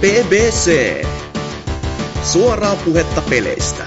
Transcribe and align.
BBC. 0.00 1.04
Suoraa 2.22 2.76
puhetta 2.76 3.22
peleistä. 3.30 3.86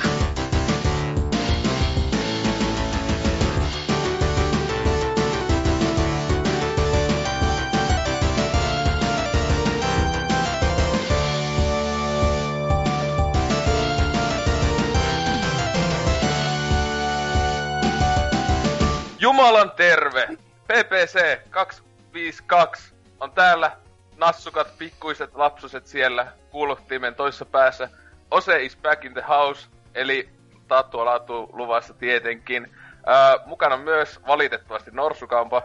Jumalan 19.20 19.72
terve! 19.72 20.28
PPC 20.68 21.40
252 21.50 22.94
on 23.20 23.32
täällä. 23.32 23.89
Nassukat, 24.20 24.78
pikkuiset 24.78 25.36
lapsuset 25.36 25.88
siellä 25.88 26.28
kuulottimen 26.50 27.16
toisessa 27.16 27.46
päässä. 27.46 27.90
Ose 28.32 28.64
is 28.64 28.78
back 28.78 29.06
in 29.06 29.14
the 29.14 29.24
house, 29.28 29.68
eli 29.96 30.30
taattua 30.68 31.06
laatu 31.06 31.50
luvassa 31.54 31.94
tietenkin. 31.94 32.76
Ää, 33.06 33.38
mukana 33.46 33.78
myös 33.78 34.20
valitettavasti 34.28 34.92
Norsukampa. 34.92 35.64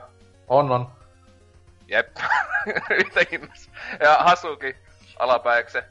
On, 0.49 0.71
on. 0.71 0.91
Jep. 1.89 2.17
Yhtäkin. 3.01 3.53
Ja 4.01 4.17
Hasuki 4.17 4.77
alapäikse. 5.19 5.85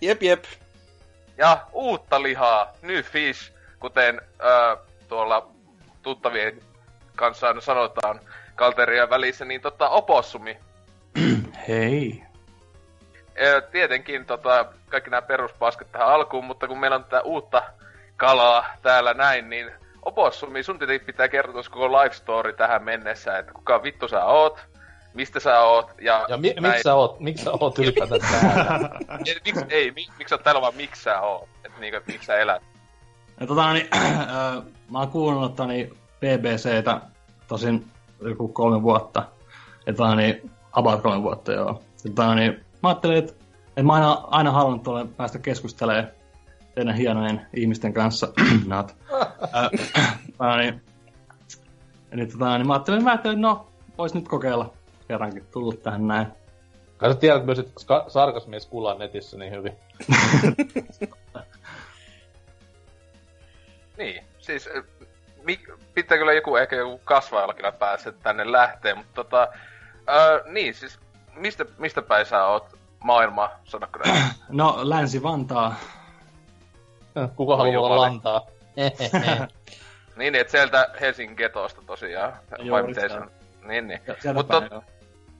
Jep, 0.00 0.22
jep. 0.22 0.44
Ja 1.36 1.66
uutta 1.72 2.22
lihaa, 2.22 2.72
new 2.82 3.02
fish, 3.02 3.52
kuten 3.80 4.20
ää, 4.38 4.76
tuolla 5.08 5.48
tuttavien 6.02 6.62
kanssa 7.16 7.46
aina 7.48 7.60
sanotaan 7.60 8.20
kalteria 8.54 9.10
välissä, 9.10 9.44
niin 9.44 9.60
tota 9.60 9.88
opossumi. 9.88 10.58
Hei. 11.68 12.22
Ää, 13.42 13.60
Tietenkin 13.60 14.26
tota, 14.26 14.66
kaikki 14.88 15.10
nämä 15.10 15.22
peruspaskat 15.22 15.92
tähän 15.92 16.08
alkuun, 16.08 16.44
mutta 16.44 16.68
kun 16.68 16.78
meillä 16.80 16.96
on 16.96 17.04
tätä 17.04 17.22
uutta 17.22 17.62
kalaa 18.16 18.66
täällä 18.82 19.14
näin, 19.14 19.50
niin 19.50 19.70
opossumi, 20.02 20.62
sun 20.62 20.78
tietenkin 20.78 21.06
pitää 21.06 21.28
kertoa 21.28 21.62
koko 21.70 21.92
life 21.92 22.14
story 22.14 22.52
tähän 22.52 22.82
mennessä, 22.82 23.38
että 23.38 23.52
kuka 23.52 23.82
vittu 23.82 24.08
sä 24.08 24.24
oot, 24.24 24.60
mistä 25.14 25.40
sä 25.40 25.60
oot, 25.60 25.90
ja... 26.00 26.26
Ja 26.28 26.36
mi- 26.36 26.54
miksi 26.60 26.82
sä 26.82 26.94
oot, 26.94 27.20
miksi 27.20 27.44
sä 27.44 27.50
oot 27.60 27.78
ylipäätään 27.78 28.20
täällä? 28.30 28.90
Ei, 29.26 29.36
miksi, 29.44 29.64
ei, 29.68 29.90
mi, 29.90 30.06
miksi 30.18 30.30
sä 30.30 30.34
oot 30.34 30.42
täällä 30.42 30.60
vaan 30.60 30.74
miksi 30.76 31.02
sä 31.02 31.20
oot, 31.20 31.48
että 31.64 31.80
niinku, 31.80 31.96
että 31.96 32.12
miksi 32.12 32.26
sä 32.26 32.36
elät. 32.36 32.62
Ja 33.40 33.46
tota, 33.46 33.72
niin, 33.72 33.88
äh, 33.94 34.62
mä 34.90 34.98
oon 34.98 35.08
kuunnellut 35.08 35.58
niin 35.66 35.96
BBCtä 36.20 37.00
tosin 37.48 37.86
joku 38.20 38.48
kolme 38.48 38.82
vuotta. 38.82 39.22
Ja 39.86 39.92
tota, 39.92 40.14
niin, 40.14 40.50
about 40.74 41.02
kolme 41.02 41.22
vuotta, 41.22 41.52
joo. 41.52 41.82
Ja 42.04 42.10
tota, 42.10 42.34
niin, 42.34 42.64
mä 42.82 42.88
ajattelin, 42.88 43.16
että, 43.16 43.32
että 43.68 43.82
mä 43.82 43.92
aina, 43.92 44.12
aina 44.12 44.50
halunnut 44.50 44.82
tuolle 44.82 45.06
päästä 45.06 45.38
keskustelemaan 45.38 46.08
teidän 46.74 46.94
hienojen 46.94 47.46
ihmisten 47.54 47.92
kanssa. 47.92 48.28
Not. 48.66 48.96
Äh, 50.42 50.58
niin, 50.58 50.82
nyt, 52.10 52.30
tota, 52.30 52.58
niin 52.58 52.66
mä 52.66 52.72
ajattelin, 52.72 53.04
mä 53.04 53.10
ajattelin, 53.10 53.38
että 53.38 53.48
no, 53.48 53.66
vois 53.98 54.14
nyt 54.14 54.28
kokeilla 54.28 54.72
kerrankin 55.08 55.46
tullut 55.52 55.82
tähän 55.82 56.06
näin. 56.06 56.26
Kai 56.96 57.12
sä 57.12 57.18
tiedät 57.18 57.46
myös, 57.46 57.58
että 57.58 57.80
ska- 57.80 58.04
sarkasmies 58.08 58.66
kuullaan 58.66 58.98
netissä 58.98 59.38
niin 59.38 59.52
hyvin. 59.52 59.72
Niin, 63.98 64.24
siis 64.38 64.68
mi, 65.44 65.60
pitää 65.94 66.18
kyllä 66.18 66.32
joku 66.32 66.56
ehkä 66.56 66.76
joku 66.76 67.00
kasvajallakin 67.04 67.64
päässä 67.78 68.12
tänne 68.12 68.52
lähtee, 68.52 68.94
mutta 68.94 69.14
tota, 69.14 69.48
äh, 70.08 70.52
niin 70.52 70.74
siis 70.74 70.98
mistä, 71.36 71.64
mistä 71.78 72.02
päin 72.02 72.26
sä 72.26 72.44
oot 72.44 72.78
maailmaa, 73.04 73.60
sanotko 73.64 73.98
näin? 74.04 74.22
No, 74.48 74.78
Länsi-Vantaa. 74.82 75.74
Kuka 77.36 77.56
haluaa 77.56 77.80
olla 77.80 77.96
lantaa? 77.96 78.40
niin, 78.76 79.48
niin, 80.16 80.34
että 80.34 80.50
sieltä 80.50 80.90
Helsingin 81.00 81.36
getosta 81.36 81.82
tosiaan, 81.86 82.32
vai 82.50 82.66
Juuri 82.66 82.82
miten 82.82 83.02
se 83.02 83.08
sitä. 83.08 83.20
on? 83.20 83.30
Niin, 83.64 83.88
niin. 83.88 84.00
Mutta 84.34 84.60
päin, 84.60 84.72
joo. 84.72 84.84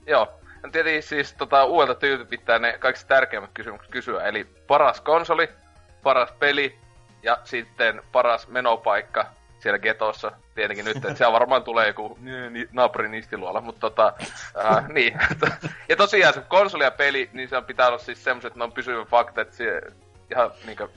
Joo. 0.07 0.39
Tietenkin 0.71 1.03
siis 1.03 1.33
tota, 1.33 1.65
uudelta 1.65 1.95
tyyltä 1.95 2.25
pitää 2.25 2.59
ne 2.59 2.77
kaikista 2.77 3.07
tärkeimmät 3.07 3.51
kysymykset 3.53 3.91
kysyä. 3.91 4.23
Eli 4.23 4.47
paras 4.67 5.01
konsoli, 5.01 5.49
paras 6.03 6.31
peli 6.39 6.79
ja 7.23 7.37
sitten 7.43 8.01
paras 8.11 8.47
menopaikka 8.47 9.25
siellä 9.65 9.79
getossa. 9.79 10.31
Tietenkin 10.55 10.85
nyt, 10.85 10.95
että 10.97 11.15
siellä 11.15 11.33
varmaan 11.33 11.63
tulee 11.63 11.87
joku 11.87 12.17
naapurin 12.71 13.11
nistiluola, 13.11 13.61
mutta 13.61 13.79
tota, 13.79 14.13
äh, 14.65 14.89
niin. 14.89 15.13
ja 15.89 15.95
tosiaan 15.95 16.33
se 16.33 16.41
konsoli 16.47 16.83
ja 16.83 16.91
peli, 16.91 17.29
niin 17.33 17.49
se 17.49 17.61
pitää 17.61 17.87
olla 17.87 17.97
siis 17.97 18.23
semmoset, 18.23 18.47
että 18.47 18.59
ne 18.59 18.63
on 18.63 18.71
pysyvä 18.71 19.05
fakta, 19.05 19.41
että 19.41 19.55
se 19.55 19.81
ihan 20.31 20.51
niinkö, 20.65 20.87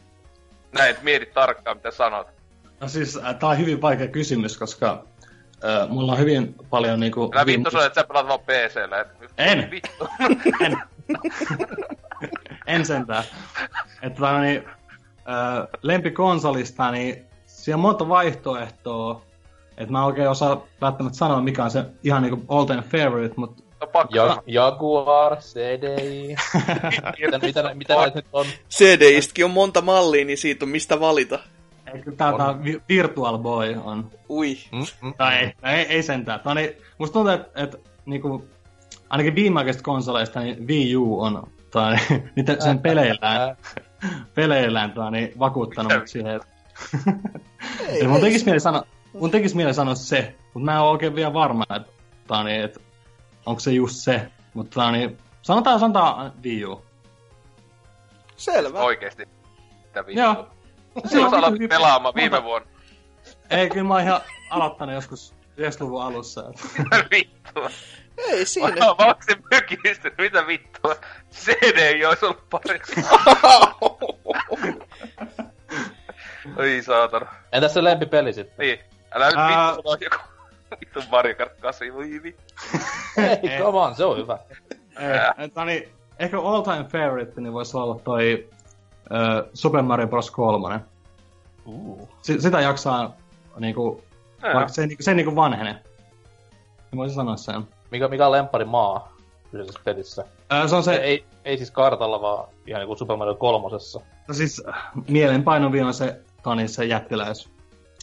näin, 0.73 0.91
että 0.91 1.05
mietit 1.05 1.35
tarkkaan 1.35 1.77
mitä 1.77 1.91
sanot. 1.91 2.27
No 2.81 2.89
siis, 2.89 3.17
äh, 3.17 3.35
tää 3.35 3.49
on 3.49 3.59
hyvin 3.59 3.83
vaikea 3.83 4.09
kysymys, 4.09 4.59
koska 4.59 5.05
äh, 5.65 5.89
mulla 5.89 6.13
on 6.13 6.19
hyvin 6.19 6.55
paljon 6.71 7.01
niinku... 7.01 7.31
Älä 7.35 7.41
hyvin- 7.41 7.59
vittu 7.59 7.71
sanoa, 7.71 7.87
että 7.87 8.01
sä 8.01 8.07
pelaat 8.07 8.29
vaan 8.29 8.41
PCllä. 8.41 9.01
Et, 9.01 9.09
En. 9.39 9.71
Vittu. 9.71 10.09
en. 10.65 10.79
en 12.67 12.87
sentään. 12.87 13.25
Että 14.03 14.21
tota, 14.21 14.41
niin, 14.41 14.65
äh, 14.69 15.69
lempikonsolista, 15.83 16.91
niin 16.91 17.28
siellä 17.69 17.77
on 17.77 17.83
monta 17.83 18.09
vaihtoehtoa. 18.09 19.23
Että 19.77 19.93
mä 19.93 19.99
en 19.99 20.05
oikein 20.05 20.29
osaa 20.29 20.63
välttämättä 20.81 21.19
sanoa, 21.19 21.41
mikä 21.41 21.65
on 21.65 21.71
se 21.71 21.85
ihan 22.05 22.23
niinku 22.23 22.45
all 22.49 22.65
time 22.65 22.83
favorite, 22.83 23.35
mutta 23.37 23.63
No 23.81 23.87
pakko 23.87 24.17
Ja. 24.17 24.43
Jaguar, 24.47 25.37
CDI. 25.37 26.37
mitä, 27.27 27.39
mitä, 27.39 27.75
mitä 27.75 27.95
näitä 27.95 28.19
nyt 28.19 28.27
on? 28.33 28.47
CD-istäkin 28.71 29.45
on 29.45 29.51
monta 29.51 29.81
mallia, 29.83 30.25
niin 30.25 30.39
siitä 30.39 30.65
on 30.65 30.69
mistä 30.69 31.01
valita. 31.01 31.39
eikö 31.95 32.13
tää, 32.13 32.33
tää 32.37 32.65
Vi- 32.65 32.83
Virtual 32.89 33.39
Boy 33.39 33.77
on 33.85 34.11
Ui. 34.31 34.57
Mm, 34.73 34.79
mm. 35.03 35.15
Tai 35.15 35.37
ei, 35.37 35.53
ei, 35.63 35.87
ei 35.87 36.03
sentään. 36.03 36.41
Tää 36.41 36.51
on, 36.51 36.57
niin, 36.57 36.71
musta 36.99 37.13
tuntuu, 37.13 37.33
että 37.33 37.63
et, 37.63 37.81
niinku, 38.07 38.45
ainakin 39.11 39.35
viimeaikaisista 39.35 39.85
konsoleista 39.85 40.41
niin 40.41 40.69
Wii 40.69 40.97
U 40.97 41.21
on 41.21 41.47
tai, 41.71 41.97
niitä 42.37 42.57
sen 42.59 42.79
peleillään, 42.79 43.57
peleillään 44.35 44.93
tai, 44.93 45.11
niin, 45.11 45.33
vakuuttanut 45.39 45.93
mut 45.93 46.09
siihen. 46.09 46.37
Et, 46.37 46.58
Ei, 47.89 48.07
mun 48.07 48.17
ei 48.17 48.23
tekis 48.23 48.41
se- 48.41 48.45
mieli 48.45 48.61
sanoa, 48.61 48.83
mun 49.13 49.31
tekis 49.31 49.55
mieli 49.55 49.75
sanoa 49.75 49.95
se, 49.95 50.35
mutta 50.55 50.65
mä 50.65 50.73
en 50.75 50.81
ole 50.81 50.91
oikein 50.91 51.15
vielä 51.15 51.33
varma, 51.33 51.65
että 51.77 51.93
tää 52.27 52.39
on 52.39 52.47
niin, 52.47 52.61
et, 52.65 52.79
onko 53.47 53.61
se 53.61 53.71
just 53.73 53.97
se. 53.97 54.29
Mutta 54.55 54.75
tää 54.75 54.87
on 54.87 54.93
niin, 54.93 55.19
sanotaan, 55.43 55.81
sanotaan 55.81 56.33
Wii 56.45 56.65
U. 56.65 56.85
Selvä. 58.37 58.81
Oikeesti. 58.81 59.29
Mitä. 59.85 60.05
Joo. 60.09 60.49
Silloin 61.07 61.31
sä 61.31 61.37
on 61.47 61.53
hyvin- 61.53 61.69
pelaamaan 61.69 62.15
viime 62.15 62.43
vuonna. 62.45 62.69
Ei, 63.51 63.69
kyllä 63.71 63.85
mä 63.89 63.95
oon 63.95 64.03
ihan 64.03 64.21
aloittanut 64.51 64.95
joskus 64.95 65.35
90-luvun 65.61 66.03
alussa. 66.03 66.45
et. 66.51 67.11
vittua. 67.11 67.71
Ei 68.19 68.47
siinä. 68.47 68.69
Mä 68.77 68.87
oon 68.87 69.15
se 69.29 69.37
mykistynyt, 69.53 70.19
mitä 70.19 70.47
vittua. 70.47 70.95
CD 71.33 71.77
ei 71.79 72.05
ois 72.05 72.23
ollut 72.23 72.51
parempi. 72.51 72.93
Oi 76.57 76.83
saatana. 76.87 77.27
Entäs 77.53 77.75
se 77.75 77.85
lempipeli 77.85 78.33
sitten? 78.33 78.55
Niin. 78.67 78.79
Älä 79.15 79.27
nyt 79.27 79.35
Ää- 79.37 79.69
vittu 79.77 79.83
sano 79.83 79.97
joku. 80.01 80.17
Vittu 80.81 81.01
Mario 81.11 81.35
Kart 81.35 81.61
8, 81.61 81.95
voi 81.95 82.21
vittu. 82.23 82.43
Ei, 83.43 83.59
come 83.63 83.79
on, 83.79 83.95
se 83.95 84.05
on 84.05 84.17
hyvä. 84.17 84.39
Ei, 84.99 85.45
et, 85.45 85.55
no 85.55 85.65
niin, 85.65 85.89
ehkä 86.19 86.41
all 86.41 86.63
time 86.63 86.85
favorite 86.85 87.41
niin 87.41 87.53
voisi 87.53 87.77
olla 87.77 88.01
toi 88.05 88.49
uh, 89.11 89.51
Super 89.55 89.83
Mario 89.83 90.07
Bros. 90.07 90.31
3. 90.31 90.81
Uh. 91.67 92.09
S- 92.23 92.43
sitä 92.43 92.61
jaksaa 92.61 93.17
niinku, 93.59 94.03
Joo. 94.43 94.55
vaikka 94.55 94.73
se, 94.73 94.83
ei 94.83 94.89
niinku- 94.89 95.03
se 95.03 95.15
niinku 95.15 95.37
vanhene. 95.37 95.73
Mä 96.93 96.97
voisin 96.97 97.15
sanoa 97.17 97.37
sen. 97.37 97.63
Mikä, 97.91 98.09
mikä 98.09 98.27
on 98.27 98.33
lempari 98.33 98.65
maa 98.65 99.13
kyseisessä 99.51 99.81
pelissä? 99.85 100.25
Ö, 100.53 100.69
se 100.69 100.77
on 100.77 100.83
se, 100.83 100.95
Ei, 100.95 101.25
ei, 101.45 101.57
siis 101.57 101.71
kartalla, 101.71 102.21
vaan 102.21 102.49
ihan 102.67 102.81
niinku 102.81 102.97
Super 102.97 103.17
Mario 103.17 103.35
kolmosessa. 103.35 104.01
no 104.29 104.35
siis 104.35 104.63
äh, 104.69 104.89
mielenpainovi 105.09 105.81
on 105.81 105.95
se, 105.95 106.21
Toni, 106.49 106.69
se 106.69 106.85
jättiläis, 106.85 107.49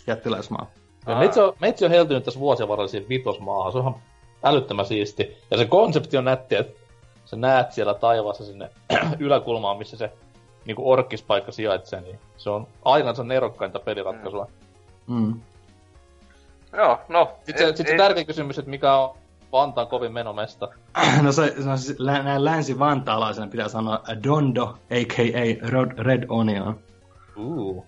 jättiläismaa. 0.07 0.71
Ja 1.07 1.15
meitsi 1.19 1.39
on, 1.39 1.53
meitsi 1.61 1.85
on 1.85 1.91
heltynyt 1.91 2.23
tässä 2.23 2.39
vuosien 2.39 2.69
varrella 2.69 2.87
siihen 2.87 3.09
vitosmaahan. 3.09 3.71
Se 3.71 3.77
on 3.77 3.83
ihan 3.83 3.95
älyttömän 4.43 4.85
siisti. 4.85 5.37
Ja 5.51 5.57
se 5.57 5.65
konsepti 5.65 6.17
on 6.17 6.25
nätti, 6.25 6.55
että 6.55 6.81
sä 7.25 7.35
näet 7.35 7.71
siellä 7.71 7.93
taivaassa 7.93 8.45
sinne 8.45 8.69
yläkulmaan, 9.19 9.77
missä 9.77 9.97
se 9.97 10.11
niinku 10.65 10.91
orkkispaikka 10.91 11.51
sijaitsee, 11.51 12.01
niin 12.01 12.19
se 12.37 12.49
on 12.49 12.67
aivan 12.85 13.15
se 13.15 13.23
nerokkainta 13.23 13.79
peliratkaisua. 13.79 14.47
Mm. 15.07 15.39
Joo, 16.77 16.97
no. 17.09 17.31
Sitten 17.45 17.57
se, 17.65 17.69
et- 17.69 17.77
sit 17.77 17.87
se 17.87 17.97
tärkeä 17.97 18.23
kysymys, 18.23 18.59
että 18.59 18.71
mikä 18.71 18.95
on 18.95 19.17
Vantaan 19.51 19.87
kovin 19.87 20.13
menomesta. 20.13 20.67
No 21.21 21.31
se, 21.31 21.53
no 21.65 21.77
siis 21.77 21.99
lä- 21.99 22.23
näin 22.23 22.45
länsi-vantaalaisena 22.45 23.47
pitää 23.47 23.67
sanoa 23.67 24.01
Dondo, 24.23 24.63
a.k.a. 24.91 25.67
Red, 25.69 25.91
Red 25.97 26.25
Onion. 26.29 26.79
Uh. 27.37 27.85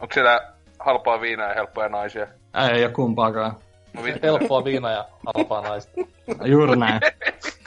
Onko 0.00 0.14
siellä 0.14 0.52
halpaa 0.78 1.20
viinaa 1.20 1.48
ja 1.48 1.54
helppoja 1.54 1.88
naisia? 1.88 2.26
Ei 2.72 2.84
ole 2.84 2.92
kumpaakaan. 2.92 3.56
No 3.92 4.02
vittu. 4.02 4.20
Helppoa 4.22 4.64
viina 4.64 4.90
ja 4.90 5.08
halpaa 5.26 5.60
naista. 5.60 5.92
Juuri 6.44 6.76
näin. 6.76 7.00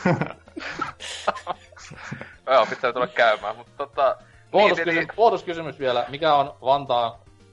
Joo, 2.47 2.65
pitää 2.65 2.93
tulla 2.93 3.07
käymään, 3.07 3.55
mutta 3.55 3.71
tota... 3.77 4.17
Bonuskysymys, 4.51 4.95
niin, 4.95 5.07
bonuskysymys 5.15 5.79
vielä. 5.79 6.05
Mikä 6.09 6.35
on 6.35 6.55
Vantaan 6.61 7.11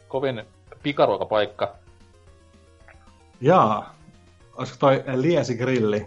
kovin 0.09 0.43
pikaruokapaikka? 0.83 1.75
Jaa. 3.41 3.94
Olisiko 4.55 4.79
toi 4.79 5.05
Liesi 5.15 5.56
Grilli? 5.56 6.06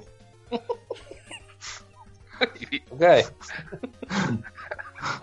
niin, 2.71 2.83
Okei. 2.91 3.23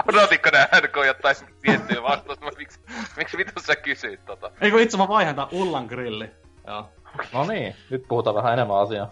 Odotitko 0.09 0.51
nää 0.53 0.69
NK 0.83 0.97
jotain 1.07 1.37
tiettyä 1.63 2.03
vastausta, 2.03 2.45
vai 2.45 2.53
miksi, 2.57 2.81
miksi 3.17 3.37
vitus 3.37 3.67
sä 3.67 3.77
kysyit 3.77 4.25
tota? 4.25 4.51
Ei 4.61 4.71
kun 4.71 4.81
itse 4.81 4.97
mä 4.97 5.09
vaihan 5.09 5.35
tää 5.35 5.47
Ullan 5.53 5.87
Grilli. 5.87 6.31
Joo. 6.67 6.89
No 7.33 7.45
niin, 7.45 7.77
nyt 7.91 8.05
puhutaan 8.09 8.37
vähän 8.37 8.53
enemmän 8.53 8.77
asiaa. 8.77 9.09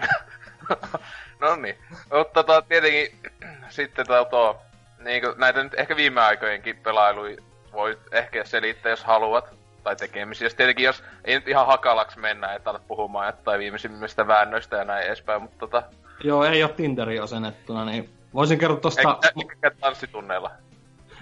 no 1.40 1.56
niin. 1.56 1.78
Mutta 2.02 2.44
tota, 2.44 2.62
tietenkin 2.62 3.18
sitten 3.68 4.06
tota, 4.06 4.54
niin 5.04 5.22
näitä 5.36 5.62
nyt 5.62 5.74
ehkä 5.74 5.96
viime 5.96 6.20
aikojenkin 6.20 6.76
pelailuja 6.76 7.36
voi 7.72 7.98
ehkä 8.12 8.44
selittää, 8.44 8.90
jos 8.90 9.04
haluat, 9.04 9.54
tai 9.82 9.96
tekemisiä. 9.96 10.46
Jos 10.46 10.54
tietenkin, 10.54 10.84
jos 10.84 11.04
ei 11.24 11.34
nyt 11.34 11.48
ihan 11.48 11.66
hakalaksi 11.66 12.18
mennä, 12.18 12.54
että 12.54 12.70
alat 12.70 12.86
puhumaan 12.88 13.26
jotain 13.26 13.60
viimeisimmistä 13.60 14.26
väännöistä 14.26 14.76
ja 14.76 14.84
näin 14.84 15.06
edespäin, 15.06 15.42
mutta 15.42 15.58
tota... 15.58 15.82
Joo, 16.24 16.44
ei 16.44 16.62
oo 16.62 16.68
Tinderi 16.68 17.18
asennettuna, 17.18 17.84
niin 17.84 18.21
voisin 18.34 18.58
kertoa 18.58 18.80
tosta... 18.80 19.18
Eikä 19.36 19.70
tanssitunneilla. 19.80 20.50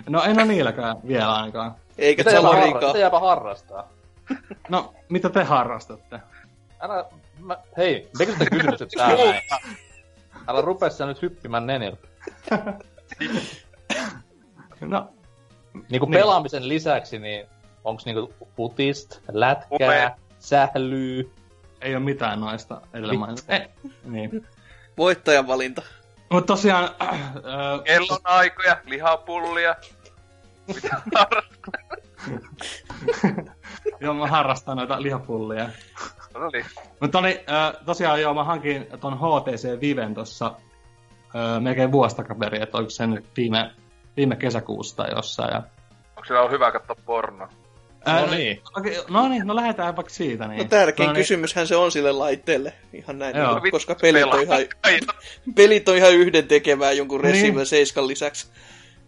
No 0.08 0.22
en 0.22 0.38
oo 0.40 0.44
niilläkään 0.44 0.96
vielä 1.08 1.34
ainakaan. 1.34 1.74
Eikä 1.98 2.20
Mitä 2.22 2.30
jääpä, 2.36 2.48
harra- 2.48 2.86
mitä 2.86 2.98
jääpä 2.98 3.20
harrastaa? 3.20 3.88
No, 4.68 4.94
mitä 5.08 5.28
te 5.30 5.42
harrastatte? 5.44 6.20
Älä, 6.80 7.04
mä, 7.38 7.56
hei, 7.76 8.10
tekö 8.18 8.32
sitä 8.32 8.44
kysymykset 8.50 8.88
täällä 8.96 9.24
näin? 9.24 9.42
Älä 10.48 10.60
rupea 10.60 10.90
sä 10.90 11.06
nyt 11.06 11.22
hyppimään 11.22 11.66
neniltä. 11.66 12.08
No, 14.80 15.08
Niinku 15.90 16.06
Niin. 16.06 16.20
pelaamisen 16.20 16.68
lisäksi, 16.68 17.18
niin 17.18 17.46
onks 17.84 18.04
niinku 18.04 18.34
futist, 18.56 19.20
lätkää, 19.32 19.68
Upe. 19.70 20.12
sählyy? 20.38 21.32
ei 21.80 21.94
oo 21.94 22.00
mitään 22.00 22.40
noista 22.40 22.80
edellä 22.94 23.14
mainittu. 23.14 23.52
Eh, 23.52 23.68
niin. 24.04 24.46
Voittajan 24.98 25.46
valinta. 25.46 25.82
Mutta 26.30 26.46
tosiaan... 26.46 26.84
Äh, 26.84 27.82
Kellonaikoja, 27.84 28.76
lihapullia. 28.84 29.74
Mitä 30.66 31.02
harrastaa? 31.14 31.72
joo, 34.00 34.14
mä 34.14 34.26
harrastan 34.26 34.76
noita 34.76 35.02
lihapullia. 35.02 35.68
No 36.34 36.50
niin. 36.52 36.66
Mutta 37.00 37.18
oli, 37.18 37.44
äh, 37.50 37.84
tosiaan 37.86 38.20
joo, 38.20 38.34
mä 38.34 38.44
hankin 38.44 38.86
ton 39.00 39.18
HTC 39.18 39.80
Viven 39.80 40.14
tossa 40.14 40.46
äh, 40.46 41.60
melkein 41.60 41.92
vuosi 41.92 42.16
takaperin, 42.16 42.62
että 42.62 42.76
oliko 42.76 42.90
se 42.90 43.06
nyt 43.06 43.26
viime, 43.36 43.70
viime 44.16 44.36
kesäkuussa 44.36 44.96
tai 44.96 45.10
jossain. 45.16 45.52
Ja, 45.52 45.62
Onko 46.16 46.24
siellä 46.26 46.40
ollut 46.40 46.52
hyvä 46.52 46.72
katsoa 46.72 46.96
porno? 47.06 47.48
Ää, 48.04 48.26
No 48.26 48.30
niin. 48.30 48.60
Okay, 48.76 48.94
no 49.08 49.28
niin, 49.28 49.46
no 49.46 49.56
lähdetään 49.56 49.96
vaikka 49.96 50.12
siitä. 50.14 50.48
Niin. 50.48 50.58
No 50.58 50.64
tärkein 50.64 51.06
no, 51.06 51.12
niin, 51.12 51.20
kysymyshän 51.20 51.66
se 51.66 51.76
on 51.76 51.92
sille 51.92 52.12
laitteelle. 52.12 52.72
Ihan 52.92 53.18
näin, 53.18 53.36
Joo. 53.36 53.58
niin, 53.58 53.72
koska 53.72 53.94
pelit 53.94 54.24
on, 54.24 54.42
ihan, 54.42 54.60
pelit 55.56 55.88
on 55.88 55.96
ihan 55.96 56.12
yhden 56.12 56.48
tekevää 56.48 56.92
jonkun 56.92 57.20
Niin. 57.20 57.32
Resident 57.32 57.54
Evil 57.54 57.64
7 57.64 58.08
lisäksi. 58.08 58.46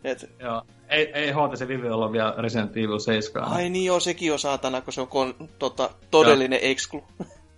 Et, 0.05 0.31
Joo, 0.39 0.62
ei, 0.89 1.11
ei 1.15 1.33
HTC 1.33 1.69
Vive 1.69 1.91
olla 1.91 2.12
vielä 2.12 2.35
Resident 2.39 2.77
Evil 2.77 2.99
7. 2.99 3.49
ai 3.49 3.71
niin 3.71 3.85
joo, 3.85 4.00
sekin 4.00 4.33
on 4.33 4.39
saatana, 4.39 4.81
kun 4.81 4.93
se 4.93 5.00
on 5.00 5.09
kon, 5.09 5.35
tota, 5.59 5.91
todellinen 6.11 6.59
exclu. 6.62 7.05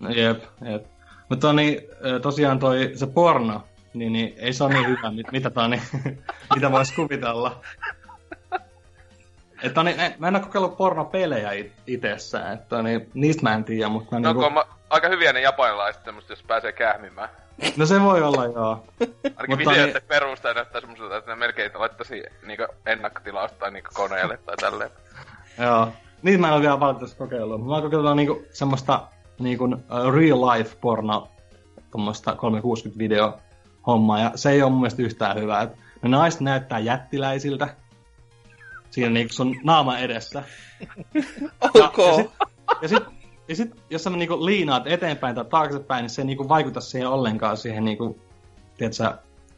No, 0.01 0.11
jep, 0.11 0.43
jep. 0.71 0.85
Mutta 1.29 1.53
niin, 1.53 1.81
tosiaan 2.23 2.59
toi 2.59 2.91
se 2.95 3.07
porno, 3.07 3.63
niin, 3.95 4.13
niin 4.13 4.35
ei 4.37 4.53
se 4.53 4.65
ole 4.65 4.75
niin 4.75 4.89
hyvä, 4.89 5.11
mit, 5.11 5.33
mitä, 5.33 5.51
tää, 5.51 5.69
niin, 5.69 5.83
mitä 6.55 6.73
voisi 6.73 6.95
kuvitella. 6.95 7.61
Että 9.65 9.83
niin, 9.83 10.01
en- 10.01 10.15
mä 10.19 10.29
en 10.29 10.37
ole 10.37 10.45
kokeillut 10.45 10.77
pornopelejä 10.77 11.53
it- 11.53 11.73
itsessään, 11.87 12.53
että 12.55 12.83
niin, 12.83 13.11
niistä 13.15 13.43
mä 13.43 13.55
en 13.55 13.65
tiedä, 13.65 13.89
mutta 13.89 14.19
no, 14.21 14.33
niin, 14.33 14.43
kun 14.43 14.53
mä, 14.53 14.65
aika 14.91 15.09
hyviä 15.09 15.33
ne 15.33 15.41
japanilaiset 15.41 16.05
semmoset, 16.05 16.31
jos 16.31 16.43
pääsee 16.43 16.73
kähmimään. 16.73 17.29
no 17.77 17.87
se 17.87 18.01
voi 18.01 18.23
olla 18.23 18.45
joo. 18.47 18.85
Ainakin 19.01 19.35
Mutta 19.49 19.57
videoiden 19.71 19.95
niin- 19.95 20.03
perusteella 20.09 20.55
näyttää 20.55 20.81
semmoiselta, 20.81 21.17
että 21.17 21.31
ne 21.31 21.37
melkein 21.37 21.71
laittaisi 21.75 22.23
niinku 22.47 22.67
ennakkotilausta 22.87 23.59
tai 23.59 23.71
niinku 23.71 23.91
koneelle 23.95 24.37
tai 24.37 24.57
tälleen. 24.57 24.91
Joo. 25.59 25.89
Niitä 26.23 26.41
mä 26.41 26.47
en 26.49 26.53
ole 26.55 26.63
vielä 26.63 26.81
valitettavasti 26.81 27.19
kokeillut. 27.19 27.67
Mä 27.67 27.73
oon 27.73 27.83
kokeillut 27.83 28.17
niinku 28.17 28.45
semmoista 28.53 29.01
niinku 29.39 29.65
uh, 29.65 30.15
real 30.15 30.41
life 30.47 30.77
porno, 30.81 31.29
tuommoista 31.91 32.35
360 32.37 32.99
video 32.99 33.39
hommaa, 33.87 34.19
ja 34.21 34.31
se 34.35 34.51
ei 34.51 34.63
ole 34.63 34.71
mun 34.71 34.81
mielestä 34.81 35.03
yhtään 35.03 35.37
hyvää. 35.37 35.69
Ne 36.03 36.09
naiset 36.09 36.41
näyttää 36.41 36.79
jättiläisiltä 36.79 37.69
siinä 38.95 39.11
niinku 39.11 39.35
sun 39.35 39.57
naama 39.65 39.99
edessä. 39.99 40.43
Ja, 41.75 41.85
Ok. 41.85 41.99
ja, 41.99 42.15
sit, 42.19 42.29
ja, 42.83 42.89
sit, 42.89 43.03
ja 43.49 43.57
sit, 43.57 43.71
jos 43.91 44.03
sä 44.05 44.11
niinku 44.11 44.45
liinaat 44.45 44.87
eteenpäin 44.87 45.35
tai 45.35 45.45
taaksepäin, 45.45 46.03
niin 46.03 46.11
se 46.11 46.23
ei 46.23 46.27
niinku 46.27 46.49
vaikuta 46.49 46.81
siihen 46.81 47.09
ollenkaan 47.09 47.57
siihen 47.57 47.85
niinku, 47.85 48.19
tiedätkö, 48.77 49.13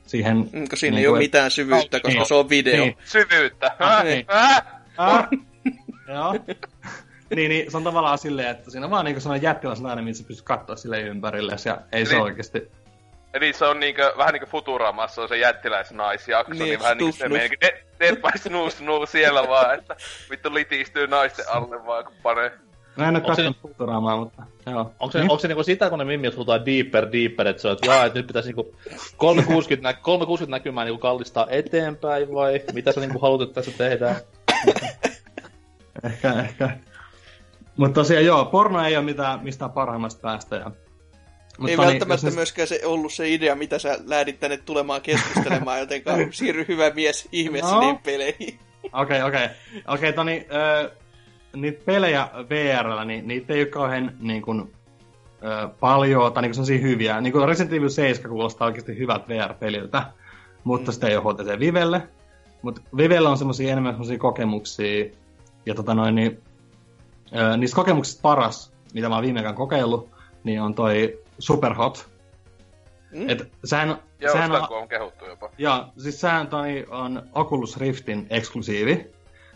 siihen... 0.06 0.36
Mm, 0.36 0.68
kun 0.68 0.78
siinä 0.78 0.94
Niin 0.94 1.00
ei 1.02 1.06
ole 1.06 1.14
kuin- 1.16 1.24
mitään 1.24 1.50
syvyyttä, 1.50 2.00
koska 2.00 2.24
se 2.24 2.34
on 2.34 2.48
video. 2.48 2.84
Niin. 2.84 2.96
Syvyyttä. 3.04 3.76
Ah, 3.78 4.04
niin. 4.04 4.26
äh. 4.34 4.62
Ah, 4.96 5.28
joo. 6.08 6.32
niin, 7.36 7.48
niin, 7.48 7.70
se 7.70 7.76
on 7.76 7.84
tavallaan 7.84 8.18
silleen, 8.18 8.48
että 8.48 8.70
siinä 8.70 8.86
on 8.86 8.90
vaan 8.90 9.04
niinku 9.04 9.20
sellainen 9.20 9.44
jättiläs 9.44 9.80
nainen, 9.80 10.04
mitä 10.04 10.18
sä 10.18 10.24
pystyt 10.28 10.44
katsoa 10.46 10.76
sille 10.76 11.00
ympärille, 11.00 11.56
ja 11.64 11.78
ei 11.92 12.06
se 12.06 12.14
Eli- 12.14 12.22
oikeesti... 12.22 12.62
Eli 13.34 13.52
se 13.52 13.64
on 13.64 13.80
niinkö, 13.80 14.12
vähän 14.16 14.32
niinku 14.32 14.46
Futuramassa 14.50 15.22
on 15.22 15.28
se 15.28 15.36
jättiläisnaisjakso, 15.36 16.52
niin, 16.52 16.62
Niin, 16.62 16.80
vähän 16.80 16.98
niinku 16.98 17.12
snus, 17.12 17.18
se 17.18 17.26
snus. 17.26 17.38
meininki. 17.38 17.56
Dead, 18.00 18.16
by 18.16 18.38
snoo 18.38 18.70
snoo 18.70 19.06
siellä 19.06 19.48
vaan, 19.48 19.74
että 19.78 19.96
vittu 20.30 20.54
litistyy 20.54 21.06
naisten 21.06 21.44
alle 21.48 21.86
vaan 21.86 22.04
kun 22.04 22.14
panee. 22.22 22.52
Mä 22.96 23.08
en 23.08 23.16
oo 23.16 23.20
katsonut 23.22 23.56
Futuraamaa, 23.62 24.16
mutta 24.16 24.42
joo. 24.66 24.92
Onko 25.00 25.12
se, 25.12 25.18
Niin? 25.18 25.30
onko 25.30 25.38
se 25.40 25.48
niinku 25.48 25.62
sitä, 25.62 25.90
kun 25.90 25.98
ne 25.98 26.04
mimmiöt 26.04 26.36
huutaa 26.36 26.66
deeper, 26.66 27.12
deeper, 27.12 27.46
että 27.46 27.62
se 27.62 27.68
on, 27.68 27.72
että 27.72 27.86
jaa, 27.86 28.04
että 28.04 28.18
nyt 28.18 28.26
pitäisi 28.26 28.48
niinku 28.48 28.76
360, 29.16 29.88
nä- 29.88 29.92
360 30.02 30.56
näkymää 30.56 30.84
niinku 30.84 30.98
kallistaa 31.00 31.46
eteenpäin 31.50 32.34
vai 32.34 32.60
mitä 32.72 32.92
sä 32.92 33.00
niinku 33.00 33.18
haluat, 33.18 33.42
että 33.42 33.54
tässä 33.54 33.78
tehdään? 33.78 34.16
Ehkä, 36.04 36.32
ehkä. 36.32 36.70
Mutta 37.76 37.94
tosiaan 37.94 38.24
joo, 38.24 38.44
porno 38.44 38.84
ei 38.84 38.96
ole 38.96 39.04
mitään, 39.04 39.40
mistään 39.42 39.72
parhaimmasta 39.72 40.20
päästä. 40.20 40.56
Ja... 40.56 40.70
Mutta 41.58 41.70
Ei 41.70 41.76
niin, 41.76 41.86
välttämättä 41.86 42.26
jos 42.26 42.34
ne- 42.34 42.38
myöskään 42.38 42.68
se 42.68 42.80
ollut 42.84 43.12
se 43.12 43.28
idea, 43.28 43.54
mitä 43.54 43.78
sä 43.78 43.98
lähdit 44.06 44.40
tänne 44.40 44.56
tulemaan 44.56 45.00
keskustelemaan, 45.02 45.78
jotenkaan 45.84 46.32
siirry 46.32 46.64
hyvä 46.68 46.90
mies 46.90 47.28
ihmeessä 47.32 47.70
No. 47.74 47.80
niihin 47.80 47.98
peleihin. 47.98 48.58
Okei, 48.92 49.22
okei. 49.22 49.48
Okei, 49.88 50.12
Toni, 50.12 50.46
ö, 50.82 50.90
niitä 51.56 51.82
pelejä 51.84 52.28
VRllä, 52.50 53.04
niin 53.04 53.28
niitä 53.28 53.54
ei 53.54 53.60
ole 53.60 53.66
kauhean 53.68 54.12
niin 54.20 54.42
kuin, 54.42 54.72
ö, 55.42 55.68
paljon, 55.80 56.32
tai 56.32 56.42
niin 56.42 56.54
sellaisia 56.54 56.78
hyviä. 56.78 57.20
Niin 57.20 57.32
kuin 57.32 57.48
Resident 57.48 57.72
Evil 57.72 57.88
7 57.88 58.30
kuulostaa 58.30 58.66
oikeasti 58.66 58.98
hyvät 58.98 59.28
VR-peliltä, 59.28 60.02
mutta 60.64 60.92
sitä 60.92 61.06
ei 61.06 61.16
ole 61.16 61.34
HTC 61.34 61.58
Vivelle. 61.60 62.02
Mutta 62.62 62.80
Vivellä 62.96 63.30
on 63.30 63.38
semmoisia 63.38 63.72
enemmän 63.72 63.92
semmoisia 63.92 64.18
kokemuksia, 64.18 65.04
ja 65.66 65.74
tota 65.74 65.94
noin, 65.94 66.14
niin, 66.14 66.40
ö, 67.36 67.56
niistä 67.56 67.76
kokemuksista 67.76 68.22
paras, 68.22 68.72
mitä 68.94 69.08
mä 69.08 69.14
oon 69.14 69.24
viime 69.24 69.52
kokeillut, 69.54 70.10
niin 70.44 70.60
on 70.62 70.74
toi 70.74 71.18
Superhot. 71.38 72.08
Mm. 73.12 73.30
Et 73.30 73.52
sehän, 73.64 73.88
Joo, 74.20 74.32
sehän 74.32 74.50
sitä 74.52 74.66
on, 74.70 74.82
on 74.82 74.88
kehuttu 74.88 75.24
jopa. 75.24 75.50
Joo, 75.58 75.84
siis 75.98 76.20
sehän 76.20 76.46
toi 76.46 76.86
on 76.90 77.22
Oculus 77.32 77.76
Riftin 77.76 78.26
eksklusiivi, 78.30 79.10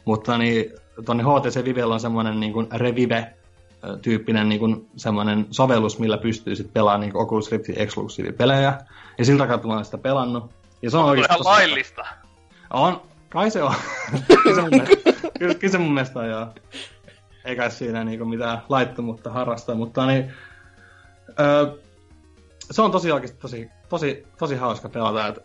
mutta 0.05 0.39
niin, 0.39 0.73
tonne 1.05 1.23
HTC 1.23 1.65
Vivellä 1.65 1.95
on 1.95 2.01
semmoinen 2.01 2.41
niin 2.41 2.53
kuin 2.53 2.69
Revive-tyyppinen 2.73 4.49
niin 4.49 4.59
kuin 4.59 4.91
semmoinen 4.97 5.47
sovellus, 5.51 5.99
millä 5.99 6.19
pystyy 6.19 6.57
sitten 6.57 6.73
pelaamaan 6.73 7.01
niin 7.01 7.17
Oculus 7.17 7.53
Riftin 7.53 7.79
eksklusiivipelejä. 7.79 8.79
Ja 9.19 9.25
siltä 9.25 9.47
kautta 9.47 9.69
mä 9.69 9.75
oon 9.75 9.85
sitä 9.85 9.99
pelannut. 9.99 10.51
Ja 10.83 10.91
se 10.91 10.97
on 10.97 11.05
On 11.05 11.19
ihan 11.19 11.45
laillista. 11.45 12.07
On, 12.71 13.03
kai 13.29 13.51
se 13.51 13.63
on. 13.63 13.75
kyllä, 14.43 14.55
se 14.55 14.61
mun 14.61 14.71
mielestä, 14.71 14.97
kyllä, 15.39 15.55
kyllä 15.55 15.73
se 15.73 15.79
mun 15.79 15.95
mielestä 15.95 16.19
on, 16.19 16.29
joo. 16.29 16.47
Eikä 17.45 17.71
siinä 17.71 18.05
niinku 18.05 18.25
mitään 18.25 18.63
laittomuutta 18.69 19.31
harrastaa, 19.31 19.75
mutta 19.75 20.07
niin, 20.07 20.33
öö, 21.41 21.79
se 22.71 22.83
on 22.83 22.93
tosi 22.93 23.13
oikeasti 23.13 23.39
tosi, 23.41 23.69
tosi, 23.89 24.27
tosi 24.39 24.55
hauska 24.57 24.89
pelata. 24.89 25.27
Et, 25.27 25.39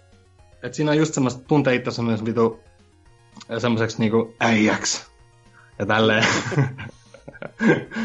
et 0.64 0.74
siinä 0.74 0.92
on 0.92 0.98
just 0.98 1.14
semmoista, 1.14 1.44
tuntee 1.48 1.76
itse 1.76 2.02
myös 2.02 2.26
vitu 2.26 2.60
semmoiseksi 3.58 4.00
niinku 4.00 4.36
äijäksi. 4.40 5.06
Ja 5.80 5.86
tälleen. 5.86 6.26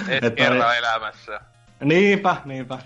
Et 0.08 0.34
kerran 0.36 0.70
niin- 0.70 0.78
elämässä. 0.78 1.40
Niinpä, 1.84 2.36
niinpä. 2.44 2.78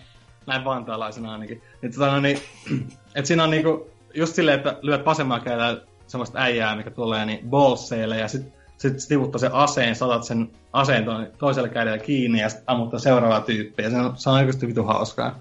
Näin 0.46 0.64
vantaalaisena 0.64 1.32
ainakin. 1.32 1.62
Et, 1.82 1.92
tota, 1.92 2.06
no, 2.06 2.20
niin, 2.20 2.40
et 3.14 3.26
siinä 3.26 3.44
on 3.44 3.50
niinku, 3.50 3.90
just 4.14 4.34
silleen, 4.34 4.58
että 4.58 4.78
lyöt 4.82 5.06
vasemmalla 5.06 5.44
kädellä 5.44 5.80
semmoista 6.06 6.38
äijää, 6.38 6.76
mikä 6.76 6.90
tulee 6.90 7.26
niin 7.26 7.50
bolseille, 7.50 8.18
ja 8.18 8.28
sit, 8.28 8.42
sit 8.78 9.00
stivuttaa 9.00 9.38
sen 9.38 9.52
aseen, 9.52 9.96
saatat 9.96 10.24
sen 10.24 10.50
aseen 10.72 11.04
to- 11.04 11.26
toisella 11.38 11.68
kädellä 11.68 11.98
kiinni, 11.98 12.40
ja 12.40 12.48
ammuttaa 12.66 13.00
seuraavaa 13.00 13.40
tyyppiä. 13.40 13.90
Se 13.90 13.96
on, 13.96 14.16
se 14.16 14.30
on 14.30 14.36
oikeasti 14.36 14.66
vitu 14.66 14.82
hauskaa. 14.82 15.40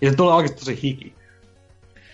Ja 0.00 0.10
se 0.10 0.16
tulee 0.16 0.34
oikeasti 0.34 0.58
tosi 0.58 0.82
hiki. 0.82 1.14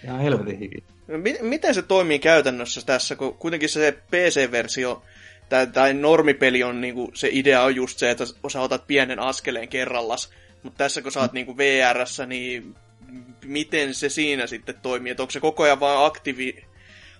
Ihan 0.04 0.20
helvetin 0.20 0.58
hiki. 0.58 0.84
Mi- 1.06 1.38
miten 1.40 1.74
se 1.74 1.82
toimii 1.82 2.18
käytännössä 2.18 2.80
tässä, 2.86 3.16
kun 3.16 3.34
kuitenkin 3.34 3.68
se 3.68 3.98
PC-versio 4.10 5.02
tai, 5.48 5.66
tai 5.66 5.94
normipeli 5.94 6.62
on 6.62 6.80
niinku, 6.80 7.10
se 7.14 7.28
idea 7.32 7.62
on 7.62 7.76
just 7.76 7.98
se, 7.98 8.10
että 8.10 8.24
sä 8.52 8.60
otat 8.60 8.86
pienen 8.86 9.18
askeleen 9.18 9.68
kerrallas. 9.68 10.30
Mutta 10.62 10.78
tässä 10.78 11.02
kun 11.02 11.12
sä 11.12 11.20
oot 11.20 11.32
niinku 11.32 11.56
VRssä, 11.56 12.26
niin 12.26 12.74
miten 13.44 13.94
se 13.94 14.08
siinä 14.08 14.46
sitten 14.46 14.74
toimii? 14.82 15.10
Että 15.10 15.22
onko 15.22 15.30
se 15.30 15.40
koko 15.40 15.62
ajan 15.62 15.80
vaan 15.80 16.06
aktiivi, 16.06 16.64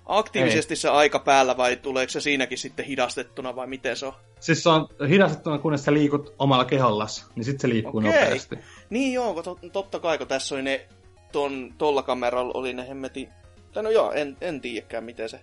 aktiivisesti 0.05 0.71
Ei. 0.71 0.77
se 0.77 0.89
aika 0.89 1.19
päällä 1.19 1.57
vai 1.57 1.75
tuleeko 1.75 2.09
se 2.09 2.21
siinäkin 2.21 2.57
sitten 2.57 2.85
hidastettuna 2.85 3.55
vai 3.55 3.67
miten 3.67 3.97
se 3.97 4.05
on? 4.05 4.13
Siis 4.39 4.63
se 4.63 4.69
on 4.69 4.87
hidastettuna, 5.09 5.57
kunnes 5.57 5.85
sä 5.85 5.93
liikut 5.93 6.33
omalla 6.39 6.65
kehollas, 6.65 7.29
niin 7.35 7.43
sitten 7.43 7.61
se 7.61 7.69
liikkuu 7.69 7.99
Okei. 7.99 8.11
nopeasti. 8.11 8.59
Niin 8.89 9.13
joo, 9.13 9.43
to, 9.43 9.59
totta 9.73 9.99
kai, 9.99 10.17
kun 10.17 10.27
tässä 10.27 10.55
oli 10.55 10.61
ne, 10.61 10.87
ton, 11.31 11.73
tolla 11.77 12.03
kameralla 12.03 12.51
oli 12.55 12.73
ne 12.73 12.87
hemmetin... 12.87 13.29
Tai 13.73 13.83
no 13.83 13.89
joo, 13.89 14.11
en, 14.11 14.37
en 14.41 14.61
tiedäkään 14.61 15.03
miten 15.03 15.29
se... 15.29 15.39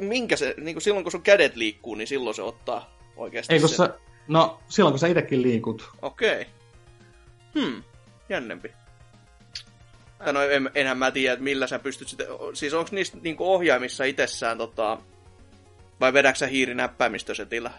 Minkä 0.00 0.36
se, 0.36 0.54
niin 0.56 0.74
kuin 0.74 0.82
silloin 0.82 1.04
kun 1.04 1.12
sun 1.12 1.22
kädet 1.22 1.56
liikkuu, 1.56 1.94
niin 1.94 2.08
silloin 2.08 2.34
se 2.34 2.42
ottaa 2.42 2.96
oikeasti 3.16 3.54
Ei, 3.54 3.60
kun 3.60 3.68
se... 3.68 3.88
No, 4.28 4.58
silloin 4.68 4.92
kun 4.92 4.98
sä 4.98 5.06
itsekin 5.06 5.42
liikut. 5.42 5.90
Okei. 6.02 6.46
Hmm, 7.54 7.82
jännempi. 8.28 8.72
Tai 10.18 10.32
no 10.32 10.42
en, 10.42 10.70
enhän 10.74 10.98
mä 10.98 11.10
tiedä, 11.10 11.32
että 11.32 11.44
millä 11.44 11.66
sä 11.66 11.78
pystyt 11.78 12.08
sitten... 12.08 12.26
Siis 12.54 12.74
onko 12.74 12.90
niistä 12.92 13.18
niinku 13.22 13.52
ohjaimissa 13.52 14.04
itsessään 14.04 14.58
tota... 14.58 14.98
Vai 16.00 16.12
vedäksä 16.12 16.46
sä 16.46 16.50
hiirinäppäimistösetillä? 16.50 17.70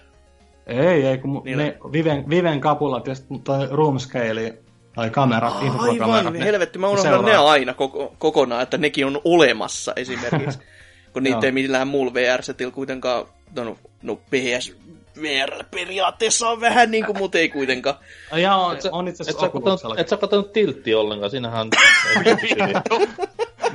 Ei, 0.68 1.06
ei, 1.06 1.18
kun 1.18 1.42
Niillä... 1.46 1.64
ne 1.64 1.78
Viven, 1.92 2.30
Viven 2.30 2.62
kapulat 2.62 3.08
ja 3.08 3.16
sitten 3.16 3.42
toi 3.42 3.68
room 3.72 4.00
scale 4.00 4.58
tai 4.96 5.10
kamerat, 5.10 5.54
oh, 5.54 5.84
Aivan, 5.84 6.34
ne, 6.34 6.40
helvetti, 6.40 6.80
mä 6.80 6.88
unohdan 6.88 7.26
ne 7.26 7.36
aina 7.36 7.74
koko, 7.74 8.16
kokonaan, 8.18 8.64
että 8.64 8.78
nekin 8.78 9.06
on 9.06 9.22
olemassa 9.24 9.94
esimerkiksi. 9.96 10.60
kun 11.14 11.24
niitä 11.24 11.46
ei 11.46 11.52
millään 11.52 11.88
muulla 11.88 12.14
VR-setillä 12.14 12.72
kuitenkaan, 12.72 13.26
no, 13.56 13.78
no 14.02 14.16
PS, 14.16 14.76
VR 15.22 15.64
periaatteessa 15.72 16.50
on 16.50 16.62
vähän 16.62 16.92
niin 16.92 17.06
kuin, 17.06 17.18
mutta 17.18 17.38
ei 17.38 17.50
kuitenkaan. 17.50 17.96
Ja 18.36 18.56
on, 18.56 18.78
on 18.92 19.08
itse 19.08 19.24
asiassa 19.24 19.46
et, 19.46 20.00
et 20.00 20.10
sä 20.10 20.18
katsonut 20.18 20.54
tiltti 20.54 20.96
ollenkaan, 20.96 21.32
siinähän... 21.32 21.68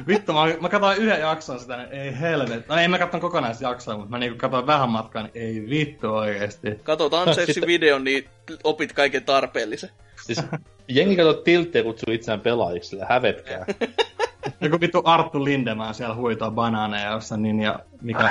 Vittu, 0.07 0.33
mä, 0.33 0.41
mä 0.61 0.69
katsoin 0.69 0.99
yhden 0.99 1.21
jakson 1.21 1.61
sitä, 1.61 1.77
niin 1.77 1.89
ei 1.93 2.21
helvet. 2.21 2.69
No 2.69 2.77
ei 2.77 2.89
mä 2.89 2.99
katson 2.99 3.21
kokonaisjaksoa, 3.21 3.97
mutta 3.97 4.11
mä 4.11 4.19
niinku 4.19 4.39
katsoin 4.39 4.67
vähän 4.67 4.89
matkaa, 4.89 5.23
niin 5.23 5.33
ei 5.35 5.67
vittu 5.71 6.15
oikeesti. 6.15 6.69
Katot 6.83 7.15
Ansessin 7.15 7.67
videon, 7.67 8.05
niin 8.05 8.29
opit 8.65 8.93
kaiken 8.93 9.25
tarpeellisen. 9.25 9.91
Siis 10.27 10.41
jengi 10.89 11.17
katsoo 11.17 11.35
tilttiä 11.35 11.83
kutsuu 11.83 12.15
itseään 12.15 12.41
pelaajiksi, 12.41 12.91
sillä 12.91 13.07
hävetkää. 13.09 13.67
Joku 14.61 14.81
vittu 14.81 15.03
Arttu 15.05 15.45
Lindemann 15.45 15.95
siellä 15.95 16.15
huitaa 16.15 16.51
banaaneja 16.51 17.11
jossain 17.11 17.43
ninja, 17.43 17.79
mikä 18.01 18.31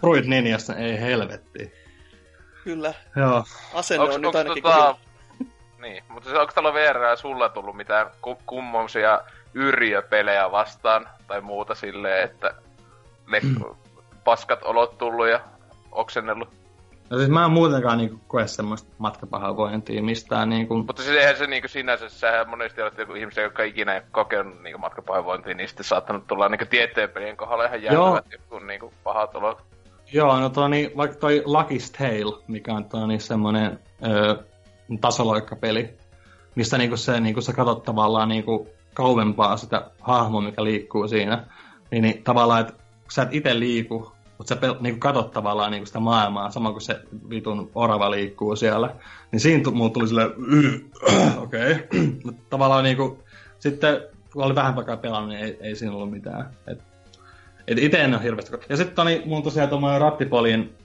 Fruit 0.00 0.26
Ninjassa, 0.26 0.76
ei 0.76 1.00
helvetti. 1.00 1.72
Kyllä. 2.64 2.94
Joo. 3.16 3.44
Asenne 3.74 4.02
onks, 4.02 4.14
on 4.14 4.22
nyt 4.22 4.34
ainakin 4.34 4.62
tota... 4.62 4.96
Niin, 5.80 6.04
mutta 6.08 6.28
siis 6.28 6.40
onko 6.40 6.52
tällä 6.52 6.74
VR 6.74 7.16
sulla 7.16 7.48
tullut 7.48 7.76
mitään 7.76 8.06
kummoisia 8.46 9.20
yrjöpelejä 9.54 10.50
vastaan 10.50 11.08
tai 11.26 11.40
muuta 11.40 11.74
silleen, 11.74 12.24
että 12.24 12.54
ne 13.26 13.40
mm. 13.40 13.64
paskat 14.24 14.62
olot 14.62 14.98
tullut 14.98 15.28
ja 15.28 15.40
oksennellut? 15.92 16.48
No 17.10 17.18
siis 17.18 17.30
mä 17.30 17.44
en 17.44 17.50
muutenkaan 17.50 17.98
niinku 17.98 18.20
koe 18.26 18.46
semmoista 18.46 18.90
matkapahoinvointia 18.98 20.02
mistään 20.02 20.48
niinku... 20.48 20.76
Mutta 20.76 21.02
siis 21.02 21.16
eihän 21.16 21.36
se 21.36 21.46
niinku 21.46 21.68
sinänsä, 21.68 22.08
sehän 22.08 22.48
monesti 22.48 22.82
on 22.82 22.90
joku 22.98 23.14
ihmisiä, 23.14 23.42
jotka 23.42 23.62
ikinä 23.62 23.94
ei 23.94 24.00
kokenut 24.10 24.62
niinku 24.62 24.78
matkapahoinvointia, 24.78 25.54
niin 25.54 25.68
sitten 25.68 25.84
saattanut 25.84 26.26
tulla 26.26 26.48
niinku 26.48 26.66
tieteenpelien 26.70 27.36
kohdalla 27.36 27.64
ihan 27.64 27.82
jäätävät 27.82 28.32
joku 28.32 28.58
niinku 28.58 28.92
pahat 29.04 29.36
olot. 29.36 29.71
Joo, 30.12 30.40
no 30.40 30.48
toi, 30.48 30.70
niin, 30.70 30.90
vaikka 30.96 31.16
toi 31.16 31.42
Lucky's 31.46 31.98
Tale, 31.98 32.42
mikä 32.48 32.74
on 32.74 32.84
toi, 32.84 33.08
niin 33.08 33.20
semmoinen 33.20 33.78
tasoloikkapeli, 35.00 35.90
missä 36.54 36.78
niinku 36.78 36.96
se, 36.96 37.20
niinku 37.20 37.40
sä 37.40 37.52
katsot 37.52 37.82
tavallaan 37.82 38.28
niinku 38.28 38.68
kauempaa 38.94 39.56
sitä 39.56 39.90
hahmoa, 40.00 40.40
mikä 40.40 40.64
liikkuu 40.64 41.08
siinä, 41.08 41.46
niin, 41.90 42.02
niin 42.02 42.22
tavallaan, 42.22 42.60
että 42.60 42.72
sä 43.10 43.22
et 43.22 43.34
itse 43.34 43.58
liiku, 43.58 44.12
mutta 44.38 44.54
sä 44.54 44.60
pel- 44.60 44.80
niinku 44.80 45.00
katot 45.00 45.30
tavallaan 45.30 45.70
niinku 45.70 45.86
sitä 45.86 46.00
maailmaa, 46.00 46.50
sama 46.50 46.70
kuin 46.70 46.80
se 46.82 47.00
vitun 47.30 47.70
orava 47.74 48.10
liikkuu 48.10 48.56
siellä, 48.56 48.94
niin 49.32 49.40
siinä 49.40 49.62
t- 49.62 49.74
mulla 49.74 49.90
tuli 49.90 50.08
silleen, 50.08 50.30
okei, 51.42 51.72
okay. 51.72 52.34
tavallaan 52.50 52.84
niinku, 52.84 53.18
sitten 53.58 54.00
kun 54.32 54.44
oli 54.44 54.54
vähän 54.54 54.78
aikaa 54.78 54.96
pelannut, 54.96 55.28
niin 55.30 55.44
ei, 55.44 55.58
ei 55.60 55.76
siinä 55.76 55.94
ollut 55.94 56.10
mitään. 56.10 56.50
Et 56.66 56.91
et 57.66 57.78
ite 57.78 57.96
en 57.96 58.14
ole 58.14 58.22
hirveästi... 58.22 58.56
Ja 58.68 58.76
sitten 58.76 59.02
oli 59.02 59.22
mun 59.26 59.42
tosiaan 59.42 59.68
tuommoinen 59.68 60.00
rattipolin 60.00 60.76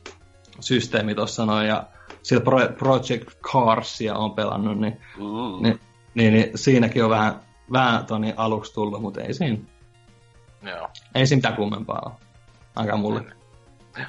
systeemi 0.60 1.16
tuossa 1.16 1.46
noin, 1.46 1.68
ja 1.68 1.84
sillä 2.24 2.44
Pro- 2.44 2.74
Project 2.78 3.30
Carsia 3.42 4.16
on 4.16 4.32
pelannut, 4.32 4.80
niin, 4.80 5.02
mm. 5.18 5.64
niin, 5.64 5.80
niin, 6.16 6.34
niin, 6.34 6.52
siinäkin 6.56 7.04
on 7.04 7.10
vähän, 7.10 7.40
vähän 7.72 8.06
toni 8.06 8.34
aluksi 8.38 8.74
tullut, 8.74 9.02
mutta 9.02 9.22
ei 9.22 9.34
siinä. 9.34 9.58
Joo. 10.62 10.90
Ei 11.16 11.28
siinä 11.28 11.38
mitään 11.38 11.56
kummempaa 11.56 12.02
ole. 12.06 12.14
Aika 12.76 12.98
mulle. 12.98 13.22
Ja, 13.98 14.06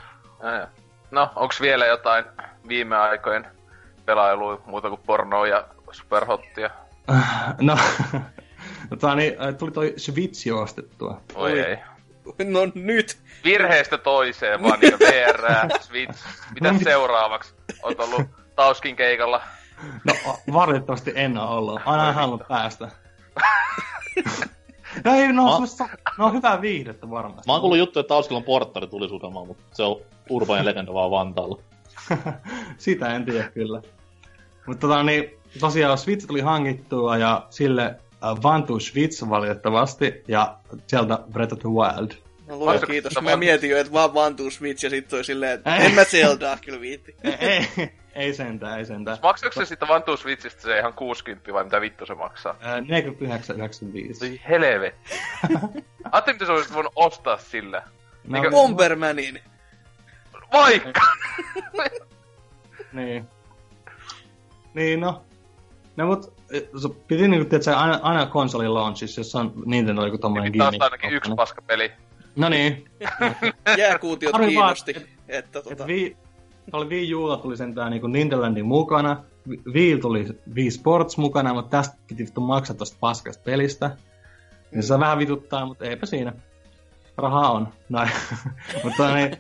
ja. 0.52 0.68
No, 1.10 1.30
onks 1.36 1.60
vielä 1.60 1.86
jotain 1.86 2.24
viime 2.68 2.96
aikojen 2.96 3.46
pelailuja 4.04 4.58
muuta 4.66 4.88
kuin 4.88 5.00
pornoa 5.06 5.46
ja 5.46 5.68
superhottia? 5.90 6.70
No, 7.60 7.78
no 9.02 9.14
niin, 9.14 9.34
tuli 9.58 9.70
toi 9.70 9.94
Switch 9.96 10.52
ostettua. 10.52 11.20
Oi 11.34 11.60
ei. 11.60 11.78
No 12.44 12.60
nyt. 12.74 13.18
Virheestä 13.44 13.98
toiseen 13.98 14.62
vaan 14.62 14.80
niin 14.80 14.98
VR, 14.98 15.42
Switch. 15.80 16.24
Mitä 16.54 16.74
seuraavaksi? 16.84 17.54
Oot 17.82 18.00
ollut 18.00 18.22
Tauskin 18.56 18.96
keikalla? 18.96 19.42
No 20.04 20.14
valitettavasti 20.52 21.12
en 21.14 21.38
ole 21.38 21.50
ollut. 21.50 21.80
Aina 21.84 22.08
en 22.08 22.14
halunnut 22.14 22.48
päästä. 22.48 22.88
No 25.04 25.14
ei, 25.14 25.32
no, 25.32 25.54
on, 25.54 25.62
mä... 25.78 25.88
no 26.18 26.26
on 26.26 26.32
hyvää 26.32 26.60
viihdettä 26.60 27.10
varmasti. 27.10 27.42
Mä 27.46 27.52
oon 27.52 27.60
kuullut 27.60 27.78
juttu, 27.78 28.00
että 28.00 28.08
Tauskilla 28.08 28.38
on 28.38 28.44
porttari 28.44 28.86
tulisukelmaa, 28.86 29.44
mutta 29.44 29.64
se 29.72 29.82
on 29.82 30.00
urbainen 30.30 30.66
legenda 30.66 30.94
vaan 30.94 31.10
Vantaalla. 31.10 31.62
Sitä 32.78 33.16
en 33.16 33.24
tiedä 33.24 33.50
kyllä. 33.50 33.82
Mutta 34.66 34.86
tota, 34.86 35.02
niin, 35.02 35.30
tosiaan 35.60 35.98
Switch 35.98 36.26
tuli 36.26 36.40
hankittua 36.40 37.16
ja 37.16 37.46
sille 37.50 37.96
Vantu 38.22 38.80
Switch 38.80 39.28
valitettavasti, 39.28 40.22
ja 40.28 40.56
sieltä 40.86 41.18
Breath 41.32 41.52
of 41.52 41.58
the 41.58 41.68
Wild. 41.68 42.10
No 42.46 42.56
luoja, 42.56 42.80
kiitos. 42.80 43.12
Mä 43.20 43.36
mietin 43.36 43.70
jo, 43.70 43.78
että 43.78 43.92
vaan 43.92 44.14
Vantu 44.14 44.50
Switch, 44.50 44.84
ja 44.84 44.90
sitten 44.90 45.10
toi 45.10 45.24
silleen, 45.24 45.52
että 45.52 45.76
en 45.76 45.94
mä 45.94 46.04
Zeldaa 46.04 46.58
kyllä 46.64 46.80
viitti. 46.80 47.16
ei, 47.40 47.68
ei 48.14 48.34
sentään, 48.34 48.78
ei 48.78 48.86
sentään. 48.86 49.18
Maksaako 49.22 49.60
se 49.60 49.64
sitten 49.64 49.88
Vantu 49.88 50.16
Switchistä 50.16 50.62
se 50.62 50.78
ihan 50.78 50.92
60 50.92 51.52
vai 51.52 51.64
mitä 51.64 51.80
vittu 51.80 52.06
se 52.06 52.14
maksaa? 52.14 52.56
49,95. 54.22 54.24
Ei 54.24 54.40
helvetti. 54.48 55.14
Ajattelin, 56.12 56.34
mitä 56.36 56.46
sä 56.46 56.52
olisit 56.52 56.74
voinut 56.74 56.92
ostaa 56.96 57.38
sillä. 57.38 57.82
No, 58.24 58.38
Eikä... 58.38 58.50
Bombermanin. 58.50 59.40
Vaikka! 60.52 61.00
niin. 62.92 63.26
Niin 64.74 65.00
no. 65.00 65.24
No 65.96 66.06
mut 66.06 66.37
piti 67.08 67.28
niinku, 67.28 67.48
tiedätkö, 67.48 67.76
aina, 67.76 67.98
aina 68.02 68.26
konsolin 68.26 68.74
launchissa, 68.74 69.20
jos 69.20 69.34
on 69.34 69.52
Nintendo 69.66 70.04
joku 70.04 70.18
tommonen 70.18 70.52
gimmick. 70.52 70.78
Taas 70.78 70.92
ainakin 70.92 71.12
yksi 71.12 71.32
paskapeli. 71.36 71.92
No 72.36 72.48
niin. 72.48 72.90
Jääkuutiot 73.78 74.36
kiinnosti. 74.36 74.94
Vaan, 74.94 75.06
että 75.28 75.62
tota... 75.62 75.84
Et 75.84 75.86
vi, 75.86 76.16
oli 76.72 76.88
Wii 76.88 77.14
Ulla 77.14 77.36
tuli 77.36 77.56
sentään 77.56 77.90
niinku 77.90 78.06
Nintenlandin 78.06 78.66
mukana, 78.66 79.24
Wii 79.74 79.98
tuli 79.98 80.26
Wii 80.54 80.70
Sports 80.70 81.16
mukana, 81.16 81.54
mutta 81.54 81.70
tästä 81.70 81.96
piti 82.06 82.24
vittu 82.24 82.40
maksaa 82.40 82.76
tosta 82.76 82.96
paskasta 83.00 83.42
pelistä. 83.44 83.96
Niin 84.72 84.82
se 84.82 84.98
vähän 84.98 85.18
vituttaa, 85.18 85.66
mutta 85.66 85.84
eipä 85.84 86.06
siinä. 86.06 86.32
Rahaa 87.16 87.52
on. 87.52 87.68
Näin. 87.88 88.10
mutta 88.84 89.08
niin... 89.14 89.36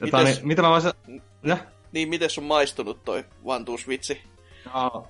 Mites... 0.00 0.24
niin, 0.24 0.48
mitä 0.48 0.62
mä 0.62 0.70
voisin... 0.70 0.92
Ja? 1.42 1.56
Niin, 1.94 2.08
miten 2.08 2.30
sun 2.30 2.44
maistunut 2.44 3.04
toi 3.04 3.24
Switchi? 3.84 4.22
No, 4.74 5.08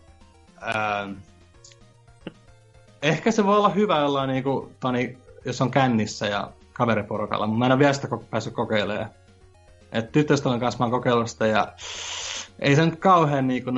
ähm, 0.63 1.13
ehkä 3.03 3.31
se 3.31 3.47
voi 3.47 3.57
olla 3.57 3.69
hyvä 3.69 3.99
jollain 3.99 4.29
niinku, 4.29 4.73
tani, 4.81 5.19
jos 5.45 5.61
on 5.61 5.71
kännissä 5.71 6.27
ja 6.27 6.51
kaveriporukalla, 6.73 7.47
mutta 7.47 7.59
mä 7.59 7.67
en 7.67 7.73
ole 7.73 7.79
vielä 7.79 7.93
sitä 7.93 8.09
päässyt 8.31 8.55
kokeilemaan. 8.55 9.11
Et 9.93 10.13
tyttöystävän 10.13 10.61
kanssa 10.61 10.79
mä 10.79 10.85
oon 10.85 10.91
kokeillut 10.91 11.31
sitä 11.31 11.47
ja 11.47 11.73
ei 12.59 12.77
se 12.77 12.87
nyt 12.87 13.01
kauhean 13.01 13.49
niinku 13.49 13.71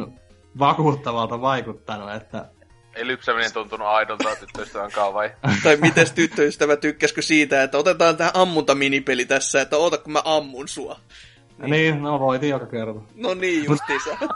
vakuuttavalta 0.59 1.41
vaikuttanut, 1.41 2.15
että 2.15 2.49
ei 2.95 3.07
lypsäminen 3.07 3.53
tuntunut 3.53 3.89
aidolta 3.89 4.37
tyttöystävän 4.37 4.93
kanssa 4.93 5.15
vai? 5.15 5.31
tai 5.65 5.77
miten 5.77 6.07
tyttöystävä 6.15 6.77
tykkäskö 6.77 7.23
siitä, 7.23 7.63
että 7.63 7.79
otetaan 7.79 8.17
tämä 8.17 8.31
ammunta-minipeli 8.35 9.25
tässä, 9.25 9.61
että 9.61 9.77
oota 9.77 9.99
kun 9.99 10.13
mä 10.13 10.23
ammun 10.25 10.69
sua. 10.69 11.01
Niin, 11.59 11.71
niin 11.71 12.03
no 12.03 12.21
voitin 12.21 12.49
joka 12.49 12.67
kerta. 12.67 13.01
No 13.15 13.35
niin, 13.35 13.65
justiinsa. 13.65 14.11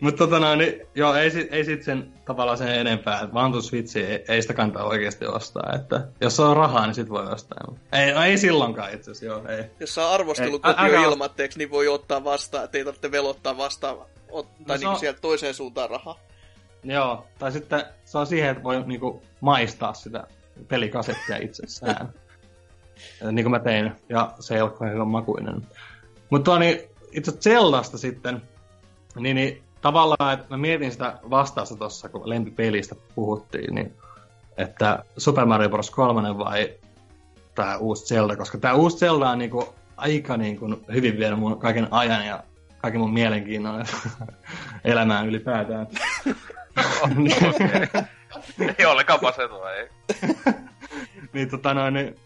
Mutta 0.00 0.18
tota 0.18 0.40
noin, 0.40 0.58
niin, 0.58 0.80
joo, 0.94 1.14
ei, 1.14 1.30
sit, 1.30 1.52
ei 1.52 1.64
sit 1.64 1.82
sen 1.82 2.12
tavallaan 2.24 2.58
sen 2.58 2.68
enempää. 2.68 3.28
Vantu 3.34 3.62
Switchi 3.62 4.04
ei, 4.04 4.24
ei, 4.28 4.42
sitä 4.42 4.54
kantaa 4.54 4.84
oikeasti 4.84 5.26
ostaa. 5.26 5.72
Että 5.74 6.08
jos 6.20 6.40
on 6.40 6.56
rahaa, 6.56 6.86
niin 6.86 6.94
sit 6.94 7.08
voi 7.08 7.26
ostaa. 7.26 7.74
Ei, 7.92 8.12
no 8.12 8.22
ei 8.22 8.38
silloinkaan 8.38 8.94
itse 8.94 9.10
asiassa, 9.10 9.26
joo, 9.26 9.48
ei. 9.48 9.64
Jos 9.80 9.94
saa 9.94 10.14
arvostelukopio 10.14 11.10
ilmatteeksi, 11.10 11.58
niin 11.58 11.70
voi 11.70 11.88
ottaa 11.88 12.24
vastaan, 12.24 12.64
ettei 12.64 12.84
tarvitse 12.84 13.10
velottaa 13.10 13.56
vastaan, 13.56 13.96
ot, 14.30 14.48
tai 14.66 14.78
no, 14.78 14.90
niin 14.90 15.00
sieltä 15.00 15.20
toiseen 15.20 15.54
suuntaan 15.54 15.90
rahaa. 15.90 16.18
Joo, 16.84 17.26
tai 17.38 17.52
sitten 17.52 17.84
se 18.04 18.18
on 18.18 18.26
siihen, 18.26 18.50
että 18.50 18.62
voi 18.62 18.82
niinku 18.86 19.22
maistaa 19.40 19.94
sitä 19.94 20.26
pelikasettia 20.68 21.36
itsessään. 21.36 22.08
niin 23.32 23.44
kuin 23.44 23.50
mä 23.50 23.58
tein, 23.58 23.92
ja 24.08 24.34
se 24.40 24.54
ei 24.54 24.62
ole 24.62 24.92
hyvän 24.92 25.08
makuinen. 25.08 25.66
Mutta 26.30 26.58
niin, 26.58 26.80
itse 27.12 27.32
Zeldasta 27.32 27.98
sitten, 27.98 28.42
niin, 29.18 29.36
niin 29.36 29.62
tavallaan, 29.80 30.32
että 30.32 30.46
mä 30.50 30.56
mietin 30.56 30.92
sitä 30.92 31.18
vastausta 31.30 31.76
tuossa, 31.76 32.08
kun 32.08 32.28
lempipelistä 32.28 32.94
puhuttiin, 33.14 33.74
niin 33.74 33.94
että 34.56 35.04
Super 35.16 35.46
Mario 35.46 35.68
Bros. 35.68 35.90
3 35.90 36.38
vai 36.38 36.74
tämä 37.54 37.76
uusi 37.76 38.06
Zelda, 38.06 38.36
koska 38.36 38.58
tämä 38.58 38.74
uusi 38.74 38.98
Zelda 38.98 39.30
on 39.30 39.38
niinku 39.38 39.74
aika 39.96 40.36
niinku 40.36 40.80
hyvin 40.92 41.18
vienyt 41.18 41.38
mun 41.38 41.58
kaiken 41.58 41.88
ajan 41.90 42.26
ja 42.26 42.44
kaiken 42.78 43.00
mun 43.00 43.12
mielenkiinnon 43.12 43.84
elämään 44.84 45.26
ylipäätään. 45.26 45.86
ei 48.78 48.86
ollenkaan 48.86 49.20
pasetua, 49.20 49.72
ei. 49.72 49.88
niin 51.32 51.50
tota 51.50 51.74
noin, 51.74 51.94
niin 51.94 52.16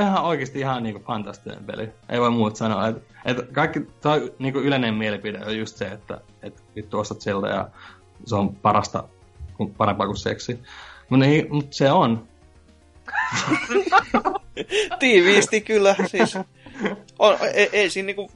ihan 0.00 0.24
oikeasti 0.24 0.58
ihan 0.58 0.82
niinku 0.82 1.02
fantastinen 1.06 1.64
peli. 1.64 1.88
Ei 2.08 2.20
voi 2.20 2.30
muuta 2.30 2.56
sanoa. 2.56 2.88
Et, 2.88 2.96
et 3.24 3.36
kaikki, 3.52 3.80
toi 4.00 4.34
niinku 4.38 4.58
yleinen 4.58 4.94
mielipide 4.94 5.40
on 5.46 5.58
just 5.58 5.76
se, 5.76 5.86
että 5.86 6.20
et 6.42 6.62
vittu 6.76 6.98
ostat 6.98 7.20
sieltä 7.20 7.48
ja 7.48 7.68
se 8.24 8.34
on 8.34 8.56
parasta, 8.56 9.04
parempaa 9.76 10.06
kuin 10.06 10.16
seksi. 10.16 10.58
Mutta 11.08 11.26
niin, 11.26 11.46
mut 11.50 11.72
se 11.72 11.92
on. 11.92 12.28
Tiiviisti 14.98 15.60
kyllä, 15.60 15.96
siis. 16.06 16.38
On, 17.18 17.36
ei, 17.54 17.68
ei 17.72 17.90
siinä 17.90 18.06
niinku, 18.06 18.30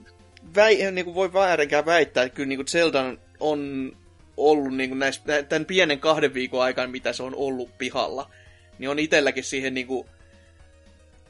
väi, 0.56 0.90
niinku 0.90 1.14
voi 1.14 1.32
väärinkään 1.32 1.86
väittää, 1.86 2.24
että 2.24 2.36
kyllä 2.36 2.48
niinku 2.48 2.64
Zelda 2.64 3.04
on 3.40 3.92
ollut 4.36 4.76
niinku 4.76 4.94
näis, 4.94 5.22
tämän 5.48 5.64
pienen 5.64 5.98
kahden 5.98 6.34
viikon 6.34 6.62
aikana, 6.62 6.88
mitä 6.88 7.12
se 7.12 7.22
on 7.22 7.34
ollut 7.34 7.78
pihalla, 7.78 8.30
niin 8.78 8.90
on 8.90 8.98
itselläkin 8.98 9.44
siihen 9.44 9.74
niinku 9.74 10.06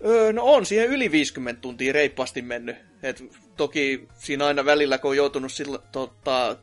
Öö, 0.04 0.32
no 0.32 0.42
on 0.44 0.66
siihen 0.66 0.88
yli 0.88 1.10
50 1.10 1.60
tuntia 1.60 1.92
reippaasti 1.92 2.42
mennyt. 2.42 2.76
Et 3.02 3.24
toki 3.56 4.08
siinä 4.18 4.46
aina 4.46 4.64
välillä, 4.64 4.98
kun 4.98 5.10
on 5.10 5.16
joutunut 5.16 5.52
sillä, 5.52 5.78
tota, 5.92 6.56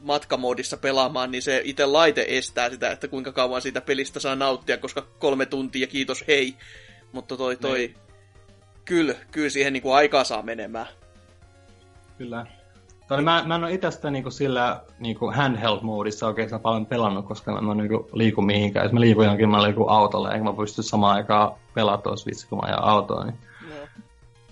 matkamoodissa 0.00 0.76
pelaamaan, 0.76 1.30
niin 1.30 1.42
se 1.42 1.60
itse 1.64 1.86
laite 1.86 2.24
estää 2.28 2.70
sitä, 2.70 2.90
että 2.90 3.08
kuinka 3.08 3.32
kauan 3.32 3.62
siitä 3.62 3.80
pelistä 3.80 4.20
saa 4.20 4.36
nauttia, 4.36 4.78
koska 4.78 5.02
kolme 5.02 5.46
tuntia, 5.46 5.86
kiitos 5.86 6.24
hei. 6.28 6.54
Mutta 7.12 7.36
toi, 7.36 7.56
toi, 7.56 7.78
niin. 7.78 7.94
kyllä, 8.84 9.14
kyllä 9.30 9.50
siihen 9.50 9.72
niinku 9.72 9.92
aikaa 9.92 10.24
saa 10.24 10.42
menemään. 10.42 10.86
Kyllä. 12.18 12.46
Toi, 13.08 13.22
mä, 13.22 13.42
mä 13.46 13.54
en 13.54 13.64
ole 13.64 13.74
itse 13.74 13.90
sitä 13.90 14.10
niinku 14.10 14.30
sillä 14.30 14.80
niinku 14.98 15.32
handheld-moodissa 15.32 16.26
oikeastaan 16.26 16.60
paljon 16.60 16.86
pelannut, 16.86 17.26
koska 17.26 17.52
mä 17.60 17.72
en 17.72 17.78
niinku 17.78 18.08
liiku 18.12 18.42
mihinkään. 18.42 18.84
Jos 18.84 18.92
mä 18.92 19.00
liikun 19.00 19.24
johonkin, 19.24 19.48
mä 19.48 19.62
liikun 19.62 19.90
autolle, 19.90 20.30
enkä 20.30 20.44
mä 20.44 20.52
pysty 20.52 20.82
samaan 20.82 21.16
aikaan 21.16 21.52
pelata 21.74 22.02
tuossa 22.02 22.26
vitsi, 22.26 22.48
kun 22.48 22.58
mä 22.58 22.66
ajan 22.66 22.84
autoon. 22.84 23.26
Niin. 23.26 23.38
No. 23.68 23.74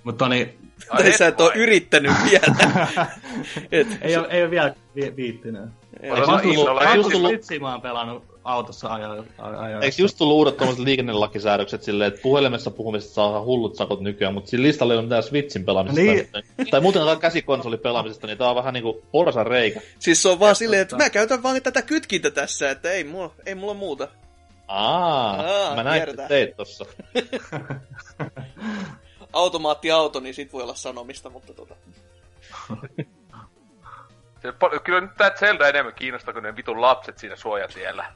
Mutta 0.04 0.28
niin... 0.28 0.58
Tai 0.88 1.12
sä 1.12 1.26
et 1.26 1.40
ole 1.40 1.52
yrittänyt 1.54 2.12
vielä. 2.30 3.06
et, 3.72 3.88
ei, 4.00 4.16
ole, 4.16 4.26
ei 4.30 4.42
ole 4.42 4.50
vielä 4.50 4.74
vi- 4.96 5.16
viittynyt. 5.16 5.62
Vitsi 7.32 7.58
mä 7.58 7.72
oon 7.72 7.80
pelannut 7.80 8.35
autossa 8.46 8.92
ajoin. 8.92 9.28
Eikö 9.82 9.96
just 9.98 10.18
tullut 10.18 10.36
uudet 10.36 10.56
tuommoiset 10.56 10.84
liikennelakisäädökset 10.84 11.82
silleen, 11.82 12.08
että 12.08 12.22
puhelimessa 12.22 12.70
puhumisesta 12.70 13.14
saa 13.14 13.44
hullut 13.44 13.76
sakot 13.76 14.00
nykyään, 14.00 14.34
mutta 14.34 14.50
siinä 14.50 14.62
listalla 14.62 14.92
ei 14.92 14.98
ole 14.98 15.06
mitään 15.06 15.22
Switchin 15.22 15.64
pelaamisesta. 15.64 16.42
Niin. 16.56 16.70
tai 16.70 16.80
muuten 16.80 17.02
käsikonsoli 17.20 17.76
pelaamisesta, 17.76 18.26
niin 18.26 18.38
tää 18.38 18.50
on 18.50 18.56
vähän 18.56 18.74
niinku 18.74 19.02
porsan 19.12 19.46
reikä. 19.46 19.80
Siis 19.98 20.22
se 20.22 20.28
on 20.28 20.40
vaan 20.40 20.56
silleen, 20.56 20.82
että 20.82 20.96
mä 20.96 21.10
käytän 21.10 21.42
vaan 21.42 21.62
tätä 21.62 21.82
kytkintä 21.82 22.30
tässä, 22.30 22.70
että 22.70 22.90
ei 22.90 23.04
mulla, 23.04 23.34
ei 23.46 23.54
mulla 23.54 23.74
muuta. 23.74 24.08
Aa, 24.68 25.30
Aa 25.30 25.74
mä 25.74 25.82
näin, 25.82 26.02
että 26.02 26.28
teit 26.28 26.56
tossa. 26.56 26.84
Automaattiauto, 29.32 30.20
niin 30.20 30.34
sit 30.34 30.52
voi 30.52 30.62
olla 30.62 30.74
sanomista, 30.74 31.30
mutta 31.30 31.54
tota... 31.54 31.74
Se, 34.42 34.52
kyllä 34.84 35.00
nyt 35.00 35.16
tää 35.16 35.30
Zelda 35.30 35.68
enemmän 35.68 35.94
kiinnostaa 35.94 36.32
kuin 36.32 36.42
ne 36.42 36.56
vitun 36.56 36.80
lapset 36.80 37.18
siinä 37.18 37.36
suojatiellä. 37.36 38.12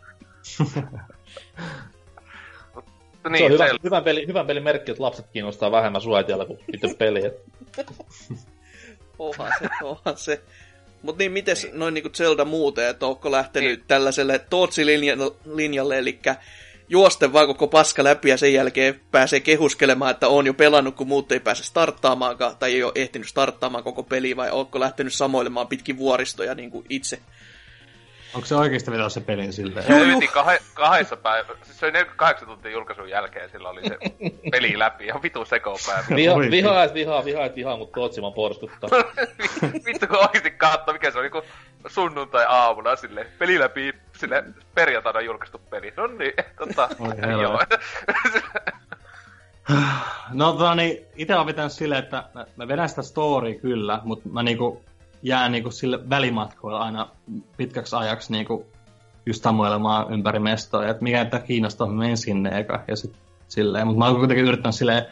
Niin, 3.30 3.38
se 3.38 3.44
on 3.44 3.52
hyvä, 3.52 3.68
hyvän, 3.84 4.04
peli, 4.04 4.26
hyvän 4.26 4.46
pelin 4.46 4.62
merkki, 4.62 4.90
että 4.90 5.02
lapset 5.02 5.26
kiinnostaa 5.32 5.72
vähemmän 5.72 6.00
suojatiellä 6.00 6.44
kuin 6.46 6.58
itse 6.74 6.94
peliä. 6.98 7.30
onhan 9.18 9.52
se, 9.58 9.68
onhan 9.82 10.16
se. 10.16 10.42
Mut 11.02 11.18
niin, 11.18 11.32
mites 11.32 11.64
niin. 11.64 11.78
noin 11.78 11.94
niinku 11.94 12.10
Zelda 12.10 12.44
muuten, 12.44 12.88
että 12.88 13.06
onko 13.06 13.30
lähtenyt 13.30 13.78
niin. 13.78 13.84
tällaiselle 13.88 14.38
Tootsi-linjalle, 14.38 15.98
eli 15.98 16.18
juosten 16.88 17.32
vaan 17.32 17.46
koko 17.46 17.66
paska 17.66 18.04
läpi 18.04 18.28
ja 18.28 18.36
sen 18.36 18.52
jälkeen 18.52 19.00
pääsee 19.10 19.40
kehuskelemaan, 19.40 20.10
että 20.10 20.28
on 20.28 20.46
jo 20.46 20.54
pelannut, 20.54 20.96
kun 20.96 21.08
muut 21.08 21.32
ei 21.32 21.40
pääse 21.40 21.64
starttaamaankaan, 21.64 22.56
tai 22.56 22.74
ei 22.74 22.82
ole 22.82 22.92
ehtinyt 22.94 23.28
starttaamaan 23.28 23.84
koko 23.84 24.02
peli, 24.02 24.36
vai 24.36 24.50
onko 24.50 24.80
lähtenyt 24.80 25.12
samoilemaan 25.12 25.66
pitkin 25.66 25.98
vuoristoja 25.98 26.54
niin 26.54 26.70
kuin 26.70 26.86
itse? 26.88 27.18
Onko 28.34 28.46
se 28.46 28.54
oikeasti 28.54 28.90
vielä 28.90 29.08
se 29.08 29.20
pelin 29.20 29.52
siltä? 29.52 29.82
Se 29.82 29.92
yritin 29.92 30.28
kah- 30.28 30.62
kahdessa 30.74 31.16
päivä, 31.16 31.54
siis 31.62 31.78
se 31.80 31.86
oli 31.86 31.92
48 31.92 32.48
tuntia 32.48 32.70
julkaisun 32.70 33.10
jälkeen, 33.10 33.50
sillä 33.50 33.68
oli 33.68 33.88
se 33.88 33.98
peli 34.50 34.78
läpi, 34.78 35.06
ihan 35.06 35.22
vitu 35.22 35.44
sekopää. 35.44 36.04
Viha, 36.16 36.38
vihaa, 36.38 36.84
et 36.84 36.94
vihaa, 36.94 37.24
vihaa, 37.24 37.44
et 37.44 37.56
vihaa, 37.56 37.76
mutta 37.76 37.94
Tootsiman 37.94 38.32
porskuttaa. 38.32 38.90
Vittu 39.86 40.06
kun 40.06 40.18
oikeesti 40.18 40.50
katsoo, 40.50 40.92
mikä 40.92 41.10
se 41.10 41.18
oli, 41.18 41.30
kun 41.30 41.42
sunnuntai 41.86 42.44
aamuna 42.48 42.96
sille 42.96 43.26
peli 43.38 43.58
läpi, 43.58 43.92
sille 44.16 44.44
perjantaina 44.74 45.20
julkaistu 45.20 45.58
peli. 45.58 45.92
No 45.96 46.06
niin, 46.06 46.32
tota, 46.58 46.88
joo. 47.40 47.60
No 50.32 50.52
tota 50.52 50.74
niin, 50.74 51.06
ite 51.16 51.36
on 51.36 51.46
vetänyt 51.46 51.72
silleen, 51.72 52.04
että 52.04 52.24
mä, 52.34 52.46
mä 52.56 52.68
vedän 52.68 52.88
sitä 52.88 53.02
story 53.02 53.54
kyllä, 53.54 54.00
mutta 54.04 54.28
mä 54.28 54.42
niinku 54.42 54.84
jää 55.22 55.48
niinku 55.48 55.70
sille 55.70 56.10
välimatkoille 56.10 56.78
aina 56.78 57.08
pitkäksi 57.56 57.96
ajaksi 57.96 58.32
niinku 58.32 58.66
just 59.26 59.42
samoilemaan 59.42 60.12
ympäri 60.12 60.38
mestoja, 60.38 60.90
että 60.90 61.02
mikä 61.02 61.24
tätä 61.24 61.46
kiinnostaa, 61.46 61.86
mä 61.86 61.92
menen 61.94 62.16
sinne 62.16 62.58
eka 62.58 62.84
ja 62.88 62.96
sit 62.96 63.12
silleen, 63.48 63.86
mutta 63.86 63.98
mä 63.98 64.06
oon 64.06 64.18
kuitenkin 64.18 64.46
yrittänyt 64.46 64.74
silleen 64.74 65.06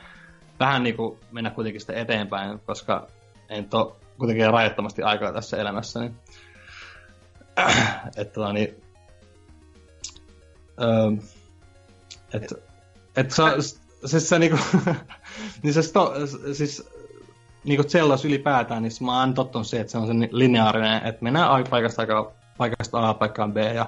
vähän 0.60 0.82
niinku 0.82 1.18
mennä 1.32 1.50
kuitenkin 1.50 1.80
sitä 1.80 1.92
eteenpäin, 1.92 2.60
koska 2.66 3.08
en 3.48 3.68
to 3.68 3.96
kuitenkin 4.18 4.50
rajoittomasti 4.50 5.02
aikaa 5.02 5.32
tässä 5.32 5.56
elämässä, 5.56 6.00
niin 6.00 6.14
että 8.16 8.34
tota 8.34 8.52
niin, 8.52 8.82
öö, 10.82 11.10
että 12.34 12.54
et 13.16 13.30
se, 13.30 13.42
siis 14.06 14.28
se 14.28 14.38
niinku, 14.38 14.58
niin 15.62 15.74
se 15.74 15.82
sto, 15.82 16.14
siis 16.52 16.90
niinku 17.68 17.88
Zeldas 17.88 18.24
ylipäätään, 18.24 18.82
niin 18.82 18.92
mä 19.00 19.20
oon 19.20 19.34
tottunut 19.34 19.66
siihen, 19.66 19.80
että 19.80 19.92
se 19.92 19.98
on 19.98 20.06
se 20.06 20.28
lineaarinen, 20.30 21.06
että 21.06 21.24
mennään 21.24 21.64
paikasta, 21.70 22.02
aika, 22.02 22.32
paikasta 22.58 23.08
A 23.08 23.14
paikkaan 23.14 23.52
B 23.52 23.56
ja 23.56 23.86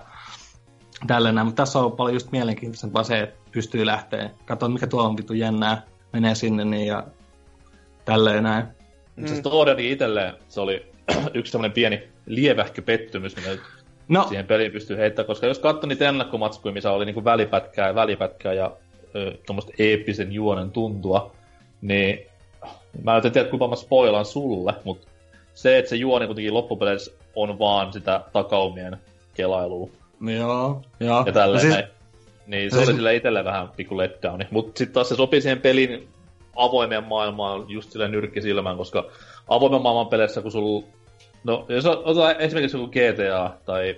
tälleen 1.06 1.34
näin. 1.34 1.46
Mutta 1.46 1.62
tässä 1.62 1.78
on 1.78 1.92
paljon 1.92 2.14
just 2.14 2.32
mielenkiintoisempaa 2.32 3.04
se, 3.04 3.20
että 3.20 3.40
pystyy 3.52 3.86
lähteä, 3.86 4.30
katsoa 4.44 4.68
mikä 4.68 4.86
tuolla 4.86 5.08
on 5.08 5.16
vittu 5.16 5.32
jännää, 5.32 5.82
menee 6.12 6.34
sinne 6.34 6.64
niin 6.64 6.86
ja 6.86 7.06
tälleen 8.04 8.42
näin. 8.42 8.64
Mm. 9.16 9.26
Se 9.26 9.36
story 9.36 9.74
itselleen, 9.78 10.34
se 10.48 10.60
oli 10.60 10.92
yksi 11.34 11.52
semmoinen 11.52 11.72
pieni 11.72 12.08
lievähkö 12.26 12.82
pettymys, 12.82 13.36
mitä 13.36 13.50
no. 14.08 14.26
siihen 14.28 14.46
peliin 14.46 14.72
pystyy 14.72 14.96
heittämään, 14.96 15.26
koska 15.26 15.46
jos 15.46 15.58
katsoi 15.58 15.88
niitä 15.88 16.08
ennakkomatskuja, 16.08 16.72
missä 16.72 16.90
oli 16.90 17.04
niinku 17.04 17.24
välipätkää 17.24 17.88
ja 17.88 17.94
välipätkää 17.94 18.52
ja 18.52 18.76
tuommoista 19.46 19.72
eeppisen 19.78 20.32
juonen 20.32 20.70
tuntua, 20.70 21.32
niin 21.80 22.29
mä 23.02 23.16
en 23.16 23.32
tiedä, 23.32 23.48
kuinka 23.48 23.68
mä 23.68 23.76
spoilan 23.76 24.24
sulle, 24.24 24.74
mutta 24.84 25.08
se, 25.54 25.78
että 25.78 25.88
se 25.88 25.96
juoni 25.96 26.26
kuitenkin 26.26 26.54
loppupeleissä 26.54 27.12
on 27.36 27.58
vaan 27.58 27.92
sitä 27.92 28.20
takaumien 28.32 28.96
kelailua. 29.34 29.90
Joo, 30.20 30.82
joo. 31.00 31.22
Ja 31.26 31.32
tälleen 31.32 31.70
no 31.70 31.74
siis... 31.74 31.84
Niin 32.46 32.70
se 32.70 32.76
no 32.76 32.80
siis... 32.80 32.88
oli 32.88 32.96
sille 32.96 33.16
itelle 33.16 33.44
vähän 33.44 33.68
pikku 33.76 33.96
letdowni. 33.96 34.46
Mutta 34.50 34.78
sitten 34.78 34.94
taas 34.94 35.08
se 35.08 35.14
sopii 35.14 35.40
siihen 35.40 35.60
pelin 35.60 36.08
avoimeen 36.56 37.04
maailmaan 37.04 37.64
just 37.68 37.92
sille 37.92 38.08
nyrkkisilmään, 38.08 38.76
koska 38.76 39.04
avoimen 39.48 39.82
maailman 39.82 40.06
peleissä, 40.06 40.42
kun 40.42 40.52
sulla... 40.52 40.86
No, 41.44 41.66
jos 41.68 41.86
otetaan 41.86 42.40
esimerkiksi 42.40 42.76
joku 42.76 42.90
GTA 42.90 43.50
tai 43.66 43.96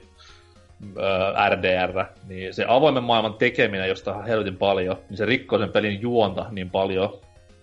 äh, 0.83 1.51
RDR, 1.51 2.05
niin 2.29 2.55
se 2.55 2.65
avoimen 2.69 3.05
maailman 3.05 3.35
tekeminen, 3.35 3.89
josta 3.89 4.15
on 4.15 4.27
helvetin 4.27 4.57
paljon, 4.57 4.97
niin 5.09 5.17
se 5.17 5.27
rikkoo 5.27 5.59
sen 5.59 5.73
pelin 5.73 6.03
juonta 6.03 6.47
niin 6.51 6.71
paljon, 6.71 7.19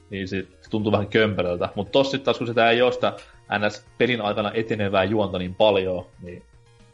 niin 0.10 0.28
se 0.28 0.46
tuntuu 0.70 0.92
vähän 0.92 1.08
kömpelöltä. 1.08 1.70
Mutta 1.76 1.92
tossa 1.92 2.12
sitten 2.12 2.26
taas, 2.26 2.38
kun 2.38 2.48
sitä 2.48 2.70
ei 2.70 2.82
ole 2.82 2.92
sitä 2.92 3.14
ns. 3.60 3.86
pelin 3.98 4.22
aikana 4.22 4.52
etenevää 4.54 5.04
juonta 5.04 5.38
niin 5.38 5.56
paljon, 5.56 6.06
niin 6.22 6.44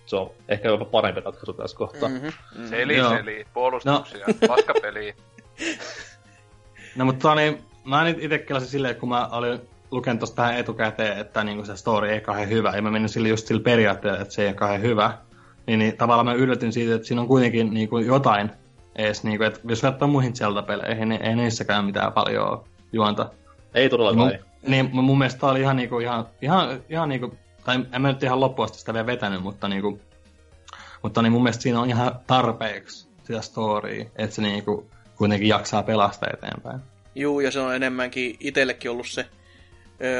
se 0.06 0.16
on 0.16 0.32
ehkä 0.50 0.68
jopa 0.68 0.86
parempi 0.86 1.22
ratkaisu 1.22 1.54
tässä 1.54 1.78
kohtaa. 1.78 2.10
Mm-hmm. 2.10 2.32
Mm. 2.56 2.68
Seli, 2.68 2.98
Joo. 2.98 3.10
seli, 3.10 3.46
puolustuksia, 3.54 4.26
no. 4.28 4.34
paskapeliä. 4.48 5.14
No 6.96 7.06
mutta 7.06 7.36
niin, 7.36 7.64
mä 7.86 8.04
nyt 8.04 8.18
itse 8.24 8.38
kelasin 8.38 8.70
silleen, 8.70 8.92
että 8.92 9.00
kun 9.00 9.10
mä 9.10 9.28
olin 9.28 9.62
lukenut 9.92 10.20
tuosta 10.20 10.36
tähän 10.36 10.58
etukäteen, 10.58 11.18
että 11.18 11.44
niinku 11.44 11.66
se 11.66 11.78
story 11.78 12.10
ei 12.10 12.22
kauhean 12.22 12.50
hyvä, 12.50 12.72
ja 12.76 12.82
mä 12.82 12.92
menin 12.92 13.10
sille 13.10 13.30
just 13.30 13.48
sillä 13.48 13.64
periaatteella, 13.64 14.20
että 14.20 14.34
se 14.34 14.42
ei 14.42 14.48
ole 14.48 14.56
kauhean 14.56 14.82
hyvä, 14.82 15.18
niin, 15.68 15.80
niin 15.80 15.98
tavallaan 15.98 16.26
mä 16.26 16.34
yllätyn 16.34 16.74
siitä, 16.74 16.96
että 16.96 17.08
siinä 17.08 17.22
on 17.22 17.28
kuitenkin 17.28 17.74
niinku 17.74 17.98
jotain 17.98 18.52
edes, 18.96 19.24
niinku, 19.24 19.44
että 19.44 19.60
jos 19.64 19.84
vertaa 19.84 20.08
muihin 20.08 20.34
Zelda-peleihin, 20.36 21.10
niin 21.10 21.22
ei 21.22 21.36
niissäkään 21.36 21.86
mitään 21.86 22.14
paljon 22.14 22.64
juonta. 22.94 23.30
Ei 23.76 23.90
todellakaan. 23.90 24.30
Niin, 24.30 24.42
niin 24.68 25.04
mun 25.04 25.18
mielestä 25.18 25.40
tää 25.40 25.50
oli 25.50 25.62
ihan, 25.62 25.76
niinku, 25.76 26.00
ihan, 26.00 26.28
ihan, 26.42 26.84
ihan 26.90 27.10
niinku, 27.10 27.38
tai 27.66 27.80
en 27.94 28.02
mä 28.02 28.08
nyt 28.08 28.24
ihan 28.24 28.40
loppuun 28.40 28.70
sitä 28.70 28.94
vielä 28.94 29.06
vetänyt, 29.06 29.44
mutta, 29.44 29.68
niinku, 29.68 30.00
mutta 31.04 31.22
niin 31.22 31.32
mun 31.32 31.44
mielestä 31.44 31.64
siinä 31.64 31.82
on 31.82 31.90
ihan 31.90 32.20
tarpeeksi 32.28 33.08
sitä 33.24 33.42
storya, 33.42 34.06
että 34.16 34.36
se 34.36 34.42
niinku, 34.42 34.90
kuitenkin 35.16 35.48
jaksaa 35.48 35.84
pelastaa 35.84 36.30
eteenpäin. 36.34 36.80
Juu, 37.16 37.40
ja 37.40 37.52
se 37.52 37.60
on 37.60 37.76
enemmänkin 37.76 38.36
itsellekin 38.40 38.92
ollut 38.92 39.08
se 39.08 39.26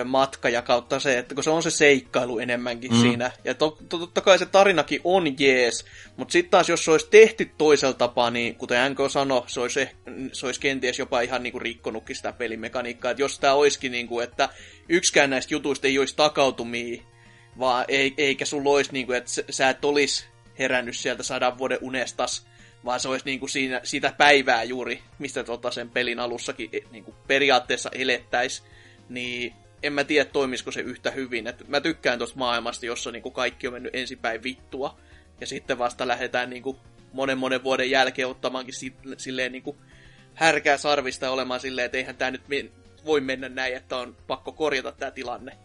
matka 0.06 0.50
ja 0.50 0.62
kautta 0.62 1.00
se, 1.00 1.18
että 1.18 1.36
kun 1.36 1.44
se 1.44 1.50
on 1.50 1.64
se 1.64 1.70
seikkailu 1.70 2.40
enemmänkin 2.40 2.92
mm. 2.92 3.02
siinä. 3.02 3.32
Ja 3.44 3.54
to, 3.54 3.78
to, 3.90 3.98
totta 3.98 4.22
kai 4.22 4.40
se 4.40 4.46
tarinakin 4.46 5.02
on 5.04 5.40
jees, 5.40 5.86
mutta 6.18 6.32
sitten 6.32 6.52
taas 6.52 6.70
jos 6.70 6.86
se 6.86 6.92
olisi 6.92 7.08
tehty 7.12 7.52
toisella 7.58 7.94
tapaa, 7.94 8.32
niin 8.32 8.56
kuten 8.56 8.92
NK 8.92 9.00
sanoi, 9.10 9.44
se 9.48 9.60
olisi, 9.60 9.82
eh, 9.82 9.94
se 10.34 10.46
olisi 10.46 10.60
kenties 10.60 11.00
jopa 11.00 11.22
ihan 11.22 11.44
niinku 11.44 11.60
rikkonutkin 11.60 12.16
sitä 12.16 12.34
pelimekaniikkaa. 12.34 13.12
Että 13.12 13.24
jos 13.24 13.40
tämä 13.40 13.54
olisikin, 13.54 13.92
niinku, 13.92 14.20
että 14.20 14.50
yksikään 14.90 15.30
näistä 15.30 15.54
jutuista 15.54 15.88
ei 15.88 16.00
olisi 16.00 16.16
takautumia, 16.16 17.04
vaan 17.60 17.86
ei, 17.88 18.14
eikä 18.18 18.46
sulla 18.46 18.70
olisi, 18.70 18.94
niinku, 18.94 19.12
että 19.12 19.32
sä 19.50 19.70
et 19.70 19.86
olisi 19.86 20.26
herännyt 20.60 20.98
sieltä 20.98 21.24
sadan 21.24 21.58
vuoden 21.58 21.80
unestas, 21.82 22.48
vaan 22.86 23.00
se 23.00 23.10
olisi 23.10 23.26
niinku 23.26 23.48
siinä, 23.48 23.82
sitä 23.84 24.14
päivää 24.18 24.64
juuri, 24.64 25.02
mistä 25.20 25.44
tota 25.44 25.72
sen 25.72 25.90
pelin 25.90 26.20
alussakin 26.20 26.70
e, 26.74 26.80
niinku 26.92 27.16
periaatteessa 27.28 27.90
elettäisi, 27.94 28.64
niin 29.10 29.54
en 29.86 29.94
mä 29.94 30.04
tiedä 30.04 30.26
toimisiko 30.26 30.72
se 30.72 30.82
yhtä 30.82 31.12
hyvin. 31.12 31.48
Et 31.48 31.68
mä 31.68 31.82
tykkään 31.82 32.18
tuosta 32.18 32.40
maailmasta, 32.40 32.86
jossa 32.86 33.12
niinku 33.12 33.32
kaikki 33.32 33.68
on 33.68 33.74
mennyt 33.74 33.96
ensipäin 33.96 34.44
vittua, 34.44 34.98
ja 35.42 35.48
sitten 35.48 35.78
vasta 35.78 36.08
lähdetään 36.08 36.50
niinku 36.50 36.80
monen 37.14 37.38
monen 37.38 37.64
vuoden 37.64 37.90
jälkeen 37.90 38.28
ottamaankin 38.28 38.74
silleen 39.18 39.52
niinku 39.52 39.78
härkää 40.34 40.78
sarvista 40.78 41.30
olemaan 41.30 41.60
silleen, 41.60 41.86
että 41.86 41.98
eihän 41.98 42.16
tämä 42.16 42.32
nyt 42.32 42.42
voi 43.06 43.22
mennä 43.22 43.50
näin, 43.50 43.76
että 43.76 43.98
on 43.98 44.16
pakko 44.28 44.52
korjata 44.52 44.92
tämä 44.92 45.12
tilanne. 45.12 45.58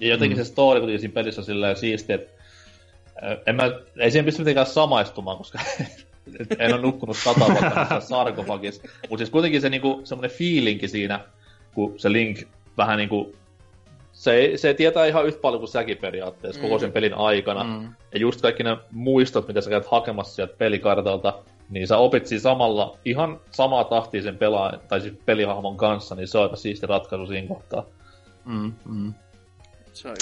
Ja 0.00 0.08
jotenkin 0.08 0.38
mm. 0.38 0.44
se 0.44 0.50
story 0.50 0.80
kuitenkin 0.80 1.00
siinä 1.00 1.14
pelissä 1.14 1.40
on 1.40 1.44
silleen 1.44 1.76
siisti, 1.76 2.12
että 2.12 2.32
en 3.46 3.56
mä, 3.56 3.62
ei 3.98 4.10
siihen 4.10 4.24
pysty 4.24 4.40
mitenkään 4.40 4.66
samaistumaan, 4.66 5.36
koska 5.36 5.58
en 6.58 6.74
ole 6.74 6.82
nukkunut 6.82 7.16
sata 7.16 7.46
vuotta 7.46 8.00
sarkofagissa. 8.08 8.82
Mutta 8.82 9.16
siis 9.16 9.30
kuitenkin 9.30 9.60
se 9.60 9.70
niinku, 9.70 10.00
semmoinen 10.04 10.36
fiilinki 10.36 10.88
siinä, 10.88 11.20
kun 11.74 11.98
se 11.98 12.12
Link 12.12 12.42
vähän 12.76 12.98
niinku 12.98 13.34
se, 14.12 14.52
se 14.56 14.74
tietää 14.74 15.06
ihan 15.06 15.26
yhtä 15.26 15.40
paljon 15.40 15.60
kuin 15.60 15.68
säkin 15.68 15.98
periaatteessa 15.98 16.60
mm. 16.60 16.68
koko 16.68 16.78
sen 16.78 16.92
pelin 16.92 17.14
aikana. 17.14 17.64
Mm. 17.64 17.94
Ja 18.12 18.18
just 18.18 18.40
kaikki 18.40 18.62
ne 18.62 18.76
muistot, 18.90 19.48
mitä 19.48 19.60
sä 19.60 19.70
käyt 19.70 19.86
hakemassa 19.86 20.34
sieltä 20.34 20.54
pelikartalta, 20.58 21.38
niin 21.70 21.86
sä 21.86 21.96
opit 21.96 22.26
siinä 22.26 22.42
samalla 22.42 22.98
ihan 23.04 23.40
samaa 23.50 23.84
tahtia 23.84 24.22
sen 24.22 24.38
pelaa, 24.38 24.72
tai 24.88 25.00
siis 25.00 25.14
pelihahmon 25.26 25.76
kanssa, 25.76 26.14
niin 26.14 26.28
se 26.28 26.38
on 26.38 26.44
aika 26.44 26.56
siisti 26.56 26.86
ratkaisu 26.86 27.26
siinä 27.26 27.48
kohtaa. 27.48 27.84
Mm, 28.44 28.72
mm. 28.84 29.14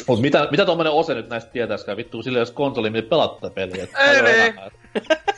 Mut 0.09 0.21
mitä, 0.21 0.49
mitä 0.51 0.65
tuommoinen 0.65 0.93
ose 0.93 1.15
nyt 1.15 1.29
näistä 1.29 1.51
tietäisikään? 1.51 1.97
Vittu, 1.97 2.23
sillä 2.23 2.39
jos 2.39 2.51
konsoli, 2.51 2.91
millä 2.91 3.09
pelattaa 3.09 3.51
peliä. 3.51 3.87
Ei 4.01 4.53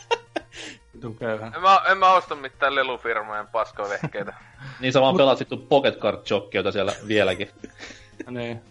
niin. 1.03 1.55
En 1.55 1.63
mä, 1.63 1.81
en 1.91 1.99
mä 1.99 2.13
osta 2.13 2.35
mitään 2.35 2.75
lelufirmojen 2.75 3.47
paskovehkeitä. 3.47 4.35
niin 4.81 4.93
sä 4.93 5.01
vaan 5.01 5.17
pelaat 5.17 5.39
sitten 5.39 5.59
Pocket 5.59 5.99
Card 5.99 6.19
Jockeita 6.31 6.73
siellä 6.73 6.93
vieläkin. 7.07 7.51
niin. 8.31 8.63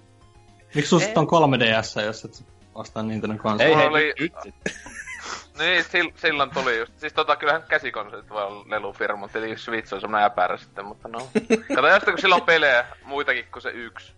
Miksi 0.76 0.90
sun 0.90 1.02
sitten 1.02 1.20
on 1.20 1.28
3DS, 1.28 2.02
jos 2.06 2.26
et 2.26 2.46
ostaa 2.76 3.04
Nintendo 3.04 3.38
konsoli? 3.38 3.70
Ei, 3.70 3.76
hei, 3.76 3.88
oli... 3.88 4.14
nyt 4.20 4.34
niin, 5.60 5.84
sil, 5.92 6.08
silloin 6.16 6.50
tuli 6.50 6.80
just. 6.80 7.00
Siis 7.00 7.14
tota, 7.14 7.36
kyllähän 7.36 7.64
käsikonsolit 7.68 8.30
voi 8.30 8.44
olla 8.44 8.66
lelufirma, 8.70 9.30
eli 9.36 9.58
Switch 9.58 9.94
on 9.94 10.02
semmonen 10.02 10.26
äpärä 10.26 10.58
sitten, 10.58 10.86
mutta 10.86 11.08
no. 11.08 11.28
Kato, 11.76 11.88
jos 11.88 12.04
kun 12.04 12.18
sillä 12.18 12.36
on 12.36 12.42
pelejä 12.42 12.86
muitakin 13.04 13.46
kuin 13.52 13.64
se 13.64 13.70
yksi. 13.70 14.14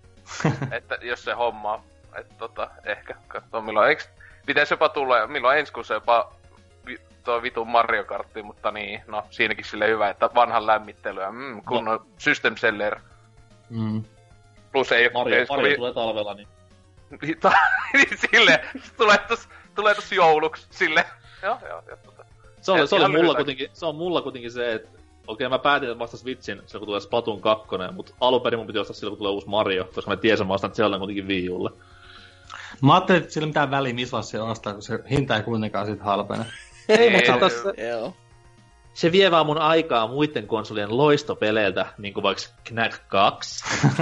että 0.72 0.98
jos 1.02 1.24
se 1.24 1.34
hommaa, 1.34 1.84
että 2.15 2.36
tota, 2.38 2.70
ehkä 2.84 3.15
katsotaan 3.28 3.63
milloin, 3.63 3.89
eikö 3.89 4.04
pitäisi 4.46 4.74
jopa 4.74 4.89
tulla, 4.89 5.28
milloin 5.28 5.60
ensi 5.60 5.74
kuussa 5.74 5.93
jopa 5.93 6.34
tuo 7.28 7.42
vitun 7.42 7.68
Mario 7.68 8.04
Kartti, 8.04 8.44
mutta 8.44 8.72
niin, 8.72 9.02
no 9.08 9.24
siinäkin 9.30 9.66
sille 9.66 9.88
hyvä, 9.88 10.10
että 10.10 10.30
vanhan 10.36 10.68
lämmittelyä, 10.68 11.32
mm, 11.32 11.62
kun 11.63 11.86
no. 11.86 12.06
system 12.18 12.58
seller. 12.58 13.00
Mm. 13.70 14.04
Plus 14.72 14.92
ei 14.92 15.10
Mario, 15.13 15.36
ei, 15.36 15.46
Mario 15.50 15.76
tulee 15.76 15.94
talvella, 15.94 16.34
niin... 16.34 16.48
niin 17.94 18.18
sille, 18.32 18.66
tulee 18.98 19.18
tos, 19.18 19.50
tulee 19.76 19.96
tos 19.96 20.12
jouluksi, 20.12 20.68
sille. 20.70 21.06
joo, 21.44 21.58
joo, 21.70 21.84
joo, 21.88 21.98
tota. 22.04 22.26
Se, 22.62 22.72
oli, 22.72 22.88
se, 22.88 22.96
oli 22.96 23.18
mulla 23.18 23.36
kuitenkin, 23.36 23.70
se 23.74 23.86
on 23.86 23.96
mulla 23.96 24.22
kuitenkin 24.22 24.52
se, 24.52 24.74
että 24.74 24.90
okei, 25.28 25.50
mä 25.50 25.60
päätin, 25.60 25.90
että 25.90 26.00
vasta 26.00 26.18
Switchin 26.18 26.62
silloin, 26.66 26.80
kun 26.80 26.88
tulee 26.88 27.00
Splatoon 27.00 27.42
2, 27.42 27.68
mutta 27.94 28.13
alun 28.22 28.42
perin 28.42 28.60
mun 28.60 28.68
piti 28.68 28.80
ostaa 28.80 28.96
silloin, 28.96 29.12
kun 29.12 29.18
tulee 29.18 29.32
uusi 29.32 29.50
Mario, 29.50 29.90
koska 29.96 30.12
mä 30.12 30.18
tiesin, 30.18 30.44
että 30.44 30.48
mä 30.48 30.54
ostan 30.54 30.76
Zelda 30.76 30.98
kuitenkin 30.98 31.28
Wii 31.28 31.50
Ulle. 31.50 31.70
Mä 32.82 32.94
ajattelin, 32.94 33.22
että 33.22 33.34
sillä 33.34 33.48
mitään 33.48 33.72
väliä, 33.72 33.94
missä 33.94 34.22
se 34.22 34.42
ostaa, 34.42 34.74
kun 34.74 34.82
se 34.82 35.00
hinta 35.10 35.36
ei 35.36 35.44
kuitenkaan 35.44 35.86
sit 35.86 36.02
halpene. 36.02 36.46
Ei, 36.89 37.10
mutta 37.10 37.38
tossa... 37.39 37.73
Se 38.93 39.12
vie 39.12 39.32
vaan 39.32 39.45
mun 39.45 39.58
aikaa 39.58 40.08
muiden 40.08 40.47
konsolien 40.47 40.97
loistopeleiltä, 40.97 41.86
niin 41.97 42.13
kuin 42.13 42.23
vaikka 42.23 42.43
Knack 42.63 43.02
2. 43.08 43.65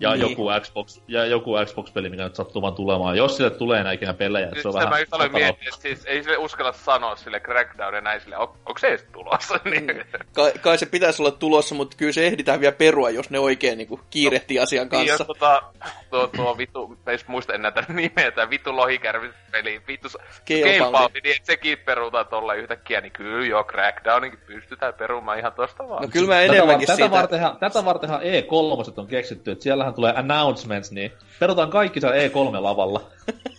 ja, 0.00 0.10
niin. 0.12 0.20
joku 0.20 0.48
Xbox, 0.60 1.00
ja 1.08 1.26
joku 1.26 1.52
Xbox-peli, 1.66 2.10
mikä 2.10 2.24
nyt 2.24 2.34
sattuu 2.34 2.62
vaan 2.62 2.74
tulemaan. 2.74 3.16
Jos 3.16 3.36
sille 3.36 3.50
tulee 3.50 3.80
enää 3.80 3.92
ikinä 3.92 4.14
pelejä, 4.14 4.50
se 4.62 4.68
on 4.68 4.74
vähän... 4.74 4.88
Mä 4.88 4.98
just 4.98 5.14
aloin 5.14 5.32
miettiä, 5.32 5.68
että 5.68 5.82
siis 5.82 6.04
ei 6.04 6.22
sille 6.22 6.36
uskalla 6.36 6.72
sanoa 6.72 7.16
sille 7.16 7.40
Crackdown 7.40 7.94
ja 7.94 8.00
näin 8.00 8.20
sille, 8.20 8.36
on, 8.36 8.48
onko 8.48 8.78
se 8.78 8.86
edes 8.86 9.06
tulossa? 9.12 9.60
niin. 9.70 9.86
Mm. 9.86 10.26
Kai, 10.32 10.52
kai, 10.60 10.78
se 10.78 10.86
pitäisi 10.86 11.22
olla 11.22 11.30
tulossa, 11.30 11.74
mutta 11.74 11.96
kyllä 11.96 12.12
se 12.12 12.26
ehditään 12.26 12.60
vielä 12.60 12.76
perua, 12.76 13.10
jos 13.10 13.30
ne 13.30 13.38
oikein 13.38 13.78
niin 13.78 13.88
kuin, 13.88 14.00
kiirehtii 14.10 14.56
no, 14.56 14.62
asian 14.62 14.88
kanssa. 14.88 15.12
Ja 15.12 15.18
tota, 15.18 15.62
tuo, 16.10 16.26
tuo 16.26 16.58
vitu, 16.58 16.98
ei 17.06 17.18
muista 17.26 17.54
enää 17.54 17.70
tätä 17.70 17.92
nimeä, 17.92 18.30
tämä 18.30 18.50
vitu 18.50 18.76
lohikärvi-peli, 18.76 19.82
vitu 19.88 20.08
Scalebound, 20.08 21.20
niin 21.24 21.36
että 21.36 21.46
sekin 21.46 21.78
perutaan 21.78 22.26
tolla 22.26 22.54
yhtäkkiä, 22.54 23.00
niin 23.00 23.12
kyllä 23.12 23.46
joo, 23.46 23.64
Crackdowninkin 23.64 24.40
pystytään 24.46 24.94
perumaan 24.94 25.38
ihan 25.38 25.52
tosta 25.52 25.88
vaan. 25.88 26.02
No 26.02 26.08
kyllä 26.08 26.34
mä 26.34 26.40
enemmänkin 26.40 26.86
tätä, 26.86 26.96
siitä... 26.96 27.10
Vartenhan, 27.10 27.56
tätä 27.56 27.84
vartenhan 27.84 28.20
E3 28.20 28.92
on 28.96 29.06
keksitty, 29.06 29.50
että 29.50 29.62
siellä 29.62 29.92
tulee 29.92 30.12
announcements, 30.16 30.92
niin 30.92 31.12
perutaan 31.40 31.70
kaikki 31.70 32.00
siellä 32.00 32.16
E3-lavalla. 32.16 33.00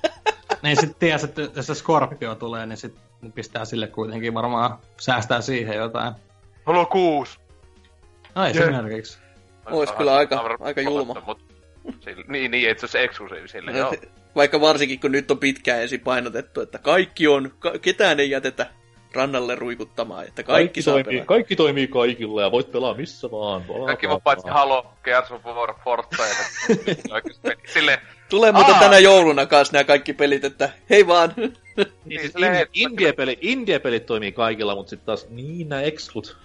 niin 0.63 0.77
sitten 0.77 0.99
ties, 0.99 1.23
että 1.23 1.41
jos 1.55 1.67
se 1.67 1.75
Scorpio 1.75 2.35
tulee, 2.35 2.65
niin 2.65 2.77
sitten 2.77 3.31
pistää 3.31 3.65
sille 3.65 3.87
kuitenkin 3.87 4.33
varmaan 4.33 4.77
säästää 4.97 5.41
siihen 5.41 5.77
jotain. 5.77 6.13
Halo 6.65 6.85
kuusi! 6.85 7.39
No 8.35 8.45
esimerkiksi. 8.45 9.19
Olisi 9.65 9.93
kyllä 9.93 10.15
aika, 10.15 10.57
aika 10.59 10.81
julma. 10.81 11.15
Mut, 11.25 11.39
sille, 11.99 12.25
niin, 12.27 12.51
niin, 12.51 12.69
että 12.69 12.81
se 12.81 12.85
olisi 12.85 12.99
eksklusiivisille, 12.99 13.71
joo. 13.71 13.93
Vaikka 14.35 14.61
varsinkin, 14.61 14.99
kun 14.99 15.11
nyt 15.11 15.31
on 15.31 15.37
pitkään 15.37 15.81
ensin 15.81 15.99
painotettu, 15.99 16.61
että 16.61 16.77
kaikki 16.77 17.27
on, 17.27 17.53
ketään 17.81 18.19
ei 18.19 18.29
jätetä 18.29 18.65
rannalle 19.13 19.55
ruikuttamaan, 19.55 20.27
että 20.27 20.43
kaikki, 20.43 20.63
kaikki 20.63 20.81
saa 20.81 20.93
toimii, 20.93 21.11
pelaa. 21.11 21.25
Kaikki 21.25 21.55
toimii 21.55 21.87
kaikilla 21.87 22.41
ja 22.41 22.51
voit 22.51 22.71
pelaa 22.71 22.93
missä 22.93 23.31
vaan. 23.31 23.63
Pelaa, 23.63 23.85
kaikki 23.85 24.07
vaan 24.07 24.21
paitsi 24.21 24.47
Halo, 24.47 24.93
Gears 25.03 25.31
of 25.31 25.45
War, 25.45 25.73
Forza 25.83 26.23
ja 26.25 26.35
sille. 27.73 27.99
Tulee 28.29 28.51
muuten 28.51 28.75
tänä 28.75 28.99
jouluna 28.99 29.45
kanssa 29.45 29.73
nämä 29.73 29.83
kaikki 29.83 30.13
pelit, 30.13 30.43
että 30.43 30.69
hei 30.89 31.07
vaan. 31.07 31.33
Niin, 32.05 32.21
siis 32.21 32.33
indie-pelit, 32.73 33.39
indie-pelit 33.41 34.05
toimii 34.05 34.31
kaikilla, 34.31 34.75
mutta 34.75 34.89
sitten 34.89 35.05
taas 35.05 35.27
niin 35.29 35.69
nämä 35.69 35.81
exclut. 35.81 36.37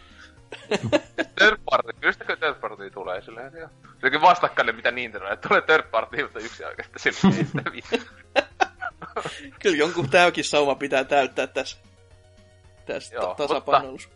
third 1.38 1.58
party, 1.70 1.92
kyllä 2.00 2.36
third 2.36 2.54
party 2.54 2.90
tulee 2.90 3.22
silleen. 3.22 3.52
Se 3.52 3.68
onkin 4.04 4.20
vastakkaille 4.20 4.72
mitä 4.72 4.90
Nintendo, 4.90 5.28
että 5.28 5.48
tulee 5.48 5.60
third 5.60 5.90
party, 5.90 6.22
mutta 6.22 6.38
yksi 6.38 6.64
oikeasti 6.64 6.98
silleen 6.98 7.48
Kyllä 9.62 9.76
jonkun 9.76 10.10
täykin 10.10 10.44
sauma 10.44 10.74
pitää 10.74 11.04
täyttää 11.04 11.46
tässä 11.46 11.78
tästä 12.86 13.14
Joo, 13.14 13.34
tasapainoilussa. 13.34 14.08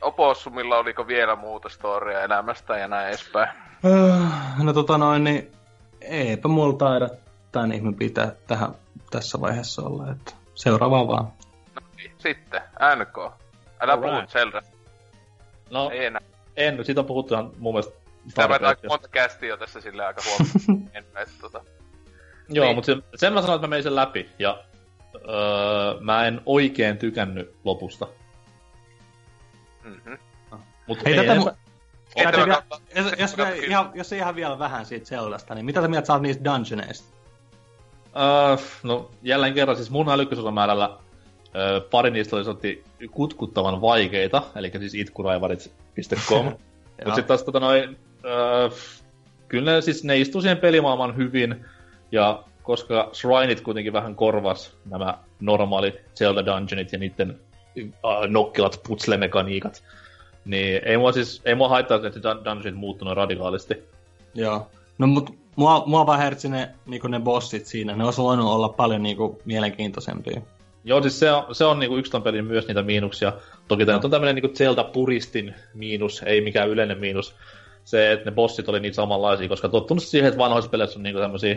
Opossumilla 0.00 0.78
oliko 0.78 1.06
vielä 1.06 1.36
muuta 1.36 1.68
storia 1.68 2.20
elämästä 2.20 2.78
ja 2.78 2.88
näin 2.88 3.08
edespäin? 3.08 3.48
Öö, 3.84 4.16
no 4.62 4.72
tota 4.72 4.98
noin, 4.98 5.24
niin 5.24 5.52
eipä 6.00 6.48
mulla 6.48 6.76
taida 6.76 7.08
tämän 7.52 7.72
ihme 7.72 7.92
pitää 7.92 8.32
tähän 8.46 8.74
tässä 9.10 9.40
vaiheessa 9.40 9.82
olla, 9.82 10.10
että 10.10 10.32
seuraava 10.54 11.08
vaan. 11.08 11.24
No 11.74 11.80
niin, 11.96 12.12
sitten, 12.18 12.60
NK. 12.96 13.32
Älä 13.80 13.96
puhu 13.96 14.26
Zelda. 14.28 14.62
No, 15.70 15.90
Ei 15.90 16.04
enää. 16.06 16.20
en, 16.56 16.84
siitä 16.84 17.00
on 17.00 17.06
puhuttu 17.06 17.34
ihan 17.34 17.52
mun 17.58 17.74
mielestä 17.74 17.94
Sitä 18.28 18.42
mä 18.42 18.58
tarpeeksi. 18.58 18.86
monta 18.86 19.08
kästiä 19.08 19.48
jo 19.48 19.56
tässä 19.56 19.80
silleen 19.80 20.08
aika 20.08 20.22
huomioon. 20.28 20.90
tota. 21.40 21.60
Joo, 22.48 22.64
Niin. 22.66 22.74
mutta 22.76 22.86
sen, 22.86 23.02
sen 23.14 23.32
mä 23.32 23.40
sanoin, 23.40 23.56
että 23.56 23.66
mä 23.66 23.70
menin 23.70 23.82
sen 23.82 23.96
läpi, 23.96 24.30
ja 24.38 24.64
öö, 25.14 26.00
mä 26.00 26.26
en 26.26 26.40
oikein 26.46 26.98
tykännyt 26.98 27.54
lopusta. 27.64 28.06
Mm-hmm. 29.84 30.18
Mut 30.86 31.04
Hei, 31.04 31.12
ei, 31.12 31.20
tätä 31.20 31.32
en 31.32 31.40
mu- 31.42 31.54
vielä, 32.16 32.62
jos, 32.94 33.06
jos, 33.18 33.34
kyllä. 33.34 33.54
ihan, 33.54 33.90
jos 33.94 34.12
ihan 34.12 34.34
vielä 34.36 34.58
vähän 34.58 34.86
siitä 34.86 35.06
Zeldasta, 35.06 35.54
niin 35.54 35.64
mitä 35.66 35.82
sä 35.82 35.88
mieltä 35.88 36.06
sä 36.06 36.12
oot 36.12 36.22
niistä 36.22 36.44
dungeoneista? 36.44 37.16
Öö, 38.16 38.56
no 38.82 39.10
jälleen 39.22 39.54
kerran 39.54 39.76
siis 39.76 39.90
mun 39.90 40.08
älykkysosamäärällä 40.08 40.98
öö, 41.56 41.80
pari 41.80 42.10
niistä 42.10 42.36
oli 42.36 42.44
sotti 42.44 42.84
kutkuttavan 43.10 43.80
vaikeita, 43.80 44.42
eli 44.56 44.70
siis 44.78 44.94
itkuraivarit.com. 44.94 46.44
Mutta 47.04 47.14
sitten 47.14 47.24
taas 47.24 47.42
tota 47.42 47.60
noin, 47.60 47.96
öö, 48.24 48.68
kyllä 49.48 49.72
ne, 49.72 49.80
siis 49.80 50.04
ne 50.04 50.18
istuu 50.18 50.40
siihen 50.40 50.58
pelimaailman 50.58 51.16
hyvin, 51.16 51.64
ja 52.12 52.44
koska 52.62 53.10
Shrineit 53.12 53.60
kuitenkin 53.60 53.92
vähän 53.92 54.14
korvas 54.14 54.76
nämä 54.90 55.18
normaalit 55.40 55.94
Zelda 56.14 56.46
Dungeonit 56.46 56.92
ja 56.92 56.98
niiden 56.98 57.40
äh, 57.78 58.28
nokkelat 58.28 58.80
putslemekaniikat, 58.86 59.82
niin 60.44 60.82
ei 60.84 60.96
mua 60.96 61.12
siis, 61.12 61.42
ei 61.44 61.54
mua 61.54 61.68
haittaa, 61.68 61.96
että 61.96 62.20
dungeonit 62.20 62.74
muuttunut 62.74 63.14
radikaalisti. 63.14 63.74
Joo. 64.34 64.70
No 64.98 65.06
mut 65.06 65.30
mua, 65.56 65.82
mua 65.86 66.06
vähän 66.06 66.22
hertsi 66.22 66.48
ne, 66.48 66.70
niinku 66.86 67.08
ne 67.08 67.20
bossit 67.20 67.66
siinä. 67.66 67.96
Ne 67.96 68.04
olisi 68.04 68.22
voinut 68.22 68.46
olla 68.46 68.68
paljon 68.68 69.02
niinku 69.02 69.42
mielenkiintoisempia. 69.44 70.40
Joo, 70.86 71.02
siis 71.02 71.18
se 71.18 71.32
on, 71.32 71.54
se 71.54 71.64
on 71.64 71.78
niinku 71.78 71.96
yksi 71.96 72.12
ton 72.12 72.22
pelin 72.22 72.44
myös 72.44 72.66
niitä 72.68 72.82
miinuksia. 72.82 73.32
Toki 73.68 73.86
tämä 73.86 74.00
on 74.04 74.10
tämmönen 74.10 74.34
niinku 74.34 74.48
Zelda 74.48 74.84
puristin 74.84 75.54
miinus, 75.74 76.22
ei 76.26 76.40
mikään 76.40 76.68
yleinen 76.68 76.98
miinus. 76.98 77.34
Se, 77.84 78.12
että 78.12 78.30
ne 78.30 78.34
bossit 78.34 78.68
oli 78.68 78.80
niitä 78.80 78.94
samanlaisia, 78.94 79.48
koska 79.48 79.68
tottunut 79.68 80.02
siihen, 80.02 80.28
että 80.28 80.38
vanhoissa 80.38 80.70
peleissä 80.70 80.98
on 80.98 81.02
niinku 81.02 81.20
tämmösiä 81.20 81.56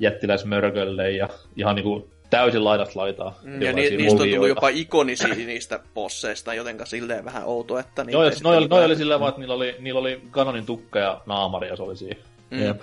jättiläismörköllejä 0.00 1.16
ja 1.16 1.28
ihan 1.56 1.76
niinku 1.76 2.10
täysin 2.30 2.64
laidasta 2.64 3.00
laitaa. 3.00 3.38
Mm, 3.42 3.62
Ja 3.62 3.72
ni, 3.72 3.90
niistä 3.90 4.22
on 4.22 4.28
tullut 4.28 4.48
jopa 4.48 4.68
ikonisia 4.68 5.34
niistä 5.46 5.80
bosseista, 5.94 6.54
jotenka 6.54 6.86
silleen 6.86 7.24
vähän 7.24 7.44
outo, 7.44 7.78
että... 7.78 8.04
Joo, 8.08 8.22
niitä 8.22 8.36
ei 8.36 8.42
noi, 8.42 8.56
oli- 8.56 8.68
noi 8.68 8.84
oli 8.84 8.96
silleen 8.96 9.20
vaan, 9.20 9.28
että 9.28 9.40
niillä 9.40 9.54
oli, 9.54 9.76
niillä 9.78 10.00
oli 10.00 10.20
kanonin 10.30 10.66
tukka 10.66 10.98
ja 10.98 11.20
naamari 11.26 11.68
ja 11.68 11.76
se 11.76 11.82
oli 11.82 11.96
siinä. 11.96 12.20
Mm. 12.50 12.62
Jep. 12.62 12.82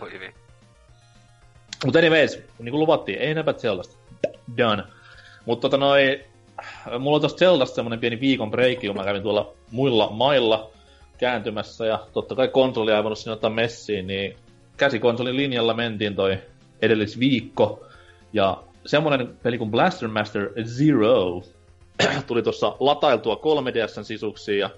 Mutta 1.85 1.99
anyways, 1.99 2.39
niin 2.59 2.71
kuin 2.71 2.79
luvattiin, 2.79 3.19
ei 3.19 3.31
enempää 3.31 3.53
Zeldasta. 3.53 3.97
Done. 4.57 4.83
Mutta 5.45 5.61
tota 5.61 5.77
noi, 5.77 6.23
mulla 6.99 7.15
on 7.15 7.21
tosta 7.21 7.39
Zeldasta 7.39 7.75
semmonen 7.75 7.99
pieni 7.99 8.19
viikon 8.19 8.51
breikki, 8.51 8.87
kun 8.87 8.95
mä 8.95 9.03
kävin 9.03 9.21
tuolla 9.21 9.53
muilla 9.71 10.09
mailla 10.09 10.71
kääntymässä, 11.17 11.85
ja 11.85 12.07
totta 12.13 12.35
kai 12.35 12.47
konsoli 12.47 12.91
ei 12.91 13.03
voinut 13.03 13.17
sinne 13.17 13.33
ottaa 13.33 13.49
messiin, 13.49 14.07
niin 14.07 14.35
käsikonsolin 14.77 15.37
linjalla 15.37 15.73
mentiin 15.73 16.15
toi 16.15 16.37
edellis 16.81 17.19
viikko, 17.19 17.85
ja 18.33 18.63
semmonen 18.85 19.37
peli 19.43 19.57
kuin 19.57 19.71
Blaster 19.71 20.09
Master 20.09 20.49
Zero 20.63 21.43
tuli 22.27 22.43
tuossa 22.43 22.75
latailtua 22.79 23.35
3DSn 23.35 24.03
sisuksiin 24.03 24.59
ja 24.59 24.69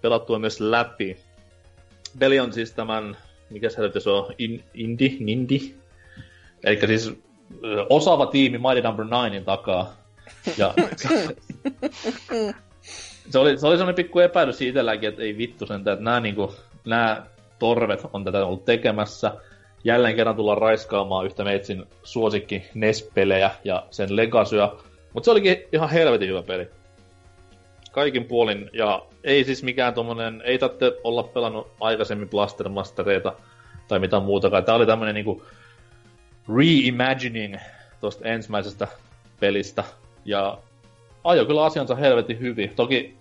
pelattua 0.00 0.38
myös 0.38 0.60
läpi. 0.60 1.16
Peli 2.18 2.40
on 2.40 2.52
siis 2.52 2.72
tämän, 2.72 3.16
mikä 3.50 3.68
se 3.70 4.10
on, 4.10 4.34
In, 4.38 4.64
Indi, 4.74 5.16
Nindi, 5.20 5.74
Eli 6.64 6.78
siis 6.86 7.12
osaava 7.90 8.26
tiimi 8.26 8.58
Mighty 8.58 8.82
Number 8.82 9.06
no. 9.06 9.26
9 9.26 9.44
takaa. 9.44 9.92
Ja 10.58 10.74
se 13.30 13.38
oli, 13.38 13.58
se 13.58 13.66
oli 13.66 13.76
sellainen 13.76 13.94
pikku 13.94 14.18
epäilys 14.18 14.62
itselläkin, 14.62 15.08
että 15.08 15.22
ei 15.22 15.38
vittu 15.38 15.66
sentään, 15.66 15.94
että 15.94 16.04
nämä, 16.04 16.20
niinku, 16.20 16.54
nämä 16.84 17.26
torvet 17.58 18.06
on 18.12 18.24
tätä 18.24 18.46
ollut 18.46 18.64
tekemässä. 18.64 19.34
Jälleen 19.84 20.16
kerran 20.16 20.36
tullaan 20.36 20.58
raiskaamaan 20.58 21.26
yhtä 21.26 21.44
meitsin 21.44 21.84
suosikki 22.02 22.62
NES-pelejä 22.74 23.50
ja 23.64 23.86
sen 23.90 24.16
legasyä. 24.16 24.68
Mutta 25.12 25.24
se 25.24 25.30
olikin 25.30 25.56
ihan 25.72 25.90
helvetin 25.90 26.28
hyvä 26.28 26.42
peli. 26.42 26.68
Kaikin 27.92 28.24
puolin, 28.24 28.70
ja 28.72 29.02
ei 29.24 29.44
siis 29.44 29.62
mikään 29.62 29.94
tommonen, 29.94 30.42
ei 30.44 30.58
tarvitse 30.58 30.92
olla 31.04 31.22
pelannut 31.22 31.70
aikaisemmin 31.80 32.28
Blastermastereita 32.28 33.32
tai 33.88 33.98
mitään 33.98 34.22
muutakaan. 34.22 34.64
Tää 34.64 34.74
oli 34.74 34.86
tämmönen 34.86 35.14
niinku 35.14 35.42
reimagining 36.56 37.56
tuosta 38.00 38.28
ensimmäisestä 38.28 38.88
pelistä. 39.40 39.84
Ja 40.24 40.58
ajo 41.24 41.44
kyllä 41.44 41.64
asiansa 41.64 41.94
helvetin 41.94 42.40
hyvin. 42.40 42.72
Toki 42.76 43.16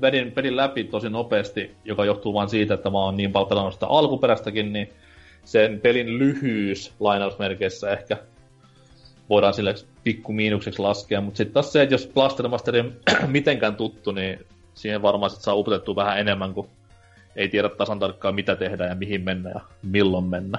vedin, 0.00 0.36
vedin 0.36 0.56
läpi 0.56 0.84
tosi 0.84 1.10
nopeasti, 1.10 1.74
joka 1.84 2.04
johtuu 2.04 2.34
vain 2.34 2.48
siitä, 2.48 2.74
että 2.74 2.90
mä 2.90 2.98
oon 2.98 3.16
niin 3.16 3.32
paljon 3.32 3.48
pelannut 3.48 3.74
sitä 3.74 3.86
alkuperäistäkin, 3.86 4.72
niin 4.72 4.92
sen 5.44 5.80
pelin 5.80 6.18
lyhyys 6.18 6.92
lainausmerkeissä 7.00 7.90
ehkä 7.90 8.16
voidaan 9.28 9.54
sille 9.54 9.74
pikku 10.04 10.32
miinukseksi 10.32 10.82
laskea, 10.82 11.20
mutta 11.20 11.38
sitten 11.38 11.54
taas 11.54 11.72
se, 11.72 11.82
että 11.82 11.94
jos 11.94 12.10
Blaster 12.14 12.48
Master 12.48 12.76
ei 12.76 12.84
mitenkään 13.26 13.76
tuttu, 13.76 14.12
niin 14.12 14.46
siihen 14.74 15.02
varmaan 15.02 15.30
sit 15.30 15.40
saa 15.40 15.54
upotettua 15.54 15.96
vähän 15.96 16.18
enemmän, 16.18 16.54
kun 16.54 16.68
ei 17.36 17.48
tiedä 17.48 17.68
tasan 17.68 17.98
tarkkaan 17.98 18.34
mitä 18.34 18.56
tehdään 18.56 18.90
ja 18.90 18.96
mihin 18.96 19.24
mennä 19.24 19.50
ja 19.50 19.60
milloin 19.82 20.24
mennä. 20.24 20.58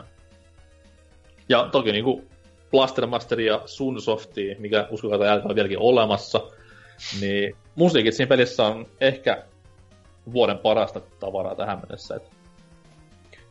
Ja 1.50 1.70
toki 1.72 1.92
niinku 1.92 2.24
Blaster 2.72 3.08
Master 3.08 3.40
ja 3.42 3.62
Sunsofti, 3.66 4.56
mikä 4.60 4.88
uskokaa 4.90 5.18
tai 5.18 5.28
älkää 5.28 5.50
on 5.50 5.56
vieläkin 5.56 5.80
olemassa, 5.80 6.42
niin 7.22 7.56
musiikit 7.76 8.14
siinä 8.14 8.30
pelissä 8.30 8.64
on 8.64 8.86
ehkä 9.02 9.44
vuoden 10.34 10.58
parasta 10.58 11.00
tavaraa 11.00 11.56
tähän 11.56 11.80
mennessä. 11.80 12.16
Et 12.16 12.24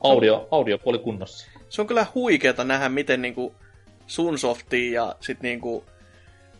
audio, 0.00 0.48
audiopuoli 0.50 0.98
kunnossa. 0.98 1.46
Se 1.68 1.80
on 1.80 1.86
kyllä 1.86 2.06
huikeeta 2.14 2.64
nähdä, 2.64 2.88
miten 2.88 3.22
niinku 3.22 3.54
Sunsoftin 4.06 4.92
ja 4.92 5.16
sit 5.20 5.40
niinku 5.40 5.84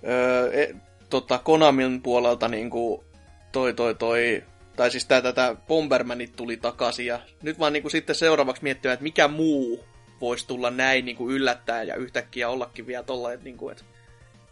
öö, 0.09 0.51
e, 0.53 0.75
tota, 1.11 1.39
Konamin 1.39 2.03
puolelta 2.03 2.49
niinku 2.49 3.05
toi 3.53 3.75
toi 3.75 3.95
toi 3.95 4.43
tai 4.77 4.91
siis 4.91 5.07
tätä 5.07 5.57
Bombermanit 5.69 6.37
tuli 6.37 6.57
takaisin 6.57 7.07
ja 7.07 7.21
nyt 7.43 7.59
vaan 7.59 7.73
niinku 7.73 7.89
sitten 7.89 8.15
seuraavaksi 8.15 8.63
miettiä, 8.63 8.93
että 8.93 9.03
mikä 9.03 9.29
muu 9.29 9.85
voisi 10.21 10.47
tulla 10.47 10.71
näin 10.71 11.05
niinku 11.05 11.31
yllättää 11.31 11.83
ja 11.83 11.95
yhtäkkiä 11.95 12.49
ollakin 12.49 12.87
vielä 12.87 13.03
tolla, 13.03 13.33
että 13.33 13.45
niinku, 13.45 13.69
et 13.69 13.85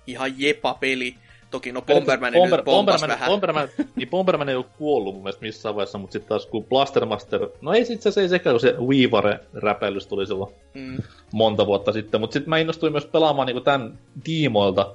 ihan 0.06 0.34
jepa 0.36 0.74
peli. 0.74 1.14
Toki 1.50 1.72
no 1.72 1.82
Bomberman 1.82 2.32
Bomber, 2.32 2.58
nyt 2.58 2.64
Bomberman, 2.64 3.08
vähän. 3.10 3.26
Bomberman, 3.30 3.68
niin 3.96 4.10
Bomberman 4.10 4.48
ei 4.48 4.54
ole 4.54 4.64
kuollut 4.78 5.14
mun 5.14 5.22
mielestä 5.22 5.42
missään 5.42 5.74
vaiheessa, 5.74 5.98
mutta 5.98 6.12
sitten 6.12 6.28
taas 6.28 6.46
kun 6.46 6.64
Blastermaster, 6.64 7.48
no 7.60 7.72
ei 7.72 7.84
sit 7.84 8.02
se 8.02 8.20
ei 8.20 8.28
sekään, 8.28 8.54
kun 8.54 8.60
se 8.60 8.74
Weavare-räpellys 8.78 10.06
tuli 10.06 10.26
silloin 10.26 10.54
Mm. 10.74 10.96
monta 11.32 11.66
vuotta 11.66 11.92
sitten, 11.92 12.20
mutta 12.20 12.34
sitten 12.34 12.50
mä 12.50 12.58
innostuin 12.58 12.92
myös 12.92 13.06
pelaamaan 13.06 13.46
niinku 13.46 13.60
tämän 13.60 13.98
tiimoilta 14.24 14.94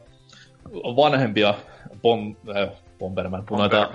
vanhempia 0.73 1.53
bom, 2.01 2.35
äh, 2.55 2.69
Bomberman, 2.99 3.43
noita... 3.51 3.89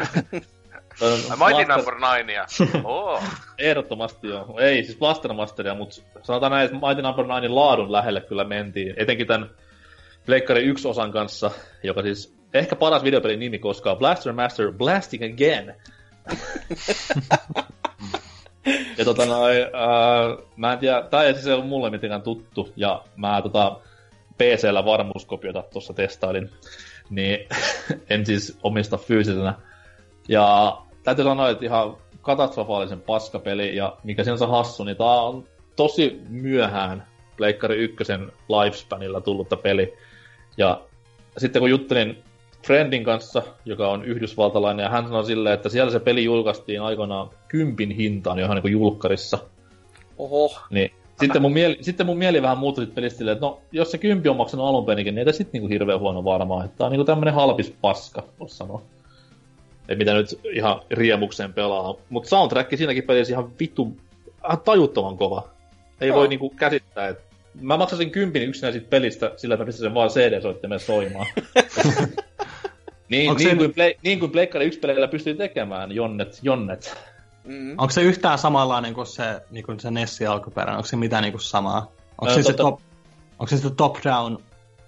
Mighty 1.47 1.65
Number 1.65 1.95
9 1.95 2.69
Oo. 2.85 3.23
Ehdottomasti 3.59 4.29
joo. 4.29 4.59
Ei, 4.61 4.85
siis 4.85 4.99
Blastermasteria, 4.99 5.75
mutta 5.75 6.03
sanotaan 6.23 6.53
näin, 6.53 6.65
että 6.65 6.87
Mighty 6.87 7.03
Number 7.03 7.25
9 7.25 7.55
laadun 7.55 7.93
lähelle 7.93 8.21
kyllä 8.21 8.45
mentiin. 8.45 8.95
Etenkin 8.97 9.27
tämän 9.27 9.51
Pleikkari 10.27 10.63
1 10.63 10.89
osan 10.89 11.13
kanssa, 11.13 11.51
joka 11.83 12.03
siis 12.03 12.39
ehkä 12.55 12.77
paras 12.77 13.05
videopelin 13.05 13.41
nimi 13.41 13.59
koskaan. 13.59 13.97
Blaster 13.97 14.33
Master 14.33 14.73
Blasting 14.73 15.25
Again. 15.35 15.75
ja 18.99 19.05
tota 19.05 19.27
noin, 19.27 19.59
äh, 19.63 20.47
mä 20.57 20.73
en 20.73 20.79
tiedä, 20.79 21.03
tää 21.03 21.23
ei 21.23 21.35
siis 21.35 21.47
ole 21.47 21.65
mulle 21.65 21.91
mitenkään 21.91 22.23
tuttu, 22.23 22.73
ja 22.77 23.05
mä 23.17 23.43
tota 23.43 23.81
PC-llä 24.39 24.85
varmuuskopiota 24.85 25.65
tuossa 25.73 25.95
testailin, 25.95 26.51
niin 27.11 27.49
en 28.11 28.27
siis 28.27 28.59
omista 28.63 28.97
fyysisenä. 28.97 29.55
Ja 30.29 30.79
täytyy 31.09 31.25
sanoa, 31.25 31.51
että 31.51 31.65
ihan 31.65 31.97
katastrofaalisen 32.23 33.01
paskapeli, 33.01 33.77
ja 33.77 33.97
mikä 34.05 34.25
sinänsä 34.25 34.47
hassu, 34.47 34.85
niin 34.85 34.97
tää 34.97 35.07
on 35.07 35.45
tosi 35.77 36.21
myöhään 36.29 37.07
Pleikkari 37.37 37.77
ykkösen 37.77 38.33
lifespanilla 38.49 39.21
tullutta 39.21 39.57
peli. 39.57 39.95
Ja 40.57 40.81
sitten 41.39 41.61
kun 41.61 41.71
juttelin 41.71 42.23
Friendin 42.67 43.05
kanssa, 43.05 43.43
joka 43.65 43.89
on 43.89 44.05
yhdysvaltalainen, 44.05 44.85
ja 44.85 44.91
hän 44.91 45.05
sanoi 45.05 45.25
silleen, 45.25 45.55
että 45.55 45.69
siellä 45.69 45.93
se 45.93 46.01
peli 46.01 46.25
julkaistiin 46.25 46.83
aikoinaan 46.83 47.31
kympin 47.49 47.91
hintaan 47.91 48.39
johon 48.39 48.57
niin 48.57 48.73
julkkarissa. 48.73 49.39
Oho. 50.19 50.59
Niin 50.71 50.93
sitten 51.21 51.43
mun, 51.43 51.53
mieli, 51.53 51.79
sitten 51.81 52.07
mun 52.07 52.19
mieli 52.19 52.43
vähän 52.43 52.59
muuttui 52.59 52.87
pelistä 52.87 53.19
silleen, 53.19 53.33
että 53.37 53.47
no, 53.47 53.61
jos 53.73 53.91
se 53.91 53.99
kympi 53.99 54.29
on 54.29 54.37
maksanut 54.37 54.67
alun 54.67 54.87
niin 54.97 55.19
ei 55.19 55.33
sitten 55.33 55.53
niinku 55.53 55.69
hirveän 55.69 56.01
huono 56.01 56.25
varmaan. 56.25 56.65
Että 56.65 56.79
tää 56.79 56.87
on 56.87 56.93
niinku 56.93 57.05
tämmönen 57.05 57.35
halpis 57.35 57.75
paska, 57.81 58.23
vois 58.41 58.59
sanoa. 58.59 58.83
Ei 59.89 59.97
mitä 59.97 60.15
nyt 60.15 60.41
ihan 60.53 60.81
riemukseen 60.91 61.53
pelaa. 61.53 61.95
Mutta 62.09 62.29
soundtrack 62.29 62.77
siinäkin 62.77 63.05
pelissä 63.05 63.33
ihan 63.35 63.53
vittu, 63.61 63.97
ihan 64.45 64.61
tajuttoman 64.61 65.17
kova. 65.17 65.49
Ei 66.01 66.09
Joo. 66.09 66.19
voi 66.19 66.29
niinku 66.29 66.51
käsittää, 66.51 67.09
että 67.09 67.23
mä 67.61 67.77
maksasin 67.77 68.11
kympin 68.11 68.43
yksinään 68.43 68.73
siitä 68.73 68.89
pelistä 68.91 69.33
sillä, 69.37 69.55
että 69.55 69.65
mä 69.65 69.67
pistän 69.67 69.85
sen 69.87 69.95
vaan 69.95 70.11
CD-soittimeen 70.11 70.81
soimaan. 70.81 71.27
Niin, 73.09 73.31
Onko 73.31 73.39
niin, 73.39 73.51
se- 73.51 73.57
kuin 73.57 73.75
play, 73.75 73.95
niin 74.03 74.19
kuin 74.21 74.31
Pleikkari 74.33 74.67
1 74.67 74.81
peleillä 74.81 75.09
pystyy 75.09 75.35
tekemään, 75.35 75.93
jonnet, 75.93 76.39
jonnet. 76.43 76.97
Mm. 77.45 77.71
Onko 77.71 77.91
se 77.91 78.03
yhtään 78.03 78.39
samanlainen 78.39 78.95
kuin 78.95 79.07
se, 79.07 79.41
niin 79.51 79.65
kuin 79.65 79.81
se 79.81 79.91
Nessi 79.91 80.27
alkuperäinen? 80.27 80.77
Onko 80.77 80.87
se 80.87 80.97
mitään 80.97 81.23
niin 81.23 81.33
kuin 81.33 81.41
samaa? 81.43 81.79
Onko 82.19 82.29
Ää, 82.29 82.35
se, 82.35 82.43
se, 82.43 82.53
totta- 82.53 82.63
top, 82.63 82.81
onko 83.39 83.47
se 83.47 83.59
se 83.59 83.71
top-down 83.71 84.39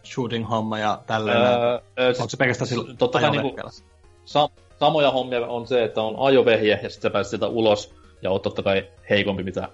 shooting 0.05 0.49
homma 0.51 0.79
ja 0.79 0.99
tälleen? 1.07 1.39
Öö, 1.39 1.79
öö, 1.99 2.09
onko 2.09 2.29
se 2.29 2.37
pelkästään 2.37 2.69
sillä 2.69 2.95
totta 2.99 3.21
kai 3.21 3.31
ajovehkeellä? 3.31 3.71
niinku, 3.71 3.91
sa- 4.25 4.49
samoja 4.81 5.11
hommia 5.11 5.47
on 5.47 5.67
se, 5.67 5.85
että 5.85 6.03
on 6.03 6.15
ajovehje 6.19 6.81
ja 6.83 6.91
sitten 6.91 7.03
sä 7.03 7.11
pääset 7.11 7.31
sieltä 7.31 7.47
ulos 7.47 7.95
ja 8.23 8.31
oot 8.31 8.43
totta 8.43 8.63
kai 8.63 8.89
heikompi 9.11 9.43
mitä 9.43 9.69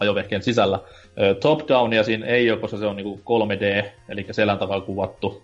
ajovehkeen 0.00 0.42
sisällä. 0.42 0.80
Top-downia 1.40 2.04
siinä 2.04 2.26
ei 2.26 2.50
ole, 2.50 2.60
koska 2.60 2.76
se 2.76 2.86
on 2.86 2.96
niinku 2.96 3.20
3D, 3.20 3.86
eli 4.08 4.26
selän 4.30 4.58
tavalla 4.58 4.84
kuvattu. 4.84 5.42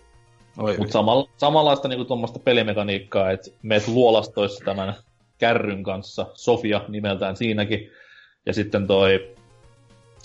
Mutta 0.57 0.93
samalla, 0.93 1.29
samanlaista 1.37 1.89
niinku 1.89 2.05
tuommoista 2.05 2.39
pelimekaniikkaa, 2.39 3.31
että 3.31 3.51
meet 3.63 3.89
luolastoissa 3.89 4.65
tämän 4.65 4.95
kärryn 5.39 5.83
kanssa, 5.83 6.27
Sofia 6.35 6.81
nimeltään 6.89 7.37
siinäkin, 7.37 7.91
ja 8.47 8.53
sitten 8.53 8.87
toi 8.87 9.35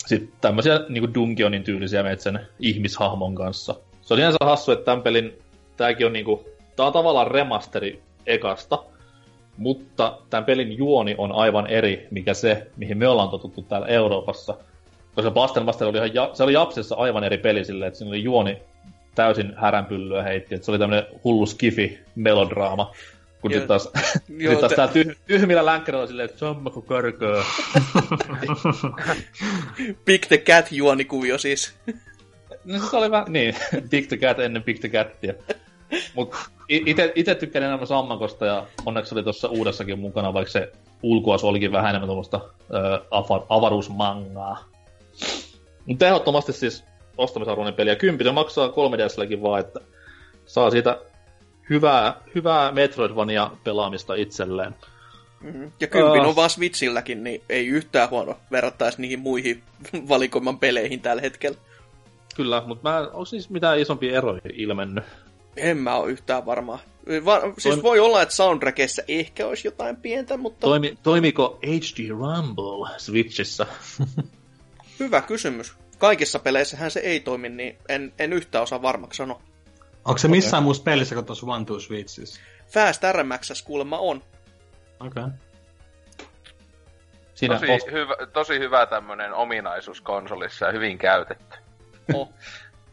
sitten 0.06 0.32
tämmöisiä 0.40 0.80
niinku 0.88 1.14
Dunkionin 1.14 1.64
tyylisiä 1.64 2.02
meet 2.02 2.20
sen 2.20 2.40
ihmishahmon 2.60 3.34
kanssa. 3.34 3.74
Se 4.02 4.14
oli 4.14 4.20
ihan 4.20 4.34
hassu, 4.40 4.72
että 4.72 4.84
tämän 4.84 5.02
pelin, 5.02 5.38
tääkin 5.76 6.06
on 6.06 6.12
niinku, 6.12 6.44
tää 6.76 6.86
on 6.86 6.92
tavallaan 6.92 7.30
remasteri 7.30 8.02
ekasta, 8.26 8.84
mutta 9.56 10.18
tämän 10.30 10.44
pelin 10.44 10.78
juoni 10.78 11.14
on 11.18 11.32
aivan 11.32 11.66
eri, 11.66 12.06
mikä 12.10 12.34
se, 12.34 12.66
mihin 12.76 12.98
me 12.98 13.08
ollaan 13.08 13.28
totuttu 13.28 13.62
täällä 13.62 13.86
Euroopassa. 13.86 14.54
Koska 15.14 15.30
Blaster 15.30 15.62
Master 15.62 15.88
oli 15.88 15.98
ihan, 15.98 16.36
se 16.36 16.42
oli 16.42 16.52
Japsessa 16.52 16.94
aivan 16.94 17.24
eri 17.24 17.38
peli 17.38 17.64
silleen, 17.64 17.88
että 17.88 17.98
siinä 17.98 18.10
oli 18.10 18.22
juoni 18.22 18.62
täysin 19.14 19.52
häränpyllyä 19.56 20.22
heitti, 20.22 20.54
että 20.54 20.64
se 20.64 20.70
oli 20.70 20.78
tämmönen 20.78 21.06
hullu 21.24 21.46
skifi 21.46 21.98
melodraama. 22.14 22.92
Kun 23.40 23.50
sitten 23.50 23.68
taas, 23.68 23.90
Joo, 24.38 24.52
sit 24.52 24.60
taas 24.60 24.70
te- 24.70 24.76
tää 24.76 24.88
tyh, 24.88 25.16
tyhmillä 25.26 25.64
länkkäreillä 25.64 26.02
oli 26.02 26.08
silleen, 26.08 26.28
että 26.28 26.38
sammakko 26.38 26.82
körköö. 26.82 27.42
Big 30.06 30.26
the 30.26 30.38
Cat 30.38 30.72
juonikuvio 30.72 31.38
siis. 31.38 31.74
No 32.64 32.78
se 32.90 32.96
oli 32.96 33.10
vähän, 33.10 33.32
niin, 33.32 33.54
Big 33.90 34.08
the 34.08 34.16
Cat 34.16 34.38
ennen 34.38 34.62
Big 34.62 34.78
the 34.78 34.88
Catia. 34.88 35.34
Mut 36.14 36.34
i- 36.70 36.82
ite, 36.86 37.12
ite 37.14 37.34
tykkään 37.34 37.64
enemmän 37.64 37.86
Sammakosta 37.86 38.46
ja 38.46 38.66
onneksi 38.86 39.14
oli 39.14 39.22
tuossa 39.22 39.48
uudessakin 39.48 39.98
mukana, 39.98 40.34
vaikka 40.34 40.52
se 40.52 40.72
ulkoas 41.02 41.44
olikin 41.44 41.72
vähän 41.72 41.90
enemmän 41.90 42.08
tuommoista 42.08 42.40
avaruusmangaa. 43.48 44.64
Mutta 45.86 46.06
ehdottomasti 46.06 46.52
siis 46.52 46.84
ostamisarvoinen 47.18 47.74
peli 47.74 47.90
ja 47.90 47.96
kymppi 47.96 48.24
se 48.24 48.32
maksaa 48.32 48.68
3DSlläkin 48.68 49.42
vaan, 49.42 49.60
että 49.60 49.80
saa 50.46 50.70
siitä 50.70 50.98
hyvää, 51.70 52.14
hyvää 52.34 52.72
Metroidvania 52.72 53.50
pelaamista 53.64 54.14
itselleen. 54.14 54.74
Mm. 55.40 55.72
Ja 55.80 55.86
kympin 55.86 56.20
Ah. 56.22 56.28
on 56.28 56.36
vaan 56.36 56.50
Switchilläkin, 56.50 57.24
niin 57.24 57.42
ei 57.48 57.66
yhtään 57.66 58.10
huono 58.10 58.36
verrattaisi 58.52 59.00
niihin 59.00 59.18
muihin 59.20 59.62
valikoiman 60.08 60.58
peleihin 60.58 61.00
tällä 61.00 61.22
hetkellä. 61.22 61.58
Kyllä, 62.36 62.62
mutta 62.66 62.88
mä 62.90 62.98
onko 62.98 63.24
siis 63.24 63.50
mitään 63.50 63.78
isompia 63.78 64.16
eroja 64.18 64.40
ilmennyt? 64.52 65.04
En 65.56 65.76
mä 65.76 65.94
ole 65.96 66.10
yhtään 66.10 66.46
varmaa. 66.46 66.78
Va- 67.24 67.40
siis 67.58 67.74
Toim- 67.74 67.82
voi 67.82 68.00
olla, 68.00 68.22
että 68.22 68.34
soundtrackissa 68.34 69.02
ehkä 69.08 69.46
olisi 69.46 69.68
jotain 69.68 69.96
pientä, 69.96 70.36
mutta 70.36 70.60
Toimi, 70.60 70.98
toimiko 71.02 71.58
HD 71.66 72.08
Rumble 72.08 72.98
Switchissä? 72.98 73.66
hyvä 75.00 75.20
kysymys. 75.20 75.74
Kaikissa 75.98 76.38
peleissähän 76.38 76.90
se 76.90 77.00
ei 77.00 77.20
toimi, 77.20 77.48
niin 77.48 77.78
en, 77.88 78.12
en 78.18 78.32
yhtään 78.32 78.62
osaa 78.62 78.82
varmaksi 78.82 79.16
sanoa. 79.16 79.42
Onko 80.04 80.18
se 80.18 80.28
missään 80.28 80.62
muussa 80.62 80.82
pelissä 80.82 81.14
kuin 81.14 81.26
tuossa 81.26 81.46
One 81.46 81.64
Two 81.64 81.80
Switchissä? 81.80 82.40
Fast 82.68 83.02
RMX 83.12 83.62
kuulemma 83.62 83.98
on. 83.98 84.22
Okei. 85.00 85.22
Okay. 85.22 85.30
Siinä 87.34 87.54
Tosi, 87.54 87.66
ost- 87.66 87.92
hyvä, 87.92 88.14
tosi 88.32 88.58
hyvä 88.58 88.86
tämmönen 88.86 89.34
ominaisuus 89.34 90.00
konsolissa 90.00 90.66
ja 90.66 90.72
hyvin 90.72 90.98
käytetty. 90.98 91.56
Oh. 92.14 92.28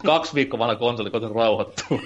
kaksi 0.06 0.36
viikkoa 0.36 0.60
vanha 0.60 0.76
konsoli, 0.76 1.10
koitan 1.10 1.32
rauhoittua. 1.32 2.00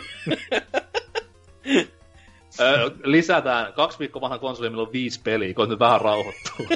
Lisätään 3.03 3.73
kaksi 3.73 3.99
viikkoa 3.99 4.21
vanha 4.21 4.37
konsoli, 4.37 4.69
meillä 4.69 4.83
on 4.83 4.93
viisi 4.93 5.21
peliä, 5.23 5.53
koitan 5.53 5.79
vähän 5.79 6.01
rauhoittua. 6.01 6.67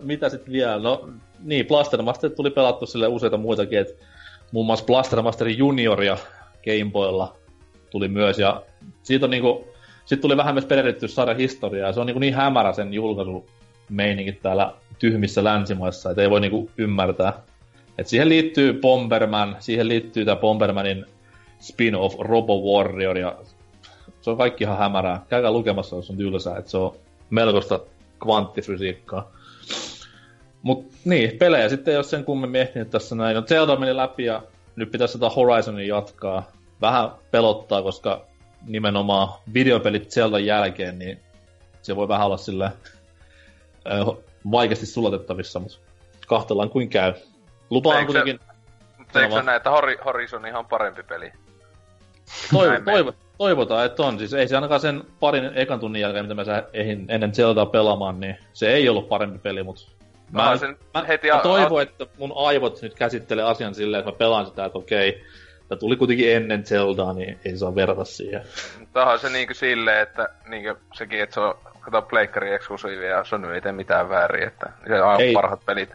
Mitä 0.00 0.28
sitten 0.28 0.52
vielä? 0.52 0.78
No 0.78 1.08
niin, 1.42 1.66
Blaster 1.66 2.02
Master 2.02 2.30
tuli 2.30 2.50
pelattu 2.50 2.86
sille 2.86 3.06
useita 3.06 3.36
muitakin, 3.36 3.78
että 3.78 4.04
muun 4.52 4.66
muassa 4.66 4.84
Blaster 4.84 5.22
Master 5.22 5.48
Junioria 5.48 6.16
Gameboylla 6.64 7.36
tuli 7.90 8.08
myös, 8.08 8.38
ja 8.38 8.62
siitä 9.02 9.26
on 9.26 9.30
niinku, 9.30 9.68
sitten 9.98 10.20
tuli 10.20 10.36
vähän 10.36 10.54
myös 10.54 10.64
perehdytty 10.64 11.08
sarjan 11.08 11.36
historiaa, 11.36 11.88
ja 11.88 11.92
se 11.92 12.00
on 12.00 12.06
niinku 12.06 12.20
niin 12.20 12.34
hämärä 12.34 12.72
sen 12.72 12.94
julkaisumeiningit 12.94 14.42
täällä 14.42 14.74
tyhmissä 14.98 15.44
länsimaissa, 15.44 16.10
että 16.10 16.22
ei 16.22 16.30
voi 16.30 16.40
niinku 16.40 16.70
ymmärtää. 16.78 17.42
Et 17.98 18.06
siihen 18.06 18.28
liittyy 18.28 18.72
Bomberman, 18.72 19.56
siihen 19.58 19.88
liittyy 19.88 20.24
tämä 20.24 20.40
Bombermanin 20.40 21.06
spin-off 21.60 22.18
Robo 22.18 22.60
Warrior, 22.60 23.18
ja 23.18 23.36
se 24.20 24.30
on 24.30 24.36
kaikki 24.36 24.64
ihan 24.64 24.78
hämärää. 24.78 25.24
Käykää 25.28 25.50
lukemassa, 25.50 25.96
jos 25.96 26.10
on 26.10 26.16
tylsää, 26.16 26.58
että 26.58 26.70
se 26.70 26.76
on 26.76 26.94
melkoista 27.30 27.80
kvanttifysiikkaa. 28.22 29.30
Mut 30.62 30.92
niin, 31.04 31.38
pelejä 31.38 31.68
sitten 31.68 31.94
jos 31.94 32.10
sen 32.10 32.24
kummemmin 32.24 32.60
ehtinyt 32.60 32.90
tässä 32.90 33.14
näin. 33.14 33.34
No 33.34 33.42
Zelda 33.42 33.76
meni 33.76 33.96
läpi 33.96 34.24
ja 34.24 34.42
nyt 34.76 34.90
pitäisi 34.90 35.12
sitä 35.12 35.28
Horizonin 35.28 35.88
jatkaa. 35.88 36.50
Vähän 36.80 37.10
pelottaa, 37.30 37.82
koska 37.82 38.24
nimenomaan 38.66 39.28
videopelit 39.54 40.10
Zeldan 40.10 40.44
jälkeen, 40.44 40.98
niin 40.98 41.20
se 41.82 41.96
voi 41.96 42.08
vähän 42.08 42.26
olla 42.26 42.36
sillä 42.36 42.70
vaikeasti 44.50 44.86
sulatettavissa, 44.86 45.60
mutta 45.60 45.78
kahtellaan 46.26 46.70
kuin 46.70 46.88
käy. 46.88 47.14
Lupaan 47.70 47.98
Eikö 47.98 48.12
se- 48.12 48.18
kuitenkin, 48.18 48.46
Mutta 48.98 49.22
eikö 49.22 49.34
se 49.34 49.42
näin, 49.42 49.56
että 49.56 49.70
Hori, 49.70 49.96
Horizon 50.04 50.40
on 50.42 50.46
ihan 50.48 50.66
parempi 50.66 51.02
peli? 51.02 51.32
toivo, 52.52 52.80
toivo, 52.84 53.12
toivotaan, 53.38 53.86
että 53.86 54.02
on. 54.02 54.18
Siis 54.18 54.32
ei 54.32 54.48
se 54.48 54.54
ainakaan 54.54 54.80
sen 54.80 55.02
parin 55.20 55.50
ekan 55.54 55.80
tunnin 55.80 56.02
jälkeen, 56.02 56.24
mitä 56.24 56.34
mä 56.34 56.44
sä 56.44 56.62
ehin 56.72 57.06
ennen 57.08 57.34
Zeldaa 57.34 57.66
pelaamaan, 57.66 58.20
niin 58.20 58.36
se 58.52 58.72
ei 58.72 58.88
ollut 58.88 59.08
parempi 59.08 59.38
peli, 59.38 59.62
mutta 59.62 59.82
mä, 60.32 60.42
Onhan 60.42 60.58
sen 60.58 60.76
mä, 60.94 61.04
heti 61.04 61.28
mä 61.30 61.36
a- 61.36 61.40
toivon, 61.40 61.82
että 61.82 62.06
mun 62.18 62.32
aivot 62.36 62.82
nyt 62.82 62.94
käsittelee 62.94 63.44
asian 63.44 63.74
silleen, 63.74 63.98
että 63.98 64.10
mä 64.12 64.16
pelaan 64.18 64.46
sitä, 64.46 64.64
että 64.64 64.78
okei, 64.78 65.24
tämä 65.68 65.78
tuli 65.78 65.96
kuitenkin 65.96 66.36
ennen 66.36 66.66
Zeldaa, 66.66 67.12
niin 67.12 67.38
ei 67.44 67.56
saa 67.56 67.74
verrata 67.74 68.04
siihen. 68.04 68.42
Tämähän 68.92 69.14
on 69.14 69.20
se 69.20 69.28
niinku 69.28 69.54
silleen, 69.54 70.00
että 70.02 70.28
niinku 70.48 70.80
sekin, 70.94 71.20
että 71.22 71.34
se 71.34 71.40
on 71.40 71.54
kato 71.80 72.02
pleikkari 72.02 72.52
eksklusiivi 72.54 73.06
ja 73.06 73.24
Sony 73.24 73.54
ei 73.54 73.60
tee 73.60 73.72
mitään 73.72 74.08
väärin, 74.08 74.46
että 74.48 74.72
se 74.88 75.02
on 75.02 75.20
ei. 75.20 75.32
parhaat 75.32 75.64
pelit. 75.66 75.90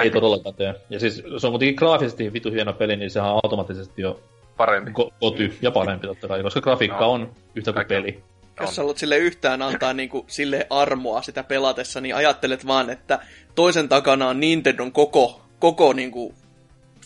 Ei 0.00 0.10
todellakaan 0.10 0.54
tee. 0.54 0.74
Ja 0.90 1.00
siis 1.00 1.22
se 1.38 1.46
on 1.46 1.52
kuitenkin 1.52 1.74
graafisesti 1.74 2.32
vitu 2.32 2.50
hieno 2.50 2.72
peli, 2.72 2.96
niin 2.96 3.10
sehän 3.10 3.30
on 3.30 3.40
automaattisesti 3.44 4.02
jo 4.02 4.20
Parempi. 4.56 4.90
ko- 4.90 5.12
koty 5.20 5.56
ja 5.62 5.70
parempi 5.70 6.06
totta 6.06 6.28
kai, 6.28 6.42
koska 6.42 6.60
grafiikka 6.60 7.00
No. 7.00 7.10
on 7.12 7.32
yhtä 7.54 7.70
kuin 7.72 7.74
Kaikki 7.74 7.94
on. 7.94 8.02
peli. 8.02 8.22
Jos 8.60 8.76
haluat 8.78 8.98
sille 8.98 9.16
yhtään 9.18 9.62
antaa 9.62 9.92
niinku 9.92 10.24
sille 10.28 10.66
armoa 10.70 11.22
sitä 11.22 11.42
pelatessa, 11.44 12.00
niin 12.00 12.14
ajattelet 12.14 12.66
vaan, 12.66 12.90
että 12.90 13.18
toisen 13.54 13.88
takana 13.88 14.28
on 14.28 14.40
Nintendon 14.40 14.92
koko, 14.92 15.40
koko, 15.58 15.92
niinku, 15.92 16.34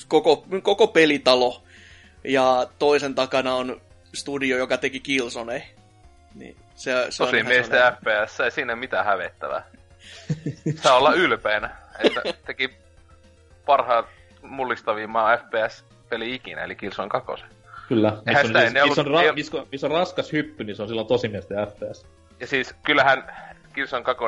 koko, 0.09 0.45
koko 0.63 0.87
pelitalo, 0.87 1.63
ja 2.25 2.67
toisen 2.79 3.15
takana 3.15 3.55
on 3.55 3.81
studio, 4.15 4.57
joka 4.59 4.79
teki 4.79 5.01
Killzone. 5.01 5.63
Niin 6.35 6.57
se, 6.75 7.07
se 7.11 7.23
on 7.23 7.29
Tosi 7.29 7.43
miesten 7.43 7.79
sellainen- 7.79 8.27
FPS, 8.29 8.41
ei 8.41 8.51
siinä 8.51 8.77
mitään 8.77 9.05
hävettävää. 9.05 9.63
Saa 10.83 10.97
olla 10.97 11.13
ylpeänä, 11.15 11.77
että 12.25 12.47
teki 12.47 12.71
parhaat 13.67 14.07
mullistavimman 14.43 15.39
FPS-peli 15.39 16.35
ikinä, 16.35 16.65
eli 16.65 16.77
Killzone 16.77 17.09
2. 17.09 17.45
Kyllä. 17.89 18.17
Missä 18.27 18.41
on, 18.41 18.47
siis, 18.47 18.85
missä, 18.85 19.01
on 19.01 19.07
ra- 19.07 19.21
ei- 19.21 19.33
missä, 19.33 19.57
on, 19.57 19.67
missä 19.73 19.87
on 19.87 19.93
raskas 19.93 20.33
hyppy, 20.33 20.65
niin 20.65 20.77
se 20.77 20.83
on 20.83 20.89
silloin 20.89 21.07
tosi 21.07 21.29
miesten 21.29 21.67
FPS. 21.67 22.07
Ja 22.41 22.47
siis 22.47 22.75
kyllähän 22.85 23.33
Killzone 23.73 24.05
2 24.05 24.25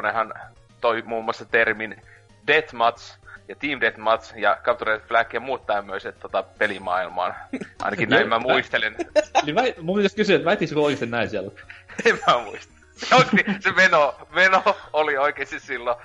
toi 0.81 1.03
muun 1.03 1.25
muassa 1.25 1.45
termin 1.45 2.03
Deathmatch 2.47 3.19
ja 3.49 3.57
Team 3.57 3.81
Deathmatch 3.81 4.37
ja 4.37 4.59
Capture 4.63 4.99
the 4.99 5.09
Flag 5.09 5.35
ja 5.35 5.41
muut 5.41 5.67
tämmöiset 5.67 6.21
tota, 6.21 6.43
pelimaailmaan. 6.43 7.35
Ainakin 7.83 8.09
näin 8.09 8.29
mä 8.29 8.39
muistelen. 8.39 8.97
Niin 9.45 9.55
väit, 9.55 9.83
mun 9.83 9.97
pitäisi 9.97 10.17
kysyä, 10.17 10.37
että 10.37 10.47
väittikö 10.47 10.81
oikeasti 10.81 11.07
näin 11.07 11.31
siellä? 11.31 11.51
en 12.05 12.19
mä 12.27 12.39
muista. 12.39 12.73
Se, 12.97 13.15
oikein, 13.15 13.63
se 13.63 13.77
Veno, 13.77 14.15
Veno 14.35 14.63
oli 14.93 15.17
oikeesti 15.17 15.61
silloin 15.61 15.97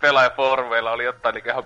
pelaajaformeilla 0.00 0.92
oli 0.92 1.04
jotain 1.04 1.34
niin 1.34 1.46
ihan 1.46 1.64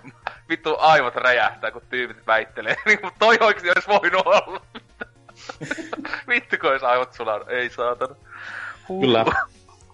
vittu 0.48 0.76
aivot 0.78 1.14
räjähtää, 1.14 1.70
kun 1.70 1.82
tyypit 1.90 2.26
väittelee. 2.26 2.76
Niin 2.86 3.00
kuin 3.00 3.12
toi 3.18 3.38
oikeesti 3.40 3.68
olisi 3.68 3.88
voinut 3.88 4.26
olla. 4.26 4.60
vittu, 6.28 6.56
kun 6.60 6.70
olisi 6.70 6.84
aivot 6.84 7.12
sulanut. 7.12 7.48
Ei 7.48 7.70
saatana. 7.70 8.14
Huh. 8.88 9.00
Kyllä. 9.00 9.24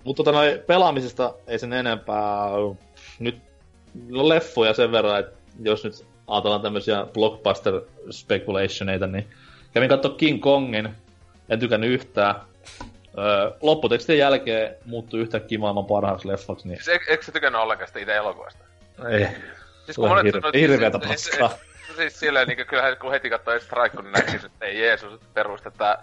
Mutta 0.04 0.24
tota 0.24 0.32
noin, 0.32 0.58
pelaamisesta 0.66 1.34
ei 1.46 1.58
sen 1.58 1.72
enempää. 1.72 2.48
Nyt 3.18 3.38
no 4.08 4.28
leffoja 4.28 4.74
sen 4.74 4.92
verran, 4.92 5.20
että 5.20 5.36
jos 5.62 5.84
nyt 5.84 6.06
ajatellaan 6.26 6.62
tämmöisiä 6.62 7.06
blockbuster 7.14 7.80
speculationeita, 8.10 9.06
niin 9.06 9.28
kävin 9.72 9.88
katsoa 9.88 10.14
King 10.14 10.42
Kongin 10.42 10.94
En 11.48 11.60
tykännyt 11.60 11.90
yhtään. 11.90 12.34
Öö, 13.18 13.50
lopputekstin 13.60 14.18
jälkeen 14.18 14.74
muuttui 14.86 15.20
yhtäkkiä 15.20 15.58
maailman 15.58 15.84
parhaaksi 15.86 16.28
leffaksi, 16.28 16.68
niin 16.68 16.82
Siis 16.84 16.88
eikö, 17.10 17.22
sä 17.24 17.32
tykännyt 17.32 17.60
ollenkaan 17.62 17.88
sitä 17.88 18.00
itse 18.00 18.16
elokuvasta? 18.16 18.64
ei. 19.10 19.26
Siis 19.84 19.94
Se 19.94 20.00
on 20.00 20.18
hir- 20.26 20.58
hirveätä 20.58 20.98
siis- 21.08 21.30
paskaa. 21.30 21.48
siis- 21.48 21.70
Siis 21.96 22.20
silleen, 22.20 22.48
niin 22.48 22.66
kyllähän 22.66 22.96
kun 22.96 23.10
heti 23.10 23.30
katsoi 23.30 23.60
Strike, 23.60 24.02
niin 24.02 24.12
näkisi, 24.12 24.46
että 24.46 24.66
ei 24.66 24.80
Jeesus, 24.80 25.14
että 25.14 25.26
perustetaan 25.34 25.98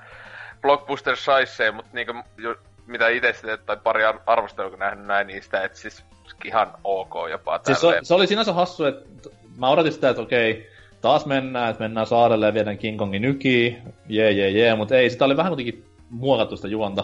Blockbuster 0.62 1.16
saissee, 1.16 1.72
mutta 1.72 1.92
niinku, 1.94 2.14
ju, 2.38 2.56
mitä 2.88 3.08
itse 3.08 3.34
sitten, 3.34 3.60
tai 3.66 3.78
pari 3.84 4.06
ar- 4.06 4.20
arvostelua 4.26 4.70
kun 4.70 4.80
nähnyt 4.80 5.06
näin 5.06 5.28
niistä, 5.28 5.64
että 5.64 5.78
siis 5.78 6.04
ihan 6.46 6.74
ok 6.84 7.14
jopa 7.30 7.60
Siis 7.66 7.82
se, 7.82 8.00
se, 8.04 8.14
oli 8.14 8.28
sinänsä 8.28 8.54
hassu, 8.54 8.86
että 8.86 9.30
mä 9.58 9.70
odotin 9.70 9.92
sitä, 9.94 10.10
että 10.10 10.22
okei, 10.22 10.70
taas 11.02 11.26
mennään, 11.26 11.70
että 11.72 11.84
mennään 11.84 12.08
saarelle 12.08 12.46
ja 12.46 12.54
viedään 12.54 12.78
King 12.78 12.98
Kongin 12.98 13.22
nykiin, 13.22 13.82
jee 14.08 14.32
jee 14.32 14.50
jee, 14.50 14.76
mutta 14.76 14.96
ei, 14.96 15.10
sitä 15.10 15.26
oli 15.26 15.38
vähän 15.38 15.50
kuitenkin 15.54 15.86
muokattu 16.10 16.56
sitä 16.56 16.68
juonta, 16.68 17.04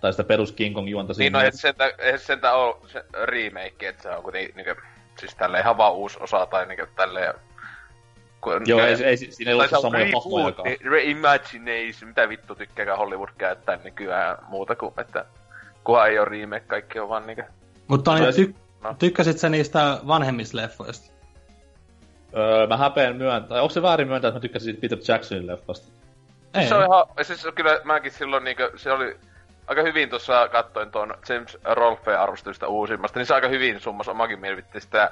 tai 0.00 0.12
sitä 0.12 0.24
perus 0.24 0.52
King 0.52 0.74
Kong 0.74 0.88
juonta 0.90 1.12
Niin 1.18 1.32
no, 1.32 1.40
et 1.40 1.54
sentä, 1.54 1.92
eihän 1.98 2.18
sentä 2.18 2.52
oo 2.52 2.82
se 2.86 3.04
remake, 3.24 3.88
että 3.88 4.02
se 4.02 4.10
on 4.10 4.22
kuitenkin 4.22 4.56
niinku, 4.56 4.82
siis 5.20 5.34
tälleen 5.34 5.62
ihan 5.62 5.76
vaan 5.76 5.94
uusi 5.94 6.18
osa 6.20 6.46
tai 6.46 6.66
niinku 6.66 6.86
tälleen... 6.96 7.34
Kun, 8.40 8.62
Joo, 8.66 8.80
ei, 8.80 9.04
ei, 9.04 9.16
siinä 9.16 9.52
ei 9.52 9.58
on 9.58 9.68
samoja 9.68 10.06
hahmojakaan. 10.14 10.68
niin 10.68 10.80
Reimagination, 10.90 12.08
mitä 12.08 12.28
vittu 12.28 12.54
tykkääkään 12.54 12.98
Hollywood 12.98 13.28
käyttää 13.38 13.78
nykyään 13.84 14.38
muuta 14.48 14.76
kuin, 14.76 14.92
että 15.00 15.24
kunhan 15.84 16.08
ei 16.08 16.18
oo 16.18 16.24
remake, 16.24 16.66
kaikki 16.66 16.98
on 16.98 17.08
vaan 17.08 17.26
niinku... 17.26 17.42
Mutta 17.88 18.14
niin, 18.14 18.34
ty- 18.34 18.54
no. 18.82 18.94
tykkäsit 18.98 19.38
sä 19.38 19.48
niistä 19.48 19.98
vanhemmista 20.06 20.56
leffoista? 20.56 21.12
Öö, 22.36 22.66
mä 22.66 22.76
häpeän 22.76 23.16
myöntää, 23.16 23.48
tai 23.48 23.60
onko 23.60 23.74
se 23.74 23.82
väärin 23.82 24.08
myöntää, 24.08 24.28
että 24.28 24.38
mä 24.38 24.40
tykkäsin 24.40 24.64
siitä 24.64 24.80
Peter 24.80 24.98
Jacksonin 25.08 25.46
leffasta? 25.46 25.97
Ei. 26.54 26.68
Se 26.68 26.74
on 26.74 26.84
ihan, 26.84 27.06
siis 27.22 27.46
kyllä 27.54 27.80
mäkin 27.84 28.12
silloin 28.12 28.44
niinku, 28.44 28.62
se 28.76 28.92
oli 28.92 29.16
aika 29.66 29.82
hyvin 29.82 30.10
tuossa 30.10 30.48
kattoin 30.48 30.90
tuon 30.90 31.14
James 31.28 31.58
Rolfe 31.64 32.16
arvostelusta 32.16 32.68
uusimmasta, 32.68 33.18
niin 33.18 33.26
se 33.26 33.34
aika 33.34 33.48
hyvin 33.48 33.80
summas 33.80 34.08
omakin 34.08 34.40
mielipiteen 34.40 34.80
sitä 34.80 35.10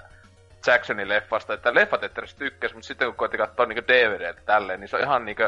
Jacksonin 0.67 1.09
leffasta, 1.09 1.55
että 1.55 1.75
leffat 1.75 2.05
et 2.05 2.19
edes 2.19 2.35
tykkäs, 2.35 2.75
mutta 2.75 2.87
sitten 2.87 3.09
kun 3.09 3.17
koitti 3.17 3.39
katsoa 3.39 3.67
niinku 3.67 3.89
DVDltä 3.89 4.41
tälleen, 4.47 4.81
niin 4.81 4.89
se 4.89 4.97
on 4.97 5.03
ihan 5.03 5.25
niinku, 5.25 5.43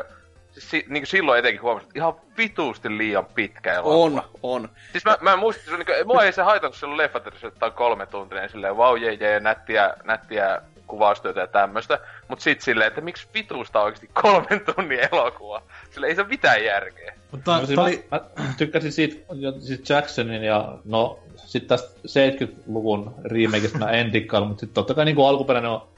siis 0.50 0.70
si, 0.70 0.84
niinku 0.88 1.06
silloin 1.06 1.38
etenkin 1.38 1.62
huomasin, 1.62 1.86
että 1.86 1.98
ihan 1.98 2.14
vituusti 2.38 2.98
liian 2.98 3.26
pitkä 3.26 3.72
elokuva. 3.74 4.22
On, 4.22 4.22
on. 4.42 4.68
Siis 4.92 5.04
mä, 5.04 5.16
mä 5.20 5.36
muistin, 5.36 5.64
se 5.64 5.72
on 5.72 5.78
niinku, 5.78 5.92
mua 6.04 6.24
ei 6.24 6.32
se 6.32 6.42
haitannut 6.42 6.76
silloin 6.76 6.98
leffat 6.98 7.26
että 7.26 7.66
on 7.66 7.72
kolme 7.72 8.06
tuntia, 8.06 8.40
niin 8.40 8.50
silleen 8.50 8.76
vau 8.76 8.96
jee 8.96 9.12
jee, 9.12 9.40
nättiä, 9.40 9.94
nättiä 10.04 10.62
kuvaustyötä 10.88 11.40
ja 11.40 11.46
tämmöstä. 11.46 12.00
Mut 12.28 12.40
sit 12.40 12.60
silleen, 12.60 12.88
että 12.88 13.00
miksi 13.00 13.28
vituusta 13.34 13.78
on 13.78 13.84
oikeesti 13.84 14.10
kolmen 14.22 14.60
tunnin 14.74 14.98
elokuva? 15.12 15.62
Sillä 15.90 16.06
ei 16.06 16.14
se 16.14 16.20
ole 16.20 16.28
mitään 16.28 16.64
järkeä. 16.64 17.14
Mutta 17.30 17.52
No, 17.52 17.66
siis 17.66 17.68
tää 17.68 17.76
mä, 17.76 17.82
oli, 17.82 18.06
mä, 18.10 18.20
tykkäsin 18.56 18.92
siitä 18.92 19.34
siis 19.60 19.90
Jacksonin 19.90 20.42
ja 20.42 20.78
no 20.84 21.18
sit 21.36 21.66
tästä 21.66 22.00
70-luvun 22.06 23.14
remakeista 23.24 23.78
mä 23.78 23.90
en 23.90 24.12
dikkailla, 24.12 24.48
mutta 24.48 24.60
sit 24.60 24.74
totta 24.74 24.94
kai 24.94 25.04
niinku 25.04 25.26
alkuperäinen 25.26 25.70
on 25.70 25.88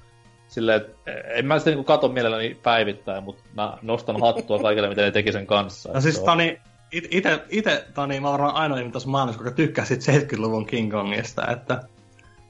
silleen, 0.48 0.80
että 0.80 1.12
en 1.34 1.46
mä 1.46 1.58
sitä 1.58 1.70
niinku 1.70 1.84
kato 1.84 2.08
mielelläni 2.08 2.58
päivittäin, 2.62 3.24
mutta 3.24 3.42
mä 3.54 3.78
nostan 3.82 4.20
hattua 4.20 4.58
kaikille, 4.58 4.88
mitä 4.88 5.02
ne 5.02 5.10
teki 5.10 5.32
sen 5.32 5.46
kanssa. 5.46 5.92
no 5.92 6.00
siis 6.00 6.18
on- 6.18 6.40
it, 6.92 7.08
ite, 7.10 7.40
ite 7.48 7.84
Toni, 7.94 8.20
mä 8.20 8.32
varmaan 8.32 8.54
ainoa 8.54 8.78
ihminen 8.78 8.92
tässä 8.92 9.08
maailmassa, 9.08 9.42
joka 9.42 9.56
tykkää 9.56 9.84
sit 9.84 10.00
70-luvun 10.00 10.66
King 10.66 10.92
Kongista, 10.92 11.46
että 11.46 11.82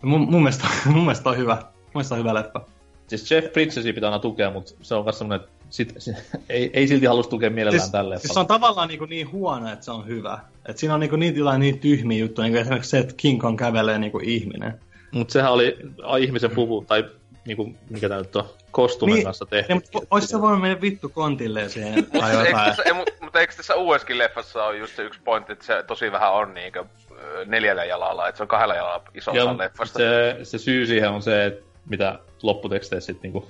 mun, 0.03 0.21
mun, 0.21 0.43
mielestä, 0.43 0.67
mun 0.95 1.03
mielestä 1.03 1.31
on 1.31 1.37
hyvä. 1.37 1.57
Mun 1.95 1.99
mielestä 2.01 2.15
on 2.15 2.19
hyvä 2.21 2.35
leffa. 2.35 2.61
Siis 3.07 3.31
Jeff 3.31 3.53
Bridgesia 3.53 3.95
pitää 3.95 4.09
aina 4.11 4.19
tukea, 4.19 4.51
mutta 4.51 4.73
se 4.83 4.95
on 4.95 5.05
myös 5.05 5.19
semmonen, 5.19 5.41
että 5.41 5.53
sit, 5.71 5.95
ei, 6.49 6.71
ei 6.73 6.89
silti 6.89 7.07
halus 7.07 7.29
tukea 7.29 7.51
mielellään 7.51 7.81
Siis, 7.81 7.93
tälle. 7.93 8.19
siis 8.19 8.33
se 8.35 8.41
on 8.41 8.47
tavallaan 8.47 8.89
niin, 8.89 9.01
niin 9.09 9.33
huono, 9.33 9.73
että 9.73 9.85
se 9.85 9.91
on 9.91 10.07
hyvä. 10.07 10.39
Et 10.67 10.79
siinä 10.79 10.95
on 10.95 11.01
niin, 11.01 11.21
niin, 11.21 11.37
jotain 11.37 11.61
niin 11.61 11.79
tyhmiä 11.79 12.19
juttuja, 12.19 12.45
niin 12.45 12.53
kuin 12.53 12.61
esimerkiksi 12.61 12.91
se, 12.91 12.99
että 12.99 13.15
King 13.17 13.41
Kong 13.41 13.59
kävelee 13.59 13.99
niin 13.99 14.13
kuin 14.13 14.25
ihminen. 14.25 14.81
Mutta 15.11 15.33
sehän 15.33 15.53
oli 15.53 15.77
a, 16.03 16.17
ihmisen 16.17 16.51
puvu, 16.51 16.85
tai 16.89 17.05
niinku, 17.47 17.75
mikä 17.91 18.09
tää 18.09 18.19
nyt 18.19 18.37
on, 18.37 18.45
kostumen 18.71 19.15
Niin, 19.15 19.25
kanssa 19.25 19.47
tehty. 19.47 19.73
Ja, 19.73 19.75
mutta 19.75 19.99
ois 20.11 20.25
se 20.29 20.41
voinut 20.41 20.61
mennä 20.61 20.81
vittu 20.81 21.09
kontilleen 21.09 21.71
siihen 21.71 21.95
Mutta 21.95 22.19
tai 22.19 22.31
eikö, 22.31 22.49
jotain. 22.49 22.67
tässä, 22.67 22.83
ei, 22.83 22.93
mu- 22.93 23.15
mutta 23.25 23.41
eikö 23.41 23.55
tässä 23.57 23.75
uudessakin 23.75 24.19
leffassa 24.19 24.65
ole 24.65 24.77
just 24.79 24.97
se 24.97 25.03
yksi 25.03 25.21
pointti, 25.25 25.53
että 25.53 25.65
se 25.65 25.83
tosi 25.87 26.13
vähän 26.13 26.33
on 26.33 26.55
niinku 26.55 26.79
ö, 26.79 27.45
neljällä 27.47 27.85
jalalla, 27.85 28.29
että 28.29 28.37
se 28.37 28.43
on 28.43 28.49
kahdella 28.49 28.75
jalalla 28.75 29.03
iso 29.15 29.31
Ja 29.31 29.59
leffasta. 29.59 29.99
se, 29.99 30.37
se 30.43 30.59
syy 30.59 30.87
siihen 30.87 31.11
on 31.11 31.23
se, 31.23 31.45
että 31.47 31.70
mitä 31.89 32.19
lopputeksteissä 32.43 33.13
sitten 33.13 33.33
niinku... 33.33 33.49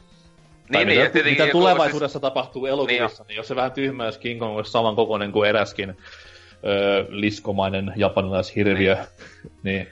tai 0.72 0.84
Niin, 0.84 0.88
niin, 0.88 1.00
mitä, 1.00 1.12
tietenkin 1.12 1.42
mitä 1.42 1.52
tulevaisuudessa 1.52 2.18
siis... 2.18 2.22
tapahtuu 2.22 2.66
elokuvissa, 2.66 3.02
Niin 3.04 3.16
niin, 3.18 3.26
niin 3.28 3.36
jos 3.36 3.48
se 3.48 3.56
vähän 3.56 3.72
tyhmä, 3.72 4.06
jos 4.06 4.18
King 4.18 4.40
Kong 4.40 4.56
olisi 4.56 4.70
saman 4.70 4.96
kokoinen 4.96 5.32
kuin 5.32 5.48
eräskin 5.48 5.96
öö, 6.66 7.04
liskomainen 7.08 7.92
japanilaishirviö, 7.96 8.94
niin. 8.94 9.06
niin. 9.62 9.88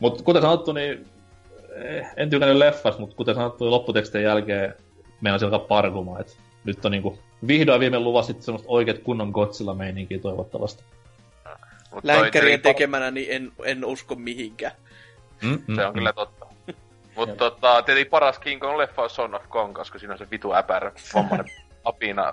Mutta 0.00 0.24
kuten 0.24 0.42
sanottu, 0.42 0.72
niin 0.72 1.06
eh, 1.84 2.06
en 2.16 2.30
tykännyt 2.30 2.56
leffas, 2.56 2.98
mutta 2.98 3.16
kuten 3.16 3.34
sanottu, 3.34 3.64
niin 3.64 3.70
lopputekstien 3.70 4.24
jälkeen 4.24 4.74
meinasin 5.20 5.46
alkaa 5.46 5.66
parkumaan, 5.68 6.20
että 6.20 6.32
nyt 6.64 6.84
on 6.84 6.92
niinku 6.92 7.18
vihdoin 7.46 7.80
viime 7.80 7.98
luvassa 7.98 8.26
sitten 8.26 8.44
semmoista 8.44 8.68
oikeat 8.68 8.98
kunnon 8.98 9.30
Godzilla-meininkiä 9.30 10.18
toivottavasti. 10.18 10.84
Mut 11.94 12.04
toi 12.04 12.22
Länkärien 12.22 12.60
tekemänä, 12.60 13.10
niin 13.10 13.26
en, 13.30 13.52
en 13.64 13.84
usko 13.84 14.14
mihinkään. 14.14 14.72
Mm, 15.42 15.74
Se 15.74 15.86
on 15.86 15.94
kyllä 15.94 16.12
totta. 16.12 16.46
Mutta 17.16 17.36
tota, 17.36 17.82
tietenkin 17.82 18.10
paras 18.10 18.38
King 18.38 18.62
Kong-leffa 18.62 19.02
on 19.02 19.10
Son 19.10 19.34
of 19.34 19.42
Kong, 19.48 19.74
koska 19.74 19.98
siinä 19.98 20.12
on 20.12 20.18
se 20.18 20.30
vitu 20.30 20.54
äpärä, 20.54 20.92
vammainen 21.14 21.46
apina 21.84 22.32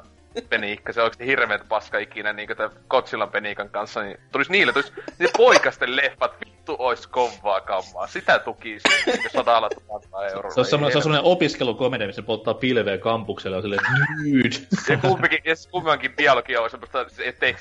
peniikka. 0.50 0.94
Se 0.94 1.02
on 1.02 1.04
oikeesti 1.04 1.26
hirveet 1.26 1.68
paska 1.70 1.98
ikinä 1.98 2.34
niinku 2.34 2.56
tämän 2.56 2.72
Godzillan 2.90 3.30
peniikan 3.30 3.70
kanssa, 3.70 4.04
niin 4.04 4.20
tulisi 4.32 4.52
niille, 4.52 4.74
tulisi 4.74 4.94
ne 5.20 5.28
poikasten 5.38 5.96
leffat, 5.96 6.32
vittu 6.40 6.76
ois 6.80 7.08
kovaa 7.08 7.62
kammaa. 7.62 8.08
Sitä 8.08 8.40
tukisi 8.40 8.84
niinku 9.06 9.30
sadalla 9.34 9.70
tuhannella 9.70 10.28
eurolla. 10.28 10.54
Se 10.54 10.60
on 10.60 10.66
semmoinen, 10.66 10.92
se 10.92 10.98
on 10.98 11.04
semmoinen 11.04 11.32
opiskelukomedia, 11.32 12.08
missä 12.08 12.22
polttaa 12.22 12.54
pilveä 12.54 12.98
kampukselle 12.98 13.58
ja 13.58 13.62
silleen, 13.62 13.82
dude. 14.20 14.56
Ja 14.90 14.98
kumpikin, 14.98 15.40
ja 15.46 15.56
kummankin 15.72 16.14
dialogia 16.18 16.62
on 16.62 16.70
semmoista 16.70 17.06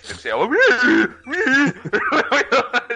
Se 0.03 0.35
on 0.35 0.51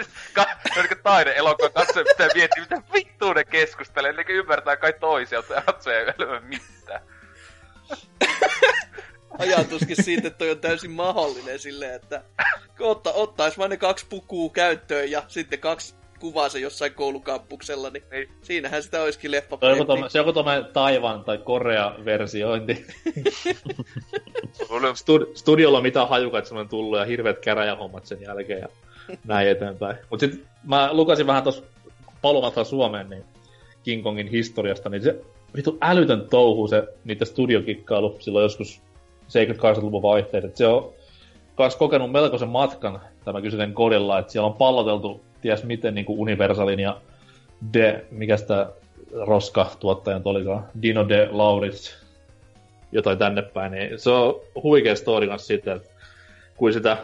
niinku 0.75 0.95
taide 1.03 1.33
elokuva 1.35 1.69
katsoja 1.69 2.05
pitää 2.05 2.27
miettiä, 2.35 2.63
mitä 2.69 2.81
vittua 2.93 3.33
ne 3.33 3.43
keskustelee, 3.43 4.13
ne 4.13 4.25
ymmärtää 4.29 4.77
kai 4.77 4.93
toisia, 4.99 5.39
mutta 5.39 5.61
katsoja 5.61 5.99
ei 5.99 6.05
ylemmä 6.17 6.39
mitään. 6.39 7.01
Ajatuskin 9.39 10.03
siitä, 10.03 10.27
että 10.27 10.37
toi 10.37 10.51
on 10.51 10.59
täysin 10.59 10.91
mahdollinen 10.91 11.59
silleen, 11.59 11.93
että 11.93 12.23
otta, 12.79 13.13
ottais 13.13 13.57
vain 13.57 13.69
ne 13.69 13.77
kaksi 13.77 14.05
pukua 14.09 14.49
käyttöön 14.49 15.11
ja 15.11 15.23
sitten 15.27 15.59
kaksi 15.59 15.95
kuvaa 16.19 16.49
se 16.49 16.59
jossain 16.59 16.93
koulukampuksella, 16.93 17.89
niin 17.89 18.03
Niin. 18.11 18.29
siinähän 18.41 18.83
sitä 18.83 19.01
olisikin 19.01 19.31
leffa. 19.31 19.57
Se 19.61 19.65
on 19.65 19.77
joku 20.13 20.33
tommonen 20.33 20.65
Taivan 20.73 21.23
tai 21.23 21.37
Korea 21.37 21.95
versiointi. 22.05 22.85
Stud- 24.95 25.35
studiolla 25.35 25.77
on 25.77 25.83
mitään 25.83 26.09
hajuka, 26.09 26.37
että 26.37 26.47
semmoinen 26.47 26.69
tullut 26.69 26.99
ja 26.99 27.05
hirveät 27.05 27.39
käräjähommat 27.39 28.05
sen 28.05 28.21
jälkeen 28.21 28.61
ja 28.61 28.67
näin 29.27 29.47
eteenpäin. 29.47 29.97
Mut 30.09 30.19
sit 30.19 30.43
mä 30.63 30.89
lukasin 30.91 31.27
vähän 31.27 31.43
tossa 31.43 31.63
palumatta 32.21 32.63
Suomeen 32.63 33.09
niin 33.09 33.23
King 33.83 34.03
Kongin 34.03 34.27
historiasta, 34.27 34.89
niin 34.89 35.03
se 35.03 35.21
vitu 35.55 35.77
älytön 35.81 36.27
touhu 36.29 36.67
se 36.67 36.83
niiden 37.03 37.27
studiokikkailu 37.27 38.17
silloin 38.19 38.43
joskus 38.43 38.81
70-80-luvun 39.27 40.01
vaihteet. 40.01 40.45
Et 40.45 40.57
se 40.57 40.67
on 40.67 40.93
kans 41.55 41.75
kokenut 41.75 42.11
melkoisen 42.11 42.49
matkan 42.49 43.01
tämä 43.25 43.41
kyseinen 43.41 43.73
kodilla, 43.73 44.19
että 44.19 44.31
siellä 44.31 44.47
on 44.47 44.53
palloteltu 44.53 45.21
ties 45.41 45.63
miten 45.63 45.95
niin 45.95 46.05
kuin 46.05 46.19
Universalin 46.19 46.79
ja 46.79 47.01
De, 47.73 48.05
mikä 48.11 48.37
sitä 48.37 48.69
roska-tuottajan 49.11 50.21
olikaan, 50.25 50.67
Dino 50.81 51.09
De 51.09 51.27
Laurits, 51.31 51.97
jotain 52.91 53.17
tänne 53.17 53.41
päin, 53.41 53.71
niin 53.71 53.99
se 53.99 54.09
on 54.09 54.41
huikea 54.63 54.95
story 54.95 55.27
kanssa 55.27 55.47
siitä, 55.47 55.73
että 55.73 55.89
kuin 56.57 56.73
sitä 56.73 56.97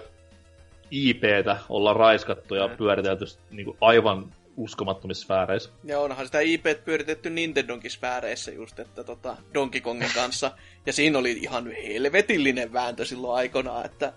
IPtä 0.91 1.57
ollaan 1.69 1.95
raiskattu 1.95 2.55
ja 2.55 2.67
pyöritelty 2.67 3.25
niin 3.51 3.65
kuin 3.65 3.77
aivan 3.81 4.33
uskomattomissa 4.57 5.23
sfääreissä. 5.23 5.69
Ja 5.83 5.99
onhan 5.99 6.25
sitä 6.25 6.39
IP 6.39 6.65
pyöritetty 6.85 7.29
Nintendonkin 7.29 7.91
sfääreissä 7.91 8.51
just, 8.51 8.79
että 8.79 9.03
tota 9.03 9.37
Donkey 9.53 9.81
Kongin 9.81 10.11
kanssa. 10.15 10.51
Ja 10.85 10.93
siinä 10.93 11.17
oli 11.17 11.31
ihan 11.31 11.71
helvetillinen 11.87 12.73
vääntö 12.73 13.05
silloin 13.05 13.37
aikanaan, 13.37 13.85
että 13.85 14.13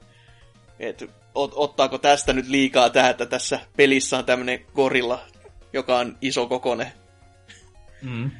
et, 0.78 1.10
ot, 1.34 1.52
ottaako 1.54 1.98
tästä 1.98 2.32
nyt 2.32 2.48
liikaa 2.48 2.90
tää, 2.90 3.10
että 3.10 3.26
tässä 3.26 3.60
pelissä 3.76 4.18
on 4.18 4.24
tämmönen 4.24 4.64
gorilla, 4.74 5.20
joka 5.72 5.98
on 5.98 6.16
iso 6.20 6.46
kokone. 6.46 6.92
Mm. 8.02 8.30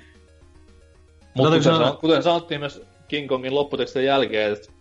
Mutta 1.35 1.49
kuten, 1.49 1.62
sanoa- 1.62 1.89
san- 1.89 1.99
kuten 1.99 2.22
sanottiin 2.22 2.61
myös 2.61 2.83
King 3.09 3.28
Kongin 3.28 3.55
lopputekstien 3.55 4.05
jälkeen, 4.05 4.53
että 4.53 4.72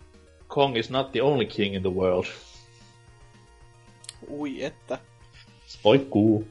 Kong 0.47 0.77
is 0.77 0.89
not 0.89 1.11
the 1.11 1.21
only 1.21 1.45
king 1.45 1.75
in 1.75 1.81
the 1.81 1.93
world. 1.93 2.25
Ui 4.29 4.63
että. 4.63 4.97
Spoikkuu. 5.67 6.47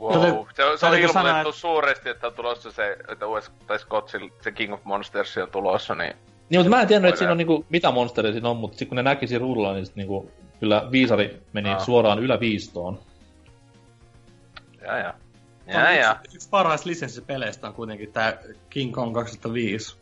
Wow. 0.00 0.12
Se, 0.12 0.18
on- 0.32 0.46
se 0.54 0.64
on 0.64 0.78
täytyykö 0.80 1.06
ilmoitettu 1.06 1.48
että- 1.48 1.60
suuresti, 1.60 2.08
että 2.08 2.26
on 2.26 2.32
tulossa 2.32 2.70
se, 2.72 2.96
että 3.08 3.26
US, 3.26 3.50
tai 3.66 3.78
Godzilla, 3.88 4.30
se 4.42 4.52
King 4.52 4.72
of 4.74 4.80
Monsters 4.84 5.36
on 5.38 5.50
tulossa, 5.50 5.94
niin 5.94 6.14
Niin, 6.50 6.60
mutta 6.60 6.70
mä 6.76 6.82
en 6.82 6.88
tiennyt, 6.88 7.08
että 7.08 7.18
siinä 7.18 7.32
on 7.32 7.38
niinku, 7.38 7.66
mitä 7.68 7.90
monstereja 7.90 8.32
siinä 8.32 8.48
on, 8.48 8.56
mutta 8.56 8.74
sitten 8.74 8.88
kun 8.88 8.96
ne 8.96 9.02
näki 9.02 9.26
siinä 9.26 9.42
ruudulla, 9.42 9.72
niin 9.72 9.86
sit 9.86 9.96
niinku, 9.96 10.30
kyllä 10.60 10.88
viisari 10.92 11.42
meni 11.52 11.70
Aa. 11.70 11.78
suoraan 11.84 12.18
yläviistoon. 12.18 12.98
Ja, 14.82 14.98
ja. 14.98 15.14
Ja, 15.66 15.92
ja. 15.92 16.16
Yksi, 16.24 16.36
yksi 16.36 16.48
parhaista 16.48 16.88
lisenssipeleistä 16.88 17.66
on 17.66 17.74
kuitenkin 17.74 18.12
tää 18.12 18.38
King 18.70 18.94
Kong 18.94 19.14
2005. 19.14 19.96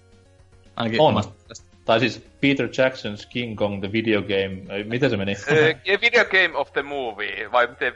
Ainakin 0.77 1.01
On. 1.01 1.07
omasta. 1.09 1.33
Tai 1.89 2.01
siis 2.01 2.19
Peter 2.41 2.67
Jackson's 2.67 3.27
King 3.29 3.57
Kong 3.57 3.81
the 3.81 3.93
Video 3.93 4.23
Game. 4.23 4.75
Ei, 4.77 4.85
Miten 4.85 5.11
se 5.11 5.17
meni? 5.17 5.35
Video 6.01 6.25
Game 6.25 6.51
of 6.55 6.73
the 6.73 6.83
Movie, 6.83 7.53
vai 7.53 7.67
miten 7.67 7.93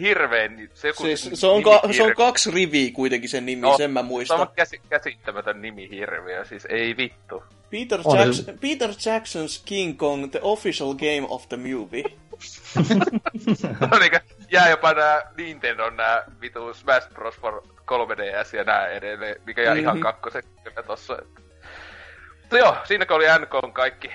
hirveän... 0.00 0.68
Se, 0.74 0.88
joku 0.88 1.02
Siis, 1.02 1.30
se, 1.34 1.46
on 1.46 1.62
ka- 1.62 1.80
se 1.80 1.86
on 1.86 1.92
hirveä. 1.92 2.14
kaksi 2.14 2.50
riviä 2.50 2.90
kuitenkin 2.92 3.28
sen 3.30 3.46
nimi, 3.46 3.62
No, 3.62 3.76
sen 3.76 3.90
mä 3.90 4.00
Se 4.00 4.06
muistan. 4.06 4.40
on 4.40 4.46
käsi- 4.56 4.80
käsittämätön 4.88 5.62
nimi 5.62 5.90
hirviö, 5.90 6.44
siis 6.44 6.64
ei 6.70 6.96
vittu. 6.96 7.42
Peter, 7.70 8.00
On 8.04 8.18
Jackson, 8.18 8.58
Peter 8.60 8.90
Jackson's 8.90 9.62
King 9.64 9.98
Kong, 9.98 10.30
the 10.30 10.40
official 10.42 10.94
game 10.94 11.26
of 11.28 11.48
the 11.48 11.56
movie. 11.56 12.04
No 13.80 13.98
jää 14.50 14.70
jopa 14.70 14.92
nää 14.92 15.22
Nintendon 15.36 15.96
nää 15.96 16.24
vitu 16.40 16.74
Smash 16.74 17.08
Bros. 17.12 17.34
for 17.36 17.62
3DS 17.90 18.56
ja 18.56 18.64
nää 18.64 18.88
edelleen, 18.88 19.36
mikä 19.46 19.62
jää 19.62 19.74
mm-hmm. 19.74 19.82
ihan 19.82 19.96
Mhm. 19.96 20.02
kakkosen 20.02 20.42
kyllä 20.64 20.82
tossa. 20.82 21.18
Mutta 22.46 22.58
joo, 22.58 22.76
siinä 22.84 23.06
oli 23.08 23.24
NK 23.38 23.72
kaikki 23.74 24.10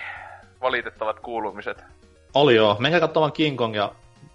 valitettavat 0.62 1.20
kuulumiset. 1.20 1.84
Oli 2.34 2.56
joo. 2.56 2.76
Menkää 2.80 3.00
katsomaan 3.00 3.32
King 3.32 3.58
Kong 3.58 3.76
ja 3.76 3.92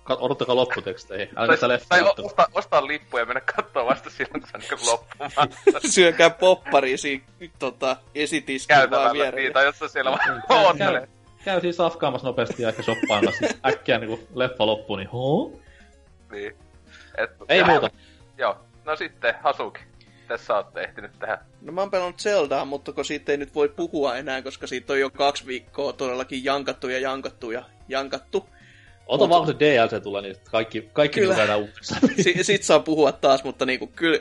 odottakaa 0.09 0.57
lopputeksteihin. 0.57 1.29
Älkää 1.37 1.57
sitä 1.57 1.69
tai 1.89 2.03
leffa 2.05 2.11
o- 2.23 2.27
ostaa, 2.27 2.47
ostaa 2.55 2.87
lippu 2.87 3.19
ja 3.19 3.25
mennä 3.27 3.41
kattoo 3.41 3.87
vasta 3.87 4.11
silloin, 4.11 4.41
kun 4.41 4.51
se 4.51 4.57
on 4.57 4.61
niinku 4.61 4.87
loppumaan. 4.91 5.49
Syökää 5.95 6.31
poppari 6.31 6.97
siinä 6.97 7.25
tota, 7.59 7.97
esitiskin 8.15 8.77
vaan 8.77 8.89
Käytävällä, 8.89 9.13
viereen. 9.13 9.35
niin, 9.43 9.53
tai 9.53 9.65
jos 9.65 9.79
se 9.79 9.89
siellä 9.89 10.11
vaan 10.11 10.21
käy, 10.27 10.41
oottelee. 10.65 11.09
käy 11.45 11.61
siis 11.61 11.77
safkaamassa 11.77 12.27
nopeasti 12.27 12.63
ja 12.63 12.69
ehkä 12.69 12.83
shoppaamassa. 12.83 13.47
Sit 13.47 13.59
Äkkiä 13.67 13.99
niinku 13.99 14.21
leffa 14.35 14.67
loppuu, 14.67 14.97
niin 14.97 15.09
hoo? 15.09 15.53
Niin. 16.31 16.57
Et, 17.19 17.31
Ei 17.49 17.59
ja- 17.59 17.67
muuta. 17.67 17.91
Joo, 18.39 18.57
no 18.85 18.97
sitten 18.97 19.35
Hasuki. 19.43 19.81
Tässä 20.29 20.55
olette 20.55 20.81
ehtinyt 20.81 21.19
tehdä. 21.19 21.39
No 21.63 21.73
mä 21.73 21.81
oon 21.81 21.91
pelannut 21.91 22.21
Zeldaa, 22.21 22.65
mutta 22.65 22.93
kun 22.93 23.05
siitä 23.05 23.33
ei 23.33 23.39
nyt 23.39 23.55
voi 23.55 23.69
puhua 23.69 24.17
enää, 24.17 24.43
koska 24.43 24.67
siitä 24.67 24.93
on 24.93 25.01
jo 25.01 25.11
kaksi 25.11 25.47
viikkoa 25.47 25.93
todellakin 25.93 26.45
jankattu 26.45 26.89
ja 26.89 26.99
jankattu 26.99 27.51
ja 27.51 27.65
jankattu. 27.89 28.49
Ota 29.07 29.25
Mut- 29.25 29.31
vaan, 29.31 29.45
kun 29.45 29.55
se 29.55 29.59
DLC 29.59 30.03
tulee, 30.03 30.23
niin 30.23 30.37
kaikki, 30.51 30.91
kaikki 30.93 31.21
Kyllä. 31.21 31.35
käydään 31.35 31.59
uudestaan. 31.59 32.01
Si- 32.23 32.45
sit 32.45 32.63
saa 32.63 32.81
puhua 32.81 33.13
taas, 33.13 33.45
mutta 33.45 33.67
niinku, 33.67 33.87
kyllä, 33.87 34.19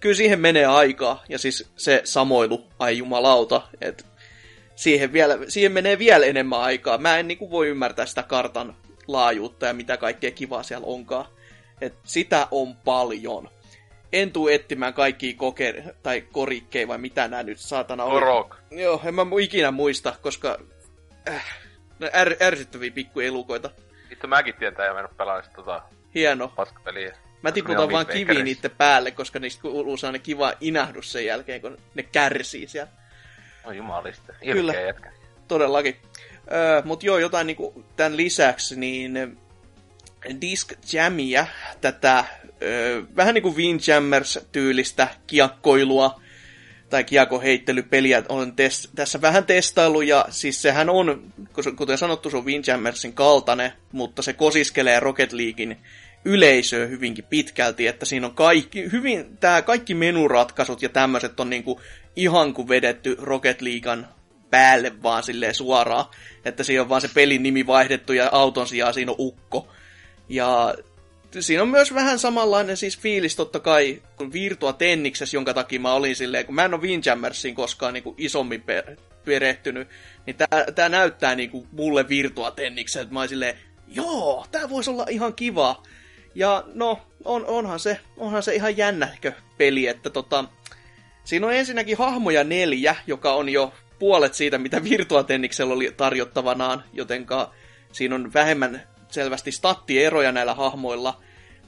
kyllä 0.00 0.14
siihen 0.14 0.40
menee 0.40 0.66
aikaa. 0.66 1.24
Ja 1.28 1.38
siis 1.38 1.70
se 1.76 2.00
samoilu, 2.04 2.66
ai 2.78 2.98
jumalauta, 2.98 3.62
että 3.80 4.04
siihen, 4.74 5.12
vielä, 5.12 5.38
siihen 5.48 5.72
menee 5.72 5.98
vielä 5.98 6.26
enemmän 6.26 6.60
aikaa. 6.60 6.98
Mä 6.98 7.18
en 7.18 7.28
niinku 7.28 7.50
voi 7.50 7.68
ymmärtää 7.68 8.06
sitä 8.06 8.22
kartan 8.22 8.76
laajuutta 9.06 9.66
ja 9.66 9.74
mitä 9.74 9.96
kaikkea 9.96 10.30
kivaa 10.30 10.62
siellä 10.62 10.86
onkaan. 10.86 11.26
Et 11.80 11.94
sitä 12.04 12.48
on 12.50 12.76
paljon. 12.76 13.48
En 14.12 14.32
tuu 14.32 14.48
etsimään 14.48 14.94
kaikkia 14.94 15.32
koke- 15.36 15.94
tai 16.02 16.20
korikkeja 16.32 16.88
vai 16.88 16.98
mitä 16.98 17.28
nämä 17.28 17.42
nyt 17.42 17.58
saatana 17.58 18.04
oli. 18.04 18.20
Korok. 18.20 18.56
Joo, 18.70 19.02
en 19.04 19.14
mä 19.14 19.22
ikinä 19.42 19.70
muista, 19.70 20.16
koska 20.22 20.58
äh, 21.28 21.44
ne 21.98 22.10
är, 22.12 22.36
ärsyttäviä 22.42 22.90
pikkuelukoita. 22.90 23.70
Vittu 24.10 24.26
mäkin 24.26 24.54
tietää 24.54 24.86
ja 24.86 24.94
mennyt 24.94 25.16
pelaamaan 25.16 25.44
sitä 25.44 25.56
tota 25.56 25.82
Hieno. 26.14 26.48
paskapeliä. 26.48 27.16
Mä 27.42 27.52
tiputan 27.52 27.90
vaan 27.92 28.06
kiviä 28.06 28.42
niiden 28.42 28.70
päälle, 28.70 29.10
koska 29.10 29.38
niistä 29.38 29.62
kuuluu 29.62 29.96
sellainen 29.96 30.20
kiva 30.20 30.52
inahdus 30.60 31.12
sen 31.12 31.24
jälkeen, 31.24 31.60
kun 31.60 31.78
ne 31.94 32.02
kärsii 32.02 32.68
siellä. 32.68 32.92
No 33.66 33.72
jumalista. 33.72 34.32
Kyllä. 34.52 34.72
Ilkeä 34.72 34.86
jätkä. 34.86 35.12
Todellakin. 35.48 35.96
Öö, 36.52 36.82
Mutta 36.84 37.06
joo, 37.06 37.18
jotain 37.18 37.46
niinku 37.46 37.84
tämän 37.96 38.16
lisäksi, 38.16 38.80
niin 38.80 39.38
Disc 40.40 40.92
Jamia, 40.92 41.46
tätä 41.80 42.24
öö, 42.62 43.02
vähän 43.16 43.34
niin 43.34 43.42
kuin 43.42 43.56
Windjammers-tyylistä 43.56 45.08
kiekkoilua 45.26 46.20
tai 46.90 47.04
kiekoheittelypeliä 47.04 48.22
olen 48.28 48.52
tes- 48.52 48.90
tässä 48.94 49.20
vähän 49.20 49.44
testailu 49.44 50.00
ja 50.00 50.24
siis 50.30 50.62
sehän 50.62 50.90
on, 50.90 51.32
kuten 51.76 51.98
sanottu, 51.98 52.30
se 52.30 52.36
on 52.36 52.44
Windjammersin 52.44 53.12
kaltainen, 53.12 53.72
mutta 53.92 54.22
se 54.22 54.32
kosiskelee 54.32 55.00
Rocket 55.00 55.32
Leaguein 55.32 55.76
yleisöä 56.24 56.86
hyvinkin 56.86 57.24
pitkälti, 57.24 57.86
että 57.86 58.06
siinä 58.06 58.26
on 58.26 58.34
kaikki, 58.34 58.92
hyvin, 58.92 59.36
tää 59.36 59.62
kaikki 59.62 59.94
menuratkaisut 59.94 60.82
ja 60.82 60.88
tämmöiset 60.88 61.40
on 61.40 61.50
niinku 61.50 61.80
ihan 62.16 62.54
kuin 62.54 62.68
vedetty 62.68 63.16
Rocket 63.18 63.62
Leaguean 63.62 64.08
päälle 64.50 65.02
vaan 65.02 65.22
silleen 65.22 65.54
suoraan, 65.54 66.04
että 66.44 66.64
siinä 66.64 66.82
on 66.82 66.88
vaan 66.88 67.00
se 67.00 67.08
pelin 67.14 67.42
nimi 67.42 67.66
vaihdettu 67.66 68.12
ja 68.12 68.28
auton 68.32 68.68
sijaan 68.68 68.94
siinä 68.94 69.12
on 69.12 69.16
ukko. 69.18 69.68
Ja 70.28 70.74
siinä 71.40 71.62
on 71.62 71.68
myös 71.68 71.94
vähän 71.94 72.18
samanlainen 72.18 72.76
siis 72.76 72.98
fiilis 72.98 73.36
totta 73.36 73.60
kai 73.60 74.02
kuin 74.16 74.32
Virtua 74.32 74.72
Tenniksessä, 74.72 75.36
jonka 75.36 75.54
takia 75.54 75.80
mä 75.80 75.92
olin 75.92 76.16
silleen, 76.16 76.46
kun 76.46 76.54
mä 76.54 76.64
en 76.64 76.74
ole 76.74 76.82
Windjammersiin 76.82 77.54
koskaan 77.54 77.94
niin 77.94 78.04
kuin 78.04 78.14
isommin 78.18 78.62
per- 78.62 78.96
perehtynyt, 79.24 79.88
niin 80.26 80.36
tää, 80.36 80.64
tää 80.74 80.88
näyttää 80.88 81.34
niin 81.34 81.50
kuin 81.50 81.68
mulle 81.72 82.08
Virtua 82.08 82.50
Tenniksen, 82.50 83.02
että 83.02 83.14
mä 83.14 83.20
olin 83.20 83.28
silleen, 83.28 83.56
joo, 83.88 84.46
tää 84.52 84.70
voisi 84.70 84.90
olla 84.90 85.06
ihan 85.10 85.34
kiva. 85.34 85.82
Ja 86.34 86.64
no, 86.74 87.00
on, 87.24 87.46
onhan, 87.46 87.80
se, 87.80 88.00
onhan 88.16 88.42
se 88.42 88.54
ihan 88.54 88.76
jännäkö 88.76 89.32
peli, 89.58 89.86
että 89.86 90.10
tota, 90.10 90.44
siinä 91.24 91.46
on 91.46 91.54
ensinnäkin 91.54 91.98
hahmoja 91.98 92.44
neljä, 92.44 92.96
joka 93.06 93.34
on 93.34 93.48
jo 93.48 93.72
puolet 93.98 94.34
siitä, 94.34 94.58
mitä 94.58 94.84
Virtua 94.84 95.22
Tenniksellä 95.22 95.74
oli 95.74 95.94
tarjottavanaan, 95.96 96.84
jotenka 96.92 97.54
siinä 97.92 98.14
on 98.14 98.32
vähemmän 98.34 98.82
selvästi 99.16 99.52
stattieroja 99.52 100.32
näillä 100.32 100.54
hahmoilla, 100.54 101.20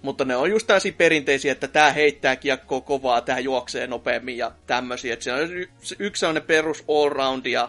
mutta 0.03 0.25
ne 0.25 0.37
on 0.37 0.51
just 0.51 0.67
täysin 0.67 0.95
perinteisiä, 0.95 1.53
että 1.53 1.69
tämä 1.69 1.93
heittää 1.93 2.37
kiekkoa 2.37 2.81
kovaa, 2.81 3.21
tämä 3.21 3.39
juoksee 3.39 3.87
nopeammin 3.87 4.37
ja 4.39 4.53
tämmöisiä. 4.67 5.13
Että 5.13 5.25
se 5.25 5.33
on 5.33 5.41
yksi 5.99 6.21
sellainen 6.21 6.43
perus 6.43 6.85
all-round 6.89 7.47
ja 7.47 7.69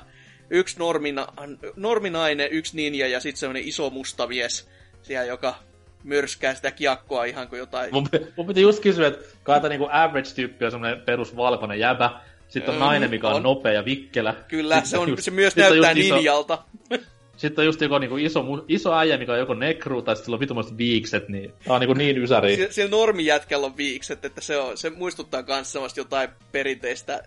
yksi 0.49 0.80
normina, 0.80 1.27
norminainen, 1.75 2.51
yksi 2.51 2.75
ninja 2.75 3.07
ja 3.07 3.19
sitten 3.19 3.39
sellainen 3.39 3.67
iso 3.67 3.89
mustavies 3.89 4.69
siellä, 5.01 5.25
joka 5.25 5.55
myrskää 6.03 6.55
sitä 6.55 6.71
kiekkoa 6.71 7.23
ihan 7.25 7.47
kuin 7.47 7.59
jotain... 7.59 7.89
Mun, 7.93 8.09
mun 8.38 8.47
piti 8.47 8.61
just 8.61 8.82
kysyä, 8.84 9.07
että 9.07 9.25
kai 9.43 9.59
tämä 9.61 9.69
niinku 9.69 9.89
average-tyyppi 9.91 10.65
on 10.65 10.71
semmonen 10.71 11.01
perus 11.01 11.36
valkoinen 11.36 11.80
jäbä. 11.80 12.11
Sitten 12.47 12.69
on 12.73 12.80
Mm, 12.80 12.86
nainen, 12.86 13.09
mikä 13.09 13.27
on, 13.27 13.34
on. 13.36 13.43
nopea 13.43 13.71
ja 13.73 13.86
vikkelä. 13.86 14.36
Kyllä, 14.47 14.75
Sitten 14.75 14.89
se, 14.89 14.97
on, 14.97 15.09
just- 15.09 15.21
se 15.23 15.32
myös 15.32 15.55
näyttää 15.55 15.91
just 15.91 16.09
iso- 16.11 16.15
ninjalta. 16.15 16.57
Sitten 17.40 17.62
on 17.62 17.66
just 17.66 17.82
joku 17.82 17.98
niinku 17.98 18.18
iso, 18.18 18.46
iso 18.68 18.94
äijä, 18.98 19.18
mikä 19.18 19.32
on 19.34 19.40
joko 19.40 19.54
nekru, 19.54 20.02
tai 20.02 20.16
sitten 20.16 20.26
sillä 20.26 20.36
on 20.36 20.40
vitumaiset 20.40 20.78
viikset, 20.78 21.30
niin 21.30 21.54
tää 21.66 21.74
on 21.74 21.80
niinku 21.80 21.94
niin 21.94 22.18
ysäri. 22.18 22.56
Sie- 22.56 22.72
Sillä 22.72 22.90
normijätkällä 22.90 23.66
on 23.66 23.78
viikset, 23.78 24.26
että 24.26 24.42
se, 24.42 24.58
on, 24.58 24.78
se 24.78 24.90
muistuttaa 24.90 25.44
myös 25.48 25.72
semmoista 25.72 26.00
jotain 26.00 26.30
perinteistä 26.52 27.24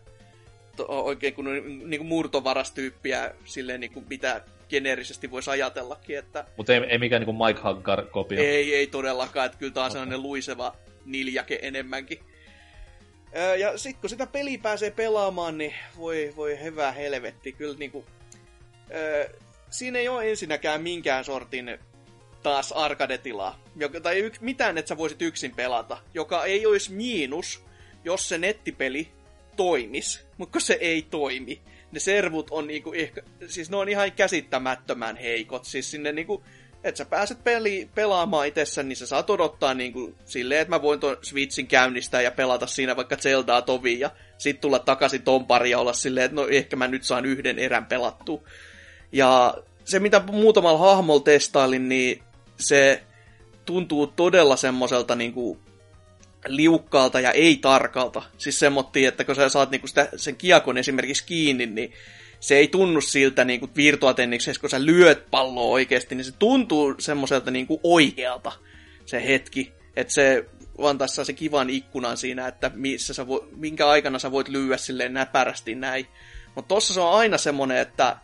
to, 0.77 0.87
oikein 0.89 1.35
kun 1.35 1.47
niinku 1.85 2.05
murtovarastyyppiä 2.05 3.35
silleen 3.45 3.81
niinku 3.81 4.05
mitä 4.11 4.43
geneerisesti 4.69 5.31
voisi 5.31 5.51
ajatellakin, 5.51 6.19
että 6.19 6.45
Mut 6.57 6.71
ei, 6.71 6.81
ei 6.89 6.99
mikään 6.99 7.21
niinku 7.23 7.45
Mike 7.45 7.61
Haggar-kopio. 7.61 8.41
ei, 8.43 8.75
ei 8.75 8.87
todellakaan, 8.87 9.47
että 9.47 9.59
kyllä 9.59 9.73
tää 9.73 9.85
on 9.85 9.91
sellainen 9.91 10.23
luiseva 10.23 10.77
niljake 11.05 11.59
enemmänkin. 11.63 12.19
Öö, 13.37 13.57
Ja 13.57 13.79
sitten 13.79 14.01
kun 14.01 14.11
sitä 14.11 14.27
peliä 14.27 14.59
pääsee 14.63 14.91
pelaamaan, 14.91 15.59
niin 15.59 15.75
voi, 15.99 16.33
voi 16.37 16.63
hyvä 16.63 16.93
helvetti. 16.93 17.53
Kyllä 17.53 17.77
niinku, 17.79 18.05
öö, 18.95 19.29
siinä 19.73 19.99
ei 19.99 20.09
ole 20.09 20.31
ensinnäkään 20.31 20.83
minkään 20.83 21.25
sortin 21.25 21.79
taas 22.43 22.73
arcade-tilaa. 22.73 23.61
Joka, 23.77 24.01
tai 24.01 24.19
yks, 24.19 24.41
mitään, 24.41 24.79
että 24.79 24.89
sä 24.89 24.97
voisit 24.97 25.23
yksin 25.23 25.55
pelata. 25.55 25.99
Joka 26.15 26.45
ei 26.45 26.67
olisi 26.67 26.93
miinus, 26.93 27.65
jos 28.05 28.29
se 28.29 28.39
nettipeli 28.39 29.09
toimis. 29.57 30.27
Mutta 30.39 30.61
se 30.61 30.75
ei 30.75 31.03
toimi. 31.03 31.61
Ne 31.93 32.01
servut 32.01 32.47
on 32.51 32.67
niinku 32.67 32.93
ehkä, 32.93 33.23
siis 33.47 33.71
ne 33.71 33.77
on 33.77 33.89
ihan 33.89 34.13
käsittämättömän 34.13 35.17
heikot. 35.17 35.65
Siis 35.65 35.91
sinne 35.91 36.13
niinku, 36.13 36.45
että 36.85 36.99
sä 36.99 37.05
pääset 37.05 37.45
peli, 37.45 37.89
pelaamaan 37.95 38.47
itsessä, 38.47 38.83
niin 38.83 38.97
sä 38.97 39.07
saat 39.07 39.31
odottaa 39.31 39.75
niinku 39.75 40.15
silleen, 40.25 40.61
että 40.61 40.75
mä 40.75 40.83
voin 40.83 41.01
ton 41.01 41.17
Switchin 41.23 41.67
käynnistää 41.67 42.21
ja 42.21 42.31
pelata 42.31 42.67
siinä 42.67 42.97
vaikka 42.97 43.17
Zeldaa 43.17 43.63
toviin 43.63 44.01
ja 44.01 44.11
sit 44.39 44.61
tulla 44.61 44.79
takaisin 44.79 45.23
ton 45.23 45.47
pari 45.47 45.71
ja 45.71 45.79
olla 45.79 45.93
silleen, 45.93 46.25
että 46.25 46.35
no 46.35 46.49
ehkä 46.49 46.77
mä 46.77 46.89
nyt 46.89 47.05
saan 47.05 47.27
yhden 47.27 47.59
erän 47.59 47.87
pelattua. 47.87 48.43
Ja 49.13 49.55
se, 49.85 49.99
mitä 49.99 50.23
muutamalla 50.33 50.79
hahmolla 50.79 51.23
testailin, 51.23 51.89
niin 51.89 52.23
se 52.61 53.03
tuntuu 53.65 54.07
todella 54.07 54.57
semmoiselta 54.57 55.15
niinku 55.15 55.59
liukkaalta 56.47 57.21
ja 57.21 57.31
ei 57.31 57.57
tarkalta. 57.57 58.23
Siis 58.39 58.59
semmottiin, 58.59 59.09
että 59.09 59.25
kun 59.25 59.35
sä 59.35 59.49
saat 59.49 59.71
niinku 59.71 59.87
sitä, 59.87 60.09
sen 60.17 60.37
kiekon 60.37 60.79
esimerkiksi 60.79 61.25
kiinni, 61.27 61.67
niin 61.67 61.93
se 62.41 62.57
ei 62.57 62.69
tunnu 62.69 63.01
siltä 63.01 63.45
niinku 63.45 63.71
virtuatenniksessä, 63.77 64.61
kun 64.61 64.71
sä 64.71 64.85
lyöt 64.85 65.31
palloa 65.31 65.65
oikeasti, 65.65 66.15
niin 66.15 66.25
se 66.25 66.33
tuntuu 66.39 66.95
semmoiselta 66.99 67.51
niinku 67.51 67.81
oikealta 67.83 68.53
se 69.07 69.27
hetki. 69.27 69.73
Että 69.97 70.15
se 70.15 70.45
antaa 70.79 71.07
se 71.07 71.33
kivan 71.33 71.71
ikkunan 71.71 72.17
siinä, 72.17 72.49
että 72.49 72.71
missä 72.75 73.15
sä 73.15 73.29
vo, 73.29 73.49
minkä 73.57 73.89
aikana 73.89 74.19
sä 74.19 74.31
voit 74.31 74.49
lyödä 74.49 74.77
silleen 74.77 75.15
näpärästi 75.15 75.75
näin. 75.75 76.07
Mutta 76.55 76.75
tossa 76.75 76.95
se 76.95 77.01
on 77.01 77.15
aina 77.15 77.39
semmonen, 77.39 77.79
että 77.79 78.17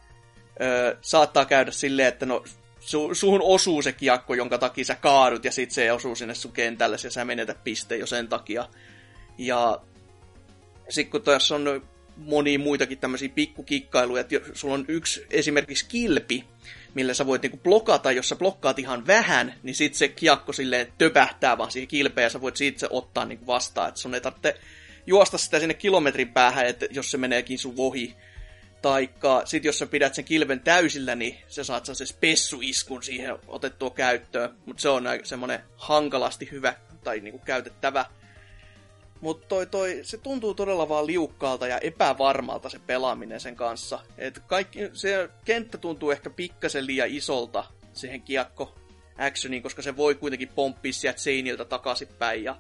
ö, 0.61 0.97
saattaa 1.01 1.45
käydä 1.45 1.71
silleen, 1.71 2.09
että 2.09 2.27
no 2.27 2.45
su, 2.81 3.15
suhun 3.15 3.43
osuu 3.43 3.83
se 3.83 3.93
kiekko, 3.93 4.35
jonka 4.35 4.59
takia 4.59 4.85
sä 4.85 4.95
kaadut, 4.95 5.45
ja 5.45 5.53
sit 5.53 5.71
se 5.71 5.93
osuu 5.93 6.15
sinne 6.15 6.35
sun 6.35 6.53
kentälle, 6.53 6.97
ja 7.05 7.11
sä 7.11 7.25
menetät 7.25 7.65
pisteen 7.65 8.01
jo 8.01 8.07
sen 8.07 8.29
takia. 8.29 8.69
Ja 9.39 9.81
sitten 10.89 11.11
kun 11.11 11.23
tässä 11.23 11.55
on 11.55 11.83
monia 12.17 12.59
muitakin 12.59 12.99
tämmöisiä 12.99 13.29
pikkukikkailuja, 13.29 14.21
että 14.21 14.37
sulla 14.53 14.75
on 14.75 14.85
yksi 14.89 15.27
esimerkiksi 15.31 15.87
kilpi, 15.89 16.45
millä 16.95 17.15
sä 17.15 17.27
voit 17.27 17.43
niinku 17.43 17.57
blokata, 17.57 18.13
jos 18.13 18.29
sä 18.29 18.37
blokkaat 18.37 18.79
ihan 18.79 19.07
vähän, 19.07 19.55
niin 19.63 19.75
sit 19.75 19.95
se 19.95 20.09
kiekko 20.09 20.53
silleen 20.53 20.93
töpähtää 20.99 21.59
vaan 21.59 21.71
siihen 21.71 21.89
kilpeen, 21.89 22.23
ja 22.23 22.31
sä 22.31 22.41
voit 22.41 22.57
siitä 22.57 22.81
se 22.81 22.87
ottaa 22.91 23.25
niinku 23.25 23.47
vastaan, 23.47 23.89
että 23.89 24.01
sun 24.01 24.15
ei 24.15 24.21
tarvitse 24.21 24.57
juosta 25.07 25.39
sitä 25.39 25.61
sinne 25.61 25.75
kilometrin 25.75 26.33
päähän, 26.33 26.67
että 26.67 26.87
jos 26.91 27.11
se 27.11 27.19
meneekin 27.19 27.59
sun 27.59 27.75
ohi. 27.77 28.17
Taikka 28.83 29.43
sit 29.45 29.65
jos 29.65 29.79
sä 29.79 29.87
pidät 29.87 30.15
sen 30.15 30.25
kilven 30.25 30.61
täysillä, 30.61 31.15
niin 31.15 31.39
sä 31.49 31.65
saat 31.65 31.87
se 31.87 32.07
spessuiskun 32.07 33.03
siihen 33.03 33.39
otettua 33.49 33.91
käyttöön. 33.91 34.55
Mutta 34.67 34.81
se 34.81 34.89
on 34.89 35.05
semmonen 35.25 35.61
hankalasti 35.77 36.49
hyvä 36.51 36.75
tai 37.05 37.21
niinku 37.21 37.39
käytettävä. 37.39 38.05
Mutta 39.21 39.47
toi, 39.47 39.67
toi, 39.67 40.01
se 40.03 40.19
tuntuu 40.19 40.55
todella 40.55 40.89
vaan 40.89 41.07
liukkaalta 41.07 41.67
ja 41.67 41.79
epävarmalta 41.79 42.69
se 42.69 42.79
pelaaminen 42.79 43.41
sen 43.41 43.57
kanssa. 43.57 44.01
Et 44.19 44.39
kaikki, 44.47 44.91
se 44.93 45.29
kenttä 45.45 45.79
tuntuu 45.79 46.11
ehkä 46.11 46.31
pikkasen 46.31 46.87
liian 46.87 47.09
isolta 47.09 47.65
siihen 47.93 48.23
kiekko 48.23 48.79
actioniin, 49.19 49.63
koska 49.63 49.83
se 49.83 49.97
voi 49.97 50.15
kuitenkin 50.15 50.49
pomppia 50.49 50.93
sieltä 50.93 51.21
seiniltä 51.21 51.65
takaisinpäin 51.65 52.45
ja 52.45 52.57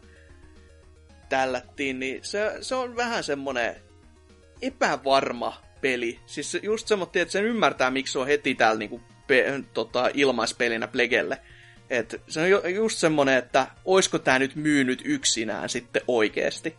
tällättiin, 1.28 2.00
niin 2.00 2.24
se, 2.24 2.58
se 2.60 2.74
on 2.74 2.96
vähän 2.96 3.24
semmonen 3.24 3.76
epävarma 4.62 5.62
peli. 5.80 6.18
Siis 6.26 6.58
just 6.62 6.88
semmoinen, 6.88 7.22
että 7.22 7.32
sen 7.32 7.44
ymmärtää, 7.44 7.90
miksi 7.90 8.12
se 8.12 8.18
on 8.18 8.26
heti 8.26 8.54
täällä 8.54 8.78
niinku 8.78 9.00
pe, 9.26 9.60
tota, 9.74 10.10
ilmaispelinä 10.14 10.88
Plegelle. 10.88 11.38
Et 11.90 12.20
se 12.28 12.40
on 12.40 12.74
just 12.74 12.98
semmonen, 12.98 13.38
että 13.38 13.66
oisko 13.84 14.18
tää 14.18 14.38
nyt 14.38 14.56
myynyt 14.56 15.02
yksinään 15.04 15.68
sitten 15.68 16.02
oikeesti. 16.08 16.76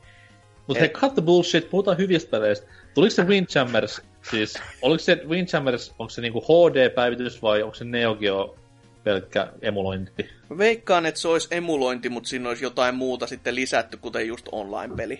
Mutta 0.67 0.79
hei, 0.79 0.89
cut 0.89 1.13
the 1.13 1.21
bullshit, 1.21 1.69
puhutaan 1.69 1.97
hyvistä 1.97 2.31
peleistä. 2.31 2.67
Tuliko 2.93 3.11
se 3.11 3.23
Windjammers, 3.23 4.01
siis, 4.29 4.53
oliko 4.81 5.03
se 5.03 5.21
Windjammers, 5.27 5.93
onko 5.99 6.09
se 6.09 6.21
niinku 6.21 6.41
HD-päivitys 6.41 7.41
vai 7.41 7.63
onko 7.63 7.75
se 7.75 7.85
Neo 7.85 8.15
Geo 8.15 8.57
pelkkä 9.03 9.47
emulointi? 9.61 10.29
Veikkaan, 10.57 11.05
että 11.05 11.21
se 11.21 11.27
olisi 11.27 11.47
emulointi, 11.51 12.09
mutta 12.09 12.29
siinä 12.29 12.49
olisi 12.49 12.63
jotain 12.63 12.95
muuta 12.95 13.27
sitten 13.27 13.55
lisätty, 13.55 13.97
kuten 13.97 14.27
just 14.27 14.45
online-peli. 14.51 15.19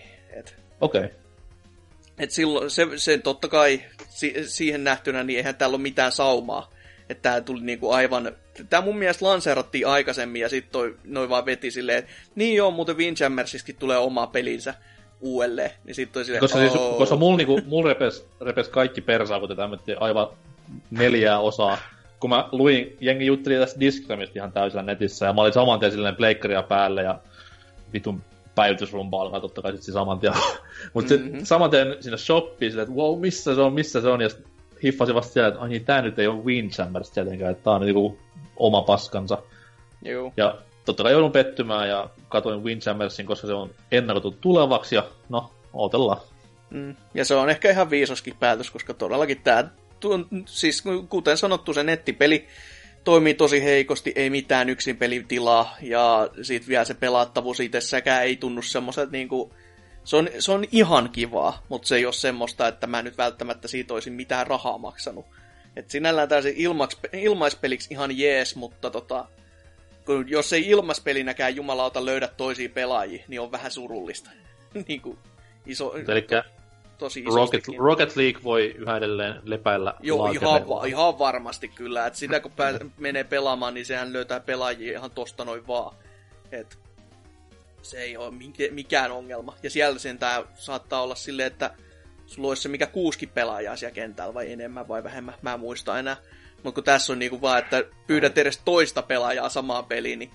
Okei. 0.80 1.04
Okay. 1.04 1.10
Et 2.20 2.30
silloin 2.30 2.70
se, 2.70 2.86
se 2.96 3.18
totta 3.18 3.48
kai 3.48 3.80
si, 4.08 4.34
siihen 4.46 4.84
nähtynä, 4.84 5.24
niin 5.24 5.36
eihän 5.36 5.54
täällä 5.54 5.74
ole 5.74 5.82
mitään 5.82 6.12
saumaa. 6.12 6.70
Että 7.08 7.30
tää 7.30 7.40
tuli 7.40 7.60
niinku 7.60 7.90
aivan... 7.90 8.32
Tää 8.70 8.80
mun 8.80 8.98
mielestä 8.98 9.24
lanseerattiin 9.24 9.86
aikaisemmin 9.86 10.42
ja 10.42 10.48
sitten 10.48 10.72
toi, 10.72 10.96
noin 11.04 11.28
vaan 11.28 11.46
veti 11.46 11.70
silleen, 11.70 11.98
että 11.98 12.10
niin 12.34 12.56
joo, 12.56 12.70
muuten 12.70 12.96
Windjammersiskin 12.96 13.76
tulee 13.76 13.98
oma 13.98 14.26
pelinsä 14.26 14.74
uudelleen. 15.20 15.70
Niin 15.84 15.94
sit 15.94 16.12
toi 16.12 16.24
silleen, 16.24 16.40
koska, 16.40 16.58
siis, 16.58 16.72
koska 16.98 17.16
mulla 17.16 17.36
niinku, 17.36 17.60
mul 17.66 17.84
repes, 17.84 18.26
repes 18.40 18.68
kaikki 18.68 19.00
persaa, 19.00 19.40
kun 19.40 19.48
tätä 19.48 19.68
aivan 20.00 20.28
neljää 20.90 21.38
osaa. 21.38 21.78
Kun 22.20 22.30
mä 22.30 22.48
luin, 22.52 22.96
jengi 23.00 23.26
jutteli 23.26 23.56
tästä 23.56 23.80
Discramista 23.80 24.38
ihan 24.38 24.52
täysillä 24.52 24.82
netissä, 24.82 25.26
ja 25.26 25.32
mä 25.32 25.40
olin 25.40 25.52
saman 25.52 25.80
tien 25.80 25.92
silleen 25.92 26.16
pleikkaria 26.16 26.62
päälle, 26.62 27.02
ja 27.02 27.18
vitun 27.92 28.22
päivitysrumpa 28.60 29.22
alkaa 29.22 29.40
totta 29.40 29.62
kai 29.62 29.72
sitten 29.72 29.94
saman 29.94 30.18
tien. 30.18 30.32
Mutta 30.94 31.14
mm-hmm. 31.14 31.44
saman 31.44 31.70
tien 31.70 31.96
sinne 32.00 32.16
shoppiin 32.16 32.72
silleen, 32.72 32.88
että 32.88 33.00
wow, 33.00 33.20
missä 33.20 33.54
se 33.54 33.60
on, 33.60 33.72
missä 33.72 34.00
se 34.00 34.08
on, 34.08 34.20
ja 34.20 34.28
hiffasin 34.82 35.14
vasta 35.14 35.32
siellä, 35.32 35.48
että 35.48 35.60
ai 35.60 35.68
niin, 35.68 35.84
tää 35.84 36.02
nyt 36.02 36.18
ei 36.18 36.26
ole 36.26 36.44
Windjammers 36.44 37.10
tietenkään, 37.10 37.50
että 37.50 37.64
tää 37.64 37.72
on 37.72 37.80
niinku 37.80 38.18
oma 38.56 38.82
paskansa. 38.82 39.38
Joo. 40.02 40.32
Ja 40.36 40.58
totta 40.84 41.02
kai 41.02 41.12
joudun 41.12 41.32
pettymään 41.32 41.88
ja 41.88 42.10
katoin 42.28 42.64
Windjammersin, 42.64 43.26
koska 43.26 43.46
se 43.46 43.52
on 43.52 43.70
ennakoitu 43.92 44.36
tulevaksi 44.40 44.94
ja 44.94 45.04
no, 45.28 45.50
odotellaan. 45.72 46.20
Mm. 46.70 46.96
Ja 47.14 47.24
se 47.24 47.34
on 47.34 47.50
ehkä 47.50 47.70
ihan 47.70 47.90
viisoskin 47.90 48.36
päätös, 48.40 48.70
koska 48.70 48.94
todellakin 48.94 49.40
tämä, 49.44 49.64
siis 50.46 50.84
kuten 51.08 51.36
sanottu, 51.36 51.74
se 51.74 51.82
nettipeli 51.82 52.46
toimii 53.04 53.34
tosi 53.34 53.64
heikosti, 53.64 54.12
ei 54.16 54.30
mitään 54.30 54.68
yksin 54.68 54.96
pelitilaa, 54.96 55.76
ja 55.82 56.30
sitten 56.42 56.68
vielä 56.68 56.84
se 56.84 56.94
pelattavuus 56.94 57.60
itsessäkään 57.60 58.22
ei 58.22 58.36
tunnu 58.36 58.62
semmoiselta 58.62 59.12
niinku, 59.12 59.54
se 60.04 60.16
on, 60.16 60.28
se 60.38 60.52
on 60.52 60.64
ihan 60.72 61.10
kivaa, 61.10 61.62
mutta 61.68 61.88
se 61.88 61.96
ei 61.96 62.04
ole 62.04 62.12
semmoista, 62.12 62.68
että 62.68 62.86
mä 62.86 63.02
nyt 63.02 63.18
välttämättä 63.18 63.68
siitä 63.68 63.94
olisin 63.94 64.12
mitään 64.12 64.46
rahaa 64.46 64.78
maksanut. 64.78 65.26
Et 65.76 65.90
sinällään 65.90 66.28
täysin 66.28 66.54
ilmaks, 66.56 66.96
ilmaispeliksi 67.12 67.94
ihan 67.94 68.18
jees, 68.18 68.56
mutta 68.56 68.90
tota, 68.90 69.26
kun 70.06 70.28
jos 70.28 70.52
ei 70.52 70.68
ilmaspelinäkään 70.68 71.56
jumalauta 71.56 72.04
löydä 72.04 72.28
toisia 72.28 72.68
pelaajia, 72.68 73.24
niin 73.28 73.40
on 73.40 73.52
vähän 73.52 73.70
surullista. 73.70 74.30
niin 74.88 75.00
kuin 75.00 75.18
iso, 75.66 75.94
Elikkä 76.08 76.44
tosi 77.00 77.24
Rocket, 77.24 77.64
Rocket 77.78 78.16
League 78.16 78.42
voi 78.42 78.74
yhä 78.78 78.96
edelleen 78.96 79.40
lepäillä 79.44 79.94
Joo, 80.00 80.30
ihan, 80.30 80.68
va- 80.68 80.84
ihan 80.84 81.18
varmasti 81.18 81.68
kyllä. 81.68 82.06
Et 82.06 82.14
sitä 82.14 82.40
kun 82.40 82.52
pää- 82.52 82.78
menee 82.98 83.24
pelaamaan, 83.24 83.74
niin 83.74 83.86
sehän 83.86 84.12
löytää 84.12 84.40
pelaajia 84.40 84.98
ihan 84.98 85.10
tosta 85.10 85.44
noin 85.44 85.66
vaan. 85.66 85.96
Et 86.52 86.78
se 87.82 87.98
ei 88.02 88.16
ole 88.16 88.34
mikään 88.70 89.12
ongelma. 89.12 89.56
Ja 89.62 89.70
siellä 89.70 89.98
sen 89.98 90.18
tää 90.18 90.42
saattaa 90.54 91.02
olla 91.02 91.14
silleen, 91.14 91.46
että 91.46 91.70
sulla 92.26 92.48
olisi 92.48 92.62
se 92.62 92.68
mikä 92.68 92.86
kuuski 92.86 93.26
pelaajaa 93.26 93.76
siellä 93.76 93.94
kentällä, 93.94 94.34
vai 94.34 94.52
enemmän 94.52 94.88
vai 94.88 95.04
vähemmän, 95.04 95.34
mä 95.42 95.54
en 95.54 95.60
muista 95.60 95.98
enää. 95.98 96.16
Mutta 96.62 96.74
kun 96.74 96.84
tässä 96.84 97.12
on 97.12 97.18
niinku 97.18 97.40
vaan, 97.40 97.58
että 97.58 97.84
pyydät 98.06 98.38
edes 98.38 98.60
toista 98.64 99.02
pelaajaa 99.02 99.48
samaan 99.48 99.84
peliin, 99.84 100.18
niin 100.18 100.30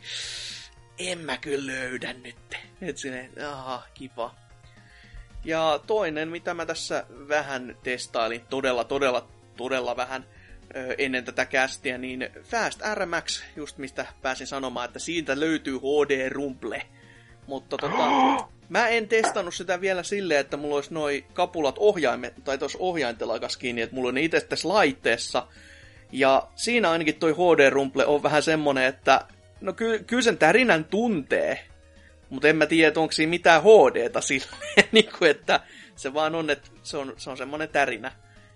en 1.00 1.20
mä 1.20 1.38
kyllä 1.38 1.74
löydä 1.74 2.14
nyt. 2.14 2.36
Et 2.82 2.98
sinne, 2.98 3.30
aha, 3.50 3.84
kiva. 3.94 4.36
Ja 5.46 5.80
toinen, 5.88 6.30
mitä 6.30 6.54
mä 6.54 6.66
tässä 6.66 7.06
vähän 7.28 7.78
testailin, 7.84 8.42
todella, 8.50 8.84
todella, 8.84 9.28
todella 9.58 9.96
vähän 9.96 10.26
ö, 10.76 10.96
ennen 10.98 11.26
tätä 11.26 11.46
kästiä, 11.46 11.98
niin 11.98 12.30
Fast 12.44 12.82
RMX, 12.94 13.44
just 13.56 13.78
mistä 13.78 14.06
pääsin 14.22 14.48
sanomaan, 14.48 14.86
että 14.86 15.00
siitä 15.00 15.40
löytyy 15.40 15.78
HD-rumple. 15.78 16.82
Mutta 17.48 17.78
tota, 17.78 18.10
mä 18.70 18.88
en 18.88 19.08
testannut 19.08 19.54
sitä 19.54 19.82
vielä 19.82 20.04
silleen, 20.04 20.40
että 20.40 20.58
mulla 20.58 20.76
olisi 20.76 20.94
noi 20.94 21.26
kapulat 21.34 21.76
ohjaimet, 21.78 22.34
tai 22.44 22.58
tuossa 22.58 22.78
ohjaintelakas 22.82 23.58
kiinni, 23.58 23.82
että 23.82 23.96
mulla 23.96 24.10
on 24.10 24.18
itse 24.18 24.42
tässä 24.42 24.68
laitteessa. 24.68 25.48
Ja 26.12 26.48
siinä 26.56 26.92
ainakin 26.92 27.16
toi 27.16 27.32
HD-rumple 27.32 28.06
on 28.06 28.24
vähän 28.24 28.44
semmonen, 28.44 28.86
että 28.86 29.26
no 29.62 29.74
ky- 29.74 30.04
kyllä 30.08 30.24
sen 30.24 30.38
tärinän 30.38 30.86
tuntee, 30.86 31.66
mutta 32.36 32.48
en 32.48 32.56
mä 32.56 32.66
tiedä, 32.66 33.00
onko 33.02 33.12
siinä 33.12 33.30
mitään 33.30 33.62
HDta 33.64 34.22
silleen, 34.22 34.86
niin 34.92 35.10
kuin, 35.20 35.32
että 35.32 35.60
se 35.96 36.14
vaan 36.14 36.36
on, 36.36 36.50
että 36.50 36.70
se 36.84 36.98
on, 36.98 37.14
se 37.18 37.30
on 37.30 37.38
semmoinen 37.38 37.70
tärinä. 37.70 38.12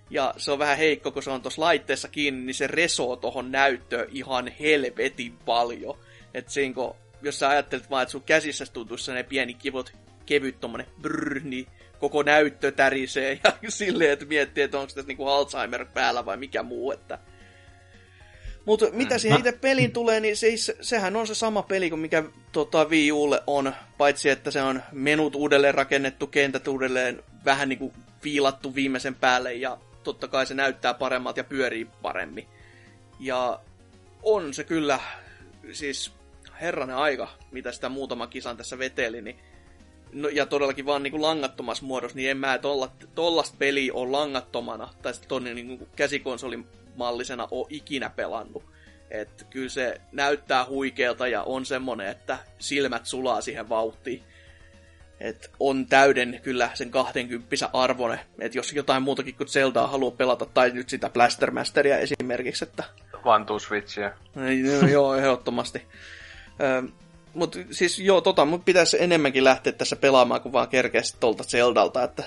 Ja 0.09 0.34
se 0.38 0.51
on 0.51 0.59
vähän 0.59 0.77
heikko, 0.77 1.11
kun 1.11 1.23
se 1.23 1.30
on 1.30 1.41
tuossa 1.41 1.61
laitteessa 1.61 2.07
kiinni, 2.07 2.45
niin 2.45 2.53
se 2.53 2.67
resoo 2.67 3.15
tohon 3.15 3.51
näyttöön 3.51 4.07
ihan 4.11 4.47
helvetin 4.59 5.38
paljon. 5.45 5.97
Että 6.34 6.51
siinä 6.51 6.73
kun, 6.73 6.95
jos 7.21 7.39
sä 7.39 7.49
ajattelet 7.49 7.89
vaan, 7.89 8.03
että 8.03 8.11
sun 8.11 8.23
käsissä 8.23 8.65
tuntuu 8.65 8.97
ne 9.13 9.23
pieni 9.23 9.53
kivot, 9.53 9.93
kevyt 10.25 10.59
tommonen 10.59 10.88
brrr, 11.01 11.39
niin 11.43 11.67
koko 11.99 12.23
näyttö 12.23 12.71
tärisee 12.71 13.39
ja 13.61 13.71
silleen, 13.71 14.11
että 14.11 14.25
miettii, 14.25 14.63
että 14.63 14.80
onko 14.80 14.93
tässä 14.93 15.07
niinku 15.07 15.27
Alzheimer 15.27 15.86
päällä 15.86 16.25
vai 16.25 16.38
mikä 16.38 16.63
muu, 16.63 16.91
että 16.91 17.19
mutta 18.66 18.86
mitä 18.91 19.18
siihen 19.18 19.39
itse 19.39 19.51
peliin 19.51 19.91
tulee, 19.91 20.20
niin 20.20 20.38
siis, 20.38 20.72
sehän 20.82 21.16
on 21.16 21.28
se 21.28 21.36
sama 21.36 21.62
peli 21.62 21.89
kuin 21.89 21.99
mikä 21.99 22.24
tota, 22.51 22.86
Wii 22.86 23.12
Ulle 23.12 23.43
on, 23.47 23.74
paitsi 23.97 24.30
että 24.30 24.51
se 24.51 24.62
on 24.62 24.84
menut 24.91 25.36
uudelleen 25.36 25.76
rakennettu, 25.76 26.28
kentät 26.28 26.68
uudelleen 26.68 27.24
vähän 27.45 27.70
niin 27.70 27.80
kuin 27.80 27.93
viilattu 28.24 28.76
viimeisen 28.76 29.16
päälle 29.16 29.53
ja 29.53 29.78
totta 30.03 30.28
kai 30.28 30.45
se 30.45 30.53
näyttää 30.53 30.93
paremmalta 30.93 31.39
ja 31.39 31.43
pyörii 31.43 31.88
paremmin. 32.01 32.47
Ja 33.20 33.60
on 34.24 34.53
se 34.53 34.64
kyllä, 34.64 34.99
siis 35.72 36.12
herranen 36.62 36.95
aika, 36.95 37.28
mitä 37.51 37.72
sitä 37.72 37.89
muutama 37.89 38.28
kisan 38.28 38.57
tässä 38.57 38.80
veteli, 38.80 39.22
niin 39.22 39.39
no, 40.14 40.30
ja 40.30 40.45
todellakin 40.45 40.86
vaan 40.86 41.03
niin 41.03 41.12
kuin 41.12 41.22
langattomassa 41.22 41.86
muodossa, 41.86 42.16
niin 42.16 42.30
en 42.30 42.38
mä 42.38 42.57
tolla, 42.57 42.91
tollasta 43.16 43.55
peliä 43.60 43.93
ole 43.93 44.12
langattomana, 44.12 44.93
tai 45.01 45.14
sitten 45.14 45.30
tonne 45.30 45.53
niin 45.53 45.68
kuin 45.68 45.89
käsikonsolin 45.95 46.68
mallisena 47.00 47.47
ole 47.52 47.68
ikinä 47.70 48.10
pelannut. 48.10 48.64
Että 49.12 49.45
kyllä 49.45 49.70
se 49.70 50.02
näyttää 50.12 50.66
huikealta 50.66 51.28
ja 51.28 51.43
on 51.43 51.66
semmonen, 51.66 52.08
että 52.08 52.39
silmät 52.60 53.06
sulaa 53.06 53.41
siihen 53.41 53.70
vauhtiin. 53.70 54.24
Et 55.20 55.52
on 55.60 55.86
täyden 55.86 56.39
kyllä 56.43 56.70
sen 56.74 56.91
20 56.91 57.70
arvone. 57.74 58.20
että 58.39 58.58
jos 58.58 58.74
jotain 58.74 59.04
muutakin 59.04 59.36
kuin 59.36 59.50
Zeldaa 59.50 59.88
haluaa 59.88 60.12
pelata, 60.12 60.45
tai 60.45 60.72
nyt 60.72 60.89
sitä 60.89 61.10
Blastermasteria 61.10 61.97
esimerkiksi, 61.97 62.64
että... 62.64 62.84
One 63.24 63.45
to 63.45 63.60
Switchia. 63.60 64.12
joo, 64.91 65.16
ehdottomasti. 65.16 65.82
Mutta 67.34 67.60
siis 67.72 68.00
joo, 68.00 68.22
tota, 68.22 68.45
mun 68.45 68.64
pitäisi 68.64 68.97
enemmänkin 69.00 69.43
lähteä 69.43 69.74
tässä 69.74 69.95
pelaamaan, 69.95 70.41
kun 70.41 70.54
vaan 70.54 70.68
kerkeästi 70.68 71.18
tuolta 71.20 71.43
Zeldalta, 71.43 72.04
että 72.04 72.24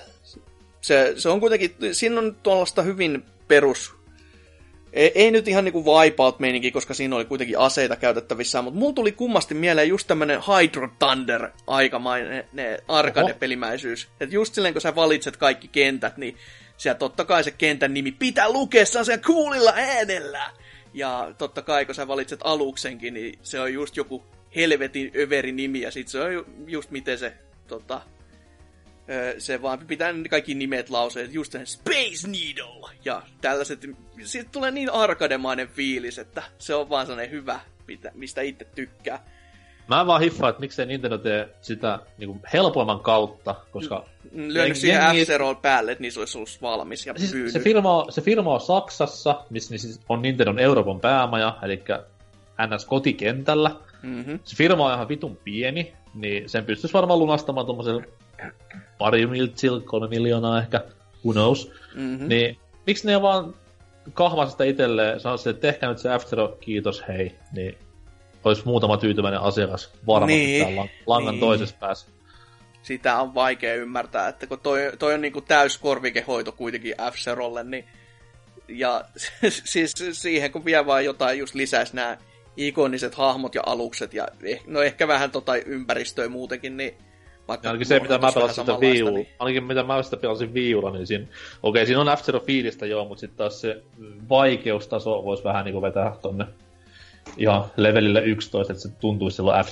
se, 0.80 1.14
se 1.16 1.28
on 1.28 1.40
kuitenkin, 1.40 1.76
siinä 1.92 2.20
on 2.20 2.36
tuollaista 2.42 2.82
hyvin 2.82 3.24
perus 3.48 3.94
ei, 4.92 5.12
ei 5.14 5.30
nyt 5.30 5.48
ihan 5.48 5.64
niinku 5.64 5.84
wipeout 5.84 6.40
meininki, 6.40 6.70
koska 6.70 6.94
siinä 6.94 7.16
oli 7.16 7.24
kuitenkin 7.24 7.58
aseita 7.58 7.96
käytettävissä, 7.96 8.62
mutta 8.62 8.78
mulla 8.78 8.92
tuli 8.92 9.12
kummasti 9.12 9.54
mieleen 9.54 9.88
just 9.88 10.06
tämmönen 10.06 10.40
Hydro 10.40 10.88
Thunder 10.98 11.50
aikamainen 11.66 12.44
ne 12.52 12.78
arcade-pelimäisyys. 12.88 14.08
Että 14.20 14.34
just 14.34 14.54
silleen, 14.54 14.74
kun 14.74 14.80
sä 14.80 14.94
valitset 14.94 15.36
kaikki 15.36 15.68
kentät, 15.68 16.16
niin 16.16 16.36
siellä 16.76 16.98
totta 16.98 17.24
kai 17.24 17.44
se 17.44 17.50
kentän 17.50 17.94
nimi 17.94 18.12
pitää 18.12 18.48
lukea 18.48 18.84
sen 18.86 19.22
kuulilla 19.26 19.72
äänellä. 19.76 20.50
Ja 20.94 21.34
totta 21.38 21.62
kai, 21.62 21.86
kun 21.86 21.94
sä 21.94 22.08
valitset 22.08 22.40
aluksenkin, 22.44 23.14
niin 23.14 23.38
se 23.42 23.60
on 23.60 23.72
just 23.72 23.96
joku 23.96 24.22
helvetin 24.56 25.10
överi 25.16 25.52
nimi, 25.52 25.80
ja 25.80 25.90
sit 25.90 26.08
se 26.08 26.20
on 26.20 26.46
just 26.66 26.90
miten 26.90 27.18
se 27.18 27.32
tota, 27.66 28.00
se 29.38 29.62
vaan 29.62 29.78
pitää 29.78 30.14
kaikki 30.30 30.54
nimet 30.54 30.90
lauseet, 30.90 31.34
just 31.34 31.52
sen 31.52 31.66
Space 31.66 32.28
Needle 32.28 32.90
ja 33.04 33.22
tällaiset. 33.40 33.80
Siitä 34.24 34.50
tulee 34.52 34.70
niin 34.70 34.90
arkademainen 34.90 35.68
fiilis, 35.68 36.18
että 36.18 36.42
se 36.58 36.74
on 36.74 36.90
vaan 36.90 37.06
sellainen 37.06 37.30
hyvä, 37.30 37.60
mistä 38.14 38.40
itse 38.40 38.64
tykkää. 38.74 39.24
Mä 39.88 40.06
vaan 40.06 40.20
hiffaan, 40.20 40.50
että 40.50 40.60
miksei 40.60 40.86
Nintendo 40.86 41.18
tee 41.18 41.48
sitä 41.60 41.98
niin 42.18 42.40
helpomman 42.52 43.00
kautta, 43.00 43.54
koska... 43.70 44.04
Lyönyt 44.32 44.76
siihen 44.76 45.02
jengi... 45.02 45.24
f 45.24 45.62
päälle, 45.62 45.92
että 45.92 46.02
niissä 46.02 46.20
olisi 46.20 46.38
ollut 46.38 46.58
valmis 46.62 47.06
ja 47.06 47.14
siis 47.16 47.52
se, 47.52 47.60
firma, 47.60 48.06
se 48.10 48.20
firma 48.20 48.54
on 48.54 48.60
Saksassa, 48.60 49.44
missä 49.50 49.78
siis 49.78 50.00
on 50.08 50.22
Nintendon 50.22 50.58
Euroopan 50.58 51.00
päämaja, 51.00 51.58
eli 51.62 51.82
NS 52.66 52.84
kotikentällä. 52.84 53.70
Mm-hmm. 54.02 54.38
Se 54.44 54.56
firma 54.56 54.86
on 54.86 54.94
ihan 54.94 55.08
vitun 55.08 55.36
pieni, 55.36 55.92
niin 56.14 56.48
sen 56.48 56.64
pystyisi 56.64 56.94
varmaan 56.94 57.18
lunastamaan 57.18 57.66
tuommoisella 57.66 58.02
pari 59.02 59.26
miltsillä, 59.26 59.80
kolme 59.84 60.08
miljoonaa 60.08 60.58
ehkä, 60.58 60.84
who 61.24 61.32
knows. 61.32 61.72
Mm-hmm. 61.94 62.28
Niin 62.28 62.58
miksi 62.86 63.06
ne 63.06 63.22
vaan 63.22 63.54
kahvaa 64.14 64.48
sitä 64.48 64.64
itselleen, 64.64 65.20
sanoisi, 65.20 65.50
että 65.50 65.60
tehkää 65.60 65.88
nyt 65.88 65.98
se 65.98 66.08
f 66.18 66.24
kiitos, 66.60 67.02
hei, 67.08 67.34
niin 67.52 67.78
olisi 68.44 68.62
muutama 68.64 68.96
tyytyväinen 68.96 69.40
asiakas 69.40 69.90
varmasti 70.06 70.36
niin, 70.36 70.64
täällä 70.64 70.88
langan 71.06 71.34
niin. 71.34 71.40
toisessa 71.40 71.76
päässä. 71.80 72.06
Sitä 72.82 73.20
on 73.20 73.34
vaikea 73.34 73.74
ymmärtää, 73.74 74.28
että 74.28 74.46
kun 74.46 74.60
toi, 74.60 74.92
toi 74.98 75.14
on 75.14 75.20
niinku 75.20 75.40
täys 75.40 75.78
korvikehoito 75.78 76.52
kuitenkin 76.52 76.94
f 77.12 77.14
niin 77.64 77.84
ja 78.68 79.04
siis 79.64 79.94
siihen 80.12 80.52
kun 80.52 80.64
vie 80.64 80.86
vaan 80.86 81.04
jotain 81.04 81.38
just 81.38 81.54
lisäisi 81.54 81.96
nämä 81.96 82.16
ikoniset 82.56 83.14
hahmot 83.14 83.54
ja 83.54 83.62
alukset 83.66 84.14
ja 84.14 84.28
eh, 84.42 84.62
no 84.66 84.82
ehkä 84.82 85.08
vähän 85.08 85.30
tota 85.30 85.56
ympäristöä 85.56 86.28
muutenkin, 86.28 86.76
niin 86.76 86.94
vaikka 87.48 87.68
ainakin 87.68 87.86
se, 87.86 88.00
mitä 88.00 88.18
mä 88.18 88.32
pelasin 88.32 88.64
sitä 88.64 88.80
viiulla, 88.80 89.12
niin... 89.12 89.28
ainakin 89.38 89.64
mitä 89.64 89.82
mä 89.82 90.02
sitä 90.02 90.16
pelasin 90.16 90.54
viiulla, 90.54 90.90
niin 90.90 91.06
siinä, 91.06 91.24
okei, 91.62 91.82
okay, 91.82 91.86
siinä 91.86 92.00
on 92.00 92.18
f 92.18 92.46
fiilistä 92.46 92.86
joo, 92.86 93.04
mutta 93.04 93.20
sitten 93.20 93.38
taas 93.38 93.60
se 93.60 93.82
vaikeustaso 94.28 95.24
voisi 95.24 95.44
vähän 95.44 95.64
niinku 95.64 95.82
vetää 95.82 96.16
tonne 96.22 96.46
ihan 97.36 97.64
levelille 97.76 98.20
11, 98.20 98.72
että 98.72 98.82
se 98.82 98.88
tuntuisi 98.88 99.36
silloin 99.36 99.64
f 99.64 99.68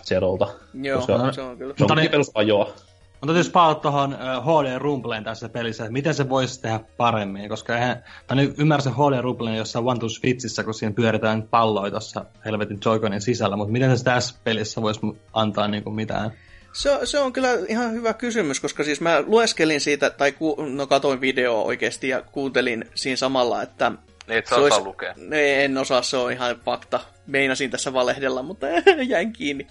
Joo, 0.83 0.99
koska 0.99 1.19
no, 1.19 1.33
se 1.33 1.43
on 1.43 1.59
kyllä. 1.59 1.75
Se 1.79 1.85
on 1.85 1.97
niin, 1.97 2.11
perusajoa. 2.11 2.75
Mutta 3.21 3.37
jos 3.37 3.49
palaat 3.49 3.81
tuohon 3.81 4.17
HD 4.43 4.79
Rumpleen 4.79 5.25
tässä 5.25 5.49
pelissä, 5.49 5.85
että 5.85 5.93
miten 5.93 6.15
se 6.15 6.29
voisi 6.29 6.63
tehdä 6.63 6.81
paremmin, 6.97 7.49
koska 7.49 7.75
eihän, 7.75 8.05
mä 8.31 8.37
nyt 8.37 8.55
ymmärrän 8.59 8.95
HD 8.95 9.21
Rumpleen 9.21 9.57
jossain 9.57 9.87
One 9.87 10.01
to 10.01 10.09
Switchissä, 10.09 10.65
kun 10.65 10.75
siinä 10.75 10.95
pyöritään 10.95 11.43
palloja 11.43 11.91
tuossa 11.91 12.25
helvetin 12.45 12.79
Joy-Conin 12.85 13.21
sisällä, 13.21 13.57
mutta 13.57 13.73
miten 13.73 13.99
se 13.99 14.05
tässä 14.05 14.35
pelissä 14.45 14.83
voisi 14.83 15.01
antaa 15.33 15.69
niin 15.69 15.85
kuin 15.85 15.95
mitään 15.95 16.33
se, 16.73 16.91
se 17.05 17.19
on 17.19 17.33
kyllä 17.33 17.49
ihan 17.69 17.93
hyvä 17.93 18.15
kysymys, 18.15 18.61
koska 18.61 18.85
siis 18.85 19.01
mä 19.01 19.23
lueskelin 19.27 19.81
siitä, 19.81 20.11
tai 20.11 20.33
ku, 20.33 20.57
no 20.69 20.87
katoin 20.87 21.21
videoa 21.21 21.63
oikeasti 21.63 22.09
ja 22.09 22.23
kuuntelin 22.23 22.85
siinä 22.95 23.17
samalla, 23.17 23.63
että... 23.63 23.93
Niin, 24.27 24.39
et 24.39 24.53
olisi, 24.53 24.81
lukea. 24.81 25.15
Ne, 25.17 25.65
en 25.65 25.79
osaa, 25.79 26.03
se 26.03 26.17
on 26.17 26.33
ihan 26.33 26.61
fakta. 26.65 27.01
Meinasin 27.27 27.71
tässä 27.71 27.93
valehdella, 27.93 28.43
mutta 28.43 28.67
jäin 29.09 29.33
kiinni. 29.33 29.67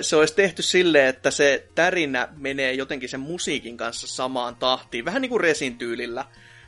Se 0.00 0.16
olisi 0.16 0.34
tehty 0.34 0.62
silleen, 0.62 1.06
että 1.06 1.30
se 1.30 1.66
tärinä 1.74 2.28
menee 2.36 2.72
jotenkin 2.72 3.08
sen 3.08 3.20
musiikin 3.20 3.76
kanssa 3.76 4.06
samaan 4.06 4.56
tahtiin, 4.56 5.04
vähän 5.04 5.22
niin 5.22 5.30
kuin 5.30 5.40
resin 5.40 5.78
tyylillä. 5.78 6.24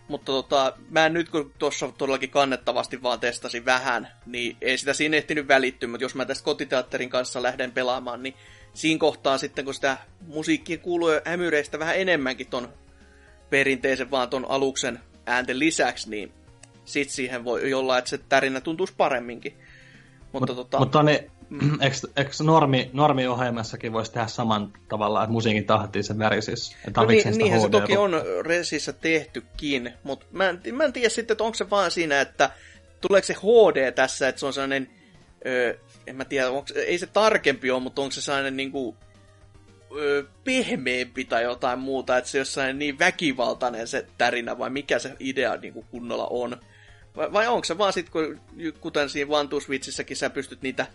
Mutta 0.09 0.33
tota, 0.33 0.73
mä 0.89 1.09
nyt, 1.09 1.29
kun 1.29 1.53
tuossa 1.59 1.93
todellakin 1.99 2.31
kannettavasti 2.31 3.03
vaan 3.03 3.21
testasin 3.21 3.65
vähän, 3.65 4.09
niin 4.27 4.57
ei 4.61 4.79
sitä 4.79 4.93
siinä 4.93 5.17
ehtinyt 5.17 5.49
välittyä, 5.49 5.89
mutta 5.89 6.05
jos 6.05 6.15
mä 6.15 6.25
tästä 6.25 6.45
kotiteatterin 6.45 7.11
kanssa 7.11 7.43
lähden 7.43 7.73
pelaamaan, 7.73 8.23
niin 8.23 8.35
siinä 8.75 8.99
kohtaa 8.99 9.39
sitten, 9.39 9.65
kun 9.65 9.75
sitä 9.75 9.97
musiikkia 10.27 10.79
kuuluu 10.79 11.11
ämyreistä 11.27 11.79
vähän 11.79 11.97
enemmänkin 11.97 12.47
ton 12.47 12.69
perinteisen 13.51 14.11
vaan 14.11 14.29
ton 14.29 14.47
aluksen 14.49 15.01
äänten 15.27 15.59
lisäksi, 15.59 16.11
niin 16.11 16.33
sit 16.85 17.11
siihen 17.11 17.45
voi 17.45 17.75
olla, 17.75 17.99
että 17.99 18.11
se 18.11 18.19
tärinä 18.19 18.61
tuntuisi 18.61 18.95
paremminkin. 18.97 19.55
Mutta 20.33 20.55
Mut, 20.55 20.57
tota... 20.57 20.79
Mutta 20.79 21.03
niin, 21.03 21.31
eikö, 21.81 21.97
eikö 22.17 22.31
normi, 22.43 22.91
normiohjelmassakin 22.93 23.93
voisi 23.93 24.13
tehdä 24.13 24.27
saman 24.27 24.73
tavalla, 24.89 25.23
että 25.23 25.33
musiikin 25.33 25.67
tahtiin 25.67 26.05
se 26.05 26.19
värisis? 26.19 26.77
No 26.97 27.05
niin, 27.05 27.39
niinhän 27.39 27.61
se 27.61 27.69
toki 27.69 27.97
on 27.97 28.13
Resissä 28.41 28.93
tehtykin, 28.93 29.93
mutta 30.03 30.27
mä 30.33 30.49
en, 30.49 30.61
mä 30.73 30.85
en 30.85 30.93
tiedä 30.93 31.09
sitten, 31.09 31.35
että 31.35 31.45
onko 31.45 31.55
se 31.55 31.71
vaan 31.71 31.91
siinä, 31.91 32.21
että 32.21 32.51
tuleeko 33.01 33.27
se 33.27 33.35
HD 33.35 33.93
tässä, 33.93 34.29
että 34.29 34.39
se 34.39 34.47
on 34.47 34.53
sellainen 34.53 34.91
ö, 35.47 35.79
en 36.11 36.17
mä 36.17 36.25
tiedä, 36.25 36.51
onko, 36.51 36.67
ei 36.75 36.99
se 36.99 37.07
tarkempi 37.07 37.71
ole, 37.71 37.83
mutta 37.83 38.03
onko 38.03 38.13
se 38.13 38.21
sellainen 38.21 38.57
niin 38.57 38.73
kuin, 38.73 38.97
ö, 39.97 40.25
pehmeämpi 40.45 41.25
tai 41.25 41.43
jotain 41.43 41.79
muuta, 41.79 42.19
että 42.19 42.31
se 42.31 42.41
on 42.41 42.47
sellainen 42.47 42.79
niin 42.79 42.99
väkivaltainen 42.99 43.89
se 43.89 44.07
tärinä, 44.19 44.59
vai 44.59 44.71
mikä 44.71 44.99
se 44.99 45.17
idea 45.21 45.57
niin 45.57 45.73
kuin 45.73 45.87
kunnolla 45.91 46.27
on. 46.27 46.57
Vai, 47.17 47.33
vai 47.33 47.47
onko 47.47 47.65
se 47.65 47.79
vaan 47.79 47.93
sitten, 47.93 48.13
kun, 48.13 48.41
kuten 48.81 49.11
siinä 49.11 49.31
Switchissäkin 49.61 50.17
sä 50.17 50.31
pystyt 50.31 50.63
niitä 50.63 50.87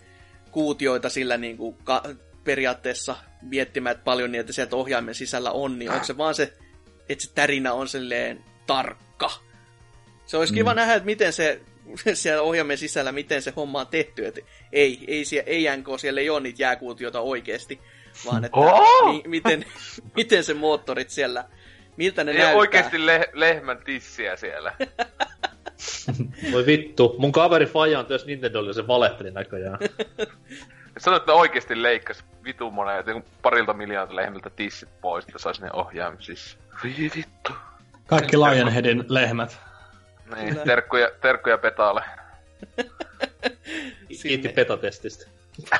kuutioita 0.51 1.09
sillä 1.09 1.37
niin 1.37 1.57
kuin 1.57 1.77
ka- 1.83 2.03
periaatteessa 2.43 3.15
miettimään 3.41 3.91
että 3.91 4.03
paljon 4.03 4.35
että 4.35 4.53
sieltä 4.53 4.75
ohjaimen 4.75 5.15
sisällä 5.15 5.51
on, 5.51 5.79
niin 5.79 5.91
onko 5.91 6.05
se 6.05 6.17
vaan 6.17 6.35
se, 6.35 6.53
että 7.09 7.23
se 7.23 7.33
tärinä 7.33 7.73
on 7.73 7.87
silleen 7.87 8.43
tarkka. 8.67 9.31
Se 10.25 10.37
olisi 10.37 10.53
mm. 10.53 10.55
kiva 10.55 10.73
nähdä, 10.73 10.93
että 10.93 11.05
miten 11.05 11.33
se 11.33 11.61
siellä 12.13 12.41
ohjaimen 12.41 12.77
sisällä, 12.77 13.11
miten 13.11 13.41
se 13.41 13.53
homma 13.55 13.79
on 13.79 13.87
tehty. 13.87 14.25
Että 14.25 14.41
ei, 14.71 15.05
ei, 15.07 15.25
siellä, 15.25 15.47
ei 15.47 15.77
NK, 15.77 15.87
siellä 15.97 16.21
ei 16.21 16.29
ole 16.29 16.39
niitä 16.39 16.63
jääkuutiota 16.63 17.19
oikeasti, 17.19 17.79
vaan 18.25 18.45
että 18.45 18.57
oh! 18.59 19.13
mi, 19.13 19.23
miten, 19.25 19.65
miten 20.15 20.43
se 20.43 20.53
moottorit 20.53 21.09
siellä, 21.09 21.45
miltä 21.97 22.23
ne 22.23 22.31
ei 22.31 22.37
näyttää. 22.37 22.57
oikeasti 22.57 23.05
le- 23.05 23.29
lehmän 23.33 23.77
tissiä 23.85 24.35
siellä. 24.35 24.73
Voi 26.51 26.65
vittu, 26.65 27.15
mun 27.17 27.31
kaveri 27.31 27.65
Faja 27.65 27.99
on 27.99 28.05
tässä 28.05 28.27
Nintendolla 28.27 28.73
se 28.73 28.87
valehteli 28.87 29.31
näköjään. 29.31 29.79
Sanoit, 30.97 31.21
että 31.21 31.31
ne 31.31 31.37
oikeesti 31.37 31.83
leikkas 31.83 32.23
vitun 32.43 32.73
monen, 32.73 33.23
parilta 33.41 33.73
miljoonalta 33.73 34.15
lehmiltä 34.15 34.49
tissit 34.49 34.89
pois, 35.01 35.25
että 35.25 35.39
saisi 35.39 35.61
ne 35.61 35.69
ohjaamisissa. 35.73 36.57
vittu. 37.15 37.53
Kaikki 38.07 38.37
Lionheadin 38.37 39.05
lehmät. 39.07 39.59
Niin, 40.35 40.59
terkkuja, 40.65 41.11
terkkuja 41.21 41.57
petaalle. 41.57 42.01
Kiitti 44.21 44.49
petatestistä. 44.49 45.25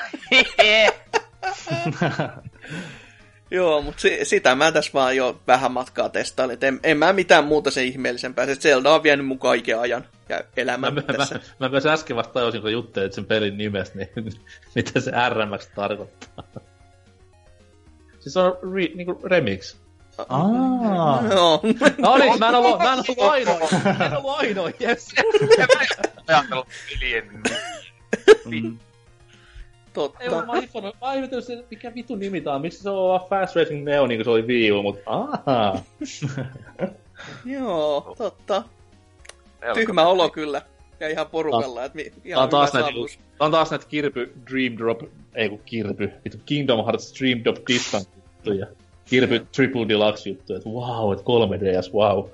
Joo, 3.51 3.81
mutta 3.81 4.01
si- 4.01 4.25
sitä 4.25 4.55
mä 4.55 4.71
tässä 4.71 4.91
vaan 4.93 5.15
jo 5.15 5.41
vähän 5.47 5.71
matkaa 5.71 6.09
testailin. 6.09 6.57
En, 6.61 6.79
en 6.83 6.97
mä 6.97 7.13
mitään 7.13 7.45
muuta 7.45 7.71
sen 7.71 7.85
ihmeellisempää. 7.85 8.45
Se 8.45 8.55
Zelda 8.55 8.93
on 8.93 9.03
vienyt 9.03 9.25
mun 9.25 9.39
kaiken 9.39 9.79
ajan 9.79 10.05
ja 10.29 10.41
elämän 10.57 10.93
mä, 10.93 11.01
tässä. 11.01 11.35
Mä, 11.35 11.41
mä, 11.59 11.65
mä 11.65 11.69
myös 11.69 11.85
äsken 11.85 12.15
vasta 12.15 12.33
tajusin, 12.33 12.61
kun 12.61 12.71
juttelit 12.71 13.13
sen 13.13 13.25
pelin 13.25 13.57
nimestä, 13.57 13.97
niin 13.97 14.09
mitä 14.75 14.99
se 14.99 15.11
RMX 15.29 15.67
tarkoittaa. 15.75 16.43
Siis 18.19 18.37
on 18.37 18.57
re, 18.73 18.81
niinku 18.95 19.21
remix. 19.23 19.77
Aa. 20.17 21.21
No. 21.21 21.61
no 21.97 22.17
niin, 22.17 22.39
mä 22.39 22.49
en 22.49 22.55
ollut, 22.55 22.79
mä 22.79 22.93
en 22.93 22.99
ollut 22.99 23.31
ainoa. 23.31 23.69
Mä 23.99 24.05
en 24.05 24.17
ollut 24.17 24.39
ainoa, 24.39 24.69
jes. 24.79 25.15
Ajatellut 26.27 26.67
mm. 28.45 28.77
Totta. 29.93 30.23
Ei, 30.23 30.29
mä 30.29 30.61
hiffannut, 30.61 30.95
mä 31.01 31.13
ihmetellyt 31.13 31.69
mikä 31.71 31.95
vitu 31.95 32.15
nimi 32.15 32.41
tää 32.41 32.53
on. 32.53 32.61
Miksi 32.61 32.83
se 32.83 32.89
on 32.89 33.21
Fast 33.29 33.55
Racing 33.55 33.83
Neo, 33.83 34.07
niin 34.07 34.17
kuin 34.17 34.25
se 34.25 34.29
oli 34.29 34.47
Wii 34.47 34.71
U, 34.71 34.83
mutta 34.83 35.01
ahaa. 35.05 35.83
Joo, 37.45 38.15
totta. 38.17 38.63
Tyhmä 39.73 40.07
olo 40.07 40.29
kyllä. 40.29 40.61
Ja 40.99 41.09
ihan 41.09 41.27
porukalla, 41.27 41.83
että 41.83 41.99
ihan 42.25 42.43
on 42.43 42.49
taas 42.49 42.73
näitä, 42.73 42.89
on 43.39 43.51
taas 43.51 43.71
näitä 43.71 43.85
Kirby 43.85 44.33
Dream 44.51 44.77
Drop, 44.77 45.01
ei 45.35 45.49
kun 45.49 45.59
vitu 46.25 46.37
Kingdom 46.45 46.85
Hearts 46.85 47.13
Dream 47.19 47.43
Drop 47.43 47.57
Distance 47.67 48.09
juttuja. 48.15 48.67
Kirby 49.05 49.47
Triple 49.55 49.89
Deluxe 49.89 50.29
juttu, 50.29 50.55
että 50.55 50.69
wow, 50.69 51.13
että 51.13 51.25
3DS, 51.25 51.93
wow. 51.93 52.29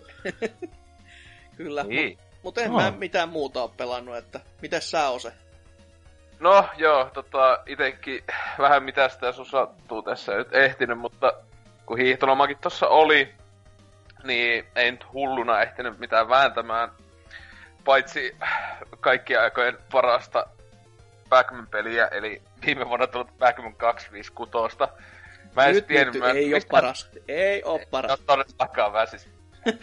Kyllä, 1.57 1.83
niin. 1.83 2.17
mutta 2.43 2.61
en 2.61 2.71
oh. 2.71 2.81
mä 2.81 2.91
mitään 2.91 3.29
muuta 3.29 3.63
ole 3.63 3.71
pelannut, 3.77 4.17
että 4.17 4.39
mitäs 4.61 4.91
sä 4.91 5.09
Ose? 5.09 5.33
No 6.39 6.65
joo, 6.77 7.09
tota, 7.13 7.59
itekin 7.65 8.23
vähän 8.59 8.83
mitä 8.83 9.09
sitä 9.09 9.31
sun 9.31 9.45
sattuu 9.45 10.01
tässä 10.01 10.35
nyt 10.35 10.55
ehtinyt, 10.55 10.99
mutta 10.99 11.33
kun 11.85 11.97
hiihtolomakin 11.97 12.57
tossa 12.61 12.87
oli, 12.87 13.33
niin 14.23 14.65
ei 14.75 14.91
nyt 14.91 15.13
hulluna 15.13 15.61
ehtinyt 15.61 15.99
mitään 15.99 16.29
vääntämään. 16.29 16.91
Paitsi 17.85 18.35
kaikkien 18.99 19.41
aikojen 19.41 19.77
parasta 19.91 20.47
Pac-Man-peliä, 21.29 22.07
eli 22.07 22.41
viime 22.65 22.87
vuonna 22.87 23.07
tullut 23.07 23.37
Pac-Man 23.39 23.75
256. 23.75 24.77
Mä 25.55 25.65
en 25.65 25.75
Nyt, 25.75 25.87
tiennyt, 25.87 26.13
nyt 26.13 26.23
mä- 26.23 26.31
ei 26.31 26.53
oo 26.53 26.57
mistä- 26.57 26.71
paras. 26.71 27.09
Ei 27.27 27.63
oo 27.63 27.79
paras. 27.91 28.11
No 28.11 28.17
todellakaan 28.25 28.91
mä 28.91 29.05
siis. 29.05 29.29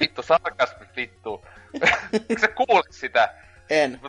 Vittu, 0.01 0.23
sarkasmi, 0.23 0.87
vittu. 0.97 1.45
Eikö 2.13 2.41
sä 2.41 2.49
kuulit 2.49 2.93
sitä? 2.93 3.35
En. 3.71 4.01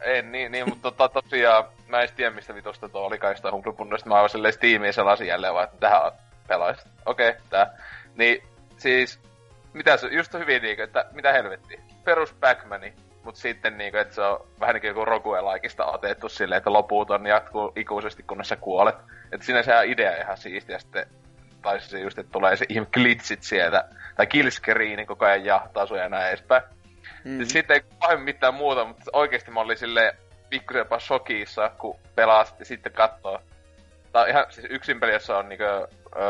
En, 0.00 0.32
niin, 0.32 0.52
niin 0.52 0.68
mutta 0.68 0.90
tota, 0.90 1.22
tosiaan, 1.22 1.64
mä 1.88 2.02
en 2.02 2.08
tiedä 2.16 2.30
mistä 2.30 2.54
vitusta 2.54 2.88
tuo 2.88 3.00
oli 3.06 3.18
kai 3.18 3.36
sitä 3.36 3.50
Humble 3.50 3.72
Mä 4.04 4.14
aivan 4.14 4.30
silleen 4.30 4.54
Steamiin 4.54 4.92
selasin 4.92 5.26
jälleen 5.26 5.54
vaan, 5.54 5.64
että 5.64 5.76
tähän 5.80 6.12
pelaisit. 6.48 6.86
Okei, 7.06 7.28
okay, 7.28 7.40
tää. 7.50 7.78
Niin, 8.14 8.42
siis, 8.76 9.20
mitä 9.72 9.96
se, 9.96 10.06
just 10.06 10.34
hyvin 10.34 10.62
niinkö, 10.62 10.84
että 10.84 11.04
mitä 11.12 11.32
helvetti. 11.32 11.80
Perus 12.04 12.32
Pac-Mani, 12.34 12.92
mut 13.24 13.36
sitten 13.36 13.78
niinkö, 13.78 14.00
että 14.00 14.14
se 14.14 14.22
on 14.22 14.46
vähän 14.60 14.74
niinku 14.74 14.86
joku 14.86 15.04
Rogue-laikista 15.04 15.84
otettu 15.84 16.28
silleen, 16.28 16.56
että 16.56 16.72
loputon 16.72 17.26
jatkuu 17.26 17.72
ikuisesti 17.76 18.22
kunnes 18.22 18.48
sä 18.48 18.56
kuolet. 18.56 18.96
Että 19.32 19.46
siinä 19.46 19.62
se 19.62 19.72
idea 19.84 20.16
ihan 20.16 20.36
siistiä 20.36 20.78
sitten 20.78 21.06
tai 21.62 21.80
se 21.80 22.00
just, 22.00 22.18
että 22.18 22.32
tulee 22.32 22.56
se 22.56 22.66
ihme 22.68 22.86
glitchit 22.92 23.42
sieltä, 23.42 23.84
tai 24.16 24.26
killscreeni 24.26 25.06
koko 25.06 25.24
ajan 25.24 25.44
jahtaa 25.44 25.86
sun 25.86 25.98
ja 25.98 26.08
näin 26.08 26.28
edespäin. 26.28 26.62
Mm. 27.24 27.30
Mm. 27.30 27.44
Sitten 27.44 27.74
ei 27.74 27.82
pahemmin 28.00 28.24
mitään 28.24 28.54
muuta, 28.54 28.84
mutta 28.84 29.10
oikeesti 29.12 29.50
mä 29.50 29.60
olin 29.60 29.76
silleen 29.76 30.16
pikkusen 30.50 30.78
jopa 30.78 30.98
shokissa, 30.98 31.70
kun 31.78 31.98
pelasit 32.14 32.58
ja 32.58 32.64
sitten 32.64 32.92
katsoo. 32.92 33.40
Tää 34.12 34.22
on 34.22 34.28
ihan 34.28 34.46
siis 34.48 34.66
yksin 34.70 35.00
peli, 35.00 35.12
jossa 35.12 35.38
on 35.38 35.48
niinku 35.48 35.64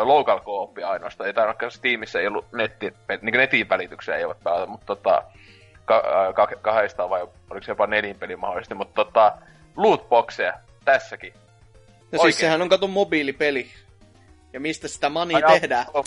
local 0.02 0.40
co 0.40 0.72
ainoastaan. 0.86 1.26
Ei 1.26 1.34
tarvitse 1.34 1.70
Steamissa 1.70 2.20
ei 2.20 2.26
ollut 2.26 2.52
netti, 2.52 2.94
niinku 3.08 3.38
netin 3.38 3.68
välityksiä 3.68 4.16
ei 4.16 4.24
ole 4.24 4.36
pelata, 4.44 4.66
mutta 4.66 4.86
tota, 4.86 5.22
ka, 5.90 6.32
ka, 6.46 6.56
kahdesta 6.62 7.10
vai 7.10 7.22
oliko 7.50 7.64
se 7.64 7.70
jopa 7.72 7.86
nelin 7.86 8.18
peli 8.18 8.36
mahdollisesti, 8.36 8.74
mutta 8.74 9.04
tota, 9.04 9.32
lootboxeja 9.76 10.52
tässäkin. 10.84 11.32
No 11.32 11.40
siis 12.10 12.20
Oikeesti. 12.22 12.40
sehän 12.40 12.62
on 12.62 12.68
kato 12.68 12.86
mobiilipeli. 12.86 13.70
Ja 14.52 14.60
mistä 14.60 14.88
sitä 14.88 15.10
Ai 15.34 15.40
jaa, 15.40 15.50
tehdään? 15.50 15.86
oh. 15.94 16.04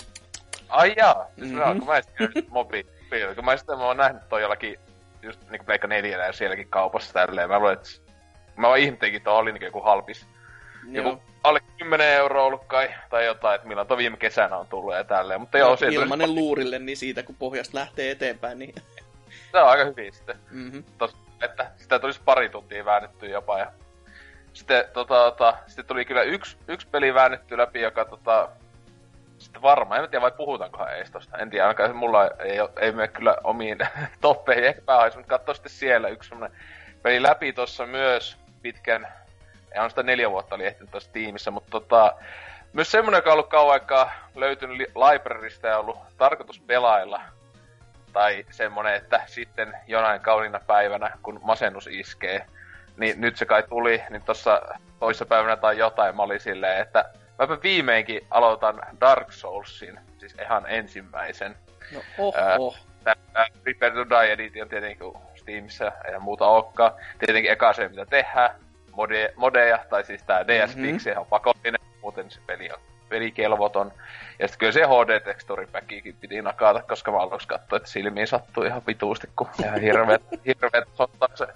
Ai 0.70 0.94
jaa, 0.98 1.26
siis 1.40 1.52
Mhm. 1.52 1.60
mm-hmm. 1.60 1.80
kun 1.80 1.88
mä 1.88 2.02
sitten 2.02 2.46
mobiili, 2.50 2.90
kun 3.36 3.46
mä 3.46 3.58
sitten 3.58 3.78
mä 3.78 3.86
oon 3.86 3.98
nähnyt 3.98 4.30
toi 4.30 4.42
jollakin, 4.42 4.80
just 5.22 5.42
niinku 5.50 5.66
Pleikka 5.66 5.88
4 5.88 6.26
ja 6.26 6.34
sielläkin 6.34 6.68
kaupassa 6.70 7.14
tälleen, 7.14 7.50
mä 7.50 7.60
luulen, 7.60 7.74
että 7.74 7.90
mä 8.56 8.68
vaan 8.68 8.80
ihmettelinkin, 8.80 9.18
että 9.18 9.32
oli 9.32 9.52
niinku 9.52 9.66
joku 9.66 9.82
halpis. 9.82 10.26
Joo. 10.92 11.06
Joku 11.06 11.24
alle 11.44 11.60
10 11.78 12.08
euroa 12.08 12.44
ollut 12.44 12.66
kai, 12.68 12.90
tai 13.10 13.26
jotain, 13.26 13.56
että 13.56 13.68
milloin 13.68 13.88
toi 13.88 13.98
viime 13.98 14.18
kesänä 14.18 14.58
on 14.58 14.68
tullut 14.68 14.94
ja 14.94 15.04
tälleen, 15.04 15.40
mutta 15.42 15.58
joo, 15.58 15.76
se, 15.78 15.88
Ilmanen 15.88 16.36
luurille, 16.36 16.80
niin 16.80 16.98
siitä 16.98 17.24
kun 17.24 17.36
pohjasta 17.36 17.78
lähtee 17.78 18.12
eteenpäin, 18.12 18.60
niin... 18.60 18.76
se 19.54 19.62
on 19.62 19.70
aika 19.70 19.86
hyvin 19.86 20.14
sitten. 20.14 20.40
Mm-hmm. 20.52 20.84
Tos, 20.98 21.18
että 21.42 21.72
sitä 21.76 22.00
tulisi 22.00 22.22
pari 22.26 22.50
tuntia 22.50 22.86
väännetty 22.86 23.30
jopa 23.30 23.60
ja 23.60 23.72
sitten, 24.54 24.86
tota, 24.94 25.16
tota, 25.16 25.58
sitten 25.68 25.86
tuli 25.86 26.06
kyllä 26.06 26.22
yksi, 26.22 26.58
yksi 26.68 26.88
peli 26.88 27.14
väännetty 27.14 27.58
läpi, 27.58 27.82
joka 27.82 28.06
tota, 28.06 28.50
sitten 29.38 29.62
varmaan, 29.62 30.04
en 30.04 30.10
tiedä 30.10 30.22
vai 30.22 30.32
puhutaankohan 30.32 30.96
edes 30.96 31.12
tosta, 31.12 31.38
en 31.38 31.50
tiedä, 31.50 31.66
ainakaan 31.66 31.96
mulla 31.96 32.28
ei, 32.28 32.58
ei 32.80 32.92
mene 32.92 33.08
kyllä 33.08 33.38
omiin 33.44 33.78
toppeihin, 34.22 34.64
ehkä 34.64 34.82
päähaisi, 34.82 35.18
mutta 35.18 35.38
katso 35.38 35.54
sitten 35.54 35.72
siellä 35.72 36.08
yksi 36.08 36.30
semmonen 36.30 36.58
peli 37.02 37.24
läpi 37.24 37.54
tuossa 37.54 37.86
myös 37.86 38.38
pitkän, 38.62 39.08
ei 39.72 39.80
on 39.80 39.90
sitä 39.90 40.04
neljä 40.04 40.32
vuotta 40.32 40.56
oli 40.56 40.66
ehtinyt 40.66 40.92
tuossa 40.92 41.12
tiimissä, 41.12 41.52
mutta 41.52 41.72
tota, 41.72 42.16
myös 42.74 42.92
semmonen, 42.92 43.18
joka 43.18 43.30
on 43.30 43.34
ollut 43.34 43.50
kauan 43.50 43.74
aikaa 43.74 44.12
löytynyt 44.36 44.78
li- 44.78 44.92
librarysta 44.96 45.68
ja 45.68 45.78
ollut 45.78 45.98
tarkoitus 46.18 46.60
pelailla, 46.60 47.22
tai 48.14 48.46
semmonen, 48.52 48.96
että 48.96 49.22
sitten 49.26 49.74
jonain 49.88 50.22
kauniina 50.22 50.60
päivänä, 50.68 51.12
kun 51.24 51.40
masennus 51.44 51.88
iskee, 51.88 52.46
niin 52.98 53.22
nyt 53.22 53.38
se 53.38 53.46
kai 53.46 53.64
tuli, 53.64 54.04
niin 54.10 54.22
tossa 54.22 54.62
toissa 55.00 55.26
päivänä 55.26 55.58
tai 55.58 55.78
jotain 55.78 56.16
mä 56.16 56.24
olin 56.24 56.40
silleen, 56.40 56.82
että 56.82 57.06
mäpä 57.40 57.58
viimeinkin 57.64 58.28
aloitan 58.30 58.82
Dark 59.02 59.32
Soulsin, 59.32 60.00
siis 60.18 60.36
ihan 60.42 60.66
ensimmäisen. 60.68 61.56
No 61.94 62.02
oh, 62.18 62.36
Ää. 62.38 62.58
Tämä 63.04 63.48
Prepare 63.64 63.92
to 63.92 64.10
Die 64.10 64.32
Edition 64.34 64.70
tietenkin 64.70 65.14
Steamissa 65.36 65.92
ei 66.12 66.20
muuta 66.20 66.48
olekaan. 66.48 66.92
Tietenkin 67.20 67.52
eka 67.52 67.74
se 67.74 67.90
mitä 67.90 68.06
tehdään, 68.06 68.50
mode, 68.92 69.34
modeja, 69.36 69.80
tai 69.90 70.04
siis 70.04 70.24
tää 70.24 70.48
DS 70.48 70.76
Mhm. 70.76 70.86
Fix, 70.86 71.18
on 71.18 71.26
pakollinen, 71.26 71.82
muuten 72.02 72.32
se 72.32 72.40
peli 72.48 72.70
on 72.72 72.80
pelikelvoton. 73.10 73.94
Ja 74.40 74.48
sitten 74.48 74.60
kyllä 74.60 74.72
se 74.72 74.86
HD 74.86 75.20
Texture 75.20 75.68
Packikin 75.68 76.18
piti 76.22 76.42
nakata, 76.42 76.82
koska 76.82 77.12
mä 77.12 77.18
aluksi 77.18 77.48
katsoin, 77.48 77.78
että 77.78 77.90
silmiin 77.90 78.28
sattuu 78.28 78.64
ihan 78.64 78.82
vituusti, 78.88 79.28
kun 79.36 79.50
ihan 79.64 79.82
hirveet, 79.82 80.22
hirveet 80.46 80.88
ottaa 81.00 81.30
se 81.36 81.48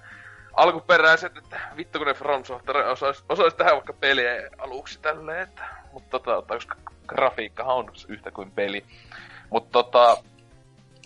alkuperäiset, 0.58 1.38
että 1.38 1.60
vittu 1.78 1.98
kun 1.98 2.08
ne 2.08 2.14
From 2.14 2.44
Software 2.46 2.86
osais, 2.86 3.24
osais 3.30 3.54
tehdä 3.54 3.72
vaikka 3.72 3.94
peliä 3.94 4.50
aluksi 4.58 5.00
tälleen, 5.02 5.42
että, 5.42 5.64
mutta 5.92 6.20
tota, 6.20 6.54
koska 6.54 6.76
grafiikkahan 7.08 7.76
on 7.76 7.92
yhtä 8.08 8.32
kuin 8.32 8.52
peli. 8.52 8.86
Mutta 9.50 9.72
tota, 9.72 10.18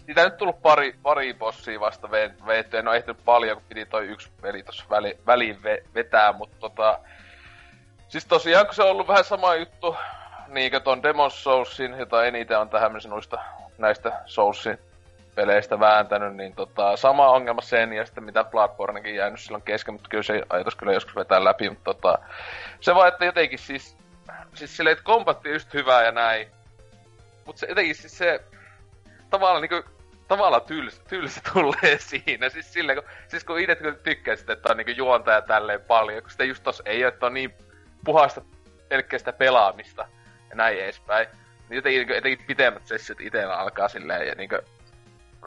siitä 0.05 0.23
nyt 0.23 0.37
tullut 0.37 0.61
pari, 0.61 0.95
pari 1.03 1.33
bossia 1.33 1.79
vasta 1.79 2.07
ve- 2.07 2.45
veetty. 2.45 2.77
En 2.77 2.87
ole 2.87 2.97
ehtinyt 2.97 3.25
paljon, 3.25 3.57
kun 3.57 3.65
piti 3.69 3.85
toi 3.85 4.07
yksi 4.07 4.29
peli 4.41 4.63
tossa 4.63 4.85
väli, 4.89 5.17
väliin 5.27 5.55
ve- 5.55 5.87
vetää, 5.95 6.33
mutta 6.33 6.57
tota... 6.59 6.99
Siis 8.07 8.25
tosiaan, 8.25 8.65
kun 8.65 8.75
se 8.75 8.83
on 8.83 8.89
ollut 8.91 9.07
vähän 9.07 9.23
sama 9.23 9.55
juttu, 9.55 9.95
niin 10.51 10.71
kuin 10.71 10.83
ton 10.83 11.01
Demon's 11.03 11.29
Soulsin, 11.29 11.93
jota 11.97 12.25
eniten 12.25 12.59
on 12.59 12.69
tähän 12.69 12.91
mennessä 12.91 13.09
noista 13.09 13.37
näistä 13.77 14.21
Soulsin 14.25 14.79
peleistä 15.35 15.79
vääntänyt, 15.79 16.35
niin 16.35 16.55
tota, 16.55 16.97
sama 16.97 17.29
ongelma 17.29 17.61
sen 17.61 17.93
ja 17.93 18.05
sitten 18.05 18.23
mitä 18.23 18.43
Bloodbornekin 18.43 19.15
jäänyt 19.15 19.39
silloin 19.39 19.63
kesken, 19.63 19.93
mutta 19.93 20.09
kyllä 20.09 20.23
se 20.23 20.43
ajatus 20.49 20.75
kyllä 20.75 20.93
joskus 20.93 21.15
vetää 21.15 21.43
läpi, 21.43 21.69
mutta 21.69 21.93
tota, 21.93 22.19
se 22.79 22.95
vaan, 22.95 23.07
että 23.07 23.25
jotenkin 23.25 23.59
siis, 23.59 23.97
siis 24.53 24.77
silleen, 24.77 24.91
että 24.91 25.03
kombatti 25.03 25.49
just 25.49 25.73
hyvää 25.73 26.03
ja 26.03 26.11
näin, 26.11 26.47
mutta 27.45 27.59
se 27.59 27.67
jotenkin 27.69 27.95
siis 27.95 28.17
se, 28.17 28.43
tavallaan 29.29 29.61
niinku, 29.61 29.89
tavallaan 30.27 30.61
tylsä, 30.61 31.01
tylsä 31.09 31.41
tulee 31.53 31.97
siinä. 31.97 32.49
Siis 32.49 32.73
silleen, 32.73 32.97
kun, 32.97 33.09
siis 33.27 33.43
kun 33.43 33.59
itse 33.59 33.75
kyllä 33.75 33.95
tykkää 33.95 34.35
sitä, 34.35 34.53
että 34.53 34.71
on 34.71 34.77
niinku 34.77 34.91
juontaja 34.91 35.41
tälleen 35.41 35.81
paljon, 35.81 36.21
kun 36.21 36.31
sitä 36.31 36.43
just 36.43 36.63
tossa 36.63 36.83
ei 36.85 37.03
ole, 37.03 37.07
että 37.13 37.25
on 37.25 37.33
niin 37.33 37.53
puhasta 38.05 38.41
pelkkää 38.89 39.19
sitä 39.19 39.33
pelaamista 39.33 40.07
ja 40.51 40.55
näin 40.55 40.79
edespäin. 40.79 41.27
Niin 41.69 41.75
jotenkin, 41.75 41.99
niinku, 41.99 42.13
jotenkin 42.13 42.47
pitemmät 42.47 42.87
sessiot 42.87 43.21
itellä 43.21 43.57
alkaa 43.57 43.87
silleen 43.87 44.27
ja 44.27 44.35
niinku, 44.35 44.55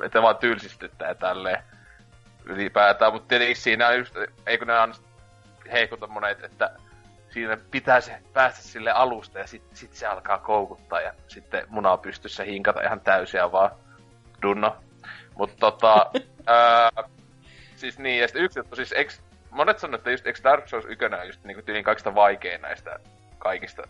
että 0.05 0.23
vaan 0.23 0.37
tylsistyttää 0.37 1.15
tälleen 1.15 1.63
ylipäätään, 2.45 3.13
mutta 3.13 3.29
tietenkin 3.29 3.57
siinä 3.57 3.89
on 3.89 3.99
just, 3.99 4.15
ei 4.47 4.59
kun 4.59 4.67
ne 4.67 4.81
on 4.81 4.95
heikuta 5.73 6.07
monet, 6.07 6.45
että 6.45 6.71
siinä 7.31 7.57
pitää 7.71 8.01
se 8.01 8.19
päästä 8.33 8.63
sille 8.63 8.91
alusta 8.91 9.39
ja 9.39 9.47
sitten 9.47 9.77
sit 9.77 9.93
se 9.93 10.07
alkaa 10.07 10.39
koukuttaa 10.39 11.01
ja 11.01 11.13
sitten 11.29 11.67
muna 11.69 11.97
pystyssä 11.97 12.45
hinkata 12.45 12.83
ihan 12.83 13.01
täysiä 13.01 13.53
vaan 13.53 13.71
dunno. 14.43 14.77
Mutta 15.35 15.57
tota, 15.59 16.11
ää, 16.47 16.91
siis 17.77 17.99
niin, 17.99 18.21
ja 18.21 18.29
sitten 18.29 18.45
yksi 18.45 18.59
juttu, 18.59 18.77
siis 18.77 18.95
eks, 18.97 19.23
monet 19.51 19.79
sanoo, 19.79 19.97
että 19.97 20.11
just, 20.11 20.27
eks 20.27 20.45
Dark 20.45 20.69
Souls 20.69 20.85
1 20.85 21.05
on 21.05 21.27
just 21.27 21.45
niinku 21.45 21.63
tyyliin 21.63 21.85
kaikista 21.85 22.15
vaikein 22.15 22.63
näistä 22.63 22.99
kaikista 23.39 23.83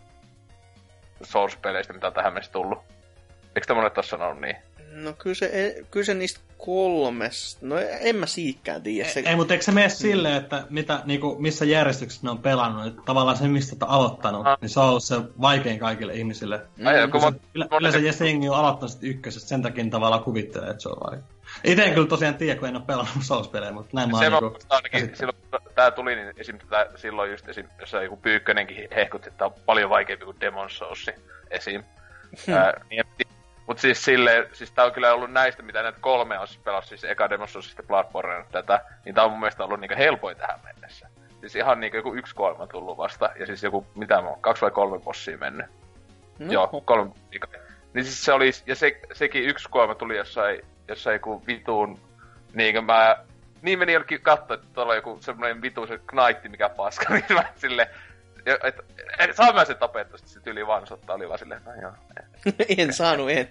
Souls-peleistä, 1.23 1.93
mitä 1.93 2.07
on 2.07 2.13
tähän 2.13 2.33
mennessä 2.33 2.51
tullut. 2.51 2.79
Eikö 3.55 3.67
te 3.67 3.73
monet 3.73 3.97
ole 3.97 4.05
sanonut 4.05 4.41
niin? 4.41 4.55
No 4.91 5.13
kyllä 5.13 5.35
se, 5.35 5.75
kyllä 5.91 6.05
se 6.05 6.13
niistä 6.13 6.39
kolmesta, 6.57 7.65
no 7.65 7.75
en 7.99 8.15
mä 8.15 8.25
siikkään 8.25 8.81
tiedä. 8.83 9.09
Se, 9.09 9.19
Ei, 9.19 9.27
ei 9.27 9.35
mutta 9.35 9.53
eikö 9.53 9.63
se 9.65 9.71
mene 9.71 9.89
silleen, 9.89 10.35
että 10.35 10.63
mitä, 10.69 11.01
niinku, 11.05 11.35
missä 11.39 11.65
järjestyksessä 11.65 12.27
ne 12.27 12.31
on 12.31 12.37
pelannut, 12.37 12.85
että 12.87 13.01
tavallaan 13.05 13.37
se, 13.37 13.47
mistä 13.47 13.75
olet 13.85 13.95
aloittanut, 13.95 14.47
Ah. 14.47 14.57
niin 14.61 14.69
se 14.69 14.79
on 14.79 14.89
ollut 14.89 15.03
se 15.03 15.15
vaikein 15.41 15.79
kaikille 15.79 16.13
ihmisille. 16.13 16.61
Mm, 16.77 16.87
Ai, 16.87 17.07
kun 17.11 17.21
mä, 17.21 17.31
Yle, 17.55 17.67
mä- 17.71 17.77
yleensä 17.77 17.99
Jesse 17.99 18.25
Jengi 18.27 18.49
on 18.49 18.55
aloittanut 18.55 18.97
ykkösestä, 19.01 19.49
sen 19.49 19.61
takia 19.61 19.85
tavallaan 19.89 20.23
kuvittelee, 20.23 20.69
että 20.69 20.81
se 20.81 20.89
on 20.89 20.97
vaikea. 21.11 21.34
Itse 21.63 21.83
en 21.83 21.93
kyllä 21.93 22.07
tosiaan 22.07 22.35
tiedä, 22.35 22.59
kun 22.59 22.69
en 22.69 22.75
ole 22.75 22.83
pelannut 22.87 23.23
Souls-pelejä, 23.27 23.71
mutta 23.71 23.89
näin 23.93 24.11
mä 24.11 24.19
se 24.19 24.23
oon 24.23 24.31
niinku 24.31 24.49
muistan 24.49 24.75
ainakin, 24.75 25.15
silloin 25.17 25.37
kun 25.51 25.59
tää 25.75 25.91
tuli, 25.91 26.15
niin 26.15 26.33
esim. 26.37 26.57
Tää, 26.69 26.85
silloin 26.95 27.31
just 27.31 27.49
esim. 27.49 27.67
jossain 27.79 28.03
joku 28.03 28.17
Pyykkönenkin 28.17 28.87
hehkutti, 28.95 29.29
että 29.29 29.45
on 29.45 29.53
paljon 29.65 29.89
vaikeampi 29.89 30.25
kuin 30.25 30.39
Demon 30.41 30.69
Souls 30.69 31.09
esim. 31.51 31.83
Ää, 32.53 32.73
niin, 32.89 33.05
Mut 33.67 33.79
siis 33.79 34.05
silleen, 34.05 34.47
siis 34.53 34.71
tää 34.71 34.85
on 34.85 34.91
kyllä 34.91 35.13
ollut 35.13 35.31
näistä, 35.31 35.63
mitä 35.63 35.83
näitä 35.83 35.99
kolme 36.01 36.39
on 36.39 36.47
siis 36.47 36.59
pelannut, 36.59 36.89
siis 36.89 37.03
eka 37.03 37.29
Demon 37.29 37.47
Souls, 37.47 37.67
sitten 37.67 37.87
Bloodborne 37.87 38.45
tätä, 38.51 38.81
niin 39.05 39.15
tää 39.15 39.23
on 39.23 39.31
mun 39.31 39.39
mielestä 39.39 39.63
ollut 39.63 39.79
niinku 39.79 39.95
helpoin 39.97 40.37
tähän 40.37 40.59
mennessä. 40.63 41.09
Siis 41.39 41.55
ihan 41.55 41.79
niinku 41.79 41.97
joku 41.97 42.15
yksi 42.15 42.35
kolme 42.35 42.67
tullut 42.67 42.97
vasta, 42.97 43.29
ja 43.39 43.45
siis 43.45 43.63
joku, 43.63 43.87
mitä 43.95 44.21
mä 44.21 44.27
oon, 44.27 44.41
kaksi 44.41 44.61
vai 44.61 44.71
kolme 44.71 44.99
bossia 44.99 45.37
mennyt. 45.37 45.65
no, 46.39 46.53
Joo, 46.53 46.81
kolme. 46.85 47.11
Niin 47.93 48.05
siis 48.05 48.25
se 48.25 48.33
oli, 48.33 48.51
ja 48.65 48.75
se, 48.75 49.01
sekin 49.13 49.43
yksi 49.43 49.69
kuolema 49.69 49.95
tuli 49.95 50.17
jossain, 50.17 50.61
jossain 50.87 51.13
joku 51.13 51.43
vituun, 51.47 51.99
niinkö 52.53 52.81
mä, 52.81 53.17
niin 53.61 53.79
meni 53.79 53.93
jollekin 53.93 54.21
katsoa, 54.21 54.55
että 54.55 54.67
tuolla 54.73 54.91
on 54.91 54.97
joku 54.97 55.17
semmoinen 55.21 55.61
vitu 55.61 55.87
se 55.87 55.99
knaitti, 56.07 56.49
mikä 56.49 56.69
paska, 56.69 57.13
niin 57.13 57.25
mä 57.33 57.43
sille, 57.55 57.89
ja, 58.45 58.57
et, 58.63 58.75
et, 59.19 59.35
saan 59.35 59.55
mä 59.55 59.65
sen 59.65 59.77
tapettua, 59.77 60.17
sitten 60.17 60.33
se 60.33 60.39
tyli 60.39 60.67
vaan 60.67 60.87
sottaa, 60.87 61.15
oli 61.15 61.27
vaan 61.27 61.39
silleen, 61.39 61.61
no 61.65 61.71
joo. 61.81 61.91
en 62.77 62.93
saanut, 62.93 63.29
en. 63.29 63.49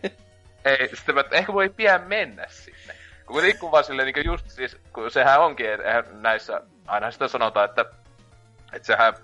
Ei, 0.65 0.97
sitten 0.97 1.15
mä, 1.15 1.25
ehkä 1.31 1.53
voi 1.53 1.69
pian 1.69 2.03
mennä 2.03 2.47
sinne. 2.49 2.95
Kun 3.27 3.35
kuitenkin 3.35 3.71
vaan 3.71 3.85
silleen 3.85 4.13
niin 4.15 4.27
just 4.27 4.51
siis, 4.51 4.77
kun 4.93 5.11
sehän 5.11 5.41
onkin, 5.41 5.73
että 5.73 6.05
näissä, 6.13 6.61
aina 6.87 7.11
sitä 7.11 7.29
sanotaan, 7.29 7.65
että, 7.65 7.85
että 8.73 8.87
sehän, 8.87 9.15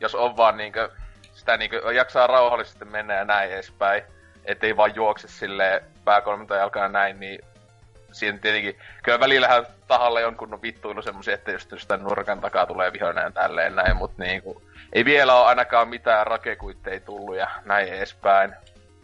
jos 0.00 0.14
on 0.14 0.36
vaan 0.36 0.56
niinkö, 0.56 0.90
sitä 1.32 1.56
niinkö 1.56 1.92
jaksaa 1.92 2.26
rauhallisesti 2.26 2.84
mennä 2.84 3.14
ja 3.14 3.24
näin 3.24 3.50
edespäin, 3.50 4.02
ettei 4.44 4.76
vaan 4.76 4.94
juokse 4.94 5.28
silleen 5.28 5.80
pääkolminta 6.04 6.56
jalkaa 6.56 6.88
näin, 6.88 7.20
niin 7.20 7.44
siinä 8.14 8.38
tietenkin, 8.38 8.78
kyllä 9.02 9.20
välillähän 9.20 9.66
tahalle 9.88 10.20
jonkun 10.20 10.62
vittuilu 10.62 11.02
semmosia, 11.02 11.34
että 11.34 11.50
just 11.50 11.72
sitä 11.76 11.96
nurkan 11.96 12.40
takaa 12.40 12.66
tulee 12.66 12.92
vihoinen 12.92 13.32
tälleen 13.32 13.76
näin, 13.76 13.96
mutta 13.96 14.22
niinku, 14.22 14.62
ei 14.92 15.04
vielä 15.04 15.34
ole 15.34 15.46
ainakaan 15.46 15.88
mitään 15.88 16.26
rakekuitteja 16.26 17.00
tullut 17.00 17.36
ja 17.36 17.48
näin 17.64 17.88
edespäin. 17.88 18.54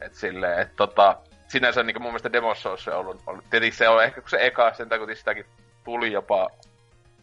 Et 0.00 0.14
silleen, 0.14 0.58
että 0.60 0.76
tota, 0.76 1.16
sinänsä 1.48 1.82
niin 1.82 2.02
mun 2.02 2.10
mielestä 2.10 2.32
demossa 2.32 2.70
on 2.70 2.78
se 2.78 2.90
ollut, 2.90 3.22
ollut. 3.26 3.44
Tietenkin 3.50 3.78
se 3.78 3.88
on 3.88 4.04
ehkä 4.04 4.20
kun 4.20 4.30
se 4.30 4.46
eka, 4.46 4.74
sen 4.74 4.88
takia 4.88 5.14
sitäkin 5.14 5.46
tuli 5.84 6.12
jopa, 6.12 6.50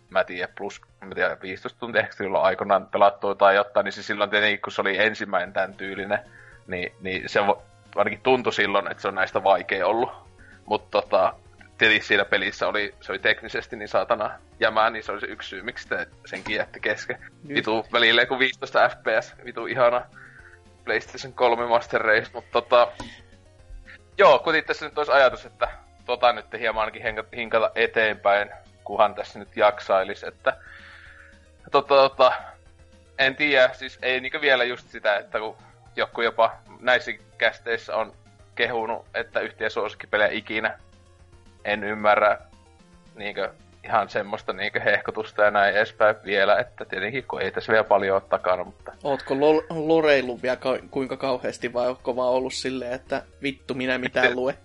mä 0.10 0.24
tiedän, 0.24 0.54
plus, 0.58 0.82
mä 1.06 1.16
tiedän, 1.16 1.42
15 1.42 1.80
tuntia 1.80 2.02
ehkä 2.02 2.16
silloin 2.16 2.44
aikoinaan 2.44 2.88
pelattua 2.88 3.36
tai 3.36 3.56
jotain, 3.56 3.84
niin 3.84 3.94
se 3.94 4.04
silloin 4.04 4.30
tietenkin, 4.30 4.62
kun 4.62 4.72
se 4.72 4.82
oli 4.82 4.98
ensimmäinen 4.98 5.54
tämän 5.54 5.74
tyylinen, 5.74 6.20
niin, 6.68 6.92
niin 7.02 7.30
se 7.30 7.40
ainakin 7.96 8.22
tuntui 8.22 8.54
silloin, 8.54 8.92
että 8.92 9.02
se 9.02 9.08
on 9.08 9.16
näistä 9.16 9.44
vaikea 9.44 9.88
ollut. 9.88 10.12
Mutta 10.66 11.02
tota, 11.02 11.34
tietysti 11.78 12.08
siinä 12.08 12.26
pelissä 12.26 12.68
oli, 12.68 12.96
se 13.02 13.12
oli 13.12 13.20
teknisesti 13.20 13.76
niin 13.76 13.88
saatana 13.88 14.40
jämää, 14.60 14.90
niin 14.90 15.04
se 15.04 15.12
oli 15.12 15.22
se 15.22 15.28
yksi 15.28 15.50
syy, 15.50 15.62
miksi 15.62 15.88
te 15.88 16.08
senkin 16.26 16.56
jätti 16.56 16.80
kesken. 16.80 17.18
Vitu 17.48 17.86
välillä 17.94 18.26
kuin 18.26 18.40
15 18.40 18.90
fps, 18.90 19.34
vitu 19.46 19.66
ihana 19.66 20.06
PlayStation 20.86 21.34
3 21.34 21.68
Master 21.68 22.02
Race, 22.02 22.30
mutta 22.34 22.52
tota... 22.52 22.92
Joo, 24.18 24.40
kuitenkin 24.40 24.68
tässä 24.68 24.86
nyt 24.86 24.98
olisi 24.98 25.12
ajatus, 25.12 25.46
että 25.46 25.68
tota 26.06 26.34
nyt 26.34 26.46
hieman 26.60 26.82
ainakin 26.82 27.26
hinkata 27.36 27.72
eteenpäin, 27.76 28.50
kuhan 28.84 29.16
tässä 29.16 29.40
nyt 29.40 29.58
jaksailis, 29.58 30.24
että 30.24 30.58
tota, 31.72 31.96
tota, 31.96 32.34
en 33.18 33.36
tiedä, 33.36 33.70
siis 33.74 34.00
ei 34.02 34.20
niinku 34.20 34.42
vielä 34.42 34.64
just 34.64 34.90
sitä, 34.90 35.18
että 35.18 35.40
kun 35.40 35.58
joku 35.96 36.22
jopa 36.22 36.56
näissä 36.80 37.12
kästeissä 37.38 37.96
on 37.96 38.14
kehunut, 38.56 39.06
että 39.14 39.40
yhtiö 39.40 39.70
suosikkipelejä 39.70 40.32
ikinä, 40.32 40.80
en 41.68 41.84
ymmärrä 41.84 42.38
niinkö 43.16 43.52
ihan 43.84 44.10
semmoista 44.10 44.54
niinkö 44.54 44.80
hehkotusta 44.80 45.44
ja 45.44 45.52
näin 45.52 45.76
edespäin 45.76 46.16
vielä, 46.26 46.60
että 46.60 46.86
tietenkin 46.86 47.24
kun 47.24 47.42
ei 47.42 47.52
tässä 47.52 47.72
vielä 47.72 47.84
paljon 47.84 48.16
ole 48.16 48.24
takana, 48.30 48.64
mutta... 48.64 48.92
Ootko 49.04 49.40
lo- 49.40 49.64
loreillut 49.70 50.42
vielä 50.42 50.56
ka- 50.56 50.80
kuinka 50.92 51.18
kauheasti 51.18 51.74
vai 51.74 51.88
onko 51.88 52.16
vaan 52.16 52.30
ollut 52.30 52.54
silleen, 52.54 52.94
että 52.94 53.24
vittu 53.42 53.74
minä 53.74 53.98
mitään 53.98 54.36
lue? 54.36 54.58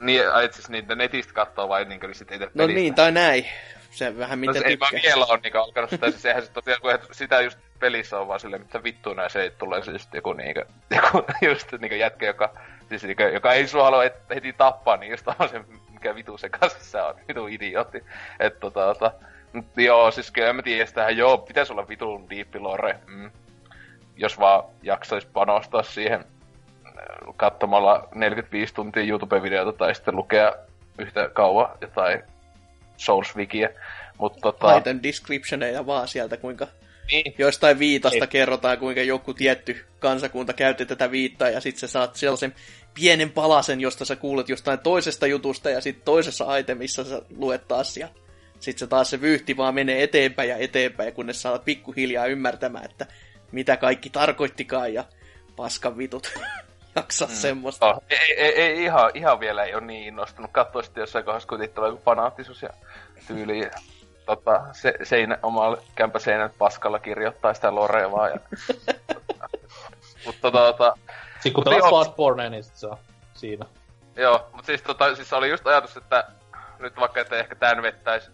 Niin, 0.00 0.20
itse 0.20 0.34
asiassa 0.36 0.72
niitä 0.72 0.94
netistä 0.94 1.32
katsoo 1.32 1.68
vai 1.68 1.84
niinkö 1.84 2.14
sit 2.14 2.32
itse 2.32 2.50
No 2.54 2.66
niin, 2.66 2.94
tai 2.94 3.12
näin. 3.12 3.46
Se 3.90 4.18
vähän 4.18 4.38
mitä 4.38 4.52
no, 4.52 4.64
tykkää. 4.68 4.88
Ei 4.92 4.98
mä 4.98 5.02
vielä 5.02 5.26
ole 5.26 5.40
niinkö 5.42 5.62
alkanut 5.62 5.90
sitä, 5.90 6.10
siis 6.10 6.24
eihän 6.24 6.42
se 6.42 6.52
tosiaan, 6.52 6.80
kun 6.80 6.90
sitä 7.12 7.40
just 7.40 7.58
pelissä 7.78 8.18
on 8.18 8.28
vaan 8.28 8.40
silleen, 8.40 8.62
mitä 8.62 8.82
vittu 8.82 9.14
näin 9.14 9.30
se 9.30 9.52
tulee 9.58 9.82
siis 9.82 10.08
joku 10.14 10.32
niinkö, 10.32 10.66
joku 10.96 11.24
just 11.42 11.72
niinkö 11.72 11.96
jätkä, 11.96 12.26
joka, 12.26 12.54
siis 12.88 13.02
niinkö, 13.02 13.28
joka 13.30 13.52
ei 13.52 13.66
sua 13.66 13.84
halua 13.84 14.02
heti 14.34 14.52
tappaa, 14.52 14.96
niin 14.96 15.10
just 15.10 15.28
on 15.38 15.48
se 15.48 15.60
mikä 15.96 16.14
vitu 16.14 16.38
se 16.38 16.48
kanssa 16.48 17.06
on, 17.06 17.14
vitu 17.28 17.46
idiootti. 17.46 18.04
Et 18.40 18.60
tota, 18.60 18.94
tota, 18.94 19.12
mut 19.52 19.66
joo, 19.76 20.10
siis 20.10 20.30
kyllä 20.30 20.52
mä 20.52 20.62
tiedä 20.62 20.86
sitä, 20.86 21.10
joo, 21.10 21.38
pitäisi 21.38 21.72
olla 21.72 21.88
vitun 21.88 22.30
deep 22.30 22.54
lore. 22.54 22.98
Mm. 23.06 23.30
Jos 24.16 24.38
vaan 24.38 24.64
jaksais 24.82 25.26
panostaa 25.26 25.82
siihen 25.82 26.20
äh, 26.86 26.94
katsomalla 27.36 28.08
45 28.14 28.74
tuntia 28.74 29.02
YouTube-videota 29.02 29.72
tai 29.72 29.94
sitten 29.94 30.16
lukea 30.16 30.52
yhtä 30.98 31.28
kauan 31.32 31.70
jotain 31.80 32.22
Source-wikiä. 32.96 33.80
Mutta 34.18 34.40
tota... 34.40 34.76
Item 34.76 35.00
descriptioneja 35.02 35.86
vaan 35.86 36.08
sieltä, 36.08 36.36
kuinka 36.36 36.66
niin. 37.12 37.34
Joistain 37.38 37.78
viitasta 37.78 38.24
Ei. 38.24 38.28
kerrotaan, 38.28 38.78
kuinka 38.78 39.02
joku 39.02 39.34
tietty 39.34 39.86
kansakunta 39.98 40.52
käytti 40.52 40.86
tätä 40.86 41.10
viittaa, 41.10 41.48
ja 41.48 41.60
sitten 41.60 41.80
sä 41.80 41.86
saat 41.86 42.16
sellaisen 42.16 42.54
pienen 42.94 43.30
palasen, 43.30 43.80
josta 43.80 44.04
sä 44.04 44.16
kuulet 44.16 44.48
jostain 44.48 44.78
toisesta 44.78 45.26
jutusta, 45.26 45.70
ja 45.70 45.80
sitten 45.80 46.04
toisessa 46.04 46.56
itemissa 46.56 47.04
sä 47.04 47.22
luet 47.36 47.68
taas, 47.68 47.96
ja 47.96 48.08
sitten 48.60 48.78
se 48.78 48.86
taas 48.86 49.10
se 49.10 49.20
vyyhti 49.20 49.56
vaan 49.56 49.74
menee 49.74 50.02
eteenpäin 50.02 50.48
ja 50.48 50.56
eteenpäin, 50.56 51.12
kunnes 51.12 51.42
saat 51.42 51.64
pikkuhiljaa 51.64 52.26
ymmärtämään, 52.26 52.84
että 52.84 53.06
mitä 53.52 53.76
kaikki 53.76 54.10
tarkoittikaan, 54.10 54.94
ja 54.94 55.04
paskan 55.56 55.98
vitut. 55.98 56.32
Jaksa 56.96 57.26
mm. 57.26 57.32
semmoista. 57.32 57.86
Oh, 57.86 58.02
ei, 58.10 58.34
ei, 58.36 58.62
ei, 58.62 58.84
ihan, 58.84 59.10
ihan 59.14 59.40
vielä 59.40 59.64
ei 59.64 59.74
ole 59.74 59.86
niin 59.86 60.08
innostunut. 60.08 60.50
Katsoin 60.52 60.84
sitten 60.84 61.00
jossain 61.00 61.24
kohdassa 61.24 61.48
kuitenkin 61.48 61.82
joku 61.84 62.02
fanaattisuus 62.04 62.62
ja 62.62 62.70
tyyli 63.26 63.70
tota, 64.26 64.64
se, 64.72 64.94
seinä, 65.02 65.38
omalla 65.42 65.78
kämpäseinän 65.94 66.50
paskalla 66.58 66.98
kirjoittaa 66.98 67.54
sitä 67.54 67.74
lorea 67.74 68.12
vaan. 68.12 68.30
Ja, 68.30 68.38
mutta 70.26 70.40
tota, 70.40 70.58
tota, 70.58 70.94
Sitten 71.34 71.52
kun 71.52 71.64
pelaat 71.64 71.88
Bloodborne, 71.88 72.50
niin 72.50 72.64
sit 72.64 72.76
se 72.76 72.86
on 72.86 72.98
siinä. 73.34 73.66
Joo, 74.16 74.46
mutta 74.52 74.66
siis, 74.66 74.82
tota, 74.82 75.14
siis 75.14 75.32
oli 75.32 75.50
just 75.50 75.66
ajatus, 75.66 75.96
että 75.96 76.24
nyt 76.78 76.96
vaikka 76.96 77.20
että 77.20 77.36
ehkä 77.36 77.54
tän 77.54 77.82
vettäisi, 77.82 78.30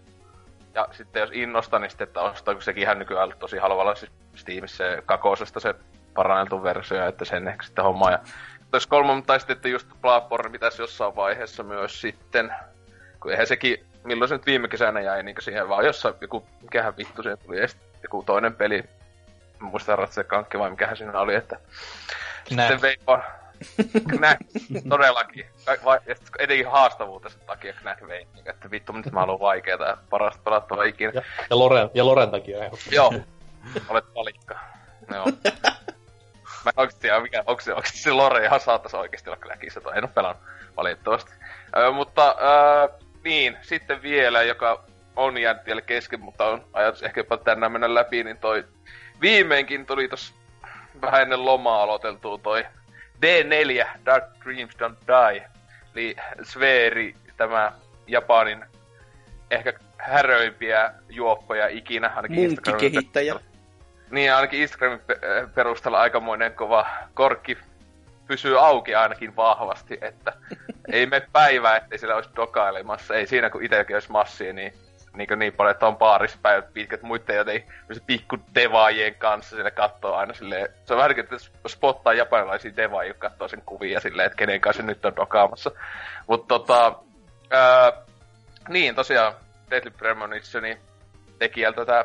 ja 0.74 0.88
sitten 0.92 1.20
jos 1.20 1.30
innostaa, 1.32 1.78
niin 1.78 1.90
sitten, 1.90 2.08
että 2.08 2.20
ostaa, 2.20 2.54
kun 2.54 2.62
sekin 2.62 2.82
ihan 2.82 2.98
nykyään 2.98 3.32
tosi 3.38 3.58
halvalla 3.58 3.94
siis 3.94 4.12
Steamissa 4.34 4.76
se 4.76 5.02
kakosesta 5.06 5.60
se 5.60 5.74
paranneltu 6.14 6.62
versio, 6.62 7.06
että 7.06 7.24
sen 7.24 7.48
ehkä 7.48 7.62
sitten 7.62 7.84
hommaa. 7.84 8.10
Ja 8.10 8.18
jos 8.72 8.86
kolme, 8.86 9.22
tai 9.26 9.40
sitten, 9.40 9.56
että 9.56 9.68
just 9.68 9.88
Bloodborne 10.00 10.50
pitäisi 10.50 10.82
jossain 10.82 11.16
vaiheessa 11.16 11.62
myös 11.62 12.00
sitten, 12.00 12.54
kun 13.20 13.30
eihän 13.30 13.46
sekin 13.46 13.86
milloin 14.04 14.28
se 14.28 14.34
nyt 14.34 14.46
viime 14.46 14.68
kesänä 14.68 15.00
jäi 15.00 15.22
niin 15.22 15.36
siihen 15.40 15.68
vaan 15.68 15.84
jossain 15.84 16.14
joku, 16.20 16.46
mikähän 16.62 16.96
vittu 16.96 17.22
siihen 17.22 17.38
tuli, 17.38 17.60
ja 17.60 17.66
joku 18.02 18.22
toinen 18.26 18.54
peli, 18.54 18.84
muista 19.60 19.96
Ratse 19.96 20.24
Kankki 20.24 20.58
vai 20.58 20.70
mikähän 20.70 20.96
siinä 20.96 21.20
oli, 21.20 21.34
että 21.34 21.56
Knä. 22.48 22.62
sitten 22.62 22.82
vei 22.82 22.96
vaan, 23.06 23.22
Knä, 24.08 24.36
todellakin. 24.88 25.46
Vai, 25.84 25.98
ja 26.06 26.14
etenkin 26.38 26.70
haastavuutensa 26.70 27.38
takia 27.46 27.72
Knack 27.72 28.06
vei, 28.08 28.26
niin, 28.34 28.50
että 28.50 28.70
vittu, 28.70 28.92
nyt 28.92 29.12
mä 29.12 29.20
haluan 29.20 29.40
vaikeeta 29.40 29.84
ja 29.84 29.96
parasta 30.10 30.42
pelattavaa 30.44 30.84
ikinä. 30.84 31.12
Ja, 31.14 31.22
ja, 31.50 31.58
Loren, 31.58 31.90
ja 31.94 32.06
Loren 32.06 32.30
takia 32.30 32.56
ehdottomasti. 32.56 32.94
Joo, 32.94 33.12
olet 33.88 34.04
valikka. 34.14 34.58
Joo. 35.14 35.26
Mä 36.64 36.70
en 36.70 36.80
oikeesti 36.80 37.00
tiedä, 37.00 37.20
mikä, 37.20 37.42
onko 37.46 37.60
se, 37.60 37.74
onko 37.74 37.88
se 37.92 38.12
Lore 38.12 38.44
ihan 38.44 38.60
saattaisi 38.60 38.96
oikeesti 38.96 39.30
olla 39.30 39.40
Knackissa, 39.40 39.80
tai 39.80 39.98
en 39.98 40.04
oo 40.04 40.10
pelannut 40.14 40.42
valitettavasti. 40.76 41.32
Ö, 41.76 41.90
mutta 41.90 42.36
ö, 42.40 42.88
niin, 43.24 43.56
sitten 43.62 44.02
vielä, 44.02 44.42
joka 44.42 44.84
on 45.16 45.38
jäänyt 45.38 45.66
vielä 45.66 45.80
kesken, 45.80 46.20
mutta 46.20 46.44
on 46.44 46.64
ajatus 46.72 47.02
ehkä 47.02 47.20
jopa 47.20 47.36
tänään 47.36 47.72
mennä 47.72 47.94
läpi, 47.94 48.24
niin 48.24 48.38
toi 48.38 48.64
viimeinkin 49.20 49.86
tuli 49.86 50.08
tos 50.08 50.34
vähän 51.00 51.22
ennen 51.22 51.44
lomaa 51.44 51.82
aloiteltua 51.82 52.38
toi 52.38 52.64
D4, 53.22 53.86
Dark 54.06 54.24
Dreams 54.44 54.74
Don't 54.74 54.96
Die. 55.06 55.48
Eli 55.94 56.16
Sferi, 56.42 57.14
tämä 57.36 57.72
Japanin 58.06 58.64
ehkä 59.50 59.72
häröimpiä 59.98 60.92
juoppoja 61.08 61.68
ikinä. 61.68 62.12
Ainakin 62.16 62.36
Munkkikehittäjä. 62.36 63.34
Niin, 64.10 64.34
ainakin 64.34 64.60
Instagramin 64.60 65.00
perusteella 65.54 66.00
aikamoinen 66.00 66.52
kova 66.52 66.86
korkki 67.14 67.58
pysyy 68.32 68.66
auki 68.66 68.94
ainakin 68.94 69.36
vahvasti, 69.36 69.98
että 70.00 70.32
ei 70.92 71.06
me 71.06 71.22
päivää, 71.32 71.76
ettei 71.76 71.98
siellä 71.98 72.14
olisi 72.14 72.30
dokailemassa. 72.36 73.14
Ei 73.14 73.26
siinä, 73.26 73.50
kun 73.50 73.64
itsekin 73.64 73.96
olisi 73.96 74.12
massia, 74.12 74.52
niin 74.52 74.72
niin, 75.16 75.38
niin 75.38 75.52
paljon, 75.52 75.70
että 75.70 75.86
on 75.86 75.96
paarispäivät 75.96 76.72
pitkät 76.72 77.02
muiden 77.02 77.36
joten 77.36 77.64
pikku 78.06 78.36
devaajien 78.54 79.14
kanssa 79.14 79.56
sille 79.56 79.70
katsoo 79.70 80.14
aina 80.14 80.34
silleen, 80.34 80.68
se 80.84 80.94
on 80.94 80.98
vähän 80.98 81.18
että 81.18 81.36
spottaa 81.68 82.12
japanilaisia 82.12 82.76
devaajia, 82.76 83.10
jotka 83.10 83.28
katsoo 83.28 83.48
sen 83.48 83.62
kuvia 83.66 84.00
silleen, 84.00 84.26
että 84.26 84.36
kenen 84.36 84.60
kanssa 84.60 84.82
se 84.82 84.86
nyt 84.86 85.04
on 85.04 85.16
dokaamassa. 85.16 85.70
Mutta 86.26 86.48
tota, 86.48 86.94
ää, 87.50 87.92
niin 88.68 88.94
tosiaan 88.94 89.34
Deadly 89.70 89.90
Premonitionin 89.90 90.78
tekijältä 91.38 91.84
tämä 91.84 92.04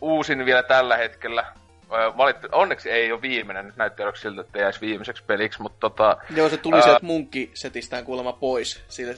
uusin 0.00 0.44
vielä 0.44 0.62
tällä 0.62 0.96
hetkellä 0.96 1.44
valittu, 1.90 2.48
onneksi 2.52 2.90
ei 2.90 3.12
ole 3.12 3.22
viimeinen, 3.22 3.66
nyt 3.66 3.76
näyttää 3.76 4.12
siltä, 4.14 4.40
että 4.40 4.58
jäisi 4.58 4.80
viimeiseksi 4.80 5.24
peliksi, 5.26 5.62
mutta 5.62 5.80
tota... 5.80 6.16
Joo, 6.36 6.48
se 6.48 6.56
tuli 6.56 6.76
ää... 6.76 6.82
sieltä 6.82 7.06
munkkisetistään 7.06 8.04
kuulemma 8.04 8.32
pois, 8.32 8.84
sille 8.88 9.16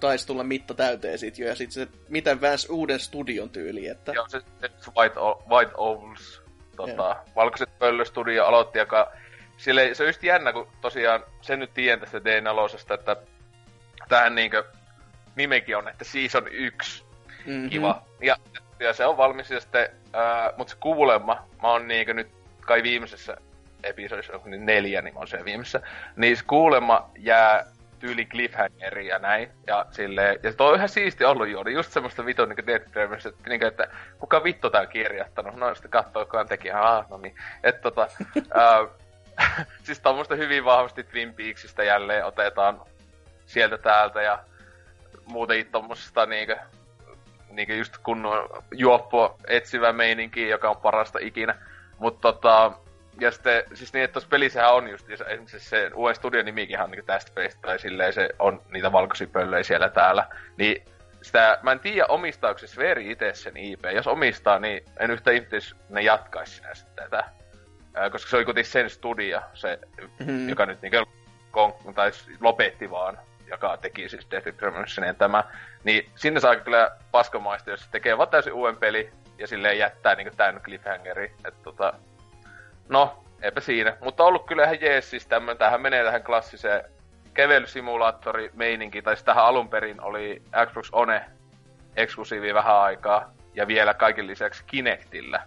taisi 0.00 0.26
tulla 0.26 0.44
mitta 0.44 0.74
täyteen 0.74 1.18
sit 1.18 1.38
jo, 1.38 1.48
ja 1.48 1.54
sitten 1.54 1.86
se, 1.86 1.88
miten 2.08 2.40
väänsi 2.40 2.72
uuden 2.72 3.00
studion 3.00 3.50
tyyli, 3.50 3.88
että... 3.88 4.12
Joo, 4.12 4.28
se, 4.28 4.40
se 4.60 4.90
White, 4.96 5.20
o, 5.20 5.42
White 5.50 5.72
Owls, 5.74 6.42
tota, 6.76 7.16
valkoiset 7.36 7.78
pöllöstudio 7.78 8.44
aloitti, 8.44 8.78
joka... 8.78 9.12
Sille, 9.56 9.94
se 9.94 10.02
on 10.02 10.08
just 10.08 10.22
jännä, 10.22 10.52
kun 10.52 10.68
tosiaan 10.80 11.24
sen 11.40 11.58
nyt 11.58 11.74
tiedän 11.74 12.00
tästä 12.00 12.18
D4, 12.18 12.94
että 12.94 13.16
tähän 14.08 14.34
niinkö 14.34 14.64
nimekin 15.36 15.76
on, 15.76 15.88
että 15.88 16.04
Season 16.04 16.48
1. 16.48 17.04
Mm-hmm. 17.46 17.70
Kiva. 17.70 18.02
Ja 18.22 18.36
ja 18.84 18.92
se 18.92 19.06
on 19.06 19.16
valmis 19.16 19.50
ja 19.50 19.60
sitten, 19.60 19.88
ää, 20.12 20.52
mut 20.56 20.68
se 20.68 20.76
kuulemma, 20.80 21.46
mä 21.62 21.68
oon 21.68 21.88
niinkö 21.88 22.14
nyt 22.14 22.28
kai 22.60 22.82
viimeisessä 22.82 23.36
episodissa, 23.82 24.40
niin 24.44 24.66
neljä, 24.66 25.02
niin 25.02 25.14
mä 25.14 25.20
oon 25.20 25.28
se 25.28 25.44
viimeisessä, 25.44 25.80
niin 26.16 26.36
se 26.36 26.44
kuulemma 26.46 27.10
jää 27.18 27.64
tyyli 27.98 28.24
cliffhangeri 28.26 29.06
ja 29.06 29.18
näin. 29.18 29.50
Ja, 29.66 29.86
silleen, 29.90 30.38
ja 30.42 30.52
toi 30.52 30.68
on 30.68 30.76
ihan 30.76 30.88
siisti 30.88 31.24
ollut 31.24 31.48
juuri, 31.48 31.74
just 31.74 31.92
semmoista 31.92 32.26
vitun 32.26 32.48
niin 32.48 32.66
Dead 32.66 32.90
Premonition, 32.90 33.34
että, 33.34 33.48
niin, 33.50 33.66
että 33.66 33.88
kuka 34.18 34.44
vittu 34.44 34.70
tää 34.70 34.80
on 34.80 34.88
kirjoittanut? 34.88 35.56
No 35.56 35.74
sitten 35.74 35.90
katsoo, 35.90 36.26
on 36.32 36.48
tekijä, 36.48 36.80
ah, 36.80 37.10
no 37.10 37.18
niin. 37.18 37.34
Että 37.62 37.82
tota, 37.82 38.08
ää, 38.54 38.86
siis 39.84 40.00
tommoista 40.00 40.34
hyvin 40.34 40.64
vahvasti 40.64 41.04
Twin 41.04 41.34
Peaksista 41.34 41.82
jälleen 41.82 42.26
otetaan 42.26 42.80
sieltä 43.46 43.78
täältä 43.78 44.22
ja 44.22 44.38
muutenkin 45.24 45.72
tommosesta 45.72 46.26
niinkö, 46.26 46.56
niinkö 47.56 47.74
just 47.74 47.98
kunnon 47.98 48.48
juoppo 48.72 49.36
etsivä 49.46 49.92
meininki, 49.92 50.48
joka 50.48 50.70
on 50.70 50.76
parasta 50.76 51.18
ikinä. 51.22 51.54
Mutta 51.98 52.32
tota, 52.32 52.72
ja 53.20 53.30
sitten, 53.30 53.62
siis 53.74 53.92
niin, 53.92 54.04
että 54.04 54.12
tuossa 54.12 54.28
pelissähän 54.28 54.74
on 54.74 54.88
just, 54.88 55.10
esimerkiksi 55.10 55.60
se 55.60 55.90
uuden 55.94 56.14
studion 56.14 56.44
nimikin 56.44 56.80
on 56.80 56.90
niin 56.90 57.06
tästä 57.06 57.32
pelistä, 57.34 57.60
tai 57.62 57.78
silleen 57.78 58.12
se 58.12 58.28
on 58.38 58.62
niitä 58.72 58.92
valkoisia 58.92 59.26
pöllöjä 59.26 59.62
siellä 59.62 59.88
täällä, 59.88 60.26
niin 60.56 60.84
sitä, 61.22 61.58
mä 61.62 61.72
en 61.72 61.80
tiedä 61.80 62.06
omistaako 62.06 62.58
se 62.58 62.66
Sveri 62.66 63.10
itse 63.10 63.34
sen 63.34 63.56
IP. 63.56 63.84
Jos 63.94 64.06
omistaa, 64.06 64.58
niin 64.58 64.84
en 65.00 65.10
yhtä 65.10 65.30
ihmettä, 65.30 65.56
ne 65.88 66.02
jatkaisi 66.02 66.56
sinä 66.56 66.74
sitten 66.74 67.04
tätä. 67.04 67.24
Ää, 67.94 68.10
koska 68.10 68.30
se 68.30 68.36
oli 68.36 68.44
kuitenkin 68.44 68.72
sen 68.72 68.90
studio, 68.90 69.40
se, 69.54 69.78
mm-hmm. 70.00 70.48
joka 70.48 70.66
nyt 70.66 70.82
niinku 70.82 71.10
kon- 71.52 71.94
tai 71.94 72.10
lopetti 72.40 72.90
vaan, 72.90 73.18
joka 73.46 73.76
teki 73.76 74.08
siis 74.08 74.26
Death 74.30 74.56
Premonitionin 74.56 75.16
tämä. 75.16 75.44
Niin 75.84 76.10
sinne 76.14 76.40
saa 76.40 76.56
kyllä 76.56 76.90
paskamaista, 77.10 77.70
jos 77.70 77.88
tekee 77.88 78.18
vaan 78.18 78.28
täysin 78.28 78.52
uuden 78.52 78.76
peli, 78.76 79.10
ja 79.38 79.46
silleen 79.46 79.78
jättää 79.78 80.14
niinku 80.14 80.36
tämän 80.36 80.60
cliffhangeri. 80.60 81.24
Että 81.24 81.60
tota, 81.62 81.92
No, 82.88 83.24
eipä 83.42 83.60
siinä. 83.60 83.96
Mutta 84.00 84.24
ollut 84.24 84.46
kyllä 84.46 84.64
ihan 84.64 84.80
jees, 84.80 85.10
siis 85.10 85.26
tämmönen, 85.26 85.58
tähän 85.58 85.80
menee 85.80 86.04
tähän 86.04 86.22
klassiseen 86.22 86.84
kävelysimulaattori 87.34 88.50
meininki, 88.54 89.02
tai 89.02 89.16
siis 89.16 89.24
tähän 89.24 89.44
alun 89.44 89.68
perin 89.68 90.00
oli 90.00 90.42
Xbox 90.66 90.88
One 90.92 91.24
eksklusiivi 91.96 92.54
vähän 92.54 92.76
aikaa, 92.76 93.30
ja 93.54 93.66
vielä 93.66 93.94
kaiken 93.94 94.26
lisäksi 94.26 94.64
Kinectillä. 94.66 95.38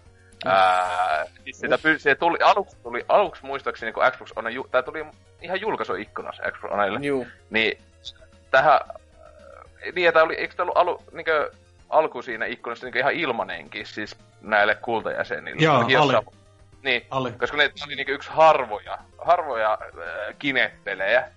Mm. 0.46 0.52
Ää, 0.52 1.26
siis 1.44 1.60
sitä 1.60 1.76
py- 1.76 2.00
se 2.00 2.16
tuli, 2.16 2.38
aluksi, 2.44 2.78
tuli, 2.84 3.06
aluksi 3.10 3.46
muistaakseni, 3.46 3.92
kun 3.92 4.04
Xbox 4.12 4.32
One, 4.36 4.52
ju- 4.52 4.68
tää 4.72 4.82
tuli 4.84 5.06
ihan 5.42 5.62
julkaisuikkunassa 5.62 6.44
Xbox 6.52 6.72
Onelle, 6.72 7.00
Juu. 7.02 7.28
niin 7.50 7.78
tähän, 8.52 8.80
niin, 9.96 10.08
että 10.08 10.24
oli, 10.24 10.36
eikö 10.36 10.56
tämä 10.56 10.64
ollut 10.64 10.78
alu, 10.78 11.04
niinkö, 11.12 11.52
alku 11.90 12.22
siinä 12.22 12.46
ikkunassa 12.46 12.86
niinkö 12.86 13.00
ihan 13.00 13.14
ilmanenkin, 13.14 13.86
siis 13.86 14.16
näille 14.42 14.76
kultajäsenille? 14.76 15.64
Joo, 15.64 15.86
jossain- 15.88 16.26
Niin, 16.84 17.06
Oli. 17.12 17.32
koska 17.32 17.58
ne 17.58 17.72
oli 17.86 17.96
niinku 17.96 18.12
yksi 18.12 18.30
harvoja, 18.32 18.98
harvoja 19.18 19.72
äh, 19.82 20.36
kinepelejä. 20.40 21.28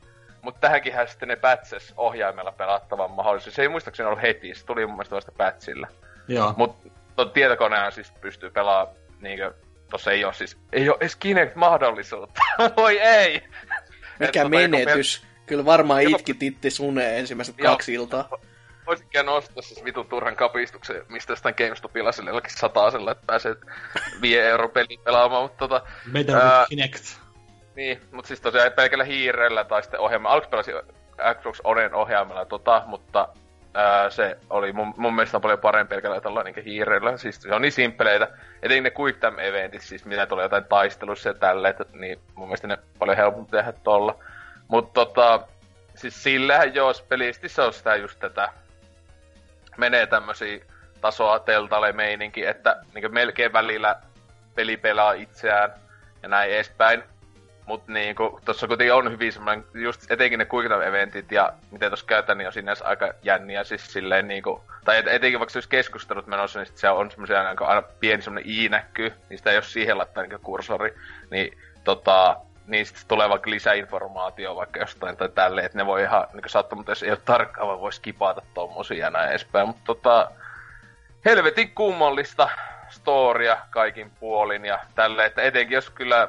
Mutta 0.42 0.60
tähänkin 0.60 0.92
sitten 1.06 1.28
ne 1.28 1.36
patches 1.36 1.94
ohjaimella 1.96 2.52
pelattavan 2.52 3.10
mahdollisuus. 3.10 3.54
Se 3.54 3.62
ei 3.62 3.68
muistaakseni 3.68 4.06
ollut 4.06 4.22
heti, 4.22 4.54
se 4.54 4.66
tuli 4.66 4.86
mun 4.86 4.94
mielestä 4.94 5.16
vasta 5.16 5.32
patchilla. 5.36 5.86
Joo. 6.28 6.54
Mut 6.56 6.76
tuon 7.16 7.30
tietokoneella 7.30 7.90
siis 7.90 8.12
pystyy 8.20 8.50
pelaamaan 8.50 8.96
niinkö, 9.20 9.54
tossa 9.90 10.10
ei 10.12 10.24
oo 10.24 10.32
siis, 10.32 10.58
ei 10.72 10.88
oo 10.90 10.96
edes 11.00 11.16
Kinect-mahdollisuutta. 11.16 12.40
Voi 12.76 12.98
ei! 13.00 13.42
Mikä 14.18 14.26
Et 14.26 14.32
tota, 14.32 14.48
menetys. 14.48 15.26
Kyllä 15.50 15.64
varmaan 15.64 16.02
itki 16.02 16.34
titti 16.34 16.70
suneen 16.70 17.18
ensimmäiset 17.18 17.58
Joo. 17.58 17.72
kaksi 17.72 17.94
iltaa. 17.94 18.28
Voisin 18.86 19.06
käydä 19.12 19.30
ostaa 19.30 19.62
siis 19.62 19.84
vitun 19.84 20.06
turhan 20.06 20.36
kapistuksen, 20.36 21.02
mistä 21.08 21.32
jostain 21.32 21.54
GameStopilla 21.58 22.12
sille 22.12 22.30
jollakin 22.30 22.58
satasella, 22.58 23.12
että 23.12 23.24
pääsee 23.26 23.56
5 24.22 24.38
euro 24.38 24.68
peliin 24.68 25.00
pelaamaan, 25.04 25.42
mutta 25.42 25.58
tota, 25.58 25.86
Better 26.12 26.36
Ää, 26.36 26.58
with 26.58 26.68
Kinect. 26.68 27.04
Niin, 27.76 28.00
mutta 28.12 28.28
siis 28.28 28.40
tosiaan 28.40 28.72
pelkällä 28.72 29.04
hiirellä 29.04 29.64
tai 29.64 29.82
sitten 29.82 30.00
ohjaimella. 30.00 30.32
Aluksi 30.32 30.50
pelasin 30.50 30.74
Xbox 31.40 31.60
Onen 31.64 31.94
ohjaimella 31.94 32.44
tota, 32.44 32.82
mutta 32.86 33.28
ää, 33.74 34.10
se 34.10 34.36
oli 34.50 34.72
mun, 34.72 34.94
mun 34.96 35.14
mielestä 35.14 35.40
paljon 35.40 35.58
parempi 35.58 35.94
pelkällä 35.94 36.20
tällä 36.20 36.42
niin 36.42 36.64
hiirellä. 36.64 37.16
Siis 37.16 37.42
se 37.42 37.54
on 37.54 37.62
niin 37.62 37.72
simppeleitä. 37.72 38.28
Etenkin 38.62 38.84
ne 38.84 38.92
Quick 38.98 39.20
Time 39.20 39.48
Eventit, 39.48 39.82
siis 39.82 40.04
mitä 40.04 40.26
tulee 40.26 40.44
jotain 40.44 40.64
taistelussa 40.64 41.28
ja 41.28 41.34
tälleen, 41.34 41.70
että, 41.70 41.84
niin 41.92 42.18
mun 42.34 42.48
mielestä 42.48 42.66
ne 42.66 42.78
paljon 42.98 43.16
helpompi 43.16 43.50
tehdä 43.50 43.72
tolla. 43.72 44.18
Mutta 44.70 44.92
tota, 44.92 45.48
siis 45.94 46.22
sillähän 46.22 46.74
jos 46.74 47.02
pelisti 47.02 47.48
se 47.48 47.62
on 47.62 47.72
sitä 47.72 47.96
just 47.96 48.18
tätä, 48.18 48.48
menee 49.76 50.06
tämmösiä 50.06 50.64
tasoa 51.00 51.38
teltale 51.38 51.92
meininki, 51.92 52.46
että 52.46 52.76
niin 52.94 53.14
melkein 53.14 53.52
välillä 53.52 53.96
peli 54.54 54.76
pelaa 54.76 55.12
itseään 55.12 55.72
ja 56.22 56.28
näin 56.28 56.50
edespäin. 56.50 57.02
Mut 57.66 57.88
niinku, 57.88 58.40
tossa 58.44 58.66
kuitenkin 58.66 58.94
on 58.94 59.12
hyvin 59.12 59.32
semmoinen, 59.32 59.64
just 59.74 60.10
etenkin 60.10 60.38
ne 60.38 60.46
quick 60.54 60.72
eventit 60.86 61.32
ja 61.32 61.52
miten 61.70 61.90
tossa 61.90 62.06
käytän, 62.06 62.38
niin 62.38 62.46
on 62.46 62.52
sinänsä 62.52 62.84
aika 62.84 63.14
jänniä 63.22 63.64
siis 63.64 63.92
silleen 63.92 64.28
niinku, 64.28 64.64
tai 64.84 64.98
et, 64.98 65.08
etenkin 65.08 65.40
vaikka 65.40 65.60
se 65.60 65.68
keskustelut 65.68 66.26
menossa, 66.26 66.58
niin 66.58 66.66
sit 66.66 66.78
se 66.78 66.88
on 66.90 67.10
semmoisia 67.10 67.44
niinku 67.44 67.64
aina 67.64 67.82
pieni 67.82 68.22
semmoinen 68.22 68.50
i-näky, 68.50 69.12
niin 69.28 69.38
sitä 69.38 69.52
jos 69.52 69.72
siihen 69.72 69.98
laittaa 69.98 70.22
niinku 70.22 70.38
kursori, 70.42 70.94
niin 71.30 71.58
tota, 71.84 72.36
niin 72.70 72.86
sit 72.86 73.04
tulee 73.08 73.28
vaikka 73.28 73.50
lisäinformaatio 73.50 74.56
vaikka 74.56 74.80
jostain 74.80 75.16
tai 75.16 75.28
tälleen, 75.28 75.66
että 75.66 75.78
ne 75.78 75.86
voi 75.86 76.02
ihan 76.02 76.26
niinku 76.32 76.48
sattumalta, 76.48 76.90
jos 76.90 77.02
ei 77.02 77.10
ole 77.10 77.18
tarkkaa, 77.24 77.66
vaan 77.66 77.80
voi 77.80 77.92
skipata 77.92 78.42
tommosia 78.54 78.98
ja 79.04 79.10
näin 79.10 79.30
edespäin, 79.30 79.66
mutta 79.66 79.82
tota, 79.84 80.30
helvetin 81.24 81.74
kummallista 81.74 82.48
storia 82.88 83.58
kaikin 83.70 84.10
puolin 84.20 84.64
ja 84.64 84.78
tälleen, 84.94 85.26
että 85.26 85.42
etenkin 85.42 85.74
jos 85.74 85.90
kyllä 85.90 86.28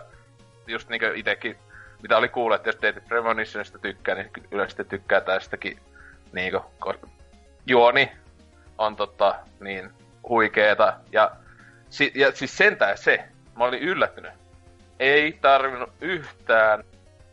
just 0.67 0.89
niinkö 0.89 1.11
itekin, 1.15 1.57
mitä 2.01 2.17
oli 2.17 2.29
kuullut, 2.29 2.55
että 2.55 2.69
jos 2.69 2.75
teet 2.75 3.07
Premonitionista 3.07 3.79
tykkää, 3.79 4.15
niin 4.15 4.31
yleensä 4.51 4.83
tykkää 4.83 5.21
tästäkin 5.21 5.79
niinkö, 6.31 6.59
ko- 6.85 7.09
juoni 7.65 8.11
on 8.77 8.95
tota 8.95 9.35
niin 9.59 9.91
huikeeta 10.29 10.93
ja, 11.11 11.31
si- 11.89 12.11
ja 12.15 12.31
siis 12.31 12.57
sentään 12.57 12.97
se, 12.97 13.23
mä 13.57 13.63
olin 13.63 13.81
yllättynyt. 13.81 14.40
Ei 15.01 15.37
tarvinnut 15.41 15.93
yhtään 16.01 16.83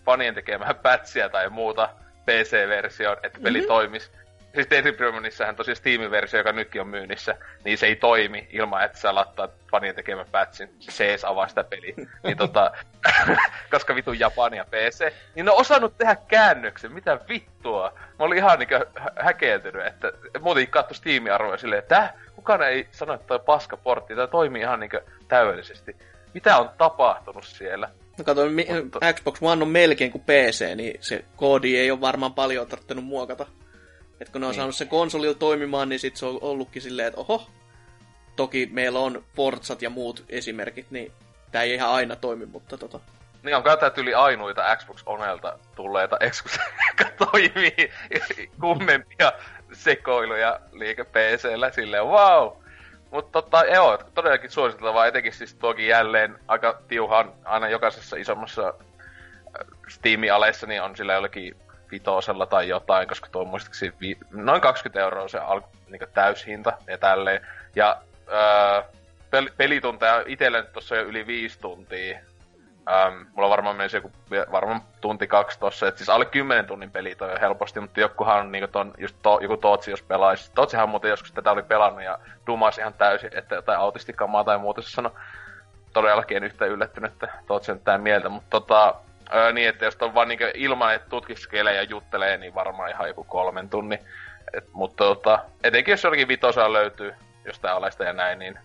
fanien 0.05 0.35
tekemään 0.35 0.75
patchia 0.83 1.29
tai 1.29 1.51
muuta 1.51 1.89
PC-versioon, 2.27 3.17
että 3.23 3.41
peli 3.43 3.59
mm-hmm. 3.59 3.69
toimisi. 3.69 4.11
Siis 4.55 4.71
Deadly 4.71 4.93
Premonitionhän 4.93 5.57
tosiaan 5.57 5.77
Steam-versio, 5.77 6.41
joka 6.41 6.53
nytkin 6.53 6.81
on 6.81 6.89
myynnissä, 6.89 7.37
niin 7.65 7.79
se 7.79 7.87
ei 7.87 7.97
toimi 7.97 8.49
ilman, 8.51 8.85
että 8.85 8.99
sä 8.99 9.15
laittaa 9.15 9.49
fanien 9.71 9.95
tekemään 9.95 10.27
patchin. 10.33 10.71
Se 10.81 11.07
ees 11.07 11.25
avaa 11.25 11.49
sitä 11.49 11.65
peliä. 11.65 11.95
niin 12.25 12.37
tota, 12.37 12.73
koska 13.73 13.95
vitun 13.95 14.19
Japania 14.19 14.65
PC, 14.65 15.13
niin 15.35 15.47
ne 15.47 15.53
on 15.53 15.61
osannut 15.61 15.99
tehdä 15.99 16.17
käännöksen. 16.29 16.93
Mitä 16.93 17.21
vittua? 17.29 17.93
Mä 18.19 18.25
olin 18.25 18.39
ihan 18.39 18.59
niinkö 18.59 18.87
hä- 18.97 19.13
häkeltynyt, 19.21 19.87
että 19.87 20.13
muutenkin 20.41 20.73
katso 20.73 20.95
Steam-arvoja 20.95 21.59
silleen, 21.59 21.83
että 21.83 22.15
kukaan 22.37 22.63
ei 22.63 22.89
sano, 22.91 23.15
että 23.15 23.27
toi 23.27 23.39
paskaportti, 23.39 24.15
tämä 24.15 24.27
toimii 24.27 24.63
ihan 24.63 24.81
niinkö 24.81 25.03
täydellisesti. 25.29 25.97
Mitä 26.39 26.59
on 26.59 26.71
tapahtunut 26.79 27.45
siellä? 27.45 27.89
No 28.19 28.25
kato, 28.25 28.41
Mutta- 28.85 29.13
Xbox 29.13 29.39
One 29.43 29.63
on 29.63 29.69
melkein 29.69 30.13
kuin 30.13 30.23
PC, 30.23 30.75
niin 30.77 30.95
se 31.01 31.25
koodi 31.37 31.77
ei 31.77 31.91
ole 31.91 32.01
varmaan 32.01 32.35
paljon 32.35 32.67
tarvinnut 32.67 33.05
muokata. 33.05 33.47
Et 34.21 34.29
kun 34.29 34.41
ne 34.41 34.47
on 34.47 34.51
Niin. 34.51 34.57
saanut 34.57 34.77
sen 34.77 34.89
konsolilla 34.89 35.35
toimimaan, 35.35 35.89
niin 35.89 35.99
sit 36.01 36.17
se 36.17 36.27
on 36.27 36.39
ollutkin 36.41 36.83
silleen, 36.83 37.09
että 37.09 37.21
oho, 37.21 37.51
toki 38.37 38.69
meillä 38.73 38.99
on 38.99 39.25
Forzat 39.37 39.83
ja 39.83 39.91
muut 39.91 40.25
esimerkit, 40.29 40.87
niin 40.91 41.13
tää 41.53 41.63
ei 41.63 41.75
ihan 41.75 41.91
aina 41.91 42.17
toimi, 42.17 42.47
mutta 42.47 42.79
tota... 42.79 43.01
Niin 43.43 43.57
on 43.57 43.63
tää 43.63 43.91
tyyli 43.91 44.15
ainuita 44.15 44.77
Xbox 44.77 45.03
Onelta 45.07 45.59
tulleita 45.77 46.17
eksklusiivia, 46.21 46.69
joka 46.99 47.27
toimii 47.27 47.91
kummempia 48.61 49.33
sekoiluja 49.73 50.61
liike 50.73 51.05
PCllä 51.05 51.71
silleen, 51.71 52.05
wow! 52.07 52.53
Mutta 53.11 53.43
tota, 53.43 53.65
joo, 53.65 53.99
todellakin 54.15 54.51
suositeltavaa, 54.51 55.07
etenkin 55.07 55.33
siis 55.33 55.55
tuokin 55.55 55.87
jälleen 55.87 56.39
aika 56.49 56.81
tiuhan 56.89 57.33
aina 57.45 57.69
jokaisessa 57.69 58.17
isommassa 58.17 58.69
äh, 58.69 59.67
Steam-aleissa, 59.89 60.67
niin 60.67 60.83
on 60.83 60.97
sillä 60.97 61.15
jollakin 61.15 61.57
vitosella 61.91 62.47
tai 62.47 62.69
jotain, 62.69 63.09
koska 63.09 63.29
tuo 63.33 63.45
muistaakseni 63.45 63.93
vi- 64.01 64.19
noin 64.31 64.61
20 64.61 65.01
euroa 65.01 65.29
se 65.29 65.39
al- 65.39 65.61
niin 65.89 66.01
täyshinta 66.15 66.73
ja 66.87 66.99
tälleen. 66.99 67.47
Ja 67.77 68.03
öö, 68.29 68.83
pel- 69.37 69.53
pelitunteja 69.57 70.25
itsellä 70.27 70.61
nyt 70.61 70.73
tossa 70.73 70.97
jo 70.97 71.03
yli 71.03 71.27
viisi 71.27 71.59
tuntia. 71.61 72.19
Ähm, 72.91 73.23
mulla 73.35 73.51
varmaan 73.51 73.77
myös 73.77 73.95
joku, 73.95 74.13
varmaan 74.53 74.83
tunti 75.01 75.27
kaksi 75.27 75.59
tossa, 75.59 75.89
että 75.89 75.99
siis 75.99 76.09
alle 76.09 76.25
10 76.25 76.67
tunnin 76.67 76.91
peli 76.91 77.15
toi 77.15 77.33
on 77.33 77.41
helposti, 77.41 77.81
mutta 77.81 78.01
jokuhan 78.01 78.41
on 78.41 78.53
niinku 78.53 78.69
ton, 78.69 78.93
just 78.99 79.17
to, 79.23 79.39
joku 79.43 79.57
Tootsi 79.57 79.91
jos 79.91 80.03
pelaisi. 80.03 80.53
Tootsihan 80.55 80.89
muuten 80.89 81.09
joskus 81.09 81.33
tätä 81.33 81.51
oli 81.51 81.63
pelannut 81.63 82.03
ja 82.03 82.19
dumas 82.47 82.79
ihan 82.79 82.95
täysin, 82.95 83.31
että 83.35 83.55
jotain 83.55 83.79
autistikamaa 83.79 84.45
tai 84.45 84.59
muuta 84.59 84.83
se 84.83 84.91
sanoi. 84.91 85.13
Todellakin 85.93 86.37
en 86.37 86.45
yhtä 86.45 86.67
yllättynyt, 86.67 87.13
että 87.13 87.29
Tootsi 87.47 87.73
on 87.73 87.81
tää 87.81 87.99
mieltä, 87.99 88.29
mutta 88.29 88.51
tota, 88.51 88.95
öö, 89.35 89.53
niin, 89.53 89.69
että 89.69 89.85
jos 89.85 89.97
on 90.01 90.15
vaan 90.15 90.29
niinku 90.29 90.45
ilman, 90.55 90.95
että 90.95 91.09
tutkiskelee 91.09 91.75
ja 91.75 91.83
juttelee, 91.83 92.37
niin 92.37 92.55
varmaan 92.55 92.91
ihan 92.91 93.09
joku 93.09 93.25
kolmen 93.25 93.69
tunnin. 93.69 93.99
Et, 94.53 94.65
mutta 94.73 95.05
tota, 95.05 95.39
etenkin 95.65 95.93
jos 95.93 96.05
jollakin 96.05 96.29
vitosaa 96.29 96.73
löytyy 96.73 97.15
jostain 97.45 97.75
alesta 97.75 98.05
ja 98.05 98.13
näin, 98.13 98.39
niin 98.39 98.59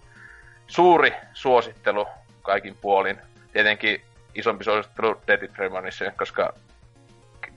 suuri 0.67 1.13
suosittelu 1.33 2.07
kaikin 2.41 2.77
puolin. 2.81 3.21
Tietenkin 3.53 4.01
isompi 4.35 4.63
suosittelu 4.63 5.21
Deadly 5.27 5.47
Premonition, 5.47 6.11
koska 6.17 6.53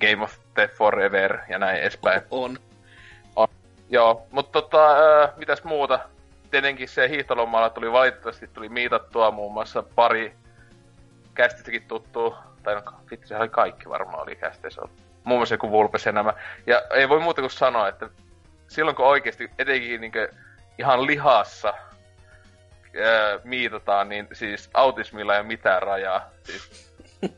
Game 0.01 0.25
of 0.25 0.37
the 0.55 0.69
Forever 0.69 1.39
ja 1.49 1.59
näin 1.59 1.81
edespäin. 1.81 2.23
On. 2.31 2.59
Joo, 3.91 4.27
mutta 4.31 4.53
tota, 4.53 4.89
ää, 4.89 5.33
mitäs 5.37 5.65
muuta? 5.65 5.99
Tietenkin 6.51 6.89
se 6.89 7.09
hiihtolomalla 7.09 7.71
tuli 7.71 7.93
valitettavasti 7.93 8.49
tuli 8.49 8.69
miitattua 8.69 9.31
muun 9.31 9.53
muassa 9.53 9.83
pari 9.95 10.35
kästistäkin 11.35 11.83
tuttuu, 11.89 12.35
tai 12.63 12.75
no 12.75 12.83
vittu 13.11 13.27
sehän 13.27 13.43
oli 13.43 13.49
kaikki 13.49 13.89
varmaan 13.89 14.23
oli 14.23 14.37
kästeissä. 14.37 14.83
Muun 15.25 15.39
muassa 15.39 15.55
joku 15.55 15.71
Vulpes 15.71 16.07
ja 16.07 16.13
nämä. 16.13 16.35
Ja 16.67 16.83
ei 16.95 17.09
voi 17.09 17.21
muuta 17.21 17.43
kuin 17.43 17.51
sanoa, 17.51 17.89
että 17.89 18.09
silloin 18.69 18.97
kun 18.97 19.07
oikeasti 19.07 19.51
etenkin 19.59 20.01
niin 20.01 20.13
ihan 20.79 21.07
lihassa 21.07 21.75
ää, 23.05 23.39
miitataan, 23.45 24.09
niin 24.09 24.29
siis 24.33 24.71
autismilla 24.75 25.35
ei 25.35 25.41
ole 25.41 25.47
mitään 25.47 25.83
rajaa. 25.83 26.31
Siis, 26.43 26.93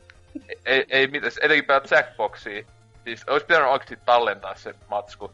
ei, 0.65 0.85
ei 0.89 1.07
mitään, 1.07 1.31
etenkin 1.41 1.65
pelät 1.65 1.91
Jackboxia. 1.91 2.63
Siis 3.03 3.23
olisi 3.27 3.45
pitänyt 3.45 3.69
oikeasti 3.69 3.99
tallentaa 4.05 4.55
se 4.55 4.75
matsku. 4.89 5.31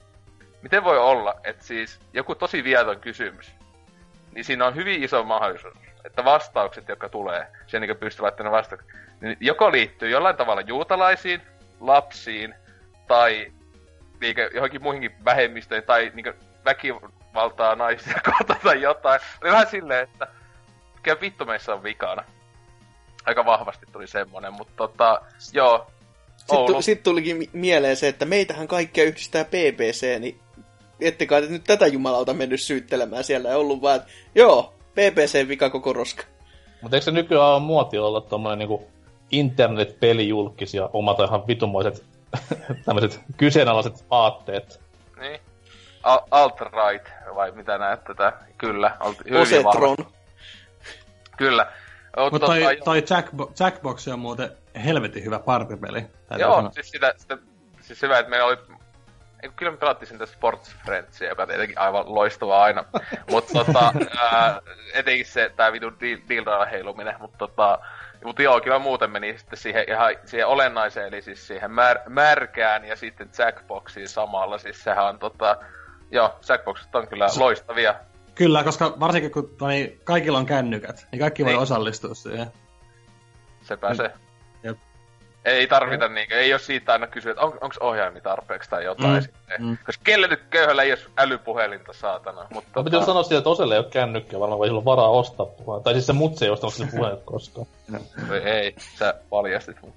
Miten 0.61 0.83
voi 0.83 0.97
olla, 0.97 1.35
että 1.43 1.63
siis 1.63 1.99
joku 2.13 2.35
tosi 2.35 2.63
vieton 2.63 2.99
kysymys, 2.99 3.51
niin 4.35 4.45
siinä 4.45 4.65
on 4.65 4.75
hyvin 4.75 5.03
iso 5.03 5.23
mahdollisuus, 5.23 5.73
että 6.05 6.25
vastaukset, 6.25 6.87
jotka 6.87 7.09
tulee, 7.09 7.47
sen 7.67 7.81
niin 7.81 7.97
pystyy 7.97 8.23
laittamaan 8.23 8.51
vastaukset, 8.51 8.89
niin 9.21 9.37
joko 9.39 9.71
liittyy 9.71 10.09
jollain 10.09 10.35
tavalla 10.35 10.61
juutalaisiin, 10.61 11.41
lapsiin, 11.79 12.55
tai 13.07 13.51
niin 14.21 14.35
johonkin 14.53 14.83
muihinkin 14.83 15.25
vähemmistöihin, 15.25 15.85
tai 15.85 16.11
niin 16.13 16.33
väkivaltaa 17.35 17.75
naisia 17.75 18.21
kohtaan 18.31 18.59
tai 18.63 18.81
jotain. 18.81 19.19
Oli 19.41 19.51
vähän 19.51 19.67
silleen, 19.67 20.03
että 20.03 20.27
mikä 20.95 21.17
vittu 21.21 21.45
meissä 21.45 21.73
on 21.73 21.83
vikana. 21.83 22.23
Aika 23.25 23.45
vahvasti 23.45 23.85
tuli 23.91 24.07
semmonen, 24.07 24.53
mutta 24.53 24.73
tota, 24.75 25.21
joo. 25.53 25.87
Sitten, 26.37 26.83
sitten 26.83 27.03
tulikin 27.03 27.49
mieleen 27.53 27.95
se, 27.95 28.07
että 28.07 28.25
meitähän 28.25 28.67
kaikkia 28.67 29.03
yhdistää 29.03 29.45
BBC, 29.45 30.19
niin 30.19 30.39
ette 30.99 31.25
kai 31.25 31.41
nyt 31.41 31.63
tätä 31.63 31.87
jumalauta 31.87 32.33
mennyt 32.33 32.61
syyttelemään 32.61 33.23
siellä 33.23 33.49
ja 33.49 33.57
ollut 33.57 33.81
vaan, 33.81 33.95
että 33.95 34.09
joo, 34.35 34.73
BBC 34.93 35.47
vika 35.47 35.69
koko 35.69 35.93
roska. 35.93 36.23
Mutta 36.81 36.97
eikö 36.97 37.03
se 37.03 37.11
nykyään 37.11 37.45
ole 37.45 37.59
muoti 37.59 37.97
olla 37.97 38.21
tommonen 38.21 38.59
niinku 38.59 38.87
internet-pelijulkis 39.31 40.73
ja 40.73 40.89
omata 40.93 41.23
ihan 41.23 41.47
vitumoiset 41.47 42.03
tämmöiset 42.85 43.19
kyseenalaiset 43.37 44.05
aatteet? 44.09 44.79
Niin. 45.19 45.39
Al- 46.05 46.27
alt-right, 46.31 47.09
vai 47.35 47.51
mitä 47.51 47.77
näet 47.77 48.03
tätä? 48.03 48.33
Kyllä. 48.57 48.97
Osetron. 49.41 49.97
Kyllä. 51.37 51.71
Mutta 52.31 52.45
toi, 52.45 52.77
toi 52.83 52.99
Jackbo- 52.99 53.51
Jackbox 53.59 54.07
on 54.07 54.19
muuten 54.19 54.51
helvetin 54.85 55.25
hyvä 55.25 55.39
partypeli. 55.39 56.05
Joo, 56.37 56.55
sanoa. 56.55 56.71
siis 56.71 56.91
sitä, 56.91 57.13
sitä 57.17 57.37
siis 57.81 58.01
hyvä, 58.01 58.19
että 58.19 58.29
meillä 58.29 58.45
oli 58.45 58.57
kyllä 59.55 59.71
me 59.71 59.77
pelattiin 59.77 60.09
sitä 60.09 60.25
Sports 60.25 60.75
Friendsia, 60.85 61.29
joka 61.29 61.41
on 61.41 61.47
tietenkin 61.47 61.79
aivan 61.79 62.15
loistavaa 62.15 62.63
aina. 62.63 62.85
mutta 63.31 63.65
tota, 63.65 63.93
ää, 64.17 64.61
etenkin 64.93 65.25
se, 65.25 65.51
tää 65.55 65.71
vitun 65.71 65.97
deal 65.99 66.65
heiluminen, 66.71 67.15
mutta 67.19 67.37
tota, 67.37 67.79
mutta 68.23 68.41
joo, 68.41 68.61
kyllä 68.61 68.79
muuten 68.79 69.11
meni 69.11 69.37
sitten 69.37 69.59
siihen 69.59 69.85
ihan 69.87 70.15
siihen 70.25 70.47
olennaiseen, 70.47 71.07
eli 71.07 71.21
siis 71.21 71.47
siihen 71.47 71.71
mär, 71.71 71.99
märkään 72.09 72.85
ja 72.85 72.95
sitten 72.95 73.29
Jackboxiin 73.37 74.09
samalla. 74.09 74.57
Siis 74.57 74.83
sehän 74.83 75.05
on 75.05 75.19
tota, 75.19 75.57
joo, 76.15 76.35
Jackboxit 76.49 76.95
on 76.95 77.07
kyllä 77.07 77.27
loistavia. 77.39 77.95
Kyllä, 78.35 78.63
koska 78.63 78.93
varsinkin 78.99 79.31
kun 79.31 79.55
niin 79.67 80.01
kaikilla 80.03 80.37
on 80.37 80.45
kännykät, 80.45 81.07
niin 81.11 81.19
kaikki 81.19 81.45
voi 81.45 81.51
niin. 81.51 81.61
osallistua 81.61 82.13
siihen. 82.13 82.47
Sepä 83.61 83.93
se. 83.93 84.11
Ei 85.45 85.67
tarvita 85.67 86.07
niinkö, 86.07 86.39
ei 86.39 86.53
ole 86.53 86.59
siitä 86.59 86.93
aina 86.93 87.07
kysyä, 87.07 87.31
että 87.31 87.41
on, 87.41 87.53
onko 87.61 87.75
ohjaimi 87.79 88.21
tarpeeksi 88.21 88.69
tai 88.69 88.83
jotain 88.83 89.13
mm. 89.13 89.21
sitten. 89.21 89.65
Mm. 89.65 89.77
Koska 89.85 90.01
kelle 90.03 90.27
nyt 90.27 90.43
köyhällä 90.49 90.83
ei 90.83 90.91
ole 90.91 90.99
älypuhelinta, 91.17 91.93
saatana. 91.93 92.47
Mutta 92.53 92.69
tota... 92.73 92.83
Pitää 92.83 93.05
sanoa 93.05 93.23
siitä, 93.23 93.37
että 93.37 93.49
Oselle 93.49 93.75
ei 93.75 93.79
ole 93.79 93.89
kännykkä, 93.89 94.39
varmaan 94.39 94.59
voi 94.59 94.67
silloin 94.67 94.85
varaa 94.85 95.09
ostaa 95.09 95.45
puhelin. 95.45 95.83
Tai 95.83 95.93
siis 95.93 96.07
se 96.07 96.13
mutsi 96.13 96.45
ei 96.45 96.51
ostanut 96.51 96.73
sille 96.73 96.91
puhelinta 96.95 97.25
koskaan. 97.25 97.67
ei, 98.55 98.75
sä 98.77 99.13
paljastit 99.29 99.81
mun. 99.81 99.93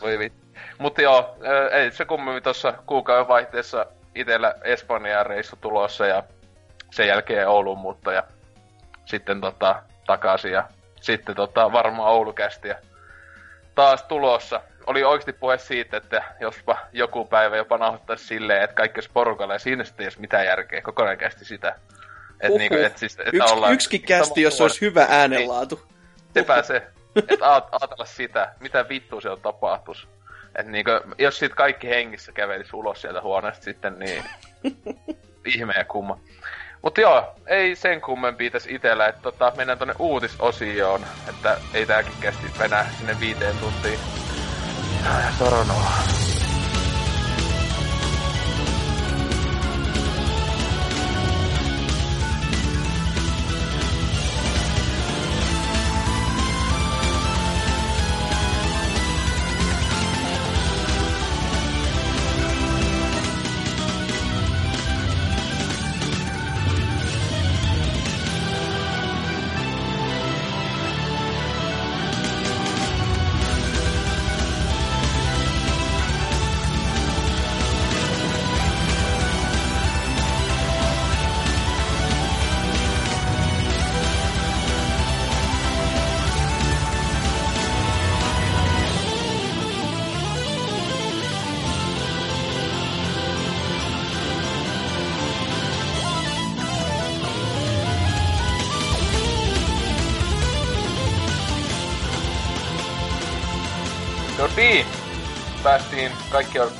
Voi 0.00 0.18
vittu. 0.18 0.44
Mutta 0.78 1.02
joo, 1.02 1.36
ei 1.72 1.90
se 1.90 2.04
kummemmin 2.04 2.42
tuossa 2.42 2.74
kuukauden 2.86 3.28
vaihteessa 3.28 3.86
itellä 4.14 4.54
Espanjaan 4.64 5.26
reissu 5.26 5.56
tulossa 5.56 6.06
ja 6.06 6.22
sen 6.90 7.08
jälkeen 7.08 7.48
Ouluun 7.48 7.78
muutto 7.78 8.10
ja 8.10 8.22
sitten 9.04 9.40
tota, 9.40 9.82
takaisin 10.06 10.52
ja 10.52 10.68
sitten 11.00 11.34
tota, 11.34 11.72
varmaan 11.72 12.12
Oulukästi 12.12 12.68
ja 12.68 12.76
taas 13.74 14.02
tulossa. 14.02 14.60
Oli 14.86 15.04
oikeasti 15.04 15.32
puhe 15.32 15.58
siitä, 15.58 15.96
että 15.96 16.24
jospa 16.40 16.78
joku 16.92 17.24
päivä 17.24 17.56
jopa 17.56 17.78
nauhoittaisi 17.78 18.26
silleen, 18.26 18.62
että 18.62 18.76
kaikki 18.76 18.96
olisi 18.96 19.10
porukalla 19.12 19.54
ja 19.54 19.58
siinä 19.58 19.84
sitten 19.84 20.04
ei 20.04 20.06
olisi 20.06 20.20
mitään 20.20 20.46
järkeä, 20.46 20.82
kokonaan 20.82 21.18
kästi 21.18 21.44
sitä. 21.44 21.76
Et 22.40 22.50
uhuh. 22.50 22.58
niinku, 22.58 22.76
et 22.76 22.98
siis, 22.98 23.18
että 23.18 23.30
Yks, 23.32 23.52
ollaan, 23.52 23.72
yksikin 23.72 24.02
kästi, 24.02 24.42
jos 24.42 24.60
olisi 24.60 24.80
hyvä 24.80 25.06
äänenlaatu. 25.10 25.82
Sepä 26.34 26.62
se. 26.62 26.82
Että 27.16 27.54
ajatella 27.54 28.04
sitä, 28.04 28.54
mitä 28.60 28.88
vittua 28.88 29.20
siellä 29.20 29.40
tapahtuisi. 29.40 30.06
Että 30.58 30.72
niinku, 30.72 30.90
jos 31.18 31.38
sit 31.38 31.54
kaikki 31.54 31.88
hengissä 31.88 32.32
kävelisi 32.32 32.76
ulos 32.76 33.00
sieltä 33.00 33.20
huoneesta 33.20 33.64
sitten, 33.64 33.98
niin 33.98 34.24
ihme 35.54 35.74
ja 35.76 35.84
kumma. 35.84 36.18
Mutta 36.82 37.00
joo, 37.00 37.34
ei 37.46 37.76
sen 37.76 38.00
kummempi 38.00 38.50
tässä 38.50 38.70
itellä, 38.72 39.06
että 39.06 39.22
tota, 39.22 39.52
mennään 39.56 39.78
tonne 39.78 39.94
uutisosioon, 39.98 41.06
että 41.28 41.56
ei 41.74 41.86
tääkin 41.86 42.12
kesti 42.20 42.46
venää 42.58 42.90
sinne 42.98 43.20
viiteen 43.20 43.56
tuntiin. 43.58 43.98
Soronoa. 45.38 45.92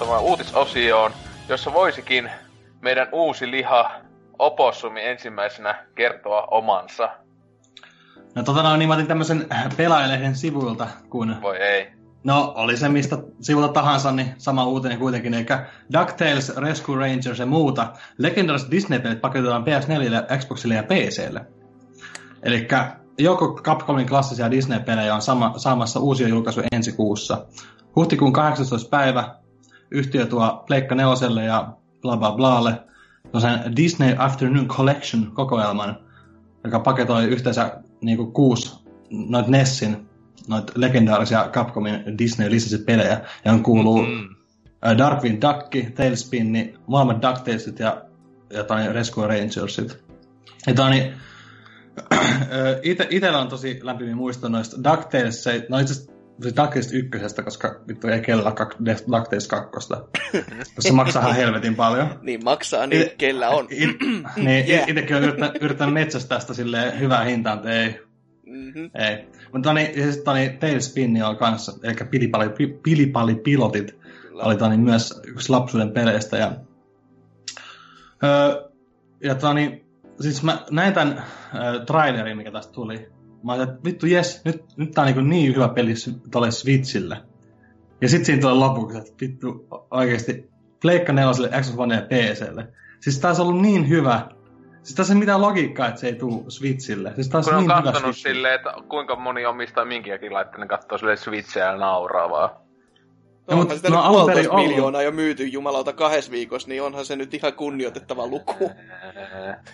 Kaikki 0.04 0.22
odottamaan 0.22 0.22
uutisosioon, 0.22 1.12
jossa 1.48 1.72
voisikin 1.72 2.30
meidän 2.80 3.08
uusi 3.12 3.50
liha 3.50 3.90
Opossumi 4.38 5.04
ensimmäisenä 5.04 5.86
kertoa 5.94 6.42
omansa. 6.50 7.08
No 8.34 8.42
tota 8.42 8.62
no, 8.62 8.76
niin 8.76 8.88
mä 8.88 8.94
otin 8.94 9.06
tämmösen 9.06 9.46
pelaajalehden 9.76 10.36
sivuilta, 10.36 10.88
kun... 11.10 11.36
Voi 11.42 11.56
ei. 11.56 11.92
No, 12.24 12.52
oli 12.56 12.76
se 12.76 12.88
mistä 12.88 13.18
sivulta 13.40 13.72
tahansa, 13.72 14.12
niin 14.12 14.34
sama 14.38 14.66
uutinen 14.66 14.98
kuitenkin. 14.98 15.34
Eli 15.34 15.46
DuckTales, 15.92 16.56
Rescue 16.56 16.96
Rangers 16.96 17.38
ja 17.38 17.46
muuta. 17.46 17.92
legendaariset 18.18 18.70
Disney-pelit 18.70 19.20
paketetaan 19.20 19.64
PS4, 19.64 20.38
Xboxille 20.38 20.74
ja 20.74 20.82
PClle. 20.82 21.40
Eli 22.42 22.68
joko 23.18 23.54
Capcomin 23.54 24.08
klassisia 24.08 24.50
Disney-pelejä 24.50 25.14
on 25.14 25.22
sama, 25.22 25.54
saamassa 25.56 26.00
uusia 26.00 26.28
julkaisuja 26.28 26.66
ensi 26.72 26.92
kuussa. 26.92 27.46
Huhtikuun 27.96 28.32
18. 28.32 28.90
päivä 28.90 29.43
yhtiö 29.94 30.26
tuo 30.26 30.64
Pleikka 30.66 30.94
Neloselle 30.94 31.44
ja 31.44 31.72
bla 32.02 32.16
bla 32.16 32.32
blalle 32.32 32.84
no 33.32 33.40
sen 33.40 33.76
Disney 33.76 34.14
Afternoon 34.18 34.68
Collection 34.68 35.32
kokoelman, 35.34 35.96
joka 36.64 36.80
paketoi 36.80 37.24
yhteensä 37.24 37.80
niin 38.00 38.16
kuin 38.16 38.32
kuusi 38.32 38.74
noit 39.10 39.48
Nessin, 39.48 40.08
noit 40.48 40.76
legendaarisia 40.76 41.48
Capcomin 41.52 42.18
Disney 42.18 42.50
lisäsi 42.50 42.78
pelejä, 42.78 43.20
ja 43.44 43.58
kuuluu 43.62 44.02
mm-hmm. 44.02 44.98
Darkwing 44.98 45.40
Duck, 45.40 45.94
Tailspin, 45.94 46.78
molemmat 46.86 47.22
DuckTalesit 47.22 47.78
ja, 47.78 48.02
tani 48.66 48.92
Rescue 48.92 49.26
Rangersit. 49.26 50.04
Ja 50.66 50.74
tani, 50.74 51.12
ite, 52.82 53.06
itellä 53.10 53.38
on 53.38 53.48
tosi 53.48 53.80
lämpimin 53.82 54.16
muisto 54.16 54.48
noista 54.48 54.76
DuckTales, 54.76 55.44
no 55.68 55.78
itse 55.78 56.13
siis 56.42 56.56
DuckTales 56.56 56.92
ykkösestä, 56.92 57.42
koska 57.42 57.80
vittu 57.88 58.08
ei 58.08 58.20
kellä 58.20 58.52
kak, 58.52 58.74
DuckTales 58.86 59.48
kakkosta. 59.48 60.04
se 60.78 60.92
maksaa 60.92 61.22
ihan 61.22 61.34
helvetin 61.36 61.74
paljon. 61.76 62.18
Niin 62.22 62.44
maksaa, 62.44 62.86
niin 62.86 63.02
It- 63.02 63.14
kellä 63.18 63.48
on. 63.50 63.66
It, 63.70 63.90
niin, 64.36 64.68
Yeah. 64.68 64.88
itsekin 64.88 65.16
olen 65.16 65.28
yrittänyt, 65.28 65.62
yrittänyt 65.62 65.94
metsästää 65.94 66.40
sitä 66.40 66.54
silleen 66.54 67.00
hyvää 67.00 67.24
hintaan, 67.24 67.56
että 67.58 67.70
ei, 67.70 68.00
Mm-hmm. 68.46 68.90
ei. 68.94 69.28
Mutta 69.52 69.68
toni, 69.68 69.92
ja 69.96 70.02
sitten 70.04 70.24
toni 70.24 70.56
Tailspin 70.60 71.24
on 71.24 71.36
kanssa, 71.36 71.72
eli 71.82 71.94
pilipali, 72.10 72.48
pi- 72.48 72.78
pilipalipilotit 72.82 73.98
oli 74.32 74.56
toni 74.56 74.76
myös 74.76 75.20
yksi 75.26 75.50
lapsuuden 75.50 75.90
peleistä. 75.92 76.36
Ja, 76.36 76.52
öö, 78.24 78.68
ja 79.22 79.34
toni, 79.34 79.84
siis 80.20 80.42
mä 80.42 80.58
näin 80.70 80.94
tämän 80.94 81.24
öö, 81.54 81.84
trailerin, 81.84 82.36
mikä 82.36 82.50
tästä 82.50 82.72
tuli. 82.72 83.08
Mä 83.44 83.52
ajattelin, 83.52 83.76
että 83.76 83.84
vittu 83.84 84.06
jes, 84.06 84.44
nyt, 84.44 84.64
nyt 84.76 84.90
tää 84.90 85.04
on 85.04 85.14
niin, 85.14 85.28
niin 85.28 85.54
hyvä 85.54 85.68
peli 85.68 85.94
tolle 86.30 86.50
Switchille. 86.50 87.16
Ja 88.00 88.08
sitten 88.08 88.24
siinä 88.26 88.40
tulee 88.40 88.54
lopuksi, 88.54 88.98
että 88.98 89.10
vittu 89.20 89.66
oikeesti 89.90 90.50
Pleikka 90.82 91.12
4, 91.12 91.60
Xbox 91.60 91.78
One 91.78 91.94
ja 91.94 92.02
PClle. 92.02 92.68
Siis 93.00 93.18
tää 93.18 93.28
olisi 93.28 93.42
ollut 93.42 93.62
niin 93.62 93.88
hyvä. 93.88 94.28
Siis 94.82 94.94
tässä 94.94 95.12
ei 95.14 95.18
mitään 95.18 95.40
logiikkaa, 95.40 95.88
että 95.88 96.00
se 96.00 96.06
ei 96.06 96.14
tule 96.14 96.44
Switchille. 96.48 97.14
Siis 97.14 97.34
olisi 97.34 97.50
Kun 97.50 97.58
on 97.58 97.64
niin 97.66 97.94
Switchille. 97.94 98.12
silleen, 98.12 98.54
että 98.54 98.74
kuinka 98.88 99.16
moni 99.16 99.46
omistaa 99.46 99.84
minkäkin 99.84 100.32
laitteen, 100.32 100.68
katsoo 100.68 100.98
silleen 100.98 101.18
Switchia 101.18 101.64
ja 101.64 101.76
nauraa 101.76 102.30
vaan. 102.30 102.63
No, 103.50 103.52
onhan 103.52 103.66
mut- 103.66 103.76
sitä 103.76 103.90
no, 103.90 103.96
nyt 103.96 104.06
alun 104.06 104.26
perin 104.26 104.54
miljoonaa 104.54 105.02
jo 105.02 105.12
myyty 105.12 105.46
jumalauta 105.46 105.92
kahdessa 105.92 106.30
viikossa, 106.30 106.68
niin 106.68 106.82
onhan 106.82 107.06
se 107.06 107.16
nyt 107.16 107.34
ihan 107.34 107.52
kunnioitettava 107.52 108.26
luku. 108.26 108.70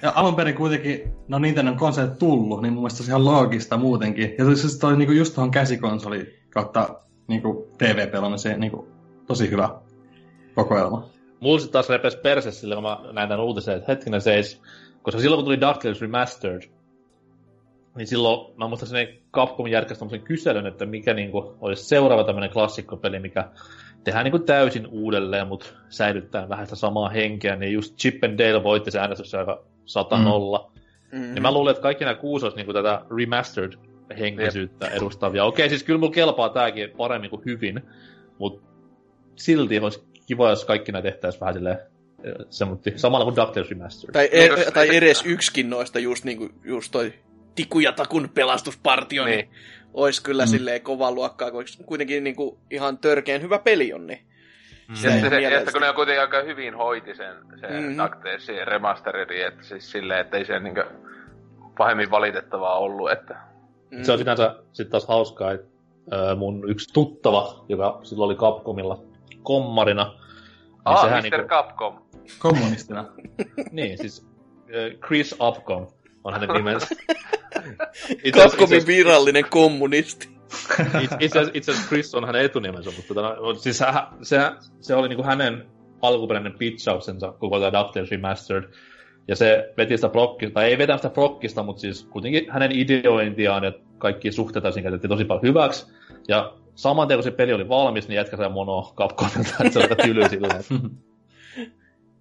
Ja 0.03 0.13
alun 0.15 0.37
perin 0.37 0.55
kuitenkin, 0.55 1.13
no 1.29 1.39
Nintendo 1.39 1.75
konsolit 1.75 2.19
tullut, 2.19 2.63
niin 2.63 2.73
mun 2.73 2.83
mielestä 2.83 3.03
se 3.03 3.15
on 3.15 3.21
ihan 3.21 3.25
loogista 3.25 3.77
muutenkin. 3.77 4.35
Ja 4.39 4.57
siis 4.57 4.79
toi 4.79 4.97
niinku 4.97 5.13
just 5.13 5.35
tuohon 5.35 5.51
käsikonsoli 5.51 6.39
kautta 6.51 7.01
niinku 7.29 7.69
TV-pelaamiseen 7.79 8.61
niinku 8.61 8.89
tosi 9.27 9.51
hyvä 9.51 9.69
kokoelma. 10.55 11.09
Mulla 11.41 11.59
sit 11.61 11.71
taas 11.71 11.89
repes 11.89 12.17
perse 12.17 12.51
sille, 12.51 12.75
kun 12.75 12.85
mä 12.85 12.99
näin 13.13 13.29
tämän 13.29 13.45
uutisen, 13.45 13.77
että 13.77 13.93
hetkinen 13.93 14.21
seis. 14.21 14.61
Koska 15.03 15.21
silloin 15.21 15.39
kun 15.39 15.45
tuli 15.45 15.61
DuckTales 15.61 16.01
Remastered, 16.01 16.63
niin 18.01 18.07
silloin 18.09 18.55
mä 18.57 18.69
muistaakseni 18.69 19.21
Capcom 19.35 19.67
järkäsi 19.67 19.99
tämmöisen 19.99 20.23
kyselyn, 20.23 20.67
että 20.67 20.87
mikä 20.87 21.15
niinku 21.15 21.57
olisi 21.61 21.85
seuraava 21.85 22.25
tämmöinen 22.25 22.51
klassikkopeli, 22.51 23.19
mikä 23.19 23.49
tehdään 24.05 24.25
niinku 24.25 24.39
täysin 24.39 24.87
uudelleen, 24.87 25.47
mutta 25.49 25.67
säilyttää 25.89 26.49
vähän 26.49 26.67
sitä 26.67 26.77
samaa 26.77 27.09
henkeä, 27.09 27.57
niin 27.57 27.73
just 27.73 27.97
Chip 27.97 28.25
and 28.25 28.39
Dale 28.39 28.63
voitti 28.63 28.91
se 28.91 28.99
äänestys 28.99 29.35
aika 29.35 29.63
100 29.85 30.17
Mm. 30.17 30.23
nolla. 30.25 30.71
Mm-hmm. 31.13 31.37
Ja 31.37 31.41
mä 31.43 31.53
luulen, 31.53 31.71
että 31.71 31.83
kaikki 31.83 32.05
nämä 32.05 32.15
kuusi 32.15 32.47
olisi 32.47 32.57
niinku 32.57 32.73
tätä 32.73 33.01
remastered 33.19 33.73
henkisyyttä 34.19 34.87
edustavia. 34.89 35.45
Okei, 35.45 35.69
siis 35.69 35.83
kyllä 35.85 35.99
mulla 35.99 36.13
kelpaa 36.13 36.49
tääkin 36.49 36.91
paremmin 36.97 37.31
kuin 37.31 37.43
hyvin, 37.45 37.83
mutta 38.39 38.63
silti 39.37 39.79
olisi 39.81 40.03
kiva, 40.27 40.51
jos 40.51 40.65
kaikki 40.65 40.93
nämä 40.93 41.03
tehtäisiin 41.03 41.41
vähän 41.41 41.55
silleen 41.55 41.79
semmoitti, 42.51 42.93
samalla 42.97 43.25
kuin 43.25 43.37
DuckTales 43.37 43.71
Remastered. 43.71 44.13
Tai, 44.13 44.29
Niin, 44.33 44.45
e- 44.45 44.49
koska- 44.57 44.71
tai 44.71 44.97
edes 44.97 45.23
yksikin 45.27 45.71
noista 45.71 45.99
just, 45.99 46.25
niinku, 46.25 46.49
just 46.65 46.93
toi 46.93 47.13
Tiku 47.61 47.81
ja 47.81 47.93
Takun 47.93 48.29
pelastuspartio, 48.35 49.25
niin, 49.25 49.37
Niin. 49.39 49.51
niin 49.51 49.61
olisi 49.95 50.23
kyllä 50.23 50.43
Mm. 50.45 50.49
mm. 50.49 50.51
silleen 50.51 50.83
kovaa 50.83 51.13
luokkaa, 51.13 51.51
kun 51.51 51.65
kuitenkin 51.87 52.25
niinku 52.25 52.59
ihan 52.71 52.99
törkeen 52.99 53.43
hyvä 53.43 53.59
peli 53.59 53.93
on, 53.93 54.07
niin 54.07 54.21
Ja 54.89 54.97
Se 54.97 55.11
sitten 55.11 55.31
se, 55.31 55.41
ja 55.41 55.51
sitten 55.59 55.73
kun 55.73 55.83
ne 55.83 55.89
on 55.89 55.95
kuitenkin 55.95 56.21
aika 56.21 56.43
hyvin 56.43 56.75
hoiti 56.75 57.15
sen, 57.15 57.37
sen 57.61 57.73
Mhm. 57.73 57.83
mm-hmm. 57.83 58.65
Remasterin, 58.65 59.47
että 59.47 59.63
siis 59.65 59.91
silleen, 59.91 60.21
että 60.21 60.37
ei 60.37 60.45
se 60.45 60.59
niinkö 60.61 60.87
pahemmin 61.79 62.11
valitettavaa 62.11 62.79
ollut, 62.79 63.11
että... 63.11 63.37
mm. 63.91 64.03
Se 64.03 64.13
on 64.13 64.19
sinänsä 64.19 64.55
sitten 64.73 64.91
taas 64.91 65.09
hauskaa, 65.09 65.53
että 65.53 65.69
mun 66.37 66.71
yksi 66.71 66.93
tuttava, 66.95 67.65
joka 67.69 68.01
silloin 68.03 68.27
oli 68.29 68.37
Capcomilla 68.37 69.03
kommarina, 69.43 70.05
niin 70.05 70.81
Ah, 70.85 71.03
sehän 71.05 71.23
Mr. 71.25 71.31
niinku- 71.31 71.49
Capcom. 71.49 71.99
Kommunistina. 72.39 73.05
niin, 73.73 73.99
siis 73.99 74.27
Chris 75.07 75.35
Upcom 75.41 75.87
on 76.25 76.33
hänen 76.33 76.49
nimensä. 76.49 76.87
Itse 78.25 78.41
asiassa- 78.41 78.57
Capcomin 78.57 78.87
virallinen 78.87 79.45
kommunisti. 79.51 80.29
It- 81.03 81.11
Itse 81.21 81.39
asiassa, 81.41 81.89
Chris 81.89 82.15
on 82.15 82.25
hänen 82.27 82.45
etunimensä, 82.45 82.91
mutta 82.97 83.15
tota, 83.15 83.37
no, 83.41 83.55
siis 83.55 83.81
hä, 83.81 84.07
se, 84.23 84.39
se 84.81 84.95
oli 84.95 85.09
niinku 85.09 85.23
hänen 85.25 85.67
alkuperäinen 86.03 86.59
pitchauksensa 86.59 87.33
koko 87.33 87.61
tämä 87.61 87.73
DuckTales 87.83 88.11
Remastered. 88.11 88.65
Ja 89.29 89.37
se 89.37 89.73
veti 89.77 89.97
sitä 89.97 90.09
prokkista, 90.09 90.55
tai 90.55 90.65
ei 90.65 90.79
vetänyt 90.79 91.03
sitä 91.03 91.15
prokkista, 91.15 91.63
mutta 91.63 91.81
siis 91.81 92.05
kuitenkin 92.11 92.47
hänen 92.51 92.73
ideointiaan 92.73 93.65
ja 93.65 93.73
kaikki 93.99 94.33
suhteita 94.33 94.71
siinä 94.73 94.83
käytettiin 94.83 95.09
tosi 95.09 95.25
paljon 95.25 95.43
hyväksi. 95.43 95.87
Ja 96.29 96.53
saman 96.75 97.09
tien 97.09 97.19
kun 97.19 97.25
se 97.25 97.31
peli 97.31 97.53
oli 97.53 97.69
valmis, 97.69 98.09
niin 98.09 98.17
jätkä 98.17 98.37
sai 98.37 98.49
mono 98.49 98.93
Capcomilta, 98.97 99.51
että 99.61 99.71
se 99.71 99.79
oli 99.79 99.85
aika 99.91 100.03
tyly 100.03 100.29
silleen. 100.29 100.65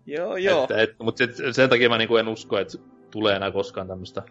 Joo, 0.05 0.37
joo. 0.37 0.67
Et, 0.77 0.95
mutta 1.03 1.23
sen 1.51 1.69
takia 1.69 1.89
mä 1.89 1.97
niinku 1.97 2.17
en 2.17 2.27
usko, 2.27 2.57
että 2.59 2.77
tulee 3.11 3.35
enää 3.35 3.51
koskaan 3.51 3.87
tämmöistä 3.87 4.21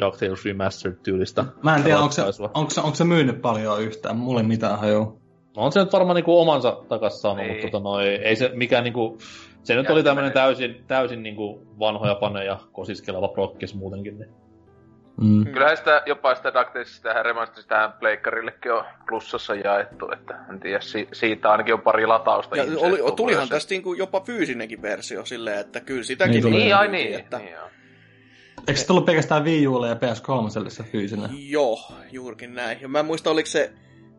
DuckTales 0.00 0.44
Remastered-tyylistä 0.44 1.44
Mä 1.62 1.76
en 1.76 1.82
tiedä, 1.82 1.98
onko 1.98 2.12
se, 2.12 2.22
onko, 2.54 2.70
se, 2.70 2.80
onko 2.80 2.94
se 2.94 3.04
myynyt 3.04 3.42
paljon 3.42 3.82
yhtään. 3.82 4.16
Mulla 4.16 4.40
ei 4.40 4.46
mitään 4.46 4.78
hajua. 4.78 5.16
No 5.56 5.62
on 5.62 5.72
se 5.72 5.80
nyt 5.80 5.92
varmaan 5.92 6.14
niinku 6.14 6.40
omansa 6.40 6.78
takas 6.88 7.22
saanut, 7.22 7.38
Niin. 7.44 7.52
mutta 7.52 7.66
tota 7.70 7.84
noi, 7.84 8.06
ei 8.06 8.36
se 8.36 8.50
mikään 8.54 8.84
niinku... 8.84 9.18
Se 9.62 9.74
nyt 9.74 9.86
Ja 9.86 9.92
oli 9.92 10.02
menee. 10.02 10.30
täysin, 10.30 10.84
täysin 10.86 11.22
niinku 11.22 11.66
vanhoja 11.78 12.14
paneja 12.14 12.58
kosiskeleva 12.72 13.28
prokkis 13.28 13.74
muutenkin. 13.74 14.18
Niin. 14.18 14.30
Mm. 15.20 15.44
Kyllähän 15.52 15.76
sitä, 15.76 16.02
jopa 16.06 16.34
sitä 16.34 16.52
DuckTalesista 16.54 17.08
tähän 17.08 17.24
remasterista 17.24 17.74
tähän 17.74 17.92
pleikkarillekin 17.92 18.72
on 18.72 18.84
plussassa 19.08 19.54
jaettu, 19.54 20.10
että 20.12 20.34
en 20.50 20.60
tiedä, 20.60 20.80
si- 20.80 21.08
siitä 21.12 21.50
ainakin 21.50 21.74
on 21.74 21.80
pari 21.80 22.06
latausta. 22.06 22.56
Ja 22.56 22.64
oli, 22.78 23.12
tulihan 23.16 23.48
tästä 23.48 23.74
niinku 23.74 23.94
jopa 23.94 24.20
fyysinenkin 24.20 24.82
versio 24.82 25.24
silleen, 25.24 25.58
että 25.58 25.80
kyllä 25.80 26.02
sitäkin 26.02 26.44
Niin. 26.44 26.52
Niin, 26.52 26.76
ai 26.76 26.88
niin. 26.88 27.14
Että... 27.14 27.38
niin 27.38 27.52
joo. 27.52 27.68
Eikö 28.68 28.80
se 28.80 28.86
tullut 28.86 29.04
pelkästään 29.04 29.44
Wii 29.44 29.68
Ulle 29.68 29.88
ja 29.88 29.94
PS3 29.94 30.68
se 30.70 30.82
fyysinen? 30.82 31.30
Joo, 31.32 31.78
juurikin 32.12 32.54
näin. 32.54 32.78
Ja 32.80 32.88
mä 32.88 33.00
en 33.00 33.06
muista, 33.06 33.30
oliko 33.30 33.46
se 33.46 33.72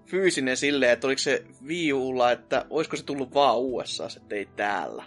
fyysinen 0.05 0.57
silleen, 0.57 0.91
että 0.91 1.07
oliko 1.07 1.19
se 1.19 1.43
Wii 1.67 1.93
Ulla, 1.93 2.31
että 2.31 2.65
olisiko 2.69 2.95
se 2.95 3.05
tullut 3.05 3.33
vaan 3.33 3.57
USA, 3.57 4.07
että 4.17 4.35
ei 4.35 4.47
täällä. 4.55 5.03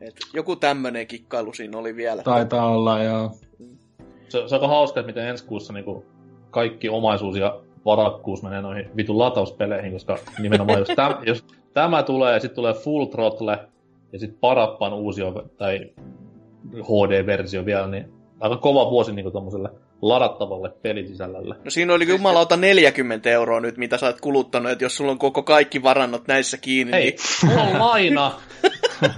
Et 0.00 0.16
joku 0.34 0.56
tämmönen 0.56 1.06
kikkailu 1.06 1.52
siinä 1.52 1.78
oli 1.78 1.96
vielä. 1.96 2.22
Taitaa 2.22 2.70
olla, 2.70 3.02
joo. 3.02 3.30
Se, 4.28 4.30
se 4.30 4.38
on 4.38 4.52
aika 4.52 4.68
hauska, 4.68 5.00
että 5.00 5.06
miten 5.12 5.28
ensi 5.28 5.44
kuussa 5.44 5.72
niinku 5.72 6.04
kaikki 6.50 6.88
omaisuus 6.88 7.36
ja 7.36 7.60
varakkuus 7.84 8.42
menee 8.42 8.62
noihin 8.62 8.90
vitun 8.96 9.18
latauspeleihin, 9.18 9.92
koska 9.92 10.18
nimenomaan 10.38 10.78
jos, 10.78 10.88
täm, 10.96 11.14
jos 11.26 11.44
tämä 11.74 12.02
tulee 12.02 12.32
ja 12.32 12.40
sitten 12.40 12.56
tulee 12.56 12.74
Full 12.74 13.04
Throttle 13.04 13.58
ja 14.12 14.18
sitten 14.18 14.38
Parappan 14.40 14.92
uusi 14.92 15.22
tai 15.56 15.92
HD-versio 16.72 17.64
vielä, 17.64 17.86
niin 17.86 18.15
aika 18.40 18.56
kova 18.56 18.90
vuosi 18.90 19.12
niinku 19.12 19.30
tommoselle 19.30 19.70
ladattavalle 20.02 20.70
pelisisällölle. 20.82 21.54
No 21.64 21.70
siinä 21.70 21.94
oli 21.94 22.08
jumalauta 22.08 22.56
40 22.56 23.30
euroa 23.30 23.60
nyt, 23.60 23.76
mitä 23.76 23.98
sä 23.98 24.06
oot 24.06 24.20
kuluttanut, 24.20 24.72
että 24.72 24.84
jos 24.84 24.96
sulla 24.96 25.10
on 25.10 25.18
koko 25.18 25.42
kaikki 25.42 25.82
varannot 25.82 26.28
näissä 26.28 26.56
kiinni, 26.56 26.92
Hei, 26.92 27.02
niin 27.02 27.18
mulla 27.46 27.62
on 27.62 27.78
laina! 27.78 28.32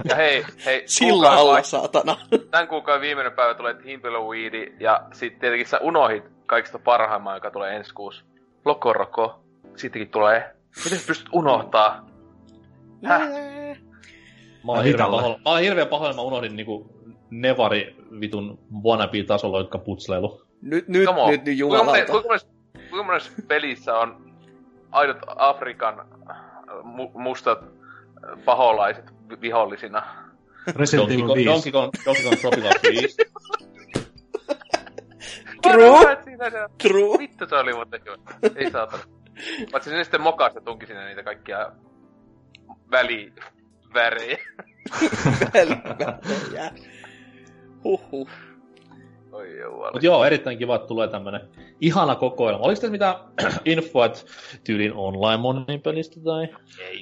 Ja 0.09 0.15
hei, 0.15 0.45
hei, 0.65 0.83
sillä 0.85 1.11
kuukauden 1.11 1.39
alla, 1.39 1.53
vai- 1.53 1.63
saatana. 1.63 2.17
Tämän 2.51 2.67
kuukauden 2.67 3.01
viimeinen 3.01 3.33
päivä 3.33 3.53
tulee 3.53 3.73
Timpeloweedi, 3.73 4.73
ja 4.79 5.01
sitten 5.13 5.39
tietenkin 5.39 5.67
sä 5.67 5.77
unohit 5.77 6.23
kaikista 6.45 6.79
parhaimman, 6.79 7.35
joka 7.35 7.51
tulee 7.51 7.75
ensi 7.75 7.93
kuussa. 7.93 8.25
Lokoroko, 8.65 9.39
siitäkin 9.75 10.09
tulee. 10.09 10.55
Miten 10.83 10.99
sä 10.99 11.07
pystyt 11.07 11.29
unohtaa? 11.33 12.05
Häh? 13.05 13.29
Mä 14.65 14.71
oon 14.71 14.83
hirveän 14.83 15.11
pahoilla, 15.11 15.37
mä 15.45 15.49
oon 15.49 15.61
hirveän 15.61 15.87
pahoilla, 15.87 16.15
mä 16.15 16.21
unohdin 16.21 16.55
niinku 16.55 16.98
Nevari 17.29 17.95
vitun 18.19 18.59
wannabe-tasolla, 18.83 19.57
jotka 19.59 19.77
putsleilu. 19.77 20.41
Nyt, 20.61 20.87
nyt, 20.87 21.05
Come 21.05 21.21
on. 21.21 21.29
nyt, 21.29 21.43
nyt 21.45 21.59
Kuinka 21.59 21.83
monen- 21.83 21.87
jumalauta. 21.87 22.11
Kuinka 22.11 22.27
monessa, 22.27 22.47
kuinka 22.89 23.03
monessa 23.03 23.31
pelissä 23.47 23.97
on 23.97 24.31
aidot 24.91 25.17
Afrikan 25.35 25.99
äh, 26.29 26.35
mu- 26.83 27.11
mustat 27.21 27.59
äh, 27.63 28.43
paholaiset 28.45 29.05
vi- 29.29 29.41
vihollisina? 29.41 30.03
Resident 30.75 31.09
Donkey 31.09 31.15
Evil 31.15 31.27
Kong, 31.27 31.37
5. 31.37 31.45
Donkey 31.49 31.71
Kong, 31.71 31.91
Donkey 32.05 32.23
Kong 32.23 32.35
Tropical 32.41 32.71
Freeze. 32.81 33.15
True. 35.61 36.17
True. 36.81 37.17
Vittu 37.19 37.45
se 37.49 37.55
oli 37.55 37.73
muuten 37.73 38.01
hyvä. 38.05 38.17
Ei 38.55 38.71
saatana. 38.71 39.03
Paitsi 39.71 39.89
se 39.89 40.03
sitten 40.03 40.21
mokas 40.21 40.55
ja 40.55 40.61
tunki 40.61 40.85
sinne 40.85 41.05
niitä 41.05 41.23
kaikkia 41.23 41.71
välivärejä. 42.91 44.37
Välivärejä. 45.53 46.71
Huhhuh. 47.83 48.29
Oi 49.31 49.59
jumala. 49.59 49.91
Mut 49.91 50.03
joo, 50.03 50.25
erittäin 50.25 50.57
kiva, 50.57 50.75
että 50.75 50.87
tulee 50.87 51.07
tämmönen 51.07 51.41
ihana 51.81 52.15
kokoelma. 52.15 52.65
Oliko 52.65 52.81
tässä 52.81 52.91
mitään 52.91 53.15
infoa, 53.65 54.05
että 54.05 54.19
tyylin 54.63 54.93
online 54.93 55.37
monin 55.37 55.81
pelistä 55.81 56.19
tai? 56.23 56.47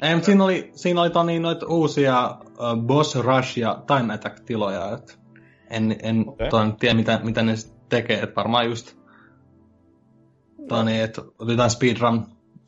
Ei, 0.01 0.15
mutta 0.15 0.25
siinä 0.25 0.43
oli, 0.43 0.71
siinä 0.73 1.01
oli 1.01 1.09
toni 1.09 1.39
noita 1.39 1.65
uusia 1.65 2.37
uh, 2.43 2.83
Boss 2.85 3.15
Rush 3.15 3.57
ja 3.57 3.83
Time 3.87 4.13
Attack-tiloja, 4.13 4.93
et 4.93 5.19
en, 5.69 5.95
en 6.03 6.25
okay. 6.27 6.49
ton, 6.49 6.75
tiedä 6.75 6.95
mitä, 6.95 7.19
mitä 7.23 7.41
ne 7.41 7.53
tekee, 7.89 8.19
että 8.21 8.35
varmaan 8.35 8.65
just 8.65 8.97
toni, 10.67 11.01
että 11.01 11.21
otetaan 11.39 11.69
speedrun 11.69 12.25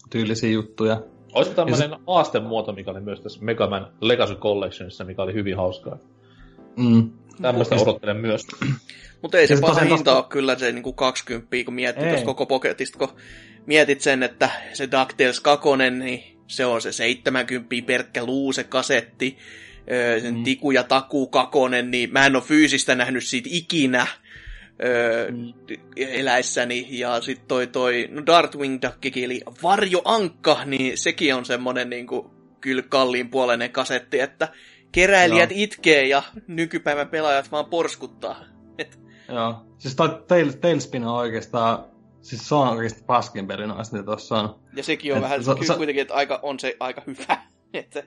tyylisiä 0.10 0.50
juttuja. 0.50 1.02
Olisiko 1.34 1.56
tämmöinen 1.56 2.00
haastemuoto, 2.08 2.74
mikä 2.74 2.92
oli 2.92 3.02
myös 3.02 3.22
tässä 3.22 3.46
Mega 3.46 3.70
Man 3.70 3.88
Legacy 4.02 4.36
Collectionissa, 4.36 5.04
mikä 5.04 5.22
oli 5.22 5.34
hyvin 5.34 5.58
hauskaa. 5.58 5.98
Mm. 6.78 7.12
Tämmöistä 7.42 7.76
odottelen 7.76 8.18
myös. 8.18 8.48
Mutta 9.22 9.38
ei 9.38 9.48
se 9.48 9.56
Siis 9.56 9.60
paha 9.62 9.80
hinta 9.82 9.96
tosta- 9.96 10.16
ole 10.18 10.26
kyllä 10.30 10.58
se 10.58 10.72
niinku 10.72 10.94
20, 10.94 11.48
kun 11.66 11.74
miettii 11.74 12.08
tuosta 12.08 12.26
koko 12.26 12.46
poketista, 12.46 12.98
kun 13.00 13.10
mietit 13.66 14.02
sen, 14.02 14.24
että 14.24 14.50
se 14.74 14.90
DuckTales 14.92 15.40
2, 15.40 15.70
niin 16.00 16.38
se 16.48 16.66
on 16.66 16.82
se 16.82 16.92
70 16.92 17.76
pelkkä 17.88 18.26
luu, 18.26 18.54
se 18.54 18.64
kasetti, 18.64 19.38
öö, 19.92 20.20
sen 20.20 20.36
Mm. 20.36 20.44
Tiku 20.44 20.72
ja 20.72 20.84
Taku 20.84 21.28
kakonen, 21.28 21.92
niin 21.92 22.12
mä 22.14 22.26
en 22.26 22.36
ole 22.36 22.44
fyysistä 22.44 22.96
nähnyt 22.96 23.24
siitä 23.24 23.50
ikinä 23.52 24.08
öö, 24.84 25.32
Mm. 25.32 25.54
eläissäni. 25.98 26.88
Ja 26.90 27.22
sitten 27.22 27.48
toi, 27.48 27.68
toi 27.68 28.08
no 28.12 28.26
Darkwing 28.26 28.80
Duckikin, 28.86 29.24
eli 29.24 29.42
Varjoankka, 29.64 30.58
niin 30.66 30.98
sekin 30.98 31.36
on 31.36 31.46
semmonen 31.46 31.90
niinku 31.90 32.32
kyllä 32.62 32.82
kalliin 32.90 33.30
puoleinen 33.30 33.72
kasetti, 33.72 34.20
että 34.20 34.48
keräilijät 34.92 35.50
Joo. 35.52 35.60
itkee 35.62 36.08
ja 36.08 36.24
nykypäivän 36.48 37.08
pelaajat 37.08 37.52
vaan 37.52 37.66
porskuttaa. 37.66 38.36
Et, 38.78 39.00
Joo. 39.30 39.56
Siis 39.78 39.96
toi 39.96 40.10
Tail, 40.28 40.52
Tailspin 40.52 41.04
on 41.04 41.16
oikeastaan, 41.16 41.86
siis 42.22 42.48
se 42.50 42.56
on 42.56 42.68
oikeasti 42.70 43.04
paskin 43.08 43.48
peli 43.48 43.68
noista, 43.68 43.96
mitä 43.98 44.06
tossa 44.12 44.36
on. 44.40 44.56
ja 44.76 44.84
sekin 44.84 45.12
on 45.12 45.18
Et 45.18 45.24
vähän, 45.24 45.44
sa- 45.44 45.54
kyllä 45.56 45.68
sa- 45.68 45.78
kuitenkin, 45.78 46.02
että 46.02 46.14
aika, 46.14 46.40
on 46.44 46.60
se 46.60 46.76
aika 46.80 47.02
hyvä. 47.08 47.38
Että, 47.74 48.04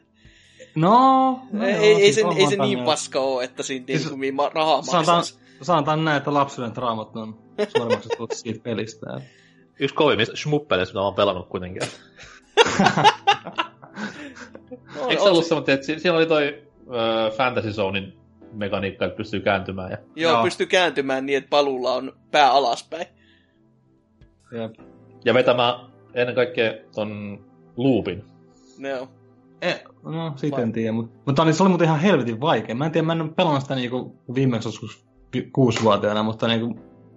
No, 0.74 1.40
no 1.52 1.66
ei, 1.66 1.72
joo, 1.74 1.82
ei, 1.82 1.94
siis 1.96 2.14
se, 2.14 2.24
on 2.24 2.36
ei 2.36 2.46
se 2.46 2.56
niin 2.56 2.84
paska 2.84 3.20
ole, 3.20 3.44
että 3.44 3.62
siinä 3.62 3.86
Siis- 3.86 4.02
siis, 4.02 4.16
niin 4.16 4.34
rahaa 4.54 4.82
Sanotaan, 4.82 5.16
maksaisi. 5.16 5.38
sanotaan 5.62 6.04
näin, 6.04 6.16
että 6.16 6.34
lapsuuden 6.34 6.72
traumat 6.72 7.16
on 7.16 7.38
suurimmaksi 7.76 8.08
tullut 8.08 8.32
siitä 8.32 8.60
pelistä. 8.62 9.06
et- 9.16 9.22
Yksi 9.80 9.94
kovimmista 9.94 10.36
shmuppeleista, 10.36 10.92
mitä 10.92 10.98
mä 11.00 11.04
oon 11.04 11.14
pelannut 11.14 11.48
kuitenkin. 11.48 11.82
No, 14.96 15.08
Eikö 15.08 15.22
se 15.22 15.28
ollut 15.28 15.46
semmoinen, 15.46 15.74
että 15.74 15.86
si- 15.86 16.00
siellä 16.00 16.18
oli 16.18 16.26
toi 16.26 16.62
ö, 16.86 17.30
Fantasy 17.30 17.72
Zonein 17.72 18.12
mekaniikka, 18.52 19.04
että 19.04 19.16
pystyy 19.16 19.40
kääntymään. 19.40 19.90
Ja... 19.90 19.98
Joo, 20.16 20.32
Joo. 20.32 20.42
pystyy 20.42 20.66
kääntymään 20.66 21.26
niin, 21.26 21.38
että 21.38 21.50
palulla 21.50 21.92
on 21.92 22.12
pää 22.30 22.52
alaspäin. 22.52 23.06
Jep. 24.52 24.74
ja 25.24 25.34
vetämään 25.34 25.74
ennen 26.14 26.34
kaikkea 26.34 26.72
ton 26.94 27.40
loopin. 27.76 28.24
No. 28.78 29.08
Eh, 29.62 29.82
no, 30.02 30.32
siitä 30.36 30.56
Vai- 30.56 30.62
en 30.62 30.72
tiedä, 30.72 30.92
mutta, 30.92 31.18
mutta 31.26 31.42
oli, 31.42 31.52
se 31.52 31.62
oli 31.62 31.68
muuten 31.68 31.86
ihan 31.86 32.00
helvetin 32.00 32.40
vaikea. 32.40 32.74
Mä 32.74 32.86
en 32.86 32.92
tiedä, 32.92 33.06
mä 33.06 33.12
en 33.12 33.20
ole 33.20 33.30
pelannut 33.30 33.62
sitä 33.62 33.74
niinku 33.74 34.16
viimeksi 34.34 34.68
joskus 34.68 35.06
kuusivuotiaana, 35.52 36.22
mutta 36.22 36.48
niinku, 36.48 36.66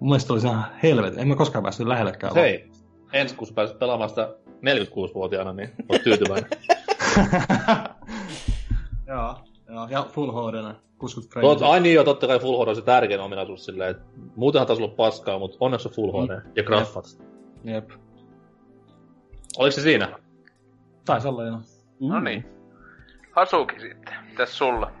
mun 0.00 0.08
mielestä 0.10 0.32
oli 0.32 0.40
se 0.40 0.48
ihan 0.48 0.64
helvetin. 0.82 1.18
En 1.18 1.28
mä 1.28 1.36
koskaan 1.36 1.62
päässyt 1.62 1.86
lähellekään. 1.86 2.34
Hei, 2.34 2.70
ensi 3.12 3.34
kun 3.34 3.46
sä 3.46 3.54
pääset 3.54 3.78
pelaamaan 3.78 4.10
sitä 4.10 4.34
46-vuotiaana, 4.66 5.52
niin 5.52 5.70
oot 5.88 6.02
tyytyväinen. 6.02 6.50
Joo, 9.08 9.36
joo, 9.76 9.86
ja 9.90 10.06
Full 10.12 10.32
HD, 10.32 10.74
60 10.98 11.40
Tot, 11.40 11.62
ai 11.62 11.80
niin 11.80 11.94
joo, 11.94 12.04
totta 12.04 12.26
kai 12.26 12.38
Full 12.38 12.64
HD 12.64 12.68
on 12.68 12.76
se 12.76 12.82
tärkein 12.82 13.20
ominaisuus 13.20 13.64
silleen, 13.64 13.90
että 13.90 14.02
muutenhan 14.36 14.66
taisi 14.66 14.82
olla 14.82 14.94
paskaa, 14.94 15.38
mutta 15.38 15.56
onneksi 15.60 15.88
on 15.88 15.94
Full 15.94 16.12
HD 16.12 16.40
ja 16.56 16.62
graffat. 16.62 17.04
Jep. 17.64 17.90
Oliko 19.58 19.72
se 19.72 19.80
siinä? 19.80 20.18
Taisi 21.04 21.28
olla 21.28 21.44
joo. 21.44 21.58
No 22.00 22.20
niin. 22.20 22.44
Hasuki 23.30 23.80
sitten. 23.80 24.14
Mitäs 24.30 24.58
sulla? 24.58 24.92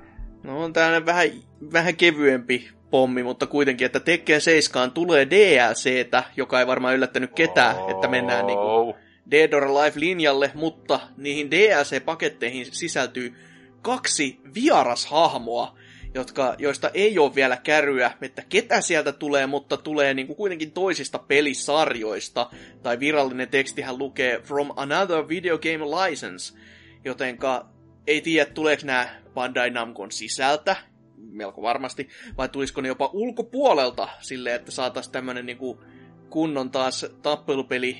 No 0.42 0.64
on 0.64 0.72
tämmönen 0.72 1.06
vähän, 1.06 1.28
vähän 1.72 1.96
kevyempi 1.96 2.68
pommi, 2.90 3.22
mutta 3.22 3.46
kuitenkin, 3.46 3.86
että 3.86 4.00
Tekken 4.00 4.40
7 4.40 4.90
tulee 4.90 5.26
DLCtä, 5.30 6.24
joka 6.36 6.60
ei 6.60 6.66
varmaan 6.66 6.94
yllättänyt 6.94 7.32
ketään, 7.34 7.76
että 7.90 8.08
mennään 8.08 8.46
niinku 8.46 8.66
Oh. 8.66 8.96
Dead 9.30 9.52
or 9.52 9.64
Alive-linjalle, 9.64 10.50
mutta 10.54 11.00
niihin 11.16 11.50
DLC-paketteihin 11.50 12.66
sisältyy 12.70 13.34
kaksi 13.82 14.40
vierashahmoa, 14.54 15.78
jotka, 16.14 16.54
joista 16.58 16.90
ei 16.94 17.18
ole 17.18 17.34
vielä 17.34 17.56
käryä, 17.56 18.10
että 18.22 18.42
ketä 18.48 18.80
sieltä 18.80 19.12
tulee, 19.12 19.46
mutta 19.46 19.76
tulee 19.76 20.14
niin 20.14 20.26
kuin 20.26 20.36
kuitenkin 20.36 20.72
toisista 20.72 21.18
pelisarjoista, 21.18 22.50
tai 22.82 23.00
virallinen 23.00 23.48
tekstihän 23.48 23.98
lukee 23.98 24.40
From 24.40 24.70
Another 24.76 25.28
Video 25.28 25.58
Game 25.58 25.84
License, 25.84 26.58
jotenka 27.04 27.68
ei 28.06 28.20
tiedä, 28.20 28.50
tuleeko 28.50 28.82
nämä 28.86 29.08
Bandai 29.34 29.70
Namcon 29.70 30.12
sisältä, 30.12 30.76
melko 31.16 31.62
varmasti, 31.62 32.08
vai 32.36 32.48
tulisiko 32.48 32.80
ne 32.80 32.88
jopa 32.88 33.10
ulkopuolelta 33.12 34.08
silleen, 34.20 34.56
että 34.56 34.70
saataisiin 34.70 35.12
tämmönen 35.12 35.46
niinku 35.46 35.82
kunnon 36.30 36.70
taas 36.70 37.06
tappelupeli 37.22 37.98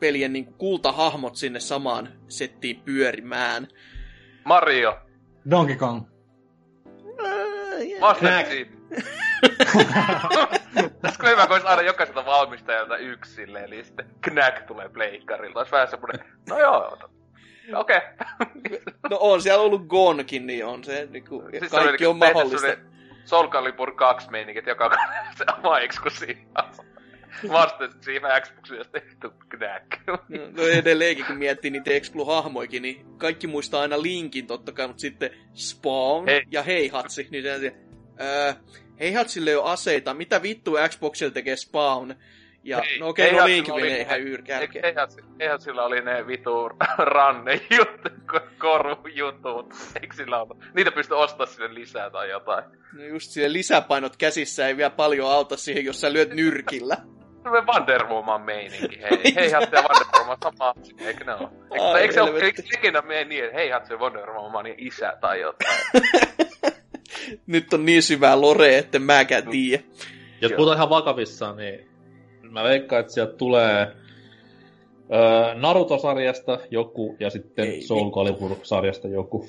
pelien 0.00 0.32
niinku 0.32 0.52
kultahahmot 0.52 1.36
sinne 1.36 1.60
samaan 1.60 2.12
settiin 2.28 2.80
pyörimään. 2.80 3.68
Mario. 4.44 5.05
Donkey 5.50 5.76
Kong. 5.76 6.02
Master 8.00 8.28
Knack. 8.28 8.48
Chief. 8.48 8.68
Olisiko 11.04 11.26
hyvä, 11.26 11.46
kun 11.46 11.52
olisi 11.52 11.66
aina 11.66 11.82
jokaiselta 11.82 12.26
valmistajalta 12.26 12.96
yksi 12.96 13.32
silleen, 13.32 13.64
eli 13.64 13.84
sitten 13.84 14.06
Knack 14.20 14.66
tulee 14.66 14.88
pleikkarilta. 14.88 15.58
Olisi 15.58 15.72
vähän 15.72 15.88
semmoinen, 15.88 16.26
no 16.48 16.58
joo, 16.58 16.98
okei. 17.74 17.96
Okay. 17.96 18.00
No 19.10 19.16
on 19.20 19.42
siellä 19.42 19.62
ollut 19.62 19.86
Gonkin, 19.86 20.46
niin 20.46 20.66
on 20.66 20.84
se 20.84 21.08
niinku, 21.10 21.44
Siis 21.58 21.70
kaikki 21.70 22.06
on 22.06 22.16
mahdollista. 22.16 22.66
Soul 23.24 23.48
Calibur 23.48 23.92
2 23.92 24.30
meininki, 24.30 24.58
että 24.58 24.70
joka 24.70 24.90
se 25.38 25.44
oma 25.58 25.78
eksklusiiva. 25.78 26.70
Master 27.48 27.88
Chief 28.04 28.22
Xboxista 28.42 28.92
tehty 28.92 29.30
Knack. 29.48 29.86
No 30.56 30.62
edelleenkin, 30.62 31.24
kun 31.26 31.36
miettii 31.36 31.70
niitä 31.70 31.90
Explu-hahmoikin, 31.90 32.82
niin 32.82 33.18
kaikki 33.18 33.46
muistaa 33.46 33.80
aina 33.82 34.02
Linkin 34.02 34.46
totta 34.46 34.72
kai, 34.72 34.86
mutta 34.86 35.00
sitten 35.00 35.30
Spawn 35.54 36.26
Hei. 36.26 36.42
ja 36.50 36.62
Heihatsi, 36.62 37.28
niin 37.30 37.44
se 37.44 37.76
öö, 38.20 38.52
Heihatsille 39.00 39.50
ei 39.50 39.56
ole 39.56 39.70
aseita, 39.70 40.14
mitä 40.14 40.42
vittu 40.42 40.72
Xboxilla 40.88 41.32
tekee 41.32 41.56
Spawn? 41.56 42.14
Ja 42.66 42.80
Hei, 42.80 42.98
no 42.98 43.08
okei, 43.08 43.26
okay, 43.26 43.38
no 43.38 43.46
Heihatsilla 43.46 43.56
Link 43.56 43.68
oli 43.68 43.82
menee 43.82 43.96
ne- 43.96 44.02
ihan 44.02 44.20
yyrkärkeen. 44.20 44.84
Eihän, 44.84 45.08
eihän 45.40 45.60
sillä 45.60 45.84
oli 45.84 46.00
ne 46.00 46.26
vitu 46.26 46.68
ranne 47.14 47.60
juttu, 47.78 48.08
korujutut. 48.58 49.74
Eikö 50.02 50.16
sillä 50.16 50.42
ollut? 50.42 50.58
Niitä 50.74 50.92
pystyi 50.92 51.16
ostamaan 51.16 51.48
sinne 51.48 51.74
lisää 51.74 52.10
tai 52.10 52.30
jotain. 52.30 52.64
No 52.92 53.04
just 53.04 53.30
siellä 53.30 53.52
lisäpainot 53.52 54.16
käsissä 54.16 54.68
ei 54.68 54.76
vielä 54.76 54.90
paljon 54.90 55.30
auta 55.32 55.56
siihen, 55.56 55.84
jos 55.84 56.00
sä 56.00 56.12
lyöt 56.12 56.30
nyrkillä. 56.30 56.96
Se 57.42 57.50
Wonder 57.50 58.06
Woman 58.06 58.42
meininki, 58.42 59.00
hei. 59.02 59.34
Hei 59.36 59.50
Hatse 59.50 59.76
ja 59.76 59.82
Wonder 59.82 60.06
Woman 60.18 60.36
sama 60.42 60.74
asia, 60.80 61.08
eikö 61.08 61.24
ne 61.24 61.34
oo? 61.34 61.52
Eikö, 61.72 61.84
Ai, 61.84 62.00
eikö 62.00 62.14
se 62.14 62.22
ole, 62.22 62.40
eikö 62.40 62.62
ikinä 62.78 63.02
mene 63.02 63.24
niin, 63.24 63.44
että 63.44 63.56
hei 63.56 63.70
Hatse 63.70 63.94
ja 63.94 63.98
Wonder 63.98 64.30
Womanin 64.30 64.74
isä 64.78 65.12
tai 65.20 65.40
jotain? 65.40 65.80
Nyt 67.46 67.72
on 67.72 67.84
niin 67.84 68.02
syvää 68.02 68.40
lore, 68.40 68.78
että 68.78 68.98
mäkään 68.98 69.48
tiedä. 69.48 69.82
Jos 70.40 70.52
puhutaan 70.52 70.76
ihan 70.76 70.90
vakavissaan, 70.90 71.56
niin 71.56 71.95
mä 72.50 72.64
veikkaan, 72.64 73.00
että 73.00 73.12
sieltä 73.12 73.32
tulee 73.36 73.86
öö, 75.14 75.54
Naruto-sarjasta 75.54 76.58
joku 76.70 77.16
ja 77.20 77.30
sitten 77.30 77.68
Ei 77.68 77.82
Soul. 77.82 78.10
Calibur-sarjasta 78.10 79.08
joku. 79.08 79.48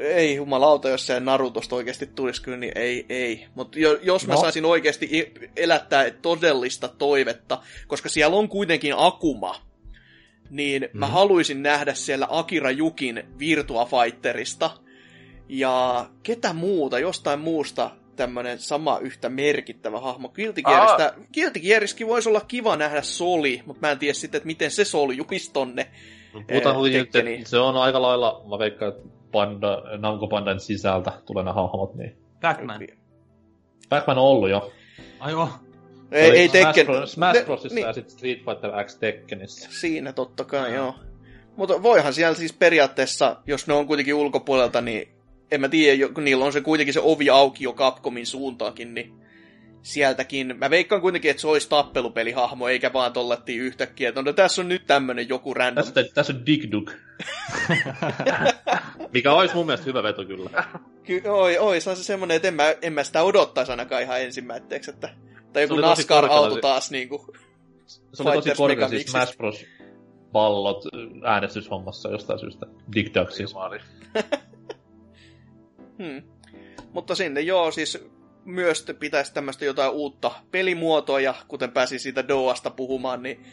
Ei 0.00 0.34
jumalauta, 0.36 0.88
jos 0.88 1.06
se 1.06 1.20
Narutosta 1.20 1.76
oikeasti 1.76 2.06
tulisi 2.06 2.42
kyllä, 2.42 2.58
niin 2.58 2.72
ei, 2.78 3.06
ei. 3.08 3.46
Mutta 3.54 3.78
jo, 3.78 3.98
jos 4.02 4.26
mä 4.26 4.34
No. 4.34 4.40
saisin 4.40 4.64
oikeasti 4.64 5.32
elättää 5.56 6.10
todellista 6.10 6.88
toivetta, 6.88 7.58
koska 7.86 8.08
siellä 8.08 8.36
on 8.36 8.48
kuitenkin 8.48 8.94
Akuma, 8.96 9.54
niin 10.50 10.88
mä 10.92 11.06
Mhm. 11.06 11.12
haluaisin 11.12 11.62
nähdä 11.62 11.94
siellä 11.94 12.26
Akira 12.30 12.70
Jukin 12.70 13.24
Virtua 13.38 13.84
Fighterista. 13.86 14.70
Ja 15.48 16.06
ketä 16.22 16.52
muuta, 16.52 16.98
jostain 16.98 17.40
muusta 17.40 17.90
tämmönen 18.16 18.58
sama 18.58 18.98
yhtä 18.98 19.28
merkittävä 19.28 20.00
hahmo. 20.00 20.28
Guilty 20.28 20.62
Gearista, 20.62 21.14
Guilty 21.34 21.60
Geariskin 21.60 22.06
voisi 22.06 22.28
olla 22.28 22.40
kiva 22.40 22.76
nähdä 22.76 23.02
Soli, 23.02 23.62
mutta 23.66 23.86
mä 23.86 23.90
en 23.90 23.98
tiedä 23.98 24.14
sitten, 24.14 24.38
että 24.38 24.46
miten 24.46 24.70
se 24.70 24.84
soljuisi 24.84 25.52
tonne. 25.52 25.86
No, 26.34 26.42
Puhutaan 26.48 26.74
Eh, 26.74 26.78
kuitenkin, 26.78 27.24
nyt, 27.24 27.38
että 27.38 27.50
se 27.50 27.58
on 27.58 27.76
aika 27.76 28.02
lailla, 28.02 28.44
mä 28.50 28.58
veikkaan, 28.58 28.92
että 28.92 29.08
Panda, 29.32 29.82
Namco 29.98 30.26
Pandan 30.26 30.60
sisältä 30.60 31.12
tulee 31.26 31.44
nämä 31.44 31.54
hahmot, 31.54 31.94
niin 31.94 32.16
Pac-Man. 32.40 32.86
Pac-Man 33.88 34.18
on 34.18 34.24
ollut 34.24 34.50
jo. 34.50 34.72
Ai 35.20 35.32
joo. 35.32 35.48
Ei, 36.12 36.30
ei 36.30 36.48
Tekken. 36.48 36.86
Smash, 36.86 37.12
Smash 37.12 37.44
Brosissa 37.44 37.74
niin. 37.74 37.86
ja 37.86 37.92
sitten 37.92 38.16
Street 38.16 38.38
Fighter 38.38 38.84
X 38.84 38.96
Tekkenissä. 38.98 39.68
Siinä 39.72 40.12
totta 40.12 40.44
kai, 40.44 40.74
joo. 40.74 40.94
Mutta 41.56 41.82
voihan 41.82 42.14
siellä 42.14 42.34
siis 42.34 42.52
periaatteessa, 42.52 43.36
jos 43.46 43.66
ne 43.66 43.74
on 43.74 43.86
kuitenkin 43.86 44.14
ulkopuolelta, 44.14 44.80
niin 44.80 45.13
en 45.54 45.60
mä 45.60 45.68
tiedä, 45.68 45.94
jo- 45.94 46.08
kun 46.08 46.24
niillä 46.24 46.44
on 46.44 46.52
se 46.52 46.60
kuitenkin 46.60 46.94
se 46.94 47.00
ovi 47.02 47.30
auki 47.30 47.64
jo 47.64 47.72
Capcomin 47.72 48.26
suuntaankin, 48.26 48.94
niin 48.94 49.24
sieltäkin. 49.82 50.54
Mä 50.58 50.70
veikkaan 50.70 51.00
kuitenkin, 51.00 51.30
että 51.30 51.40
se 51.40 51.46
olisi 51.48 51.68
tappelupelihahmo, 51.68 52.68
eikä 52.68 52.92
vaan 52.92 53.12
tollettiin 53.12 53.60
yhtäkkiä, 53.60 54.08
että 54.08 54.22
no 54.22 54.32
tässä 54.32 54.62
on 54.62 54.68
nyt 54.68 54.86
tämmönen 54.86 55.28
joku 55.28 55.54
random. 55.54 55.84
Tässä, 55.84 56.14
tässä 56.14 56.32
on 56.32 56.46
Dig 56.46 56.72
Dug. 56.72 56.90
Mikä 59.14 59.32
olisi 59.32 59.54
mun 59.54 59.66
mielestä 59.66 59.86
hyvä 59.86 60.02
veto 60.02 60.24
kyllä. 60.24 60.64
Ky- 61.02 61.22
oi, 61.24 61.58
oi, 61.58 61.80
se 61.80 61.90
on 61.90 61.96
se 61.96 62.04
semmonen, 62.04 62.36
että 62.36 62.48
en 62.48 62.54
mä, 62.54 62.74
en 62.82 62.92
mä 62.92 63.04
sitä 63.04 63.22
odottaisi 63.22 63.72
ainakaan 63.72 64.02
ihan 64.02 64.20
ensimmäiseksi, 64.20 64.90
että 64.90 65.14
tai 65.52 65.62
joku 65.62 65.76
NASCAR-auto 65.76 66.56
taas 66.56 66.90
niinku. 66.90 67.26
Se 67.86 68.22
oli 68.22 68.32
tosi 68.32 68.34
Fighters 68.34 68.58
korkea 68.58 68.88
siis. 68.88 69.06
Smash 69.06 69.36
Bros. 69.36 69.64
pallot 70.32 70.84
äänestyshommassa 71.24 72.10
jostain 72.10 72.38
syystä. 72.38 72.66
Dick 72.94 73.14
Duck 73.14 73.30
siis. 73.32 73.54
Hmm. 75.98 76.22
Mutta 76.92 77.14
sinne 77.14 77.40
joo, 77.40 77.70
siis 77.70 77.98
myös 78.44 78.86
pitäisi 78.98 79.34
tämmöistä 79.34 79.64
jotain 79.64 79.92
uutta 79.92 80.30
pelimuotoa, 80.50 81.20
ja 81.20 81.34
kuten 81.48 81.70
pääsin 81.72 82.00
siitä 82.00 82.28
Doasta 82.28 82.70
puhumaan, 82.70 83.22
niin 83.22 83.44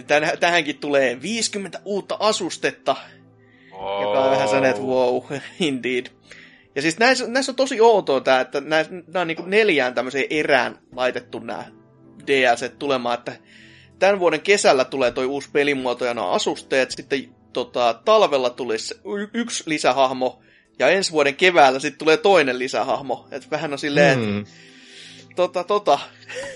tän- 0.00 0.38
tähänkin 0.40 0.78
tulee 0.78 1.22
50 1.22 1.80
uutta 1.84 2.16
asustetta, 2.20 2.96
Oh. 3.72 4.02
joka 4.02 4.24
on 4.24 4.30
vähän 4.30 4.48
sellainen, 4.48 4.70
että 4.70 4.82
wow, 4.82 5.22
indeed. 5.60 6.06
Ja 6.74 6.82
siis 6.82 6.98
näissä, 6.98 7.26
näissä 7.26 7.52
on 7.52 7.56
tosi 7.56 7.80
outoa 7.80 8.20
tämä, 8.20 8.40
että 8.40 8.60
näissä, 8.60 8.92
nämä 8.94 9.20
on 9.20 9.26
niin 9.26 9.38
neljään 9.46 9.94
tämmöiseen 9.94 10.26
erään 10.30 10.78
laitettu 10.96 11.38
nämä 11.38 11.64
DLC 12.26 12.78
tulemaan, 12.78 13.18
että 13.18 13.32
tämän 13.98 14.20
vuoden 14.20 14.40
kesällä 14.40 14.84
tulee 14.84 15.10
toi 15.10 15.26
uusi 15.26 15.48
pelimuoto 15.52 16.04
ja 16.04 16.14
nämä 16.14 16.30
asusteet, 16.30 16.90
sitten 16.90 17.34
tota, 17.52 18.00
talvella 18.04 18.50
tulisi 18.50 19.00
yksi 19.34 19.64
lisähahmo, 19.66 20.42
ja 20.78 20.88
ensi 20.88 21.12
vuoden 21.12 21.36
keväällä 21.36 21.78
sitten 21.78 21.98
tulee 21.98 22.16
toinen 22.16 22.58
lisähahmo. 22.58 23.26
Et 23.30 23.50
vähän 23.50 23.72
on 23.72 23.78
silleen, 23.78 24.18
mm. 24.18 24.44
Tota, 25.36 25.64
tota. 25.64 25.98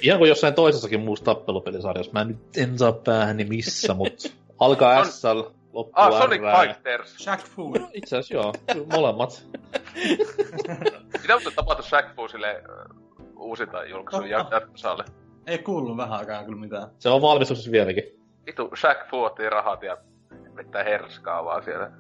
Ihan 0.01 0.19
kuin 0.19 0.29
jossain 0.29 0.55
toisessakin 0.55 1.01
muussa 1.01 1.25
tappelupelisarjassa. 1.25 2.13
Mä 2.13 2.21
en 2.21 2.29
nyt 2.29 2.57
en 2.57 2.79
saa 2.79 2.93
päähäni 2.93 3.45
missä, 3.45 3.95
mutta 3.95 4.29
alkaa 4.59 4.99
On- 5.01 5.07
S, 5.07 5.23
loppuu 5.73 5.93
Ah, 5.95 6.13
Sonic 6.23 6.41
R. 6.43 6.67
Fighters. 6.67 7.17
Shaq 7.17 7.41
Fu. 7.41 7.71
No, 7.75 7.89
itse 7.93 8.17
asiassa 8.17 8.35
joo, 8.35 8.53
molemmat. 8.93 9.47
Mitä 11.23 11.35
mutta 11.35 11.51
tapahtu 11.57 11.83
Shaq 11.83 12.15
Fu 12.17 12.29
sille 12.29 12.51
äh, 12.51 12.97
uusinta 13.37 13.85
julkaisun 13.85 14.29
jatkosalle? 14.31 15.05
Ei 15.47 15.59
kuullut 15.59 15.97
vähän 15.97 16.19
aikaa 16.19 16.45
kyllä 16.45 16.61
mitään. 16.61 16.89
Se 16.99 17.09
on 17.09 17.23
valmistuksessa 17.23 17.71
vieläkin. 17.73 18.05
Vitu, 18.47 18.71
Shaq 18.81 19.09
Fu 19.11 19.23
otti 19.23 19.51
rahat 19.51 19.83
ja 19.83 19.97
vetää 20.57 20.85
herskaa 20.85 21.45
vaan 21.45 21.65
siellä. 21.65 21.91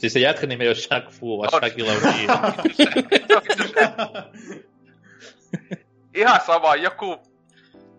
Siis 0.00 0.12
se 0.12 0.20
jätkä 0.20 0.46
nimi 0.46 0.66
ole 0.66 0.74
Shaq 0.74 1.10
Fu, 1.10 1.38
vaan 1.38 1.48
On. 1.52 1.60
Shaquille 1.60 1.96
O'Neal. 1.96 2.52
Ihan 6.14 6.40
sama, 6.46 6.76
joku 6.76 7.16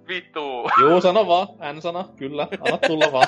vitu. 0.08 0.70
Juu, 0.82 1.02
sano 1.02 1.28
vaan, 1.28 1.48
N-sana, 1.74 2.10
kyllä, 2.16 2.48
anna 2.60 2.78
tulla 2.78 3.12
vaan. 3.12 3.28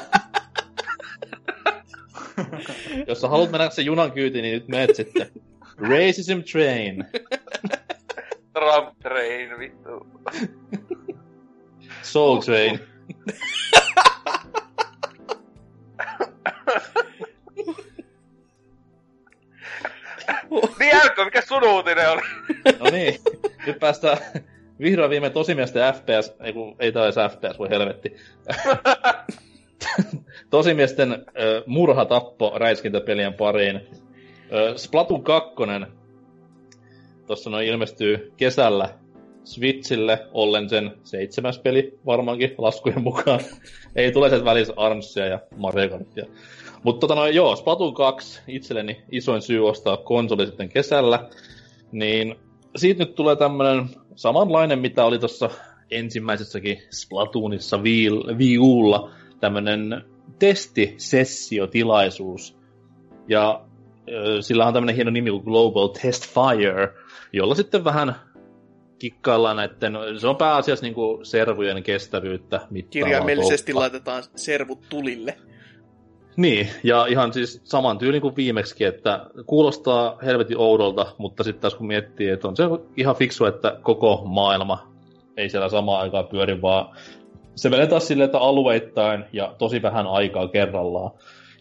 Jos 3.07 3.21
sä 3.21 3.27
haluat 3.27 3.51
mennä 3.51 3.69
se 3.69 3.81
junan 3.81 4.11
kyytiin, 4.11 4.43
niin 4.43 4.53
nyt 4.53 4.67
meet 4.67 4.95
sitten. 4.95 5.31
Racism 5.77 6.39
Train. 6.51 7.05
Trump 8.53 8.99
Train, 8.99 9.59
vittu. 9.59 10.07
Soul 12.01 12.41
Train. 12.41 12.79
Niin 20.79 20.95
älkö, 20.95 21.25
mikä 21.25 21.41
sun 21.41 21.67
uutinen 21.67 22.09
oli? 22.11 22.21
No 22.79 22.89
niin, 22.91 23.19
nyt 23.67 23.79
päästään 23.79 24.17
vihdoin 24.79 25.09
viimein 25.09 25.33
tosimiesten 25.33 25.93
FPS, 25.93 26.35
ei 26.39 26.53
kun 26.53 26.75
ei 26.79 26.91
tää 26.91 27.03
edes 27.03 27.15
FPS, 27.15 27.59
voi 27.59 27.69
helvetti. 27.69 28.15
tosimiesten 30.49 31.11
äh, 31.11 31.19
murhatappo 31.65 32.53
räiskintäpelien 32.55 33.33
pariin. 33.33 33.75
Äh, 33.75 34.75
Splatoon 34.75 35.23
2, 35.23 35.55
tossa 37.27 37.49
noin 37.49 37.67
ilmestyy 37.67 38.33
kesällä 38.37 38.89
Switchille, 39.43 40.27
ollen 40.31 40.69
sen 40.69 40.91
seitsemäs 41.03 41.59
peli 41.59 41.99
varmaankin 42.05 42.55
laskujen 42.57 43.03
mukaan. 43.03 43.39
ei 43.95 44.11
tule 44.11 44.29
sieltä 44.29 44.45
välissä 44.45 44.73
Armsia 44.77 45.25
ja 45.25 45.39
Mario 45.57 45.89
Kartia. 45.89 46.25
Mutta 46.83 46.99
tota 46.99 47.15
noin, 47.15 47.35
joo, 47.35 47.55
Splatoon 47.55 47.93
2 47.93 48.41
itselleni 48.47 49.01
isoin 49.11 49.41
syy 49.41 49.69
ostaa 49.69 49.97
konsoli 49.97 50.45
sitten 50.45 50.69
kesällä. 50.69 51.29
Niin 51.91 52.35
siitä 52.75 53.03
nyt 53.03 53.15
tulee 53.15 53.35
tämmönen 53.35 53.89
samanlainen, 54.15 54.79
mitä 54.79 55.05
oli 55.05 55.19
tuossa 55.19 55.49
ensimmäisessäkin 55.91 56.81
Splatoonissa 56.89 57.77
Wii- 57.77 58.35
Wii 58.37 58.59
Ulla, 58.59 59.09
tämmönen 59.39 60.03
testisessiotilaisuus. 60.39 62.57
Ja 63.27 63.61
ö, 64.11 64.41
sillä 64.41 64.65
on 64.67 64.73
tämmönen 64.73 64.95
hieno 64.95 65.11
nimi 65.11 65.29
kuin 65.31 65.43
Global 65.43 65.87
Test 65.87 66.33
Fire, 66.33 66.93
jolla 67.33 67.55
sitten 67.55 67.83
vähän 67.83 68.15
kikkaillaan 68.99 69.55
näiden, 69.55 69.93
se 70.17 70.27
on 70.27 70.35
pääasiassa 70.35 70.85
niinku 70.85 71.19
servujen 71.23 71.83
kestävyyttä 71.83 72.67
mittaavaa 72.69 73.05
Kirjaimellisesti 73.05 73.71
touhua. 73.71 73.81
laitetaan 73.81 74.23
servut 74.35 74.79
tulille. 74.89 75.37
Niin, 76.35 76.69
ja 76.83 77.05
ihan 77.05 77.33
siis 77.33 77.61
saman 77.63 77.97
tyylin 77.97 78.21
kuin 78.21 78.35
viimeksi, 78.35 78.85
että 78.85 79.25
kuulostaa 79.45 80.17
helvetin 80.25 80.57
oudolta, 80.57 81.05
mutta 81.17 81.43
sitten 81.43 81.61
taas 81.61 81.75
kun 81.75 81.87
miettii, 81.87 82.29
että 82.29 82.47
on 82.47 82.55
se 82.55 82.63
ihan 82.97 83.15
fiksu, 83.15 83.45
että 83.45 83.77
koko 83.81 84.21
maailma 84.25 84.87
ei 85.37 85.49
siellä 85.49 85.69
samaan 85.69 86.01
aikaan 86.01 86.27
pyöri, 86.27 86.61
vaan 86.61 86.95
se 87.55 87.69
menee 87.69 87.87
taas 87.87 88.07
silleen, 88.07 88.25
että 88.25 88.39
alueittain 88.39 89.25
ja 89.33 89.55
tosi 89.57 89.81
vähän 89.81 90.07
aikaa 90.07 90.47
kerrallaan. 90.47 91.11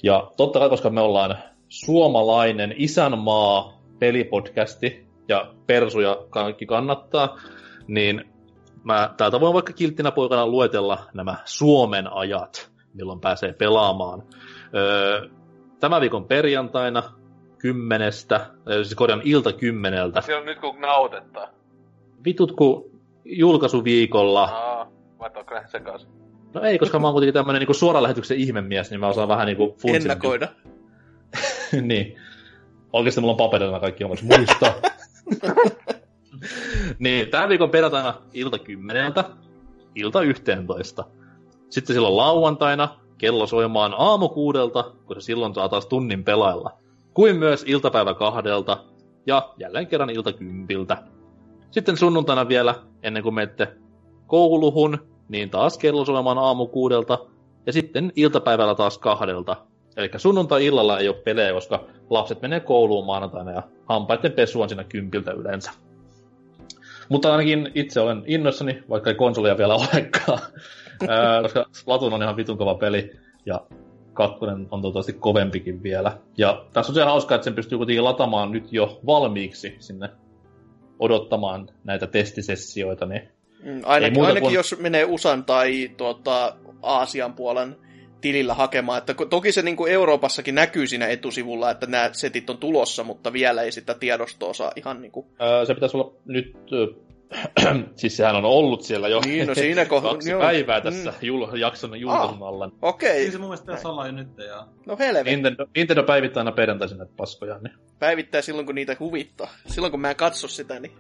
Ja 0.02 0.30
totta 0.36 0.58
kai, 0.58 0.68
koska 0.68 0.90
me 0.90 1.00
ollaan 1.00 1.36
suomalainen 1.68 2.74
isänmaa 2.76 3.82
pelipodcasti 3.98 5.06
ja 5.28 5.54
persuja 5.66 6.16
kaikki 6.30 6.66
kannattaa, 6.66 7.36
niin 7.86 8.24
mä 8.84 9.14
täältä 9.16 9.40
voin 9.40 9.54
vaikka 9.54 9.72
kilttinä 9.72 10.10
poikana 10.10 10.46
luetella 10.46 10.98
nämä 11.14 11.36
Suomen 11.44 12.12
ajat, 12.12 12.70
milloin 12.94 13.20
pääsee 13.20 13.52
pelaamaan. 13.52 14.22
Öö, 14.74 15.28
tämän 15.80 16.00
viikon 16.00 16.24
perjantaina 16.24 17.02
kymmenestä, 17.58 18.46
siis 18.66 18.94
korjan 18.94 19.22
ilta 19.24 19.52
kymmeneltä. 19.52 20.20
Se 20.20 20.36
on 20.36 20.46
nyt 20.46 20.58
kun 20.58 20.80
nautettaa. 20.80 21.48
Vitut 22.24 22.52
kun 22.52 22.90
julkaisuviikolla, 23.24 24.44
Aa, 24.44 24.90
ne 25.50 25.62
sekas? 25.66 26.08
no 26.54 26.60
ei, 26.60 26.78
koska 26.78 26.98
mä 26.98 27.06
oon 27.06 27.14
kuitenkin 27.14 27.34
tämmönen 27.34 27.60
niinku 27.60 27.74
suoran 27.74 28.02
lähetyksen 28.02 28.36
ihmemies, 28.36 28.90
niin 28.90 29.00
mä 29.00 29.08
osaan 29.08 29.28
vähän 29.28 29.46
niinku 29.46 29.76
funtsia. 29.82 30.12
Ennakoida. 30.12 30.48
niin. 31.82 32.16
Oikeasti 32.92 33.20
mulla 33.20 33.32
on 33.32 33.36
paperilla 33.36 33.80
kaikki 33.80 34.04
omat 34.04 34.22
muista. 34.22 34.72
niin, 36.98 37.28
tämän 37.28 37.48
viikon 37.48 37.70
perjantaina 37.70 38.14
ilta 38.32 38.58
kymmeneltä, 38.58 39.24
ilta 39.94 40.22
yhteentoista. 40.22 41.04
Sitten 41.70 41.94
silloin 41.94 42.16
lauantaina 42.16 43.01
kello 43.22 43.46
soimaan 43.46 43.94
aamu 43.98 44.28
kuudelta, 44.28 44.82
kun 45.06 45.16
se 45.16 45.20
silloin 45.24 45.54
saa 45.54 45.68
taas 45.68 45.86
tunnin 45.86 46.24
pelailla. 46.24 46.70
Kuin 47.14 47.36
myös 47.36 47.64
iltapäivä 47.66 48.14
kahdelta 48.14 48.84
ja 49.26 49.50
jälleen 49.56 49.86
kerran 49.86 50.10
ilta 50.10 50.32
kympiltä. 50.32 51.02
Sitten 51.70 51.96
sunnuntaina 51.96 52.48
vielä, 52.48 52.74
ennen 53.02 53.22
kuin 53.22 53.34
menette 53.34 53.68
kouluhun, 54.26 54.98
niin 55.28 55.50
taas 55.50 55.78
kello 55.78 56.04
soimaan 56.04 56.38
aamu 56.38 56.66
kuudelta 56.66 57.18
ja 57.66 57.72
sitten 57.72 58.12
iltapäivällä 58.16 58.74
taas 58.74 58.98
kahdelta. 58.98 59.56
Eli 59.96 60.10
sunnuntai-illalla 60.16 60.98
ei 60.98 61.08
ole 61.08 61.16
pelejä, 61.16 61.52
koska 61.52 61.84
lapset 62.10 62.42
menee 62.42 62.60
kouluun 62.60 63.06
maanantaina 63.06 63.52
ja 63.52 63.62
hampaiden 63.88 64.32
pesu 64.32 64.62
on 64.62 64.68
siinä 64.68 64.84
kympiltä 64.84 65.30
yleensä. 65.30 65.70
Mutta 67.08 67.32
ainakin 67.32 67.70
itse 67.74 68.00
olen 68.00 68.22
innoissani, 68.26 68.82
vaikka 68.90 69.10
ei 69.10 69.16
konsolia 69.16 69.58
vielä 69.58 69.74
olekaan. 69.74 70.38
Ää, 71.08 71.42
koska 71.42 71.66
Splatoon 71.72 72.12
on 72.12 72.22
ihan 72.22 72.36
vitun 72.36 72.58
kova 72.58 72.74
peli 72.74 73.12
ja 73.46 73.60
kakkonen 74.12 74.66
on 74.70 74.82
toivottavasti 74.82 75.12
kovempikin 75.12 75.82
vielä. 75.82 76.18
Ja 76.38 76.64
tässä 76.72 76.90
on 76.90 76.94
se 76.94 77.02
hauska, 77.02 77.34
että 77.34 77.44
sen 77.44 77.54
pystyy 77.54 77.78
kuitenkin 77.78 78.04
latamaan 78.04 78.50
nyt 78.50 78.72
jo 78.72 79.00
valmiiksi 79.06 79.76
sinne 79.78 80.08
odottamaan 80.98 81.68
näitä 81.84 82.06
testisessioita, 82.06 83.06
niin 83.06 83.28
Mm, 83.62 83.80
ainakin, 83.84 84.14
muuta 84.14 84.28
ainakin 84.28 84.42
kuin- 84.42 84.54
jos 84.54 84.76
menee 84.78 85.04
USAn 85.04 85.44
tai 85.44 85.90
tuota, 85.96 86.56
Aasian 86.82 87.34
puolen 87.34 87.76
tilillä 88.20 88.54
hakemaan. 88.54 88.98
Että 88.98 89.14
toki 89.30 89.52
se 89.52 89.62
niin 89.62 89.76
kuin 89.76 89.92
Euroopassakin 89.92 90.54
näkyy 90.54 90.86
siinä 90.86 91.06
etusivulla, 91.06 91.70
että 91.70 91.86
nämä 91.86 92.10
setit 92.12 92.50
on 92.50 92.58
tulossa, 92.58 93.04
mutta 93.04 93.32
vielä 93.32 93.62
ei 93.62 93.72
sitä 93.72 93.94
tiedostoa 93.94 94.54
saa 94.54 94.72
ihan 94.76 95.00
niin 95.00 95.12
kuin... 95.12 95.26
Öö, 95.42 95.66
se 95.66 95.74
pitäisi 95.74 95.96
olla 95.96 96.12
nyt, 96.24 96.56
siis 97.96 98.16
sehän 98.16 98.36
on 98.36 98.44
ollut 98.44 98.82
siellä 98.82 99.08
jo 99.08 99.20
Niin, 99.24 99.46
no 99.48 99.54
siinä 99.64 99.84
kohdassa- 99.84 100.12
kaksi 100.12 100.30
joo. 100.30 100.40
päivää 100.40 100.80
tässä 100.80 101.10
mm. 101.10 101.16
jul, 101.26 101.56
jakson 101.56 102.00
julkaisun 102.00 102.42
Ah. 102.42 102.70
Okei, 102.82 103.10
Ei 103.10 103.30
se 103.30 103.38
mun 103.38 103.46
mielestä 103.48 103.66
pitäisi 103.66 103.88
olla 103.88 104.06
jo 104.06 104.12
nyt, 104.12 104.38
ja... 104.38 104.66
no 104.86 104.96
helvetti. 104.98 105.30
Nintendo, 105.30 105.66
Nintendo 105.76 106.02
päivittää 106.02 106.40
aina 106.40 106.52
perjantaisin 106.52 106.98
näitä 106.98 107.12
paskoja, 107.16 107.58
niin. 107.58 107.74
Päivittää 107.98 108.42
silloin, 108.42 108.66
kun 108.66 108.74
niitä 108.74 108.96
huvittaa. 109.00 109.48
Silloin, 109.66 109.90
kun 109.90 110.00
mä 110.00 110.10
en 110.10 110.16
katso 110.16 110.48
sitä, 110.48 110.80
niin 110.80 110.92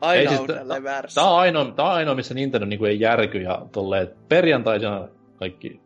aina 0.00 0.20
Ei 0.20 0.28
siis 0.28 0.40
on 0.40 0.46
t- 0.46 0.54
tälleen 0.54 0.82
väärässä. 0.84 1.20
Tää 1.20 1.30
on 1.30 1.38
ainoa, 1.38 1.64
tää 1.76 1.84
on 1.84 1.92
ainoa 1.92 2.14
missä 2.14 2.34
Nintendo 2.34 2.66
niinku 2.66 2.84
ei 2.84 3.00
järky 3.00 3.38
ja 3.38 3.66
tolleen 3.72 4.08
perjantaisena 4.28 5.08
kaikki 5.36 5.80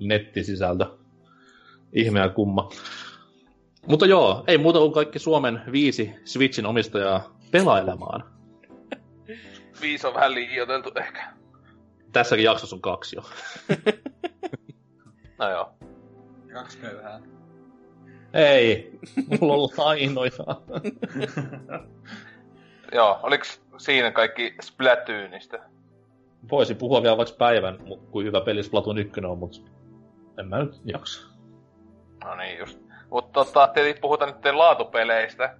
nettisisältö. 0.00 0.86
Ihme 1.92 2.20
ja 2.20 2.28
kumma. 2.28 2.68
Mutta 3.86 4.06
joo, 4.06 4.44
ei 4.46 4.58
muuta 4.58 4.78
kuin 4.78 4.92
kaikki 4.92 5.18
Suomen 5.18 5.60
viisi 5.72 6.14
Switchin 6.24 6.66
omistajaa 6.66 7.36
pelailemaan. 7.50 8.24
Viisi 9.80 10.06
on 10.06 10.14
vähän 10.14 10.34
liioiteltu 10.34 10.90
ehkä. 10.96 11.32
Tässäkin 12.12 12.44
jaksossa 12.44 12.76
on 12.76 12.82
kaksi 12.82 13.16
jo. 13.16 13.22
No 15.38 15.50
joo. 15.50 15.74
Kaksi 16.52 16.78
köyhää. 16.78 17.20
Ei, 18.34 18.98
mulla 19.40 19.62
on 19.62 19.68
lainoja. 19.76 20.30
Joo, 22.94 23.20
oliks 23.22 23.62
siinä 23.78 24.10
kaikki 24.10 24.54
Splatoonista? 24.62 25.58
Voisin 26.50 26.76
puhua 26.76 27.02
vielä 27.02 27.16
vaikka 27.16 27.34
päivän, 27.38 27.78
kuin 28.10 28.26
hyvä 28.26 28.40
peli 28.40 28.62
Splatoon 28.62 28.98
1 28.98 29.20
on, 29.24 29.38
mut 29.38 29.72
en 30.38 30.48
mä 30.48 30.58
nyt 30.58 30.80
jaksa. 30.84 31.28
No 32.24 32.36
niin 32.36 32.58
just. 32.58 32.78
Mutta 33.10 33.44
tota, 33.44 33.68
tietenkin 33.68 34.00
puhutaan 34.00 34.34
nyt 34.44 34.54
laatupeleistä. 34.54 35.56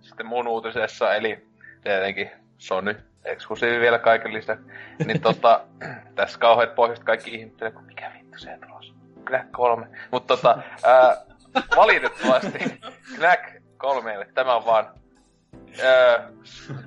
Sitten 0.00 0.26
mun 0.26 0.48
uutisessa, 0.48 1.14
eli 1.14 1.48
tietenkin 1.82 2.30
Sony 2.58 3.09
eksklusiivi 3.24 3.80
vielä 3.80 3.98
kaiken 3.98 4.32
lisäksi. 4.32 4.64
Niin 5.06 5.20
tota, 5.20 5.60
tässä 6.14 6.38
kauheat 6.38 6.74
pohjoiset 6.74 7.04
kaikki 7.04 7.34
ihmettelee, 7.34 7.72
kun 7.72 7.84
mikä 7.84 8.12
vittu 8.18 8.38
se 8.38 8.52
on 8.52 8.60
tulossa. 8.60 8.94
Knack 9.24 9.52
3. 9.52 9.86
Mutta 10.10 10.36
tota, 10.36 10.58
ää, 10.84 11.16
valitettavasti 11.76 12.58
Knack 13.16 13.42
3 13.76 14.26
tämä 14.34 14.54
on 14.54 14.66
vaan 14.66 14.90
ää, 15.84 16.30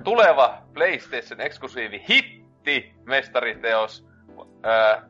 tuleva 0.04 0.62
PlayStation 0.74 1.40
eksklusiivi 1.40 2.04
hitti 2.08 2.94
mestariteos. 3.04 4.06
Ää, 4.62 5.02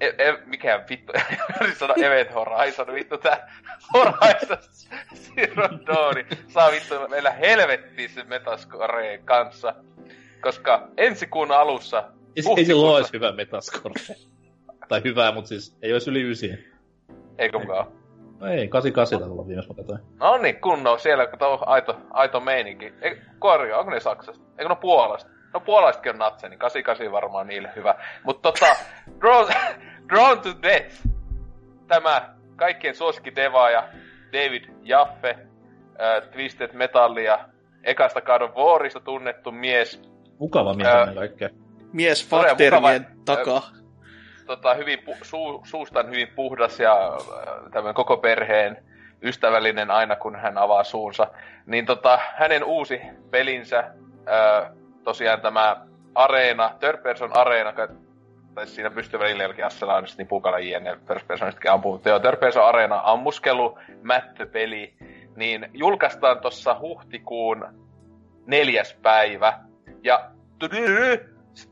e, 0.00 0.06
e, 0.06 0.36
mikä 0.44 0.84
vittu, 0.90 1.12
en 1.60 1.74
sano 1.78 1.94
Event 2.02 2.34
Horizon, 2.34 2.94
vittu 2.94 3.18
tää 3.18 3.52
Horizon 3.94 4.58
Zero 5.14 5.68
Dawn 5.86 6.24
saa 6.48 6.70
vittu 6.70 7.08
meillä 7.08 7.30
helvettissä 7.30 8.24
Metascoreen 8.24 9.24
kanssa. 9.24 9.74
Koska 10.42 10.88
ensi 10.96 11.26
kuun 11.26 11.52
alussa 11.52 12.04
Ei, 12.36 12.64
sillä 12.64 12.90
olisi 12.90 13.12
hyvä 13.12 13.32
metascore. 13.32 13.94
tai 14.88 15.02
hyvää, 15.04 15.32
mut 15.32 15.46
siis 15.46 15.78
ei 15.82 15.92
olisi 15.92 16.10
yli 16.10 16.30
ysiä. 16.30 16.56
Eikö 17.38 17.58
mukaan? 17.58 17.86
No 18.40 18.46
ei, 18.46 18.68
88 18.68 19.18
taitaa 19.18 19.32
olla 19.34 19.46
viimeis 19.46 19.68
mä 19.68 19.74
katsoin. 19.74 20.00
No 20.20 20.38
niin, 20.38 20.60
kunnon 20.60 21.00
siellä, 21.00 21.26
kun 21.26 21.38
tuo 21.38 21.58
aito, 21.66 21.96
aito 22.10 22.40
meininki. 22.40 22.92
Ei, 23.02 23.16
korjaa, 23.38 23.78
onko 23.78 23.90
ne 23.90 24.00
Saksasta? 24.00 24.44
Eikö 24.58 24.68
no 24.68 24.76
Puolasta? 24.76 25.30
No 25.54 25.60
Puolaistakin 25.60 26.12
on 26.12 26.18
natse, 26.18 26.48
niin 26.48 26.58
88 26.58 27.12
varmaan 27.12 27.46
niille 27.46 27.70
hyvä. 27.76 27.94
Mutta 28.24 28.52
tota, 28.52 28.76
Drawn, 29.20 29.48
Drawn 30.08 30.40
to 30.40 30.48
Death. 30.62 30.94
Tämä 31.88 32.34
kaikkien 32.56 32.94
suosikki 32.94 33.36
devaaja 33.36 33.88
David 34.32 34.64
Jaffe, 34.82 35.30
äh, 36.00 36.28
Twisted 36.32 36.70
Metallia, 36.72 37.38
ekasta 37.84 38.20
God 38.20 38.42
of 38.42 38.54
Warista 38.54 39.00
tunnettu 39.00 39.52
mies, 39.52 40.02
Mukava 40.40 40.74
mies 40.74 40.88
Ää, 40.88 41.00
ennen 41.00 41.14
kaikkea. 41.16 41.48
Mies 41.92 42.30
mukava. 42.30 42.88
takaa. 43.24 43.62
tota, 44.46 44.74
hyvin 44.74 44.98
pu- 44.98 45.18
suu, 45.24 45.62
suustaan 45.64 46.10
hyvin 46.10 46.28
puhdas 46.28 46.80
ja 46.80 47.12
tämmöinen 47.72 47.94
koko 47.94 48.16
perheen 48.16 48.84
ystävällinen 49.22 49.90
aina 49.90 50.16
kun 50.16 50.36
hän 50.36 50.58
avaa 50.58 50.84
suunsa. 50.84 51.26
Niin 51.66 51.86
tota, 51.86 52.18
hänen 52.36 52.64
uusi 52.64 53.00
pelinsä, 53.30 53.78
äh, 53.78 54.70
tosiaan 55.04 55.40
tämä 55.40 55.86
Areena, 56.14 56.70
Third 56.80 57.02
Person 57.02 57.36
Areena, 57.36 57.72
tai 58.54 58.66
siinä 58.66 58.90
pystyy 58.90 59.20
välillä 59.20 59.42
jollakin 59.42 59.64
Assela 59.64 59.94
on 59.94 60.04
niin 60.18 60.28
pukala 60.28 60.58
jne. 60.58 60.96
First 61.08 61.26
Personistakin 61.26 61.70
ampuu. 61.70 61.92
Mutta 61.92 62.08
joo, 62.08 62.18
Third 62.18 62.36
Person 62.36 62.66
Areena 62.66 63.00
ammuskelu, 63.04 63.78
mättöpeli, 64.02 64.94
niin 65.36 65.70
julkaistaan 65.74 66.40
tuossa 66.40 66.76
huhtikuun 66.80 67.66
neljäs 68.46 68.98
päivä. 69.02 69.58
Ja 70.02 70.30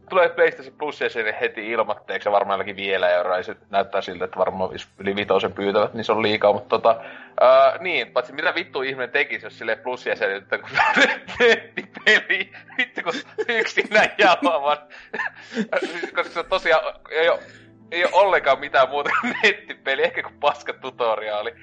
tulee 0.09 0.29
PlayStation 0.29 0.75
Plus 0.79 0.99
sinne 1.09 1.37
heti 1.41 1.71
ilmoitteeksi 1.71 2.29
ja 2.29 2.33
varmaan 2.33 2.55
jollakin 2.55 2.77
vielä 2.77 3.09
euroa. 3.09 3.37
Ja 3.37 3.43
se 3.43 3.57
näyttää 3.71 4.01
siltä, 4.01 4.25
että 4.25 4.39
varmaan 4.39 4.73
jos 4.73 4.89
yli 4.99 5.17
vitosen 5.17 5.53
pyytävät, 5.53 5.95
niin 5.95 6.05
se 6.05 6.13
on 6.13 6.23
liikaa. 6.23 6.53
Mutta 6.53 6.69
tota, 6.69 7.01
ää, 7.41 7.79
niin, 7.79 8.13
paitsi 8.13 8.33
mitä 8.33 8.55
vittu 8.55 8.83
ihminen 8.83 9.11
tekisi, 9.11 9.47
jos 9.47 9.59
sille 9.59 9.77
plus 9.77 10.07
jäsenyyttä, 10.07 10.59
kun 10.59 10.69
nettipeli, 11.41 12.53
vittu 12.79 13.01
kun 13.03 13.13
yksinään 13.49 14.11
jalavan. 14.19 14.79
Koska 16.15 16.33
se 16.33 16.41
on 16.41 16.47
tosiaan, 16.47 16.95
ei 17.11 17.29
ole, 17.29 17.39
ei 17.91 18.05
ole 18.05 18.13
ollenkaan 18.13 18.61
mitään 18.61 18.89
muuta 18.89 19.11
kuin 19.21 19.35
nettipeli, 19.43 20.03
ehkä 20.03 20.23
kuin 20.23 20.41
paska 20.41 20.73
tutoriaali. 20.73 21.55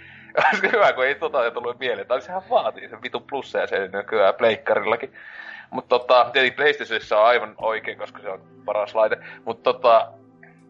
Olisi 0.54 0.72
hyvä, 0.72 0.94
kun 0.94 1.06
ei 1.06 1.16
tota 1.16 1.52
tullut 1.52 1.80
mieleen. 1.80 2.08
Tai 2.08 2.22
sehän 2.22 2.50
vaatii 2.50 2.90
sen 2.90 3.02
vitun 3.02 3.24
plussa 3.30 3.60
ja 3.60 3.68
sen 3.68 3.92
nykyään 3.92 4.36
pleikkarillakin. 4.36 5.14
Mutta 5.72 6.00
tota, 6.00 6.30
tietenkin 6.34 6.58
PlayStationissa 6.58 7.18
on 7.18 7.26
aivan 7.26 7.56
oikein, 7.58 7.98
koska 7.98 8.22
se 8.22 8.30
on 8.30 8.42
paras 8.66 8.96
laite. 8.96 9.18
Mutta 9.46 9.74
tota, 9.74 10.12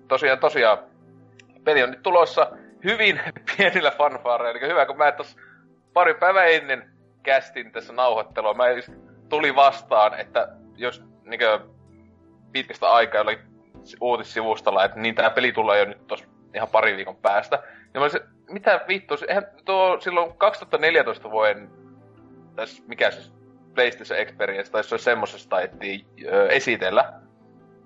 tosiaan, 0.07 0.39
tosiaan, 0.39 0.77
peli 1.63 1.84
on 1.84 1.91
nyt 1.91 2.03
tulossa 2.03 2.51
hyvin 2.84 3.19
pienillä 3.57 3.91
fanfaareilla. 3.91 4.59
Eli 4.59 4.69
hyvä, 4.69 4.85
kun 4.85 4.97
mä 4.97 5.11
tos 5.11 5.38
pari 5.93 6.13
päivää 6.13 6.45
ennen 6.45 6.89
kästin 7.23 7.72
tässä 7.72 7.93
nauhoittelua, 7.93 8.53
mä 8.53 8.69
just 8.69 8.89
tuli 9.30 9.55
vastaan, 9.55 10.19
että 10.19 10.47
jos 10.76 11.03
niinkö 11.23 11.59
pitkästä 12.51 12.89
aikaa 12.89 13.22
oli 13.22 13.39
uutissivustalla, 14.01 14.85
että 14.85 14.99
niin 14.99 15.15
tää 15.15 15.30
peli 15.30 15.51
tulee 15.51 15.80
jo 15.80 15.85
nyt 15.85 16.07
tos 16.07 16.23
ihan 16.53 16.67
pari 16.67 16.95
viikon 16.95 17.15
päästä. 17.15 17.63
Ja 17.93 17.99
mä 17.99 18.03
olisin, 18.03 18.22
mitä 18.49 18.81
vittu, 18.88 19.15
eihän 19.27 19.47
tuo 19.65 19.99
silloin 19.99 20.38
2014 20.38 21.31
vuoden, 21.31 21.69
tässä 22.55 22.84
mikä 22.88 23.11
se 23.11 23.31
PlayStation 23.76 24.19
Experience, 24.19 24.72
tai 24.72 24.84
se 24.84 24.95
on 24.95 24.99
semmosessa 24.99 25.49
taittiin 25.49 26.06
ö, 26.26 26.47
esitellä. 26.47 27.14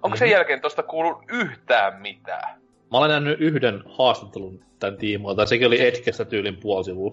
Onko 0.02 0.18
sen 0.18 0.28
Mhm. 0.28 0.34
jälkeen 0.34 0.61
tosta 0.61 0.84
kuullut 0.84 1.18
yhtään 1.32 2.02
mitään? 2.02 2.60
Mä 2.91 2.98
olen 2.98 3.10
nähnyt 3.10 3.41
yhden 3.41 3.84
haastattelun 3.98 4.60
tämän 4.80 4.98
tiimoilta, 4.98 5.45
sekin 5.45 5.68
oli 5.68 5.82
Edgestä 5.88 6.26
tyylin 6.26 6.57
puoli 6.57 6.84
sivua. 6.84 7.11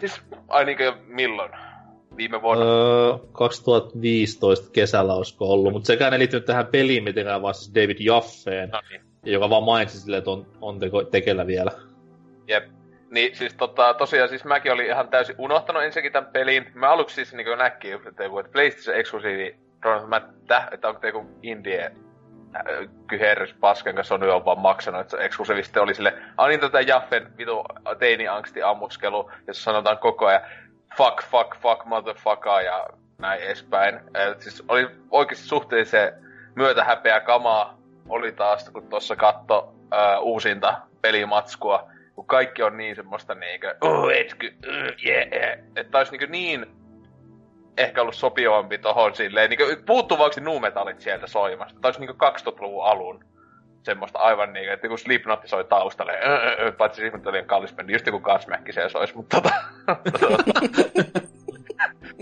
Siis, 0.00 0.20
ai 0.48 0.64
niinkö 0.64 0.92
milloin? 1.06 1.52
Viime 2.16 2.42
vuonna? 2.42 2.64
Öö, 2.64 3.18
2015 3.32 4.70
kesällä 4.72 5.14
olisiko 5.14 5.44
ollut, 5.52 5.72
mutta 5.72 5.86
sekään 5.86 6.12
ei 6.12 6.18
liittynyt 6.18 6.44
tähän 6.44 6.66
peliin 6.66 7.04
mitenkään, 7.04 7.42
vaan 7.42 7.54
siis 7.54 7.74
David 7.74 7.96
Jaffeen, 8.00 8.68
No 8.70 8.80
niin. 8.90 9.00
joka 9.24 9.50
vaan 9.50 9.62
mainitsi 9.62 10.00
silleen, 10.00 10.18
että 10.18 10.30
on, 10.30 10.46
on 10.60 10.78
teko, 10.78 11.04
tekellä 11.04 11.46
vielä. 11.46 11.70
Jep. 12.48 12.64
Niin 13.10 13.36
siis 13.36 13.54
tota, 13.54 13.94
tosiaan 13.94 14.28
siis 14.28 14.44
mäkin 14.44 14.72
olin 14.72 14.86
ihan 14.86 15.08
täysin 15.08 15.34
unohtanut 15.38 15.82
ensinnäkin 15.82 16.12
tämän 16.12 16.30
pelin. 16.32 16.70
Mä 16.74 16.90
aluksi 16.90 17.14
siis 17.14 17.34
niin 17.34 17.58
näki, 17.58 17.90
että 17.90 18.30
voi, 18.30 18.40
että 18.40 18.52
PlayStation 18.52 18.96
eksklusiivi, 18.96 19.56
mä 20.06 20.20
täh, 20.46 20.68
että 20.70 20.88
onko 20.88 21.06
joku 21.06 21.30
indie 21.42 21.84
äh, 21.84 22.62
kyherrys 23.06 23.54
paskan 23.60 23.94
kanssa 23.94 24.14
on 24.14 24.22
jo 24.22 24.44
vaan 24.44 24.60
maksanut, 24.60 25.00
että 25.00 25.16
se 25.16 25.24
eksklusiivisesti 25.24 25.78
oli 25.78 25.94
sille, 25.94 26.14
niin 26.48 26.60
tätä 26.60 26.80
Jaffen 26.80 27.32
vitu 27.38 27.64
teini-angsti 27.98 28.62
ammuskelu, 28.62 29.30
jossa 29.46 29.62
sanotaan 29.62 29.98
koko 29.98 30.26
ajan 30.26 30.42
fuck, 30.96 31.22
fuck, 31.22 31.56
fuck, 31.56 31.84
motherfucker 31.84 32.60
ja 32.64 32.86
näin 33.18 33.42
edespäin. 33.42 34.00
Et 34.14 34.42
siis 34.42 34.64
oli 34.68 34.88
oikeasti 35.10 35.46
suhteellisen 35.46 36.12
myötähäpeä 36.54 37.20
kamaa 37.20 37.78
oli 38.08 38.32
taas, 38.32 38.70
kun 38.70 38.88
tuossa 38.88 39.16
katto 39.16 39.74
äh, 39.92 40.22
uusinta 40.22 40.80
pelimatskua, 41.02 41.88
kun 42.16 42.26
kaikki 42.26 42.62
on 42.62 42.76
niin 42.76 42.96
semmoista 42.96 43.34
niinkö, 43.34 43.74
oh, 43.80 44.10
etsky, 44.10 44.46
uh, 44.46 45.06
yeah, 45.06 45.28
yeah. 45.32 45.58
Että 45.76 45.98
olisi 45.98 46.12
niinkö 46.12 46.26
niin 46.26 46.66
ehkä 47.76 48.00
ollut 48.00 48.14
sopivampi 48.14 48.78
tohon 48.78 49.14
silleen, 49.14 49.50
niinkö 49.50 49.76
puuttuvaksi 49.86 50.40
nuumetallit 50.40 51.00
sieltä 51.00 51.26
soimasta. 51.26 51.80
Tai 51.80 51.88
olisi 51.88 52.00
niinkö 52.00 52.14
2000-luvun 52.48 52.84
alun 52.84 53.24
semmoista 53.82 54.18
aivan 54.18 54.52
niinkö, 54.52 54.72
että 54.72 54.88
kun 54.88 54.98
Slipknot 54.98 55.40
soi 55.44 55.64
taustalle, 55.64 56.12
ö, 56.12 56.66
ö, 56.66 56.72
paitsi 56.72 57.00
Slipknot 57.00 57.26
oli 57.26 57.42
kallis 57.42 57.74
bändi, 57.74 57.92
just 57.92 58.06
joku 58.06 58.20
Godsmack 58.20 58.72
se 58.72 58.88
sois, 58.88 59.14
mutta 59.14 59.40
tota... 59.40 59.54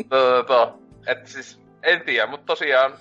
tota, 0.08 0.72
että 1.06 1.30
siis, 1.30 1.62
en 1.82 2.00
tiedä, 2.00 2.26
mutta 2.26 2.46
tosiaan, 2.46 2.92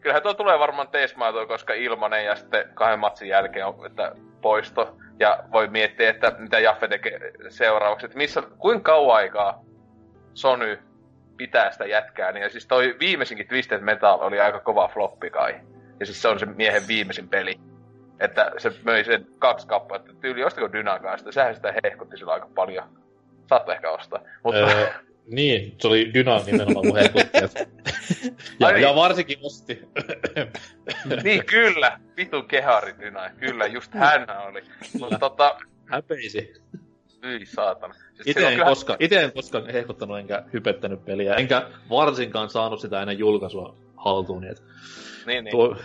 kyllähän 0.00 0.22
tuo 0.22 0.34
tulee 0.34 0.58
varmaan 0.58 0.88
teesmaatoa, 0.88 1.46
koska 1.46 1.74
ilmanen 1.74 2.24
ja 2.24 2.36
sitten 2.36 2.70
kahden 2.74 2.98
matsin 2.98 3.28
jälkeen 3.28 3.66
on, 3.66 3.86
että 3.86 4.12
poisto. 4.40 4.96
Ja 5.18 5.44
voi 5.52 5.68
miettiä, 5.68 6.10
että 6.10 6.32
mitä 6.38 6.58
Jaffe 6.58 6.88
tekee 6.88 7.32
seuraavaksi, 7.48 8.06
että 8.06 8.18
missä, 8.18 8.42
kuinka 8.58 8.92
kauan 8.92 9.16
aikaa 9.16 9.64
Sony 10.34 10.78
pitää 11.36 11.72
sitä 11.72 11.84
jätkää, 11.84 12.32
niin 12.32 12.42
ja 12.42 12.50
siis 12.50 12.66
toi 12.66 12.96
viimeisinkin 13.00 13.48
Twisted 13.48 13.80
Metal 13.80 14.18
oli 14.20 14.40
aika 14.40 14.60
kova 14.60 14.88
floppi 14.88 15.30
kai. 15.30 15.60
Ja 16.00 16.06
siis 16.06 16.22
se 16.22 16.28
on 16.28 16.38
se 16.38 16.46
miehen 16.46 16.82
viimeisin 16.88 17.28
peli. 17.28 17.60
Että 18.20 18.52
se 18.58 18.72
möi 18.84 19.04
sen 19.04 19.26
kaksi 19.38 19.66
kappaletta. 19.66 20.12
Tyyli, 20.20 20.44
ostako 20.44 20.72
Dynagaa 20.72 21.16
sitä? 21.16 21.32
Sehän 21.32 21.54
sitä 21.54 21.74
hehkutti 21.84 22.16
sillä 22.16 22.32
aika 22.32 22.48
paljon. 22.54 22.88
Saattoi 23.46 23.74
ehkä 23.74 23.90
ostaa. 23.90 24.20
Mutta 24.42 24.60
Öö, 24.60 24.86
niin, 25.26 25.74
se 25.80 25.88
oli 25.88 26.10
Dyna 26.14 26.40
nimenomaan 26.46 26.86
mun 26.86 26.98
ja, 28.60 28.66
Ai 28.66 28.82
ja 28.82 28.94
varsinkin 28.94 29.38
osti. 29.42 29.80
niin 31.24 31.46
kyllä, 31.46 32.00
vitun 32.16 32.48
kehari 32.48 32.94
Dyna. 32.98 33.30
Kyllä, 33.40 33.66
just 33.66 33.94
hän 33.94 34.26
oli. 34.48 34.62
Mutta 34.98 35.18
tota, 35.18 35.56
Häpeisi. 35.86 36.52
Hyi 37.22 37.46
saatana. 37.46 37.94
Siis 37.94 38.26
Itse 38.26 38.46
en, 38.46 38.52
kyllä- 38.52 38.64
koska, 38.64 38.96
ite 39.00 39.20
en 39.22 39.32
koskaan 39.32 39.66
hehkuttanut 39.66 40.18
enkä 40.18 40.44
hypettänyt 40.52 41.04
peliä, 41.04 41.34
enkä 41.34 41.68
varsinkaan 41.90 42.50
saanut 42.50 42.80
sitä 42.80 43.00
ennen 43.00 43.18
julkaisua 43.18 43.76
haltuun. 43.96 44.42
Niin, 44.42 44.54
Niin, 45.26 45.44
niin, 45.44 45.50
tuo, 45.50 45.76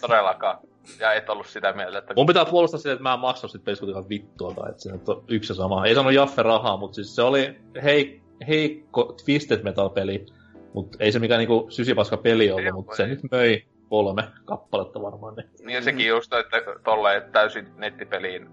todellakaan. 0.00 0.58
ja 1.00 1.12
et 1.12 1.30
ollut 1.30 1.46
sitä 1.46 1.72
mieltä, 1.72 1.98
että... 1.98 2.14
Mun 2.16 2.26
pitää 2.26 2.44
puolustaa 2.44 2.80
sitä, 2.80 2.92
että 2.92 3.02
mä 3.02 3.14
en 3.14 3.20
maksanut 3.20 3.52
sit 3.52 3.64
pelistä 3.64 3.80
kuitenkaan 3.80 4.08
vittua, 4.08 4.54
tai 4.54 4.70
että 4.70 4.82
se 4.82 4.92
on 4.92 5.24
yksi 5.28 5.54
sama. 5.54 5.86
Ei 5.86 5.94
sanonut 5.94 6.14
Jaffe 6.14 6.42
rahaa, 6.42 6.76
mutta 6.76 6.94
siis 6.94 7.14
se 7.14 7.22
oli 7.22 7.56
hei, 7.82 8.22
heikko 8.48 9.14
Twisted 9.24 9.62
Metal-peli, 9.62 10.26
mutta 10.74 10.98
ei 11.00 11.12
se 11.12 11.18
mikään 11.18 11.38
niinku 11.38 11.66
sysipaska 11.68 12.16
peli 12.16 12.50
ollut, 12.50 12.74
mutta 12.74 12.96
se 12.96 13.06
nyt 13.06 13.20
möi 13.30 13.64
kolme 13.88 14.22
kappaletta 14.44 15.02
varmaan. 15.02 15.34
Niin. 15.34 15.50
Niin 15.58 15.74
ja 15.74 15.82
sekin 15.82 16.06
just, 16.06 16.32
että 16.32 16.56
tolleen 16.84 17.22
täysin 17.32 17.68
nettipeliin 17.76 18.48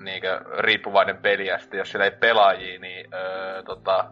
niinkö 0.00 0.40
riippuvainen 0.58 1.16
peli, 1.16 1.46
ja 1.46 1.58
sitten 1.58 1.78
jos 1.78 1.90
siellä 1.90 2.04
ei 2.04 2.10
pelaajia, 2.10 2.78
niin 2.78 3.14
öö, 3.14 3.62
tota... 3.62 4.10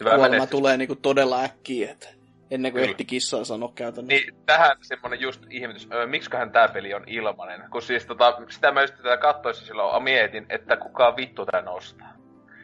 hyvä 0.00 0.10
Kuolema 0.10 0.28
menestys. 0.28 0.50
tulee 0.50 0.76
niinku 0.76 0.96
todella 0.96 1.42
äkkiä, 1.42 1.90
että 1.90 2.08
ennen 2.50 2.72
kuin 2.72 2.80
Kyllä. 2.80 2.90
ehti 2.90 3.04
kissaa 3.04 3.44
sanoa 3.44 3.72
käytännössä. 3.74 4.26
Niin 4.26 4.34
tähän 4.46 4.76
semmonen 4.82 5.20
just 5.20 5.42
ihmetys, 5.50 5.88
öö, 5.92 6.06
miksiköhän 6.06 6.52
tää 6.52 6.68
peli 6.68 6.94
on 6.94 7.04
ilmanen? 7.06 7.70
Kun 7.70 7.82
siis 7.82 8.06
tota, 8.06 8.38
sitä 8.48 8.72
mä 8.72 8.80
just 8.80 8.96
tätä 8.96 9.16
kattoissa 9.16 9.66
silloin 9.66 10.02
mietin, 10.02 10.46
että 10.48 10.76
kuka 10.76 11.16
vittu 11.16 11.46
tän 11.46 11.68
ostaa. 11.68 12.19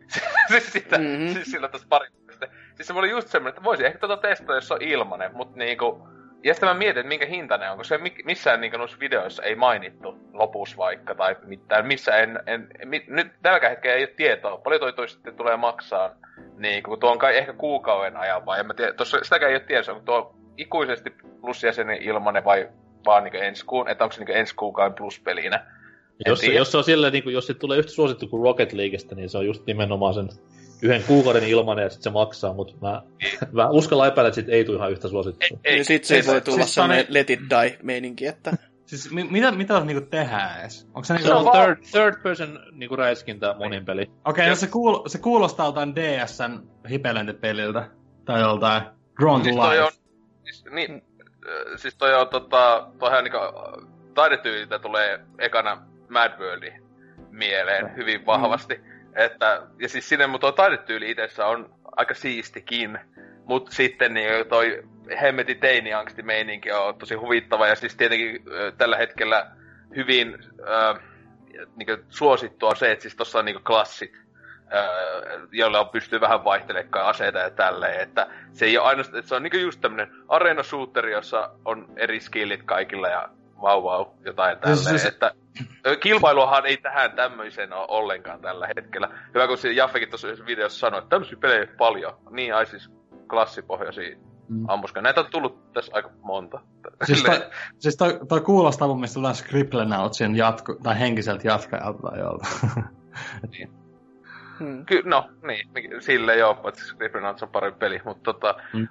siis 0.49 0.73
sitä, 0.73 0.99
Mhm. 0.99 1.07
mm-hmm. 1.07 1.29
siis 1.29 1.51
silloin 1.51 1.73
tässä 1.73 1.87
pari 1.91 2.09
sitten. 2.31 2.49
Siis 2.75 2.87
se 2.87 2.93
oli 2.93 3.11
just 3.11 3.29
semmonen, 3.29 3.51
että 3.51 3.65
voisi 3.65 3.87
ehkä 3.87 3.99
tota 3.99 4.17
testata, 4.17 4.55
jos 4.55 4.69
se 4.69 4.75
on 4.75 4.83
ilmanen, 4.83 5.37
mut 5.37 5.57
niinku... 5.57 6.09
Ja 6.45 6.55
sitten 6.55 6.69
mä 6.69 6.75
mietin, 6.75 7.01
että 7.01 7.09
minkä 7.09 7.27
hintainen 7.27 7.71
on, 7.71 7.77
kun 7.77 7.85
se 7.85 7.99
mi- 7.99 8.23
missään 8.25 8.61
niinku 8.61 8.79
noissa 8.79 8.99
videoissa 9.01 9.43
ei 9.43 9.55
mainittu 9.55 10.19
lopussa 10.33 10.77
vaikka 10.77 11.15
tai 11.15 11.37
mitään. 11.45 11.87
Missä 11.87 12.17
en, 12.17 12.41
en, 12.47 12.69
mi, 12.85 13.05
nyt 13.09 13.33
tälläkään 13.43 13.71
hetkellä 13.71 13.97
ei 13.97 14.03
ole 14.03 14.13
tietoa. 14.17 14.59
Paljon 14.59 14.81
toi, 14.81 14.93
toi 14.93 15.09
sitten 15.09 15.37
tulee 15.37 15.57
maksaa. 15.57 16.11
Niin, 16.59 16.83
kun 16.83 17.01
tuo 17.01 17.11
on 17.11 17.19
kai 17.19 17.37
ehkä 17.37 17.53
kuukauden 17.53 18.17
ajan 18.17 18.47
vai 18.47 18.61
en 18.61 18.67
mä 18.67 18.75
tiedä. 18.75 18.93
Tossa, 18.93 19.19
sitäkään 19.23 19.51
ei 19.51 19.57
ole 19.57 19.65
tiedossa, 19.67 19.93
onko 19.93 20.05
tuo 20.05 20.35
ikuisesti 20.57 21.11
plusjäsenen 21.41 22.03
ilmanen 22.03 22.45
vai 22.45 22.69
vaan 23.07 23.25
niinku 23.25 23.39
ensi 23.39 23.65
kuun, 23.67 23.89
että 23.89 24.05
onko 24.05 24.13
se 24.13 24.21
niinku 24.21 24.33
ensi 24.39 24.55
kuukauden 24.55 24.95
pluspelinä. 24.95 25.67
Jos, 26.27 26.41
se- 26.41 26.47
jos 26.47 26.71
se 26.73 26.79
on 26.79 26.85
silleen, 26.85 27.13
niin 27.13 27.23
kuin, 27.23 27.33
jos 27.35 27.47
se 27.47 27.55
tulee 27.55 27.79
yhtä 27.79 27.93
suosittu 27.93 28.29
kuin 28.29 28.43
Rocket 28.43 28.73
Leaguestä, 28.73 29.15
niin 29.15 29.29
se 29.31 29.39
on 29.39 29.47
just 29.47 29.67
nimenomaan 29.67 30.15
sen 30.15 30.29
yhden 30.83 31.03
kuukauden 31.03 31.45
ilmanen 31.49 31.83
ja 31.83 31.91
sitten 31.91 32.03
se 32.05 32.11
maksaa, 32.11 32.53
mutta 32.53 32.75
mä, 32.83 33.03
mä 33.53 33.69
uskallan 33.71 34.09
epäillä, 34.09 34.29
että 34.29 34.35
sit 34.35 34.49
ei 34.49 34.65
tule 34.65 34.77
ihan 34.77 34.93
yhtä 34.93 35.09
suosittua. 35.09 35.59
Ei, 35.65 35.85
sit 35.85 36.05
se 36.05 36.15
siis- 36.15 36.27
voi 36.27 36.41
tulla 36.41 36.57
siis 36.59 36.75
sellainen 36.75 37.05
Tani- 37.07 37.15
let 37.15 37.31
it 37.31 37.41
die 37.51 37.79
meininki, 37.83 38.27
että 38.27 38.53
Siis 38.87 39.11
mi- 39.13 39.29
mitä, 39.31 39.53
mitä 39.53 39.81
niinku 39.81 40.07
tehdään 40.11 40.61
edes? 40.61 40.85
Onko 40.95 41.05
se 41.05 41.15
niinku... 41.15 41.29
Se 41.29 41.35
on 41.35 41.45
vaan- 41.45 41.65
third, 41.77 41.79
third 41.93 42.23
person 42.23 42.61
niin 42.73 42.89
kuin 42.89 42.99
räiskintä 42.99 43.55
monin 43.59 43.85
peli. 43.85 44.11
Okei, 44.25 44.49
no 44.49 44.55
se, 44.55 44.67
kuul- 44.67 45.09
se 45.09 45.19
kuulostaa 45.19 45.67
jotain 45.67 45.95
DSn 45.97 46.61
hipelentipeliltä. 46.91 47.89
Tai 48.25 48.41
joltain 48.41 48.83
Drawn 49.21 49.41
to 49.41 49.45
Siis 49.45 49.57
toi 49.57 49.71
Life. 49.77 49.83
on, 49.83 49.93
siis, 50.45 50.65
niin, 50.71 50.93
äh, 51.49 51.77
siis 51.77 51.95
toi 51.95 52.15
on 52.15 52.29
tota, 52.29 52.89
toihan 52.99 53.25
niinku 53.25 53.39
taidetyyliltä 54.15 54.79
tulee 54.79 55.21
ekana 55.39 55.83
Mad 56.09 56.39
World 56.39 56.73
mieleen 57.31 57.97
hyvin 57.97 58.27
vahvasti. 58.27 58.81
Että, 59.15 59.63
ja 59.81 59.89
siis 59.89 60.09
sinne 60.09 60.27
mun 60.27 60.41
tuo 60.41 60.53
taidetyyli 60.53 61.11
itsessä 61.11 61.47
on 61.47 61.75
aika 61.97 62.15
siistikin. 62.15 62.99
Mut 63.45 63.71
sitten 63.71 64.15
niin 64.15 64.47
toi 64.49 64.85
hemmeti 65.21 65.55
teiniangsti 65.55 66.23
meininki 66.23 66.73
on 66.73 66.99
tosi 66.99 67.15
huvittava 67.15 67.67
ja 67.67 67.75
siis 67.75 67.97
tietenkin 67.97 68.45
tällä 68.79 68.97
hetkellä 68.97 69.51
hyvin 69.97 70.39
äh, 70.69 71.03
niin 71.77 72.05
suosittua 72.09 72.71
on 72.71 72.77
se, 72.77 72.93
että 72.93 73.03
siis 73.03 73.17
tossa 73.17 73.39
on 73.39 73.45
niin 73.45 73.65
klassit, 73.65 74.13
äh, 74.75 75.49
joilla 75.53 75.81
on 75.81 75.89
pystyy 75.89 76.21
vähän 76.21 76.45
vaihtelemaan 76.45 77.07
aseita 77.07 77.39
ja 77.39 77.51
tälleen, 77.51 78.01
että 78.01 78.27
se 78.53 78.67
ei 78.67 78.79
ole 78.79 78.87
ainoastaan, 78.87 79.19
että 79.19 79.29
se 79.29 79.35
on 79.35 79.43
niin 79.43 79.61
just 79.61 79.81
tämmönen 79.81 80.13
arena 80.29 80.63
shooteri, 80.63 81.13
jossa 81.13 81.51
on 81.65 81.87
eri 81.97 82.21
skillit 82.21 82.63
kaikilla 82.63 83.09
ja 83.09 83.29
vau 83.63 83.85
vau, 83.85 84.07
jotain 84.25 84.59
tälleen, 84.59 84.77
Siis- 84.79 84.89
siis- 84.91 85.05
että 85.05 85.31
kilpailuahan 86.01 86.67
ei 86.67 86.77
tähän 86.77 87.13
tämmöiseen 87.13 87.73
ole 87.73 87.87
ollenkaan 87.89 88.41
tällä 88.41 88.69
hetkellä. 88.77 89.09
Hyvä, 89.35 89.47
kun 89.47 89.59
se 89.59 89.73
Jaffekin 89.73 90.09
tuossa 90.11 90.29
videossa 90.47 90.79
sanoi, 90.79 90.99
että 90.99 91.09
tämmöisiä 91.09 91.39
pelejä 91.41 91.67
paljon. 91.79 92.13
Niin, 92.31 92.55
ai 92.55 92.67
siis 92.67 92.91
klassipohjaisia 93.31 94.17
Mm. 94.49 94.65
ammuska. 94.69 95.01
Näitä 95.03 95.21
on 95.21 95.27
tullut 95.31 95.73
tässä 95.73 95.93
aika 95.95 96.11
monta. 96.23 96.61
Siis, 97.05 97.23
toi, 97.23 97.41
siis 97.79 97.97
toi, 97.97 98.21
toi 98.29 98.41
kuulostaa 98.41 98.89
mun 98.89 98.97
mielestä 98.97 99.19
jotain 99.19 99.35
Scribblenautsin 99.35 100.37
jatko, 100.37 100.75
tai 100.83 100.99
henkiseltä 101.01 101.49
jatkajalta 101.49 101.99
tai 102.03 102.19
jolta. 102.19 102.47
hmm. 104.59 104.87
Ky- 104.87 105.03
no, 105.05 105.29
niin, 105.47 105.69
niin, 105.75 106.03
sille 106.03 106.37
joo, 106.37 106.55
paitsi 106.55 106.85
Scribblenauts 106.85 107.43
on 107.43 107.49
parempi 107.49 107.79
peli, 107.79 108.01
mutta 108.05 108.33
tota... 108.33 108.55
Mm. 108.73 108.89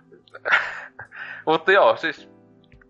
mutta 1.47 1.71
joo, 1.71 1.95
siis 1.97 2.29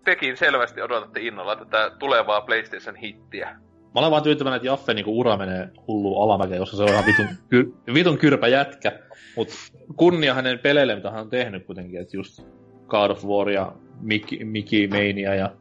tekin 0.05 0.37
selvästi 0.37 0.81
odotatte 0.81 1.19
innolla 1.19 1.55
tätä 1.55 1.91
tulevaa 1.99 2.41
PlayStation-hittiä. 2.41 3.47
Mä 3.95 3.99
olen 3.99 4.11
vaan 4.11 4.23
tyytyväinen, 4.23 4.55
että 4.55 4.67
Jaffe 4.67 4.93
niinku 4.93 5.19
ura 5.19 5.37
menee 5.37 5.69
hullu 5.87 6.21
alamäkeen, 6.21 6.59
koska 6.59 6.77
se 6.77 6.83
on 6.83 6.89
ihan 6.89 7.05
vitun, 7.05 7.27
kyr, 7.49 7.65
vitun 7.93 8.17
kyrpä 8.17 8.47
jätkä. 8.47 8.99
Mut 9.35 9.47
kunnia 9.95 10.33
hänen 10.33 10.59
peleille, 10.59 10.95
mitä 10.95 11.11
hän 11.11 11.21
on 11.21 11.29
tehnyt 11.29 11.65
kuitenkin, 11.65 12.01
että 12.01 12.17
just 12.17 12.47
God 12.87 13.11
of 13.11 13.25
War 13.25 13.49
ja 13.49 13.73
Mickey, 14.01 14.45
Mickey 14.45 14.87
Mania 14.87 15.35
ja 15.35 15.51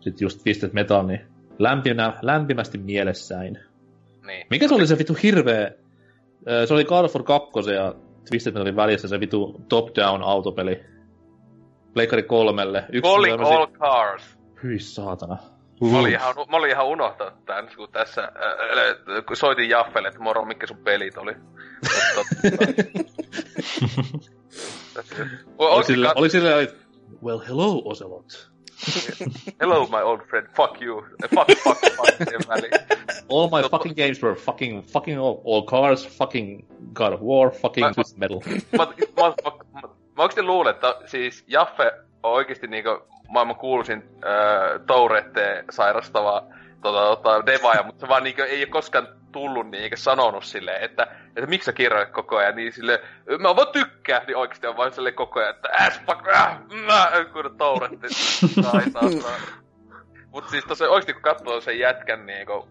sit 0.00 0.20
just 0.20 0.42
Twisted 0.42 0.70
Metal, 0.72 1.06
niin 1.06 1.20
lämpimä, 1.58 2.18
lämpimästi 2.22 2.78
mielessäin. 2.78 3.58
Niin. 4.26 4.46
Mikä 4.50 4.68
se 4.68 4.74
oli 4.74 4.86
se 4.86 4.98
vitu 4.98 5.16
hirveä? 5.22 5.70
Se 6.64 6.74
oli 6.74 6.84
God 6.84 7.04
of 7.04 7.14
War 7.14 7.22
2 7.22 7.70
ja 7.74 7.94
Twisted 8.30 8.52
Metalin 8.52 8.76
välissä 8.76 9.08
se 9.08 9.20
vitu 9.20 9.60
top-down 9.68 10.22
autopeli. 10.22 10.80
Pleikkari 11.96 12.22
kolmelle. 12.22 12.84
Yksi 12.92 13.10
Calling 13.10 13.42
all 13.42 13.66
cars. 13.66 14.22
Hyi 14.62 14.78
saatana. 14.78 15.36
Mä 15.92 15.98
olin 15.98 16.12
ihan, 16.12 16.34
mä 16.50 16.56
olin 16.56 16.70
ihan 16.70 16.86
unohtanut 16.86 17.44
tän, 17.44 17.68
kun 17.76 17.88
tässä, 17.92 18.22
äh, 18.22 18.30
kun 19.26 19.36
soitin 19.36 19.68
Jaffelle, 19.68 20.08
että 20.08 20.20
moro, 20.20 20.44
mitkä 20.44 20.66
sun 20.66 20.76
pelit 20.76 21.18
oli. 21.18 21.32
Oli 25.58 25.84
sille, 25.84 26.12
oli 26.14 26.30
sille, 26.30 26.62
että, 26.62 26.76
well 27.24 27.38
hello 27.48 27.82
Ocelot. 27.84 28.50
Hello 29.60 29.86
my 29.86 30.02
old 30.02 30.20
friend, 30.20 30.46
fuck 30.56 30.82
you. 30.82 30.98
Eh, 31.24 31.30
Fuck, 31.34 31.50
fuck, 31.62 31.78
fuck. 31.96 32.08
All 33.28 33.48
my 33.48 33.68
fucking 33.70 33.96
games 33.96 34.22
were 34.22 34.34
fucking, 34.34 34.82
fucking 34.82 35.20
all, 35.20 35.36
all 35.44 35.62
cars, 35.62 36.06
fucking 36.18 36.66
God 36.92 37.12
of 37.12 37.20
War, 37.20 37.50
fucking 37.50 37.94
Twisted 37.94 38.18
Metal. 38.18 38.40
mä, 38.78 38.86
mä, 39.22 39.34
mä, 39.82 39.88
mä, 40.16 40.22
oikeesti 40.22 40.42
luulen, 40.42 40.74
että 40.74 40.96
siis 41.04 41.44
Jaffe 41.46 41.92
on 42.22 42.32
oikeesti 42.32 42.66
niinku 42.66 43.08
maailman 43.28 43.56
kuuluisin 43.56 44.02
äh, 44.24 44.80
Touretteen 44.86 45.64
sairastava 45.70 46.42
tota, 46.82 47.16
tota, 47.16 47.46
devaaja, 47.46 47.82
mutta 47.82 48.00
se 48.00 48.08
vaan 48.08 48.22
niinku 48.22 48.42
ei 48.42 48.60
ole 48.60 48.66
koskaan 48.66 49.08
tullut 49.32 49.70
niin 49.70 49.82
eikä 49.82 49.96
sanonut 49.96 50.44
silleen, 50.44 50.82
että, 50.82 51.02
että 51.36 51.46
miksi 51.46 51.66
sä 51.66 51.72
kirjoit 51.72 52.10
koko 52.10 52.36
ajan, 52.36 52.56
niin 52.56 52.72
sille 52.72 53.02
mä 53.38 53.56
vaan 53.56 53.72
tykkään, 53.72 54.22
niin 54.26 54.36
oikeesti 54.36 54.66
on 54.66 54.76
vaan 54.76 54.92
silleen 54.92 55.14
koko 55.14 55.40
ajan, 55.40 55.54
että 55.54 55.68
ass 55.78 56.00
fuck, 56.06 56.28
äh, 56.28 56.58
mä, 56.86 57.10
kun 57.32 57.56
Tourette 57.58 58.08
taitaa. 58.72 59.02
Mut 60.30 60.48
siis 60.48 60.64
tossa 60.64 60.84
oikeesti 60.84 61.12
kun 61.12 61.22
katsoo 61.22 61.60
sen 61.60 61.78
jätkän 61.78 62.26
niinku, 62.26 62.68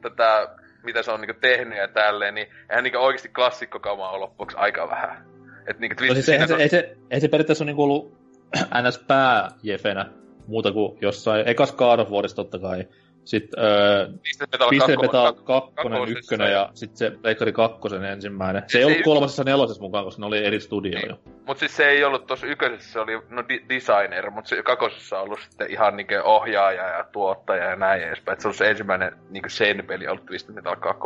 tätä, 0.00 0.48
mitä 0.82 1.02
se 1.02 1.12
on 1.12 1.20
niinku 1.20 1.40
tehnyt 1.40 1.78
ja 1.78 1.88
tälleen, 1.88 2.34
niin 2.34 2.48
eihän 2.70 2.84
niinku 2.84 2.98
oikeesti 2.98 3.28
klassikkokama 3.28 4.10
ole 4.10 4.18
loppuksi 4.18 4.56
aika 4.56 4.88
vähän. 4.88 5.29
Et 5.66 5.78
niinku 5.78 6.04
No 6.08 6.14
siis 6.14 6.28
ei, 6.28 6.34
siinä 6.38 6.46
se, 6.46 6.54
ei, 6.54 6.68
se, 6.68 6.96
ei 7.10 7.20
se 7.20 7.28
periaatteessa 7.28 7.64
ole 7.64 7.68
niinku 7.70 7.82
ollut 7.82 8.12
ns. 8.88 8.98
pääjefenä 8.98 10.06
muuta 10.46 10.72
kuin 10.72 10.98
jossain, 11.00 11.48
ekas 11.48 11.72
God 11.72 11.98
of 11.98 12.10
Warissa 12.10 12.36
totta 12.36 12.58
kai. 12.58 12.84
Sitten 13.24 13.64
öö, 13.64 14.06
Twisted 14.06 14.46
Metal 14.52 14.68
Twisted 14.68 14.96
2, 14.96 15.06
Metal 15.06 15.32
2, 15.32 15.72
kakkosessa 15.74 16.34
1 16.34 16.52
ja- 16.52 16.70
sitten 16.74 16.96
se 16.96 17.10
Pleikkari 17.22 17.52
2 17.52 17.78
ensimmäinen. 18.12 18.62
Se 18.66 18.78
ei 18.78 18.84
ollut 18.84 18.96
ei- 18.98 19.02
kolmasessa 19.02 19.44
nelosessa 19.44 19.82
mukaan, 19.82 20.04
koska 20.04 20.20
ne 20.20 20.26
oli 20.26 20.44
eri 20.44 20.60
studio 20.60 20.98
Niin. 20.98 21.08
jo. 21.08 21.20
Mut 21.46 21.58
siis 21.58 21.76
se 21.76 21.88
ei 21.88 22.04
ollut 22.04 22.26
tossa 22.26 22.46
ykkösessä, 22.46 22.92
se 22.92 23.00
oli 23.00 23.12
no 23.28 23.44
di- 23.48 23.64
designer, 23.68 24.30
mut 24.30 24.46
se 24.46 24.62
kakosessa 24.62 25.16
on 25.18 25.22
ollut 25.24 25.40
sitten 25.40 25.70
ihan 25.70 25.96
niinku 25.96 26.14
ohjaaja 26.24 26.88
ja 26.88 27.04
tuottaja 27.12 27.64
ja 27.64 27.76
näin 27.76 28.02
edespäin. 28.02 28.32
Et 28.34 28.40
se 28.40 28.48
on 28.48 28.54
se 28.54 28.70
ensimmäinen 28.70 29.12
niinku 29.30 29.48
sen-peli 29.48 30.06
ollut 30.08 30.26
Twisted 30.26 30.54
Metal 30.54 30.76
2. 30.76 31.00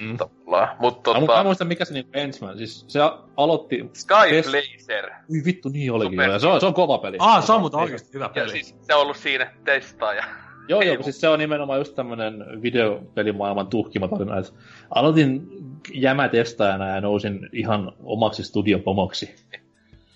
Mm. 0.00 0.16
Tavallaan. 0.16 0.76
Mut 0.80 1.02
Tota... 1.02 1.20
Mä 1.20 1.26
tota, 1.26 1.40
en 1.40 1.46
muista 1.46 1.64
mikä 1.64 1.84
se 1.84 1.94
niinku 1.94 2.10
ensimmäinen, 2.14 2.58
siis 2.58 2.84
se 2.88 3.00
aloitti... 3.36 3.90
Sky 3.92 4.14
Best- 4.14 4.50
Blazer. 4.50 5.10
Ui 5.30 5.42
vittu, 5.44 5.68
niin 5.68 5.92
olikin 5.92 6.12
Super. 6.18 6.30
Ja 6.30 6.38
se 6.38 6.46
on, 6.46 6.60
se 6.60 6.66
on 6.66 6.74
kova 6.74 6.98
peli. 6.98 7.16
ah, 7.20 7.44
se 7.44 7.52
on 7.52 7.60
muuten 7.60 7.80
oikeesti 7.80 8.14
hyvä 8.14 8.24
Ja 8.24 8.28
peli. 8.28 8.50
siis 8.50 8.76
se 8.82 8.94
on 8.94 9.00
ollut 9.02 9.16
siinä 9.16 9.52
testaaja. 9.64 10.24
Joo, 10.68 10.80
Ei 10.80 10.88
joo, 10.88 11.02
siis 11.02 11.20
se 11.20 11.28
on 11.28 11.38
nimenomaan 11.38 11.78
just 11.80 11.94
tämmönen 11.94 12.62
videopelimaailman 12.62 13.66
tuhkimatarina, 13.66 14.38
että 14.38 14.52
aloitin 14.90 15.48
jämätestaajana 15.94 16.88
ja 16.88 17.00
nousin 17.00 17.48
ihan 17.52 17.92
omaksi 18.02 18.44
studiopomoksi. 18.44 19.34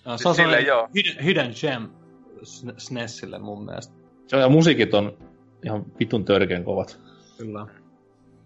No, 0.04 0.18
se 0.18 0.28
on 0.28 0.34
sellainen 0.34 0.66
joo. 0.66 0.88
hidden, 0.96 1.24
hidden 1.24 1.52
gem 1.60 1.88
Sn- 2.42 2.74
SNESille 2.76 3.38
mun 3.38 3.64
mielestä. 3.64 3.94
Se 4.26 4.36
on, 4.36 4.42
ja 4.42 4.48
musiikit 4.48 4.94
on 4.94 5.12
ihan 5.64 5.84
vitun 6.00 6.24
törkeän 6.24 6.64
kovat. 6.64 6.98
Kyllä. 7.38 7.66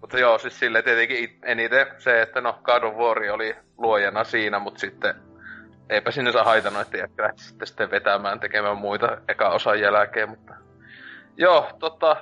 Mutta 0.05 0.19
joo, 0.19 0.39
siis 0.39 0.59
sille 0.59 0.83
tietenkin 0.83 1.25
it- 1.25 1.39
eniten 1.45 1.87
se, 1.99 2.23
että 2.23 2.41
no 2.41 2.59
God 2.63 2.83
of 2.83 2.95
War 2.95 3.19
oli 3.33 3.57
luojana 3.79 4.25
siinä, 4.25 4.59
mutta 4.59 4.81
sitten 4.81 5.15
eipä 5.91 6.11
sinne 6.11 6.33
saa 6.33 6.45
haitannut, 6.45 6.83
että 6.83 6.97
jätkää 6.97 7.33
sitten, 7.37 7.67
sitten 7.67 7.91
vetämään 7.91 8.41
tekemään 8.41 8.77
muita 8.77 9.19
eka 9.29 9.49
osan 9.49 9.81
jälkeen, 9.81 10.29
mutta 10.29 10.55
Joo, 11.37 11.71
tota, 11.79 12.17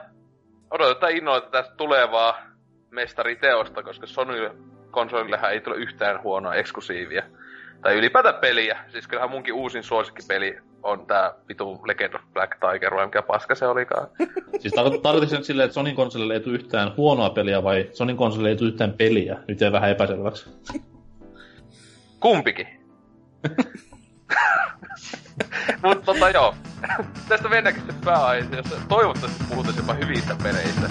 odotetaan 0.71 1.13
innolla 1.13 1.41
tästä 1.41 1.75
tulevaa 1.77 2.43
mestariteosta, 2.91 3.83
koska 3.83 4.07
Sony 4.07 4.51
konsolillehän 4.91 5.53
ei 5.53 5.61
tule 5.61 5.77
yhtään 5.77 6.23
huonoa 6.23 6.55
eksklusiivia. 6.55 7.23
Tai 7.83 7.95
ylipäätään 7.95 8.35
peliä. 8.35 8.79
Siis 8.89 9.07
kyllähän 9.07 9.31
munkin 9.31 9.55
uusin 9.55 9.83
suosikkipeli 9.83 10.59
on 10.83 11.07
tää 11.07 11.35
vitu 11.49 11.81
Legend 11.85 12.15
of 12.15 12.23
Black 12.33 12.53
Tiger, 12.61 12.95
vai 12.95 13.07
mikä 13.07 13.23
paska 13.23 13.55
se 13.55 13.67
olikaan. 13.67 14.09
Siis 14.61 14.75
tar- 14.75 15.01
tarkoitatko 15.01 15.37
nyt 15.37 15.45
silleen, 15.45 15.65
että 15.65 15.75
Sonin 15.75 15.97
konsolille 15.97 16.35
ei 16.35 16.41
tule 16.41 16.55
yhtään 16.55 16.97
huonoa 16.97 17.31
peliä 17.31 17.63
vai 17.63 17.89
Sonin 17.93 18.17
konsolille 18.17 18.49
ei 18.49 18.57
tule 18.57 18.69
yhtään 18.69 18.93
peliä? 18.93 19.39
Nyt 19.49 19.61
jäi 19.61 19.73
vähän 19.73 19.91
epäselväksi. 19.91 20.51
Kumpikin. 22.21 22.67
Mutta 25.83 26.05
tota 26.05 26.31
joo, 26.31 26.55
tästä 27.29 27.49
mennäänkin 27.49 27.83
sitten 27.83 28.05
pääaiheeseen, 28.05 28.57
jossa 28.57 28.89
toivottavasti 28.89 29.45
puhutaan 29.49 29.77
jopa 29.77 29.93
hyvistä 29.93 30.37
peleistä. 30.43 30.89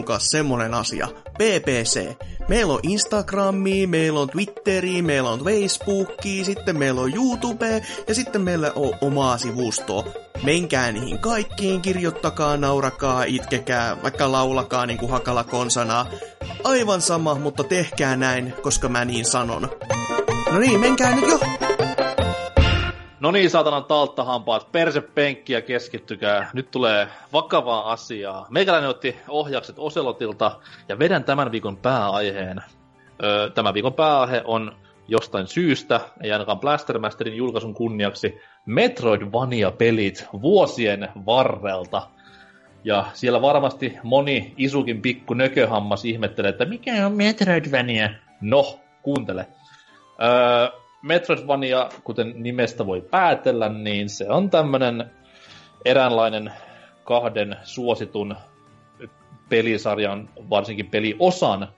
Kuulkaa 0.00 0.18
semmonen 0.18 0.74
asia. 0.74 1.08
PPC. 1.38 2.16
Meillä 2.48 2.72
on 2.72 2.80
Instagrami, 2.82 3.86
meillä 3.86 4.20
on 4.20 4.30
Twitteri, 4.30 5.02
meillä 5.02 5.30
on 5.30 5.40
Facebooki, 5.44 6.44
sitten 6.44 6.78
meillä 6.78 7.00
on 7.00 7.14
YouTube 7.14 7.82
ja 8.08 8.14
sitten 8.14 8.42
meillä 8.42 8.72
on 8.74 8.92
omaa 9.00 9.38
sivustoa. 9.38 10.04
Menkää 10.42 10.92
niihin 10.92 11.18
kaikkiin, 11.18 11.82
kirjoittakaa, 11.82 12.56
naurakaa, 12.56 13.24
itkekää, 13.24 14.02
vaikka 14.02 14.32
laulakaa 14.32 14.86
niin 14.86 14.98
kuin 14.98 15.10
hakala 15.10 15.44
konsana. 15.44 16.06
Aivan 16.64 17.00
sama, 17.00 17.34
mutta 17.34 17.64
tehkää 17.64 18.16
näin, 18.16 18.54
koska 18.62 18.88
mä 18.88 19.04
niin 19.04 19.24
sanon. 19.24 19.70
No 20.52 20.58
niin, 20.58 20.80
menkää 20.80 21.14
nyt 21.14 21.28
jo! 21.28 21.59
No 23.20 23.30
niin, 23.30 23.50
saatanan 23.50 23.84
talttahampaat, 23.84 24.72
persepenkki 24.72 25.52
ja 25.52 25.62
keskittykää. 25.62 26.50
Nyt 26.52 26.70
tulee 26.70 27.08
vakavaa 27.32 27.92
asiaa. 27.92 28.46
Meikäläinen 28.50 28.90
otti 28.90 29.16
ohjaukset 29.28 29.76
Oselotilta 29.78 30.60
ja 30.88 30.98
vedän 30.98 31.24
tämän 31.24 31.52
viikon 31.52 31.76
pääaiheen. 31.76 32.62
Öö, 33.22 33.50
tämän 33.50 33.74
viikon 33.74 33.94
pääaihe 33.94 34.42
on 34.44 34.76
jostain 35.08 35.46
syystä, 35.46 36.00
ei 36.22 36.32
ainakaan 36.32 36.60
Blastermasterin 36.60 37.36
julkaisun 37.36 37.74
kunniaksi, 37.74 38.40
Metroidvania-pelit 38.66 40.26
vuosien 40.42 41.08
varrelta. 41.26 42.02
Ja 42.84 43.04
siellä 43.14 43.42
varmasti 43.42 43.96
moni 44.02 44.54
isukin 44.56 45.02
pikku 45.02 45.34
nököhammas 45.34 46.04
ihmettelee, 46.04 46.48
että 46.48 46.64
mikä 46.64 47.06
on 47.06 47.12
Metroidvania? 47.12 48.10
No, 48.40 48.80
kuuntele. 49.02 49.46
Öö, 50.22 50.79
Metroidvania, 51.02 51.88
kuten 52.04 52.32
nimestä 52.36 52.86
voi 52.86 53.00
päätellä, 53.00 53.68
niin 53.68 54.08
se 54.08 54.30
on 54.30 54.50
tämmönen 54.50 55.10
eräänlainen 55.84 56.52
kahden 57.04 57.56
suositun 57.62 58.36
pelisarjan, 59.48 60.28
varsinkin 60.50 60.90
peliosan 60.90 61.68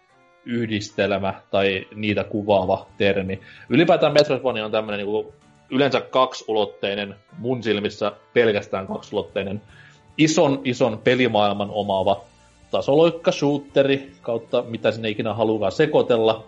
yhdistelmä 0.45 1.35
tai 1.51 1.87
niitä 1.95 2.25
kuvaava 2.25 2.87
termi. 2.99 3.41
Ylipäätään 3.69 4.13
Metroidvania 4.13 4.65
on 4.65 4.73
tämmöinen 4.73 5.07
niin 5.07 5.27
yleensä 5.71 6.01
kaksulotteinen, 6.01 7.15
mun 7.39 7.63
silmissä 7.63 8.13
pelkästään 8.35 8.87
kaksulotteinen, 8.87 9.63
ison 10.19 10.61
ison 10.65 10.99
pelimaailman 10.99 11.71
omaava 11.71 12.25
tasoloikka, 12.71 13.33
shooteri, 13.33 14.13
kautta 14.23 14.63
mitä 14.63 14.91
sinne 14.91 15.09
ikinä 15.09 15.35
haluaa 15.35 15.71
sekoitella, 15.71 16.45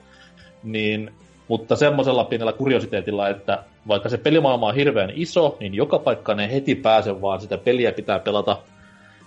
niin 0.62 1.12
mutta 1.48 1.76
semmoisella 1.76 2.24
pienellä 2.24 2.52
kuriositeetilla, 2.52 3.28
että 3.28 3.64
vaikka 3.88 4.08
se 4.08 4.18
pelimaailma 4.18 4.68
on 4.68 4.74
hirveän 4.74 5.12
iso, 5.14 5.56
niin 5.60 5.74
joka 5.74 5.98
paikkaan 5.98 6.40
ei 6.40 6.52
heti 6.52 6.74
pääse, 6.74 7.20
vaan 7.20 7.40
sitä 7.40 7.58
peliä 7.58 7.92
pitää 7.92 8.18
pelata 8.18 8.58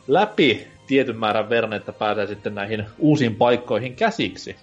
läpi 0.07 0.67
tietyn 0.87 1.17
määrän 1.17 1.49
verran, 1.49 1.73
että 1.73 1.93
pääsee 1.93 2.27
sitten 2.27 2.55
näihin 2.55 2.85
uusiin 2.99 3.35
paikkoihin 3.35 3.95
käsiksi. 3.95 4.55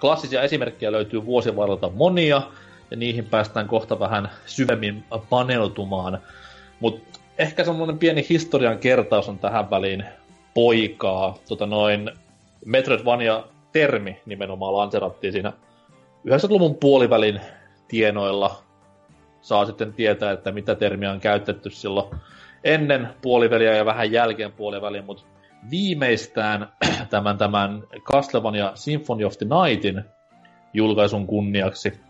Klassisia 0.00 0.42
esimerkkejä 0.42 0.92
löytyy 0.92 1.26
vuosien 1.26 1.56
varrelta 1.56 1.90
monia, 1.94 2.42
ja 2.90 2.96
niihin 2.96 3.24
päästään 3.24 3.68
kohta 3.68 3.98
vähän 3.98 4.30
syvemmin 4.46 5.04
paneutumaan. 5.30 6.18
Mutta 6.80 7.20
ehkä 7.38 7.64
semmoinen 7.64 7.98
pieni 7.98 8.26
historian 8.28 8.78
kertaus 8.78 9.28
on 9.28 9.38
tähän 9.38 9.70
väliin 9.70 10.04
poikaa. 10.54 11.38
Tota 11.48 11.66
noin, 11.66 12.10
Metroidvania-termi 12.64 14.20
nimenomaan 14.26 14.76
lanserattiin 14.76 15.32
siinä 15.32 15.52
90-luvun 16.28 16.74
puolivälin 16.74 17.40
tienoilla 17.88 18.62
saa 19.40 19.66
sitten 19.66 19.92
tietää, 19.92 20.32
että 20.32 20.52
mitä 20.52 20.74
termiä 20.74 21.10
on 21.10 21.20
käytetty 21.20 21.70
silloin 21.70 22.16
ennen 22.64 23.08
puoliväliä 23.22 23.74
ja 23.74 23.84
vähän 23.84 24.12
jälkeen 24.12 24.52
puoliväliä, 24.52 25.02
mutta 25.02 25.24
viimeistään 25.70 26.72
tämän, 27.10 27.38
tämän 27.38 27.82
Castlevania 28.00 28.72
Symphony 28.74 29.24
of 29.24 29.38
the 29.38 29.46
Nightin 29.46 30.04
julkaisun 30.72 31.26
kunniaksi 31.26 32.00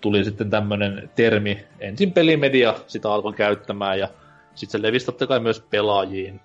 tuli 0.00 0.24
sitten 0.24 0.50
tämmöinen 0.50 1.10
termi, 1.14 1.64
ensin 1.80 2.12
pelimedia 2.12 2.74
sitä 2.86 3.12
alkoi 3.12 3.32
käyttämään 3.32 3.98
ja 3.98 4.08
sitten 4.54 4.80
se 4.80 4.86
levisi 4.86 5.06
totta 5.06 5.26
kai 5.26 5.40
myös 5.40 5.60
pelaajiin. 5.60 6.40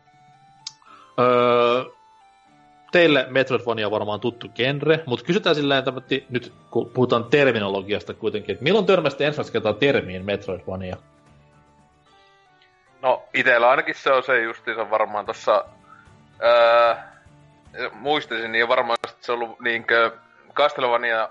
Öö, 1.19 1.83
teille 2.91 3.25
Metroidvania 3.29 3.87
on 3.87 3.91
varmaan 3.91 4.19
tuttu 4.19 4.47
genre, 4.55 4.99
mutta 5.05 5.25
kysytään 5.25 5.55
silleen 5.55 5.83
tämmöti, 5.83 6.25
nyt 6.29 6.53
kun 6.71 6.89
puhutaan 6.89 7.23
terminologiasta 7.23 8.13
kuitenkin, 8.13 8.53
että 8.53 8.63
milloin 8.63 8.85
törmäsitte 8.85 9.25
ensimmäistä 9.25 9.53
kertaa 9.53 9.73
termiin 9.73 10.25
Metroidvania? 10.25 10.97
No, 13.01 13.23
itellä 13.33 13.69
ainakin 13.69 13.95
se 13.95 14.11
on 14.11 14.23
se 14.23 14.43
justiinsa 14.43 14.89
varmaan 14.89 15.25
tossa... 15.25 15.65
Öö, 16.43 16.95
muistaisin, 17.93 18.51
niin 18.51 18.67
varmaan 18.67 18.97
se 19.21 19.31
on 19.31 19.41
ollut 19.41 19.59
niinkö 19.59 20.11
Castlevania 20.53 21.29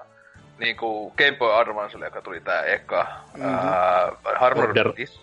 niinku 0.59 1.11
Game 1.11 1.33
Boy 1.33 1.55
Advance, 1.55 1.99
joka 1.99 2.23
tuli 2.23 2.41
tää 2.41 2.63
eka. 2.63 3.07
Mm-hmm. 3.37 3.59
Öö, 3.59 4.37
Harmor 4.39 4.69
Order. 4.69 4.93
Is... 4.97 5.21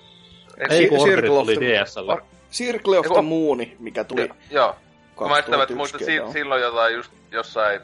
Ei, 0.70 0.90
Circle 0.90 1.30
of 1.30 1.48
the-. 1.48 2.26
Circle 2.52 2.99
of 2.99 3.06
the 3.06 3.22
Moon, 3.22 3.57
mikä 3.80 4.03
tuli 4.03 4.22
Jo, 4.22 4.36
joo. 4.49 4.76
Kun 5.16 5.30
mä 5.30 5.36
sitä, 5.36 5.42
että 5.42 5.58
2001 5.58 5.76
muistan 5.76 6.00
si- 6.00 6.34
silloin 6.34 6.62
jotain 6.62 6.96
just 6.96 7.12
jossain, 7.32 7.82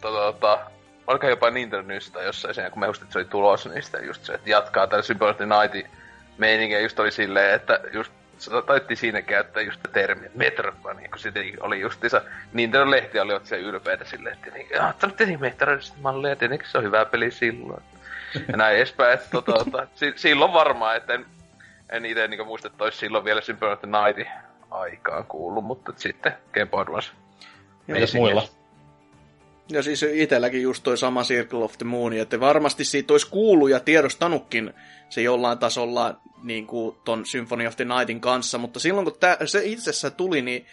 tota, 0.00 0.18
tota, 0.32 0.58
oliko 1.06 1.26
jopa 1.28 1.50
Nintendo 1.50 1.88
News 1.88 2.10
tai 2.10 2.24
jossain 2.24 2.54
siinä, 2.54 2.70
kun 2.70 2.80
mä 2.80 2.86
just, 2.86 3.02
että 3.02 3.12
se 3.12 3.18
oli 3.18 3.26
tulossa, 3.26 3.68
niin 3.68 3.82
sitten 3.82 4.06
just 4.06 4.24
se, 4.24 4.34
että 4.34 4.50
jatkaa 4.50 4.86
tällä 4.86 5.02
Symphony 5.02 5.30
of 5.30 5.36
the 5.36 5.46
Nightin 5.46 5.90
meininkiä 6.38 6.80
just 6.80 7.00
oli 7.00 7.10
silleen, 7.10 7.54
että 7.54 7.80
just 7.92 8.12
se 8.38 8.50
taitti 8.66 8.96
siinä 8.96 9.22
käyttää 9.22 9.62
just 9.62 9.80
termiä 9.92 10.30
Metroidvania, 10.34 11.08
kun 11.08 11.18
sitten 11.18 11.52
oli 11.60 11.80
justiinsa, 11.80 12.22
Nintendo-lehti 12.52 13.20
oli 13.20 13.40
se 13.44 13.58
ylpeitä 13.58 14.04
silleen, 14.04 14.32
että 14.34 14.44
tietenkin, 14.44 14.80
ah, 14.80 14.94
tämä 14.94 15.12
on 15.32 15.40
Metroidista 15.40 15.96
malleja, 16.00 16.36
tietenkin 16.36 16.68
se 16.68 16.78
on 16.78 16.84
hyvä 16.84 17.04
peli 17.04 17.30
silloin. 17.30 17.82
Ja 18.48 18.56
näin 18.56 18.76
edespäin, 18.76 19.14
että 19.14 19.26
tota, 19.30 19.52
tota, 19.52 19.86
si- 19.94 20.12
silloin 20.16 20.52
varmaan, 20.52 20.96
että 20.96 21.14
en, 21.14 21.26
en 21.90 22.04
itse 22.06 22.28
niinku 22.28 22.44
muista, 22.44 22.68
että 22.68 22.84
olisi 22.84 22.98
silloin 22.98 23.24
vielä 23.24 23.40
Symphony 23.40 23.72
of 23.72 23.80
the 23.80 23.88
Nightin 24.04 24.26
aikaan 24.76 25.24
kuullut, 25.24 25.64
mutta 25.64 25.92
sitten 25.96 26.32
Game 26.52 26.66
Boy 26.66 26.82
Advance. 26.82 27.10
Mitäs 27.86 28.14
muilla? 28.14 28.48
Ja 29.68 29.82
siis 29.82 30.02
itselläkin 30.02 30.62
just 30.62 30.82
toi 30.82 30.98
sama 30.98 31.22
Circle 31.22 31.64
of 31.64 31.78
the 31.78 31.84
Moon, 31.84 32.12
että 32.12 32.40
varmasti 32.40 32.84
siitä 32.84 33.14
olisi 33.14 33.30
kuullut 33.30 33.70
ja 33.70 33.80
tiedostanutkin 33.80 34.74
se 35.08 35.22
jollain 35.22 35.58
tasolla 35.58 36.20
niin 36.42 36.66
kuin 36.66 36.96
ton 37.04 37.26
Symphony 37.26 37.66
of 37.66 37.76
the 37.76 37.84
Nightin 37.84 38.20
kanssa, 38.20 38.58
mutta 38.58 38.80
silloin 38.80 39.04
kun 39.04 39.16
tää, 39.20 39.36
se 39.46 39.64
itsessä 39.64 40.10
tuli, 40.10 40.42
niin 40.42 40.66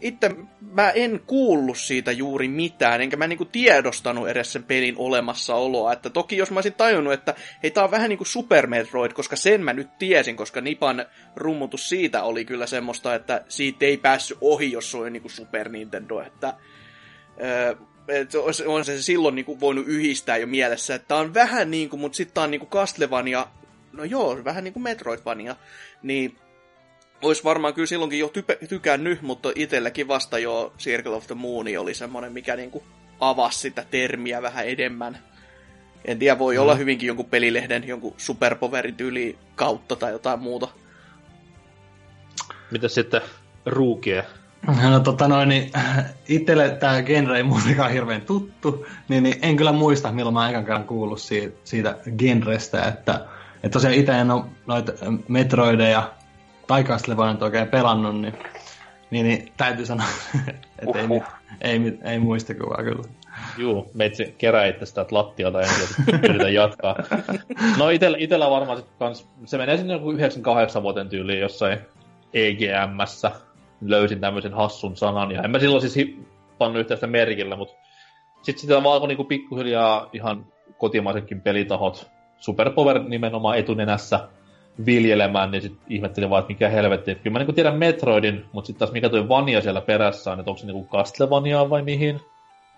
itse 0.00 0.30
mä 0.60 0.90
en 0.90 1.20
kuullut 1.26 1.78
siitä 1.78 2.12
juuri 2.12 2.48
mitään, 2.48 3.00
enkä 3.00 3.16
mä 3.16 3.26
niinku 3.26 3.44
tiedostanut 3.44 4.28
edes 4.28 4.52
sen 4.52 4.64
pelin 4.64 4.94
olemassaoloa. 4.98 5.92
Että 5.92 6.10
toki 6.10 6.36
jos 6.36 6.50
mä 6.50 6.56
olisin 6.56 6.74
tajunnut, 6.74 7.12
että 7.12 7.34
hei 7.62 7.70
tää 7.70 7.84
on 7.84 7.90
vähän 7.90 8.08
niinku 8.08 8.24
Super 8.24 8.66
Metroid, 8.66 9.12
koska 9.12 9.36
sen 9.36 9.62
mä 9.62 9.72
nyt 9.72 9.98
tiesin, 9.98 10.36
koska 10.36 10.60
Nipan 10.60 11.06
rummutus 11.36 11.88
siitä 11.88 12.22
oli 12.22 12.44
kyllä 12.44 12.66
semmoista, 12.66 13.14
että 13.14 13.44
siitä 13.48 13.86
ei 13.86 13.96
päässyt 13.96 14.38
ohi, 14.40 14.72
jos 14.72 14.90
se 14.90 14.96
oli 14.96 15.10
niinku 15.10 15.28
Super 15.28 15.68
Nintendo, 15.68 16.20
että 16.20 16.54
öö, 17.44 17.74
et 18.08 18.30
on 18.66 18.84
se 18.84 19.02
silloin 19.02 19.34
niinku 19.34 19.60
voinut 19.60 19.88
yhdistää 19.88 20.36
jo 20.36 20.46
mielessä, 20.46 20.94
että 20.94 21.08
tää 21.08 21.18
on 21.18 21.34
vähän 21.34 21.70
niinku, 21.70 21.96
mutta 21.96 22.16
sitten 22.16 22.34
tää 22.34 22.44
on 22.44 22.50
niinku 22.50 22.66
Castlevania, 22.66 23.46
no 23.92 24.04
joo, 24.04 24.44
vähän 24.44 24.64
niinku 24.64 24.80
Metroidvania, 24.80 25.56
niin 26.02 26.36
olisi 27.22 27.44
varmaan 27.44 27.74
kyllä 27.74 27.86
silloinkin 27.86 28.18
jo 28.18 28.28
type, 28.28 28.58
tykännyt, 28.68 29.22
mutta 29.22 29.52
itselläkin 29.54 30.08
vasta 30.08 30.38
jo 30.38 30.72
Circle 30.78 31.16
of 31.16 31.26
the 31.26 31.34
Moon 31.34 31.66
oli 31.78 31.94
semmoinen, 31.94 32.32
mikä 32.32 32.56
niinku 32.56 32.82
avasi 33.20 33.58
sitä 33.58 33.84
termiä 33.90 34.42
vähän 34.42 34.68
enemmän. 34.68 35.18
En 36.04 36.18
tiedä, 36.18 36.38
voi 36.38 36.54
mm. 36.54 36.62
olla 36.62 36.74
hyvinkin 36.74 37.06
jonkun 37.06 37.26
pelilehden, 37.26 37.88
jonkun 37.88 38.14
superpowerin 38.16 38.94
yli 38.98 39.38
kautta 39.54 39.96
tai 39.96 40.12
jotain 40.12 40.40
muuta. 40.40 40.68
Mitä 42.70 42.88
sitten 42.88 43.20
ruukie? 43.66 44.24
No 44.90 45.00
tota 45.00 45.28
noin, 45.28 45.48
niin 45.48 45.72
itselle 46.28 46.70
tämä 46.70 47.02
genre 47.02 47.36
ei 47.36 47.42
muutenkaan 47.42 47.92
hirveän 47.92 48.20
tuttu, 48.20 48.86
niin, 49.08 49.22
niin 49.22 49.38
en 49.42 49.56
kyllä 49.56 49.72
muista, 49.72 50.12
milloin 50.12 50.34
mä 50.34 50.50
ekan 50.50 50.64
kerran 50.64 50.84
kuullut 50.84 51.20
siitä, 51.20 51.56
siitä 51.64 51.96
genrestä, 52.18 52.84
että, 52.84 53.26
että 53.54 53.68
tosiaan 53.68 53.94
itse 53.94 54.12
en 54.12 54.30
ole 54.30 54.44
noita 54.66 54.92
Metroideja 55.28 56.17
tai 56.68 56.84
Castlevania 56.84 57.44
oikein 57.44 57.68
pelannut, 57.68 58.20
niin, 58.20 58.34
niin, 59.10 59.26
niin 59.26 59.52
täytyy 59.56 59.86
sanoa, 59.86 60.06
että 60.82 60.98
ei, 60.98 61.06
ei, 61.60 61.98
ei, 62.04 62.18
muistikuvaa 62.18 62.82
kyllä. 62.82 63.02
Juu, 63.58 63.90
meitsi 63.94 64.34
kerää 64.38 64.66
itse 64.66 64.86
sitä 64.86 65.06
lattialta 65.10 65.60
ja 65.60 65.68
yritän 66.28 66.54
jatkaa. 66.54 66.96
No 67.78 67.90
itellä, 67.90 68.18
itellä 68.20 68.50
varmaan 68.50 68.78
sit 68.78 68.86
kans, 68.98 69.28
se 69.44 69.58
menee 69.58 69.76
sinne 69.76 69.92
joku 69.92 70.10
98 70.10 70.82
vuoden 70.82 71.08
tyyliin 71.08 71.40
jossain 71.40 71.78
EGMssä. 72.34 73.30
Löysin 73.80 74.20
tämmöisen 74.20 74.54
hassun 74.54 74.96
sanan 74.96 75.30
ja 75.30 75.42
en 75.42 75.50
mä 75.50 75.58
silloin 75.58 75.90
siis 75.90 76.16
pannut 76.58 76.80
yhteistä 76.80 77.06
merkillä, 77.06 77.56
mutta 77.56 77.74
sitten 78.42 78.60
sitä 78.60 78.82
vaan 78.82 78.94
alkoi 78.94 79.08
niinku 79.08 79.24
pikkuhiljaa 79.24 80.10
ihan 80.12 80.46
kotimaisetkin 80.78 81.40
pelitahot 81.40 82.10
Superpower 82.38 82.98
nimenomaan 82.98 83.58
etunenässä 83.58 84.28
viljelemään, 84.86 85.50
niin 85.50 85.62
sitten 85.62 85.86
ihmettelin 85.88 86.30
vaan, 86.30 86.40
että 86.40 86.52
mikä 86.52 86.68
helvetti. 86.68 87.14
Kyllä 87.14 87.32
mä 87.32 87.38
niinku 87.38 87.52
tiedän 87.52 87.78
Metroidin, 87.78 88.44
mutta 88.52 88.66
sitten 88.66 88.78
taas 88.78 88.92
mikä 88.92 89.08
toi 89.08 89.28
Vania 89.28 89.60
siellä 89.60 89.80
perässä 89.80 90.32
on, 90.32 90.40
että 90.40 90.50
onko 90.50 90.60
se 90.60 90.66
niinku 90.66 90.88
Castlevania 90.96 91.70
vai 91.70 91.82
mihin. 91.82 92.20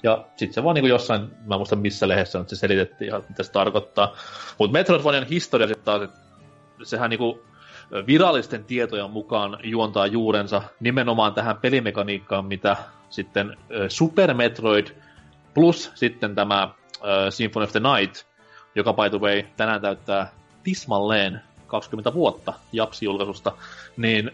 Ja 0.02 0.24
sitten 0.36 0.54
se 0.54 0.64
vaan 0.64 0.74
niinku 0.74 0.88
jossain, 0.88 1.28
mä 1.46 1.56
muistan 1.56 1.78
missä 1.78 2.08
lehdessä 2.08 2.38
nyt 2.38 2.48
se 2.48 2.56
selitettiin 2.56 3.08
ihan, 3.08 3.24
mitä 3.28 3.42
se 3.42 3.52
tarkoittaa. 3.52 4.14
Mutta 4.58 4.72
Metroidvanian 4.72 5.26
historia 5.26 5.66
sitten 5.66 5.84
taas, 5.84 6.02
että 6.02 6.18
sehän 6.82 7.10
niinku 7.10 7.42
virallisten 8.06 8.64
tietojen 8.64 9.10
mukaan 9.10 9.58
juontaa 9.62 10.06
juurensa 10.06 10.62
nimenomaan 10.80 11.34
tähän 11.34 11.56
pelimekaniikkaan, 11.56 12.44
mitä 12.44 12.76
sitten 13.10 13.56
Super 13.88 14.34
Metroid 14.34 14.86
plus 15.54 15.92
sitten 15.94 16.34
tämä 16.34 16.68
Symphony 17.30 17.64
of 17.64 17.72
the 17.72 17.80
Night, 17.80 18.26
joka 18.74 18.92
by 18.92 19.10
the 19.10 19.18
way 19.18 19.42
tänään 19.56 19.80
täyttää 19.80 20.32
tismalleen 20.62 21.40
20 21.70 22.14
vuotta 22.14 22.52
Japsi-julkaisusta, 22.72 23.52
niin 23.96 24.30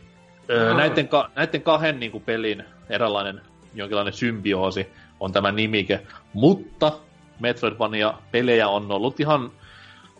öö, 0.50 0.74
näiden, 0.74 1.08
ka- 1.08 1.30
näiden 1.36 1.62
kahden 1.62 2.00
niin 2.00 2.12
kuin 2.12 2.24
pelin 2.24 2.64
eräänlainen 2.90 3.40
jonkinlainen 3.74 4.12
symbioosi 4.12 4.86
on 5.20 5.32
tämä 5.32 5.52
nimike, 5.52 6.00
mutta 6.32 6.92
Metroidvania-pelejä 7.40 8.68
on 8.68 8.92
ollut 8.92 9.20
ihan 9.20 9.50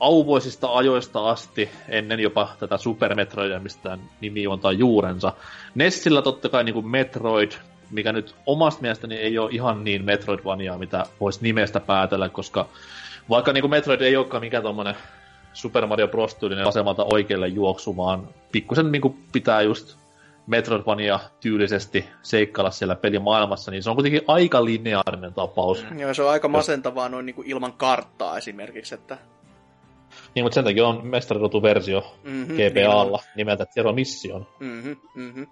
auvoisista 0.00 0.74
ajoista 0.74 1.30
asti, 1.30 1.70
ennen 1.88 2.20
jopa 2.20 2.48
tätä 2.60 2.76
Super 2.76 3.14
Metroidia, 3.14 3.60
mistä 3.60 3.98
nimi 4.20 4.42
juontaa 4.42 4.72
juurensa. 4.72 5.32
Nessillä 5.74 6.22
totta 6.22 6.48
kai 6.48 6.64
niin 6.64 6.74
kuin 6.74 6.88
Metroid, 6.88 7.52
mikä 7.90 8.12
nyt 8.12 8.34
omasta 8.46 8.82
mielestäni 8.82 9.14
ei 9.14 9.38
ole 9.38 9.50
ihan 9.52 9.84
niin 9.84 10.04
Metroidvania, 10.04 10.78
mitä 10.78 11.04
voisi 11.20 11.38
nimestä 11.42 11.80
päätellä, 11.80 12.28
koska 12.28 12.68
vaikka 13.28 13.52
niin 13.52 13.62
kuin 13.62 13.70
Metroid 13.70 14.00
ei 14.00 14.16
olekaan 14.16 14.42
mikään 14.42 14.62
tommonen 14.62 14.96
Super 15.56 15.86
Mario 15.86 16.08
Bros. 16.08 16.34
tyylinen 16.34 16.66
asemalta 16.66 17.06
oikealle 17.12 17.48
juoksumaan. 17.48 18.28
Pikkusen 18.52 18.92
niin 18.92 19.26
pitää 19.32 19.62
just 19.62 19.96
Metroidvania 20.46 21.20
tyylisesti 21.40 22.04
seikkailla 22.22 22.70
siellä 22.70 22.94
pelimaailmassa, 22.94 23.70
niin 23.70 23.82
se 23.82 23.90
on 23.90 23.96
kuitenkin 23.96 24.22
aika 24.26 24.64
lineaarinen 24.64 25.34
tapaus. 25.34 25.86
Mm. 25.90 25.98
Joo, 25.98 26.14
se 26.14 26.22
on 26.22 26.30
aika 26.30 26.48
masentavaa 26.48 27.08
noin 27.08 27.26
niin 27.26 27.34
kuin 27.34 27.50
ilman 27.50 27.72
karttaa 27.72 28.36
esimerkiksi, 28.36 28.94
että... 28.94 29.18
Niin, 30.34 30.44
mutta 30.44 30.54
sen 30.54 30.64
takia 30.64 30.86
on 30.86 31.06
mestarirotu-versio 31.06 32.14
mm-hmm, 32.24 32.56
GBAlla 32.56 33.18
niin 33.18 33.36
nimeltä 33.36 33.66
Zero 33.74 33.92
Mission. 33.92 34.46
Mm-hmm, 34.60 34.96
mm-hmm. 35.14 35.46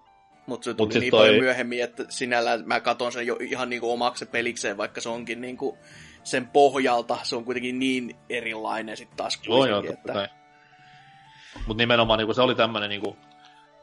Mutta 0.46 0.64
se 0.64 0.74
tuli 0.74 0.86
Mut 0.86 1.00
niin 1.00 1.10
toi... 1.10 1.20
paljon 1.20 1.42
myöhemmin, 1.42 1.82
että 1.82 2.04
sinällään 2.08 2.62
mä 2.66 2.80
katon 2.80 3.12
sen 3.12 3.26
jo 3.26 3.36
ihan 3.40 3.70
niinku 3.70 3.90
omaksi 3.90 4.26
pelikseen, 4.26 4.76
vaikka 4.76 5.00
se 5.00 5.08
onkin 5.08 5.40
niinku 5.40 5.78
sen 6.24 6.46
pohjalta 6.46 7.18
se 7.22 7.36
on 7.36 7.44
kuitenkin 7.44 7.78
niin 7.78 8.16
erilainen 8.28 8.96
sitten 8.96 9.16
taas 9.16 9.40
Joo, 9.46 9.66
joo, 9.66 9.82
että... 9.92 10.28
Mutta 11.66 11.82
nimenomaan 11.82 12.18
niin 12.18 12.34
se 12.34 12.42
oli 12.42 12.54
tämmöinen 12.54 12.90
niin 12.90 13.16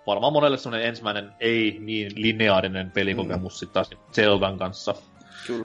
varmaan 0.08 0.34
monelle 0.34 0.58
semmoinen 0.58 0.88
ensimmäinen 0.88 1.32
ei 1.40 1.78
niin 1.80 2.12
lineaarinen 2.16 2.92
pelikokemus 2.92 3.54
mm. 3.54 3.58
sitten 3.58 3.74
taas 3.74 3.90
Zeldan 4.14 4.58
kanssa. 4.58 4.96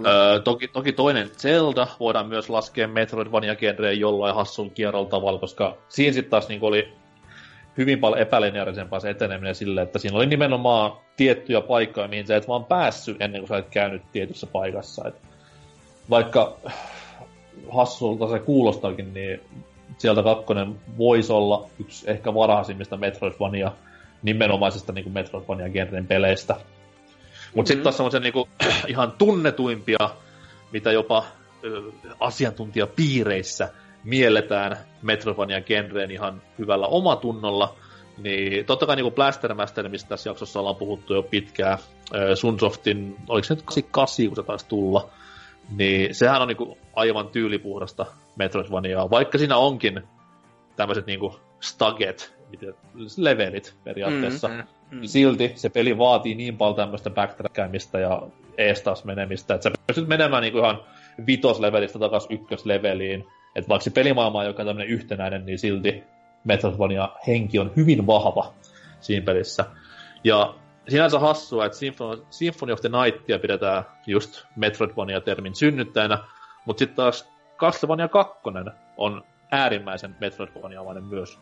Öö, 0.07 0.40
toki, 0.40 0.69
toki 0.69 0.93
toinen 0.93 1.31
Zelda 1.39 1.86
voidaan 2.01 2.28
myös 2.28 2.48
laskea 2.48 2.89
Metroidvania-genreen 2.89 4.01
jollain 4.01 4.35
hassun 4.35 4.70
kierrolla 4.70 5.09
tavalla, 5.09 5.39
koska 5.39 5.77
siinä 5.89 6.12
sitten 6.12 6.31
taas 6.31 6.48
niin 6.48 6.65
oli 6.65 6.93
hyvin 7.77 7.98
paljon 7.98 8.20
epälineaarisempaa 8.20 9.01
se 9.01 9.11
eteneminen 9.11 9.55
sille, 9.55 9.82
että 9.82 9.98
siinä 9.98 10.16
oli 10.16 10.27
nimenomaan 10.27 10.93
tiettyjä 11.16 11.61
paikkoja, 11.61 12.09
mihin 12.09 12.27
sä 12.27 12.36
et 12.36 12.48
vaan 12.48 12.65
päässyt 12.65 13.23
ennen 13.23 13.40
kuin 13.40 13.48
sä 13.48 13.59
et 13.59 13.69
käynyt 13.70 14.03
tietyssä 14.12 14.47
paikassa. 14.47 15.09
Et 15.09 15.23
vaikka 16.11 16.57
hassulta 17.73 18.28
se 18.28 18.39
kuulostaakin, 18.39 19.15
niin 19.15 19.41
sieltä 19.99 20.23
kakkonen 20.23 20.81
voisi 20.99 21.33
olla 21.33 21.69
yksi 21.81 22.11
ehkä 22.11 22.35
varhaisimmista 22.35 22.97
Metroidvania 22.97 23.73
nimenomaisesta 24.23 24.93
niin 24.93 25.12
Metroidvania-genren 25.12 26.07
peleistä. 26.07 26.55
Mutta 26.55 26.65
mm-hmm. 26.65 27.66
sitten 27.66 27.83
taas 27.83 27.97
semmoisen 27.97 28.23
niin 28.23 28.35
ihan 28.89 29.12
tunnetuimpia, 29.12 30.11
mitä 30.73 30.93
jopa 30.93 31.24
ö, 31.65 31.83
asiantuntijapiireissä 32.20 33.69
mielletään 34.05 34.77
Metroidvania-genreen 35.03 36.11
ihan 36.11 36.43
hyvällä 36.59 36.87
omatunnolla, 36.87 37.74
niin 38.19 38.66
totta 38.66 38.87
kai 38.87 38.97
niin 38.97 39.12
Blaster 39.12 39.55
Master, 39.55 39.89
mistä 39.89 40.09
tässä 40.09 40.31
jaksossa 40.31 40.61
ollaan 40.61 40.77
puhuttu 40.77 41.15
jo 41.15 41.23
pitkään, 41.23 41.78
Sunsoftin, 42.35 43.16
oliko 43.28 43.45
se 43.45 43.55
nyt 43.55 43.65
88, 43.65 44.27
kun 44.27 44.37
se 44.37 44.43
taisi 44.43 44.66
tulla, 44.69 45.11
niin 45.70 46.14
sehän 46.14 46.43
on 46.43 46.48
niinku 46.48 46.78
aivan 46.94 47.28
tyylipuhdasta 47.28 48.06
Metroidvaniaa, 48.36 49.10
vaikka 49.10 49.38
siinä 49.38 49.56
onkin 49.56 50.02
tämmöiset 50.76 51.06
niinku 51.06 51.40
staget, 51.60 52.36
levelit 53.16 53.74
periaatteessa. 53.84 54.48
Mm, 54.48 54.55
mm, 54.55 54.64
mm. 54.90 55.01
Silti 55.05 55.52
se 55.55 55.68
peli 55.68 55.98
vaatii 55.98 56.34
niin 56.34 56.56
paljon 56.56 56.76
tämmöistä 56.76 57.10
backtrackkaamista 57.10 57.98
ja 57.98 58.22
eestas 58.59 59.05
menemistä, 59.05 59.55
että 59.55 59.70
sä 59.70 59.74
pystyt 59.86 60.09
menemään 60.09 60.43
niinku 60.43 60.59
ihan 60.59 60.80
vitoslevelistä 61.26 61.98
takaisin 61.98 62.32
ykkösleveliin. 62.32 63.26
Että 63.55 63.68
vaikka 63.68 63.84
se 63.84 63.90
pelimaailma 63.90 64.38
on 64.38 64.47
joka 64.47 64.64
tämmöinen 64.64 64.93
yhtenäinen, 64.93 65.47
niin 65.47 65.59
silti 65.59 66.02
Metroidvania 66.44 67.09
henki 67.26 67.59
on 67.59 67.72
hyvin 67.76 68.06
vahva 68.06 68.55
siinä 69.01 69.24
pelissä. 69.24 69.64
Ja 70.24 70.55
sinänsä 70.89 71.19
hassua, 71.19 71.67
että 71.67 71.79
Symphony, 71.79 72.27
Symphony 72.31 72.73
of 72.73 72.81
the 72.81 72.89
Nightia 72.89 73.39
pidetään 73.39 73.85
just 74.07 74.45
Metroidvania-termin 74.57 75.55
synnyttäjänä, 75.55 76.19
mutta 76.65 76.79
sitten 76.79 76.97
taas 76.97 77.29
Castlevania 77.59 78.09
2 78.09 78.39
on 78.97 79.25
äärimmäisen 79.51 80.17
Metroidvania-mainen 80.21 81.05
myös. 81.05 81.39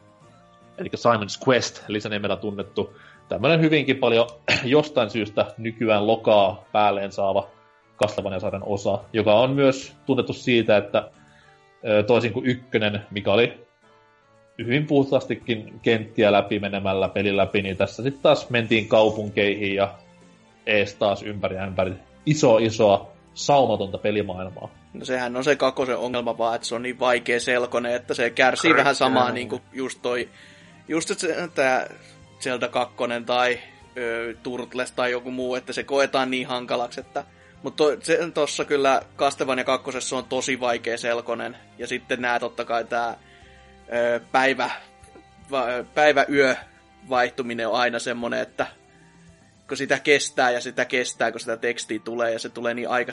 Eli 0.78 0.88
Simon's 0.88 1.48
Quest, 1.48 1.88
lisänimellä 1.88 2.36
tunnettu, 2.36 2.96
tämmöinen 3.28 3.60
hyvinkin 3.60 3.96
paljon 3.96 4.26
jostain 4.64 5.10
syystä 5.10 5.46
nykyään 5.58 6.06
lokaa 6.06 6.64
päälleen 6.72 7.12
saava 7.12 7.48
Castlevania-sarjan 8.02 8.62
osa, 8.66 8.98
joka 9.12 9.34
on 9.34 9.50
myös 9.50 9.96
tunnettu 10.06 10.32
siitä, 10.32 10.76
että 10.76 11.10
toisin 12.06 12.32
kuin 12.32 12.46
ykkönen, 12.46 13.06
mikä 13.10 13.32
oli 13.32 13.63
hyvin 14.58 14.86
puhtaastikin 14.86 15.80
kenttiä 15.82 16.32
läpi 16.32 16.58
menemällä 16.58 17.08
pelin 17.08 17.36
läpi, 17.36 17.62
niin 17.62 17.76
tässä 17.76 18.02
sitten 18.02 18.22
taas 18.22 18.50
mentiin 18.50 18.88
kaupunkeihin 18.88 19.74
ja 19.74 19.94
ees 20.66 20.94
taas 20.94 21.22
ympäri 21.22 21.58
ämpäri 21.58 21.92
iso 22.26 22.58
isoa 22.58 23.12
saumatonta 23.34 23.98
pelimaailmaa. 23.98 24.68
No 24.92 25.04
sehän 25.04 25.36
on 25.36 25.44
se 25.44 25.56
kakkosen 25.56 25.96
ongelma 25.96 26.38
vaan, 26.38 26.54
että 26.54 26.68
se 26.68 26.74
on 26.74 26.82
niin 26.82 26.98
vaikea 26.98 27.40
selkonen, 27.40 27.94
että 27.94 28.14
se 28.14 28.30
kärsii 28.30 28.68
Correct. 28.68 28.84
vähän 28.84 28.94
samaa 28.94 29.32
niin 29.32 29.48
kuin 29.48 29.62
just 29.72 29.98
toi, 30.02 30.28
just 30.88 31.18
se, 31.18 31.48
tää 31.54 31.90
Zelda 32.40 32.68
2 32.68 32.94
tai 33.26 33.58
ö, 33.96 34.34
Turtles 34.42 34.92
tai 34.92 35.10
joku 35.10 35.30
muu, 35.30 35.54
että 35.54 35.72
se 35.72 35.82
koetaan 35.84 36.30
niin 36.30 36.46
hankalaksi, 36.46 37.00
että 37.00 37.24
mutta 37.62 37.84
tossa 38.34 38.64
kyllä 38.64 39.02
Castlevania 39.16 39.64
2 39.64 40.14
on 40.14 40.24
tosi 40.24 40.60
vaikea 40.60 40.98
selkonen. 40.98 41.56
Ja 41.78 41.86
sitten 41.86 42.22
nää 42.22 42.40
totta 42.40 42.64
kai 42.64 42.84
tää 42.84 43.08
ö, 43.08 43.33
päivä, 44.32 44.70
päivä-yö 45.94 46.56
vaihtuminen 47.08 47.68
on 47.68 47.74
aina 47.74 47.98
semmonen, 47.98 48.40
että 48.40 48.66
kun 49.68 49.76
sitä 49.76 49.98
kestää 49.98 50.50
ja 50.50 50.60
sitä 50.60 50.84
kestää, 50.84 51.30
kun 51.30 51.40
sitä 51.40 51.56
tekstiä 51.56 51.98
tulee 51.98 52.32
ja 52.32 52.38
se 52.38 52.48
tulee 52.48 52.74
niin 52.74 52.88
aika 52.88 53.12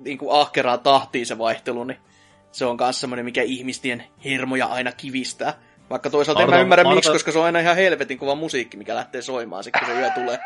niin 0.00 0.18
kuin 0.18 0.40
ahkeraa 0.40 0.78
tahtiin 0.78 1.26
se 1.26 1.38
vaihtelu, 1.38 1.84
niin 1.84 1.98
se 2.52 2.64
on 2.64 2.76
myös 2.80 3.00
semmoinen, 3.00 3.24
mikä 3.24 3.42
ihmisten 3.42 4.04
hermoja 4.24 4.66
aina 4.66 4.92
kivistää. 4.92 5.54
Vaikka 5.90 6.10
toisaalta 6.10 6.42
Arta, 6.42 6.54
en 6.54 6.58
mä 6.58 6.62
ymmärrä 6.62 6.80
Arta... 6.80 6.94
miksi, 6.94 7.12
koska 7.12 7.32
se 7.32 7.38
on 7.38 7.44
aina 7.44 7.60
ihan 7.60 7.76
helvetin 7.76 8.18
kova 8.18 8.34
musiikki, 8.34 8.76
mikä 8.76 8.94
lähtee 8.94 9.22
soimaan 9.22 9.64
sitten, 9.64 9.82
kun 9.84 9.94
se 9.94 10.00
yö 10.00 10.10
tulee. 10.10 10.38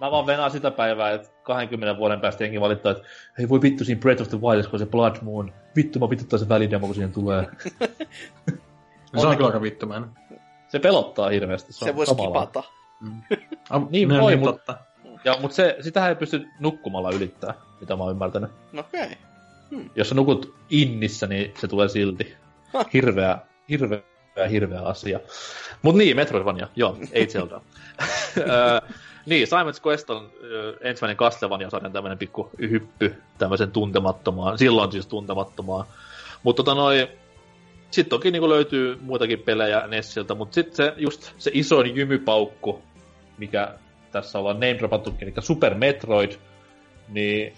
Mä 0.00 0.10
vaan 0.10 0.26
venaan 0.26 0.50
sitä 0.50 0.70
päivää, 0.70 1.12
että 1.12 1.28
20 1.42 1.98
vuoden 1.98 2.20
päästä 2.20 2.44
jengi 2.44 2.60
valittaa, 2.60 2.92
että 2.92 3.04
hei 3.38 3.48
voi 3.48 3.62
vittu 3.62 3.84
siinä 3.84 4.00
Breath 4.00 4.22
of 4.22 4.28
the 4.28 4.40
Wild, 4.40 4.66
kun 4.70 4.78
se 4.78 4.86
Blood 4.86 5.16
Moon. 5.22 5.52
Vittu 5.78 5.98
mä 5.98 6.10
vituttaa 6.10 6.38
se 6.38 6.48
välidemo, 6.48 6.86
kun 6.86 6.94
siihen 6.94 7.12
tulee. 7.12 7.46
se 9.20 9.26
on 9.26 9.36
kyllä 9.36 9.46
aika 9.46 9.62
vittumainen. 9.62 10.10
Se 10.68 10.78
pelottaa 10.78 11.28
hirveästi. 11.28 11.72
Se, 11.72 11.84
se 11.84 11.96
voisi 11.96 12.14
kipata. 12.14 12.62
Mm. 13.00 13.22
Ah, 13.70 13.82
niin 13.90 14.08
no, 14.08 14.20
voi, 14.20 14.32
niin, 14.32 14.44
mutta, 14.44 14.78
ja, 15.24 15.36
mutta 15.40 15.54
se, 15.54 15.76
sitähän 15.80 16.08
ei 16.08 16.16
pysty 16.16 16.46
nukkumalla 16.60 17.10
ylittää, 17.10 17.54
mitä 17.80 17.96
mä 17.96 18.02
oon 18.02 18.12
ymmärtänyt. 18.12 18.50
Okei. 18.78 19.02
Okay. 19.02 19.16
Hmm. 19.70 19.90
Jos 19.94 20.08
sä 20.08 20.14
nukut 20.14 20.54
innissä, 20.70 21.26
niin 21.26 21.54
se 21.60 21.68
tulee 21.68 21.88
silti. 21.88 22.36
Hirveä, 22.92 23.38
hirveä, 23.68 24.00
hirveä 24.50 24.82
asia. 24.82 25.20
Mut 25.82 25.94
niin, 25.94 26.16
Metroidvania, 26.16 26.68
joo, 26.76 26.98
ei 27.12 27.26
Zelda. 27.26 27.60
niin, 29.28 29.48
Simon's 29.48 29.86
Quest 29.86 30.10
on 30.10 30.30
ensimmäinen 30.80 31.16
Castlevania-sarjan 31.16 31.92
tämmönen 31.92 32.18
pikku 32.18 32.50
hyppy 32.60 33.22
tämmöisen 33.38 33.70
tuntemattomaan, 33.70 34.58
silloin 34.58 34.92
siis 34.92 35.06
tuntemattomaan. 35.06 35.86
Mutta 36.42 36.62
tota 36.62 36.74
noin, 36.74 37.08
sitten 37.90 38.10
toki 38.10 38.30
niin 38.30 38.48
löytyy 38.48 38.98
muitakin 39.00 39.38
pelejä 39.38 39.86
Nessiltä, 39.86 40.34
mutta 40.34 40.54
sitten 40.54 40.76
se, 40.76 40.94
just 40.96 41.32
se 41.38 41.50
isoin 41.54 41.96
jymypaukku, 41.96 42.82
mikä 43.38 43.74
tässä 44.12 44.38
ollaan 44.38 44.56
name 44.56 44.78
dropattukin, 44.78 45.28
eli 45.28 45.34
Super 45.42 45.74
Metroid, 45.74 46.32
niin 47.08 47.52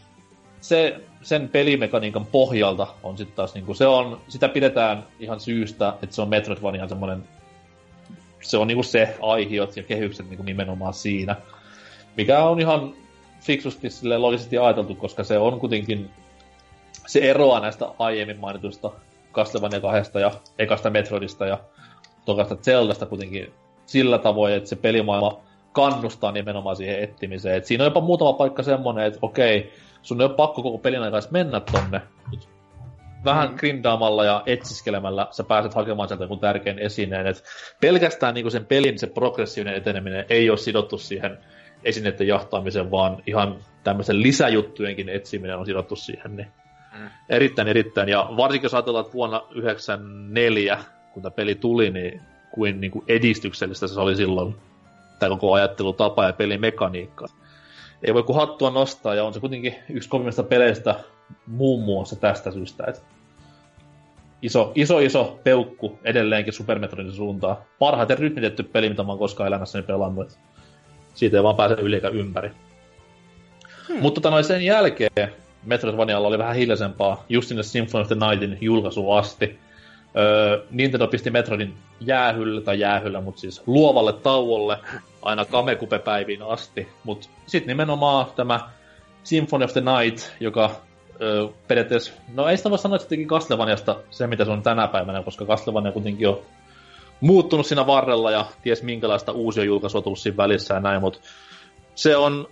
se, 0.60 1.00
sen 1.22 1.48
pelimekaniikan 1.48 2.26
pohjalta 2.26 2.86
on 3.02 3.18
sitten 3.18 3.36
taas, 3.36 3.54
niin 3.54 3.66
kuin, 3.66 3.76
se 3.76 3.86
on, 3.86 4.20
sitä 4.28 4.48
pidetään 4.48 5.04
ihan 5.20 5.40
syystä, 5.40 5.94
että 6.02 6.14
se 6.14 6.22
on 6.22 6.28
Metroidvania 6.28 6.88
semmoinen, 6.88 7.24
se 8.42 8.56
on 8.56 8.66
niin 8.66 8.84
se 8.84 9.16
aihiot 9.20 9.76
ja 9.76 9.82
kehykset 9.82 10.30
niin 10.30 10.44
nimenomaan 10.44 10.94
siinä, 10.94 11.36
mikä 12.16 12.44
on 12.44 12.60
ihan 12.60 12.94
fiksusti 13.40 13.90
sille 13.90 14.18
logisesti 14.18 14.58
ajateltu, 14.58 14.94
koska 14.94 15.24
se 15.24 15.38
on 15.38 15.60
kuitenkin, 15.60 16.10
se 17.06 17.18
eroaa 17.30 17.60
näistä 17.60 17.88
aiemmin 17.98 18.40
mainituista 18.40 18.90
Castlevania 19.32 19.80
kahdesta 19.80 20.20
ja 20.20 20.30
ekasta 20.58 20.90
Metroidista 20.90 21.46
ja 21.46 21.58
tokasta 22.24 22.56
Zeldasta 22.56 23.06
kuitenkin 23.06 23.52
sillä 23.86 24.18
tavoin, 24.18 24.54
että 24.54 24.68
se 24.68 24.76
pelimaailma 24.76 25.40
kannustaa 25.72 26.32
nimenomaan 26.32 26.76
siihen 26.76 27.02
etsimiseen. 27.02 27.56
Et 27.56 27.64
siinä 27.64 27.84
on 27.84 27.90
jopa 27.90 28.00
muutama 28.00 28.32
paikka 28.32 28.62
semmonen, 28.62 29.06
että 29.06 29.18
okei, 29.22 29.72
sun 30.02 30.20
ei 30.20 30.26
ole 30.26 30.34
pakko 30.34 30.62
koko 30.62 30.78
pelin 30.78 31.02
aikaa 31.02 31.20
mennä 31.30 31.60
tonne. 31.60 32.00
Vähän 33.24 33.50
mm. 33.50 33.56
grindaamalla 33.56 34.24
ja 34.24 34.42
etsiskelemällä 34.46 35.26
sä 35.30 35.44
pääset 35.44 35.74
hakemaan 35.74 36.08
sieltä 36.08 36.24
joku 36.24 36.36
tärkeän 36.36 36.78
esineen. 36.78 37.26
Et 37.26 37.44
pelkästään 37.80 38.34
niin 38.34 38.50
sen 38.50 38.66
pelin 38.66 38.98
se 38.98 39.06
progressiivinen 39.06 39.74
eteneminen 39.74 40.24
ei 40.28 40.50
ole 40.50 40.58
sidottu 40.58 40.98
siihen 40.98 41.38
esineiden 41.84 42.26
jahtaamiseen, 42.26 42.90
vaan 42.90 43.22
ihan 43.26 43.56
tämmöisen 43.84 44.22
lisäjuttujenkin 44.22 45.08
etsiminen 45.08 45.58
on 45.58 45.66
sidottu 45.66 45.96
siihen. 45.96 46.36
Niin 46.36 46.48
mm. 46.98 47.08
Erittäin, 47.28 47.68
erittäin. 47.68 48.08
Ja 48.08 48.28
varsinkin 48.36 48.64
jos 48.64 48.74
ajatellaan, 48.74 49.04
että 49.04 49.14
vuonna 49.14 49.38
1994, 49.38 50.78
kun 51.12 51.22
tämä 51.22 51.30
peli 51.30 51.54
tuli, 51.54 51.90
niin 51.90 52.20
kuin, 52.52 52.80
niin 52.80 52.90
kuin 52.90 53.04
edistyksellistä 53.08 53.86
se 53.86 54.00
oli 54.00 54.16
silloin 54.16 54.54
tämä 55.18 55.30
koko 55.30 55.52
ajattelutapa 55.52 56.24
ja 56.24 56.32
pelimekaniikka. 56.32 57.26
Ei 58.02 58.14
voi 58.14 58.22
kuin 58.22 58.36
hattua 58.36 58.70
nostaa, 58.70 59.14
ja 59.14 59.24
on 59.24 59.34
se 59.34 59.40
kuitenkin 59.40 59.74
yksi 59.88 60.08
kovimmista 60.08 60.42
peleistä 60.42 60.94
muun 61.46 61.84
muassa 61.84 62.16
tästä 62.16 62.50
syystä, 62.50 62.84
että 62.88 63.02
iso, 64.42 64.72
iso, 64.74 64.98
iso 64.98 65.40
peukku 65.44 65.98
edelleenkin 66.04 66.52
Super 66.52 66.78
Metroidin 66.78 67.12
suuntaan. 67.12 67.56
Parhaiten 67.78 68.18
rytmitetty 68.18 68.62
peli, 68.62 68.88
mitä 68.88 69.02
mä 69.02 69.08
oon 69.08 69.18
koskaan 69.18 69.46
elämässäni 69.46 69.86
pelannut. 69.86 70.38
Siitä 71.14 71.36
ei 71.36 71.42
vaan 71.42 71.56
pääse 71.56 71.74
yli 71.74 71.94
eikä 71.94 72.08
ympäri. 72.08 72.50
Hmm. 73.88 74.00
Mutta 74.00 74.20
tota, 74.20 74.42
sen 74.42 74.62
jälkeen 74.62 75.32
Metroidvanialla 75.64 76.28
oli 76.28 76.38
vähän 76.38 76.56
hiljaisempaa 76.56 77.24
just 77.28 77.48
sinne 77.48 77.62
Symphony 77.62 78.02
of 78.02 78.08
the 78.08 78.16
Nightin 78.28 78.58
julkaisuun 78.60 79.18
asti. 79.18 79.58
Öö, 80.16 80.64
Nintendo 80.70 81.06
pisti 81.06 81.30
Metroidin 81.30 81.74
jäähyllä, 82.00 82.60
tai 82.60 82.80
jäähyllä, 82.80 83.20
mutta 83.20 83.40
siis 83.40 83.62
luovalle 83.66 84.12
tauolle 84.12 84.78
aina 85.22 85.44
Kamekupe-päiviin 85.44 86.42
asti. 86.42 86.88
Mutta 87.04 87.28
sitten 87.46 87.68
nimenomaan 87.68 88.26
tämä 88.36 88.60
Symphony 89.24 89.64
of 89.64 89.72
the 89.72 89.80
Night, 89.80 90.30
joka 90.40 90.70
öö, 91.20 91.46
periaatteessa, 91.68 92.12
no 92.34 92.48
ei 92.48 92.56
sitä 92.56 92.70
voi 92.70 92.78
sanoa, 92.78 92.96
että 92.96 93.04
se 93.04 93.08
teki 93.08 93.26
Castlevaniasta 93.26 93.96
se, 94.10 94.26
mitä 94.26 94.44
se 94.44 94.50
on 94.50 94.62
tänä 94.62 94.88
päivänä, 94.88 95.22
koska 95.22 95.44
Castlevania 95.44 95.92
kuitenkin 95.92 96.28
on 96.28 96.38
muuttunut 97.20 97.66
siinä 97.66 97.86
varrella 97.86 98.30
ja 98.30 98.46
ties 98.62 98.82
minkälaista 98.82 99.32
uusia 99.32 99.64
julkaisua 99.64 100.02
tullut 100.02 100.18
siinä 100.18 100.36
välissä 100.36 100.74
ja 100.74 100.80
näin, 100.80 101.00
mutta 101.00 101.20
se 101.94 102.16
on 102.16 102.48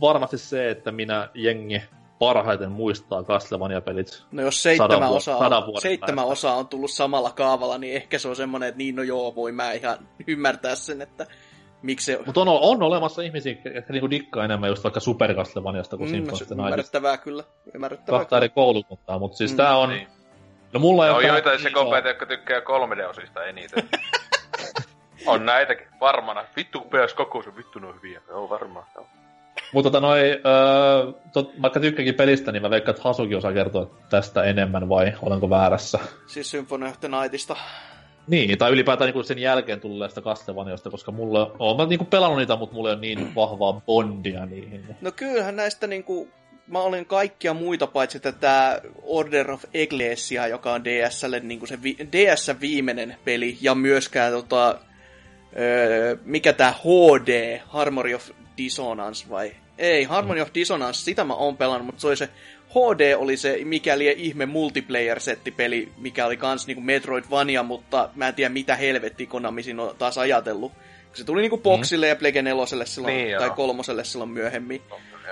varmasti 0.00 0.38
se, 0.38 0.70
että 0.70 0.92
minä 0.92 1.28
jengi 1.34 1.82
parhaiten 2.18 2.72
muistaa 2.72 3.22
Castlevania-pelit. 3.22 4.22
No 4.32 4.42
jos 4.42 4.62
seitsemän, 4.62 5.08
vu- 5.08 5.16
osa 5.16 5.36
on, 5.36 5.80
seitsemän 5.80 6.24
osa 6.24 6.52
on 6.52 6.68
tullut 6.68 6.90
samalla 6.90 7.30
kaavalla, 7.30 7.78
niin 7.78 7.96
ehkä 7.96 8.18
se 8.18 8.28
on 8.28 8.36
semmoinen, 8.36 8.68
että 8.68 8.78
niin 8.78 8.96
no 8.96 9.02
joo, 9.02 9.34
voi 9.34 9.52
mä 9.52 9.72
ihan 9.72 9.98
ymmärtää 10.26 10.74
sen, 10.74 11.02
että 11.02 11.26
miksi 11.82 12.12
se... 12.12 12.20
Mutta 12.26 12.40
on, 12.40 12.48
on 12.48 12.82
olemassa 12.82 13.22
ihmisiä, 13.22 13.56
jotka 13.74 13.92
niinku 13.92 14.10
dikkaa 14.10 14.44
enemmän 14.44 14.70
just 14.70 14.84
vaikka 14.84 15.00
Super 15.00 15.34
Castlevaniasta 15.34 15.96
kuin 15.96 16.10
mm, 16.10 16.14
Symphony 16.14 16.62
Ymmärrettävää 16.62 17.16
kyllä, 17.16 17.44
ymmärrettävää 17.74 18.20
Kahta 18.20 18.36
eri 18.36 18.48
koulukuntaa, 18.48 19.18
mutta 19.18 19.36
siis 19.36 19.50
mm, 19.50 19.56
tää 19.56 19.76
on... 19.76 19.90
Niin. 20.74 20.80
No 20.82 20.88
mulla 20.88 21.06
ei 21.06 21.12
no, 21.12 21.16
on 21.16 21.24
joitain 21.24 21.62
sekopäitä, 21.62 22.08
jotka 22.08 22.26
tykkää 22.26 22.60
3D-osista 22.60 23.44
eniten. 23.44 23.88
on 25.26 25.46
näitäkin, 25.46 25.86
varmana. 26.00 26.44
Vittu 26.56 26.78
PS2 26.78 27.48
on 27.48 27.56
vittu 27.56 27.78
noin 27.78 27.96
hyviä. 27.96 28.20
Joo, 28.28 28.50
varmaan. 28.50 28.86
Joo. 28.94 29.06
Mutta 29.72 29.90
tota 29.90 30.06
noi, 30.06 30.20
öö, 30.20 31.12
tot, 31.32 31.62
vaikka 31.62 31.80
tykkäkin 31.80 32.14
pelistä, 32.14 32.52
niin 32.52 32.62
mä 32.62 32.70
veikkaan, 32.70 32.96
että 32.96 33.08
Hasuki 33.08 33.34
osaa 33.34 33.52
kertoa 33.52 33.90
tästä 34.10 34.42
enemmän, 34.42 34.88
vai 34.88 35.12
olenko 35.22 35.50
väärässä? 35.50 35.98
Siis 36.26 36.50
Symphony 36.50 36.86
of 36.86 37.00
the 37.00 37.08
Nightista. 37.08 37.56
Niin, 38.26 38.58
tai 38.58 38.70
ylipäätään 38.70 39.12
niin 39.14 39.24
sen 39.24 39.38
jälkeen 39.38 39.80
tulleesta 39.80 40.22
Castlevaniasta, 40.22 40.90
koska 40.90 41.12
mulla 41.12 41.56
on 41.58 41.76
mä 41.76 41.86
niin 41.86 42.06
pelannut 42.06 42.38
niitä, 42.38 42.56
mutta 42.56 42.74
mulla 42.74 42.88
ei 42.88 42.92
ole 42.92 43.00
niin 43.00 43.34
vahvaa 43.34 43.80
bondia 43.86 44.46
niihin. 44.46 44.96
No 45.00 45.12
kyllähän 45.12 45.56
näistä 45.56 45.86
niinku, 45.86 46.28
mä 46.66 46.78
olen 46.80 47.06
kaikkia 47.06 47.54
muita 47.54 47.86
paitsi 47.86 48.20
tätä 48.20 48.82
Order 49.02 49.50
of 49.50 49.64
Ecclesia, 49.74 50.46
joka 50.46 50.72
on 50.72 50.84
DSlle 50.84 51.40
niinku 51.40 51.66
se 51.66 51.82
vi- 51.82 51.96
DS 52.12 52.60
viimeinen 52.60 53.16
peli, 53.24 53.58
ja 53.60 53.74
myöskään 53.74 54.32
tota, 54.32 54.78
öö, 55.58 56.16
mikä 56.24 56.52
tää 56.52 56.72
HD, 56.72 57.60
Harmony 57.66 58.14
of 58.14 58.30
Dissonance 58.56 59.30
vai 59.30 59.52
ei, 59.78 60.04
Harmony 60.04 60.40
of 60.40 60.48
Dissonance, 60.54 61.00
sitä 61.00 61.24
mä 61.24 61.34
oon 61.34 61.56
pelannut, 61.56 61.86
mutta 61.86 62.00
se 62.00 62.06
oli 62.06 62.16
se 62.16 62.28
HD 62.70 63.14
oli 63.16 63.36
se 63.36 63.58
mikäli 63.64 64.14
ihme 64.18 64.46
multiplayer-settipeli, 64.46 65.92
mikä 65.98 66.26
oli 66.26 66.36
kans 66.36 66.66
niinku 66.66 66.80
Metroidvania, 66.80 67.62
mutta 67.62 68.10
mä 68.14 68.28
en 68.28 68.34
tiedä 68.34 68.48
mitä 68.48 68.76
helvetti 68.76 69.26
Konami 69.26 69.62
siinä 69.62 69.82
on 69.82 69.96
taas 69.98 70.18
ajatellut. 70.18 70.72
Se 71.12 71.24
tuli 71.24 71.40
niinku 71.40 71.58
boksille 71.58 72.06
mm. 72.06 72.08
ja 72.08 72.16
Plege 72.16 72.42
4 72.42 72.84
silloin, 72.84 73.16
niin, 73.16 73.38
tai 73.38 73.50
kolmoselle 73.50 74.04
silloin 74.04 74.30
myöhemmin. 74.30 74.82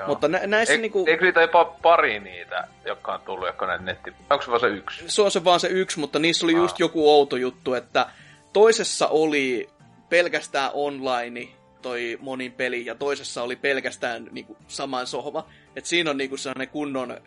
Mutta 0.06 0.28
nä- 0.28 0.46
näissä 0.46 0.74
e- 0.74 0.76
niinku... 0.76 1.04
Eikö 1.08 1.24
niitä 1.24 1.40
jopa 1.40 1.64
pari 1.64 2.20
niitä, 2.20 2.68
jotka 2.84 3.14
on 3.14 3.20
tullut, 3.20 3.46
jotka 3.46 3.66
näin 3.66 3.84
netti... 3.84 4.12
Onko 4.30 4.44
se 4.44 4.50
vaan 4.50 4.60
se 4.60 4.66
yksi? 4.66 5.04
Se 5.06 5.22
on 5.22 5.30
se 5.30 5.44
vaan 5.44 5.60
se 5.60 5.68
yksi, 5.68 6.00
mutta 6.00 6.18
niissä 6.18 6.46
oli 6.46 6.54
Aa. 6.54 6.58
just 6.60 6.78
joku 6.78 7.10
outo 7.10 7.36
juttu, 7.36 7.74
että 7.74 8.06
toisessa 8.52 9.08
oli 9.08 9.70
pelkästään 10.08 10.70
online 10.74 11.48
toi 11.82 12.18
monin 12.20 12.52
peli, 12.52 12.86
ja 12.86 12.94
toisessa 12.94 13.42
oli 13.42 13.56
pelkästään 13.56 14.28
niinku, 14.30 14.56
saman 14.68 15.06
sohva. 15.06 15.46
Et 15.76 15.86
siinä 15.86 16.10
on 16.10 16.16
niinku 16.16 16.36
sellainen 16.36 16.68
kunnon 16.68 17.20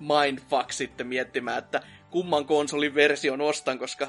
mindfuck 0.00 0.72
sitten 0.72 1.06
miettimään, 1.06 1.58
että 1.58 1.80
kumman 2.10 2.44
konsolin 2.44 2.94
version 2.94 3.40
ostan, 3.40 3.78
koska 3.78 4.08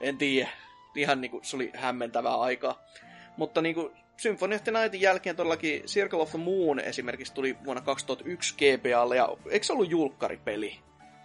en 0.00 0.18
tiedä, 0.18 0.48
ihan 0.96 1.20
niinku, 1.20 1.40
se 1.42 1.56
oli 1.56 1.70
hämmentävää 1.74 2.40
aikaa. 2.40 2.82
Mutta 3.36 3.62
niinku, 3.62 3.92
Symphony 4.22 4.54
of 4.54 4.64
the 4.64 4.72
Nightin 4.72 5.00
jälkeen 5.00 5.36
todellakin 5.36 5.82
Circle 5.82 6.18
of 6.18 6.30
the 6.30 6.38
Moon 6.38 6.80
esimerkiksi 6.80 7.34
tuli 7.34 7.56
vuonna 7.64 7.82
2001 7.82 8.54
GBAlle, 8.54 9.16
ja 9.16 9.28
eikö 9.50 9.66
se 9.66 9.72
ollut 9.72 9.90
julkkaripeli? 9.90 10.78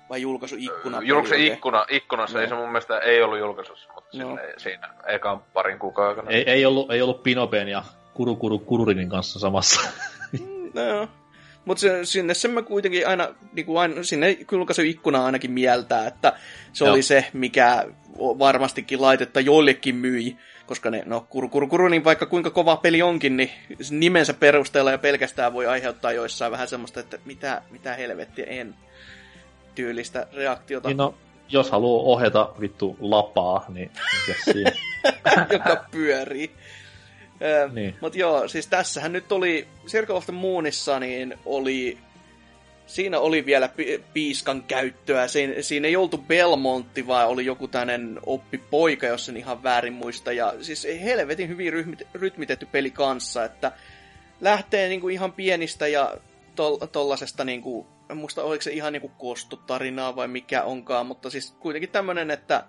Vai 0.10 0.22
julkaisuikkuna? 0.22 1.02
Julkaisu 1.02 1.54
ikkuna, 1.54 1.86
ikkunassa, 1.90 2.42
ei 2.42 2.48
se 2.48 2.56
mun 2.56 2.66
mielestä 2.70 3.00
ei 3.00 3.22
ollut 3.22 3.40
julkaisussa, 3.40 3.90
mutta 3.96 4.18
No. 4.18 4.30
no. 4.30 4.38
siinä 4.58 4.90
ekan 5.08 5.40
parin 5.54 5.80
kuukauden 5.80 6.10
aikana. 6.20 6.32
Ei, 6.38 6.44
ei, 6.48 6.66
ollut, 6.66 6.92
ei 6.92 7.02
ollut 7.02 7.24
Pinopen 7.24 7.68
ja 7.68 7.84
Kuru 8.14 8.36
Kuru 8.36 8.60
Kururinin 8.60 9.10
kanssa 9.10 9.40
samassa. 9.40 9.90
No 10.74 10.84
joo. 10.84 11.08
Mutta 11.66 11.82
se, 11.82 12.06
sinne 12.06 12.34
sen 12.34 12.52
mä 12.52 12.62
kuitenkin 12.62 13.08
aina, 13.08 13.36
niinku 13.54 13.78
aina 13.78 14.04
sinne 14.04 14.38
julkaisuikkuna 14.52 15.26
ainakin 15.26 15.52
mieltää, 15.52 16.08
että 16.08 16.34
se 16.74 16.86
Joo. 16.86 16.94
oli 16.94 17.02
se, 17.02 17.26
mikä 17.34 17.86
varmastikin 18.20 19.02
laitetta 19.02 19.40
joillekin 19.40 19.96
myi. 19.96 20.38
Koska 20.68 20.90
ne, 20.90 21.04
no 21.06 21.26
kuru, 21.30 21.50
kuru, 21.50 21.68
kuru, 21.68 21.88
niin 21.88 22.04
vaikka 22.04 22.26
kuinka 22.26 22.50
kova 22.50 22.78
peli 22.78 23.02
onkin, 23.02 23.38
niin 23.38 23.52
nimensä 23.90 24.34
perusteella 24.34 24.92
ja 24.92 24.98
pelkästään 24.98 25.54
voi 25.54 25.68
aiheuttaa 25.68 26.12
joissain 26.12 26.52
vähän 26.52 26.68
semmoista, 26.68 27.00
että 27.00 27.20
mitä, 27.26 27.62
mitä 27.72 27.94
helvettiä 27.94 28.46
en 28.46 28.76
tyylistä 29.76 30.28
reaktiota, 30.34 30.90
niin 30.90 30.98
no, 30.98 31.16
jos 31.50 31.72
haluaa 31.72 32.04
ohjata 32.04 32.54
vittu 32.60 32.98
lapaa, 33.00 33.66
niin 33.70 33.92
mikä 34.28 34.40
siinä? 34.44 34.72
joka 35.54 35.86
pyörii. 35.92 36.52
Niin. 37.74 37.96
Mut 38.02 38.16
joo, 38.16 38.48
siis 38.48 38.68
tässähän 38.68 39.14
nyt 39.14 39.32
oli, 39.32 39.68
Circle 39.88 40.16
of 40.16 40.26
the 40.26 40.34
Moonissa, 40.34 41.00
niin 41.00 41.34
oli, 41.46 41.98
siinä 42.88 43.20
oli 43.20 43.46
vielä 43.46 43.68
pi- 43.68 44.04
piiskan 44.14 44.64
käyttöä. 44.64 45.28
Siinä, 45.28 45.62
siinä 45.62 45.88
ei 45.88 45.96
oltu 45.96 46.18
Belmontti, 46.18 47.08
vaan 47.08 47.28
oli 47.28 47.46
joku 47.46 47.68
tämmönen 47.68 48.20
oppipoika, 48.26 49.08
jos 49.08 49.30
en 49.30 49.38
ihan 49.38 49.64
väärin 49.64 49.94
muista. 49.94 50.32
Ja 50.32 50.54
siis 50.62 50.88
helvetin 51.04 51.50
hyvin 51.50 51.74
ryhmit, 51.74 52.04
rytmitetty 52.14 52.66
peli 52.66 52.92
kanssa, 52.92 53.46
että 53.46 53.72
lähtee 54.42 54.90
niinku 54.90 55.10
ihan 55.10 55.34
pienistä 55.34 55.88
ja 55.88 56.18
tol, 56.56 56.78
tollasesta 56.78 57.44
niinku, 57.44 57.88
en 58.10 58.18
muista 58.18 58.44
oliko 58.44 58.62
se 58.62 58.72
ihan 58.72 58.94
niinku 58.94 59.12
kostutarinaa 59.18 60.16
vai 60.16 60.28
mikä 60.28 60.64
onkaan, 60.64 61.06
mutta 61.06 61.30
siis 61.30 61.56
kuitenkin 61.60 61.90
tämmönen, 61.90 62.32
että 62.32 62.64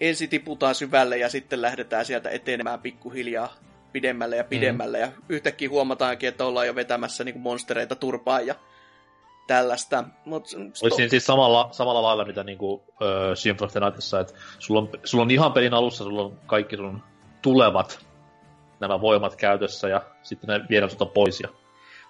ensin 0.00 0.28
tiputaan 0.28 0.74
syvälle 0.74 1.18
ja 1.18 1.28
sitten 1.28 1.62
lähdetään 1.62 2.04
sieltä 2.04 2.30
etenemään 2.30 2.80
pikkuhiljaa 2.80 3.54
pidemmälle 3.92 4.36
ja 4.36 4.44
pidemmälle. 4.44 4.98
Mm. 4.98 5.02
Ja 5.02 5.12
yhtäkkiä 5.28 5.68
huomataankin, 5.68 6.28
että 6.28 6.44
ollaan 6.44 6.66
jo 6.66 6.74
vetämässä 6.74 7.24
niinku 7.24 7.40
monstereita 7.40 7.96
turpaan 7.96 8.46
ja 8.46 8.54
tällaista. 9.46 10.04
Mut, 10.24 10.44
Olisi 10.82 10.96
siinä 10.96 11.08
siis 11.10 11.26
samalla, 11.26 11.68
samalla 11.72 12.02
lailla, 12.02 12.24
mitä 12.24 12.44
niinku, 12.44 12.84
ö, 13.02 13.36
Symphony 13.36 13.66
of 13.66 13.72
the 13.72 13.80
Nightissa, 13.80 14.20
että 14.20 14.34
sulla 14.58 14.80
on, 14.80 14.88
sulla 15.04 15.22
on 15.24 15.30
ihan 15.30 15.52
pelin 15.52 15.74
alussa, 15.74 16.04
sulla 16.04 16.22
on 16.22 16.38
kaikki 16.46 16.76
sun 16.76 17.02
tulevat 17.42 18.06
nämä 18.80 19.00
voimat 19.00 19.36
käytössä 19.36 19.88
ja 19.88 20.02
sitten 20.22 20.48
ne 20.48 20.60
viedään 20.70 20.90
sulta 20.90 21.06
pois. 21.06 21.40
Ja... 21.40 21.48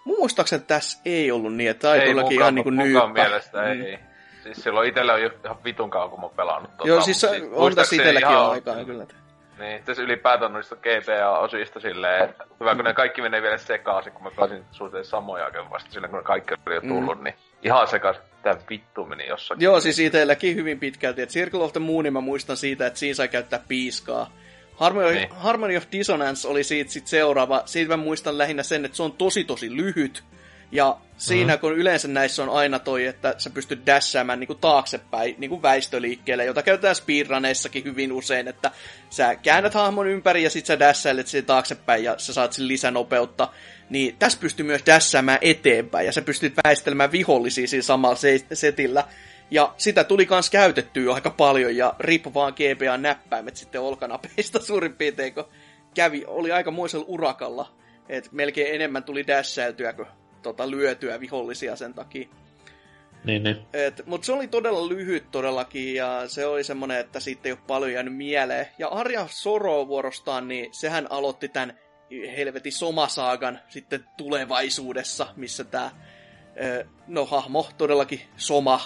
Muistaakseni 0.05 0.65
tässä 0.67 0.99
ei 1.05 1.31
ollut 1.33 1.55
niin, 1.55 1.71
että 1.71 1.81
tämä 1.81 1.95
ei 1.95 2.01
ei 2.01 2.15
mukaan, 2.15 2.33
ihan 2.33 2.55
niinku 2.55 2.71
mukaan 2.71 3.13
mielestä 3.13 3.59
Mm. 3.63 3.83
ei. 3.83 3.99
Siis 4.43 4.63
silloin 4.63 4.89
itsellä 4.89 5.13
on 5.15 5.23
jo 5.23 5.31
ihan 5.45 5.57
vitun 5.65 5.91
kauan, 5.91 6.11
kun 6.11 6.21
mä 6.21 6.27
oon 6.27 6.35
pelannut 6.37 6.71
tota. 6.77 6.89
Joo, 6.89 7.01
siis 7.01 7.27
mut 7.51 7.59
on 7.59 7.75
tässä 7.75 7.97
itselläkin 7.97 8.29
ihan- 8.31 8.51
aikaa 8.51 8.85
kyllä. 8.85 9.07
Niin, 9.59 9.85
tässä 9.85 10.03
ylipäätään 10.03 10.53
noista 10.53 10.77
GPA-osista 10.77 11.81
silleen, 11.81 12.25
että 12.25 12.45
hyvä 12.61 12.75
kun 12.75 12.85
ne 12.85 12.95
kaikki 12.95 13.23
menee 13.23 13.43
vielä 13.43 13.59
sekaisin, 13.59 14.13
kun 14.13 14.23
mä 14.23 14.31
pelasin 14.31 14.65
suunnilleen 14.71 15.05
samoja 15.05 15.45
aikaa 15.45 15.71
vasta 15.71 15.91
silleen, 15.93 16.11
kun 16.11 16.19
ne 16.19 16.25
kaikki 16.25 16.55
oli 16.67 16.75
jo 16.75 16.81
tullut, 16.81 17.19
mm. 17.19 17.25
niin 17.25 17.35
ihan 17.63 17.89
sekaisin, 17.89 18.23
tää 18.43 18.57
vittu 18.71 19.07
meni 19.07 19.27
jossakin. 19.27 19.65
Joo, 19.65 19.81
siis 19.81 19.99
itselläkin 19.99 20.57
hyvin 20.57 20.79
pitkälti. 20.81 21.23
Et 21.23 21.29
Circle 21.31 21.65
of 21.65 21.73
the 21.73 21.81
Moonin 21.81 22.13
mä 22.13 22.21
muistan 22.21 22.57
siitä, 22.57 22.87
että 22.87 22.99
siinä 22.99 23.15
sai 23.15 23.29
käyttää 23.29 23.61
piiskaa. 23.69 24.31
Harmony, 24.77 25.13
Niin. 25.15 25.29
Harmony 25.31 25.77
of 25.77 25.85
Dissonance 25.93 26.49
oli 26.49 26.65
siitä 26.65 26.91
sit 26.91 27.07
seuraava. 27.07 27.63
Siitä 27.65 27.89
mä 27.89 27.97
muistan 27.97 28.39
lähinnä 28.39 28.63
sen, 28.63 28.85
että 28.85 28.97
se 28.97 29.03
on 29.03 29.13
tosi 29.13 29.45
tosi 29.45 29.77
lyhyt. 29.77 30.25
Ja 30.75 30.97
siinä, 31.17 31.53
mm-hmm. 31.53 31.61
kun 31.61 31.73
yleensä 31.73 32.09
näissä 32.09 32.43
on 32.43 32.49
aina 32.49 32.79
toi, 32.79 33.07
että 33.07 33.35
sä 33.39 33.51
pystyt 33.51 33.87
dashaamaan 33.87 34.41
niin 34.41 34.59
taaksepäin 34.61 35.35
niin 35.39 35.63
väistöliikkeelle, 35.63 36.45
jota 36.45 36.63
käytetään 36.63 36.95
speedruneissakin 36.95 37.85
hyvin 37.85 38.13
usein, 38.13 38.49
että 38.49 38.71
sä 39.11 39.37
käännät 39.37 39.75
hahmon 39.75 40.07
ympäri 40.07 40.43
ja 40.43 40.51
sit 40.51 40.67
sä 40.67 40.79
dashailet 40.79 41.27
sen 41.27 41.45
taaksepäin 41.45 42.05
ja 42.05 42.15
sä 42.19 42.33
saat 42.33 42.53
sen 42.53 42.69
lisänopeutta. 42.69 43.49
Niin 43.91 44.17
tässä 44.19 44.39
pystyy 44.41 44.67
myös 44.67 44.83
dashaamaan 44.87 45.39
eteenpäin 45.41 46.07
ja 46.07 46.13
sä 46.13 46.23
pystyt 46.23 46.55
väistelemään 46.65 47.13
vihollisia 47.13 47.67
siinä 47.67 47.83
samalla 47.83 48.17
se- 48.17 48.47
setillä. 48.53 49.05
Ja 49.51 49.75
sitä 49.77 50.05
tuli 50.05 50.27
kans 50.27 50.51
käytettyä 50.51 51.15
aika 51.15 51.31
paljon 51.31 51.77
ja 51.77 51.95
riippu 51.99 52.35
vaan 52.35 52.55
GBA 52.57 52.97
näppäimet 52.97 53.57
sitten 53.57 53.81
olkanapeista 53.81 54.61
suurin 54.67 54.97
piirtein, 54.97 55.35
kun 55.35 55.49
kävi, 55.95 56.25
oli 56.27 56.53
aika 56.53 56.71
muisella 56.71 57.05
urakalla. 57.09 57.75
Et 58.09 58.33
melkein 58.33 58.75
enemmän 58.75 59.05
tuli 59.05 59.27
dashailtyä 59.27 59.93
kuin 59.93 60.09
tota, 60.45 60.71
lyötyä 60.71 61.21
vihollisia 61.21 61.77
sen 61.77 61.95
takia. 61.95 62.29
Niin, 63.25 63.43
niin. 63.43 63.57
Et, 63.73 64.03
Mutta 64.07 64.27
se 64.27 64.33
oli 64.33 64.49
todella 64.49 64.89
lyhyt 64.89 65.31
todellakin, 65.31 65.95
ja 65.95 66.29
se 66.29 66.47
oli 66.47 66.65
semmonen, 66.65 67.01
että 67.01 67.21
siitä 67.21 67.41
ei 67.45 67.53
ole 67.53 67.59
paljon 67.67 67.93
jäänyt 67.93 68.17
mieleen. 68.17 68.67
Ja 68.79 68.89
Arja 68.89 69.27
Soro 69.31 69.89
vuorostaan, 69.89 70.49
niin 70.49 70.75
sehän 70.75 71.07
aloitti 71.11 71.49
tämän 71.49 71.79
helvetin 72.37 72.73
somasaagan 72.73 73.61
sitten 73.69 74.05
tulevaisuudessa, 74.17 75.27
missä 75.37 75.65
tämä 75.65 75.91
no 77.07 77.27
hahmo 77.27 77.69
todellakin 77.79 78.21
soma 78.37 78.81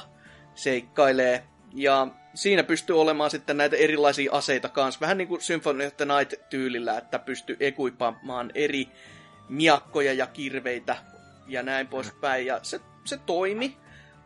seikkailee. 0.55 1.45
Ja 1.75 2.07
siinä 2.35 2.63
pystyy 2.63 3.01
olemaan 3.01 3.31
sitten 3.31 3.57
näitä 3.57 3.77
erilaisia 3.77 4.33
aseita 4.33 4.69
kanssa. 4.69 5.01
Vähän 5.01 5.19
niin 5.19 5.29
kuin 5.29 5.41
Symphony 5.41 5.87
of 5.87 5.97
the 5.97 6.05
Night-tyylillä, 6.05 6.99
että 6.99 7.19
pystyy 7.19 7.57
ekuipaamaan 7.61 8.51
eri 8.55 8.89
miakkoja 9.49 10.13
ja 10.13 10.27
kirveitä 10.27 10.97
ja 11.49 11.63
näin 11.63 11.87
poispäin. 11.87 12.47
Ja 12.47 12.61
se, 12.63 12.81
se 13.05 13.19
toimi, 13.27 13.77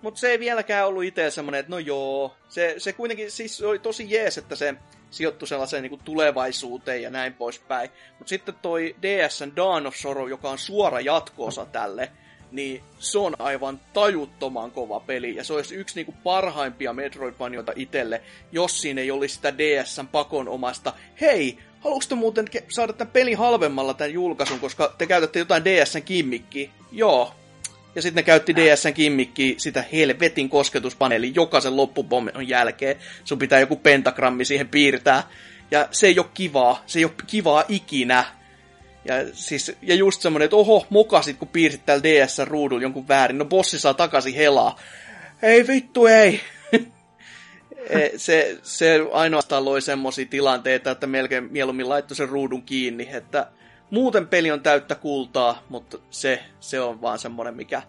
mutta 0.02 0.20
se 0.20 0.30
ei 0.30 0.38
vieläkään 0.38 0.86
ollut 0.86 1.04
itse 1.04 1.30
semmoinen, 1.30 1.60
että 1.60 1.70
no 1.70 1.78
joo. 1.78 2.36
Se, 2.48 2.74
se 2.78 2.92
kuitenkin 2.92 3.30
siis 3.30 3.62
oli 3.62 3.78
tosi 3.78 4.10
jees, 4.10 4.38
että 4.38 4.56
se 4.56 4.74
sijoittui 5.10 5.48
sellaiseen 5.48 5.82
niin 5.82 5.90
kuin 5.90 6.02
tulevaisuuteen 6.04 7.02
ja 7.02 7.10
näin 7.10 7.34
poispäin. 7.34 7.90
Mutta 8.18 8.28
sitten 8.28 8.54
toi 8.62 8.96
DSn 9.02 9.56
Dawn 9.56 9.86
of 9.86 9.94
Sorrow, 9.94 10.28
joka 10.28 10.50
on 10.50 10.58
suora 10.58 11.00
jatkoosa 11.00 11.66
tälle, 11.66 12.10
niin 12.50 12.82
se 12.98 13.18
on 13.18 13.36
aivan 13.38 13.80
tajuttoman 13.92 14.70
kova 14.70 15.00
peli. 15.00 15.34
Ja 15.34 15.44
se 15.44 15.52
olisi 15.52 15.74
yksi 15.74 15.94
niinku 15.94 16.14
parhaimpia 16.24 16.92
Metroidvanioita 16.92 17.72
itelle, 17.76 18.22
jos 18.52 18.80
siinä 18.80 19.00
ei 19.00 19.10
olisi 19.10 19.34
sitä 19.34 19.58
DSn 19.58 20.08
pakonomasta. 20.08 20.92
Hei, 21.20 21.58
haluatko 21.84 22.08
te 22.08 22.14
muuten 22.14 22.46
saada 22.68 22.92
tämän 22.92 23.12
pelin 23.12 23.38
halvemmalla 23.38 23.94
tämän 23.94 24.12
julkaisun, 24.12 24.60
koska 24.60 24.94
te 24.98 25.06
käytätte 25.06 25.38
jotain 25.38 25.64
DSn 25.64 26.02
kimmikkiä? 26.02 26.70
Joo. 26.92 27.34
Ja 27.94 28.02
sitten 28.02 28.20
ne 28.20 28.22
käytti 28.22 28.56
DSn 28.56 28.94
kimmikkiä 28.94 29.54
sitä 29.58 29.84
helvetin 29.92 30.48
kosketuspaneelin 30.48 31.34
jokaisen 31.34 31.76
loppupommin 31.76 32.48
jälkeen. 32.48 32.96
Sun 33.24 33.38
pitää 33.38 33.60
joku 33.60 33.76
pentagrammi 33.76 34.44
siihen 34.44 34.68
piirtää. 34.68 35.22
Ja 35.70 35.88
se 35.90 36.06
ei 36.06 36.18
ole 36.18 36.26
kivaa. 36.34 36.82
Se 36.86 36.98
ei 36.98 37.04
ole 37.04 37.12
kivaa 37.26 37.64
ikinä. 37.68 38.24
Ja, 39.04 39.14
siis, 39.32 39.72
ja 39.82 39.94
just 39.94 40.20
semmonen, 40.20 40.44
että 40.44 40.56
oho, 40.56 40.86
mokasit 40.90 41.36
kun 41.36 41.48
piirsit 41.48 41.86
täällä 41.86 42.02
DS-ruudulla 42.02 42.82
jonkun 42.82 43.08
väärin. 43.08 43.38
No 43.38 43.44
bossi 43.44 43.78
saa 43.78 43.94
takaisin 43.94 44.34
helaa. 44.34 44.78
Ei 45.42 45.66
vittu, 45.66 46.06
ei. 46.06 46.40
E, 47.90 48.10
se, 48.16 48.58
se 48.62 49.00
ainoastaan 49.12 49.64
loi 49.64 49.82
semmosia 49.82 50.26
tilanteita, 50.26 50.90
että 50.90 51.06
melkein 51.06 51.52
mieluummin 51.52 51.88
laittoi 51.88 52.16
sen 52.16 52.28
ruudun 52.28 52.62
kiinni. 52.62 53.08
Että 53.12 53.46
muuten 53.90 54.28
peli 54.28 54.50
on 54.50 54.60
täyttä 54.60 54.94
kultaa, 54.94 55.62
mutta 55.68 55.98
se, 56.10 56.42
se 56.60 56.80
on 56.80 57.02
vaan 57.02 57.18
semmonen, 57.18 57.54
mikä 57.54 57.82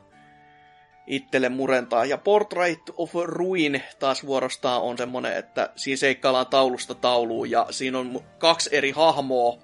itselle 1.07 1.49
murentaa. 1.49 2.06
Ja 2.06 2.18
Portrait 2.18 2.82
of 2.98 3.11
Ruin 3.24 3.84
taas 3.99 4.26
vuorostaan 4.26 4.82
on 4.82 4.98
semmonen, 4.98 5.38
että 5.38 5.70
siinä 5.76 5.98
seikkaillaan 5.98 6.48
taulusta 6.48 6.95
tauluun 6.95 7.52
ja 7.52 7.68
siinä 7.70 7.99
on 7.99 8.24
kaksi 8.38 8.70
eri 8.74 8.91
hahmoa 8.91 9.57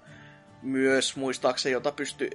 myös 0.61 1.15
muistaakseni, 1.15 1.73
jota 1.73 1.91
pystyy 1.91 2.29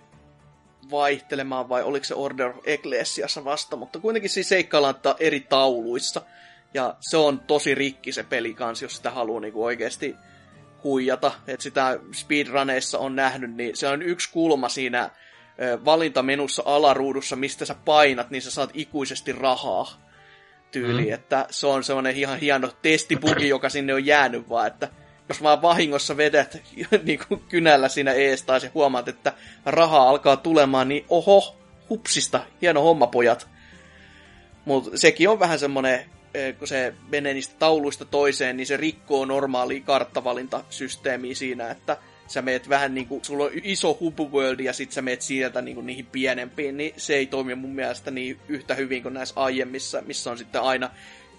vaihtelemaan, 0.91 1.69
vai 1.69 1.83
oliko 1.83 2.05
se 2.05 2.15
Order 2.15 2.51
of 2.51 2.57
Ecclesiassa 2.65 3.45
vasta, 3.45 3.77
mutta 3.77 3.99
kuitenkin 3.99 4.31
siis 4.31 4.49
seikkaillaan 4.49 4.97
eri 5.21 5.41
tauluissa. 5.41 6.23
Ja 6.75 6.97
se 7.01 7.17
on 7.17 7.41
tosi 7.41 7.75
rikki 7.75 8.13
se 8.13 8.23
peli 8.23 8.55
kans, 8.55 8.83
jos 8.83 8.97
sitä 8.97 9.11
haluaa 9.11 9.41
niinku 9.41 9.65
oikeasti 9.65 10.17
huijata. 10.85 11.33
Että 11.47 11.63
sitä 11.63 11.99
speedruneissa 12.13 12.99
on 12.99 13.17
nähnyt, 13.17 13.55
niin 13.55 13.77
se 13.77 13.89
on 13.89 14.03
yksi 14.03 14.33
kulma 14.33 14.69
siinä 14.69 15.11
valintamenussa 15.85 16.63
alaruudussa, 16.67 17.37
mistä 17.37 17.65
sä 17.65 17.75
painat, 17.85 18.31
niin 18.31 18.43
sä 18.43 18.51
saat 18.51 18.71
ikuisesti 18.75 19.33
rahaa 19.33 20.05
tyyli, 20.71 21.07
mm. 21.07 21.13
että 21.13 21.47
se 21.51 21.67
on 21.67 21.85
semmoinen 21.85 22.17
ihan 22.17 22.39
hieno 22.39 22.71
testibugi, 22.83 23.49
joka 23.49 23.69
sinne 23.69 23.95
on 23.95 24.07
jäänyt 24.07 24.49
vaan, 24.49 24.67
että 24.67 24.89
jos 25.29 25.43
vaan 25.43 25.63
vahingossa 25.63 26.17
vedät 26.17 26.63
niin 27.05 27.19
kuin 27.29 27.41
kynällä 27.49 27.89
siinä 27.89 28.13
ees 28.13 28.45
ja 28.63 28.71
huomaat, 28.75 29.09
että 29.09 29.33
rahaa 29.67 30.09
alkaa 30.09 30.37
tulemaan, 30.37 30.89
niin 30.89 31.05
oho, 31.09 31.57
hupsista, 31.91 32.47
hieno 32.63 32.83
homma 32.83 33.07
pojat. 33.07 33.49
Mutta 34.65 34.99
sekin 34.99 35.29
on 35.29 35.39
vähän 35.39 35.59
semmoinen, 35.59 36.05
kun 36.59 36.69
se 36.69 36.95
menee 37.09 37.35
niistä 37.35 37.55
tauluista 37.59 38.05
toiseen, 38.05 38.57
niin 38.57 38.67
se 38.67 38.77
rikkoo 38.77 39.25
normaalia 39.25 39.81
karttavalintasysteemiä 39.81 41.35
siinä, 41.35 41.71
että 41.71 41.97
sä 42.27 42.43
meet 42.43 42.69
vähän 42.69 42.95
niinku, 42.95 43.21
sulla 43.23 43.45
on 43.45 43.51
iso 43.63 43.99
hub-world 44.01 44.61
ja 44.63 44.73
sit 44.73 44.93
sä 44.93 45.03
meet 45.03 45.23
sieltä 45.23 45.63
niinku 45.63 45.81
niihin 45.81 46.07
pienempiin, 46.07 46.77
niin 46.77 46.93
se 46.97 47.15
ei 47.15 47.27
toimi 47.27 47.55
mun 47.55 47.75
mielestä 47.75 48.11
niin 48.11 48.41
yhtä 48.49 48.75
hyvin 48.75 49.03
kuin 49.03 49.15
näissä 49.15 49.35
aiemmissa, 49.41 50.03
missä 50.07 50.31
on 50.31 50.39
sitten 50.39 50.61
aina 50.61 50.91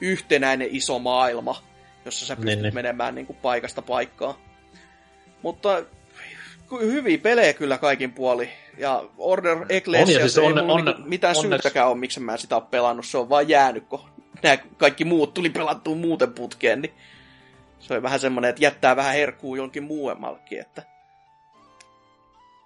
yhtenäinen 0.02 0.68
iso 0.72 1.00
maailma, 1.00 1.64
jossa 2.06 2.26
sä 2.26 2.36
pystyt 2.36 2.46
Niin, 2.56 2.64
niin. 2.64 2.74
menemään 2.74 3.16
niinku 3.16 3.34
paikasta 3.34 3.82
paikkaan. 3.82 4.36
Mutta 5.42 5.84
hyviä 6.82 7.18
pelejä 7.18 7.54
kyllä 7.54 7.78
kaikin 7.78 8.12
puoli. 8.14 8.50
Ja 8.78 9.04
Order 9.18 9.58
Ecclesias 9.70 10.22
siis 10.22 10.38
ei 10.38 10.46
onne- 10.46 10.62
mulla 10.62 10.74
onne- 10.74 10.92
niinku 10.92 11.10
mitään 11.10 11.36
onneksi- 11.36 11.50
syytäkään 11.64 11.88
ole, 11.88 11.98
miksi 11.98 12.20
mä 12.20 12.38
sitä 12.38 12.56
ole 12.56 12.64
pelannut. 12.72 13.06
Se 13.06 13.18
on 13.18 13.30
vaan 13.30 13.50
jäänyt, 13.50 13.84
kun 13.90 14.00
nämä 14.44 14.58
kaikki 14.78 15.06
muut 15.06 15.34
tuli 15.34 15.50
pelattua 15.50 15.96
muuten 15.96 16.34
putkeen, 16.34 16.82
niin 16.82 16.94
se 17.80 17.94
on 17.94 18.04
vähän 18.04 18.20
semmoinen, 18.20 18.50
että 18.50 18.64
jättää 18.64 18.96
vähän 18.96 19.14
herkkuu 19.14 19.56
jonkin 19.56 19.84
muuemmallekin, 19.84 20.60
että 20.62 20.84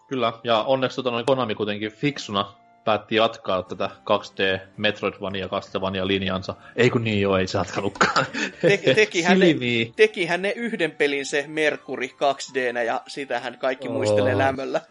Kyllä, 0.08 0.34
ja 0.44 0.64
onneksi 0.64 0.96
tota, 0.96 1.12
noin 1.12 1.26
Konami 1.26 1.56
kuitenkin 1.56 1.92
fiksuna 1.92 2.54
päätti 2.86 3.16
jatkaa 3.16 3.64
tätä 3.64 3.90
2D 4.00 4.60
Metroidvania 4.78 5.48
Castlevania 5.48 6.08
linjansa. 6.08 6.56
Ei 6.76 6.90
kun 6.90 7.04
niin 7.04 7.22
joo, 7.22 7.38
ei 7.38 7.48
se 7.48 7.58
jatkanutkaan. 7.58 8.26
te- 8.62 8.94
tekihän, 8.96 9.40
ne, 9.40 9.48
tekihän 9.96 10.42
ne 10.42 10.54
yhden 10.56 10.92
pelin 10.92 11.26
se 11.26 11.46
Merkuri 11.48 12.08
2D, 12.08 12.78
ja 12.86 13.02
sitähän 13.08 13.58
kaikki 13.58 13.88
Oh. 13.88 13.94
muistelee 13.94 14.38
lämmöllä. 14.38 14.82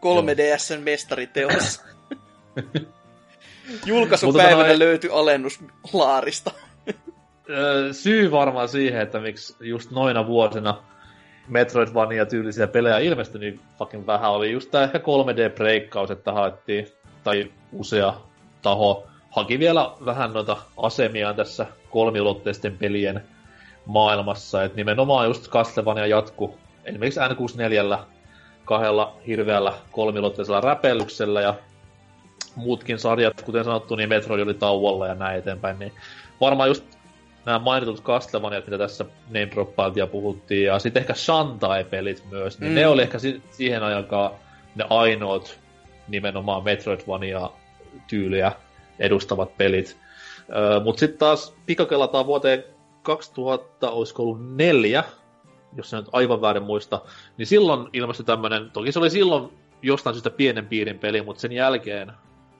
3DSn 0.00 0.80
mestariteos. 0.80 1.80
Julkaisupäivänä 3.86 4.78
löytyi 4.78 5.10
alennus 5.10 5.60
laarista. 5.92 6.50
Syy 7.92 8.30
varmaan 8.30 8.68
siihen, 8.68 9.00
että 9.00 9.20
miksi 9.20 9.56
just 9.60 9.90
noina 9.90 10.26
vuosina 10.26 10.82
Metroidvania-tyylisiä 11.48 12.66
pelejä 12.66 12.98
ilmestyi 12.98 13.40
niin 13.40 13.60
fucking 13.78 14.06
vähän, 14.06 14.30
oli 14.30 14.52
just 14.52 14.70
tää 14.70 14.84
ehkä 14.84 14.98
3D-breikkaus, 14.98 16.10
että 16.10 16.32
haettiin, 16.32 16.88
tai 17.24 17.52
usea 17.72 18.14
taho 18.62 19.06
haki 19.30 19.58
vielä 19.58 19.90
vähän 20.04 20.32
noita 20.32 20.56
asemiaan 20.76 21.36
tässä 21.36 21.66
kolmiulotteisten 21.90 22.78
pelien 22.78 23.24
maailmassa, 23.86 24.64
että 24.64 24.76
nimenomaan 24.76 25.26
just 25.26 25.50
Castlevania 25.50 26.06
jatku 26.06 26.58
esimerkiksi 26.84 27.20
N64 27.20 27.98
kahdella 28.64 29.16
hirveällä 29.26 29.72
kolmiulotteisella 29.92 30.60
räpellyksellä 30.60 31.40
ja 31.40 31.54
muutkin 32.56 32.98
sarjat, 32.98 33.42
kuten 33.42 33.64
sanottu, 33.64 33.96
niin 33.96 34.08
Metroid 34.08 34.40
oli 34.42 34.54
tauolla 34.54 35.06
ja 35.06 35.14
näin 35.14 35.38
eteenpäin, 35.38 35.78
niin 35.78 35.92
varmaan 36.40 36.68
just 36.68 36.84
nämä 37.46 37.58
mainitut 37.58 38.02
Castlevaniat, 38.02 38.66
mitä 38.66 38.78
tässä 38.78 39.04
name 39.26 39.48
droppailtiin 39.54 40.00
ja 40.02 40.06
puhuttiin, 40.06 40.64
ja 40.66 40.78
sitten 40.78 41.00
ehkä 41.00 41.14
Shantai-pelit 41.14 42.22
myös, 42.30 42.60
niin 42.60 42.68
Mm. 42.68 42.72
mm. 42.74 42.80
ne 42.80 42.86
oli 42.86 43.02
ehkä 43.02 43.18
si- 43.18 43.42
siihen 43.50 43.82
aikaan 43.82 44.30
ne 44.74 44.84
ainoat 44.90 45.60
nimenomaan 46.08 46.64
Metroidvania-tyyliä 46.64 48.52
edustavat 48.98 49.56
pelit. 49.56 49.96
Öö, 50.56 50.80
Mutta 50.80 51.00
sitten 51.00 51.18
taas 51.18 51.54
pikakelataan 51.66 52.26
vuoteen 52.26 52.64
2000, 53.02 53.90
olisiko 53.90 54.22
ollut 54.22 54.56
neljä, 54.56 55.04
jos 55.76 55.90
se 55.90 55.96
nyt 55.96 56.08
aivan 56.12 56.40
väärin 56.40 56.62
muista, 56.62 57.00
niin 57.38 57.46
silloin 57.46 57.88
ilmestyi 57.92 58.26
tämmöinen, 58.26 58.70
toki 58.70 58.92
se 58.92 58.98
oli 58.98 59.10
silloin 59.10 59.52
jostain 59.82 60.14
syystä 60.14 60.30
pienen 60.30 60.66
piirin 60.66 60.98
peli, 60.98 61.22
mutta 61.22 61.40
sen 61.40 61.52
jälkeen, 61.52 62.12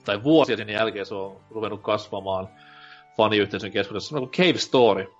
tai 0.06 0.22
vuosia 0.22 0.56
sen 0.56 0.68
jälkeen 0.68 1.06
se 1.06 1.14
on 1.14 1.40
ruvennut 1.50 1.82
kasvamaan 1.82 2.48
faniyhteisön 3.16 3.72
keskuudessa, 3.72 4.08
semmoinen 4.08 4.30
kuin 4.30 4.46
Cave 4.46 4.58
Story 4.58 5.16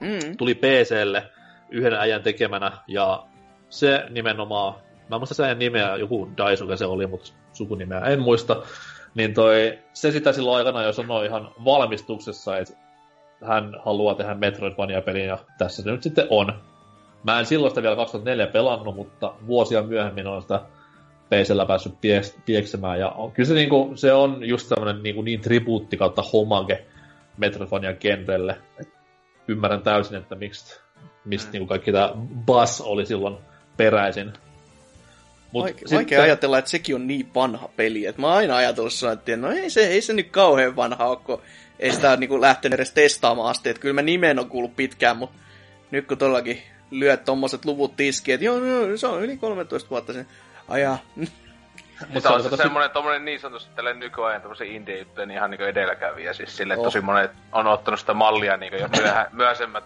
Mm. 0.00 0.36
tuli 0.36 0.54
PClle 0.54 1.30
yhden 1.70 1.94
äijän 1.94 2.22
tekemänä, 2.22 2.72
ja 2.86 3.26
se 3.68 4.06
nimenomaan, 4.10 4.74
mä 5.08 5.16
en 5.16 5.20
muista 5.20 5.34
sen 5.34 5.58
nimeä, 5.58 5.96
joku 5.96 6.28
Daisuke 6.36 6.76
se 6.76 6.86
oli, 6.86 7.06
mutta 7.06 7.32
sukunimeä 7.52 8.00
en 8.00 8.20
muista, 8.20 8.62
niin 9.14 9.34
toi, 9.34 9.78
se 9.92 10.10
sitä 10.10 10.32
silloin 10.32 10.58
aikana 10.58 10.82
jo 10.82 10.92
sanoi 10.92 11.26
ihan 11.26 11.50
valmistuksessa, 11.64 12.58
että 12.58 12.74
hän 13.46 13.76
haluaa 13.84 14.14
tehdä 14.14 14.34
Metroidvania-pelin, 14.34 15.26
ja 15.26 15.38
tässä 15.58 15.82
se 15.82 15.90
nyt 15.90 16.02
sitten 16.02 16.26
on. 16.30 16.52
Mä 17.24 17.38
en 17.38 17.46
silloin 17.46 17.70
sitä 17.70 17.82
vielä 17.82 17.96
2004 17.96 18.46
pelannut, 18.46 18.96
mutta 18.96 19.34
vuosia 19.46 19.82
myöhemmin 19.82 20.26
on 20.26 20.42
sitä 20.42 20.60
PCllä 21.28 21.66
päässyt 21.66 21.92
pieks- 21.92 22.40
pieksemään, 22.46 23.00
ja 23.00 23.08
on, 23.08 23.32
kyllä 23.32 23.46
se, 23.48 23.54
niinku, 23.54 23.92
se 23.94 24.12
on 24.12 24.48
just 24.48 24.68
tämmönen 24.68 25.02
niinku 25.02 25.22
niin 25.22 25.40
tribuutti 25.40 25.96
kautta 25.96 26.22
homage 26.32 26.84
Metroidvania-genrelle. 27.36 28.56
Et 28.80 28.88
ymmärrän 29.48 29.82
täysin, 29.82 30.16
että 30.16 30.34
miksi, 30.34 30.80
mistä 31.24 31.48
Mm. 31.48 31.52
niinku 31.52 31.66
kaikki 31.66 31.92
tämä 31.92 32.12
buzz 32.46 32.80
oli 32.80 33.06
silloin 33.06 33.36
peräisin. 33.76 34.32
Mut 35.52 35.66
Vaike- 35.66 35.94
Vaikea 35.94 36.22
ajatella, 36.22 36.58
että 36.58 36.70
sekin 36.70 36.94
on 36.94 37.06
niin 37.06 37.28
vanha 37.34 37.68
peli. 37.76 38.06
Et 38.06 38.18
mä 38.18 38.26
oon 38.26 38.36
aina 38.36 38.56
ajatellut 38.56 38.92
että 39.12 39.36
no 39.36 39.50
ei 39.50 39.70
se, 39.70 39.86
ei 39.86 40.00
se 40.00 40.12
nyt 40.12 40.30
kauhean 40.30 40.76
vanha 40.76 41.04
ole, 41.04 41.16
kun 41.16 41.42
ei 41.78 41.92
sitä 41.92 42.10
ole 42.10 42.16
niinku 42.16 42.40
lähtenyt 42.40 42.74
edes 42.78 42.90
testaamaan 42.90 43.50
asti. 43.50 43.68
Et 43.68 43.78
kyllä 43.78 43.94
mä 43.94 44.02
nimen 44.02 44.38
on 44.38 44.48
kuullut 44.48 44.76
pitkään, 44.76 45.16
mutta 45.16 45.36
nyt 45.90 46.06
kun 46.06 46.18
todellakin 46.18 46.62
lyöt 46.90 47.24
tommoset 47.24 47.64
luvut 47.64 47.96
tiskiin, 47.96 48.34
että 48.34 48.44
joo, 48.44 48.64
joo, 48.64 48.96
se 48.96 49.06
on 49.06 49.22
yli 49.22 49.36
13 49.36 49.90
vuotta 49.90 50.12
sen. 50.12 50.26
Aja. 50.68 50.98
Mutta 52.08 52.28
se 52.28 52.34
on 52.34 52.42
se 52.42 52.48
tosi- 52.48 52.62
semmoinen 52.62 52.90
tommonen 52.90 53.24
niin 53.24 53.40
sanotusti 53.40 53.70
tälle 53.76 53.94
nykyajan 53.94 54.40
tämmöisen 54.40 54.66
indie 54.66 54.98
juttujen 54.98 55.30
ihan 55.30 55.50
niinku 55.50 55.64
edelläkävijä. 55.64 56.32
Siis 56.32 56.56
sille 56.56 56.76
Oh. 56.76 56.84
tosi 56.84 57.00
monet 57.00 57.30
on 57.52 57.66
ottanut 57.66 58.00
sitä 58.00 58.14
mallia 58.14 58.56
niinku 58.56 58.78
jo 58.78 58.88
myöhä, 59.00 59.26
myöhäisemmät, 59.32 59.84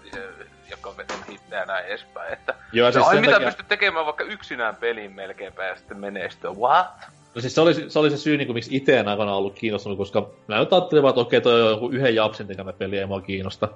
jotka 0.71 0.91
on 0.91 0.97
vetänyt 0.97 1.29
hittejä 1.29 1.61
ja 1.61 1.67
näin 1.67 1.87
edespäin. 1.87 2.33
Että 2.33 2.55
Joo, 2.73 2.89
no, 2.89 2.93
siis 2.93 3.07
ai 3.07 3.21
mitä 3.21 3.33
takia- 3.33 3.47
pystyt 3.49 3.69
tekemään 3.69 4.07
vaikka 4.07 4.25
yksinään 4.25 4.77
pelin 4.77 5.13
melkeinpä 5.13 5.65
ja 5.65 5.77
sitten 5.77 5.99
menestyä. 5.99 6.51
What? 6.51 6.87
No 7.35 7.41
siis 7.41 7.55
se 7.55 7.61
oli, 7.61 7.75
se 7.91 7.99
oli 7.99 8.11
se 8.11 8.17
syy, 8.17 8.37
niin 8.37 8.47
kuin, 8.47 8.55
miksi 8.55 8.77
itse 8.77 8.99
en 8.99 9.09
aikana 9.09 9.35
ollut 9.35 9.59
kiinnostunut, 9.59 9.99
koska 9.99 10.31
mä 10.49 10.59
nyt 10.59 10.73
ajattelin 10.73 11.03
vaan, 11.03 11.11
että 11.13 11.21
okei, 11.21 11.41
toi 11.41 11.63
on 11.63 11.71
joku 11.71 11.89
yhden 11.89 12.15
japsin 12.15 12.47
tekemä 12.47 12.73
peli, 12.73 12.99
ei 12.99 13.07
mua 13.07 13.21
kiinnosta. 13.21 13.69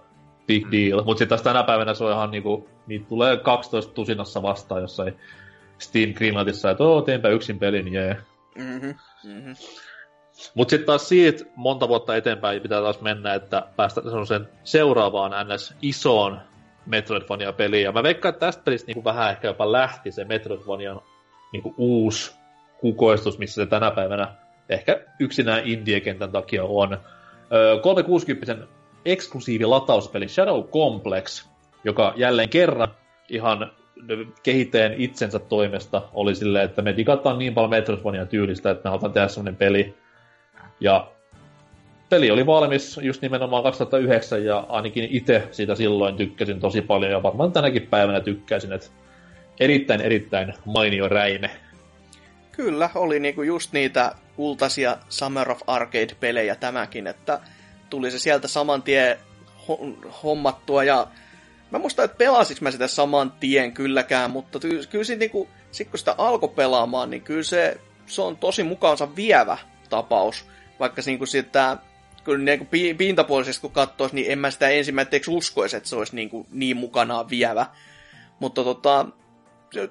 Big 0.46 0.66
deal. 0.72 1.04
Mutta 1.04 1.18
sitten 1.18 1.28
taas 1.28 1.42
tänä 1.42 1.62
päivänä 1.62 1.94
se 1.94 2.04
on 2.04 2.12
ihan 2.12 2.30
niinku, 2.30 2.68
niitä 2.86 3.08
tulee 3.08 3.36
12 3.36 3.92
tusinassa 3.94 4.42
vastaan 4.42 4.80
jossain 4.82 5.18
Steam 5.84 6.14
Greenlightissa, 6.14 6.70
että 6.70 6.84
oo, 6.84 7.02
teenpä 7.02 7.28
yksin 7.28 7.58
pelin, 7.58 7.92
jee. 7.92 8.16
Mm-hmm. 8.54 8.94
Mm-hmm. 9.24 9.54
Mutta 10.54 10.70
sitten 10.70 10.86
taas 10.86 11.08
siitä 11.08 11.44
monta 11.56 11.88
vuotta 11.88 12.16
eteenpäin 12.16 12.62
pitää 12.62 12.80
taas 12.80 13.00
mennä, 13.00 13.34
että 13.34 13.62
päästään 13.76 14.26
sen 14.26 14.48
seuraavaan 14.64 15.48
ns. 15.48 15.74
isoon 15.82 16.40
Metroidvania-peliin. 16.86 17.84
Ja 17.84 17.92
mä 17.92 18.02
veikkaan, 18.02 18.34
että 18.34 18.46
tästä 18.46 18.62
pelistä 18.62 18.86
niinku 18.86 19.04
vähän 19.04 19.30
ehkä 19.30 19.48
jopa 19.48 19.72
lähti 19.72 20.12
se 20.12 20.24
Metroidvanian 20.24 21.00
niinku 21.52 21.74
uusi 21.78 22.34
kukoistus, 22.80 23.38
missä 23.38 23.62
se 23.62 23.66
tänä 23.66 23.90
päivänä 23.90 24.34
ehkä 24.68 25.00
yksinään 25.20 25.62
indie-kentän 25.64 26.32
takia 26.32 26.64
on. 26.64 26.98
Öö, 27.52 27.80
360 27.80 28.66
eksklusiivi 29.04 29.64
latauspeli 29.64 30.28
Shadow 30.28 30.64
Complex, 30.64 31.48
joka 31.84 32.12
jälleen 32.16 32.48
kerran 32.48 32.88
ihan 33.28 33.72
kehittäjän 34.42 34.94
itsensä 34.96 35.38
toimesta 35.38 36.02
oli 36.12 36.34
silleen, 36.34 36.64
että 36.64 36.82
me 36.82 36.96
digataan 36.96 37.38
niin 37.38 37.54
paljon 37.54 37.70
Metroidvania 37.70 38.26
tyylistä, 38.26 38.70
että 38.70 38.84
me 38.84 38.90
halutaan 38.90 39.12
tehdä 39.12 39.28
sellainen 39.28 39.56
peli. 39.56 39.94
Ja 40.80 41.10
peli 42.08 42.30
oli 42.30 42.46
valmis 42.46 43.00
just 43.02 43.22
nimenomaan 43.22 43.62
2009 43.62 44.44
ja 44.44 44.66
ainakin 44.68 45.08
itse 45.10 45.48
siitä 45.50 45.74
silloin 45.74 46.16
tykkäsin 46.16 46.60
tosi 46.60 46.80
paljon 46.80 47.12
ja 47.12 47.22
varmaan 47.22 47.52
tänäkin 47.52 47.86
päivänä 47.86 48.20
tykkäisin, 48.20 48.72
että 48.72 48.86
erittäin 49.60 50.00
erittäin 50.00 50.54
mainio 50.64 51.08
räime. 51.08 51.50
Kyllä, 52.52 52.90
oli 52.94 53.20
niinku 53.20 53.42
just 53.42 53.72
niitä 53.72 54.14
kultaisia 54.36 54.96
Summer 55.08 55.50
of 55.50 55.60
Arcade-pelejä 55.66 56.54
tämäkin, 56.54 57.06
että 57.06 57.40
tuli 57.90 58.10
se 58.10 58.18
sieltä 58.18 58.48
saman 58.48 58.82
tien 58.82 59.16
ho- 59.68 60.08
hommattua 60.22 60.84
ja 60.84 61.06
mä 61.74 61.78
muistan, 61.78 62.04
että 62.04 62.16
pelasinko 62.16 62.58
mä 62.62 62.70
sitä 62.70 62.88
saman 62.88 63.32
tien 63.40 63.72
kylläkään, 63.72 64.30
mutta 64.30 64.58
ty- 64.58 64.86
kyllä 64.90 65.04
sit, 65.04 65.18
niinku, 65.18 65.48
sit 65.70 65.88
kun 65.88 65.98
sitä 65.98 66.14
alkoi 66.18 66.48
pelaamaan, 66.48 67.10
niin 67.10 67.22
kyllä 67.22 67.42
se, 67.42 67.80
se 68.06 68.22
on 68.22 68.36
tosi 68.36 68.62
mukaansa 68.62 69.16
vievä 69.16 69.58
tapaus, 69.90 70.44
vaikka 70.80 71.02
niinku 71.06 71.26
sitä 71.26 71.76
kyllä 72.24 72.44
niinku 72.44 72.64
pi- 72.64 72.94
pintapuolisesti 72.94 73.60
kun 73.60 73.70
katsoisi, 73.70 74.14
niin 74.14 74.32
en 74.32 74.38
mä 74.38 74.50
sitä 74.50 74.68
ensimmäiseksi 74.68 75.30
uskoisi, 75.30 75.76
että 75.76 75.88
se 75.88 75.96
olisi 75.96 76.16
niinku 76.16 76.46
niin 76.50 76.76
mukanaan 76.76 77.30
vievä. 77.30 77.66
Mutta 78.40 78.64
tota, 78.64 79.06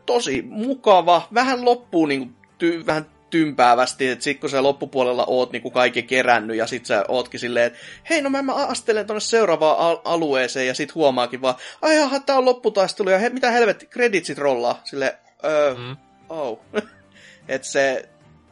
tosi 0.06 0.42
mukava, 0.42 1.28
vähän 1.34 1.66
loppuu 1.66 2.06
niinku 2.06 2.34
ty, 2.58 2.86
vähän 2.86 3.06
tympäävästi, 3.34 4.08
että 4.08 4.24
sit 4.24 4.40
kun 4.40 4.50
sä 4.50 4.64
loppupuolella 4.64 5.26
oot 5.28 5.52
niinku 5.52 5.72
kaikki 5.72 6.04
kerännyt 6.04 6.58
ja 6.58 6.68
sit 6.68 6.86
sä 6.86 7.06
ootkin 7.08 7.40
silleen, 7.40 7.66
että 7.66 7.80
hei 8.10 8.22
no 8.22 8.30
mä, 8.30 8.42
mä 8.42 8.54
astelen 8.54 9.08
tonne 9.08 9.20
seuraavaan 9.20 9.78
al- 9.78 10.02
alueeseen 10.06 10.68
ja 10.68 10.74
sit 10.74 10.96
huomaakin 10.96 11.42
vaan, 11.42 11.56
ai 11.82 11.98
jaha, 11.98 12.20
tää 12.20 12.38
on 12.38 12.46
lopputaistelu 12.46 13.10
ja 13.10 13.18
he, 13.18 13.30
mitä 13.30 13.52
helvetti, 13.52 13.86
kreditsit 13.86 14.38
rollaa, 14.38 14.82
sille 14.84 15.18
öö, 15.46 15.76
Mm. 15.76 15.98
oh. 16.30 16.60
että 17.48 17.68
se, 17.68 18.10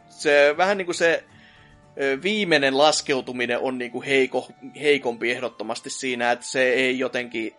se 0.09 0.55
vähän 0.57 0.77
niinku 0.77 0.93
se 0.93 1.23
viimeinen 2.23 2.77
laskeutuminen 2.77 3.59
on 3.59 3.77
niinku 3.77 4.01
heiko, 4.01 4.47
heikompi 4.81 5.31
ehdottomasti 5.31 5.89
siinä, 5.89 6.31
että 6.31 6.45
se 6.45 6.73
ei 6.73 6.99
jotenkin 6.99 7.55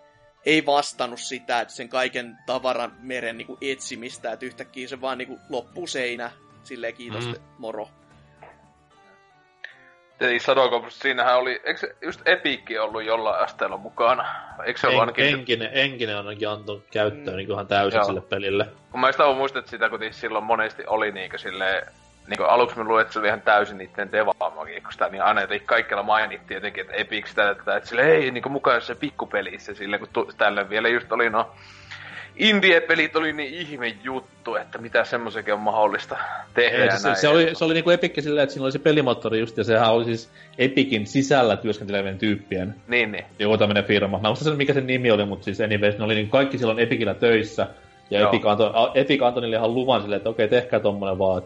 ei 0.47 0.67
vastannut 0.67 1.21
sitä, 1.21 1.61
että 1.61 1.75
sen 1.75 1.89
kaiken 1.89 2.37
tavaran 2.47 2.93
meren 3.01 3.39
niin 3.39 3.47
kuin 3.47 3.59
etsimistä, 3.61 4.33
että 4.33 4.47
yhtäkkiä 4.47 4.89
se 4.89 5.01
vaan 5.01 5.19
niin 5.19 5.29
kuin 5.29 5.41
loppuu 5.49 5.87
seinä, 5.87 6.31
silleen 6.65 6.95
kiitos, 6.95 7.27
mm. 7.27 7.35
moro. 7.59 7.89
Eli 10.21 10.39
sanoiko, 10.39 10.85
siinähän 10.89 11.39
oli, 11.39 11.61
eikö 11.65 11.81
se 11.81 11.97
just 12.03 12.29
Epikki 12.29 12.79
ollut 12.79 13.05
jollain 13.05 13.45
asteella 13.45 13.77
mukana? 13.77 14.25
Eikö 14.65 14.81
se 14.81 14.89
en, 14.89 15.01
ainakin... 15.01 15.25
Enkinen, 15.25 15.71
Enkinen 15.73 16.19
on 16.19 16.27
ainakin 16.27 16.49
antanut 16.49 16.85
käyttöön 16.91 17.37
mm. 17.37 17.37
niin 17.37 17.51
ihan 17.51 17.67
täysin 17.67 17.99
Joo. 17.99 18.05
sille 18.05 18.21
pelille. 18.21 18.69
Kun 18.91 19.01
mä 19.01 19.13
sitä 19.13 19.35
muistan, 19.35 19.61
että 19.61 19.71
sitä 19.71 19.89
kun 19.89 19.99
silloin 20.11 20.45
monesti 20.45 20.83
oli 20.87 21.13
niinkö 21.13 21.39
silleen, 21.39 21.87
niin 22.27 22.37
kuin 22.37 22.49
aluksi 22.49 22.79
mä 22.79 22.85
luulen, 22.85 23.03
että 23.03 23.13
se 23.13 23.19
oli 23.19 23.29
ihan 23.29 23.43
täysin 23.43 23.79
niiden 23.79 24.13
devaamagia, 24.13 24.81
kun 24.81 24.93
sitä 24.93 25.09
niin 25.09 25.23
aina 25.23 25.41
jotenkin 25.41 25.67
kaikilla 25.67 26.03
mainittiin 26.03 26.57
jotenkin, 26.57 26.81
että 26.81 26.97
Epic 26.97 27.27
sitä, 27.27 27.51
että, 27.51 27.77
että 27.77 27.89
sille 27.89 28.03
ei 28.03 28.31
niin 28.31 28.43
kuin 28.43 28.53
mukaan 28.53 28.83
se 28.83 28.95
pikkupelissä, 28.95 29.75
sille 29.75 29.99
kun 29.99 30.09
tu- 30.13 30.33
tällä 30.37 30.71
vielä 30.71 30.89
just 30.89 31.13
oli 31.13 31.31
no 31.31 31.51
indie-pelit 32.37 33.17
oli 33.17 33.33
niin 33.33 33.55
ihme 33.55 33.97
juttu, 34.03 34.57
että 34.57 34.79
mitä 34.79 35.05
semmoisenkin 35.05 35.55
on 35.55 35.61
mahdollista 35.61 36.19
tehdä. 36.55 36.85
Ei, 36.85 36.99
se, 36.99 37.15
se, 37.15 37.29
oli, 37.29 37.51
se 37.55 37.65
oli 37.65 37.75
niinku 37.75 37.91
Epic 37.91 38.23
silleen, 38.23 38.43
että 38.43 38.53
siinä 38.53 38.65
oli 38.65 38.73
se 38.73 38.79
pelimoottori 38.79 39.41
just, 39.41 39.57
ja 39.57 39.65
sehän 39.65 39.93
oli 39.93 40.05
siis 40.05 40.31
Epicin 40.59 41.07
sisällä 41.07 41.57
työskentelevien 41.57 42.19
tyyppien 42.19 42.75
niin, 42.89 43.13
niin. 43.13 43.25
joku 43.39 43.59
tämmöinen 43.59 43.85
firma. 43.85 44.19
Mä 44.19 44.29
muistan 44.29 44.49
sen, 44.49 44.57
mikä 44.57 44.75
sen 44.75 44.87
nimi 44.87 45.11
oli, 45.11 45.25
mutta 45.25 45.45
siis 45.45 45.61
anyways, 45.61 45.99
ne 45.99 46.05
oli 46.05 46.15
niin 46.15 46.31
kaikki 46.31 46.59
silloin 46.59 46.79
Epicillä 46.79 47.15
töissä, 47.15 47.67
ja 48.11 48.21
Joo. 48.21 48.29
Epic 48.29 48.47
antoi, 48.47 48.71
Epic 48.95 49.23
antoi 49.23 49.41
niille 49.41 49.57
ihan 49.57 49.75
luvan 49.75 50.01
silleen, 50.01 50.17
että 50.17 50.31
okei, 50.31 50.49
tehkää 50.49 50.81
tommonen 50.81 51.19
vaan 51.19 51.43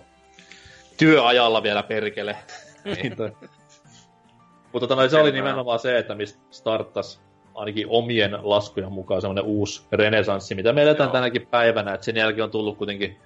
työajalla 0.97 1.63
vielä 1.63 1.83
perkele. 1.83 2.37
Niin. 2.85 3.17
mutta 4.73 4.87
tota, 4.89 5.09
se 5.09 5.21
oli 5.21 5.33
nimenomaan 5.33 5.79
se, 5.79 5.99
että 5.99 6.15
mistä 6.15 6.39
starttas 6.51 7.26
ainakin 7.57 7.87
omien 7.89 8.39
laskujen 8.43 8.93
mukaan 8.93 9.20
semmoinen 9.20 9.45
uusi 9.45 9.83
renesanssi, 9.93 10.55
mitä 10.55 10.73
me 10.73 10.83
eletään 10.83 11.07
Joo. 11.07 11.12
tänäkin 11.12 11.47
päivänä, 11.47 11.95
että 11.95 12.05
sen 12.05 12.16
jälkeen 12.16 12.45
on 12.45 12.51
tullut 12.51 12.78
kuitenkin 12.78 13.16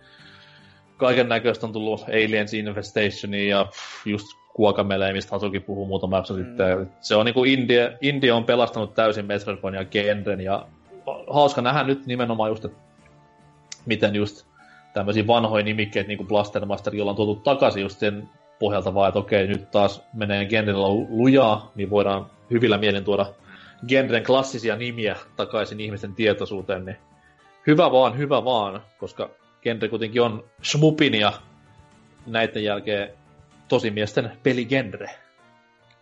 kaiken 1.01 1.28
näköistä 1.28 1.66
on 1.66 1.73
tullut 1.73 2.05
Aliens 2.09 2.55
Infestationia 2.55 3.48
ja 3.48 3.66
just 4.07 4.27
Kuokamelee, 4.55 5.12
mistä 5.12 5.31
Hasuki 5.31 5.61
puhuu 5.61 5.86
muutama 5.86 6.16
jakso 6.16 6.35
mm. 6.35 6.44
sitten. 6.44 6.90
Se 7.01 7.16
on 7.16 7.27
niinku 7.27 7.44
India, 7.44 7.90
India 8.01 8.36
on 8.36 8.44
pelastanut 8.44 8.94
täysin 8.94 9.27
Metroidvania 9.27 9.85
genren 9.85 10.40
ja 10.40 10.66
hauska 11.31 11.62
nähdä 11.62 11.82
nyt 11.82 12.07
nimenomaan 12.07 12.51
just, 12.51 12.65
että 12.65 12.78
miten 13.86 14.15
just 14.15 14.47
tämmöisiä 14.94 15.27
vanhoja 15.27 15.65
nimikkeitä 15.65 16.09
niin 16.09 16.19
kuin 16.19 16.28
Blaster 16.28 16.66
Master, 16.66 16.94
jolla 16.94 17.11
on 17.11 17.16
tuotu 17.16 17.35
takaisin 17.35 17.82
just 17.82 17.98
sen 17.98 18.28
pohjalta 18.59 18.94
vaan, 18.94 19.09
että 19.09 19.19
okei, 19.19 19.47
nyt 19.47 19.70
taas 19.70 20.05
menee 20.15 20.44
genrellä 20.44 20.89
lujaa, 21.09 21.73
niin 21.74 21.90
voidaan 21.90 22.27
hyvillä 22.51 22.78
mielin 22.78 23.05
tuoda 23.05 23.27
genren 23.89 24.24
klassisia 24.24 24.77
nimiä 24.77 25.16
takaisin 25.36 25.81
ihmisten 25.81 26.15
tietoisuuteen, 26.15 26.85
niin 26.85 26.97
hyvä 27.66 27.93
vaan, 27.93 28.19
hyvä 28.19 28.44
vaan, 28.44 28.82
koska 28.98 29.31
genre 29.62 29.89
kuitenkin 29.89 30.23
on 30.23 30.44
smupin 30.62 31.15
ja 31.15 31.32
näiden 32.27 32.65
jälkeen 32.65 33.11
tosimiesten 33.69 34.32
peligenre. 34.43 35.11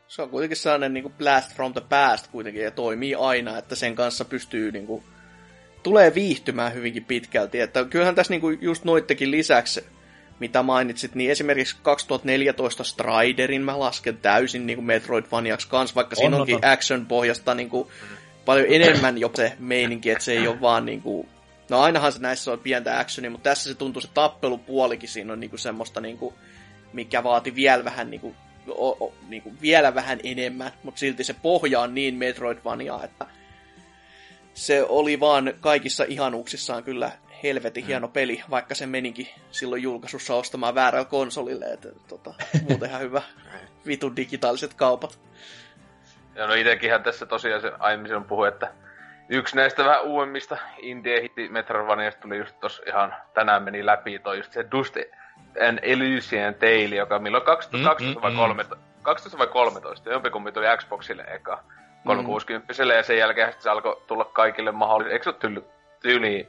Se 0.09 0.22
on 0.22 0.30
kuitenkin 0.30 0.56
sellainen 0.56 0.94
niin 0.94 1.02
kuin 1.02 1.14
blast 1.18 1.55
from 1.55 1.72
the 1.72 1.82
past 1.88 2.26
kuitenkin 2.26 2.62
ja 2.62 2.70
toimii 2.70 3.14
aina, 3.14 3.59
että 3.59 3.74
sen 3.74 3.94
kanssa 3.94 4.24
pystyy 4.24 4.72
niin 4.72 4.86
kuin, 4.86 5.02
tulee 5.82 6.14
viihtymään 6.14 6.74
hyvinkin 6.74 7.05
pitkälti. 7.05 7.60
Että 7.60 7.84
kyllähän 7.84 8.14
tässä 8.14 8.32
niin 8.32 8.40
kuin, 8.40 8.59
just 8.60 8.84
noittekin 8.84 9.30
lisäksi 9.30 9.84
mitä 10.40 10.62
mainitsit, 10.62 11.15
niin 11.15 11.31
esimerkiksi 11.31 11.77
2014 11.82 12.85
Striderin 12.85 13.62
mä 13.62 13.78
lasken 13.78 14.16
täysin 14.16 14.66
niin 14.66 14.77
kuin 14.77 14.86
Metroidvaniaksi 14.86 15.69
kanssa, 15.69 15.94
vaikka 15.94 16.15
on, 16.15 16.20
siinä 16.20 16.36
onkin 16.36 16.56
on. 16.56 16.65
action-pohjasta 16.65 17.55
niin 17.55 17.69
kuin, 17.69 17.89
paljon 18.44 18.66
enemmän 18.70 19.19
jo 19.19 19.31
se 19.35 19.52
meininki, 19.59 20.10
että 20.10 20.24
se 20.24 20.32
ei 20.32 20.48
ole 20.48 20.60
vaan 20.60 20.86
niin 20.86 21.02
kuin, 21.02 21.28
No 21.69 21.81
ainahan 21.81 22.12
se 22.12 22.19
näissä 22.19 22.52
on 22.52 22.59
pientä 22.59 22.98
actionia, 22.98 23.31
mutta 23.31 23.51
tässä 23.51 23.70
se 23.70 23.74
tuntuu 23.74 24.02
se 24.02 24.09
tappelupuolikin 24.15 25.09
siinä 25.09 25.32
on 25.32 25.40
niinku 25.40 25.56
semmoista, 25.56 26.01
niinku, 26.01 26.35
mikä 26.93 27.24
vaati 27.24 27.55
vielä 27.55 27.85
vähän, 27.85 28.10
niinku, 28.10 28.35
o, 28.69 29.05
o, 29.06 29.15
niinku, 29.28 29.52
vielä 29.62 29.94
vähän 29.94 30.20
enemmän, 30.24 30.73
mutta 30.82 30.98
silti 30.98 31.24
se 31.24 31.35
pohja 31.35 31.81
on 31.81 31.94
niin 31.94 32.15
Metroidvania, 32.15 33.01
että 33.05 33.27
se 34.55 34.85
oli 34.89 35.20
vaan 35.20 35.55
kaikissa 35.60 36.05
ihanuuksissaan 36.09 36.85
kyllä 36.85 37.12
helvetin 37.43 37.86
hieno 37.86 38.06
mm. 38.06 38.12
peli, 38.12 38.43
vaikka 38.51 38.74
se 38.74 38.86
menikin 38.86 39.28
silloin 39.51 39.82
julkaisussa 39.82 40.35
ostamaan 40.35 40.74
väärällä 40.74 41.05
konsolille, 41.05 41.65
että 41.65 41.89
tota, 42.09 42.35
muutenhan 42.69 43.01
hyvä 43.01 43.23
vitun 43.86 44.16
digitaaliset 44.16 44.74
kaupat. 44.74 45.19
Ja 46.35 46.47
no 46.47 46.55
itekinhän 46.55 47.02
tässä 47.02 47.27
tosiaan 47.27 47.60
sen 47.60 47.73
aiemmin 47.78 48.16
on 48.16 48.24
puhu, 48.24 48.44
että 48.44 48.73
yksi 49.28 49.56
näistä 49.56 49.85
vähän 49.85 50.02
uudemmista 50.02 50.56
indie 50.78 51.23
hitti 51.23 51.48
Metroidvaniasta 51.48 52.20
tuli 52.20 52.39
just 52.39 52.60
tos 52.60 52.82
ihan 52.86 53.15
tänään 53.35 53.62
meni 53.62 53.86
läpi 53.86 54.19
toi 54.19 54.36
just 54.36 54.52
se 54.52 54.66
Dust 54.70 54.97
and 55.69 55.78
Elysian 55.82 56.55
Tale, 56.55 56.94
joka 56.94 57.19
milloin 57.19 57.44
2012 57.44 58.05
mm, 58.05 58.19
mm, 58.19 58.23
vai, 58.23 58.35
13, 58.35 58.74
mm. 58.74 58.82
12 59.02 59.39
vai 59.39 59.47
13, 59.47 60.10
jompikumpi 60.10 60.52
tuli 60.52 60.66
Xboxille 60.77 61.23
eka 61.23 61.65
360 62.05 62.73
mm. 62.85 62.90
ja 62.90 63.02
sen 63.02 63.19
jälkeen 63.19 63.55
se 63.59 63.70
alkoi 63.70 64.02
tulla 64.06 64.24
kaikille 64.24 64.73
mahdollisesti, 64.73 65.12
eikö 65.12 65.24
se 65.24 65.31
ole 65.31 65.36
tyyli, 65.39 65.65
tyyli 66.02 66.48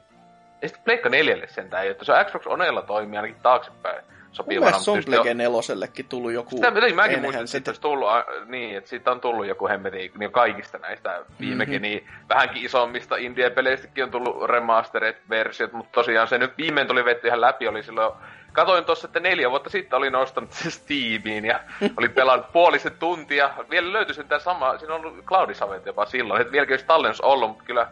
ja 0.62 0.68
sitten 0.68 0.84
Pleikka 0.84 1.08
4 1.08 1.46
sentään 1.46 1.84
ei, 1.84 1.90
että 1.90 2.04
se 2.04 2.12
on 2.12 2.24
Xbox 2.24 2.46
Onella 2.46 2.82
toimii 2.82 3.16
ainakin 3.16 3.42
taaksepäin 3.42 4.04
sopivana. 4.32 4.70
Mun 4.70 4.80
se 4.80 4.90
on 4.90 5.02
Plege 5.06 5.34
nelosellekin 5.34 6.08
tullut 6.08 6.32
joku... 6.32 6.56
Sitä, 6.56 6.70
niin, 6.70 6.96
mäkin 6.96 7.20
muistan, 7.20 7.42
että 7.42 7.50
siitä 7.50 7.70
olisi 7.70 7.80
tullut, 7.80 8.08
niin, 8.46 8.76
että 8.76 8.90
siitä 8.90 9.10
on 9.10 9.20
tullut 9.20 9.46
joku 9.46 9.68
hemmeti 9.68 10.12
niin 10.18 10.32
kaikista 10.32 10.78
näistä 10.78 11.24
viimekin, 11.40 11.74
mm-hmm. 11.74 11.82
niin 11.82 12.08
vähänkin 12.28 12.64
isommista 12.64 13.16
indie-peleistäkin 13.16 14.04
on 14.04 14.10
tullut 14.10 14.50
remastered-versiot, 14.50 15.72
mutta 15.72 15.92
tosiaan 15.92 16.28
se 16.28 16.38
nyt 16.38 16.58
viimein 16.58 16.86
tuli 16.86 17.04
vetty 17.04 17.26
ihan 17.26 17.40
läpi, 17.40 17.68
oli 17.68 17.82
silloin 17.82 18.12
Katoin 18.52 18.84
tuossa, 18.84 19.06
että 19.06 19.20
neljä 19.20 19.50
vuotta 19.50 19.70
sitten 19.70 19.96
olin 19.96 20.12
nostanut 20.12 20.52
se 20.52 20.70
Steamiin 20.70 21.44
ja 21.44 21.60
oli 21.98 22.08
pelannut 22.08 22.52
puolisen 22.52 22.92
tuntia. 22.98 23.50
Vielä 23.70 23.92
löytyi 23.92 24.14
sen 24.14 24.28
tämä 24.28 24.38
sama, 24.38 24.78
siinä 24.78 24.94
on 24.94 25.00
ollut 25.00 25.24
Cloudisavent 25.24 25.86
jopa 25.86 26.06
silloin, 26.06 26.40
että 26.40 26.52
vieläkin 26.52 26.72
olisi 26.72 26.86
tallennus 26.86 27.20
ollut, 27.20 27.48
mutta 27.48 27.64
kyllä 27.64 27.86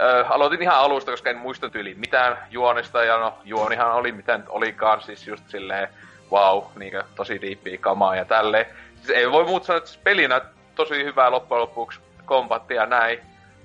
Öö, 0.00 0.24
aloitin 0.28 0.62
ihan 0.62 0.78
alusta, 0.78 1.10
koska 1.10 1.30
en 1.30 1.36
muista 1.36 1.70
tyyli 1.70 1.94
mitään 1.94 2.38
juonista, 2.50 3.04
ja 3.04 3.18
no, 3.18 3.38
juonihan 3.44 3.92
oli 3.92 4.12
mitä 4.12 4.38
nyt 4.38 4.46
olikaan, 4.48 5.02
siis 5.02 5.26
just 5.26 5.48
silleen, 5.48 5.88
wow, 6.32 6.64
niinkö, 6.76 7.04
tosi 7.14 7.40
diippiä 7.40 7.78
kamaa 7.78 8.16
ja 8.16 8.24
tälleen. 8.24 8.66
Siis 8.96 9.10
ei 9.10 9.32
voi 9.32 9.44
muuta 9.44 9.66
sanoa, 9.66 9.78
että 9.78 9.90
siis 9.90 10.02
pelinä 10.04 10.40
tosi 10.74 11.04
hyvää 11.04 11.30
loppujen 11.30 11.60
lopuksi 11.60 12.00
kombattia 12.24 12.86
näin. 12.86 13.20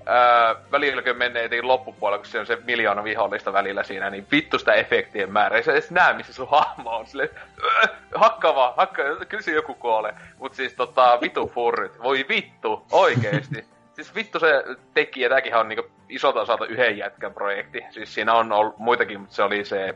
Öö, 0.07 0.55
välillä 0.71 1.01
kun 1.01 1.17
menee 1.17 1.61
loppupuolella, 1.61 2.17
kun 2.17 2.31
se 2.31 2.39
on 2.39 2.45
se 2.45 2.57
miljoona 2.65 3.03
vihollista 3.03 3.53
välillä 3.53 3.83
siinä, 3.83 4.09
niin 4.09 4.27
vittu 4.31 4.59
sitä 4.59 4.73
efektien 4.73 5.31
määrä. 5.31 5.57
Ei 5.57 5.63
se 5.63 5.71
edes 5.71 5.91
näe, 5.91 6.13
missä 6.13 6.33
sun 6.33 6.49
hahmo 6.49 6.89
on. 6.97 7.07
Sille, 7.07 7.29
öö, 7.63 7.93
hakka 8.15 8.55
vaan, 8.55 8.73
hakka, 8.77 9.03
kyllä 9.29 9.43
se 9.43 9.51
joku 9.51 9.73
kuolee. 9.73 10.13
Mut 10.37 10.53
siis 10.53 10.73
tota, 10.73 11.17
vitu 11.21 11.47
furrit. 11.55 11.99
Voi 12.03 12.25
vittu, 12.29 12.85
oikeesti. 12.91 13.65
Siis 14.03 14.15
vittu 14.15 14.39
se 14.39 14.63
tekijä, 14.93 15.29
tämäkin 15.29 15.55
on 15.55 15.67
niinku 15.67 15.91
isolta 16.09 16.41
osalta 16.41 16.65
yhden 16.65 16.97
jätkän 16.97 17.33
projekti. 17.33 17.81
Siis 17.89 18.13
siinä 18.13 18.33
on 18.33 18.51
ollut 18.51 18.77
muitakin, 18.77 19.19
mutta 19.19 19.35
se 19.35 19.43
oli 19.43 19.65
se, 19.65 19.95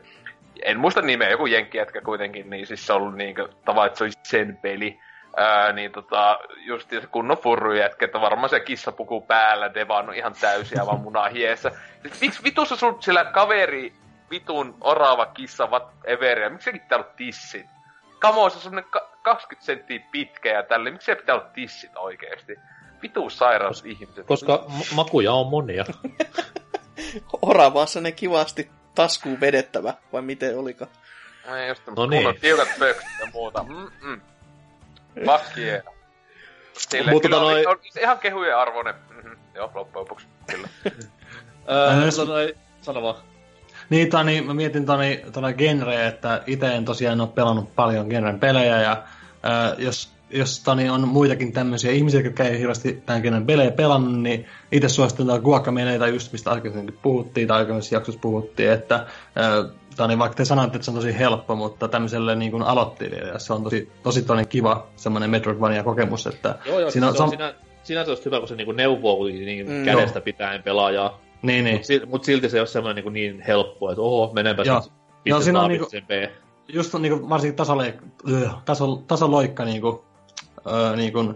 en 0.63 0.79
muista 0.79 1.01
nimeä, 1.01 1.29
joku 1.29 1.45
jenkkijätkä 1.45 2.01
kuitenkin, 2.01 2.49
niin 2.49 2.67
siis 2.67 2.87
se 2.87 2.93
on 2.93 3.01
ollut 3.01 3.15
niinku 3.15 3.47
tavallaan, 3.65 3.87
että 3.87 3.97
se 3.97 4.03
olisi 4.03 4.19
sen 4.23 4.57
peli. 4.61 4.99
Ää, 5.37 5.71
niin 5.71 5.91
tota, 5.91 6.39
just 6.57 6.89
se 6.89 7.07
kunnon 7.11 7.37
jätkä, 7.77 8.05
että 8.05 8.21
varmaan 8.21 8.49
se 8.49 8.59
kissapuku 8.59 9.21
päällä 9.21 9.73
devannut 9.73 10.15
ihan 10.15 10.33
täysiä 10.41 10.85
vaan 10.85 10.99
munaa 10.99 11.29
hiessä. 11.29 11.71
Siis, 12.01 12.21
miksi 12.21 12.43
vitussa 12.43 12.75
sun 12.75 13.03
sillä 13.03 13.25
kaveri 13.25 13.93
vitun 14.31 14.75
orava 14.81 15.25
kissa 15.25 15.71
vat 15.71 15.87
everia, 16.03 16.49
miksi 16.49 16.65
sekin 16.65 16.81
pitää 16.81 16.97
olla 16.97 17.09
tissit? 17.15 17.65
Kamo, 18.19 18.49
se 18.49 18.55
on 18.55 18.61
semmonen 18.61 18.85
20 19.21 19.65
senttiä 19.65 19.99
pitkä 20.11 20.49
ja 20.49 20.63
tälle, 20.63 20.91
miksi 20.91 21.05
se 21.05 21.15
pitää 21.15 21.35
olla 21.35 21.49
tissit 21.53 21.91
oikeesti? 21.95 22.55
Vitu 23.03 23.29
sairaus 23.29 23.81
Kos, 23.81 23.91
ihmiset. 23.91 24.27
Koska 24.27 24.65
makuja 24.95 25.33
on 25.33 25.47
monia. 25.47 25.85
Oravassa 27.41 28.01
ne 28.01 28.11
kivasti 28.11 28.69
taskuun 28.95 29.39
vedettävä, 29.39 29.93
vai 30.13 30.21
miten 30.21 30.57
olika? 30.57 30.87
Ei 31.55 31.67
just 31.67 31.83
no 31.95 32.05
niin. 32.05 32.39
tiukat 32.41 32.67
pöksit 32.79 33.09
ja 33.19 33.27
muuta. 33.33 33.63
Mm-mm. 33.63 34.21
Sille, 36.77 37.11
Mutta 37.11 37.27
kyllä 37.27 37.39
tota 37.39 37.51
noi... 37.51 37.65
on, 37.65 37.79
ihan 38.01 38.19
kehujen 38.19 38.57
arvoinen. 38.57 38.95
Mm-hmm. 39.09 39.37
Joo, 39.55 39.71
loppujen 39.73 40.01
lopuksi, 40.01 40.27
kyllä. 40.51 40.67
öö, 41.71 42.25
noi... 42.27 42.55
Sano 42.81 43.01
vaan. 43.01 43.15
Niin, 43.89 44.09
tani, 44.09 44.41
mä 44.41 44.53
mietin 44.53 44.85
tani, 44.85 45.25
tani 45.31 45.53
genre, 45.53 46.07
että 46.07 46.43
itse 46.47 46.75
en 46.75 46.85
tosiaan 46.85 47.21
ole 47.21 47.29
pelannut 47.29 47.75
paljon 47.75 48.07
genren 48.07 48.39
pelejä, 48.39 48.81
ja 48.81 48.91
äh, 48.91 49.79
jos 49.79 50.13
jos 50.33 50.59
tani 50.63 50.89
on 50.89 51.07
muitakin 51.07 51.53
tämmöisiä 51.53 51.91
ihmisiä, 51.91 52.21
jotka 52.21 52.43
ei 52.43 52.59
hirveästi 52.59 53.01
tämän 53.05 53.21
kenen 53.21 53.45
pelejä 53.45 53.71
pelannut, 53.71 54.21
niin 54.21 54.45
itse 54.71 54.89
suositellaan 54.89 55.41
Guacameleita 55.41 56.07
just 56.07 56.31
mistä 56.31 56.51
aikaisemmin 56.51 56.97
puhuttiin 57.01 57.47
tai 57.47 57.57
aikaisemmissa 57.57 57.95
jaksossa 57.95 58.19
puhuttiin, 58.21 58.71
että 58.71 59.05
tani, 59.97 60.19
vaikka 60.19 60.35
te 60.35 60.45
sanoitte, 60.45 60.75
että 60.77 60.85
se 60.85 60.91
on 60.91 60.95
tosi 60.95 61.19
helppo, 61.19 61.55
mutta 61.55 61.87
tämmöiselle 61.87 62.35
niin 62.35 62.51
kuin 62.51 62.63
aloittelijalle 62.63 63.39
se 63.39 63.53
on 63.53 63.63
tosi, 63.63 63.91
tosi 64.03 64.21
toinen 64.21 64.47
kiva 64.47 64.87
semmoinen 64.95 65.29
Metroidvania-kokemus, 65.29 66.27
että 66.27 66.55
joo, 66.65 66.79
joo, 66.79 66.91
siinä 66.91 67.07
on, 67.07 67.17
se 67.17 67.23
on 67.23 67.29
siinä 67.29 67.53
sinänsä 67.83 68.11
olisi 68.11 68.25
hyvä, 68.25 68.39
kun 68.39 68.47
se 68.47 68.55
niinku 68.55 68.71
neuvoo 68.71 69.25
niin 69.27 69.67
Mm. 69.67 69.85
kädestä 69.85 70.21
pitäen 70.21 70.63
pelaajaa. 70.63 71.19
Niin, 71.41 71.63
niin. 71.63 71.77
Mutta 71.77 72.07
mut 72.07 72.23
silti 72.23 72.49
se 72.49 72.57
ei 72.57 72.61
ole 72.61 72.67
semmoinen 72.67 72.95
niinku 72.95 73.09
niin 73.09 73.41
helppo, 73.47 73.89
että 73.91 74.01
oho, 74.01 74.33
menenpäs 74.33 74.67
Joo. 74.67 74.75
nyt 74.79 74.85
Joo, 74.85 74.93
pistetään 75.23 75.43
siinä 75.43 75.61
on 75.61 75.69
niinku... 75.69 75.87
niinku- 76.09 76.35
Just 76.67 76.95
on 76.95 77.01
niinku 77.01 77.29
varsinkin 77.29 77.55
tasole, 77.55 77.93
taso, 78.65 78.95
tasoloikka 79.07 79.65
niinku, 79.65 80.05
öö, 80.67 80.95
niinku 80.95 81.33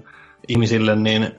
ihmisille, 0.47 0.95
niin 0.95 1.35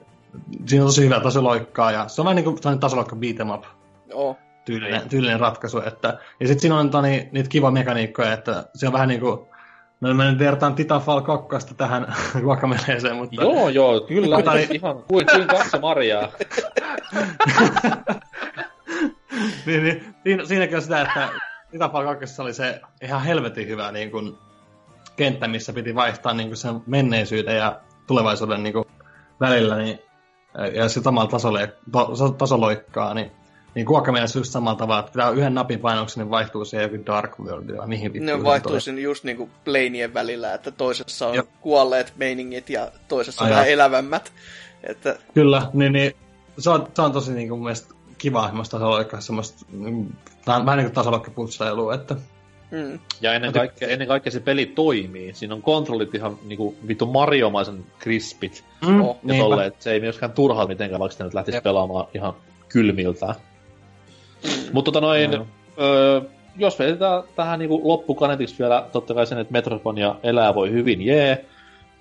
siinä 0.65 0.83
on 0.83 0.87
tosi 0.89 1.05
hyvä 1.05 1.19
tasoloikkaa 1.19 1.91
ja 1.91 2.07
se 2.07 2.21
on 2.21 2.25
vähän 2.25 2.35
niinku 2.35 2.57
sellainen 2.57 2.79
tasoloikka 2.79 3.15
beat 3.15 3.39
em 3.39 3.49
up 3.49 3.63
Joo. 4.09 4.37
tyylinen, 4.65 5.09
tyylinen 5.09 5.39
ratkaisu. 5.39 5.81
Että, 5.81 6.07
ja 6.39 6.47
sitten 6.47 6.59
siinä 6.59 6.79
on 6.79 6.89
tani, 6.89 7.29
niitä 7.31 7.49
kiva 7.49 7.71
mekaniikkoja, 7.71 8.33
että 8.33 8.63
se 8.75 8.87
on 8.87 8.93
vähän 8.93 9.07
niinku, 9.07 9.47
no 10.01 10.13
mä 10.13 10.29
nyt 10.29 10.39
vertaan 10.39 10.75
Titanfall 10.75 11.21
2 11.21 11.75
tähän 11.75 12.15
guacameleeseen, 12.43 13.15
mutta... 13.15 13.41
Joo, 13.41 13.69
joo, 13.69 14.01
kyllä. 14.01 14.35
Mutta 14.35 14.53
ei- 14.53 14.67
ihan 14.71 15.03
kuin, 15.03 15.25
kuin 15.25 15.47
kaksi 15.47 15.79
marjaa. 15.79 16.29
niin, 19.65 19.83
niin, 19.83 20.15
siinä, 20.23 20.45
siinäkin 20.45 20.75
on 20.75 20.81
sitä, 20.81 21.01
että 21.01 21.29
Titanfall 21.71 22.15
2 22.15 22.41
oli 22.41 22.53
se 22.53 22.81
ihan 23.01 23.23
helvetin 23.23 23.67
hyvä 23.67 23.91
niin 23.91 24.11
kuin, 24.11 24.37
kenttä, 25.19 25.47
missä 25.47 25.73
piti 25.73 25.95
vaihtaa 25.95 26.33
niin 26.33 26.49
kuin 26.49 26.57
sen 26.57 26.81
menneisyyden 26.85 27.57
ja 27.57 27.79
tulevaisuuden 28.07 28.63
niin 28.63 28.73
kuin, 28.73 28.85
välillä, 29.39 29.77
niin, 29.77 29.99
ja 30.73 30.89
se 30.89 31.01
samalla 31.01 31.29
tasolle, 31.29 31.73
to, 31.91 32.35
tasoloikkaa, 32.37 33.13
niin 33.13 33.31
niin 33.75 33.85
Guacamelee 33.85 34.27
just 34.35 34.51
samalla 34.51 34.77
tavalla, 34.77 34.99
että 34.99 35.11
pitää 35.11 35.29
yhden 35.29 35.53
napin 35.53 35.79
painoksen, 35.79 36.23
niin 36.23 36.29
vaihtuu 36.29 36.65
siihen 36.65 36.91
joku 36.91 37.05
Dark 37.05 37.39
World 37.39 37.69
ja 37.69 37.87
mihin 37.87 38.13
vittuun 38.13 38.25
Ne 38.25 38.37
se 38.37 38.43
vaihtuu 38.43 38.79
sinne 38.79 39.01
just 39.01 39.23
niinku 39.23 39.49
planien 39.65 40.13
välillä, 40.13 40.53
että 40.53 40.71
toisessa 40.71 41.27
on 41.27 41.35
Joo. 41.35 41.45
kuolleet 41.61 42.13
meiningit 42.17 42.69
ja 42.69 42.91
toisessa 43.07 43.43
on 43.43 43.47
Ai 43.47 43.55
vähän 43.55 43.69
elävämmät. 43.69 44.31
Että 44.83 45.15
Kyllä, 45.33 45.69
niin, 45.73 45.93
niin 45.93 46.15
se, 46.57 46.69
on, 46.69 46.87
se 46.93 47.01
on 47.01 47.11
tosi 47.11 47.33
niin 47.33 47.47
kuin, 47.47 47.57
mun 47.57 47.65
mielestä 47.65 47.93
kivaa 48.17 48.47
semmoista 48.47 48.77
tasoloikkaa, 48.77 49.21
semmoista, 49.21 49.65
mm, 49.71 50.09
vähän 50.47 50.77
niin 50.77 50.85
kuin 50.85 50.95
tasoloikkaputsailu, 50.95 51.91
että 51.91 52.15
mm, 52.71 52.99
Ja 53.21 53.33
ennen 53.33 53.53
kaikkea, 53.53 53.87
ennen 53.87 54.07
kaikkea 54.07 54.31
se 54.31 54.39
peli 54.39 54.65
toimii. 54.65 55.33
Siinä 55.33 55.53
on 55.55 55.61
kontrollit 55.61 56.15
ihan 56.15 56.37
niinku 56.45 56.75
vittu 56.87 57.05
Mariomaisen 57.05 57.85
krispit. 57.99 58.65
mm, 58.87 59.01
Oh, 59.01 59.17
Ja 59.23 59.35
tolle, 59.35 59.65
että 59.65 59.83
se 59.83 59.91
ei 59.91 59.99
myöskään 59.99 60.31
turhaa 60.31 60.67
mitenkään, 60.67 60.99
vaikka 60.99 61.11
sitä 61.11 61.23
nyt 61.23 61.33
lähtisi 61.33 61.57
Jep. 61.57 61.63
pelaamaan 61.63 62.07
ihan 62.13 62.33
kylmiltään. 62.69 63.35
Mutta 64.73 64.91
tota 64.91 65.01
noin, 65.05 65.31
Joo. 65.31 65.45
öö, 65.81 66.21
jos 66.57 66.79
vedetään 66.79 67.23
tähän 67.35 67.59
niinku 67.59 67.81
loppukanetiksi 67.83 68.59
vielä 68.59 68.85
totta 68.91 69.13
kai 69.13 69.27
sen, 69.27 69.37
että 69.37 69.51
Metroidvania 69.53 70.15
elää 70.23 70.55
voi 70.55 70.71
hyvin, 70.71 71.01
jee, 71.01 71.45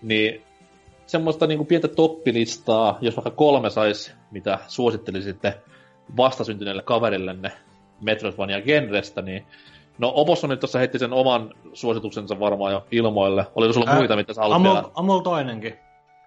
niin 0.03 0.43
semmoista 1.07 1.47
niinku 1.47 1.65
pientä 1.65 1.89
toppilistaa, 1.89 2.99
jos 3.01 3.17
vaikka 3.17 3.31
kolme 3.31 3.71
sais, 3.71 4.15
mitä 4.31 4.59
suosittelisitte 4.69 5.55
vastasyntyneelle 6.17 6.83
kaverillenne 6.83 7.53
Metroidvania 8.01 8.61
genrestä, 8.63 9.23
niin 9.23 9.47
No 9.99 10.13
Opos 10.15 10.45
on 10.45 10.51
nyt 10.51 10.61
tuossa 10.61 10.79
heitti 10.79 10.99
sen 10.99 11.13
oman 11.13 11.55
suosituksensa 11.73 12.41
varmaan 12.41 12.73
jo 12.73 12.87
ilmoille. 12.91 13.47
Oliko 13.55 13.73
sulla 13.73 13.91
Ää, 13.91 13.97
muita, 13.97 14.17
mitä 14.17 14.33
sä 14.33 14.41
haluat 14.41 14.63
vielä? 14.63 14.85
mulla 15.03 15.23
toinenkin. 15.23 15.79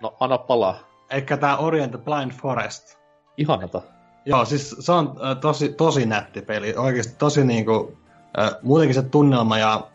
No 0.02 0.14
anna 0.20 0.38
palaa. 0.38 0.76
Eikä 1.10 1.38
tää 1.38 1.58
Orient 1.58 2.06
Blind 2.06 2.32
Forest. 2.32 2.98
Ihanata. 3.38 3.82
Joo, 4.26 4.46
siis 4.46 4.76
se 4.80 4.92
on 4.92 5.16
äh, 5.26 5.38
tosi, 5.38 5.70
tosi 5.74 6.06
nätti 6.06 6.42
peli. 6.42 6.74
Oikeasti 6.78 7.16
tosi 7.18 7.46
niinku, 7.46 7.98
äh, 8.40 8.52
muutenkin 8.62 8.96
se 8.96 9.02
tunnelma 9.02 9.58
ja 9.58 9.88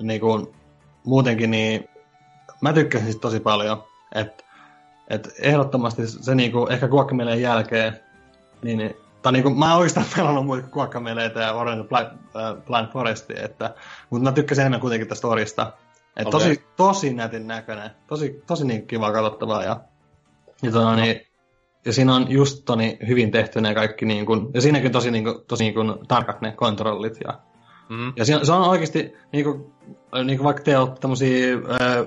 niinku, 0.00 0.52
muutenkin 1.04 1.50
niin, 1.50 1.88
mä 2.60 2.72
tykkäsin 2.72 3.06
siitä 3.06 3.20
tosi 3.20 3.40
paljon. 3.40 3.84
Et, 4.14 4.44
et 5.10 5.28
ehdottomasti 5.38 6.06
se 6.06 6.34
niinku, 6.34 6.66
ehkä 6.66 6.88
Guacameleen 6.88 7.42
jälkeen, 7.42 8.00
niin, 8.62 8.96
niin 9.32 9.42
tai 9.42 9.52
niinku, 9.52 9.60
mä 9.60 9.70
en 9.70 9.76
oikeastaan 9.76 10.06
pelannut 10.16 10.46
muita 10.46 10.62
kuin 10.62 10.72
Guacameleita 10.72 11.40
ja 11.40 11.52
Orient 11.52 11.88
Blind, 11.88 12.06
äh, 12.06 12.64
Blind 12.66 12.88
Forestia, 12.92 13.44
että, 13.44 13.74
mutta 14.10 14.24
mä 14.24 14.32
tykkäsin 14.32 14.62
enemmän 14.62 14.80
kuitenkin 14.80 15.08
tästä 15.08 15.28
Orista. 15.28 15.72
Et 16.16 16.26
Okei. 16.26 16.40
tosi, 16.40 16.64
tosi 16.76 17.14
nätin 17.14 17.46
näköinen. 17.46 17.90
Tosi, 18.06 18.42
tosi 18.46 18.66
niin 18.66 18.86
kiva 18.86 19.12
katsottavaa 19.12 19.62
ja, 19.62 19.80
ja, 20.62 20.70
tota, 20.70 20.96
niin, 20.96 21.20
ja 21.84 21.92
siinä 21.92 22.14
on 22.14 22.30
just 22.30 22.64
toni 22.64 22.98
hyvin 23.06 23.30
tehty 23.30 23.60
ne 23.60 23.74
kaikki, 23.74 24.04
niin 24.06 24.26
kun, 24.26 24.50
ja 24.54 24.60
siinäkin 24.60 24.92
tosi, 24.92 25.10
niin 25.10 25.24
kun, 25.24 25.44
tosi 25.48 25.64
niin 25.64 25.74
kun, 25.74 26.04
tarkat 26.08 26.40
ne 26.40 26.52
kontrollit. 26.52 27.18
Ja, 27.24 27.38
Mm. 27.88 28.12
ja 28.16 28.24
siinä, 28.24 28.44
se 28.44 28.52
on 28.52 28.68
oikeasti, 28.68 29.14
niin 29.32 29.44
kun, 29.44 29.72
niin 30.24 30.38
kun 30.38 30.44
vaikka 30.44 30.62
te 30.62 30.78
olette 30.78 31.00
tämmöisiä 31.00 31.56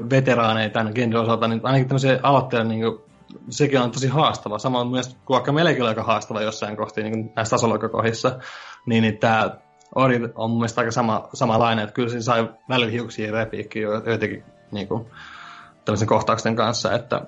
veteraaneja 0.10 0.70
tämän 0.70 0.92
genren 0.96 1.22
osalta, 1.22 1.48
niin 1.48 1.62
ainakin 1.64 1.88
tämmöisiä 1.88 2.20
aloitteille, 2.24 2.68
niin 2.68 2.82
kun, 2.82 3.04
sekin 3.50 3.82
on 3.82 3.92
tosi 3.92 4.08
haastava. 4.08 4.60
Samoin 4.60 4.88
myös 4.88 5.18
vaikka 5.30 5.52
meilläkin 5.52 5.82
on 5.82 5.90
aika 5.90 6.04
haastava 6.04 6.42
jossain 6.42 6.78
kohti 6.78 7.04
niin 7.04 7.32
näissä 7.36 7.56
tasoloikkakohdissa, 7.56 8.40
niin, 8.86 9.02
niin 9.02 9.18
tämä 9.18 9.50
Ori 9.96 10.20
on 10.36 10.50
mun 10.50 10.60
mielestä 10.60 10.82
aika 10.82 10.92
sama, 10.92 11.30
samanlainen, 11.34 11.84
että 11.84 11.94
kyllä 11.94 12.10
siinä 12.10 12.22
sai 12.22 12.50
välillä 12.70 12.92
hiuksia 12.92 13.32
repiikkiä 13.32 13.82
jo- 13.82 14.04
jotenkin 14.12 14.44
niin 14.72 14.88
kun, 14.88 15.08
tämmöisen 15.86 16.08
kohtauksen 16.08 16.56
kanssa, 16.56 16.94
että 16.94 17.22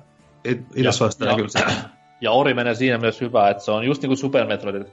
it- 0.44 0.66
itse 0.76 0.92
suosittelen 0.92 1.36
kyllä 1.36 1.50
sitä. 1.50 1.72
Ja 2.22 2.32
Ori 2.32 2.54
menee 2.54 2.76
siinä 2.76 2.98
myös 2.98 3.22
hyvä, 3.22 3.50
että 3.50 3.64
se 3.64 3.72
on 3.72 3.84
just 3.84 4.02
niinku 4.02 4.16
Super 4.16 4.48
Metroid. 4.48 4.84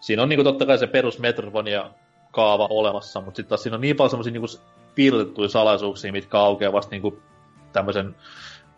Siinä 0.00 0.22
on 0.22 0.28
niinku 0.28 0.44
totta 0.44 0.66
kai 0.66 0.78
se 0.78 0.86
perus 0.86 1.18
Metroidvania 1.18 1.90
kaava 2.30 2.66
olemassa, 2.70 3.20
mutta 3.20 3.36
sitten 3.36 3.48
taas 3.48 3.62
siinä 3.62 3.74
on 3.74 3.80
niin 3.80 3.96
paljon 3.96 4.10
semmoisia 4.10 4.32
niinku 4.32 4.46
piilotettuja 4.94 5.48
salaisuuksia, 5.48 6.12
mitkä 6.12 6.38
aukeaa 6.38 6.72
vasta 6.72 6.90
niinku 6.90 7.18
tämmöisen... 7.72 8.16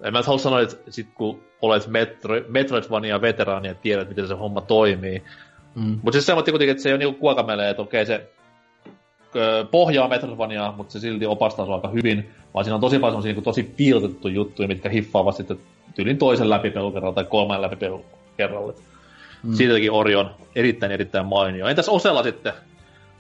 En 0.03 0.13
mä 0.13 0.23
halua 0.27 0.39
sanoa, 0.39 0.61
että 0.61 0.77
sit 0.91 1.09
kun 1.15 1.41
olet 1.63 1.87
Metro, 1.87 2.35
Metroidvania 2.49 3.21
veteraani 3.21 3.69
ja 3.69 3.75
tiedät, 3.75 4.09
miten 4.09 4.29
se 4.29 4.35
homma 4.35 4.61
toimii. 4.61 5.23
Mm. 5.75 5.99
Mutta 6.03 6.13
siis 6.13 6.27
semmoinen 6.27 6.53
kuitenkin, 6.53 6.71
että 6.71 6.83
se 6.83 6.89
ei 6.89 6.93
ole 6.93 6.99
niinku 6.99 7.21
kuokamelee, 7.21 7.71
että 7.71 7.83
okei 7.83 8.07
se 8.07 8.31
ö, 9.37 9.67
pohjaa 9.71 10.09
Metroidvaniaa, 10.09 10.73
mutta 10.73 10.93
se 10.93 11.01
silti 11.01 11.27
opastaa 11.27 11.67
sua 11.67 11.75
aika 11.75 11.89
hyvin, 11.89 12.31
vaan 12.55 12.65
siinä 12.65 12.75
on 12.75 12.81
tosi 12.81 12.99
paljon 12.99 13.23
niinku 13.23 13.43
tosi 13.43 13.63
piilotettuja 13.63 14.35
juttuja, 14.35 14.69
mitkä 14.69 14.89
hiffaavat 14.89 15.37
sitten 15.37 15.59
tyylin 15.95 16.19
toisen 16.19 16.51
läpipelukerralla 16.51 17.15
tai 17.15 17.25
kolmannen 17.25 17.63
läpipelukerralle. 17.63 18.75
Mm. 19.43 19.55
Siitäkin 19.55 19.93
Ori 19.93 20.15
on 20.15 20.31
erittäin 20.55 20.93
erittäin 20.93 21.27
mainio. 21.27 21.67
Entäs 21.67 21.89
Osella 21.89 22.23
sitten? 22.23 22.53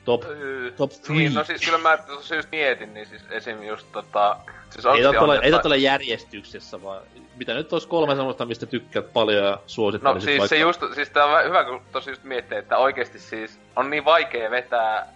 Top, 0.08 0.24
Öö, 0.24 0.70
top 0.70 0.90
three. 0.90 1.16
Niin, 1.18 1.34
no 1.34 1.44
siis 1.44 1.64
kyllä 1.64 1.78
mä 1.78 1.98
just 2.36 2.50
mietin, 2.50 2.94
niin 2.94 3.06
siis 3.06 3.22
esim. 3.30 3.62
just 3.62 3.86
tota... 3.92 4.36
Siis 4.70 4.84
ei 4.84 4.90
on 4.90 4.94
ole, 5.24 5.34
jotain- 5.34 5.52
totta 5.52 5.68
ole 5.68 5.76
järjestyksessä, 5.76 6.82
vaan 6.82 7.02
mitä 7.36 7.54
nyt 7.54 7.72
olisi 7.72 7.88
kolme 7.88 8.14
semmoista, 8.14 8.44
mistä 8.44 8.66
tykkäät 8.66 9.12
paljon 9.12 9.44
ja 9.44 9.50
No 9.50 9.60
suosittelisit 9.66 10.22
siis 10.28 10.38
vaikka... 10.38 10.48
se 10.48 10.58
just, 10.60 10.82
siis 10.94 11.10
tää 11.10 11.24
on 11.24 11.40
vä- 11.40 11.44
hyvä, 11.46 11.64
kun 11.64 11.80
tosi 11.92 12.10
just 12.10 12.24
miettii, 12.24 12.58
että 12.58 12.76
oikeesti 12.78 13.18
siis 13.18 13.60
on 13.76 13.90
niin 13.90 14.04
vaikea 14.04 14.50
vetää 14.50 14.98
äh, 14.98 15.06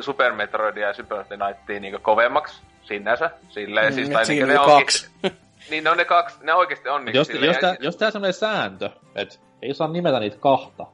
Super 0.00 0.32
Metroidia 0.32 0.86
ja 0.86 0.94
Super 0.94 1.24
Knightia 1.24 1.80
niinku 1.80 1.98
kovemmaksi 2.02 2.60
sinänsä. 2.82 3.30
Silleen, 3.48 3.86
Mm, 3.92 3.94
siis, 3.94 4.08
tai 4.08 4.26
siinä 4.26 4.46
niinku 4.46 4.62
on 4.62 4.68
ne 4.68 4.74
onkin- 4.74 4.84
kaksi. 4.86 5.10
Niin 5.70 5.84
ne 5.84 5.90
on 5.90 5.96
ne 5.96 6.04
kaksi, 6.04 6.36
ne 6.42 6.54
oikeesti 6.54 6.88
on 6.88 7.04
niinku 7.04 7.16
jos, 7.18 7.26
silleen, 7.26 7.46
jos, 7.52 7.56
tää, 7.60 7.76
jos 7.80 7.96
tää 7.96 8.06
on 8.06 8.12
semmoinen 8.12 8.34
sääntö, 8.34 8.90
että 9.14 9.34
ei 9.62 9.74
saa 9.74 9.88
nimetä 9.88 10.20
niitä 10.20 10.36
kahta, 10.40 10.86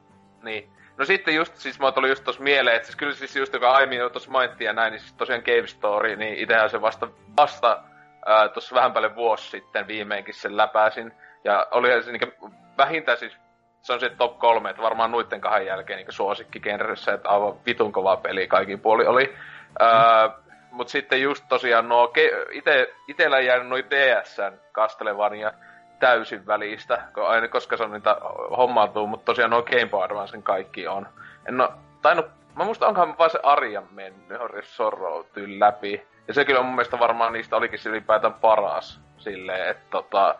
Niin. 0.43 0.69
No 0.99 1.05
sitten 1.05 1.35
just, 1.35 1.55
siis 1.55 1.79
mä 1.79 1.91
tuli 1.91 2.09
just 2.09 2.23
tossa 2.23 2.43
mieleen, 2.43 2.75
että 2.75 2.85
siis 2.85 2.95
kyllä 2.95 3.13
siis 3.13 3.35
just 3.35 3.53
joka 3.53 3.71
aiemmin 3.71 3.97
jo 3.97 4.09
tossa 4.09 4.31
mainittiin 4.31 4.65
ja 4.65 4.73
näin, 4.73 4.91
niin 4.91 4.99
siis 4.99 5.13
tosiaan 5.13 5.41
Game 5.45 5.67
Story, 5.67 6.15
niin 6.15 6.37
itsehän 6.37 6.69
se 6.69 6.81
vasta, 6.81 7.07
vasta 7.37 7.83
ää, 8.25 8.49
tossa 8.49 8.75
vähän 8.75 8.93
päälle 8.93 9.15
vuosi 9.15 9.49
sitten 9.49 9.87
viimeinkin 9.87 10.33
sen 10.33 10.57
läpäisin. 10.57 11.13
Ja 11.43 11.67
oli 11.71 12.03
se 12.03 12.11
niinku 12.11 12.51
vähintään 12.77 13.17
siis, 13.17 13.37
se 13.81 13.93
on 13.93 13.99
se 13.99 14.09
top 14.09 14.39
kolme, 14.39 14.69
että 14.69 14.81
varmaan 14.81 15.11
nuitten 15.11 15.41
kahden 15.41 15.67
jälkeen 15.67 15.97
niinku 15.97 16.11
suosikki 16.11 16.59
genressä, 16.59 17.13
että 17.13 17.29
aivan 17.29 17.65
vitun 17.65 17.91
kova 17.91 18.17
peli 18.17 18.47
kaikin 18.47 18.79
puoli 18.79 19.05
oli. 19.05 19.35
Ää, 19.79 20.29
mut 20.71 20.89
sitten 20.89 21.21
just 21.21 21.45
tosiaan 21.49 21.89
nuo, 21.89 22.07
ke- 22.07 22.47
ite, 22.51 22.93
itellä 23.07 23.39
jäänyt 23.39 23.67
noin 23.67 23.85
DSn 23.89 24.57
Castlevania 24.73 25.51
täysin 25.99 26.47
välistä, 26.47 27.01
aina 27.27 27.47
koska 27.47 27.77
se 27.77 27.83
on 27.83 27.91
niitä 27.91 28.17
hommautuu, 28.57 29.07
mutta 29.07 29.25
tosiaan 29.25 29.51
nuo 29.51 29.63
Game 29.63 29.85
Boy 29.85 30.03
Advancen 30.03 30.43
kaikki 30.43 30.87
on. 30.87 31.07
En 31.47 31.61
oo 31.61 31.73
tainnut, 32.01 32.25
mä 32.55 32.63
muistan 32.63 32.87
onkohan 32.87 33.17
vaan 33.17 33.29
se 33.29 33.39
Arjan 33.43 33.87
mennyt 33.91 34.39
Horror 34.39 34.65
Sorrow 34.65 35.25
läpi. 35.57 36.07
Ja 36.27 36.33
se 36.33 36.45
kyllä 36.45 36.61
mun 36.61 36.75
mielestä 36.75 36.99
varmaan 36.99 37.33
niistä 37.33 37.55
olikin 37.55 37.79
ylipäätään 37.85 38.33
paras 38.33 38.99
silleen, 39.17 39.69
että 39.69 39.85
tota, 39.89 40.35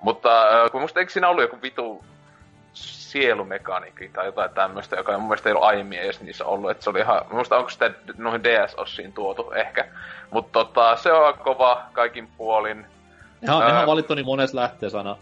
mutta 0.00 0.46
kun 0.72 0.80
musta 0.80 1.00
eikö 1.00 1.12
siinä 1.12 1.28
ollut 1.28 1.44
joku 1.44 1.58
vitu 1.62 2.04
sielumekaniikki 2.72 4.08
tai 4.08 4.26
jotain 4.26 4.50
tämmöistä, 4.50 4.96
joka 4.96 5.18
mun 5.18 5.28
mielestä 5.28 5.48
ei 5.48 5.52
ollut 5.52 5.68
aiemmin 5.68 5.98
edes 5.98 6.20
niissä 6.20 6.44
ollut, 6.44 6.70
että 6.70 6.84
se 6.84 6.90
oli 6.90 7.00
ihan, 7.00 7.20
muista 7.32 7.56
onko 7.56 7.70
sitä 7.70 7.90
noihin 8.16 8.44
DS-ossiin 8.44 9.12
tuotu 9.12 9.50
ehkä, 9.50 9.84
mutta 10.30 10.52
tota, 10.52 10.96
se 10.96 11.12
on 11.12 11.38
kova 11.38 11.82
kaikin 11.92 12.28
puolin, 12.36 12.86
Nehän, 13.40 13.62
Ää... 13.62 13.68
nehän 13.68 13.86
valittu 13.86 14.14
niin 14.14 14.26
monessa 14.26 14.56
lähteessä 14.56 14.98
aina 14.98 15.16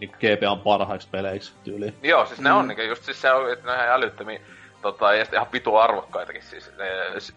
niin 0.00 0.10
GPAn 0.10 0.60
parhaiksi 0.60 1.08
peleiksi 1.10 1.52
tyyli. 1.64 1.94
Joo, 2.02 2.26
siis 2.26 2.40
ne 2.40 2.50
mm. 2.50 2.56
on 2.56 2.68
niin, 2.68 2.88
just 2.88 3.04
siis 3.04 3.20
se 3.20 3.32
on, 3.32 3.52
että 3.52 3.66
ne 3.66 3.72
on 3.72 3.78
ihan 3.78 3.90
älyttömiä 3.90 4.40
tota, 4.82 5.14
ja 5.14 5.24
sitten 5.24 5.38
ihan 5.38 5.52
vitu 5.52 5.76
arvokkaitakin 5.76 6.42
siis. 6.42 6.72
Ne, 6.78 6.86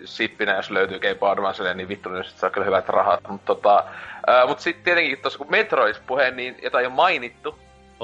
sippinä, 0.05 0.55
jos 0.55 0.71
löytyy 0.71 0.99
Game 0.99 1.15
Boy 1.15 1.29
Advancelle, 1.29 1.73
niin 1.73 1.89
vittu, 1.89 2.09
niin 2.09 2.23
saa 2.23 2.49
kyllä 2.49 2.65
hyvät 2.65 2.89
rahat. 2.89 3.19
Mutta 3.27 3.45
tota, 3.45 3.83
mut 4.47 4.59
sitten 4.59 4.83
tietenkin 4.83 5.17
tuossa 5.21 5.38
kun 5.38 5.47
Metroid 5.49 5.95
puheen, 6.07 6.35
niin 6.35 6.57
jotain 6.63 6.85
on 6.85 6.91
ole 6.91 6.95
mainittu. 6.95 7.59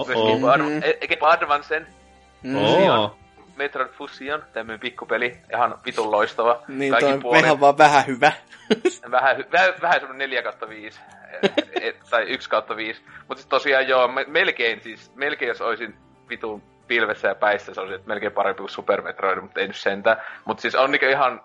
Siis 0.05 0.17
Game 0.17 0.39
Boy 0.39 0.57
mm-hmm. 0.57 1.27
Advancen. 1.27 1.87
Mm. 2.43 2.55
Oh. 2.55 3.15
Metroid 3.55 3.89
Fusion, 3.89 4.43
tämmöinen 4.53 4.79
pikkupeli, 4.79 5.37
ihan 5.53 5.79
vitun 5.85 6.11
loistava. 6.11 6.63
Niin, 6.67 6.91
Kaikin 6.91 7.09
toi 7.09 7.19
puolin. 7.19 7.41
vähän 7.41 7.59
vaan 7.59 7.77
vähän 7.77 8.07
hyvä. 8.07 8.31
vähän, 9.11 9.37
hy- 9.37 9.51
vähän, 9.51 9.73
vähän 9.81 9.99
semmonen 9.99 10.29
4 10.29 10.43
5. 10.69 10.99
Eh, 11.81 11.95
tai 12.09 12.23
1 12.23 12.49
kautta 12.49 12.75
5. 12.75 13.03
Mutta 13.27 13.41
siis 13.41 13.49
tosiaan 13.49 13.87
joo, 13.87 14.09
melkein 14.27 14.81
siis, 14.81 15.11
melkein 15.15 15.49
jos 15.49 15.61
olisin 15.61 15.95
vitun 16.29 16.61
pilvessä 16.87 17.27
ja 17.27 17.35
päissä, 17.35 17.73
se 17.73 17.81
olisi 17.81 17.95
että 17.95 18.07
melkein 18.07 18.31
parempi 18.31 18.59
kuin 18.59 18.69
Super 18.69 19.01
Metroid, 19.01 19.41
mutta 19.41 19.59
ei 19.59 19.67
nyt 19.67 19.75
sentään. 19.75 20.21
Mutta 20.45 20.61
siis 20.61 20.75
on 20.75 20.91
niinku 20.91 21.05
ihan 21.05 21.41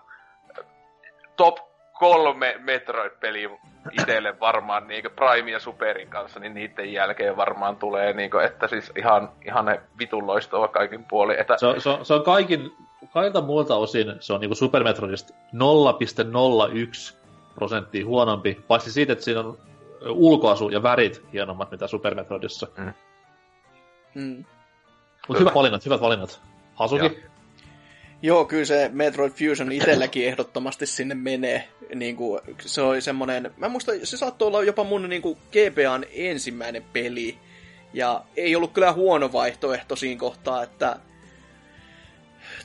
eh, 0.59 0.65
top 1.35 1.57
kolme 1.99 2.55
Metroid-peliä 2.59 3.49
itselle 3.91 4.39
varmaan 4.39 4.87
niinku 4.87 5.09
Prime 5.15 5.51
ja 5.51 5.59
Superin 5.59 6.07
kanssa, 6.07 6.39
niin 6.39 6.53
niiden 6.53 6.93
jälkeen 6.93 7.37
varmaan 7.37 7.75
tulee 7.75 8.13
niinku, 8.13 8.37
että 8.37 8.67
siis 8.67 8.91
ihan, 8.97 9.29
ihan 9.45 9.65
ne 9.65 9.81
vitun 9.99 10.27
loistava 10.27 10.67
kaikin 10.67 11.05
puolin. 11.05 11.39
Että... 11.39 11.57
Se, 11.57 11.67
on, 11.67 11.81
se, 11.81 11.89
on, 11.89 12.05
se 12.05 12.13
on 12.13 12.23
kaikin, 12.23 12.71
kaikilta 13.13 13.41
muilta 13.41 13.75
osin, 13.75 14.15
se 14.19 14.33
on 14.33 14.41
niinku 14.41 14.55
Super 14.55 14.83
Metroidista 14.83 15.33
0,01 15.33 17.15
prosenttia 17.55 18.05
huonompi, 18.05 18.59
paitsi 18.67 18.91
siitä, 18.91 19.13
että 19.13 19.25
siinä 19.25 19.39
on 19.39 19.57
ulkoasu 20.09 20.69
ja 20.69 20.83
värit 20.83 21.21
hienommat 21.33 21.71
mitä 21.71 21.87
Super 21.87 22.15
Metroidissa. 22.15 22.67
Mm. 24.15 24.45
Mutta 25.27 25.39
hyvät 25.39 25.55
valinnat, 25.55 25.85
hyvät 25.85 26.01
valinnat. 26.01 26.41
Hasuki? 26.75 27.05
Joo. 27.05 27.33
Joo, 28.25 28.45
kyllä 28.45 28.65
se 28.65 28.89
Metroid 28.93 29.31
Fusion 29.31 29.71
itselläkin 29.71 30.27
ehdottomasti 30.27 30.85
sinne 30.85 31.15
menee. 31.15 31.67
Niin 31.95 32.15
kuin, 32.15 32.41
se 32.59 32.81
oli 32.81 33.01
semmonen, 33.01 33.53
mä 33.57 33.69
muistan, 33.69 33.95
se 34.03 34.17
saattoi 34.17 34.47
olla 34.47 34.63
jopa 34.63 34.83
mun 34.83 35.09
niin 35.09 35.21
kuin 35.21 35.37
GBAn 35.51 36.05
ensimmäinen 36.11 36.83
peli. 36.93 37.37
Ja 37.93 38.23
ei 38.35 38.55
ollut 38.55 38.73
kyllä 38.73 38.93
huono 38.93 39.31
vaihtoehto 39.31 39.95
siinä 39.95 40.19
kohtaa, 40.19 40.63
että 40.63 40.99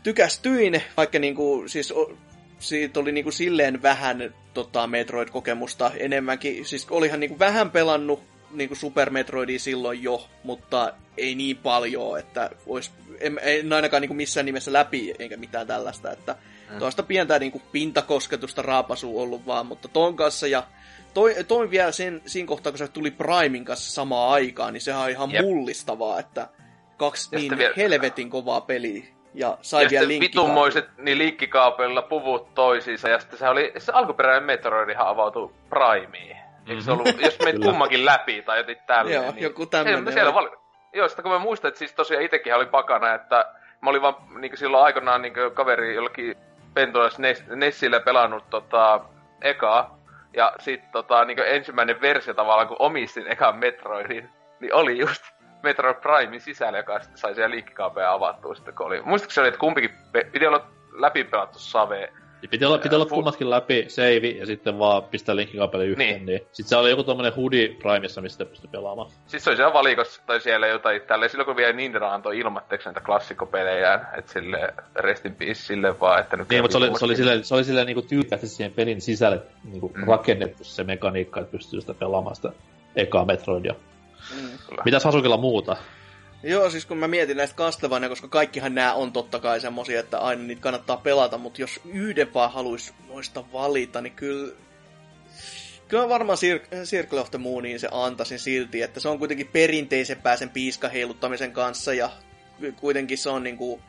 tykästyin, 0.03 0.83
vaikka 0.97 1.19
niin 1.19 1.35
kuin, 1.35 1.69
siis 1.69 1.95
siitä 2.59 3.01
oli 3.01 3.13
niin 3.13 3.25
kuin 3.25 3.33
silleen 3.33 3.83
vähän 3.83 4.35
tota, 4.55 4.87
Metroid-kokemusta 4.87 5.91
enemmänkin. 5.97 6.65
Siis 6.65 6.87
olihan 6.91 7.21
niin 7.21 7.31
kuin 7.31 7.39
vähän 7.39 7.71
pelannut 7.71 8.23
niin 8.51 8.69
kuin 8.69 8.79
Super 8.79 9.11
Metroidia 9.11 9.59
silloin 9.59 10.03
jo, 10.03 10.29
mutta 10.45 10.95
ei 11.17 11.35
niin 11.35 11.57
paljon, 11.57 12.19
että 12.19 12.51
olisi, 12.67 12.91
en, 13.21 13.41
en 13.43 13.73
ainakaan 13.73 14.01
niin 14.01 14.09
kuin 14.09 14.17
missään 14.17 14.47
nimessä 14.47 14.73
läpi, 14.73 15.15
eikä 15.19 15.37
mitään 15.37 15.67
tällaista, 15.67 16.13
että 16.13 16.37
mm. 16.71 16.79
tuosta 16.79 17.03
pientä 17.03 17.39
niin 17.39 17.53
kuin 17.53 17.63
pintakosketusta 17.73 18.63
raapasua 18.63 19.23
ollut 19.23 19.47
vaan, 19.47 19.67
mutta 19.67 19.89
ton 19.89 20.17
kanssa 20.17 20.47
ja 20.47 20.63
toi, 21.15 21.35
toi 21.49 21.71
vielä 21.71 21.93
sen, 21.93 22.23
siinä 22.27 22.47
kohtaa, 22.47 22.73
kun 22.73 22.79
se 22.79 22.89
tuli 22.89 23.11
Primein 23.11 23.65
kanssa 23.65 23.93
samaan 23.93 24.33
aikaan, 24.33 24.73
niin 24.73 24.81
sehän 24.81 25.03
on 25.03 25.11
ihan 25.11 25.33
Jep. 25.33 25.43
mullistavaa, 25.43 26.21
että 26.21 26.49
kaksi 26.97 27.29
Ja 27.33 27.39
niin 27.39 27.59
vielä- 27.59 27.75
helvetin 27.77 28.31
kovaa 28.31 28.61
peliä. 28.61 29.05
Ja 29.35 29.59
sai 29.61 29.85
ja 29.85 29.91
vielä 29.91 30.09
vitunmoiset 30.09 30.89
niin 30.97 31.19
liikkikaapelilla 31.19 32.03
puvut 32.03 32.55
toisiinsa, 32.55 33.09
ja 33.09 33.19
sitten 33.19 33.39
se 33.39 33.49
oli, 33.49 33.73
se 33.79 33.93
alkuperäinen 33.93 34.43
Metroidihan 34.43 35.07
avautui 35.07 35.51
Primeen. 35.71 36.37
Eikö 36.67 36.83
se 36.83 36.91
ollut, 36.91 37.09
jos 37.21 37.39
menet 37.39 37.55
Kyllä. 37.55 37.67
kummankin 37.67 38.05
läpi 38.05 38.43
tai 38.43 38.59
jotain 38.59 38.79
tälleen. 38.87 39.23
Joo, 39.23 39.33
niin 39.33 39.43
joku 39.43 39.67
tämmönen 39.67 39.95
Siellä, 39.97 40.13
siellä 40.13 40.31
oli. 40.31 40.51
vali... 40.51 40.59
Joo, 40.93 41.09
sitä 41.09 41.23
kun 41.23 41.33
mä 41.33 41.39
muistan, 41.39 41.69
että 41.69 41.79
siis 41.79 41.93
tosiaan 41.93 42.25
itekin 42.25 42.55
oli 42.55 42.67
pakana, 42.67 43.15
että 43.15 43.53
mä 43.81 43.91
olin 43.91 44.03
vaan 44.03 44.15
niin 44.39 44.57
silloin 44.57 44.85
aikanaan 44.85 45.23
niin 45.23 45.35
kaveri 45.55 45.95
jollakin 45.95 46.37
Nes, 47.19 47.45
Nessillä 47.47 48.01
pelannut 48.01 48.51
tota, 48.51 49.01
ekaa. 49.43 49.99
Ja 50.37 50.53
sitten 50.61 50.91
tota, 50.93 51.25
niin 51.25 51.39
ensimmäinen 51.39 52.01
versio 52.01 52.35
tavallaan, 52.35 52.69
kun 52.69 52.77
omistin 52.81 53.33
ekan 53.33 53.57
Metroidin, 53.57 54.29
niin 54.61 54.75
oli 54.75 54.99
just 54.99 55.23
Metroid 55.63 55.97
Primein 55.97 56.41
sisällä, 56.41 56.79
joka 56.79 57.01
sitten 57.01 57.19
sai 57.19 57.35
siellä 57.35 57.51
liikkikaapeja 57.51 58.13
avattua 58.13 58.55
sitten, 58.55 58.75
kun 58.75 58.87
oli. 58.87 59.03
Muistatko 59.03 59.33
se 59.33 59.41
oli, 59.41 59.49
että 59.49 59.61
kumpikin 59.61 59.91
pe- 60.13 60.29
piti 60.33 60.47
olla 60.47 60.67
läpipelattu 60.93 61.59
Save. 61.59 62.13
Ja 62.43 62.49
piti 62.49 62.65
olla, 62.65 62.79
piti 62.79 62.95
olla 62.95 63.07
kummatkin 63.07 63.51
läpi, 63.51 63.85
save, 63.89 64.29
ja 64.29 64.47
sitten 64.47 64.79
vaan 64.79 65.03
pistää 65.03 65.37
linkkikaapeli 65.37 65.87
yhteen. 65.87 66.15
Niin. 66.15 66.27
Niin. 66.27 66.41
Sitten 66.41 66.69
siellä 66.69 66.83
oli 66.83 66.91
joku 66.91 67.05
tommonen 67.05 67.35
hoodie 67.37 67.69
Primeissa, 67.69 68.21
mistä 68.21 68.45
pystyi 68.45 68.71
pelaamaan. 68.71 69.11
Siis 69.27 69.45
se 69.45 69.51
oli 69.51 69.57
siellä 69.57 69.73
valikossa 69.73 70.23
tai 70.27 70.41
siellä 70.41 70.67
jotain 70.67 71.01
tälleen, 71.01 71.31
silloin 71.31 71.47
kun 71.47 71.57
vielä 71.57 71.73
Nintendo 71.73 72.07
antoi 72.07 72.39
ilmatteeksi 72.39 72.89
näitä 72.89 73.01
klassikkopelejään, 73.01 74.09
että 74.19 74.33
sille 74.33 74.75
rest 74.97 75.27
in 75.27 75.35
peace 75.35 75.55
sille 75.55 76.01
vaan, 76.01 76.21
että 76.21 76.37
nyt 76.37 76.49
Niin, 76.49 76.65
mutta 76.65 76.79
se 76.79 76.85
oli, 76.85 76.99
se 76.99 77.05
oli 77.05 77.17
silleen, 77.17 77.45
se 77.45 77.55
oli 77.55 77.65
silleen 77.65 77.87
niinku 77.87 78.03
tyylikästi 78.03 78.49
siihen 78.49 78.73
pelin 78.73 79.01
sisälle 79.01 79.43
niinku 79.65 79.93
mm. 79.95 80.05
rakennettu 80.07 80.65
se 80.65 80.85
mekaniikka, 80.85 81.41
että 81.41 81.53
pystyy 81.53 81.81
sitä 81.81 81.95
pelaamaan 81.95 82.37
sitä 82.37 82.53
ekaa 82.97 83.25
Metroidia. 83.25 83.75
Mm. 84.37 84.59
Mitäs 84.85 85.05
Hasukilla 85.05 85.37
muuta? 85.37 85.77
Joo, 86.43 86.71
siis 86.71 86.87
kun 86.87 86.99
mä 86.99 87.09
mietin 87.09 87.37
näistä 87.37 87.57
Castlevania, 87.57 88.09
koska 88.09 88.29
kaikkihan 88.29 88.75
nämä 88.75 88.95
on 88.95 89.13
totta 89.13 89.39
kai 89.39 89.61
semmosia, 89.61 90.01
että 90.01 90.19
aina 90.19 90.43
niitä 90.43 90.63
kannattaa 90.63 90.97
pelata, 90.97 91.39
mutta 91.39 91.61
jos 91.61 91.81
yhden 91.85 92.35
vaan 92.35 92.53
haluaisi 92.53 92.93
noista 93.09 93.45
valita, 93.53 94.01
niin 94.01 94.13
kyllä... 94.13 94.53
Kyllä 95.89 96.09
varmaan 96.09 96.39
Cir- 96.39 96.85
Circle 96.85 97.21
of 97.21 97.31
the 97.31 97.39
Mooniin 97.39 97.81
se 97.81 97.89
antaisin 97.91 98.39
silti, 98.39 98.83
että 98.83 99.01
se 99.01 99.09
on 99.09 99.19
kuitenkin 99.19 99.49
perinteisempää 99.53 100.37
sen 100.37 100.51
piiskaheiluttamisen 100.51 101.53
kanssa 101.53 101.95
ja 101.95 102.11
kuitenkin 102.77 103.19
se 103.19 103.31
on 103.31 103.43
niinku 103.43 103.81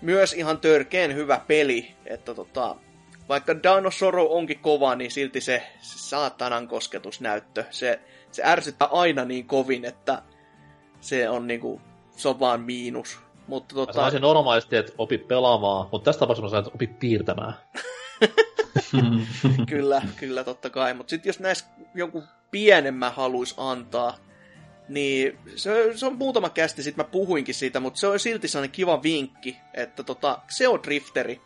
myös 0.00 0.32
ihan 0.32 0.60
törkeen 0.60 1.14
hyvä 1.14 1.40
peli, 1.46 1.94
että 2.06 2.34
tota, 2.34 2.76
vaikka 3.28 3.62
Dawn 3.62 3.86
of 3.86 3.94
Sorrow 3.94 4.26
onkin 4.30 4.58
kova, 4.58 4.94
niin 4.94 5.10
silti 5.10 5.40
se, 5.40 5.62
se 5.80 5.98
saatanan 5.98 6.68
kosketusnäyttö, 6.68 7.64
se, 7.70 8.00
se 8.34 8.42
ärsyttää 8.44 8.88
aina 8.92 9.24
niin 9.24 9.46
kovin, 9.46 9.84
että 9.84 10.22
se 11.00 11.28
on 11.28 11.46
niinku, 11.46 11.80
se 12.16 12.28
on 12.28 12.40
vaan 12.40 12.60
miinus. 12.60 13.18
Mutta 13.46 13.74
Mä 13.74 13.80
tota, 13.80 13.92
sanoisin 13.92 14.22
normaalisti, 14.22 14.76
että 14.76 14.92
opi 14.98 15.18
pelaamaan, 15.18 15.88
mutta 15.92 16.04
tässä 16.04 16.20
tapauksessa 16.20 16.42
mä 16.42 16.50
sanon, 16.50 16.64
että 16.66 16.74
opi 16.74 16.86
piirtämään. 16.86 17.54
kyllä, 19.70 20.02
kyllä 20.16 20.44
totta 20.44 20.70
kai. 20.70 20.94
Mutta 20.94 21.10
sitten 21.10 21.28
jos 21.28 21.40
näissä 21.40 21.66
jonkun 21.94 22.22
pienemmän 22.50 23.12
haluaisi 23.14 23.54
antaa, 23.58 24.16
niin 24.88 25.38
se, 25.56 25.92
se 25.94 26.06
on 26.06 26.18
muutama 26.18 26.48
kästi, 26.50 26.82
sitten 26.82 27.04
mä 27.04 27.10
puhuinkin 27.10 27.54
siitä, 27.54 27.80
mutta 27.80 28.00
se 28.00 28.06
on 28.06 28.20
silti 28.20 28.48
sellainen 28.48 28.72
kiva 28.72 29.02
vinkki, 29.02 29.56
että 29.74 30.02
tota, 30.02 30.38
se 30.48 30.68
on 30.68 30.82
drifteri 30.82 31.40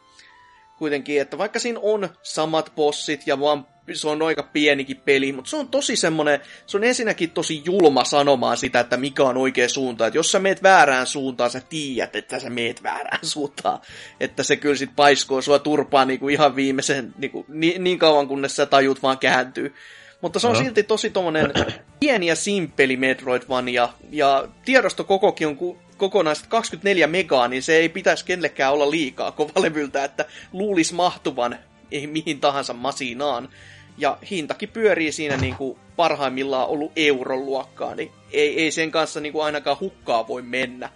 kuitenkin, 0.78 1.20
että 1.20 1.38
vaikka 1.38 1.58
siinä 1.58 1.80
on 1.82 2.08
samat 2.22 2.72
bossit 2.76 3.26
ja 3.26 3.40
vaan 3.40 3.66
se 3.96 4.08
on 4.08 4.22
aika 4.22 4.42
pienikin 4.42 5.00
peli, 5.04 5.32
mutta 5.32 5.50
se 5.50 5.56
on 5.56 5.68
tosi 5.68 5.96
semmonen, 5.96 6.40
se 6.66 6.76
on 6.76 6.84
ensinnäkin 6.84 7.30
tosi 7.30 7.62
julma 7.64 8.04
sanomaan 8.04 8.56
sitä, 8.56 8.80
että 8.80 8.96
mikä 8.96 9.22
on 9.24 9.36
oikea 9.36 9.68
suunta. 9.68 10.06
Että 10.06 10.18
jos 10.18 10.32
sä 10.32 10.38
meet 10.38 10.62
väärään 10.62 11.06
suuntaan, 11.06 11.50
sä 11.50 11.60
tiedät, 11.68 12.16
että 12.16 12.38
sä 12.38 12.50
meet 12.50 12.82
väärään 12.82 13.26
suuntaan. 13.34 13.80
Että 14.20 14.42
se 14.42 14.56
kyllä 14.56 14.76
sit 14.76 14.90
paiskoo 14.96 15.42
sua 15.42 15.58
turpaa 15.58 16.04
niinku 16.04 16.28
ihan 16.28 16.56
viimeisen, 16.56 17.14
niinku, 17.18 17.44
niin, 17.48 17.84
niin 17.84 17.98
kauan 17.98 18.28
kunnes 18.28 18.56
sä 18.56 18.66
tajut 18.66 19.02
vaan 19.02 19.18
kääntyy. 19.18 19.74
Mutta 20.20 20.38
se 20.38 20.46
on 20.46 20.52
No. 20.52 20.60
silti 20.60 20.82
tosi 20.82 21.10
tommonen 21.10 21.52
pieni 22.00 22.26
ja 22.26 22.36
simppeli 22.36 22.96
Metroidvania, 22.96 23.88
ja 24.10 24.48
tiedosto 24.64 25.04
kokokin 25.04 25.46
on 25.46 25.56
ku, 25.56 25.78
kokonaiset 25.96 26.46
24 26.46 27.06
megaa, 27.06 27.48
niin 27.48 27.62
se 27.62 27.76
ei 27.76 27.88
pitäisi 27.88 28.24
kenellekään 28.24 28.72
olla 28.72 28.90
liikaa 28.90 29.32
kovalevyltä, 29.32 30.04
että 30.04 30.24
luulisi 30.52 30.94
mahtuvan 30.94 31.58
ei 31.90 32.06
mihin 32.06 32.40
tahansa 32.40 32.72
masinaan. 32.72 33.48
Ja 33.98 34.18
hintakin 34.30 34.68
pyörii 34.68 35.12
siinä 35.12 35.36
niin 35.36 35.56
kuin 35.56 35.78
parhaimmillaan 35.96 36.68
ollut 36.68 36.92
euron 36.96 37.46
luokkaa, 37.46 37.94
niin 37.94 38.12
ei, 38.32 38.62
ei 38.62 38.70
sen 38.70 38.90
kanssa 38.90 39.20
niin 39.20 39.32
kuin 39.32 39.44
ainakaan 39.44 39.80
hukkaa 39.80 40.28
voi 40.28 40.42
mennä. 40.42 40.90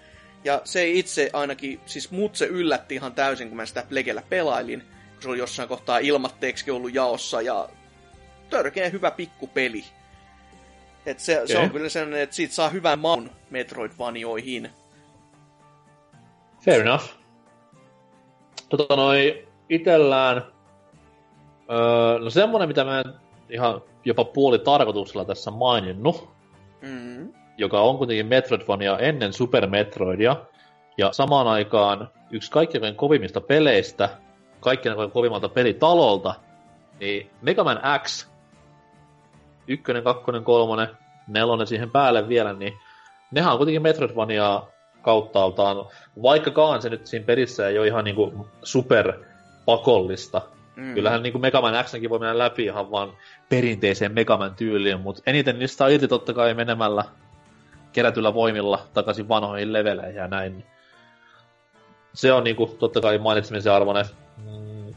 Ja 0.45 0.61
se 0.65 0.89
itse 0.89 1.31
ainakin, 1.33 1.81
siis 1.87 2.11
mut 2.11 2.37
se 2.37 2.47
yllätti 2.47 2.95
ihan 2.95 3.13
täysin, 3.13 3.49
kun 3.49 3.57
mä 3.57 3.67
sitä 3.67 3.85
Plegellä 3.89 4.23
pelailin, 4.29 4.81
kun 5.13 5.23
se 5.23 5.29
oli 5.29 5.39
jossain 5.39 5.69
kohtaa 5.69 5.99
ilmatteeksi 5.99 6.71
ollut 6.71 6.95
jaossa, 6.95 7.43
ja 7.43 7.69
törkeän 8.51 8.93
hyvä 8.93 9.11
pikkupeli. 9.11 9.85
Et 11.07 11.21
se, 11.21 11.35
okay. 11.35 11.47
se 11.47 11.59
on 11.59 11.71
kyllä 11.71 11.89
sellainen, 11.89 12.21
että 12.21 12.37
siitä 12.37 12.55
saa 12.55 12.69
hyvän 12.69 12.99
maun 12.99 13.31
Metroidvanioihin. 13.51 14.71
Fair 16.65 16.81
enough. 16.81 17.05
Tota 18.69 18.97
noi, 18.97 19.49
itellään, 19.69 20.52
öö, 21.73 22.19
no 22.19 22.31
semmonen, 22.31 22.69
mitä 22.69 22.85
mä 22.85 23.01
en 23.01 23.15
ihan 23.51 23.83
jopa 24.05 24.25
puoli 24.25 24.59
tarkoituksella 24.59 25.25
tässä 25.25 25.51
maininnut, 25.51 26.29
Mm. 26.83 27.33
joka 27.59 27.81
on 27.81 27.99
kuitenkin 27.99 28.27
Metroidvania 28.27 28.99
ennen 28.99 29.33
Super 29.33 29.67
Metroidia, 29.67 30.37
ja 30.99 31.13
samaan 31.13 31.47
aikaan 31.47 32.11
yksi 32.31 32.51
kaikkien 32.51 32.95
kovimmista 32.97 33.41
peleistä, 33.41 34.09
kaikkien 34.61 34.93
aikojen 34.93 35.11
kovimmalta 35.11 35.49
pelitalolta, 35.49 36.35
niin 37.01 37.31
Mega 37.43 37.65
Man 37.65 37.81
X, 38.03 38.27
ykkönen, 39.69 40.05
kakkonen, 40.05 40.45
kolmonen, 40.45 40.89
nelonen 41.29 41.67
siihen 41.67 41.91
päälle 41.91 42.29
vielä, 42.29 42.53
niin 42.53 42.73
nehän 43.31 43.53
on 43.53 43.59
kuitenkin 43.59 43.83
Metroidvania 43.83 44.63
kauttaaltaan, 45.03 45.77
vaikkakaan 46.23 46.83
se 46.83 46.89
nyt 46.89 47.07
siinä 47.07 47.27
pelissä 47.27 47.69
ei 47.69 47.79
ole 47.79 47.87
ihan 47.87 48.05
niinku 48.05 48.47
super 48.63 49.13
pakollista. 49.67 50.43
Mm. 50.77 50.95
Kyllähän 50.95 51.23
niinku 51.23 51.39
Mega 51.39 51.61
Man 51.61 51.85
Xnkin 51.85 52.11
voi 52.11 52.19
mennä 52.19 52.39
läpi 52.39 52.65
ihan 52.65 52.91
vaan 52.91 53.13
perinteiseen 53.49 54.13
Mega 54.13 54.37
Man 54.37 54.55
tyyliin, 54.55 55.01
mutta 55.01 55.23
eniten 55.27 55.59
niistä 55.59 55.77
saa 55.77 55.89
irti 55.89 56.09
totta 56.09 56.33
kai 56.33 56.55
menemällä 56.55 57.05
kerätyllä 57.93 58.35
voimilla 58.35 58.87
takaisin 58.95 59.29
vanhoihin 59.29 59.73
leveleihin 59.73 60.17
ja 60.17 60.29
näin. 60.29 60.53
niin 60.53 60.67
Se 62.15 62.33
on 62.33 62.45
niinku 62.45 62.77
totta 62.79 63.01
kai 63.01 63.19
mainitsemisen 63.19 63.73
arvoinen. 63.73 64.05
Mm, 64.45 64.95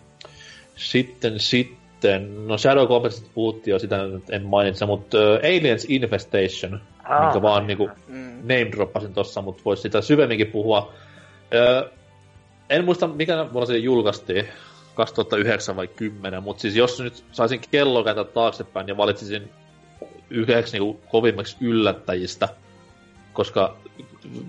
Sitten, 0.75 1.39
sitten, 1.39 2.47
no 2.47 2.57
Shadow 2.57 2.87
Complex 2.87 3.23
puhuttiin 3.33 3.71
jo, 3.71 3.79
sitä 3.79 3.97
nyt 4.07 4.29
en 4.29 4.45
mainitse, 4.45 4.85
mutta 4.85 5.17
uh, 5.17 5.23
Aliens 5.37 5.85
Infestation, 5.89 6.81
Ah. 7.03 7.21
minkä 7.23 7.41
vaan 7.41 7.67
niinku 7.67 7.89
Mm. 8.07 8.37
name 8.41 8.71
droppasin 8.71 9.13
tossa, 9.13 9.41
mutta 9.41 9.61
voisi 9.65 9.81
sitä 9.81 10.01
syvemminkin 10.01 10.47
puhua. 10.47 10.93
Öö, 11.53 11.89
en 12.69 12.85
muista, 12.85 13.07
mikä 13.07 13.35
vuonna 13.53 13.65
se 13.65 13.77
julkaistiin, 13.77 14.47
2009 14.95 15.75
vai 15.75 15.87
10, 15.87 16.43
mutta 16.43 16.61
siis 16.61 16.75
jos 16.75 16.99
nyt 16.99 17.23
saisin 17.31 17.61
kello 17.71 18.03
kääntää 18.03 18.23
taaksepäin 18.23 18.87
ja 18.87 18.97
valitsisin 18.97 19.49
yhdeksi 20.29 20.73
niinku 20.73 20.99
kovimmaksi 21.09 21.57
yllättäjistä, 21.61 22.49
koska 23.33 23.77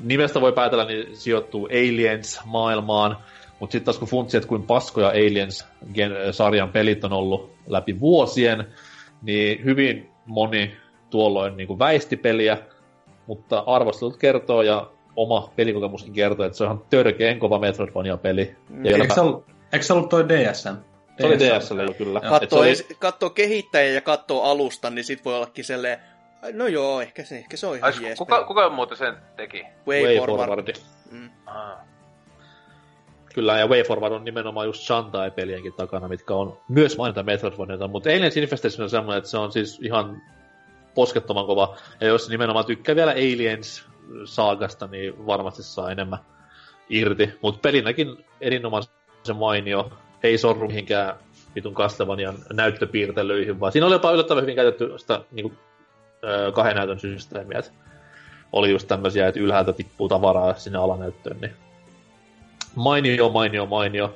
nimestä 0.02 0.40
voi 0.40 0.52
päätellä, 0.52 0.84
niin 0.84 1.16
sijoittuu 1.16 1.66
Aliens-maailmaan, 1.66 3.16
mutta 3.60 3.72
sitten 3.72 3.84
taas 3.84 3.98
kun 3.98 4.08
funtsi, 4.08 4.36
että 4.36 4.48
kuin 4.48 4.62
paskoja 4.62 5.08
Aliens-sarjan 5.08 6.72
pelit 6.72 7.04
on 7.04 7.12
ollut 7.12 7.50
läpi 7.66 8.00
vuosien, 8.00 8.66
niin 9.22 9.64
hyvin 9.64 10.10
moni 10.26 10.76
tuolloin 11.10 11.56
niin 11.56 11.66
kuin 11.66 11.78
väisti 11.78 12.16
peliä, 12.16 12.58
mutta 13.26 13.64
arvostelut 13.66 14.16
kertoo 14.16 14.62
ja 14.62 14.90
oma 15.16 15.52
pelikokemuskin 15.56 16.12
kertoo, 16.12 16.46
että 16.46 16.58
se 16.58 16.64
on 16.64 16.70
ihan 16.70 16.84
törkeen 16.90 17.38
kova 17.38 17.58
Metroidvania-peli. 17.58 18.56
Ja 18.84 18.96
Eikö 18.96 19.14
se 19.14 19.20
eikö 19.76 19.86
se 19.86 19.92
ollut 19.92 20.08
toi 20.08 20.28
DSM? 20.28 20.76
se 21.20 21.26
oli 21.26 21.38
DSL 21.38 21.80
jo 21.80 21.94
kyllä. 21.98 22.20
Katsoo, 22.20 22.60
oli, 22.60 22.72
katsoo 22.98 23.30
kehittäjä 23.30 23.92
ja 23.92 24.00
katsoo 24.00 24.42
alusta, 24.42 24.90
niin 24.90 25.04
sit 25.04 25.24
voi 25.24 25.34
ollakin 25.36 25.64
silleen, 25.64 25.98
"Ai, 26.42 26.52
no 26.52 26.66
joo, 26.66 27.00
ehkä 27.00 27.24
se, 27.24 27.38
ehkä 27.38 27.56
se 27.56 27.66
on 27.66 27.76
ihan 27.76 27.92
Ai, 27.96 28.02
jees. 28.02 28.18
kuka, 28.18 28.36
peli." 28.36 28.46
kuka 28.46 28.70
muuten 28.70 28.96
sen 28.98 29.16
teki? 29.36 29.64
Way, 29.88 30.02
Way 30.02 30.16
forward. 30.18 30.48
Forward. 30.48 30.74
Mm. 31.10 31.30
Ah. 31.46 31.78
Kyllä, 33.34 33.58
ja 33.58 33.66
Way 33.66 33.82
Forward 33.82 34.12
on 34.12 34.24
nimenomaan 34.24 34.66
just 34.66 34.82
Shantae-pelienkin 34.82 35.72
takana, 35.72 36.08
mitkä 36.08 36.34
on 36.34 36.58
myös 36.68 36.98
mainita 36.98 37.22
Metroidvaniota, 37.22 37.88
mutta 37.88 38.10
Aliens 38.10 38.36
Infestation 38.36 38.82
on 38.82 38.90
semmoinen, 38.90 39.18
että 39.18 39.30
se 39.30 39.38
on 39.38 39.52
siis 39.52 39.80
ihan 39.82 40.22
poskettoman 40.94 41.46
kova. 41.46 41.76
Ja 42.00 42.06
jos 42.06 42.28
nimenomaan 42.28 42.64
tykkää 42.66 42.96
vielä 42.96 43.10
Aliens-saagasta, 43.10 44.86
niin 44.86 45.26
varmasti 45.26 45.62
saa 45.62 45.90
enemmän 45.90 46.18
irti. 46.88 47.30
Mutta 47.42 47.60
pelinäkin 47.62 48.24
erinomaisen 48.40 48.92
mainio. 49.32 49.90
Ei 50.22 50.38
sorru 50.38 50.68
mihinkään 50.68 51.14
vitun 51.54 51.74
Castlevanian 51.74 52.34
näyttöpiirtelyihin, 52.52 53.60
vaan 53.60 53.72
siinä 53.72 53.86
oli 53.86 53.94
jopa 53.94 54.12
yllättävän 54.12 54.42
hyvin 54.42 54.56
käytetty 54.56 54.92
sitä 54.96 55.20
niin 55.32 55.42
kuin, 55.42 55.58
kahden 56.54 56.76
näytön 56.76 57.00
systeemiä. 57.00 57.58
Et 57.58 57.72
oli 58.52 58.70
just 58.70 58.88
tämmöisiä, 58.88 59.28
että 59.28 59.40
ylhäältä 59.40 59.72
tippuu 59.72 60.08
tavaraa 60.08 60.54
sinne 60.54 60.78
alanäyttöön, 60.78 61.36
niin 61.40 61.52
mainio, 62.74 63.28
mainio, 63.28 63.66
mainio. 63.66 64.14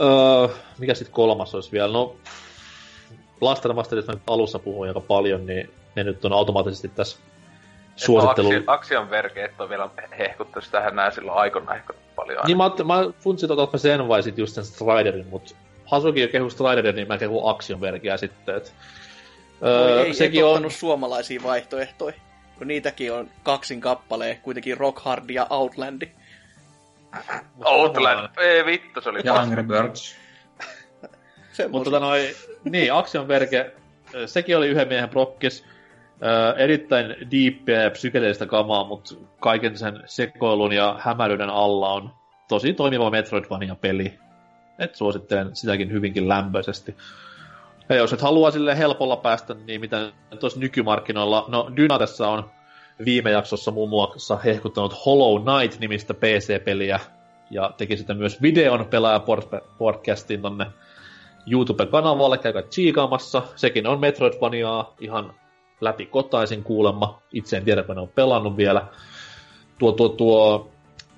Öö, 0.00 0.56
mikä 0.78 0.94
sitten 0.94 1.14
kolmas 1.14 1.54
olisi 1.54 1.72
vielä? 1.72 1.92
No, 1.92 2.16
Blaster 3.40 3.72
Masterista 3.72 4.18
alussa 4.26 4.58
puhuin 4.58 4.90
aika 4.90 5.00
paljon, 5.00 5.46
niin 5.46 5.70
ne 5.94 6.04
nyt 6.04 6.24
on 6.24 6.32
automaattisesti 6.32 6.88
tässä 6.88 7.18
suosittelu... 7.96 8.48
Aksi, 8.48 8.64
Axion 8.66 9.10
verkeet 9.10 9.60
on 9.60 9.68
vielä 9.68 9.88
hehkuttu, 10.18 10.60
sitähän 10.60 10.96
nää 10.96 11.10
silloin 11.10 11.38
aikana 11.38 11.72
hehkuttu 11.72 12.02
paljon. 12.16 12.44
Niin 12.46 12.56
mä, 12.56 12.70
mä 12.84 13.10
funtsin 13.20 13.48
tota, 13.48 13.62
että 13.62 13.76
mä 13.76 13.78
sen 13.78 14.08
vai 14.08 14.22
sit 14.22 14.38
just 14.38 14.54
sen 14.54 14.64
Striderin, 14.64 15.26
mut 15.26 15.56
Hasuki 15.86 16.20
jo 16.20 16.28
kehu 16.28 16.50
Striderin, 16.50 16.94
niin 16.94 17.08
mä 17.08 17.18
kehun 17.18 17.50
Action 17.50 17.80
Verkeä 17.80 18.16
sitten, 18.16 18.56
et... 18.56 18.74
Öö, 19.62 20.04
ei, 20.04 20.14
sekin 20.14 20.44
on... 20.44 20.50
ottanut 20.50 20.72
suomalaisia 20.72 21.42
vaihtoehtoja, 21.42 22.14
kun 22.58 22.68
niitäkin 22.68 23.12
on 23.12 23.30
kaksin 23.42 23.80
kappaleen, 23.80 24.40
kuitenkin 24.42 24.76
Rock 24.76 24.98
Hard 24.98 25.30
ja 25.30 25.46
Outlandi. 25.50 26.08
Outland. 27.64 28.28
Ei 28.38 28.66
vittu, 28.66 29.00
se 29.00 29.08
oli 29.08 29.20
Ja. 29.24 29.34
Angry 29.34 29.62
Birds. 29.62 30.16
Mutta 31.68 31.90
tota 31.90 32.00
noi, 32.00 32.34
niin, 32.64 32.92
Action 32.92 33.28
Verge, 33.28 33.72
ö, 34.14 34.26
sekin 34.26 34.56
oli 34.56 34.68
yhden 34.68 34.88
miehen 34.88 35.08
prokkis. 35.08 35.64
Ö, 36.22 36.54
erittäin 36.56 37.16
diippiä 37.30 37.82
ja 37.82 37.90
psykedeellistä 37.90 38.46
kamaa, 38.46 38.84
mutta 38.84 39.14
kaiken 39.40 39.78
sen 39.78 40.02
sekoilun 40.06 40.72
ja 40.72 40.96
hämäryyden 41.00 41.50
alla 41.50 41.92
on 41.92 42.10
tosi 42.48 42.72
toimiva 42.72 43.10
Metroidvania-peli. 43.10 44.18
Et 44.78 44.94
suosittelen 44.94 45.56
sitäkin 45.56 45.92
hyvinkin 45.92 46.28
lämpöisesti. 46.28 46.96
Ja 47.88 47.96
jos 47.96 48.12
et 48.12 48.20
halua 48.20 48.50
sille 48.50 48.78
helpolla 48.78 49.16
päästä, 49.16 49.54
niin 49.54 49.80
mitä 49.80 50.12
tuossa 50.40 50.60
nykymarkkinoilla, 50.60 51.44
no 51.48 51.70
Dynatessa 51.76 52.28
on 52.28 52.50
viime 53.04 53.30
jaksossa 53.30 53.70
muun 53.70 53.88
muassa 53.88 54.36
hehkuttanut 54.36 55.06
Hollow 55.06 55.42
Knight-nimistä 55.42 56.14
PC-peliä, 56.14 57.00
ja 57.50 57.70
teki 57.76 57.96
sitä 57.96 58.14
myös 58.14 58.42
videon 58.42 58.86
pelaaja 58.90 59.22
podcastin 59.78 60.42
tonne 60.42 60.66
YouTube-kanavalle, 61.46 62.38
käykää 62.38 62.62
chiikaamassa. 62.62 63.42
Sekin 63.56 63.86
on 63.86 64.00
Metroidvaniaa 64.00 64.94
ihan 65.00 65.34
läpi 65.80 66.06
kotaisin 66.06 66.62
kuulemma. 66.62 67.22
Itse 67.32 67.56
en 67.56 67.64
tiedä, 67.64 67.82
kun 67.82 67.94
ne 67.94 68.00
on 68.00 68.08
pelannut 68.08 68.56
vielä. 68.56 68.86
Tuo, 69.78 69.92
tuo, 69.92 70.08
tuo. 70.08 70.70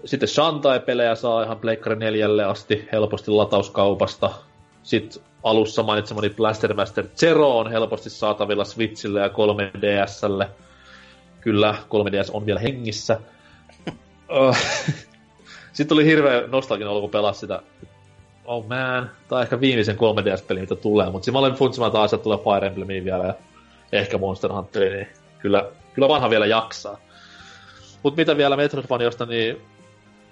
Sitten 0.05 0.29
Shantae-pelejä 0.29 1.15
saa 1.15 1.43
ihan 1.43 1.59
Pleikkari 1.59 1.97
4 1.97 2.49
asti 2.49 2.89
helposti 2.93 3.31
latauskaupasta. 3.31 4.31
Sitten 4.83 5.23
alussa 5.43 5.83
mainitsemani 5.83 6.31
Blaster 6.31 6.75
Master 6.75 7.07
Zero 7.17 7.59
on 7.59 7.71
helposti 7.71 8.11
saatavilla 8.11 8.65
Switchille 8.65 9.21
ja 9.21 9.29
3DSlle. 9.29 10.47
Kyllä, 11.41 11.75
3DS 11.85 12.31
on 12.33 12.47
vielä 12.47 12.61
hengissä. 12.61 13.21
Öh. 14.49 14.59
Sitten 15.73 15.89
tuli 15.89 16.05
hirveä 16.05 16.47
nostalginen 16.47 16.91
olo, 16.93 17.01
kun 17.01 17.35
sitä 17.35 17.63
oh 18.49 18.67
man, 18.67 19.11
on 19.31 19.43
ehkä 19.43 19.61
viimeisen 19.61 19.97
3DS-peli, 19.97 20.61
mitä 20.61 20.77
tulee, 20.77 21.11
mutta 21.11 21.33
mä 21.33 21.39
olen 21.39 21.55
funtsimaan 21.55 21.93
taas, 21.93 22.13
että 22.13 22.25
tulee 22.25 22.39
Fire 22.39 22.67
Emblemiin 22.67 23.05
vielä 23.05 23.25
ja 23.25 23.35
ehkä 23.93 24.19
Monster 24.19 24.53
Hunter, 24.53 24.93
niin 24.93 25.09
kyllä, 25.39 25.71
kyllä 25.95 26.09
vanha 26.09 26.31
vielä 26.31 26.47
jaksaa. 26.47 26.99
Mut 28.03 28.17
mitä 28.17 28.37
vielä 28.37 28.57
Metroidvaniosta, 28.57 29.27
niin 29.27 29.63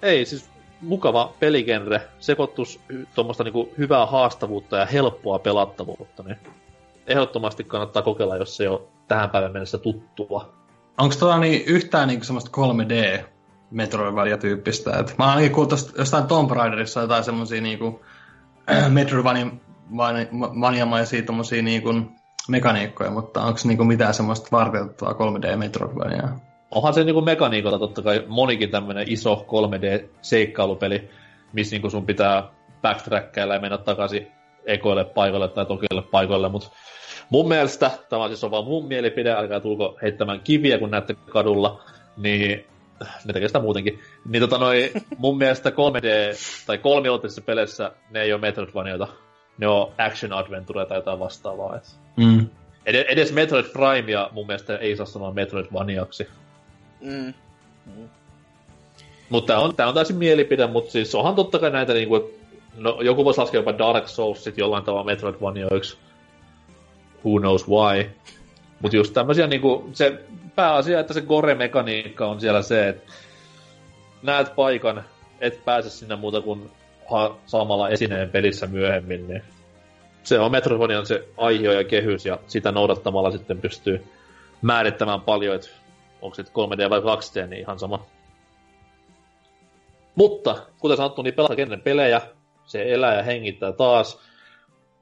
ei, 0.01 0.25
siis 0.25 0.49
mukava 0.81 1.33
peligenre, 1.39 2.01
sekoittus 2.19 2.79
tuommoista 3.15 3.43
niinku 3.43 3.73
hyvää 3.77 4.05
haastavuutta 4.05 4.77
ja 4.77 4.85
helppoa 4.85 5.39
pelattavuutta, 5.39 6.23
niin 6.23 6.37
ehdottomasti 7.07 7.63
kannattaa 7.63 8.01
kokeilla, 8.01 8.37
jos 8.37 8.57
se 8.57 8.63
ei 8.63 8.67
ole 8.67 8.81
tähän 9.07 9.29
päivän 9.29 9.51
mennessä 9.51 9.77
tuttua. 9.77 10.53
Onko 10.97 11.15
tota 11.19 11.37
niin 11.37 11.63
yhtään 11.65 12.07
niin 12.07 12.25
semmoista 12.25 12.51
3D 12.57 13.23
Metroidvania-tyyppistä? 13.71 14.99
Et 14.99 15.15
mä 15.17 15.23
oon 15.23 15.33
ainakin 15.33 15.51
kuullut 15.51 15.93
jostain 15.97 16.27
Tomb 16.27 16.51
Raiderissa 16.51 17.01
jotain 17.01 17.23
semmosia 17.23 17.61
niinku 17.61 18.01
Metroidvania-maisia 18.89 21.61
niinku 21.61 21.93
mekaniikkoja, 22.49 23.11
mutta 23.11 23.41
onko 23.41 23.59
niinku 23.63 23.83
mitään 23.83 24.13
semmoista 24.13 24.47
varteutettavaa 24.51 25.13
3D 25.13 25.55
Metroidvaniaa? 25.55 26.39
onhan 26.71 26.93
se 26.93 27.03
niinku 27.03 27.21
mekaniikolta 27.21 27.79
totta 27.79 28.01
kai 28.01 28.23
monikin 28.27 28.69
tämmönen 28.69 29.05
iso 29.07 29.45
3D-seikkailupeli, 29.47 31.09
missä 31.53 31.73
niinku 31.75 31.89
sun 31.89 32.05
pitää 32.05 32.49
backtrackkailla 32.81 33.53
ja 33.53 33.59
mennä 33.59 33.77
takaisin 33.77 34.27
ekoille 34.65 35.05
paikoille 35.05 35.47
tai 35.47 35.65
tokille 35.65 36.01
paikoille, 36.01 36.49
mutta 36.49 36.69
mun 37.29 37.47
mielestä, 37.47 37.91
tämä 38.09 38.27
siis 38.27 38.43
on 38.43 38.51
vaan 38.51 38.65
mun 38.65 38.87
mielipide, 38.87 39.31
älkää 39.31 39.59
tulko 39.59 39.97
heittämään 40.01 40.39
kiviä, 40.39 40.79
kun 40.79 40.91
näette 40.91 41.13
kadulla, 41.13 41.83
niin 42.17 42.65
ne 43.25 43.33
tekee 43.33 43.47
sitä 43.49 43.59
muutenkin. 43.59 43.99
Niin 44.25 44.41
tota 44.41 44.57
noi, 44.57 44.91
mun 45.17 45.37
mielestä 45.37 45.69
3D 45.69 46.35
tai 46.67 46.77
kolmiulotteisissa 46.77 47.41
peleissä 47.41 47.91
ne 48.09 48.21
ei 48.21 48.33
ole 48.33 48.41
Metroidvanioita. 48.41 49.07
Ne 49.57 49.67
on 49.67 49.91
action 49.97 50.33
adventure 50.33 50.85
tai 50.85 50.97
jotain 50.97 51.19
vastaavaa. 51.19 51.75
Et 51.75 51.95
Mm. 52.17 52.47
ed- 52.85 53.05
edes 53.09 53.33
Metroid 53.33 53.65
Primea 53.65 54.29
mun 54.31 54.47
mielestä 54.47 54.77
ei 54.77 54.95
saa 54.97 55.05
sanoa 55.05 55.31
Metroidvaniaksi. 55.33 56.27
Mm. 57.01 57.33
Mutta 59.29 59.53
tää 59.53 59.59
on, 59.61 59.75
tää 59.75 59.87
on 59.87 59.93
täysin 59.93 60.15
mielipide, 60.15 60.67
mutta 60.67 60.91
siis 60.91 61.15
onhan 61.15 61.35
totta 61.35 61.59
kai 61.59 61.71
näitä 61.71 61.93
niinku, 61.93 62.31
no 62.77 63.01
joku 63.01 63.25
voisi 63.25 63.39
laskea 63.39 63.59
jopa 63.59 63.77
Dark 63.77 64.07
Soulsit 64.07 64.57
jollain 64.57 64.83
tavalla 64.83 65.03
Metroidvanioiksi. 65.05 65.97
Who 67.25 67.39
knows 67.39 67.67
why. 67.69 68.09
Mutta 68.81 68.97
just 68.97 69.13
tämmösiä 69.13 69.47
niinku, 69.47 69.89
se 69.93 70.19
pääasia, 70.55 70.99
että 70.99 71.13
se 71.13 71.21
gore-mekaniikka 71.21 72.25
on 72.27 72.41
siellä 72.41 72.61
se, 72.61 72.89
että 72.89 73.11
näet 74.23 74.55
paikan, 74.55 75.03
et 75.39 75.65
pääse 75.65 75.89
sinne 75.89 76.15
muuta 76.15 76.41
kuin 76.41 76.71
ha- 77.11 77.37
saamalla 77.45 77.89
esineen 77.89 78.29
pelissä 78.29 78.67
myöhemmin, 78.67 79.27
niin 79.27 79.43
se 80.23 80.39
on 80.39 80.51
Metroidvanian 80.51 81.05
se 81.05 81.27
aihio 81.37 81.71
ja 81.71 81.83
kehys, 81.83 82.25
ja 82.25 82.39
sitä 82.47 82.71
noudattamalla 82.71 83.31
sitten 83.31 83.61
pystyy 83.61 84.03
määrittämään 84.61 85.21
paljon, 85.21 85.55
että 85.55 85.69
onko 86.21 86.35
se 86.35 86.43
3D 86.43 86.89
vai 86.89 86.99
2D, 86.99 87.47
niin 87.47 87.61
ihan 87.61 87.79
sama. 87.79 88.05
Mutta, 90.15 90.55
kuten 90.79 90.97
sanottu, 90.97 91.21
niin 91.21 91.33
pelata 91.33 91.55
kenen 91.55 91.81
pelejä, 91.81 92.21
se 92.65 92.93
elää 92.93 93.15
ja 93.15 93.23
hengittää 93.23 93.71
taas. 93.71 94.19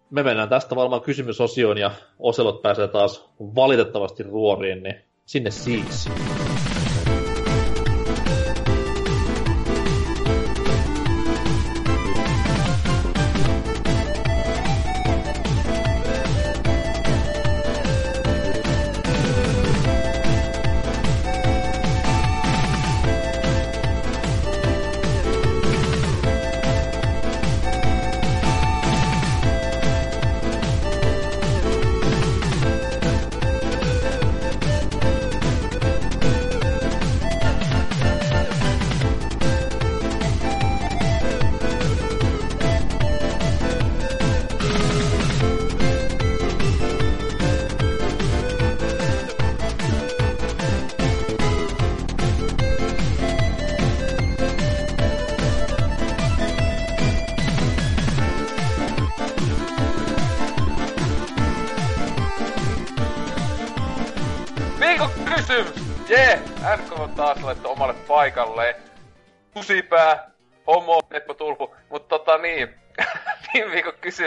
Me 0.09 0.23
mennään 0.23 0.49
tästä 0.49 0.75
varmaan 0.75 1.01
kysymysosioon 1.01 1.77
ja 1.77 1.91
Oselot 2.19 2.61
pääsee 2.61 2.87
taas 2.87 3.29
valitettavasti 3.39 4.23
ruoriin, 4.23 4.83
niin 4.83 4.95
sinne 5.25 5.51
siis. 5.51 6.09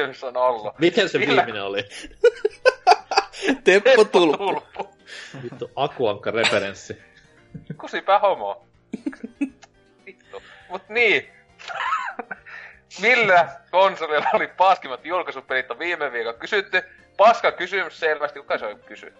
Kysymys 0.09 0.25
on 0.25 0.37
ollut. 0.37 0.79
Miten 0.79 1.09
se 1.09 1.19
Millä- 1.19 1.37
viimeinen 1.37 1.63
oli? 1.63 1.85
Teppo 3.65 4.05
Tulppu. 4.05 4.37
Tulppu. 4.37 4.89
Vittu, 5.43 5.71
Akuankka 5.77 6.31
referenssi. 6.31 7.03
Kusipää 7.81 8.19
homo. 8.19 8.67
Vittu. 10.07 10.43
Mut 10.69 10.89
niin. 10.89 11.29
Millä 13.01 13.49
konsolilla 13.71 14.27
oli 14.35 14.47
paskimmat 14.47 15.05
julkaisupelit 15.05 15.71
on 15.71 15.79
viime 15.79 16.13
viikon 16.13 16.35
kysytty? 16.35 16.83
Paska 17.17 17.53
kysymys 17.53 18.01
selvästi, 18.01 18.39
kuka 18.41 18.59
se 18.59 18.67
on 18.67 18.79
kysy? 18.81 19.13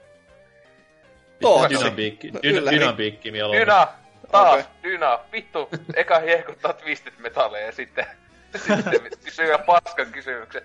Dynabiikki. 1.71 2.29
Dy- 2.29 2.41
kyllä, 2.41 2.71
Dynabiikki 2.71 3.31
mieluummin. 3.31 3.61
Dyna! 3.61 3.89
Taas, 4.33 4.53
Okei. 4.61 4.65
Dyna. 4.83 5.19
Vittu, 5.33 5.69
eka 5.95 6.19
hehkuttaa 6.19 6.73
twistit 6.73 7.19
metalleja 7.19 7.67
ja 7.67 7.73
sitten 7.73 8.07
kysyy 9.25 9.59
paskan 9.67 10.13
kysymyksen. 10.13 10.63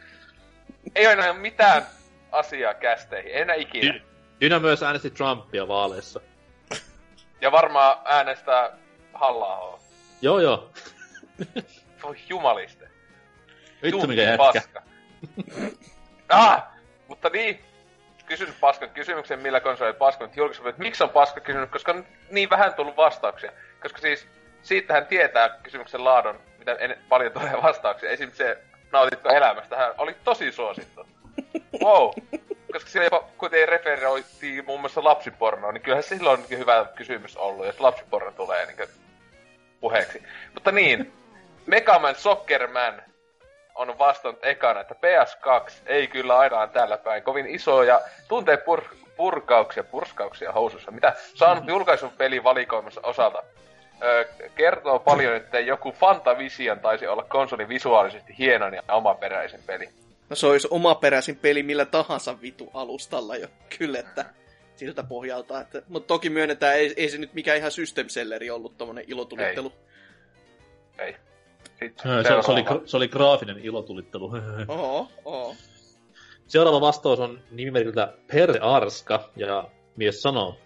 Ei 0.95 1.05
ole 1.05 1.13
enää 1.13 1.33
mitään 1.33 1.85
asiaa 2.31 2.73
kästeihin, 2.73 3.31
ei 3.31 3.41
enää 3.41 3.55
ikinä. 3.55 3.93
Dy- 3.93 4.01
Dyna 4.41 4.59
myös 4.59 4.83
äänesti 4.83 5.09
Trumpia 5.09 5.67
vaaleissa. 5.67 6.21
Ja 7.41 7.51
varmaan 7.51 7.97
äänestää 8.05 8.77
halla 9.13 9.79
Joo 10.21 10.39
joo. 10.39 10.71
Voi 12.03 12.15
jumaliste. 12.29 12.89
Vittu 13.83 14.07
mikä 14.07 14.21
jätkä. 14.21 14.37
paska. 14.37 14.83
ah! 16.29 16.63
Mutta 17.07 17.29
niin, 17.29 17.65
kysyn 18.25 18.53
paskan 18.59 18.89
kysymyksen, 18.89 19.39
millä 19.39 19.59
konsoli 19.59 19.93
paskan 19.93 20.29
julkisuus, 20.35 20.67
että 20.67 20.81
miksi 20.81 21.03
on 21.03 21.09
paska 21.09 21.39
kysymys, 21.39 21.69
koska 21.69 21.91
on 21.91 22.05
niin 22.31 22.49
vähän 22.49 22.73
tullut 22.73 22.97
vastauksia. 22.97 23.51
Koska 23.81 24.01
siis, 24.01 24.27
siitähän 24.61 25.05
tietää 25.05 25.49
kysymyksen 25.63 26.03
laadun, 26.03 26.39
mitä 26.65 26.75
en, 26.79 26.97
paljon 27.09 27.31
tulee 27.31 27.61
vastauksia. 27.63 28.09
Esimerkiksi 28.09 28.43
se 28.43 28.57
nautitko 28.91 29.29
elämästä, 29.29 29.77
hän 29.77 29.93
oli 29.97 30.15
tosi 30.23 30.51
suosittu. 30.51 31.05
Wow. 31.83 32.09
Koska 32.73 32.89
siellä 32.89 33.05
jopa 33.05 33.29
kuitenkin 33.37 33.69
referoitiin 33.69 34.65
muun 34.65 34.79
muassa 34.79 35.03
lapsipornoa, 35.03 35.71
niin 35.71 35.81
kyllähän 35.81 36.03
silloin 36.03 36.39
on 36.39 36.45
hyvä 36.49 36.85
kysymys 36.95 37.37
ollut, 37.37 37.65
jos 37.65 37.79
lapsiporno 37.79 38.31
tulee 38.31 38.65
niin 38.65 38.89
puheeksi. 39.79 40.23
Mutta 40.53 40.71
niin, 40.71 41.13
Megaman 41.65 42.15
Soccerman 42.15 43.03
on 43.75 43.97
vastannut 43.99 44.45
ekana, 44.45 44.79
että 44.79 44.95
PS2 44.95 45.71
ei 45.85 46.07
kyllä 46.07 46.37
aina 46.37 46.67
tällä 46.67 46.97
päin 46.97 47.23
kovin 47.23 47.47
iso 47.47 47.83
ja 47.83 48.01
tuntee 48.27 48.55
pur- 48.55 48.95
purkauksia, 49.17 49.83
purskauksia 49.83 50.51
housussa, 50.51 50.91
mitä 50.91 51.13
saanut 51.33 51.67
julkaisun 51.73 52.11
pelin 52.11 52.43
valikoimassa 52.43 53.01
osalta. 53.03 53.43
Kertoo 54.55 54.99
paljon, 54.99 55.35
että 55.35 55.59
joku 55.59 55.91
Fantavision 55.91 56.79
taisi 56.79 57.07
olla 57.07 57.23
konsolin 57.23 57.69
visuaalisesti 57.69 58.35
hienon 58.37 58.73
ja 58.73 58.83
omaperäisen 58.91 59.59
peli. 59.65 59.89
No 60.29 60.35
se 60.35 60.47
olisi 60.47 60.67
omaperäisin 60.71 61.35
peli 61.35 61.63
millä 61.63 61.85
tahansa 61.85 62.41
vitu 62.41 62.71
alustalla 62.73 63.35
jo. 63.35 63.47
Kyllä, 63.77 63.99
että 63.99 64.25
siltä 64.75 65.03
pohjalta. 65.03 65.61
Että, 65.61 65.81
mutta 65.87 66.07
toki 66.07 66.29
myönnetään, 66.29 66.75
ei, 66.75 66.93
ei 66.97 67.09
se 67.09 67.17
nyt 67.17 67.33
mikään 67.33 67.57
ihan 67.57 67.71
system 67.71 68.09
selleri 68.09 68.49
ollut 68.49 68.77
tommonen 68.77 69.05
ilotulittelu. 69.07 69.73
Ei. 70.99 71.15
Sitten 71.79 72.23
Se, 72.23 72.41
se, 72.45 72.51
oli, 72.51 72.63
se 72.85 72.97
oli 72.97 73.07
graafinen 73.07 73.59
ilotulittelu. 73.59 74.31
Oho, 74.67 75.07
oho. 75.25 75.55
Seuraava 76.47 76.81
vastaus 76.81 77.19
on 77.19 77.39
nimimerkiltä 77.51 78.13
Per 78.27 78.57
Arska, 78.61 79.29
ja 79.35 79.69
mies 79.95 80.21
sanoo, 80.21 80.57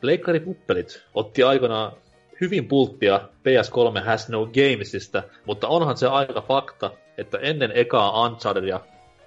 Pleikkari 0.00 0.40
Puppelit 0.40 1.02
otti 1.14 1.42
aikanaan 1.42 1.92
hyvin 2.40 2.68
pulttia 2.68 3.20
PS3 3.20 4.04
Has 4.04 4.28
No 4.28 4.46
Gamesista, 4.46 5.22
mutta 5.46 5.68
onhan 5.68 5.96
se 5.96 6.06
aika 6.06 6.40
fakta, 6.40 6.90
että 7.18 7.38
ennen 7.38 7.72
ekaa 7.74 8.26
Unchartedia 8.26 8.80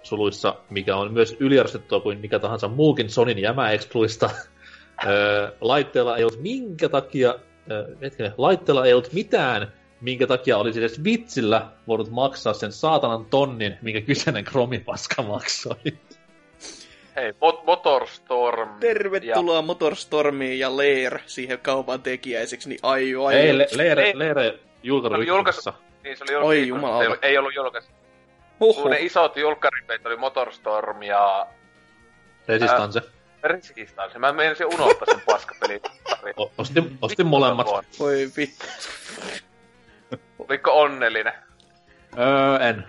suluissa, 0.03 0.55
mikä 0.69 0.95
on 0.95 1.13
myös 1.13 1.37
yliarvostettua 1.39 1.99
kuin 1.99 2.19
mikä 2.19 2.39
tahansa 2.39 2.67
muukin 2.67 3.09
Sonin 3.09 3.39
jämäexpluista, 3.39 4.29
öö, 5.05 5.51
laitteella 5.61 6.17
ei 6.17 6.23
ollut 6.23 6.41
minkä 6.41 6.89
takia, 6.89 7.35
hetkinen, 8.01 8.33
laitteella 8.37 8.85
ei 8.85 8.93
ollut 8.93 9.13
mitään, 9.13 9.73
minkä 10.01 10.27
takia 10.27 10.57
olisi 10.57 10.79
edes 10.79 11.03
vitsillä 11.03 11.67
voinut 11.87 12.09
maksaa 12.09 12.53
sen 12.53 12.71
saatanan 12.71 13.25
tonnin, 13.25 13.77
minkä 13.81 14.01
kyseinen 14.01 14.43
kromipaska 14.43 15.21
maksoi. 15.21 15.75
Hei, 17.15 17.33
Mot- 17.63 17.65
Motorstorm. 17.65 18.69
Tervetuloa 18.79 19.61
Motorstormiin 19.61 20.59
ja 20.59 20.77
Leer 20.77 21.19
siihen 21.25 21.59
kaupan 21.59 22.01
tekijäiseksi, 22.01 22.69
niin 22.69 22.79
ai 22.83 23.13
ai. 23.25 23.35
Ei, 23.35 23.57
le- 23.57 23.67
Leere, 23.75 24.03
Ei. 24.03 24.19
Leere 24.19 24.59
julkaisu 24.83 25.15
Oli 25.15 25.27
julkaisu-. 25.27 25.69
Ja, 25.69 25.73
niin 26.03 26.17
se 26.17 26.23
oli 26.23 26.35
Oi 26.35 26.41
julkaisu, 26.41 26.67
jumalauta. 26.67 27.03
ei, 27.03 27.07
ollut- 27.07 27.23
ei 27.23 27.37
ollut 27.37 27.55
julkaisu. 27.55 27.89
Huhhuh. 28.59 28.81
Kun 28.83 28.91
ne 28.91 28.97
isot 28.99 29.37
julkkaripelit 29.37 30.05
oli 30.05 30.15
Motorstorm 30.17 31.03
ja 31.03 31.47
Resistance. 32.47 33.01
Resistance. 33.43 34.19
Mä 34.19 34.33
menisin 34.33 34.65
unohtaa 34.65 35.05
sen 35.11 35.21
paskapelin. 35.25 35.81
O- 36.37 36.51
ostin, 36.57 36.97
ostin 37.01 37.25
molemmat. 37.27 37.67
Voi 37.99 38.27
vittu. 38.37 38.65
Oliko 40.49 40.81
onnellinen? 40.81 41.33
Öö, 42.17 42.67
en. 42.69 42.87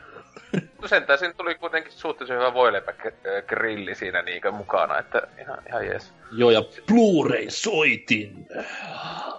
No 0.82 0.88
sentään 0.88 1.18
siinä 1.18 1.34
tuli 1.34 1.54
kuitenkin 1.54 1.92
suhteellisen 1.92 2.36
hyvä 2.38 2.54
voileipägrilli 2.54 3.94
siinä 3.94 4.22
niinkö 4.22 4.50
mukana, 4.52 4.98
että 4.98 5.22
ihan, 5.40 5.58
ihan 5.68 5.86
jees. 5.86 6.12
Joo, 6.32 6.50
ja 6.50 6.62
Blu-ray-soitin. 6.86 8.46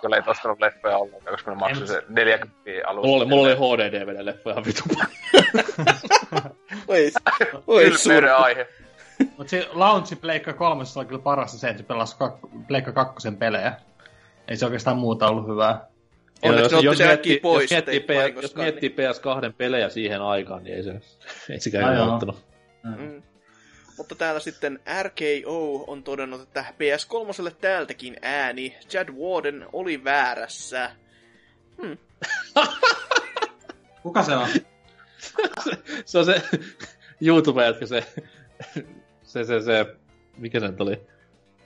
Kyllä 0.01 0.15
ei 0.15 0.21
tosta 0.21 0.47
ollut 0.47 0.59
leffoja 0.59 0.97
ollenkaan, 0.97 1.33
koska 1.35 1.51
ne 1.51 1.57
maksoi 1.57 1.87
se 1.87 2.03
40 2.09 2.61
alusta. 2.87 3.07
Mulla 3.07 3.23
oli, 3.23 3.25
mulla 3.25 3.43
oli 3.47 3.55
HD-DVD-leffa 3.55 4.51
ihan 4.51 4.65
vitu. 4.65 4.83
Oi, 6.87 7.11
oi. 7.67 7.85
Ylpeyden 7.85 8.35
aihe. 8.35 8.67
Mut 9.37 9.49
se 9.49 9.67
launchi 9.73 10.15
Pleikka 10.15 10.53
3 10.53 10.83
oli 10.95 11.05
kyllä 11.05 11.21
parasta 11.21 11.57
se, 11.57 11.69
että 11.69 11.81
se 11.81 11.87
pelasi 11.87 12.15
kak- 12.15 12.65
Pleikka 12.67 12.91
2 12.91 13.31
pelejä. 13.31 13.73
Ei 14.47 14.57
se 14.57 14.65
oikeastaan 14.65 14.97
muuta 14.97 15.27
ollut 15.27 15.47
hyvää. 15.47 15.87
Onneksi 16.49 16.75
ne 16.75 16.89
otti 16.89 16.97
sen 16.97 17.09
äkkiä 17.09 17.39
pois, 17.41 17.71
jos 17.71 17.85
miettii, 17.85 17.99
P- 17.99 18.41
jos 18.41 18.55
miettii 18.55 18.89
PS2 18.89 19.53
pelejä 19.57 19.89
siihen 19.89 20.21
aikaan, 20.21 20.63
niin 20.63 20.75
ei 20.75 20.83
se, 20.83 20.91
ei 21.77 21.83
no, 21.83 21.93
joo. 21.93 22.11
auttanut. 22.11 22.45
Mm. 22.83 23.21
Mutta 23.97 24.15
täällä 24.15 24.39
sitten 24.39 24.79
RKO 25.03 25.83
on 25.87 26.03
todennut, 26.03 26.41
että 26.41 26.65
PS3 26.71 27.51
täältäkin 27.61 28.17
ääni. 28.21 28.77
Chad 28.89 29.09
Warden 29.09 29.65
oli 29.73 30.03
väärässä. 30.03 30.91
Kuka 34.03 34.23
se 34.23 34.35
on? 34.35 34.47
Se 36.05 36.17
on 36.19 36.25
se 36.25 36.41
YouTube, 37.21 37.65
jätkä 37.65 37.85
se, 37.85 38.03
se, 39.23 39.43
se, 39.43 39.61
se, 39.61 39.85
mikä 40.37 40.59
se 40.59 40.67
nyt 40.67 40.81
oli? 40.81 41.01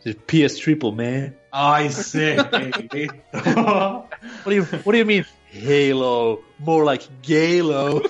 PS 0.04 0.60
Triple 0.64 0.92
Man. 0.92 1.36
Ai 1.52 1.90
se, 1.90 2.32
ei 2.32 2.72
vittu. 2.94 3.38
What 3.46 4.46
do 4.46 4.52
you, 4.52 4.66
what 4.72 4.86
do 4.86 4.98
you 4.98 5.06
mean? 5.06 5.26
Halo. 5.66 6.44
More 6.60 6.86
like 6.86 7.06
Galo. 7.28 8.02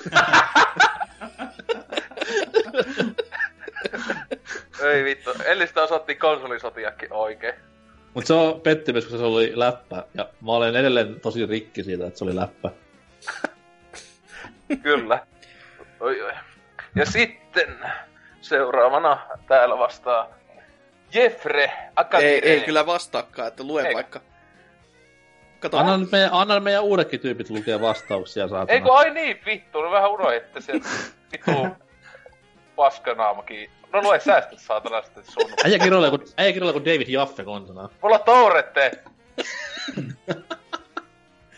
Ei 4.84 5.04
vittu. 5.04 5.30
Eli 5.44 5.66
sitä 5.66 5.82
osattiin 5.82 6.18
konsolisotiakin 6.18 7.12
oikein. 7.12 7.54
Mut 8.14 8.26
se 8.26 8.34
on 8.34 8.60
pettymys, 8.60 9.06
kun 9.06 9.18
se 9.18 9.24
oli 9.24 9.52
läppä. 9.54 10.04
Ja 10.14 10.28
mä 10.40 10.52
olen 10.52 10.76
edelleen 10.76 11.20
tosi 11.20 11.46
rikki 11.46 11.84
siitä, 11.84 12.06
että 12.06 12.18
se 12.18 12.24
oli 12.24 12.36
läppä. 12.36 12.70
Kyllä. 14.82 15.26
Oi, 16.00 16.22
oi. 16.22 16.32
Ja 16.94 17.06
sitten 17.06 17.78
seuraavana 18.40 19.18
täällä 19.48 19.78
vastaa 19.78 20.39
Jeffre 21.14 21.72
Akademia. 21.96 22.32
Ei, 22.34 22.48
ei 22.50 22.60
kyllä 22.60 22.86
vastaakaan, 22.86 23.48
että 23.48 23.64
lue 23.64 23.82
Eikö? 23.82 23.94
vaikka. 23.94 24.20
Kato, 25.60 25.78
Anna 25.78 25.98
meidän, 26.12 26.30
anna 26.32 26.60
meidän 26.60 26.82
uudetkin 26.82 27.20
tyypit 27.20 27.50
lukea 27.50 27.80
vastauksia, 27.80 28.48
saatana. 28.48 28.72
Ei 28.74 28.80
kun 28.80 28.98
ai 28.98 29.10
niin, 29.10 29.40
vittu, 29.46 29.82
no 29.82 29.90
vähän 29.90 30.10
unohditte 30.10 30.60
se 30.60 30.72
vittu 31.32 31.76
paskanaamakin. 32.76 33.70
No 33.92 34.02
lue 34.02 34.20
säästöt 34.20 34.58
saatana 34.58 35.02
sitten 35.02 35.24
sun. 35.24 35.50
Äijä 35.64 35.78
kirjoilee 35.78 36.10
kuin, 36.10 36.22
äijä 36.36 36.52
kirjoilee 36.52 36.72
kuin 36.80 36.84
David 36.84 37.08
Jaffe 37.08 37.44
konsana. 37.44 37.88
Mulla 38.02 38.16
on 38.16 38.24
tourette. 38.24 38.90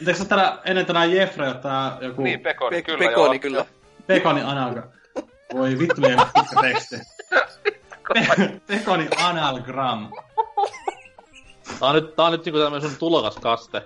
Eikö 0.01 0.15
se 0.15 0.25
täällä 0.29 0.59
ennen 0.65 0.87
tänään 0.87 1.13
Jeffrey 1.13 1.49
ottaa 1.49 1.99
joku 2.01 2.23
Niin, 2.23 2.41
Pekoni, 2.41 2.77
Pe- 2.77 2.83
kyllä 2.83 2.99
Pekoni 2.99 3.35
joo. 3.35 3.41
kyllä. 3.41 3.65
Pekoni 4.07 4.43
analga? 4.43 4.83
Voi 5.55 5.79
vittu 5.79 6.03
liian 6.03 6.27
pitkä 6.35 6.61
teksti. 6.63 6.97
Pekoni 8.67 9.09
analgram. 9.17 10.13
Tää 11.81 11.89
on 11.89 11.95
nyt, 11.95 12.17
tää 12.17 12.25
on 12.25 12.33
nyt 12.33 12.45
niinku 12.45 12.61
tämmönen 12.61 12.89
sun 12.91 12.99
tulokaskaste. 12.99 13.83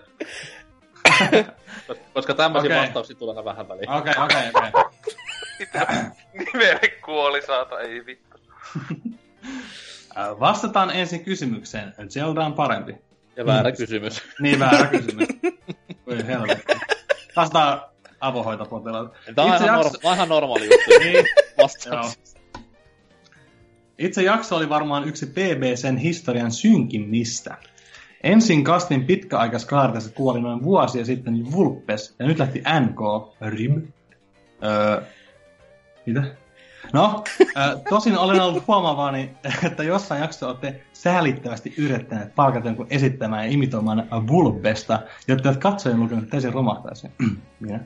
Kos- 1.88 1.96
Koska 2.14 2.34
tämmöisiä 2.34 2.70
Okei. 2.70 2.82
vastauksia 2.82 3.16
tulee 3.16 3.44
vähän 3.44 3.68
väliin. 3.68 3.90
Okei, 3.90 4.14
okei, 4.24 4.50
okei. 4.54 4.82
Mitä 5.58 5.86
nimelle 6.34 6.88
kuoli 7.04 7.42
saata, 7.42 7.80
ei 7.80 8.06
vittu. 8.06 8.38
Vastataan 10.40 10.90
ensin 10.90 11.24
kysymykseen. 11.24 11.94
Zelda 12.08 12.44
on 12.46 12.52
parempi. 12.54 12.96
Ja 13.36 13.46
väärä 13.46 13.70
Mm. 13.70 13.76
kysymys. 13.76 14.22
Niin 14.40 14.58
väärä 14.58 14.86
kysymys. 14.86 15.28
Voi 16.06 16.26
helvetti. 16.26 16.72
Taas 17.34 17.50
tää 17.50 17.88
avohoitopotilaat. 18.20 19.12
Tämä 19.34 19.48
on 19.48 19.52
Itse 19.54 19.64
ihan, 19.64 19.78
jakso- 19.84 19.98
norma- 20.02 20.14
ihan 20.14 20.28
normaali 20.28 20.64
juttu. 20.64 20.90
Niin, 21.04 21.26
Vastaus. 21.62 22.35
Itse 23.98 24.22
jakso 24.22 24.56
oli 24.56 24.68
varmaan 24.68 25.08
yksi 25.08 25.26
BBCn 25.26 25.96
historian 25.96 26.52
synkimmistä. 26.52 27.56
Ensin 28.22 28.64
kastin 28.64 29.04
pitkäaikaiskaartessa 29.04 30.12
kuoli 30.12 30.40
noin 30.40 30.62
vuosia 30.62 31.04
sitten 31.04 31.52
Vulpes, 31.52 32.14
ja 32.18 32.26
nyt 32.26 32.38
lähti 32.38 32.62
NK, 32.80 33.00
RIB. 33.40 33.76
Öö, 34.64 35.02
mitä? 36.06 36.22
No, 36.92 37.24
tosin 37.88 38.18
olen 38.18 38.40
ollut 38.40 38.66
huomaavani, 38.66 39.30
että 39.66 39.82
jossain 39.82 40.20
jaksossa 40.20 40.48
olette 40.48 40.80
säälittävästi 40.92 41.74
yrittäneet 41.78 42.34
palkata 42.34 42.68
jonkun 42.68 42.86
esittämään 42.90 43.44
ja 43.44 43.52
imitoimaan 43.52 44.28
Vulpesta, 44.28 45.00
jotta 45.28 45.50
et 45.50 45.56
katsojen 45.56 46.00
lukenut 46.00 46.30
täysin 46.30 46.52
romahtaisi. 46.52 47.08
Minä. 47.60 47.80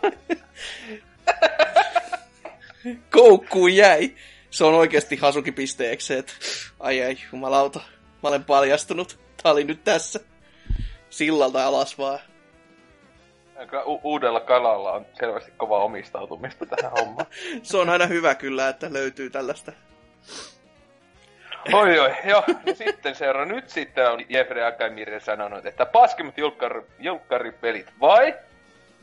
Koukkuun 3.11 3.77
jäi. 3.77 4.15
Se 4.51 4.65
on 4.65 4.75
oikeasti 4.75 5.17
Hasuki 5.17 5.53
pisteeksi, 5.53 6.15
että 6.15 6.33
ai 6.81 7.03
ai, 7.03 7.17
jumalauta. 7.33 7.81
Mä 8.23 8.29
olen 8.29 8.45
paljastunut. 8.45 9.19
Tää 9.43 9.53
oli 9.53 9.65
nyt 9.65 9.85
tässä. 9.85 10.21
Sillalta 11.11 11.67
alas 11.67 11.99
vaan. 11.99 12.19
U- 13.87 14.01
uudella 14.03 14.41
kalalla 14.41 14.93
on 14.93 15.07
selvästi 15.19 15.53
kova 15.57 15.85
omistautumista 15.85 16.67
tähän 16.67 16.93
hommaan. 16.93 17.27
Se 17.63 17.77
on 17.77 17.89
aina 17.89 18.07
hyvä 18.07 18.35
kyllä, 18.35 18.69
että 18.69 18.93
löytyy 18.93 19.31
tällaista. 19.31 19.73
Oi 21.73 21.99
oi, 21.99 22.15
joo. 22.25 22.45
No 22.67 22.75
sitten 22.75 23.15
seura. 23.15 23.45
Nyt 23.45 23.71
sitten 23.71 24.11
on 24.11 24.21
Jeffrey 24.29 24.65
Akamir 24.65 25.21
sanonut, 25.21 25.67
että 25.67 25.87
paskimmat 25.87 26.39
julkkar, 26.39 26.83
julkkaripelit, 26.99 27.87
vai? 28.01 28.35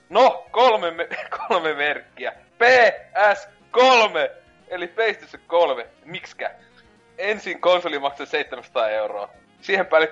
No, 0.10 0.46
kolme, 0.52 0.92
me- 0.92 1.08
kolme 1.48 1.74
merkkiä. 1.74 2.34
PS3, 2.64 4.30
eli 4.68 4.88
PlayStation 4.88 5.42
3. 5.48 5.88
Mikskä? 6.06 6.52
Ensin 7.18 7.62
konsoli 7.62 8.00
maksaa 8.00 8.26
700 8.26 8.90
euroa. 8.90 9.30
Siihen 9.62 9.86
päälle 9.86 10.12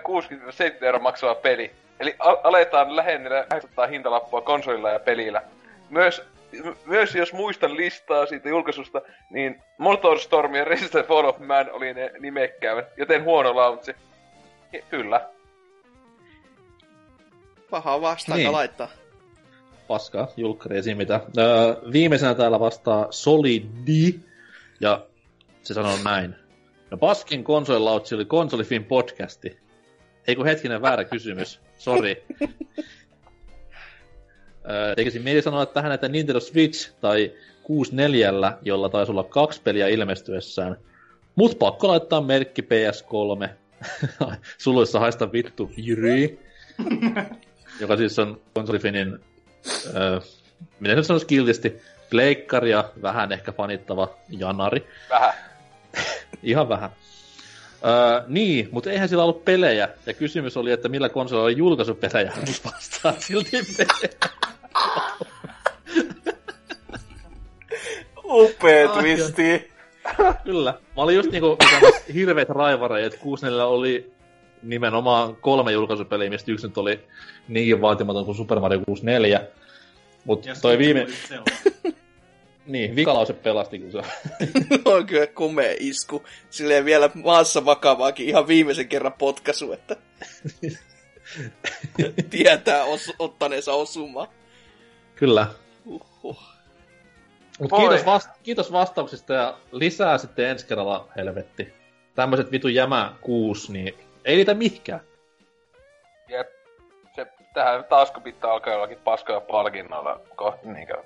60-70 0.82 0.86
euroa 0.86 1.02
maksava 1.02 1.36
peli. 1.36 1.72
Eli 2.00 2.16
al- 2.20 2.38
aletaan 2.44 2.96
lähennellä 2.96 3.42
800 3.50 3.88
hintalappua 3.88 4.42
konsolilla 4.42 4.90
ja 4.90 5.00
pelillä. 5.00 5.42
Myös, 5.90 6.28
myös 6.86 7.16
jos 7.16 7.34
muistan 7.34 7.78
listaa 7.78 8.26
siitä 8.26 8.50
julkaisusta, 8.50 9.02
niin 9.30 9.62
Motorstorm 9.78 10.56
ja 10.56 10.66
Resistance 10.66 11.08
Fall 11.08 11.28
of 11.28 11.40
Man 11.40 11.72
oli 11.72 11.94
ne 11.94 12.12
nimekkäämät, 12.20 12.86
joten 12.98 13.24
huono 13.24 13.56
launchi. 13.56 13.96
Ky- 14.72 14.84
Kyllä. 14.90 15.30
Paha 17.70 18.02
vastaan 18.02 18.40
Niin. 18.40 18.52
laittaa. 18.52 18.88
Paskaa, 19.88 20.28
julkkari 20.38 20.78
esiin 20.78 20.98
mitä. 20.98 21.22
Öö, 21.38 21.46
viimeisenä 21.92 22.36
täällä 22.36 22.60
vastaa 22.60 23.08
Solidi, 23.10 24.20
ja 24.80 25.06
se 25.64 25.74
sanoo 25.74 25.98
näin. 26.04 26.36
No 26.92 26.98
paskin 26.98 27.44
konsolilautsi 27.44 28.16
oli 28.16 28.26
Konsolifin 28.26 28.84
podcasti. 28.86 29.58
Ei 30.28 30.36
kun 30.36 30.46
hetkinen 30.46 30.82
väärä 30.82 31.04
kysymys. 31.04 31.62
Sori. 31.78 32.26
Öö, 34.70 34.96
tekisin 34.96 35.22
mieli 35.22 35.42
sanoa 35.42 35.64
että 35.64 35.74
tähän, 35.74 35.92
että 35.92 36.08
Nintendo 36.08 36.40
Switch 36.40 36.92
tai 37.02 37.32
64, 37.64 38.54
jolla 38.62 38.90
taisi 38.90 39.12
olla 39.12 39.24
kaksi 39.24 39.62
peliä 39.62 39.88
ilmestyessään. 39.88 40.78
Mut 41.36 41.60
pakko 41.60 41.88
laittaa 41.88 42.22
merkki 42.22 42.62
PS3. 42.62 43.50
Suluissa 44.58 45.00
haista 45.00 45.32
vittu 45.32 45.72
Jyri. 45.78 46.40
joka 47.82 47.98
siis 47.98 48.20
on 48.20 48.42
konsolifinin, 48.54 49.20
öö, 49.96 50.20
miten 50.80 50.98
nyt 50.98 51.06
sanoisi 51.06 51.26
kiltisti, 51.26 51.82
pleikkari 52.10 52.72
ja 52.72 52.90
vähän 53.02 53.32
ehkä 53.32 53.52
fanittava 53.52 54.18
janari. 54.30 54.88
Vähän. 55.10 55.34
Ihan 56.44 56.70
vähän. 56.70 56.90
Öö, 57.86 58.24
niin, 58.28 58.70
mutta 58.72 58.92
eihän 58.92 59.10
sillä 59.10 59.24
ollut 59.24 59.46
pelejä. 59.46 59.90
Ja 60.06 60.14
kysymys 60.14 60.58
oli, 60.58 60.72
että 60.72 60.90
millä 60.90 61.10
konsolilla 61.10 61.46
oli 61.46 61.58
julkaisupelejä. 61.58 62.34
Mutta 62.36 62.72
vastaa 62.72 63.14
silti 63.20 63.52
pelejä. 63.78 64.36
Upea 68.24 68.92
Ai, 68.92 69.00
twisti. 69.00 69.72
Kyllä. 70.44 70.72
Mä 70.72 71.02
olin 71.02 71.16
just 71.16 71.32
niinku 71.32 71.58
hirveet 72.14 72.50
raivareja, 72.50 73.06
että 73.08 73.20
64 73.20 73.66
oli 73.66 74.12
nimenomaan 74.64 75.36
kolme 75.36 75.72
julkaisupeliä, 75.72 76.30
mistä 76.30 76.52
yksi 76.52 76.68
nyt 76.68 76.78
oli 76.78 77.00
niinkin 77.48 77.82
vaatimaton 77.82 78.26
kuin 78.26 78.36
Super 78.36 78.60
Mario 78.60 78.80
64. 78.86 79.42
Mut 80.26 80.46
toi 80.62 80.78
viime... 80.78 81.08
Niin, 82.66 82.96
vikalause 82.96 83.34
pelasti, 83.34 83.80
kun 83.80 83.92
se 83.92 84.02
on 84.86 85.06
kyllä 85.08 85.28
komea 85.28 85.74
isku. 85.80 86.24
Silleen 86.50 86.86
vielä 86.86 87.10
maassa 87.14 87.66
vakavaakin 87.66 88.28
ihan 88.28 88.48
viimeisen 88.48 88.88
kerran 88.88 89.14
potkaisu, 89.14 89.72
että 89.72 89.96
tietää 92.30 92.86
os- 92.86 93.16
ottaneensa 93.20 93.74
osumaa. 93.74 94.28
Kyllä. 95.16 95.48
Uhuh. 95.86 96.40
Mut 97.60 97.72
kiitos, 97.78 98.06
vast- 98.06 98.40
kiitos 98.44 98.72
vastauksista 98.72 99.34
ja 99.34 99.58
lisää 99.72 100.18
sitten 100.18 100.46
ensi 100.50 100.68
kerralla, 100.68 101.08
helvetti. 101.16 101.74
Tämmöiset 102.16 102.52
vitu 102.52 102.68
jämä 102.68 103.14
kuusi, 103.22 103.72
niin 103.74 103.98
ei 104.26 104.36
niitä 104.36 104.54
mihinkään. 104.54 105.02
Jep. 106.30 106.48
Se, 107.16 107.28
tähän 107.54 107.84
taas 107.84 108.12
kun 108.12 108.24
pitää 108.24 108.52
alkaa 108.52 108.74
jollakin 108.74 109.00
paskoja 109.04 109.42
palkinnoilla 109.42 110.22
kohta 110.36 110.68
niinkö 110.68 111.04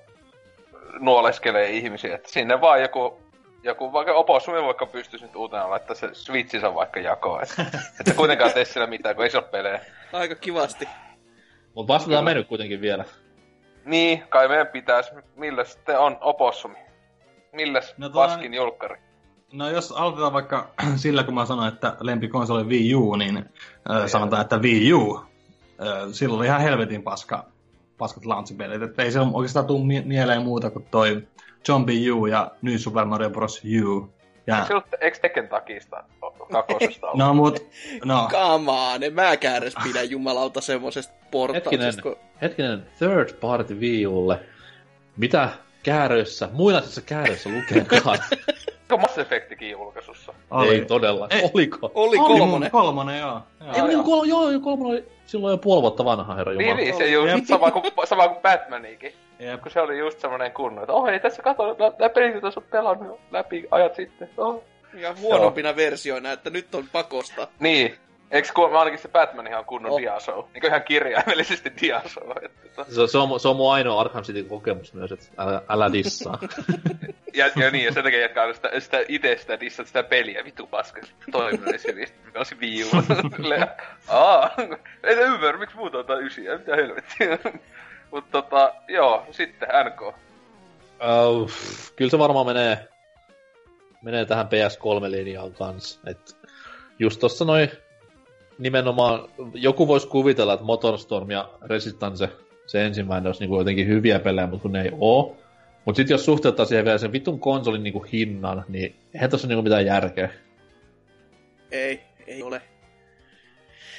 nuoleskelee 1.00 1.70
ihmisiä, 1.70 2.16
että 2.16 2.32
sinne 2.32 2.62
vaan 2.62 2.82
joku, 2.82 3.22
joku 3.64 3.94
vaikka 3.94 4.14
Opossumi 4.14 4.64
vaikka 4.64 4.86
pystyisi 4.86 5.26
nyt 5.26 5.36
uutena 5.36 5.70
laittaa 5.70 5.96
se 5.96 6.10
Switchinsä 6.14 6.76
vaikka 6.76 7.00
jakoon, 7.00 7.44
että 7.44 7.66
et 8.00 8.06
se 8.06 8.14
kuitenkaan 8.14 8.54
tee 8.54 8.66
sillä 8.66 8.88
mitään, 8.88 9.16
kun 9.16 9.24
ei 9.24 9.32
se 9.32 9.38
ole 9.38 9.46
pelejä. 9.46 9.82
Aika 10.14 10.36
kivasti. 10.36 10.88
Mut 11.76 11.88
vastataan 11.88 12.24
mennyt 12.24 12.48
kuitenkin 12.48 12.82
vielä. 12.82 13.06
Niin, 13.90 14.24
kai 14.30 14.48
meidän 14.48 14.68
pitäis. 14.68 15.12
Millä 15.36 15.64
sitten 15.64 16.00
on 16.00 16.18
Opossumi? 16.22 16.78
Milläs 17.52 17.94
No 17.98 18.08
no, 18.08 18.14
toi- 18.14 18.28
paskin 18.28 18.54
julkkari? 18.54 18.98
No 19.54 19.70
jos 19.70 19.92
aloitetaan 19.92 20.34
vaikka 20.34 20.68
sillä, 20.96 21.24
kun 21.24 21.34
mä 21.34 21.46
sanoin, 21.46 21.74
että 21.74 21.96
lempikonsoli 22.00 22.64
Wii 22.64 22.96
U, 22.96 23.16
niin 23.16 23.38
äh, 23.38 24.08
sanotaan, 24.08 24.42
että 24.42 24.58
Wii 24.58 24.94
U. 24.94 25.16
Äh, 25.18 25.28
silloin 26.12 26.40
oli 26.40 26.46
ihan 26.46 26.62
helvetin 26.62 27.04
paska, 27.04 27.46
paskat 27.98 28.26
launchipelit. 28.26 28.82
Että 28.82 29.04
ei 29.04 29.12
se 29.12 29.20
oikeastaan 29.34 29.66
tule 29.66 29.86
mie- 29.86 30.02
mieleen 30.06 30.42
muuta 30.42 30.70
kuin 30.70 30.86
toi 30.92 31.28
Zombie 31.68 32.12
U 32.12 32.26
ja 32.26 32.52
New 32.62 32.76
Super 32.78 33.06
Mario 33.06 33.30
Bros. 33.30 33.62
U. 33.86 34.14
Ja, 34.48 34.66
Se 34.66 34.76
on, 34.76 34.82
eikö 35.02 35.18
Tekken 35.22 35.48
takista 35.50 36.04
kakosesta 36.52 37.08
ollut? 37.08 37.18
no 37.20 37.34
mut, 37.34 37.68
no, 38.06 38.28
Come 38.32 38.72
on, 38.72 39.04
en 39.04 39.14
mäkään 39.14 39.58
edes 39.58 39.74
pidä 39.84 40.04
jumalauta 40.04 40.62
semmosesta 40.62 41.14
Hetkinen, 41.34 41.62
porttauksesta. 41.62 42.02
Kun... 42.02 42.16
hetkinen 42.42 42.86
third 42.98 43.34
party 43.42 43.74
Wii 43.76 44.08
Ulle. 44.08 44.40
Mitä 45.18 45.50
kääröissä, 45.84 46.50
muinaisessa 46.54 47.02
kääröissä 47.02 47.50
lukeekaan? 47.50 48.20
Onko 48.92 48.98
Mass 49.02 49.18
Effectikin 49.18 49.72
julkaisussa? 49.72 50.34
oli. 50.52 50.70
Ei 50.76 50.86
todella. 50.86 51.28
Ei. 51.30 51.50
Oliko? 51.54 51.92
Oli 51.94 52.18
Oli 52.18 52.18
kolmonen. 52.18 52.72
Kolmonen, 52.72 53.20
joo. 53.20 53.42
joo. 53.66 53.74
Ei, 53.76 53.82
niin, 53.82 54.04
kol- 54.04 54.26
joo, 54.26 54.50
joo, 54.50 54.60
kolmonen 54.60 54.94
oli 54.94 55.06
silloin 55.26 55.52
jo 55.52 55.58
puoli 55.58 55.82
vuotta 55.82 56.06
vanha, 56.06 56.36
herra 56.36 56.54
Niin, 56.54 56.62
Jumala. 56.62 56.82
niin, 56.82 56.98
se 56.98 57.08
just 57.08 57.28
Jep. 57.36 57.46
sama 57.46 57.72
kuin, 57.72 57.84
sama 58.06 58.28
kuin 58.28 58.42
Batmanikin. 58.42 59.14
Jep. 59.40 59.62
Kun 59.62 59.72
se 59.72 59.82
oli 59.82 60.00
just 60.00 60.20
semmonen 60.20 60.52
kunnon, 60.52 60.84
että 60.84 60.94
oh 60.94 61.08
ei 61.10 61.20
tässä 61.20 61.42
kato, 61.42 61.76
nää 62.00 62.10
pelit, 62.10 62.32
joita 62.32 62.48
oot 62.48 62.70
pelannut 62.70 63.20
läpi 63.32 63.68
ajat 63.72 63.96
sitten. 63.96 64.30
Oh. 64.38 64.64
Ja 64.94 65.16
huonompina 65.22 65.76
versioina, 65.76 66.32
että 66.32 66.50
nyt 66.50 66.76
on 66.76 66.84
pakosta. 66.92 67.48
Niin. 67.60 67.96
Eiks 68.32 68.52
ku, 68.52 68.68
mä 68.68 68.80
ainakin 68.80 69.00
se 69.00 69.08
Batman 69.08 69.48
ihan 69.48 69.66
kunnon 69.66 69.92
Oh. 69.92 70.00
diashow? 70.02 70.46
Niinkö 70.54 70.68
ihan 70.68 70.84
kirjaimellisesti 70.84 71.74
diashow. 71.82 72.32
Että, 72.42 72.70
tota. 72.76 72.92
Se, 72.92 73.08
se, 73.08 73.18
on, 73.18 73.40
se 73.40 73.48
on 73.48 73.56
mun 73.56 73.74
ainoa 73.74 74.02
Arkham 74.02 74.24
City 74.24 74.44
kokemus 74.44 74.94
myös, 74.94 75.12
että 75.12 75.26
älä, 75.38 75.62
älä 75.70 75.94
dissaa. 75.94 76.40
ja, 77.34 77.50
ja, 77.56 77.72
niin, 77.72 77.86
ja 77.86 77.92
sen 77.94 78.04
takia 78.04 78.22
jatkaa 78.22 78.54
sitä, 78.54 78.80
sitä 78.80 78.98
itse 79.08 79.38
sitä 79.42 79.60
dissat 79.60 79.88
sitä 79.88 80.04
peliä, 80.04 80.44
vittu 80.44 80.68
paska. 80.68 81.02
Toimii 81.32 81.74
hyvin. 81.88 82.08
Wii 82.62 82.84
U. 82.84 82.88
Silleen, 83.36 83.68
Aa, 84.08 84.50
ei 85.04 85.16
se 85.16 85.22
ymmärrä, 85.22 85.60
miksi 85.60 85.76
muuta 85.76 85.98
ottaa 85.98 86.18
ysiä, 86.18 86.58
mitä 86.58 86.76
helvettiä. 86.76 87.40
Mut 88.12 88.26
tota, 88.32 88.74
joo, 88.88 89.26
sitten 89.32 89.70
NK. 89.86 90.02
Uh, 90.02 91.52
kyllä 91.96 92.12
se 92.12 92.20
varmaan 92.20 92.46
menee, 92.46 92.88
menee 94.04 94.26
tähän 94.26 94.46
PS3-linjaan 94.48 95.54
kanssa. 95.54 96.00
Et 96.10 96.38
just 97.00 97.20
tossa 97.20 97.46
noin 97.46 97.72
nimenomaan, 98.60 99.30
joku 99.54 99.88
voisi 99.88 100.08
kuvitella, 100.08 100.54
että 100.54 100.66
Motorstorm 100.66 101.32
ja 101.32 101.50
Resistance, 101.62 102.30
se 102.66 102.86
ensimmäinen 102.86 103.28
olisi 103.28 103.40
niinku 103.40 103.58
jotenkin 103.58 103.88
hyviä 103.88 104.20
pelejä, 104.20 104.48
mutta 104.48 104.62
kun 104.62 104.72
ne 104.72 104.82
ei 104.82 104.92
oo. 105.00 105.38
Mut 105.86 105.96
sit 105.96 106.10
jos 106.10 106.26
suhteuttaa 106.26 106.66
siihen 106.66 106.86
vielä 106.86 106.98
sen 106.98 107.12
vitun 107.12 107.40
konsolin 107.40 107.84
niinku 107.84 108.06
hinnan, 108.12 108.66
niin 108.68 108.96
eihän 109.14 109.30
tossa 109.30 109.48
niinku 109.48 109.62
mitään 109.62 109.86
järkeä. 109.86 110.30
Ei, 111.72 112.02
ei 112.28 112.44
ole. 112.44 112.62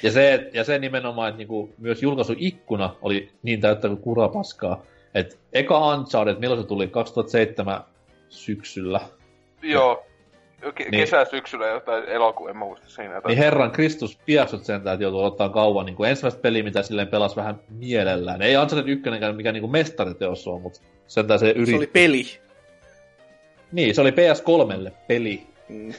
Ja 0.03 0.11
se, 0.11 0.49
ja 0.53 0.63
se 0.63 0.79
nimenomaan, 0.79 1.29
että 1.29 1.37
niinku 1.37 1.73
myös 1.77 2.03
julkaisuikkuna 2.03 2.95
oli 3.01 3.31
niin 3.43 3.61
täyttä 3.61 3.87
kuin 3.87 4.01
kurapaskaa. 4.01 4.85
Et 5.13 5.39
eka 5.53 5.95
Uncharted, 5.95 6.39
milloin 6.39 6.61
se 6.61 6.67
tuli? 6.67 6.87
2007 6.87 7.83
syksyllä. 8.29 8.99
Joo. 9.61 10.05
Ke- 10.61 10.89
Niin. 10.91 10.91
kesä, 10.91 11.25
syksyllä 11.25 11.67
jotain 11.67 12.03
elokuun, 12.03 12.49
en 12.49 12.57
muista 12.57 12.89
siinä. 12.89 13.15
Jotain. 13.15 13.29
Niin 13.31 13.43
herran 13.43 13.71
Kristus 13.71 14.19
piaksut 14.25 14.65
sentään, 14.65 14.93
että 14.93 15.03
joutuu 15.03 15.23
ottaa 15.23 15.49
kauan 15.49 15.85
niin 15.85 15.95
kuin 15.95 16.09
ensimmäistä 16.09 16.41
peliä, 16.41 16.63
mitä 16.63 16.83
silleen 16.83 17.07
pelasi 17.07 17.35
vähän 17.35 17.59
mielellään. 17.69 18.41
Ei 18.41 18.57
Uncharted 18.57 18.87
1 18.87 19.09
mikä 19.35 19.51
niin 19.51 19.61
kuin 19.61 19.71
mestariteos 19.71 20.47
on, 20.47 20.61
mutta 20.61 20.79
sentään 21.07 21.39
se 21.39 21.49
yritti. 21.49 21.71
Se 21.71 21.77
oli 21.77 21.87
peli. 21.87 22.25
Niin, 23.71 23.95
se 23.95 24.01
oli 24.01 24.11
PS3 24.11 24.91
peli. 25.07 25.47
Mm. 25.69 25.93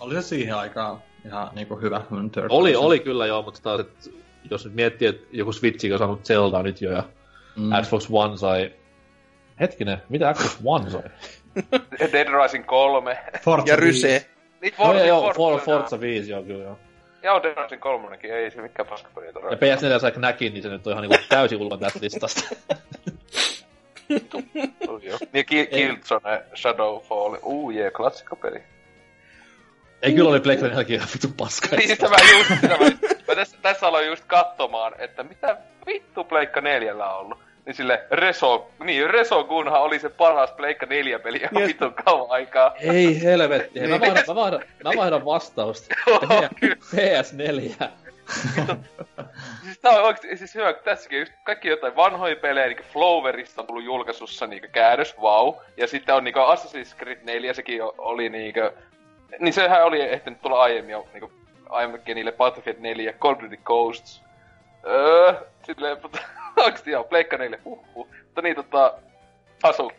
Oli 0.00 0.14
se 0.14 0.22
siihen 0.22 0.56
aikaan 0.56 1.02
ihan 1.26 1.50
niinku 1.54 1.76
hyvä. 1.76 2.00
third 2.32 2.46
Oli, 2.50 2.76
oli 2.76 3.00
kyllä 3.00 3.26
joo, 3.26 3.42
mutta 3.42 3.60
taas, 3.62 3.80
että 3.80 4.10
jos 4.50 4.64
nyt 4.64 4.74
miettii, 4.74 5.08
että 5.08 5.26
joku 5.32 5.52
Switch 5.52 5.92
on 5.92 5.98
saanut 5.98 6.24
Zelda 6.24 6.62
nyt 6.62 6.80
jo 6.80 6.92
ja 6.92 7.02
mm. 7.56 7.70
Xbox 7.82 8.08
One 8.10 8.36
sai... 8.36 8.72
Hetkinen, 9.60 10.02
mitä 10.08 10.34
Xbox 10.34 10.58
One 10.64 10.90
sai? 10.90 11.02
Dead 12.12 12.28
Rising 12.42 12.66
3. 12.66 13.18
Forza 13.40 13.72
Ja 13.72 13.76
5. 13.80 13.86
Ryse. 13.86 14.26
niin, 14.60 14.74
No, 14.78 14.84
Forza, 14.86 15.04
joo, 15.06 15.22
Forza, 15.22 15.36
For, 15.38 15.60
Forza 15.80 16.00
5, 16.00 16.30
joo 16.30 16.42
kyllä 16.42 16.64
joo. 16.64 16.78
Joo, 17.22 17.42
Dead 17.42 17.62
Rising 17.62 17.82
3 17.82 18.18
ei 18.22 18.50
se 18.50 18.62
mikään 18.62 18.88
paskapeli 18.88 19.26
Ja 19.26 19.32
todella. 19.32 19.56
PS4 19.96 20.00
sai 20.00 20.12
Knackin, 20.12 20.52
niin 20.52 20.62
se 20.62 20.68
nyt 20.68 20.86
on 20.86 20.92
ihan 20.92 21.02
niinku 21.08 21.24
täysin 21.28 21.60
ulkona 21.62 21.80
tästä 21.80 21.98
listasta. 22.02 22.42
Niin 25.32 25.46
Ki- 25.46 25.66
Killzone, 25.66 26.42
Shadowfall, 26.54 27.36
uu 27.42 27.70
jee, 27.70 27.90
klassikkopeli. 27.90 28.62
Ei 30.02 30.12
kyllä 30.12 30.30
oli 30.30 30.40
Black 30.40 30.62
jälkeen 30.62 30.96
ihan 30.96 31.08
vittu 31.12 31.28
paska. 31.36 31.76
Niin 31.76 31.88
sitä 31.88 32.08
mä 32.08 32.16
just, 32.32 32.48
sitä 32.60 32.68
mä, 32.68 32.84
mä 33.28 33.34
tässä, 33.34 33.56
tässä 33.62 33.86
aloin 33.86 34.06
just 34.06 34.24
katsomaan, 34.26 34.92
että 34.98 35.22
mitä 35.22 35.56
vittu 35.86 36.24
Pleikka 36.24 36.60
4 36.60 36.94
on 36.94 37.18
ollut. 37.18 37.38
Niin 37.66 37.74
sille 37.74 38.02
Reso, 38.10 38.70
niin 38.84 39.10
Reso 39.10 39.44
Gunhan 39.44 39.82
oli 39.82 39.98
se 39.98 40.08
paras 40.08 40.52
Pleikka 40.52 40.86
4 40.86 41.18
peli 41.18 41.36
ihan 41.38 41.50
Niin. 41.54 41.66
vitun 41.68 41.94
kauan 42.04 42.30
aikaa. 42.30 42.74
Ei 42.80 43.22
helvetti, 43.22 43.80
Hei, 43.80 43.88
mä, 43.88 43.98
Niin. 43.98 44.00
vaihdan, 44.00 44.24
mä, 44.28 44.34
vaihdan, 44.34 44.60
mä 44.84 44.90
vaihdan 44.96 45.24
vastausta. 45.24 45.94
Joo, 46.10 46.20
kyllä. 46.60 46.76
PS4. 46.94 47.84
Siis 49.64 49.78
tää 49.78 49.92
on 49.92 50.04
oikeesti 50.04 50.36
siis 50.36 50.54
hyvä, 50.54 50.72
kun 50.72 50.82
tässäkin 50.84 51.18
just 51.20 51.32
kaikki 51.44 51.68
jotain 51.68 51.96
vanhoja 51.96 52.36
pelejä, 52.36 52.66
niinku 52.66 52.82
Flowerista 52.92 53.60
on 53.60 53.66
tullut 53.66 53.84
julkaisussa 53.84 54.46
niinku 54.46 54.68
käännös, 54.72 55.18
wow. 55.18 55.54
Ja 55.76 55.86
sitten 55.86 56.14
on 56.14 56.24
niinku 56.24 56.40
Assassin's 56.40 56.96
Creed 56.98 57.18
4, 57.22 57.54
sekin 57.54 57.80
oli 57.98 58.28
niinku... 58.28 58.60
Niin 59.38 59.52
sehän 59.54 59.84
oli 59.84 60.00
ehtinyt 60.02 60.42
tulla 60.42 60.62
aiemmin 60.62 60.92
jo 60.92 61.06
niinku 61.12 61.32
aiemminkin 61.68 62.14
niille 62.14 62.32
Battlefield 62.32 62.78
4, 62.80 63.12
Call 63.12 63.32
of 63.34 63.40
Duty 63.42 63.56
Ghosts. 63.64 64.22
Öö, 64.86 65.34
silleen, 65.66 65.98
mutta 66.02 66.18
oikeesti 66.64 66.90
joo, 66.90 67.04
Pleikka 67.04 67.38
4, 67.38 67.58
huhhuh. 67.64 68.08
Mutta 68.24 68.42
niin 68.42 68.56
tota, 68.56 68.94
Asu. 69.62 69.92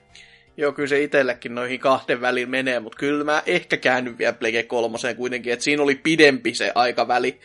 Joo, 0.57 0.71
kyllä 0.71 0.87
se 0.87 1.01
itsellekin 1.01 1.55
noihin 1.55 1.79
kahden 1.79 2.21
välillä 2.21 2.49
menee, 2.49 2.79
mutta 2.79 2.97
kyllä 2.97 3.23
mä 3.23 3.43
ehkä 3.45 3.77
käännyn 3.77 4.17
vielä 4.17 4.33
Plege 4.33 4.63
kolmoseen 4.63 5.15
kuitenkin, 5.15 5.53
että 5.53 5.63
siinä 5.63 5.83
oli 5.83 5.95
pidempi 5.95 6.55
se 6.55 6.71
aikaväli, 6.75 7.39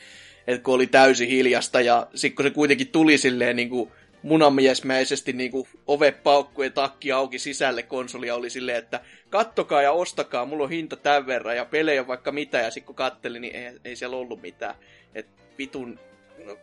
että 0.47 0.65
kun 0.65 0.75
oli 0.75 0.87
täysin 0.87 1.29
hiljasta 1.29 1.81
ja 1.81 2.07
sitten 2.15 2.37
kun 2.37 2.45
se 2.45 2.51
kuitenkin 2.51 2.89
tuli 2.89 3.19
silleen 3.19 3.57
niin 3.57 3.69
kuin 3.69 3.93
munamiesmäisesti 4.23 5.33
niin 5.33 5.51
kuin 5.51 5.69
ove 5.87 6.13
paukku 6.13 6.63
ja 6.63 6.71
takki 6.71 7.13
auki 7.13 7.39
sisälle 7.39 7.83
konsolia 7.83 8.35
oli 8.35 8.51
silleen, 8.51 8.79
että 8.79 9.01
kattokaa 9.31 9.83
ja 9.83 9.93
ostakaa, 9.93 10.45
mulla 10.45 10.65
on 10.65 10.71
hinta 10.71 10.97
tämän 10.97 11.27
verran 11.27 11.57
ja 11.57 11.65
pelejä 11.65 12.07
vaikka 12.07 12.33
mitä 12.33 12.59
ja 12.59 12.71
sitten 12.71 12.87
kun 12.87 12.95
kattelin, 12.95 13.43
niin 13.43 13.57
ei, 13.57 13.73
ei 13.85 13.97
siellä 13.97 14.17
ollut 14.17 14.43
mitään. 14.43 14.75
Et 15.15 15.27
vitun, 15.59 16.01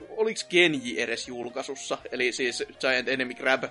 oliks 0.10 0.48
Genji 0.48 1.02
edes 1.02 1.28
julkaisussa, 1.28 1.98
eli 2.12 2.32
siis 2.32 2.64
Giant 2.80 3.08
Enemy 3.08 3.34
Grab 3.34 3.64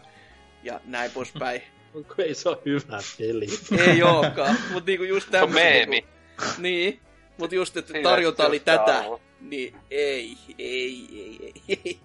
ja 0.62 0.80
näin 0.84 1.10
poispäin. 1.10 1.62
Onko 1.94 2.14
ei 2.18 2.34
se 2.34 2.48
ole 2.48 2.58
hyvä 2.64 2.98
peli? 3.18 3.46
Ei 3.86 4.02
ookaan, 4.02 4.56
mutta 4.72 4.90
niinku 4.90 5.04
just 5.04 5.26
Se 5.26 5.30
tämmöset 5.30 5.62
meemi. 5.62 5.90
Niinku, 5.90 6.44
niin, 6.58 7.00
mutta 7.38 7.56
just, 7.56 7.76
että 7.76 7.92
Siinä 7.92 8.10
tarjonta 8.10 8.46
oli 8.46 8.60
tätä, 8.60 9.04
niin 9.40 9.76
ei, 9.90 10.36
ei, 10.58 11.06
ei, 11.12 11.40
ei, 11.46 11.52
ei. 11.68 11.98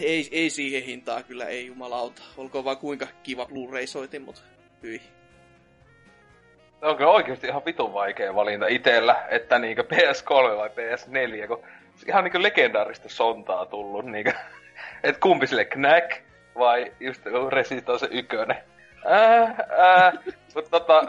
Ei, 0.00 0.28
ei 0.32 0.50
siihen 0.50 0.82
hintaa 0.82 1.22
kyllä, 1.22 1.44
ei 1.44 1.66
jumalauta. 1.66 2.22
Olkoon 2.36 2.64
vaan 2.64 2.76
kuinka 2.76 3.06
kiva 3.22 3.46
Blu-ray-soitin, 3.46 4.22
mutta 4.22 4.40
hyi. 4.82 5.02
on 6.82 6.96
kyllä 6.96 7.10
oikeesti 7.10 7.46
ihan 7.46 7.64
vitun 7.64 7.92
vaikea 7.92 8.34
valinta 8.34 8.66
itellä, 8.66 9.26
että 9.30 9.58
niinkö 9.58 9.82
PS3 9.82 10.56
vai 10.56 10.68
PS4, 10.68 11.46
kun 11.46 11.64
ihan 12.06 12.24
niinkö 12.24 12.42
legendaarista 12.42 13.08
sontaa 13.08 13.66
tullut, 13.66 14.04
niinkö, 14.04 14.32
et 15.04 15.18
kumpi 15.18 15.46
sille 15.46 15.64
Knack 15.64 16.12
vai 16.58 16.92
just 17.00 17.22
Resistance 17.50 18.08
ykkönen. 18.10 18.56
Ää, 19.06 19.54
ää, 19.78 20.12
mut 20.54 20.70
tota, 20.70 21.02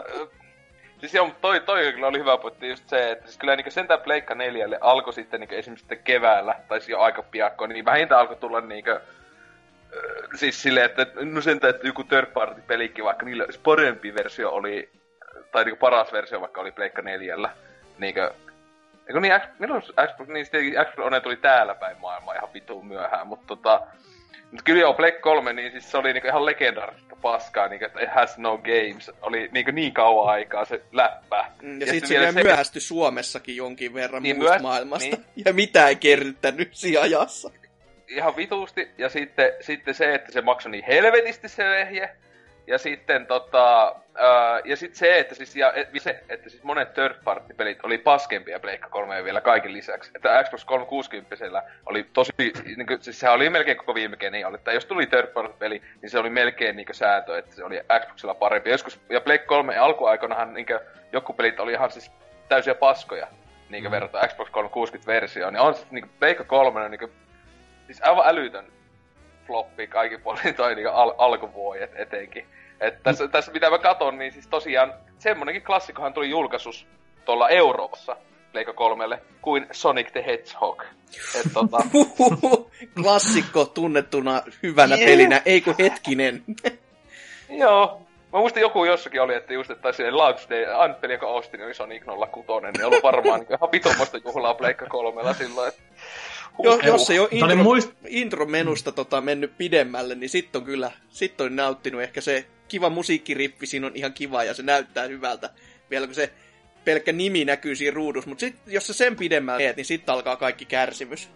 siis 1.00 1.14
joo, 1.14 1.30
toi, 1.40 1.60
toi 1.60 1.92
kyllä 1.92 2.06
oli 2.06 2.18
hyvä 2.18 2.36
pointti 2.36 2.68
just 2.68 2.88
se, 2.88 3.10
että 3.10 3.26
siis 3.26 3.38
kyllä 3.38 3.56
niinkö 3.56 3.70
sentään 3.70 4.00
Pleikka 4.00 4.34
4 4.34 4.68
alkoi 4.80 5.12
sitten 5.12 5.40
niinkö 5.40 5.58
esimerkiksi 5.58 5.82
sitten 5.82 6.04
keväällä, 6.04 6.54
tai 6.68 6.80
siis 6.80 6.88
jo 6.88 7.00
aika 7.00 7.22
piakkoin, 7.22 7.68
niin 7.68 7.84
vähintään 7.84 8.20
alkoi 8.20 8.36
tulla 8.36 8.60
niinkö 8.60 9.00
ö, 9.92 10.28
siis 10.34 10.62
silleen, 10.62 10.86
että 10.86 11.06
no 11.24 11.40
sentään, 11.40 11.74
että 11.74 11.86
joku 11.86 12.04
third 12.04 12.26
party 12.26 12.62
pelikin, 12.66 13.04
vaikka 13.04 13.26
niillä 13.26 13.44
olisi 13.44 13.60
parempi 13.60 14.14
versio 14.14 14.50
oli 14.50 14.90
tai 15.52 15.64
niinku 15.64 15.78
paras 15.80 16.12
versio 16.12 16.40
vaikka 16.40 16.60
oli 16.60 16.72
Pleikka 16.72 17.02
4. 17.02 17.36
Niinkö... 17.98 18.34
Eikö 19.08 19.20
niin, 19.20 19.32
milloin 19.58 19.82
Xbox, 19.82 20.28
niin 20.28 20.44
sitten 20.46 20.60
Xbox 20.90 21.06
One 21.06 21.20
tuli 21.20 21.36
täällä 21.36 21.74
päin 21.74 21.96
maailmaa 22.00 22.34
ihan 22.34 22.48
vitun 22.54 22.86
myöhään, 22.86 23.26
mutta 23.26 23.46
tota... 23.46 23.86
Mut 24.50 24.62
kyllä 24.62 24.80
joo, 24.80 24.94
Black 24.94 25.20
3, 25.20 25.52
niin 25.52 25.72
siis 25.72 25.90
se 25.90 25.98
oli 25.98 26.12
niinku 26.12 26.28
ihan 26.28 26.46
legendaarista 26.46 27.16
paskaa, 27.22 27.68
niinku, 27.68 27.84
että 27.86 28.00
it 28.00 28.08
has 28.14 28.38
no 28.38 28.58
games. 28.58 29.10
Oli 29.22 29.48
niinku 29.52 29.70
niin 29.70 29.92
kauan 29.92 30.28
aikaa 30.30 30.64
se 30.64 30.82
läppä. 30.92 31.44
Mm, 31.62 31.80
Ja, 31.80 31.86
Ja 31.86 31.92
sitten 31.92 32.08
sitten 32.08 32.28
se 32.34 32.40
se- 32.40 32.42
myöhästyi 32.44 32.80
Suomessakin 32.80 33.56
jonkin 33.56 33.94
verran 33.94 34.22
Niin, 34.22 34.36
muusta 34.36 34.50
myöhä- 34.52 34.62
maailmasta. 34.62 35.16
niin. 35.16 35.24
Ja 35.46 35.52
mitä 35.52 35.88
ei 35.88 35.96
kerryttänyt 35.96 36.68
siinä 36.74 37.00
ajassa. 37.00 37.50
Ihan 38.08 38.36
vituusti, 38.36 38.90
ja 38.98 39.08
sitten, 39.08 39.52
sitten 39.60 39.94
se, 39.94 40.14
että 40.14 40.32
se 40.32 40.40
maksoi 40.40 40.72
niin 40.72 40.84
helvetisti 40.84 41.48
se 41.48 41.64
vehje. 41.64 42.16
Ja 42.66 42.78
sitten 42.78 43.26
tota, 43.26 43.94
ää, 44.14 44.60
ja 44.64 44.76
sitten 44.76 44.98
se, 44.98 45.18
että 45.18 45.34
siis, 45.34 45.56
ja, 45.56 45.72
et, 45.72 45.88
se, 45.98 46.24
että 46.28 46.50
siis 46.50 46.62
monet 46.62 46.94
third 46.94 47.14
party 47.24 47.54
pelit 47.54 47.78
oli 47.82 47.98
paskempia 47.98 48.60
Pleikka 48.60 48.88
3 48.88 49.24
vielä 49.24 49.40
kaiken 49.40 49.72
lisäksi. 49.72 50.10
Että 50.14 50.44
Xbox 50.44 50.64
360 50.64 51.62
oli 51.86 52.06
tosi, 52.12 52.32
niin 52.76 52.86
kuin, 52.86 53.02
siis 53.02 53.20
sehän 53.20 53.34
oli 53.34 53.50
melkein 53.50 53.76
koko 53.76 53.94
viime 53.94 54.16
niin 54.30 54.46
oli, 54.46 54.54
että 54.54 54.72
jos 54.72 54.86
tuli 54.86 55.06
third 55.06 55.26
party 55.26 55.54
peli, 55.58 55.82
niin 56.02 56.10
se 56.10 56.18
oli 56.18 56.30
melkein 56.30 56.76
niin 56.76 56.86
sääntö, 56.92 57.38
että 57.38 57.56
se 57.56 57.64
oli 57.64 57.80
Xboxilla 58.00 58.34
parempi. 58.34 58.70
Joskus, 58.70 59.00
ja 59.08 59.20
Pleikka 59.20 59.48
3 59.48 59.76
alkuaikoinahan 59.76 60.54
niin 60.54 60.66
joku 61.12 61.32
pelit 61.32 61.60
oli 61.60 61.72
ihan 61.72 61.90
siis 61.90 62.12
täysiä 62.48 62.74
paskoja, 62.74 63.26
niin 63.68 63.84
mm. 63.84 63.90
verrattuna 63.90 64.28
Xbox 64.28 64.50
360 64.50 65.12
versioon. 65.12 65.52
Niin 65.52 65.60
on 65.60 65.74
siis 65.74 65.90
niin 65.90 66.10
Pleikka 66.18 66.44
3 66.44 66.88
niin 66.88 66.98
kuin, 66.98 67.12
siis 67.86 68.02
aivan 68.02 68.28
älytön 68.28 68.66
floppi 69.46 69.86
kaikki 69.86 70.18
puolin 70.18 70.54
toi 70.56 70.74
niin 70.74 70.88
al- 70.88 71.14
alkuvuodet 71.18 71.90
etenkin. 71.94 72.46
Että 72.80 73.00
tässä, 73.02 73.24
mm. 73.24 73.30
tässä 73.30 73.52
mitä 73.52 73.70
mä 73.70 73.78
katon, 73.78 74.18
niin 74.18 74.32
siis 74.32 74.46
tosiaan 74.46 74.94
semmonenkin 75.18 75.62
klassikohan 75.62 76.12
tuli 76.12 76.30
julkaisus 76.30 76.86
tuolla 77.24 77.48
Euroopassa 77.48 78.16
Pleikka 78.52 78.72
kolmelle 78.72 79.22
kuin 79.42 79.66
Sonic 79.72 80.12
the 80.12 80.24
Hedgehog. 80.26 80.82
Et, 81.34 81.52
tota... 81.54 81.76
Klassikko 83.02 83.64
tunnettuna 83.64 84.42
hyvänä 84.62 84.94
yeah. 84.94 85.10
pelinä, 85.10 85.42
ei 85.44 85.60
kun 85.60 85.74
hetkinen. 85.78 86.44
Joo. 87.48 88.02
Mä 88.32 88.38
muistin 88.38 88.60
joku 88.60 88.84
jossakin 88.84 89.22
oli, 89.22 89.34
että 89.34 89.54
just, 89.54 89.70
että 89.70 89.92
silleen 89.92 90.18
Launch 90.18 90.50
Day, 90.50 90.64
ainut 90.64 91.00
peli, 91.00 91.12
joka 91.12 91.26
ostin, 91.26 91.64
oli 91.64 91.74
Sonic 91.74 92.04
06, 92.30 92.66
niin 92.66 92.84
ollut 92.84 93.02
varmaan 93.02 93.40
niin 93.40 93.52
ihan 93.52 93.72
vitomasta 93.72 94.18
juhlaa 94.24 94.54
Pleikka 94.54 94.86
kolmella 94.86 95.34
silloin, 95.34 95.68
että 95.68 95.82
jo, 96.62 96.78
jos 96.84 97.10
ei 97.10 97.18
ole 97.18 97.28
intro, 97.30 97.56
muist... 97.56 97.90
intro-menusta 98.08 98.92
tota, 98.92 99.20
mennyt 99.20 99.58
pidemmälle, 99.58 100.14
niin 100.14 100.30
sitten 100.30 100.58
on 100.58 100.64
kyllä 100.64 100.92
sit 101.08 101.40
on 101.40 101.56
nauttinut 101.56 102.02
ehkä 102.02 102.20
se 102.20 102.46
kiva 102.68 102.90
musiikkirippi, 102.90 103.66
siinä 103.66 103.86
on 103.86 103.96
ihan 103.96 104.12
kiva 104.12 104.44
ja 104.44 104.54
se 104.54 104.62
näyttää 104.62 105.06
hyvältä. 105.06 105.50
Vielä 105.90 106.06
kun 106.06 106.14
se 106.14 106.32
pelkkä 106.84 107.12
nimi 107.12 107.44
näkyy 107.44 107.76
siinä 107.76 107.94
ruudussa, 107.94 108.28
mutta 108.28 108.40
sit, 108.40 108.56
jos 108.66 108.86
sä 108.86 108.92
sen 108.92 109.16
pidemmälle 109.16 109.62
teet, 109.62 109.76
niin 109.76 109.84
sitten 109.84 110.12
alkaa 110.12 110.36
kaikki 110.36 110.64
kärsimys. 110.64 111.28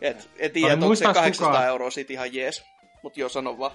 Et, 0.00 0.30
et 0.38 0.52
tiedä, 0.52 0.72
onko 0.72 0.94
se 0.94 1.04
800 1.04 1.48
kukaan... 1.48 1.66
euroa 1.66 1.90
sit 1.90 2.10
ihan 2.10 2.34
jees. 2.34 2.64
Mut 3.02 3.16
joo, 3.16 3.28
sano 3.28 3.58
vaan. 3.58 3.72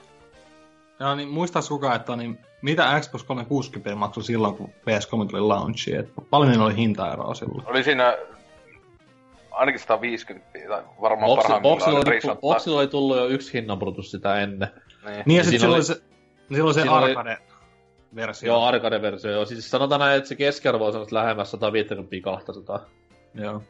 Ja 1.00 1.16
niin 1.16 1.30
muistaisi 1.30 1.70
kukaan, 1.70 1.96
että 1.96 2.16
niin, 2.16 2.40
mitä 2.62 3.00
Xbox 3.02 3.24
360 3.24 3.96
maksoi 3.96 4.24
silloin, 4.24 4.56
kun 4.56 4.70
PS3 4.70 5.30
tuli 5.30 5.42
launchiin? 5.42 6.00
Et 6.00 6.10
paljon 6.30 6.62
oli 6.62 6.76
hintaeroa 6.76 7.34
silloin? 7.34 7.68
Oli 7.68 7.84
siinä 7.84 8.18
ainakin 9.56 9.80
150, 9.80 10.60
tai 10.68 10.84
varmaan 11.02 11.30
Boxi, 11.30 11.48
parhaimmillaan 11.48 12.04
Boxilla, 12.04 12.36
Boxilla 12.36 12.80
oli 12.80 12.88
tullut 12.88 13.18
jo 13.18 13.26
yksi 13.26 13.54
hinnanpudotus 13.54 14.12
sitä 14.12 14.40
ennen. 14.40 14.70
Niin, 15.06 15.24
niin 15.26 15.38
ja 15.38 15.44
sitten 15.44 15.60
silloin 15.60 15.78
oli, 15.78 15.84
se, 15.84 15.96
silloin 16.54 16.74
se 16.74 16.82
arcade 16.82 17.38
versio. 18.16 18.48
Joo, 18.48 18.64
arcade-versio, 18.66 19.32
joo. 19.32 19.46
Siis 19.46 19.72
sanotaan 19.72 20.00
näin, 20.00 20.18
että 20.18 20.28
se 20.28 20.36
keskiarvo 20.36 20.86
on 20.86 21.08
lähemmäs 21.12 21.52
150 21.52 22.16
200. 22.24 22.86
Joo. 23.34 23.64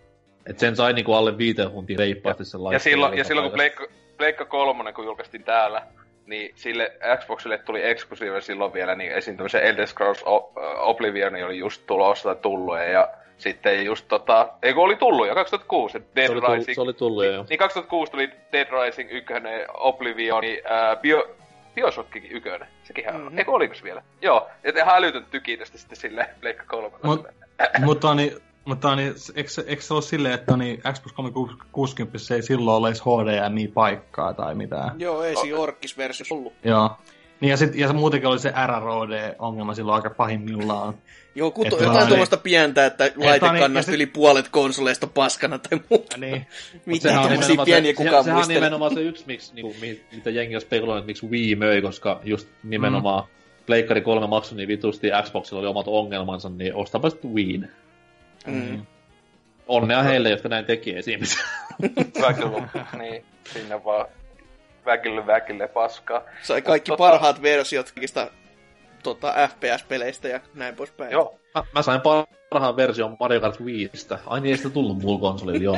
Et 0.45 0.59
sen 0.59 0.75
sai 0.75 0.93
niinku 0.93 1.13
alle 1.13 1.37
viiteen 1.37 1.71
huntiin 1.71 1.99
reippaasti 1.99 2.45
sen 2.45 2.61
Ja 2.71 2.79
silloin, 2.79 3.17
ja 3.17 3.23
silloin 3.23 3.49
kun 3.49 3.55
Pleikka, 3.55 3.87
Pleikka 4.17 4.45
3, 4.45 4.93
kun 4.93 5.05
julkaistiin 5.05 5.43
täällä, 5.43 5.87
niin 6.25 6.51
sille 6.55 6.97
Xboxille 7.17 7.57
tuli 7.57 7.83
eksklusiivinen 7.83 8.41
silloin 8.41 8.73
vielä, 8.73 8.95
niin 8.95 9.11
esim. 9.11 9.37
tämmöisen 9.37 9.63
Elder 9.63 9.87
Scrolls 9.87 10.23
Oblivion 10.77 11.43
oli 11.45 11.57
just 11.57 11.85
tulossa 11.87 12.23
tai 12.23 12.41
tullut, 12.41 12.77
ja 12.91 13.09
sitten 13.37 13.85
just 13.85 14.07
tota, 14.07 14.49
ei 14.63 14.73
kun 14.73 14.83
oli 14.83 14.95
tullut 14.95 15.27
jo 15.27 15.35
2006, 15.35 15.97
Dead 16.15 16.27
se 16.27 16.33
oli 16.33 16.41
Rising. 16.41 16.75
Tullut, 16.75 16.75
se 16.75 16.81
oli 16.81 16.93
tullut 16.93 17.25
jo. 17.25 17.45
Niin 17.49 17.59
2006 17.59 18.11
tuli 18.11 18.29
Dead 18.51 18.67
Rising 18.71 19.11
1, 19.11 19.33
Oblivion, 19.73 20.43
ää, 20.69 20.95
Bio, 20.95 21.35
Bioshockikin 21.75 22.31
ykkönen. 22.31 22.67
Sekin 22.83 23.05
mm-hmm. 23.05 23.37
eikö 23.37 23.51
oliko 23.51 23.75
vielä? 23.83 24.03
Joo, 24.21 24.47
et 24.63 24.75
ihan 24.75 24.95
älytön 24.95 25.25
tykitystä 25.31 25.77
sitten 25.77 25.97
sille 25.97 26.29
Pleikka 26.41 26.63
3. 26.67 26.89
Mut, 27.03 27.27
mutta 27.85 28.15
niin, 28.15 28.31
mutta 28.65 28.95
niin, 28.95 29.13
eikö, 29.35 29.49
eikö 29.67 29.81
se 29.81 29.93
ole 29.93 30.01
silleen, 30.01 30.33
että 30.33 30.57
niin 30.57 30.81
Xbox 30.93 31.13
360 31.13 32.35
ei 32.35 32.41
silloin 32.41 32.77
ole 32.77 32.87
edes 32.87 33.01
HDMI-paikkaa 33.01 34.33
tai 34.33 34.55
mitään? 34.55 35.01
Joo, 35.01 35.23
ei 35.23 35.35
siinä 35.35 35.57
orkkisversio 35.57 36.25
ollut. 36.29 36.53
Joo. 36.63 36.89
Niin 37.45 37.51
ja, 37.51 37.57
sit, 37.57 37.75
ja 37.75 37.93
muutenkin 37.93 38.29
oli 38.29 38.39
se 38.39 38.53
RROD-ongelma 38.67 39.73
silloin 39.73 39.95
aika 39.95 40.09
pahimmillaan. 40.09 40.93
Joo, 41.35 41.51
kuto, 41.51 41.75
jotain 41.75 41.97
niin. 41.97 42.07
tuommoista 42.07 42.37
pientä, 42.37 42.85
että 42.85 43.11
laitekannasta 43.15 43.91
niin, 43.91 43.95
yli 43.95 44.05
puolet 44.05 44.49
konsoleista 44.49 45.07
paskana 45.07 45.59
tai 45.59 45.79
muuta. 45.89 46.17
Niin. 46.17 46.47
Mitä 46.85 47.09
tuommoisia 47.09 47.65
pieniä 47.65 47.91
se, 47.91 47.95
kukaan 47.95 48.23
Sehän 48.23 48.41
on 48.41 48.47
nimenomaan 48.47 48.93
se 48.93 49.01
yksi, 49.01 49.23
miksi, 49.27 49.55
niinku, 49.55 49.75
mitä 50.11 50.29
jengi 50.29 50.55
on 50.55 50.61
spekuloinut, 50.61 51.01
että 51.01 51.07
miksi 51.07 51.25
Wii 51.25 51.55
möi, 51.55 51.81
koska 51.81 52.21
just 52.23 52.47
nimenomaan 52.63 53.23
mm. 53.23 53.29
Pleikkari 53.65 54.01
3 54.01 54.27
maksoi 54.27 54.57
niin 54.57 54.67
vitusti, 54.67 55.07
Xboxilla 55.23 55.59
oli 55.59 55.67
omat 55.67 55.87
ongelmansa, 55.87 56.49
niin 56.49 56.75
ostapa 56.75 57.09
sitten 57.09 57.33
Wiin. 57.33 57.71
Mm. 58.47 58.85
Onnea 59.67 60.03
heille, 60.03 60.29
jotka 60.29 60.49
näin 60.49 60.65
teki 60.65 60.95
esimerkiksi. 60.95 61.37
Väkily, 62.21 62.49
niin, 62.97 63.25
sinne 63.53 63.83
vaan 63.83 64.05
väkille 64.85 65.27
väkille 65.27 65.67
paskaa. 65.67 66.21
Sai 66.41 66.61
kaikki 66.61 66.91
Mut, 66.91 66.99
tota- 66.99 67.03
parhaat 67.03 67.35
tota... 67.35 67.41
versiot 67.41 67.91
kaikista 67.91 68.31
tota, 69.03 69.33
FPS-peleistä 69.47 70.27
ja 70.27 70.39
näin 70.53 70.75
poispäin. 70.75 71.11
Joo, 71.11 71.39
mä, 71.55 71.63
mä 71.73 71.81
sain 71.81 72.01
parhaan 72.49 72.75
version 72.75 73.17
Mario 73.19 73.41
Kart 73.41 73.65
5. 73.65 74.07
Ai 74.25 74.41
niin, 74.41 74.51
ei 74.51 74.57
sitä 74.57 74.69
tullut 74.69 75.01
mulla 75.01 75.19
konsolilla, 75.19 75.63
joo. 75.63 75.77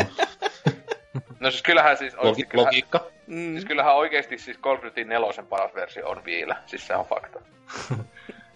no 1.39 1.51
siis 1.51 1.63
kyllähän 1.63 1.97
siis... 1.97 2.13
Logi- 2.13 2.45
kyllähän, 2.45 2.67
logiikka. 2.67 3.05
Mm. 3.27 3.51
Siis 3.51 3.65
kyllähän 3.65 3.95
oikeesti 3.95 4.37
siis 4.37 4.59
Call 4.59 4.75
of 4.75 4.83
Duty 4.83 5.03
4 5.03 5.43
paras 5.49 5.75
versio 5.75 6.09
on 6.09 6.25
vielä. 6.25 6.55
Siis 6.65 6.87
se 6.87 6.95
on 6.95 7.05
fakta. 7.05 7.39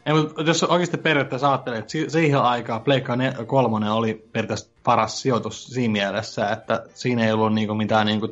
Ei, 0.05 0.13
mutta 0.13 0.41
jos 0.41 0.63
oikeasti 0.63 0.97
periaatteessa 0.97 1.49
ajattelee, 1.49 1.79
että 1.79 1.91
siihen 2.07 2.41
aikaan 2.41 2.81
Pleikka 2.81 3.17
3 3.45 3.91
oli 3.91 4.13
periaatteessa 4.31 4.71
paras 4.83 5.21
sijoitus 5.21 5.65
siinä 5.65 5.91
mielessä, 5.91 6.49
että 6.49 6.83
siinä 6.93 7.25
ei 7.25 7.31
ollut 7.31 7.53
niinku 7.53 7.73
mitään 7.73 8.05
niinku 8.05 8.27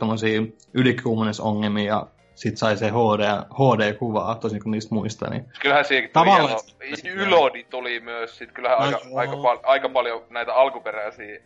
ylikuumenesongelmia 0.74 1.86
ja 1.86 2.08
sit 2.36 2.58
sai 2.58 2.78
se 2.78 2.90
HD, 2.90 3.22
HD-kuvaa, 3.54 4.36
tosin 4.36 4.64
kuin 4.64 4.72
niistä 4.72 4.96
muista. 4.96 5.30
Niin... 5.30 5.46
Kyllähän 5.62 5.86
siihen 5.86 6.04
tuli 6.04 6.14
Tavallaan... 6.14 6.60
Ylodi 7.14 7.64
tuli 7.64 8.00
myös, 8.00 8.38
sit 8.38 8.52
kyllähän 8.52 8.80
no, 8.80 8.86
aika, 8.86 9.00
aika, 9.16 9.36
pal- 9.38 9.60
aika, 9.64 9.90
paljon 9.90 10.24
näitä 10.30 10.54
alkuperäisiä 10.54 11.40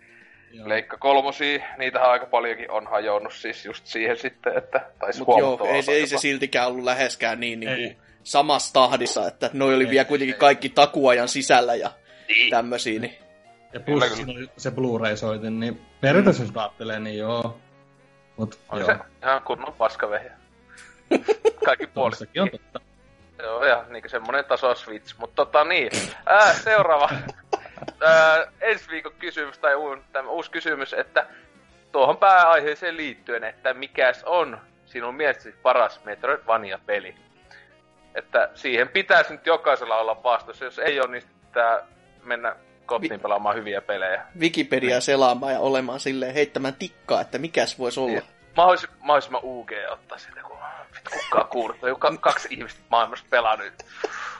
Joo. 0.53 0.69
Leikka 0.69 0.97
kolmosia, 0.97 1.63
niitähän 1.77 2.09
aika 2.09 2.25
paljonkin 2.25 2.71
on 2.71 2.87
hajonnut 2.87 3.33
siis 3.33 3.65
just 3.65 3.85
siihen 3.85 4.17
sitten, 4.17 4.57
että 4.57 4.85
taisi 4.99 5.19
Mut 5.19 5.39
joo, 5.39 5.59
ei, 5.65 5.83
se, 5.83 5.91
ei 5.91 6.07
se 6.07 6.17
siltikään 6.17 6.67
ollut 6.67 6.83
läheskään 6.83 7.39
niin, 7.39 7.59
niin 7.59 7.75
kuin 7.75 7.97
samassa 8.23 8.73
tahdissa, 8.73 9.27
että 9.27 9.49
noi 9.53 9.75
oli 9.75 9.89
vielä 9.89 10.05
kuitenkin 10.05 10.35
kaikki 10.35 10.69
takuajan 10.69 11.27
sisällä 11.27 11.75
ja 11.75 11.91
niin. 12.27 12.49
tämmösiä. 12.49 12.99
Niin. 12.99 13.17
Ja 13.73 13.79
plus 13.79 14.03
Kyllä. 14.03 14.49
se 14.57 14.71
Blu-ray-soitin, 14.71 15.59
niin 15.59 15.81
periaatteessa 16.01 16.43
jos 16.43 16.51
ajattelee, 16.55 16.99
niin 16.99 17.17
joo. 17.17 17.59
Mut, 18.37 18.59
on 18.69 18.79
joo. 18.79 18.87
se 18.87 18.97
ihan 19.23 19.41
kunnon 19.41 19.73
paskavehiä. 19.73 20.31
Kaikki 21.65 21.87
puolet. 21.87 22.19
on 22.39 22.49
totta. 22.49 22.79
Joo, 23.43 23.65
ja 23.65 23.85
niin 23.89 24.09
semmonen 24.09 24.45
taso 24.45 24.75
Switch. 24.75 25.15
Mutta 25.17 25.35
tota 25.35 25.63
niin, 25.63 25.91
ää, 26.25 26.53
seuraava. 26.53 27.09
ää, 28.01 28.51
ensi 28.61 28.89
viikon 28.89 29.11
kysymys, 29.19 29.57
tai 29.57 29.75
uu, 29.75 29.97
tämä 30.11 30.29
uusi 30.29 30.51
kysymys, 30.51 30.93
että 30.93 31.27
tuohon 31.91 32.17
pääaiheeseen 32.17 32.97
liittyen, 32.97 33.43
että 33.43 33.73
mikäs 33.73 34.23
on 34.25 34.61
sinun 34.85 35.15
mielestäsi 35.15 35.55
paras 35.63 36.03
Metroidvania-peli? 36.03 37.15
Että 38.15 38.49
siihen 38.55 38.87
pitäisi 38.89 39.31
nyt 39.33 39.45
jokaisella 39.45 39.97
olla 39.97 40.23
vastaus. 40.23 40.61
Jos 40.61 40.79
ei 40.79 40.99
ole, 40.99 41.07
niin 41.11 41.23
pitää 41.47 41.79
mennä 42.23 42.55
kotiin 42.85 43.11
Vi- 43.11 43.17
pelaamaan 43.17 43.55
hyviä 43.55 43.81
pelejä. 43.81 44.21
Wikipedia 44.39 45.01
selaamaan 45.01 45.53
ja 45.53 45.59
olemaan 45.59 45.99
silleen 45.99 46.33
heittämään 46.33 46.75
tikkaa, 46.75 47.21
että 47.21 47.37
mikäs 47.37 47.79
voisi 47.79 47.99
olla. 47.99 48.11
Niin. 48.11 48.23
Mahdollis- 48.57 48.89
mahdollisimman 48.99 49.41
UG 49.43 49.71
ottaa 49.91 50.17
sitä, 50.17 50.41
kun 50.43 50.57
kukaan 51.23 51.47
kuullut. 51.47 51.77
Joka 51.81 52.17
kaksi 52.21 52.47
ihmistä 52.51 52.81
maailmassa 52.89 53.25
pelaa 53.29 53.55
nyt. 53.55 53.73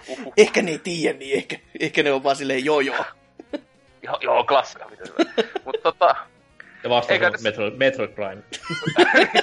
Uhuh. 0.07 0.33
Ehkä 0.37 0.61
ne 0.61 0.71
ei 0.71 0.79
tiedä, 0.79 1.19
niin 1.19 1.37
ehkä, 1.37 1.57
ehkä 1.79 2.03
ne 2.03 2.11
on 2.11 2.23
vaan 2.23 2.35
silleen 2.35 2.65
joo 2.69 2.79
joo. 2.79 3.05
joo, 4.01 4.17
joo, 4.21 4.43
klassika. 4.43 4.85
Mutta 5.65 5.81
tota... 5.83 6.15
Ja 6.83 6.89
vastaus 6.89 7.21
on 7.21 7.43
Metroid, 7.43 7.73
Metroid 7.77 8.09
Prime. 8.11 8.43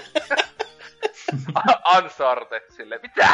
Uncharted 1.97 2.63
sille, 2.71 3.01
mitä? 3.03 3.29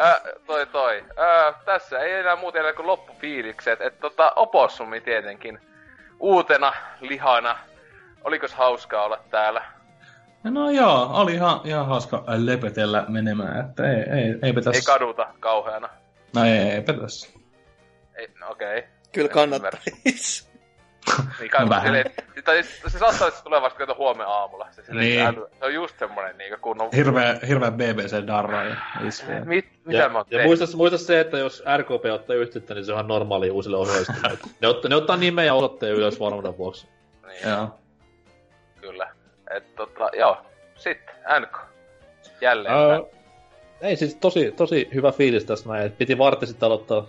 äh, 0.00 0.20
toi 0.46 0.66
toi. 0.66 1.04
Äh, 1.18 1.54
tässä 1.64 1.98
ei 1.98 2.12
enää 2.12 2.36
muuta 2.36 2.58
enää 2.58 2.72
kuin 2.72 2.86
loppufiilikset. 2.86 3.80
Että 3.80 4.00
tota, 4.00 4.32
opossumi 4.36 5.00
tietenkin 5.00 5.58
uutena 6.20 6.72
lihana. 7.00 7.58
Olikos 8.24 8.54
hauskaa 8.54 9.04
olla 9.04 9.18
täällä? 9.30 9.64
No 10.44 10.70
joo, 10.70 11.10
oli 11.12 11.34
ihan, 11.34 11.60
ihan 11.64 11.86
hauska 11.86 12.24
lepetellä 12.26 13.04
menemään, 13.08 13.68
että 13.68 13.90
ei, 13.90 14.20
ei, 14.20 14.34
eipä 14.42 14.60
tässä... 14.60 14.92
Ei 14.92 14.98
kaduta 14.98 15.26
kauheana. 15.40 15.88
No 16.34 16.44
ei, 16.44 16.58
eipä 16.58 16.92
tässä. 16.92 17.28
Ei, 18.16 18.28
no 18.40 18.50
okei. 18.50 18.78
Okay. 18.78 18.90
Kyllä 19.12 19.28
kannattaisi. 19.28 20.53
Niin 21.40 21.50
kai, 21.50 21.68
Vähän. 21.68 21.82
silleen, 21.82 22.10
tai 22.44 22.62
se 22.62 22.98
saattaa, 22.98 23.28
että 23.28 23.38
se 23.38 23.44
tulee 23.44 23.62
vasta 23.62 23.78
kato 23.78 23.94
huomenna 23.98 24.32
aamulla. 24.32 24.68
Se, 24.70 24.84
silleen, 24.84 25.06
Niin. 25.06 25.26
äly- 25.28 25.48
se 25.58 25.64
on 25.64 25.74
just 25.74 25.98
semmonen 25.98 26.38
niinku 26.38 26.56
kunnon... 26.60 26.88
Hirveä, 26.96 27.38
hirveä 27.48 27.70
BBC-darra 27.70 28.64
ja. 28.64 28.76
Mit, 29.44 29.68
mitä 29.84 29.98
ja, 29.98 30.08
mä 30.08 30.18
oon 30.18 30.26
ja 30.30 30.44
muista, 30.44 30.76
muista 30.76 30.98
se, 30.98 31.20
että 31.20 31.38
jos 31.38 31.62
RKP 31.76 32.04
ottaa 32.14 32.36
yhteyttä, 32.36 32.74
niin 32.74 32.84
se 32.84 32.92
on 32.92 32.96
ihan 32.96 33.08
normaali 33.08 33.50
uusille 33.50 33.76
ohjeistumille. 33.76 34.38
ne, 34.60 34.68
ottaa, 34.68 34.88
ne 34.88 34.96
ottaa 34.96 35.16
nimeä 35.16 35.44
ja 35.44 35.54
osoitteen 35.54 35.92
ylös 35.94 36.20
varmuuden 36.20 36.58
vuoksi. 36.58 36.88
Niin, 37.26 37.50
Joo. 37.50 37.68
kyllä. 38.80 39.08
Et 39.56 39.74
tota, 39.74 40.10
joo. 40.18 40.36
Sitten, 40.74 41.14
NK. 41.40 41.58
Jälleen. 42.40 42.74
Öö, 42.74 43.00
ei 43.80 43.96
siis 43.96 44.14
tosi, 44.14 44.52
tosi 44.52 44.88
hyvä 44.94 45.12
fiilis 45.12 45.44
tässä 45.44 45.68
näin. 45.70 45.92
Piti 45.92 46.18
vartti 46.18 46.46
sitten 46.46 46.66
aloittaa 46.66 47.06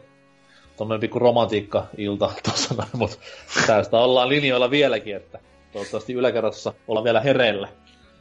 tommonen 0.77 1.01
pikku 1.01 1.19
romantiikka-ilta 1.19 2.31
tossa 2.51 2.75
noin, 2.75 2.89
mut 2.93 3.19
tästä 3.67 3.97
ollaan 3.97 4.29
linjoilla 4.29 4.71
vieläkin, 4.71 5.15
että 5.15 5.39
toivottavasti 5.73 6.13
yläkerrassa 6.13 6.73
ollaan 6.87 7.03
vielä 7.03 7.21
hereillä. 7.21 7.67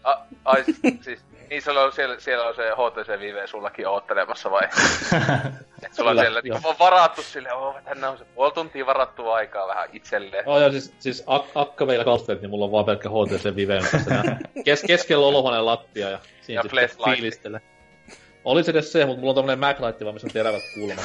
A, 0.05 0.15
ai, 0.44 0.65
siis, 1.00 1.20
niin 1.50 1.62
siellä 1.62 1.83
on, 1.83 1.92
siellä, 1.92 2.20
siellä 2.20 2.44
on 2.49 2.55
se 2.55 2.62
HTC 2.70 3.20
Vive 3.20 3.47
sullakin 3.47 3.89
oottelemassa 3.89 4.50
vai? 4.50 4.62
Et 5.83 5.94
sulla 5.94 6.10
Kyllä, 6.10 6.23
siellä 6.23 6.41
joo. 6.44 6.58
niin, 6.58 6.66
on 6.66 6.74
varattu 6.78 7.23
sille, 7.23 7.52
oo, 7.52 7.74
tänne 7.84 8.07
on 8.08 8.18
se 8.18 8.24
puoli 8.24 8.52
tuntia 8.52 8.86
varattu 8.86 9.31
aikaa 9.31 9.68
vähän 9.68 9.89
itselleen. 9.92 10.49
Oh, 10.49 10.60
ja 10.60 10.70
siis, 10.70 10.94
siis 10.99 11.23
ak- 11.26 11.50
akka 11.55 11.86
meillä 11.86 12.05
kasteet, 12.05 12.41
niin 12.41 12.50
mulla 12.50 12.65
on 12.65 12.73
vaan 12.73 12.84
pelkkä 12.84 13.08
HTC 13.08 13.57
Vive. 13.57 13.81
Kes, 14.65 14.83
keskellä 14.83 15.26
olohuoneen 15.26 15.66
lattia 15.66 16.10
ja 16.10 16.18
siinä 16.42 16.58
Ja 16.58 16.62
sitten 16.62 16.78
flashlight. 16.89 17.15
fiilistele. 17.20 17.60
Olisi 18.44 18.70
edes 18.70 18.92
se, 18.92 19.07
mutta 19.07 19.20
mulla 19.20 19.31
on 19.31 19.34
tommonen 19.34 19.58
Mac-light, 19.58 20.05
vaan 20.05 20.15
missä 20.15 20.26
on 20.28 20.33
terävät 20.33 20.62
kulmat. 20.74 21.05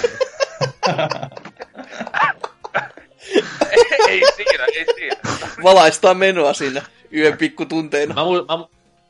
Ei 4.07 4.21
siinä, 4.35 4.65
ei 4.75 4.85
siinä. 4.95 5.21
Valaistaan 5.63 6.17
menoa 6.17 6.53
siinä 6.53 6.81
yön 7.13 7.38
pikkutunteina. 7.38 8.13
Mä, 8.13 8.21
mu- 8.21 8.45
mä, 8.47 8.57
mä 8.57 8.65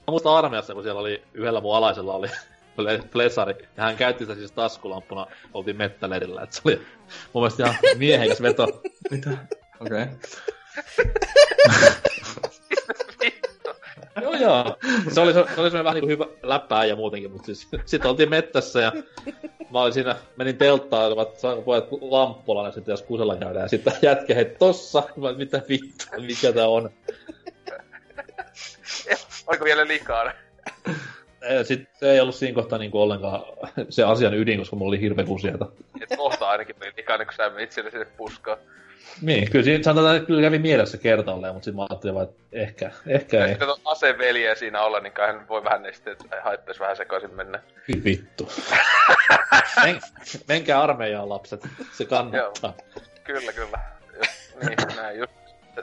muistan 0.07 0.35
armeijassa, 0.35 0.73
kun 0.73 0.83
siellä 0.83 1.01
oli 1.01 1.23
yhdellä 1.33 1.61
mun 1.61 1.75
alaisella 1.75 2.13
oli 2.13 2.27
ple- 2.77 3.07
plesari, 3.11 3.67
ja 3.77 3.83
hän 3.83 3.97
käytti 3.97 4.23
sitä 4.23 4.35
siis 4.35 4.51
taskulampuna, 4.51 5.27
oltiin 5.53 5.77
mettälerillä, 5.77 6.41
että 6.41 6.55
se 6.55 6.61
oli 6.65 6.81
mun 7.33 7.43
mielestä 7.43 7.63
ihan 7.63 7.75
miehekäs 7.95 8.41
veto. 8.41 8.81
Mitä? 9.11 9.29
Okei. 9.79 10.03
Okay. 10.03 10.07
joo 14.22 14.35
joo. 14.35 14.77
Se 15.11 15.22
oli, 15.22 15.33
se, 15.33 15.45
se 15.56 15.61
oli 15.61 15.72
vähän 15.72 15.93
niin 15.93 16.01
kuin 16.01 16.11
hyvä 16.11 16.25
läppää 16.43 16.85
ja 16.85 16.95
muutenkin, 16.95 17.31
mutta 17.31 17.45
siis 17.45 17.67
sitten 17.85 18.09
oltiin 18.09 18.30
mettässä 18.30 18.81
ja 18.81 18.91
mä 19.72 19.81
olin 19.81 19.93
siinä, 19.93 20.15
menin 20.35 20.57
telttaan, 20.57 21.22
että 21.22 21.39
saanko 21.39 21.61
pojat 21.61 21.88
lamppulan 22.01 22.65
ja 22.65 22.72
sitten 22.72 22.93
jos 22.93 23.01
kusella 23.01 23.35
käydään. 23.35 23.64
Ja 23.64 23.67
sitten 23.67 23.93
jätkä 24.01 24.35
heti 24.35 24.56
tossa, 24.59 25.03
mä 25.15 25.33
mitä 25.33 25.61
vittua, 25.69 26.19
mikä 26.19 26.53
tää 26.53 26.67
on. 26.67 26.89
Oliko 29.48 29.65
vielä 29.65 29.88
liikaa? 29.88 30.31
Sitten 31.64 31.88
se 31.99 32.11
ei 32.11 32.19
ollut 32.19 32.35
siinä 32.35 32.56
kohtaa 32.56 32.80
niin 32.80 32.91
kuin 32.91 33.01
ollenkaan 33.01 33.43
se 33.89 34.03
asian 34.03 34.33
ydin, 34.33 34.59
koska 34.59 34.75
mulla 34.75 34.89
oli 34.89 35.01
hirveä 35.01 35.25
kusieta. 35.25 35.65
Et 36.01 36.17
kohta 36.17 36.49
ainakin 36.49 36.75
meni 36.80 36.93
liikaa, 36.98 37.17
niin 37.17 37.27
kun 37.27 37.35
sä 37.35 37.49
menit 37.49 37.72
sinne 37.72 38.06
puskaan. 38.17 38.57
Niin, 39.21 39.51
kyllä 39.51 39.65
siinä 39.65 39.83
sanotaan, 39.83 40.15
että 40.15 40.27
kyllä 40.27 40.41
kävi 40.41 40.59
mielessä 40.59 40.97
kertalleen, 40.97 41.53
mutta 41.53 41.65
sitten 41.65 41.75
mä 41.75 41.88
ajattelin 41.89 42.15
vaan, 42.15 42.27
että 42.27 42.41
ehkä, 42.51 42.91
ehkä 43.07 43.45
ei. 43.45 43.49
Jos 43.51 43.59
kato 43.59 43.79
aseveliä 43.85 44.55
siinä 44.55 44.81
olla, 44.81 44.99
niin 44.99 45.13
kai 45.13 45.27
hän 45.27 45.47
voi 45.47 45.63
vähän 45.63 45.83
ne 45.83 45.93
sitten, 45.93 46.13
että 46.13 46.41
haittais 46.43 46.79
vähän 46.79 46.97
sekaisin 46.97 47.33
mennä. 47.33 47.59
Kyllä 47.85 48.03
vittu. 48.03 48.51
Men, 49.85 49.99
menkää 50.47 50.81
armeijaan 50.81 51.29
lapset, 51.29 51.67
se 51.91 52.05
kannattaa. 52.05 52.73
Kyllä, 53.23 53.53
kyllä. 53.53 53.79
Jos- 54.17 54.55
niin, 54.67 54.97
näin 54.97 55.19
just. 55.19 55.31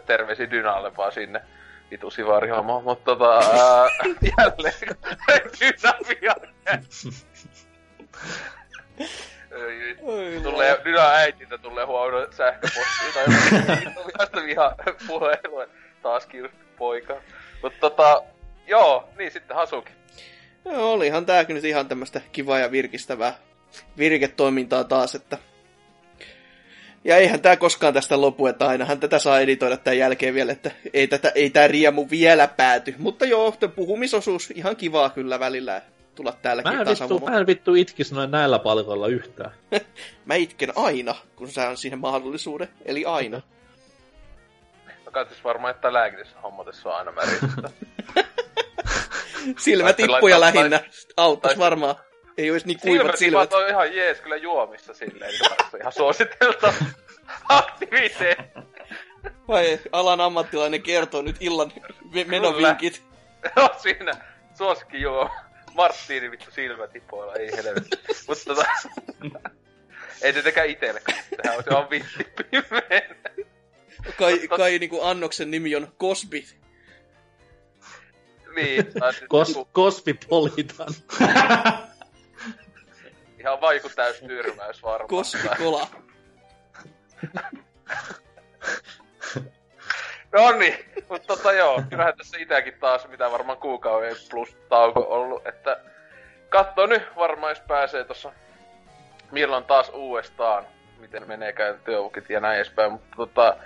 Terveisiä 0.06 0.50
Dynalle 0.50 0.96
vaan 0.96 1.12
sinne. 1.12 1.40
Vitu 1.90 2.10
sivarihommo, 2.10 2.80
mutta 2.80 3.04
tota, 3.04 3.38
ää, 3.38 3.88
jälleen 4.38 4.74
Dynavia. 5.60 6.34
Oi, 10.02 10.40
Tulee, 10.42 10.78
Dyna 10.84 11.10
äitiltä 11.10 11.58
tulee 11.58 11.84
huomenna 11.84 12.32
sähköpostia 12.32 13.12
tai 13.14 13.24
jotain. 13.84 14.46
Viha 14.46 14.74
puhelua. 15.06 15.66
Taas 16.02 16.28
poika. 16.78 17.16
Mutta 17.62 17.80
tota, 17.80 18.22
joo, 18.66 19.08
niin 19.18 19.30
sitten 19.30 19.56
Hasuki. 19.56 19.92
Joo, 20.64 20.92
olihan 20.92 21.26
tääkin 21.26 21.54
nyt 21.54 21.64
ihan 21.64 21.88
tämmöistä 21.88 22.20
kivaa 22.32 22.58
ja 22.58 22.70
virkistävää 22.70 23.34
virketoimintaa 23.98 24.84
taas, 24.84 25.14
että... 25.14 25.38
Ja 27.04 27.16
eihän 27.16 27.40
tää 27.40 27.56
koskaan 27.56 27.94
tästä 27.94 28.20
lopu, 28.20 28.46
että 28.46 28.66
ainahan 28.66 29.00
tätä 29.00 29.18
saa 29.18 29.40
editoida 29.40 29.76
tämän 29.76 29.98
jälkeen 29.98 30.34
vielä, 30.34 30.52
että 30.52 30.70
ei, 30.94 31.06
tätä, 31.06 31.32
ei 31.34 31.50
tää 31.50 31.68
riemu 31.68 32.06
vielä 32.10 32.48
pääty. 32.48 32.94
Mutta 32.98 33.24
joo, 33.24 33.54
puhumisosuus 33.76 34.50
ihan 34.50 34.76
kivaa 34.76 35.10
kyllä 35.10 35.40
välillä 35.40 35.82
tulla 36.16 36.32
täälläkin 36.42 36.72
Mä 36.72 36.78
en, 36.80 36.84
taas 36.86 37.00
vittu, 37.00 37.14
avumaan. 37.14 37.32
mä 37.32 37.40
en 37.40 37.46
vittu 37.46 37.74
itkis 37.74 38.12
noin 38.12 38.30
näillä 38.30 38.58
palkoilla 38.58 39.08
yhtään. 39.08 39.50
Mä 40.24 40.34
itken 40.34 40.72
aina, 40.76 41.14
kun 41.36 41.50
saan 41.50 41.76
siihen 41.76 41.98
mahdollisuuden. 41.98 42.68
Eli 42.84 43.04
aina. 43.04 43.42
No 45.06 45.12
katsis 45.12 45.44
varmaan, 45.44 45.74
että 45.74 45.92
lääkitys 45.92 46.28
hommatessa 46.42 46.88
on 46.88 46.96
aina 46.96 47.12
märistä. 47.12 47.70
Silmätippuja 49.58 50.40
lähinnä. 50.40 50.80
Auttais 51.16 51.54
tai- 51.54 51.64
varmaan. 51.64 51.94
Ei 52.38 52.50
olisi 52.50 52.66
niin 52.66 52.80
kuivat 52.80 53.16
Silmät, 53.16 53.16
silmät. 53.18 53.52
on 53.52 53.68
ihan 53.68 53.96
jees 53.96 54.20
kyllä 54.20 54.36
juomissa 54.36 54.94
silleen, 54.94 55.30
niin 55.30 55.80
ihan 55.80 55.92
suositelta 55.92 56.74
aktiviteetti. 57.48 58.58
Vai 59.48 59.78
alan 59.92 60.20
ammattilainen 60.20 60.82
kertoo 60.82 61.22
nyt 61.22 61.36
illan 61.40 61.72
me- 62.14 62.24
menovinkit. 62.24 63.02
Joo, 63.56 63.68
siinä 63.78 64.12
suosikki 64.58 65.00
juo. 65.00 65.30
Marttiini 65.76 66.30
vittu 66.30 66.50
silmätipoilla, 66.50 67.34
ei 67.34 67.56
helvetti. 67.56 67.96
Mutta 68.28 68.44
tota... 68.44 68.64
ei 70.22 70.32
tietenkään 70.32 70.68
itelle, 70.68 71.00
kun 71.00 71.14
sehän 71.42 71.58
on 71.58 71.64
se 71.64 71.70
on 71.70 71.90
vitti 71.90 72.24
pimeen. 72.50 73.16
Kai, 74.18 74.48
kai 74.48 74.78
niinku 74.78 75.02
annoksen 75.02 75.50
nimi 75.50 75.76
on 75.76 75.92
Cosby. 76.00 76.42
niin, 78.56 78.86
Kos, 79.28 79.48
joku 79.48 79.68
Kosvipolitan. 79.72 80.94
ihan 83.40 83.60
vaiku 83.60 83.88
täys 83.88 84.20
tyrmäys 84.20 84.82
varmaan. 84.82 85.08
Cosby 85.08 85.48
Kola. 85.58 85.88
No 90.36 90.52
niin, 90.52 90.74
mutta 91.08 91.26
tota 91.26 91.52
joo, 91.52 91.82
kyllähän 91.90 92.16
tässä 92.16 92.38
itäkin 92.38 92.74
taas, 92.80 93.08
mitä 93.08 93.30
varmaan 93.30 93.58
kuukauden 93.58 94.16
plus 94.30 94.56
tauko 94.68 95.00
ollut, 95.00 95.46
että 95.46 95.80
katso 96.48 96.86
nyt 96.86 97.02
varmaan 97.16 97.50
jos 97.50 97.60
pääsee 97.60 98.04
tossa 98.04 98.32
milloin 99.30 99.64
taas 99.64 99.88
uudestaan, 99.88 100.64
miten 100.98 101.28
meneekään 101.28 101.80
työukit 101.84 102.30
ja 102.30 102.40
näin 102.40 102.56
edespäin, 102.56 102.92
mutta 102.92 103.16
tota, 103.16 103.56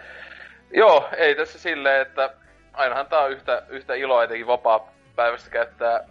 joo, 0.70 1.08
ei 1.16 1.34
tässä 1.34 1.58
silleen, 1.58 2.02
että 2.02 2.30
ainahan 2.72 3.06
tää 3.06 3.20
on 3.20 3.30
yhtä, 3.30 3.62
yhtä 3.68 3.94
iloa 3.94 4.24
etenkin 4.24 4.46
vapaa-päivästä 4.46 5.50
käyttää 5.50 6.04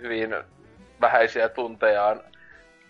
hyvin 0.00 0.36
vähäisiä 1.00 1.48
tuntejaan 1.48 2.20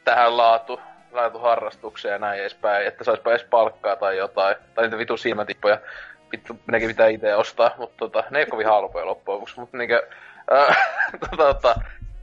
tähän 0.05 0.37
laatu, 0.37 0.81
laatuharrastukseen 1.13 2.13
ja 2.13 2.19
näin 2.19 2.41
edespäin, 2.41 2.87
että 2.87 3.05
saispa 3.05 3.31
edes 3.31 3.45
palkkaa 3.45 3.97
tai 3.97 4.17
jotain, 4.17 4.57
tai 4.75 4.85
niitä 4.85 4.99
vitu 4.99 5.17
silmätippoja, 5.17 5.79
vittu 6.33 6.59
nekin 6.67 6.89
pitää 6.89 7.09
itse 7.09 7.35
ostaa, 7.35 7.75
mutta 7.79 7.97
tota, 7.97 8.25
ne 8.31 8.39
ei 8.39 8.43
ole 8.43 8.51
kovin 8.51 8.67
halpoja 8.67 9.07
loppujen 9.07 9.37
lopuksi, 9.37 9.61
mutta 9.61 9.77
niinkö, 9.77 10.09
ää, 10.51 10.75
tota, 11.31 11.55
tota, 11.55 11.75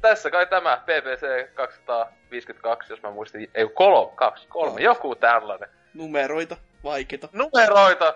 tässä 0.01 0.31
kai 0.31 0.47
tämä 0.47 0.77
PPC 0.77 1.53
252, 1.53 2.93
jos 2.93 3.01
mä 3.01 3.11
muistin, 3.11 3.49
ei 3.53 3.67
kolme, 3.73 4.11
kaksi, 4.15 4.47
kolme, 4.47 4.81
joku 4.81 5.15
tällainen. 5.15 5.69
Numeroita. 5.93 6.57
Vaikeita. 6.83 7.29
Numeroita! 7.33 8.15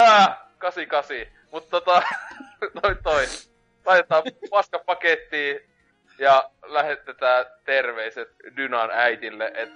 Ää, 0.00 0.46
88. 0.58 1.16
Mutta 1.50 1.70
tota, 1.70 2.02
toi 2.82 2.96
toi. 3.02 3.24
Laitetaan 3.86 4.22
paska 4.50 4.78
pakettiin 4.78 5.60
ja 6.18 6.50
lähetetään 6.62 7.46
terveiset 7.64 8.28
Dynan 8.56 8.90
äitille, 8.92 9.52
että 9.54 9.74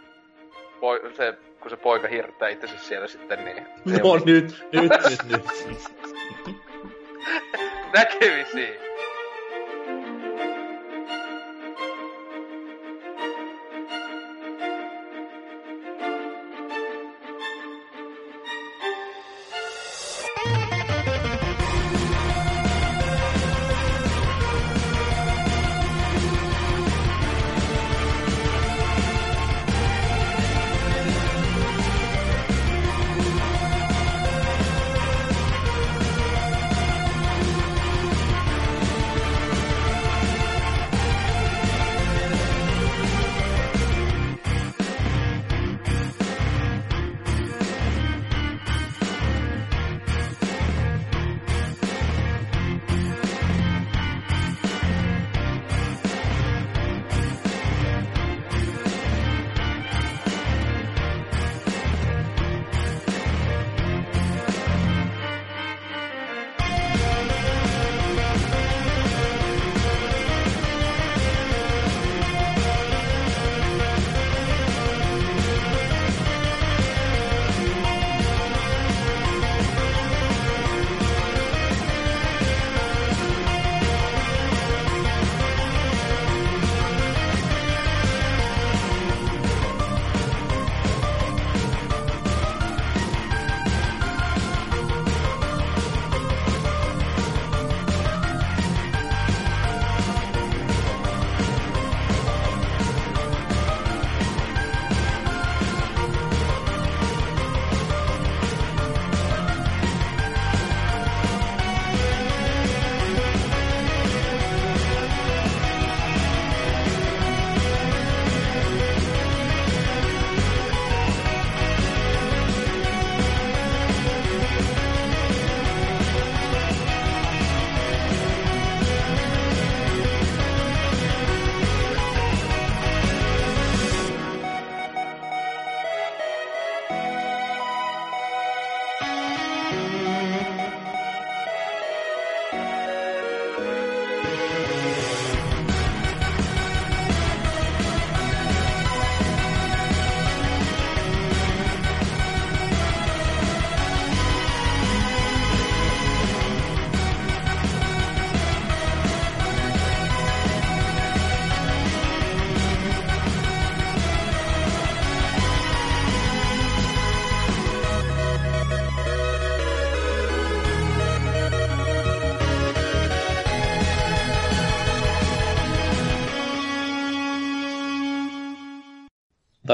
se, 1.17 1.35
kun 1.65 1.70
se 1.70 1.76
poika 1.76 2.09
hirttää 2.09 2.49
itsensä 2.49 2.78
siellä 2.78 3.09
sitten, 3.09 3.44
niin 3.44 3.67
No 3.84 4.17
nyt, 4.25 4.67
nyt, 4.73 4.93
nyt, 5.02 5.25
nyt. 5.31 5.84
näkemisiin. 7.94 8.75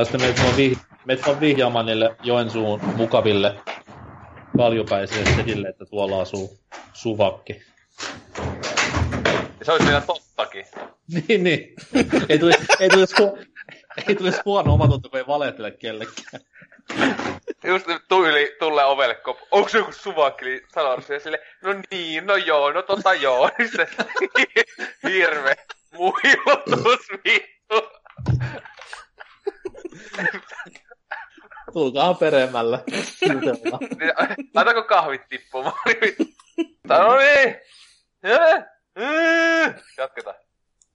Tai 0.01 0.05
sitten 0.05 0.21
meitä 0.21 0.43
vaan, 0.43 0.55
vih- 0.57 0.97
meitä 1.05 1.23
vaan 1.27 1.41
vihjaamaan 1.41 1.87
niille 1.87 2.17
Joensuun 2.23 2.81
mukaville 2.97 3.55
kaljupäisille 4.57 5.35
sedille, 5.37 5.69
että 5.69 5.85
tuolla 5.85 6.21
asuu 6.21 6.61
suvakki. 6.93 7.63
Se 9.63 9.73
olisi 9.73 9.87
vielä 9.87 10.01
tottakin. 10.01 10.67
niin, 11.29 11.45
niin. 11.45 11.75
ei 12.29 12.39
tulisi, 12.39 12.59
ei 12.81 12.89
tulisi, 12.89 13.15
hu- 13.17 13.47
ei 14.09 14.15
tulisi 14.15 14.41
huono 14.45 14.75
omatunto, 14.75 15.09
kun 15.09 15.19
ei 15.19 15.27
valehtele 15.27 15.71
kellekään. 15.71 16.41
Just 17.65 17.87
nyt 17.87 18.03
tuli, 18.09 18.57
tulee 18.59 18.85
ovelle 18.85 19.15
kop. 19.15 19.39
Onko 19.51 19.69
se 19.69 19.79
joku 19.79 19.93
suvakki? 19.93 20.45
Niin 20.45 20.61
sanoo 20.75 21.01
se 21.01 21.19
sille, 21.19 21.39
no 21.63 21.75
niin, 21.91 22.27
no 22.27 22.37
joo, 22.37 22.73
no 22.73 22.83
tota 22.83 23.15
joo. 23.15 23.51
Se 23.77 23.89
hirve 25.09 25.57
muilutus 25.93 27.07
vittu. 27.25 28.01
Tulkaa 31.73 32.15
peremmällä. 32.15 32.83
Niin, 33.21 33.41
Laitako 34.55 34.83
kahvit 34.83 35.29
tippumaan? 35.29 35.83
No 36.89 37.17
niin. 37.17 37.57
Jatketaan. 39.99 40.37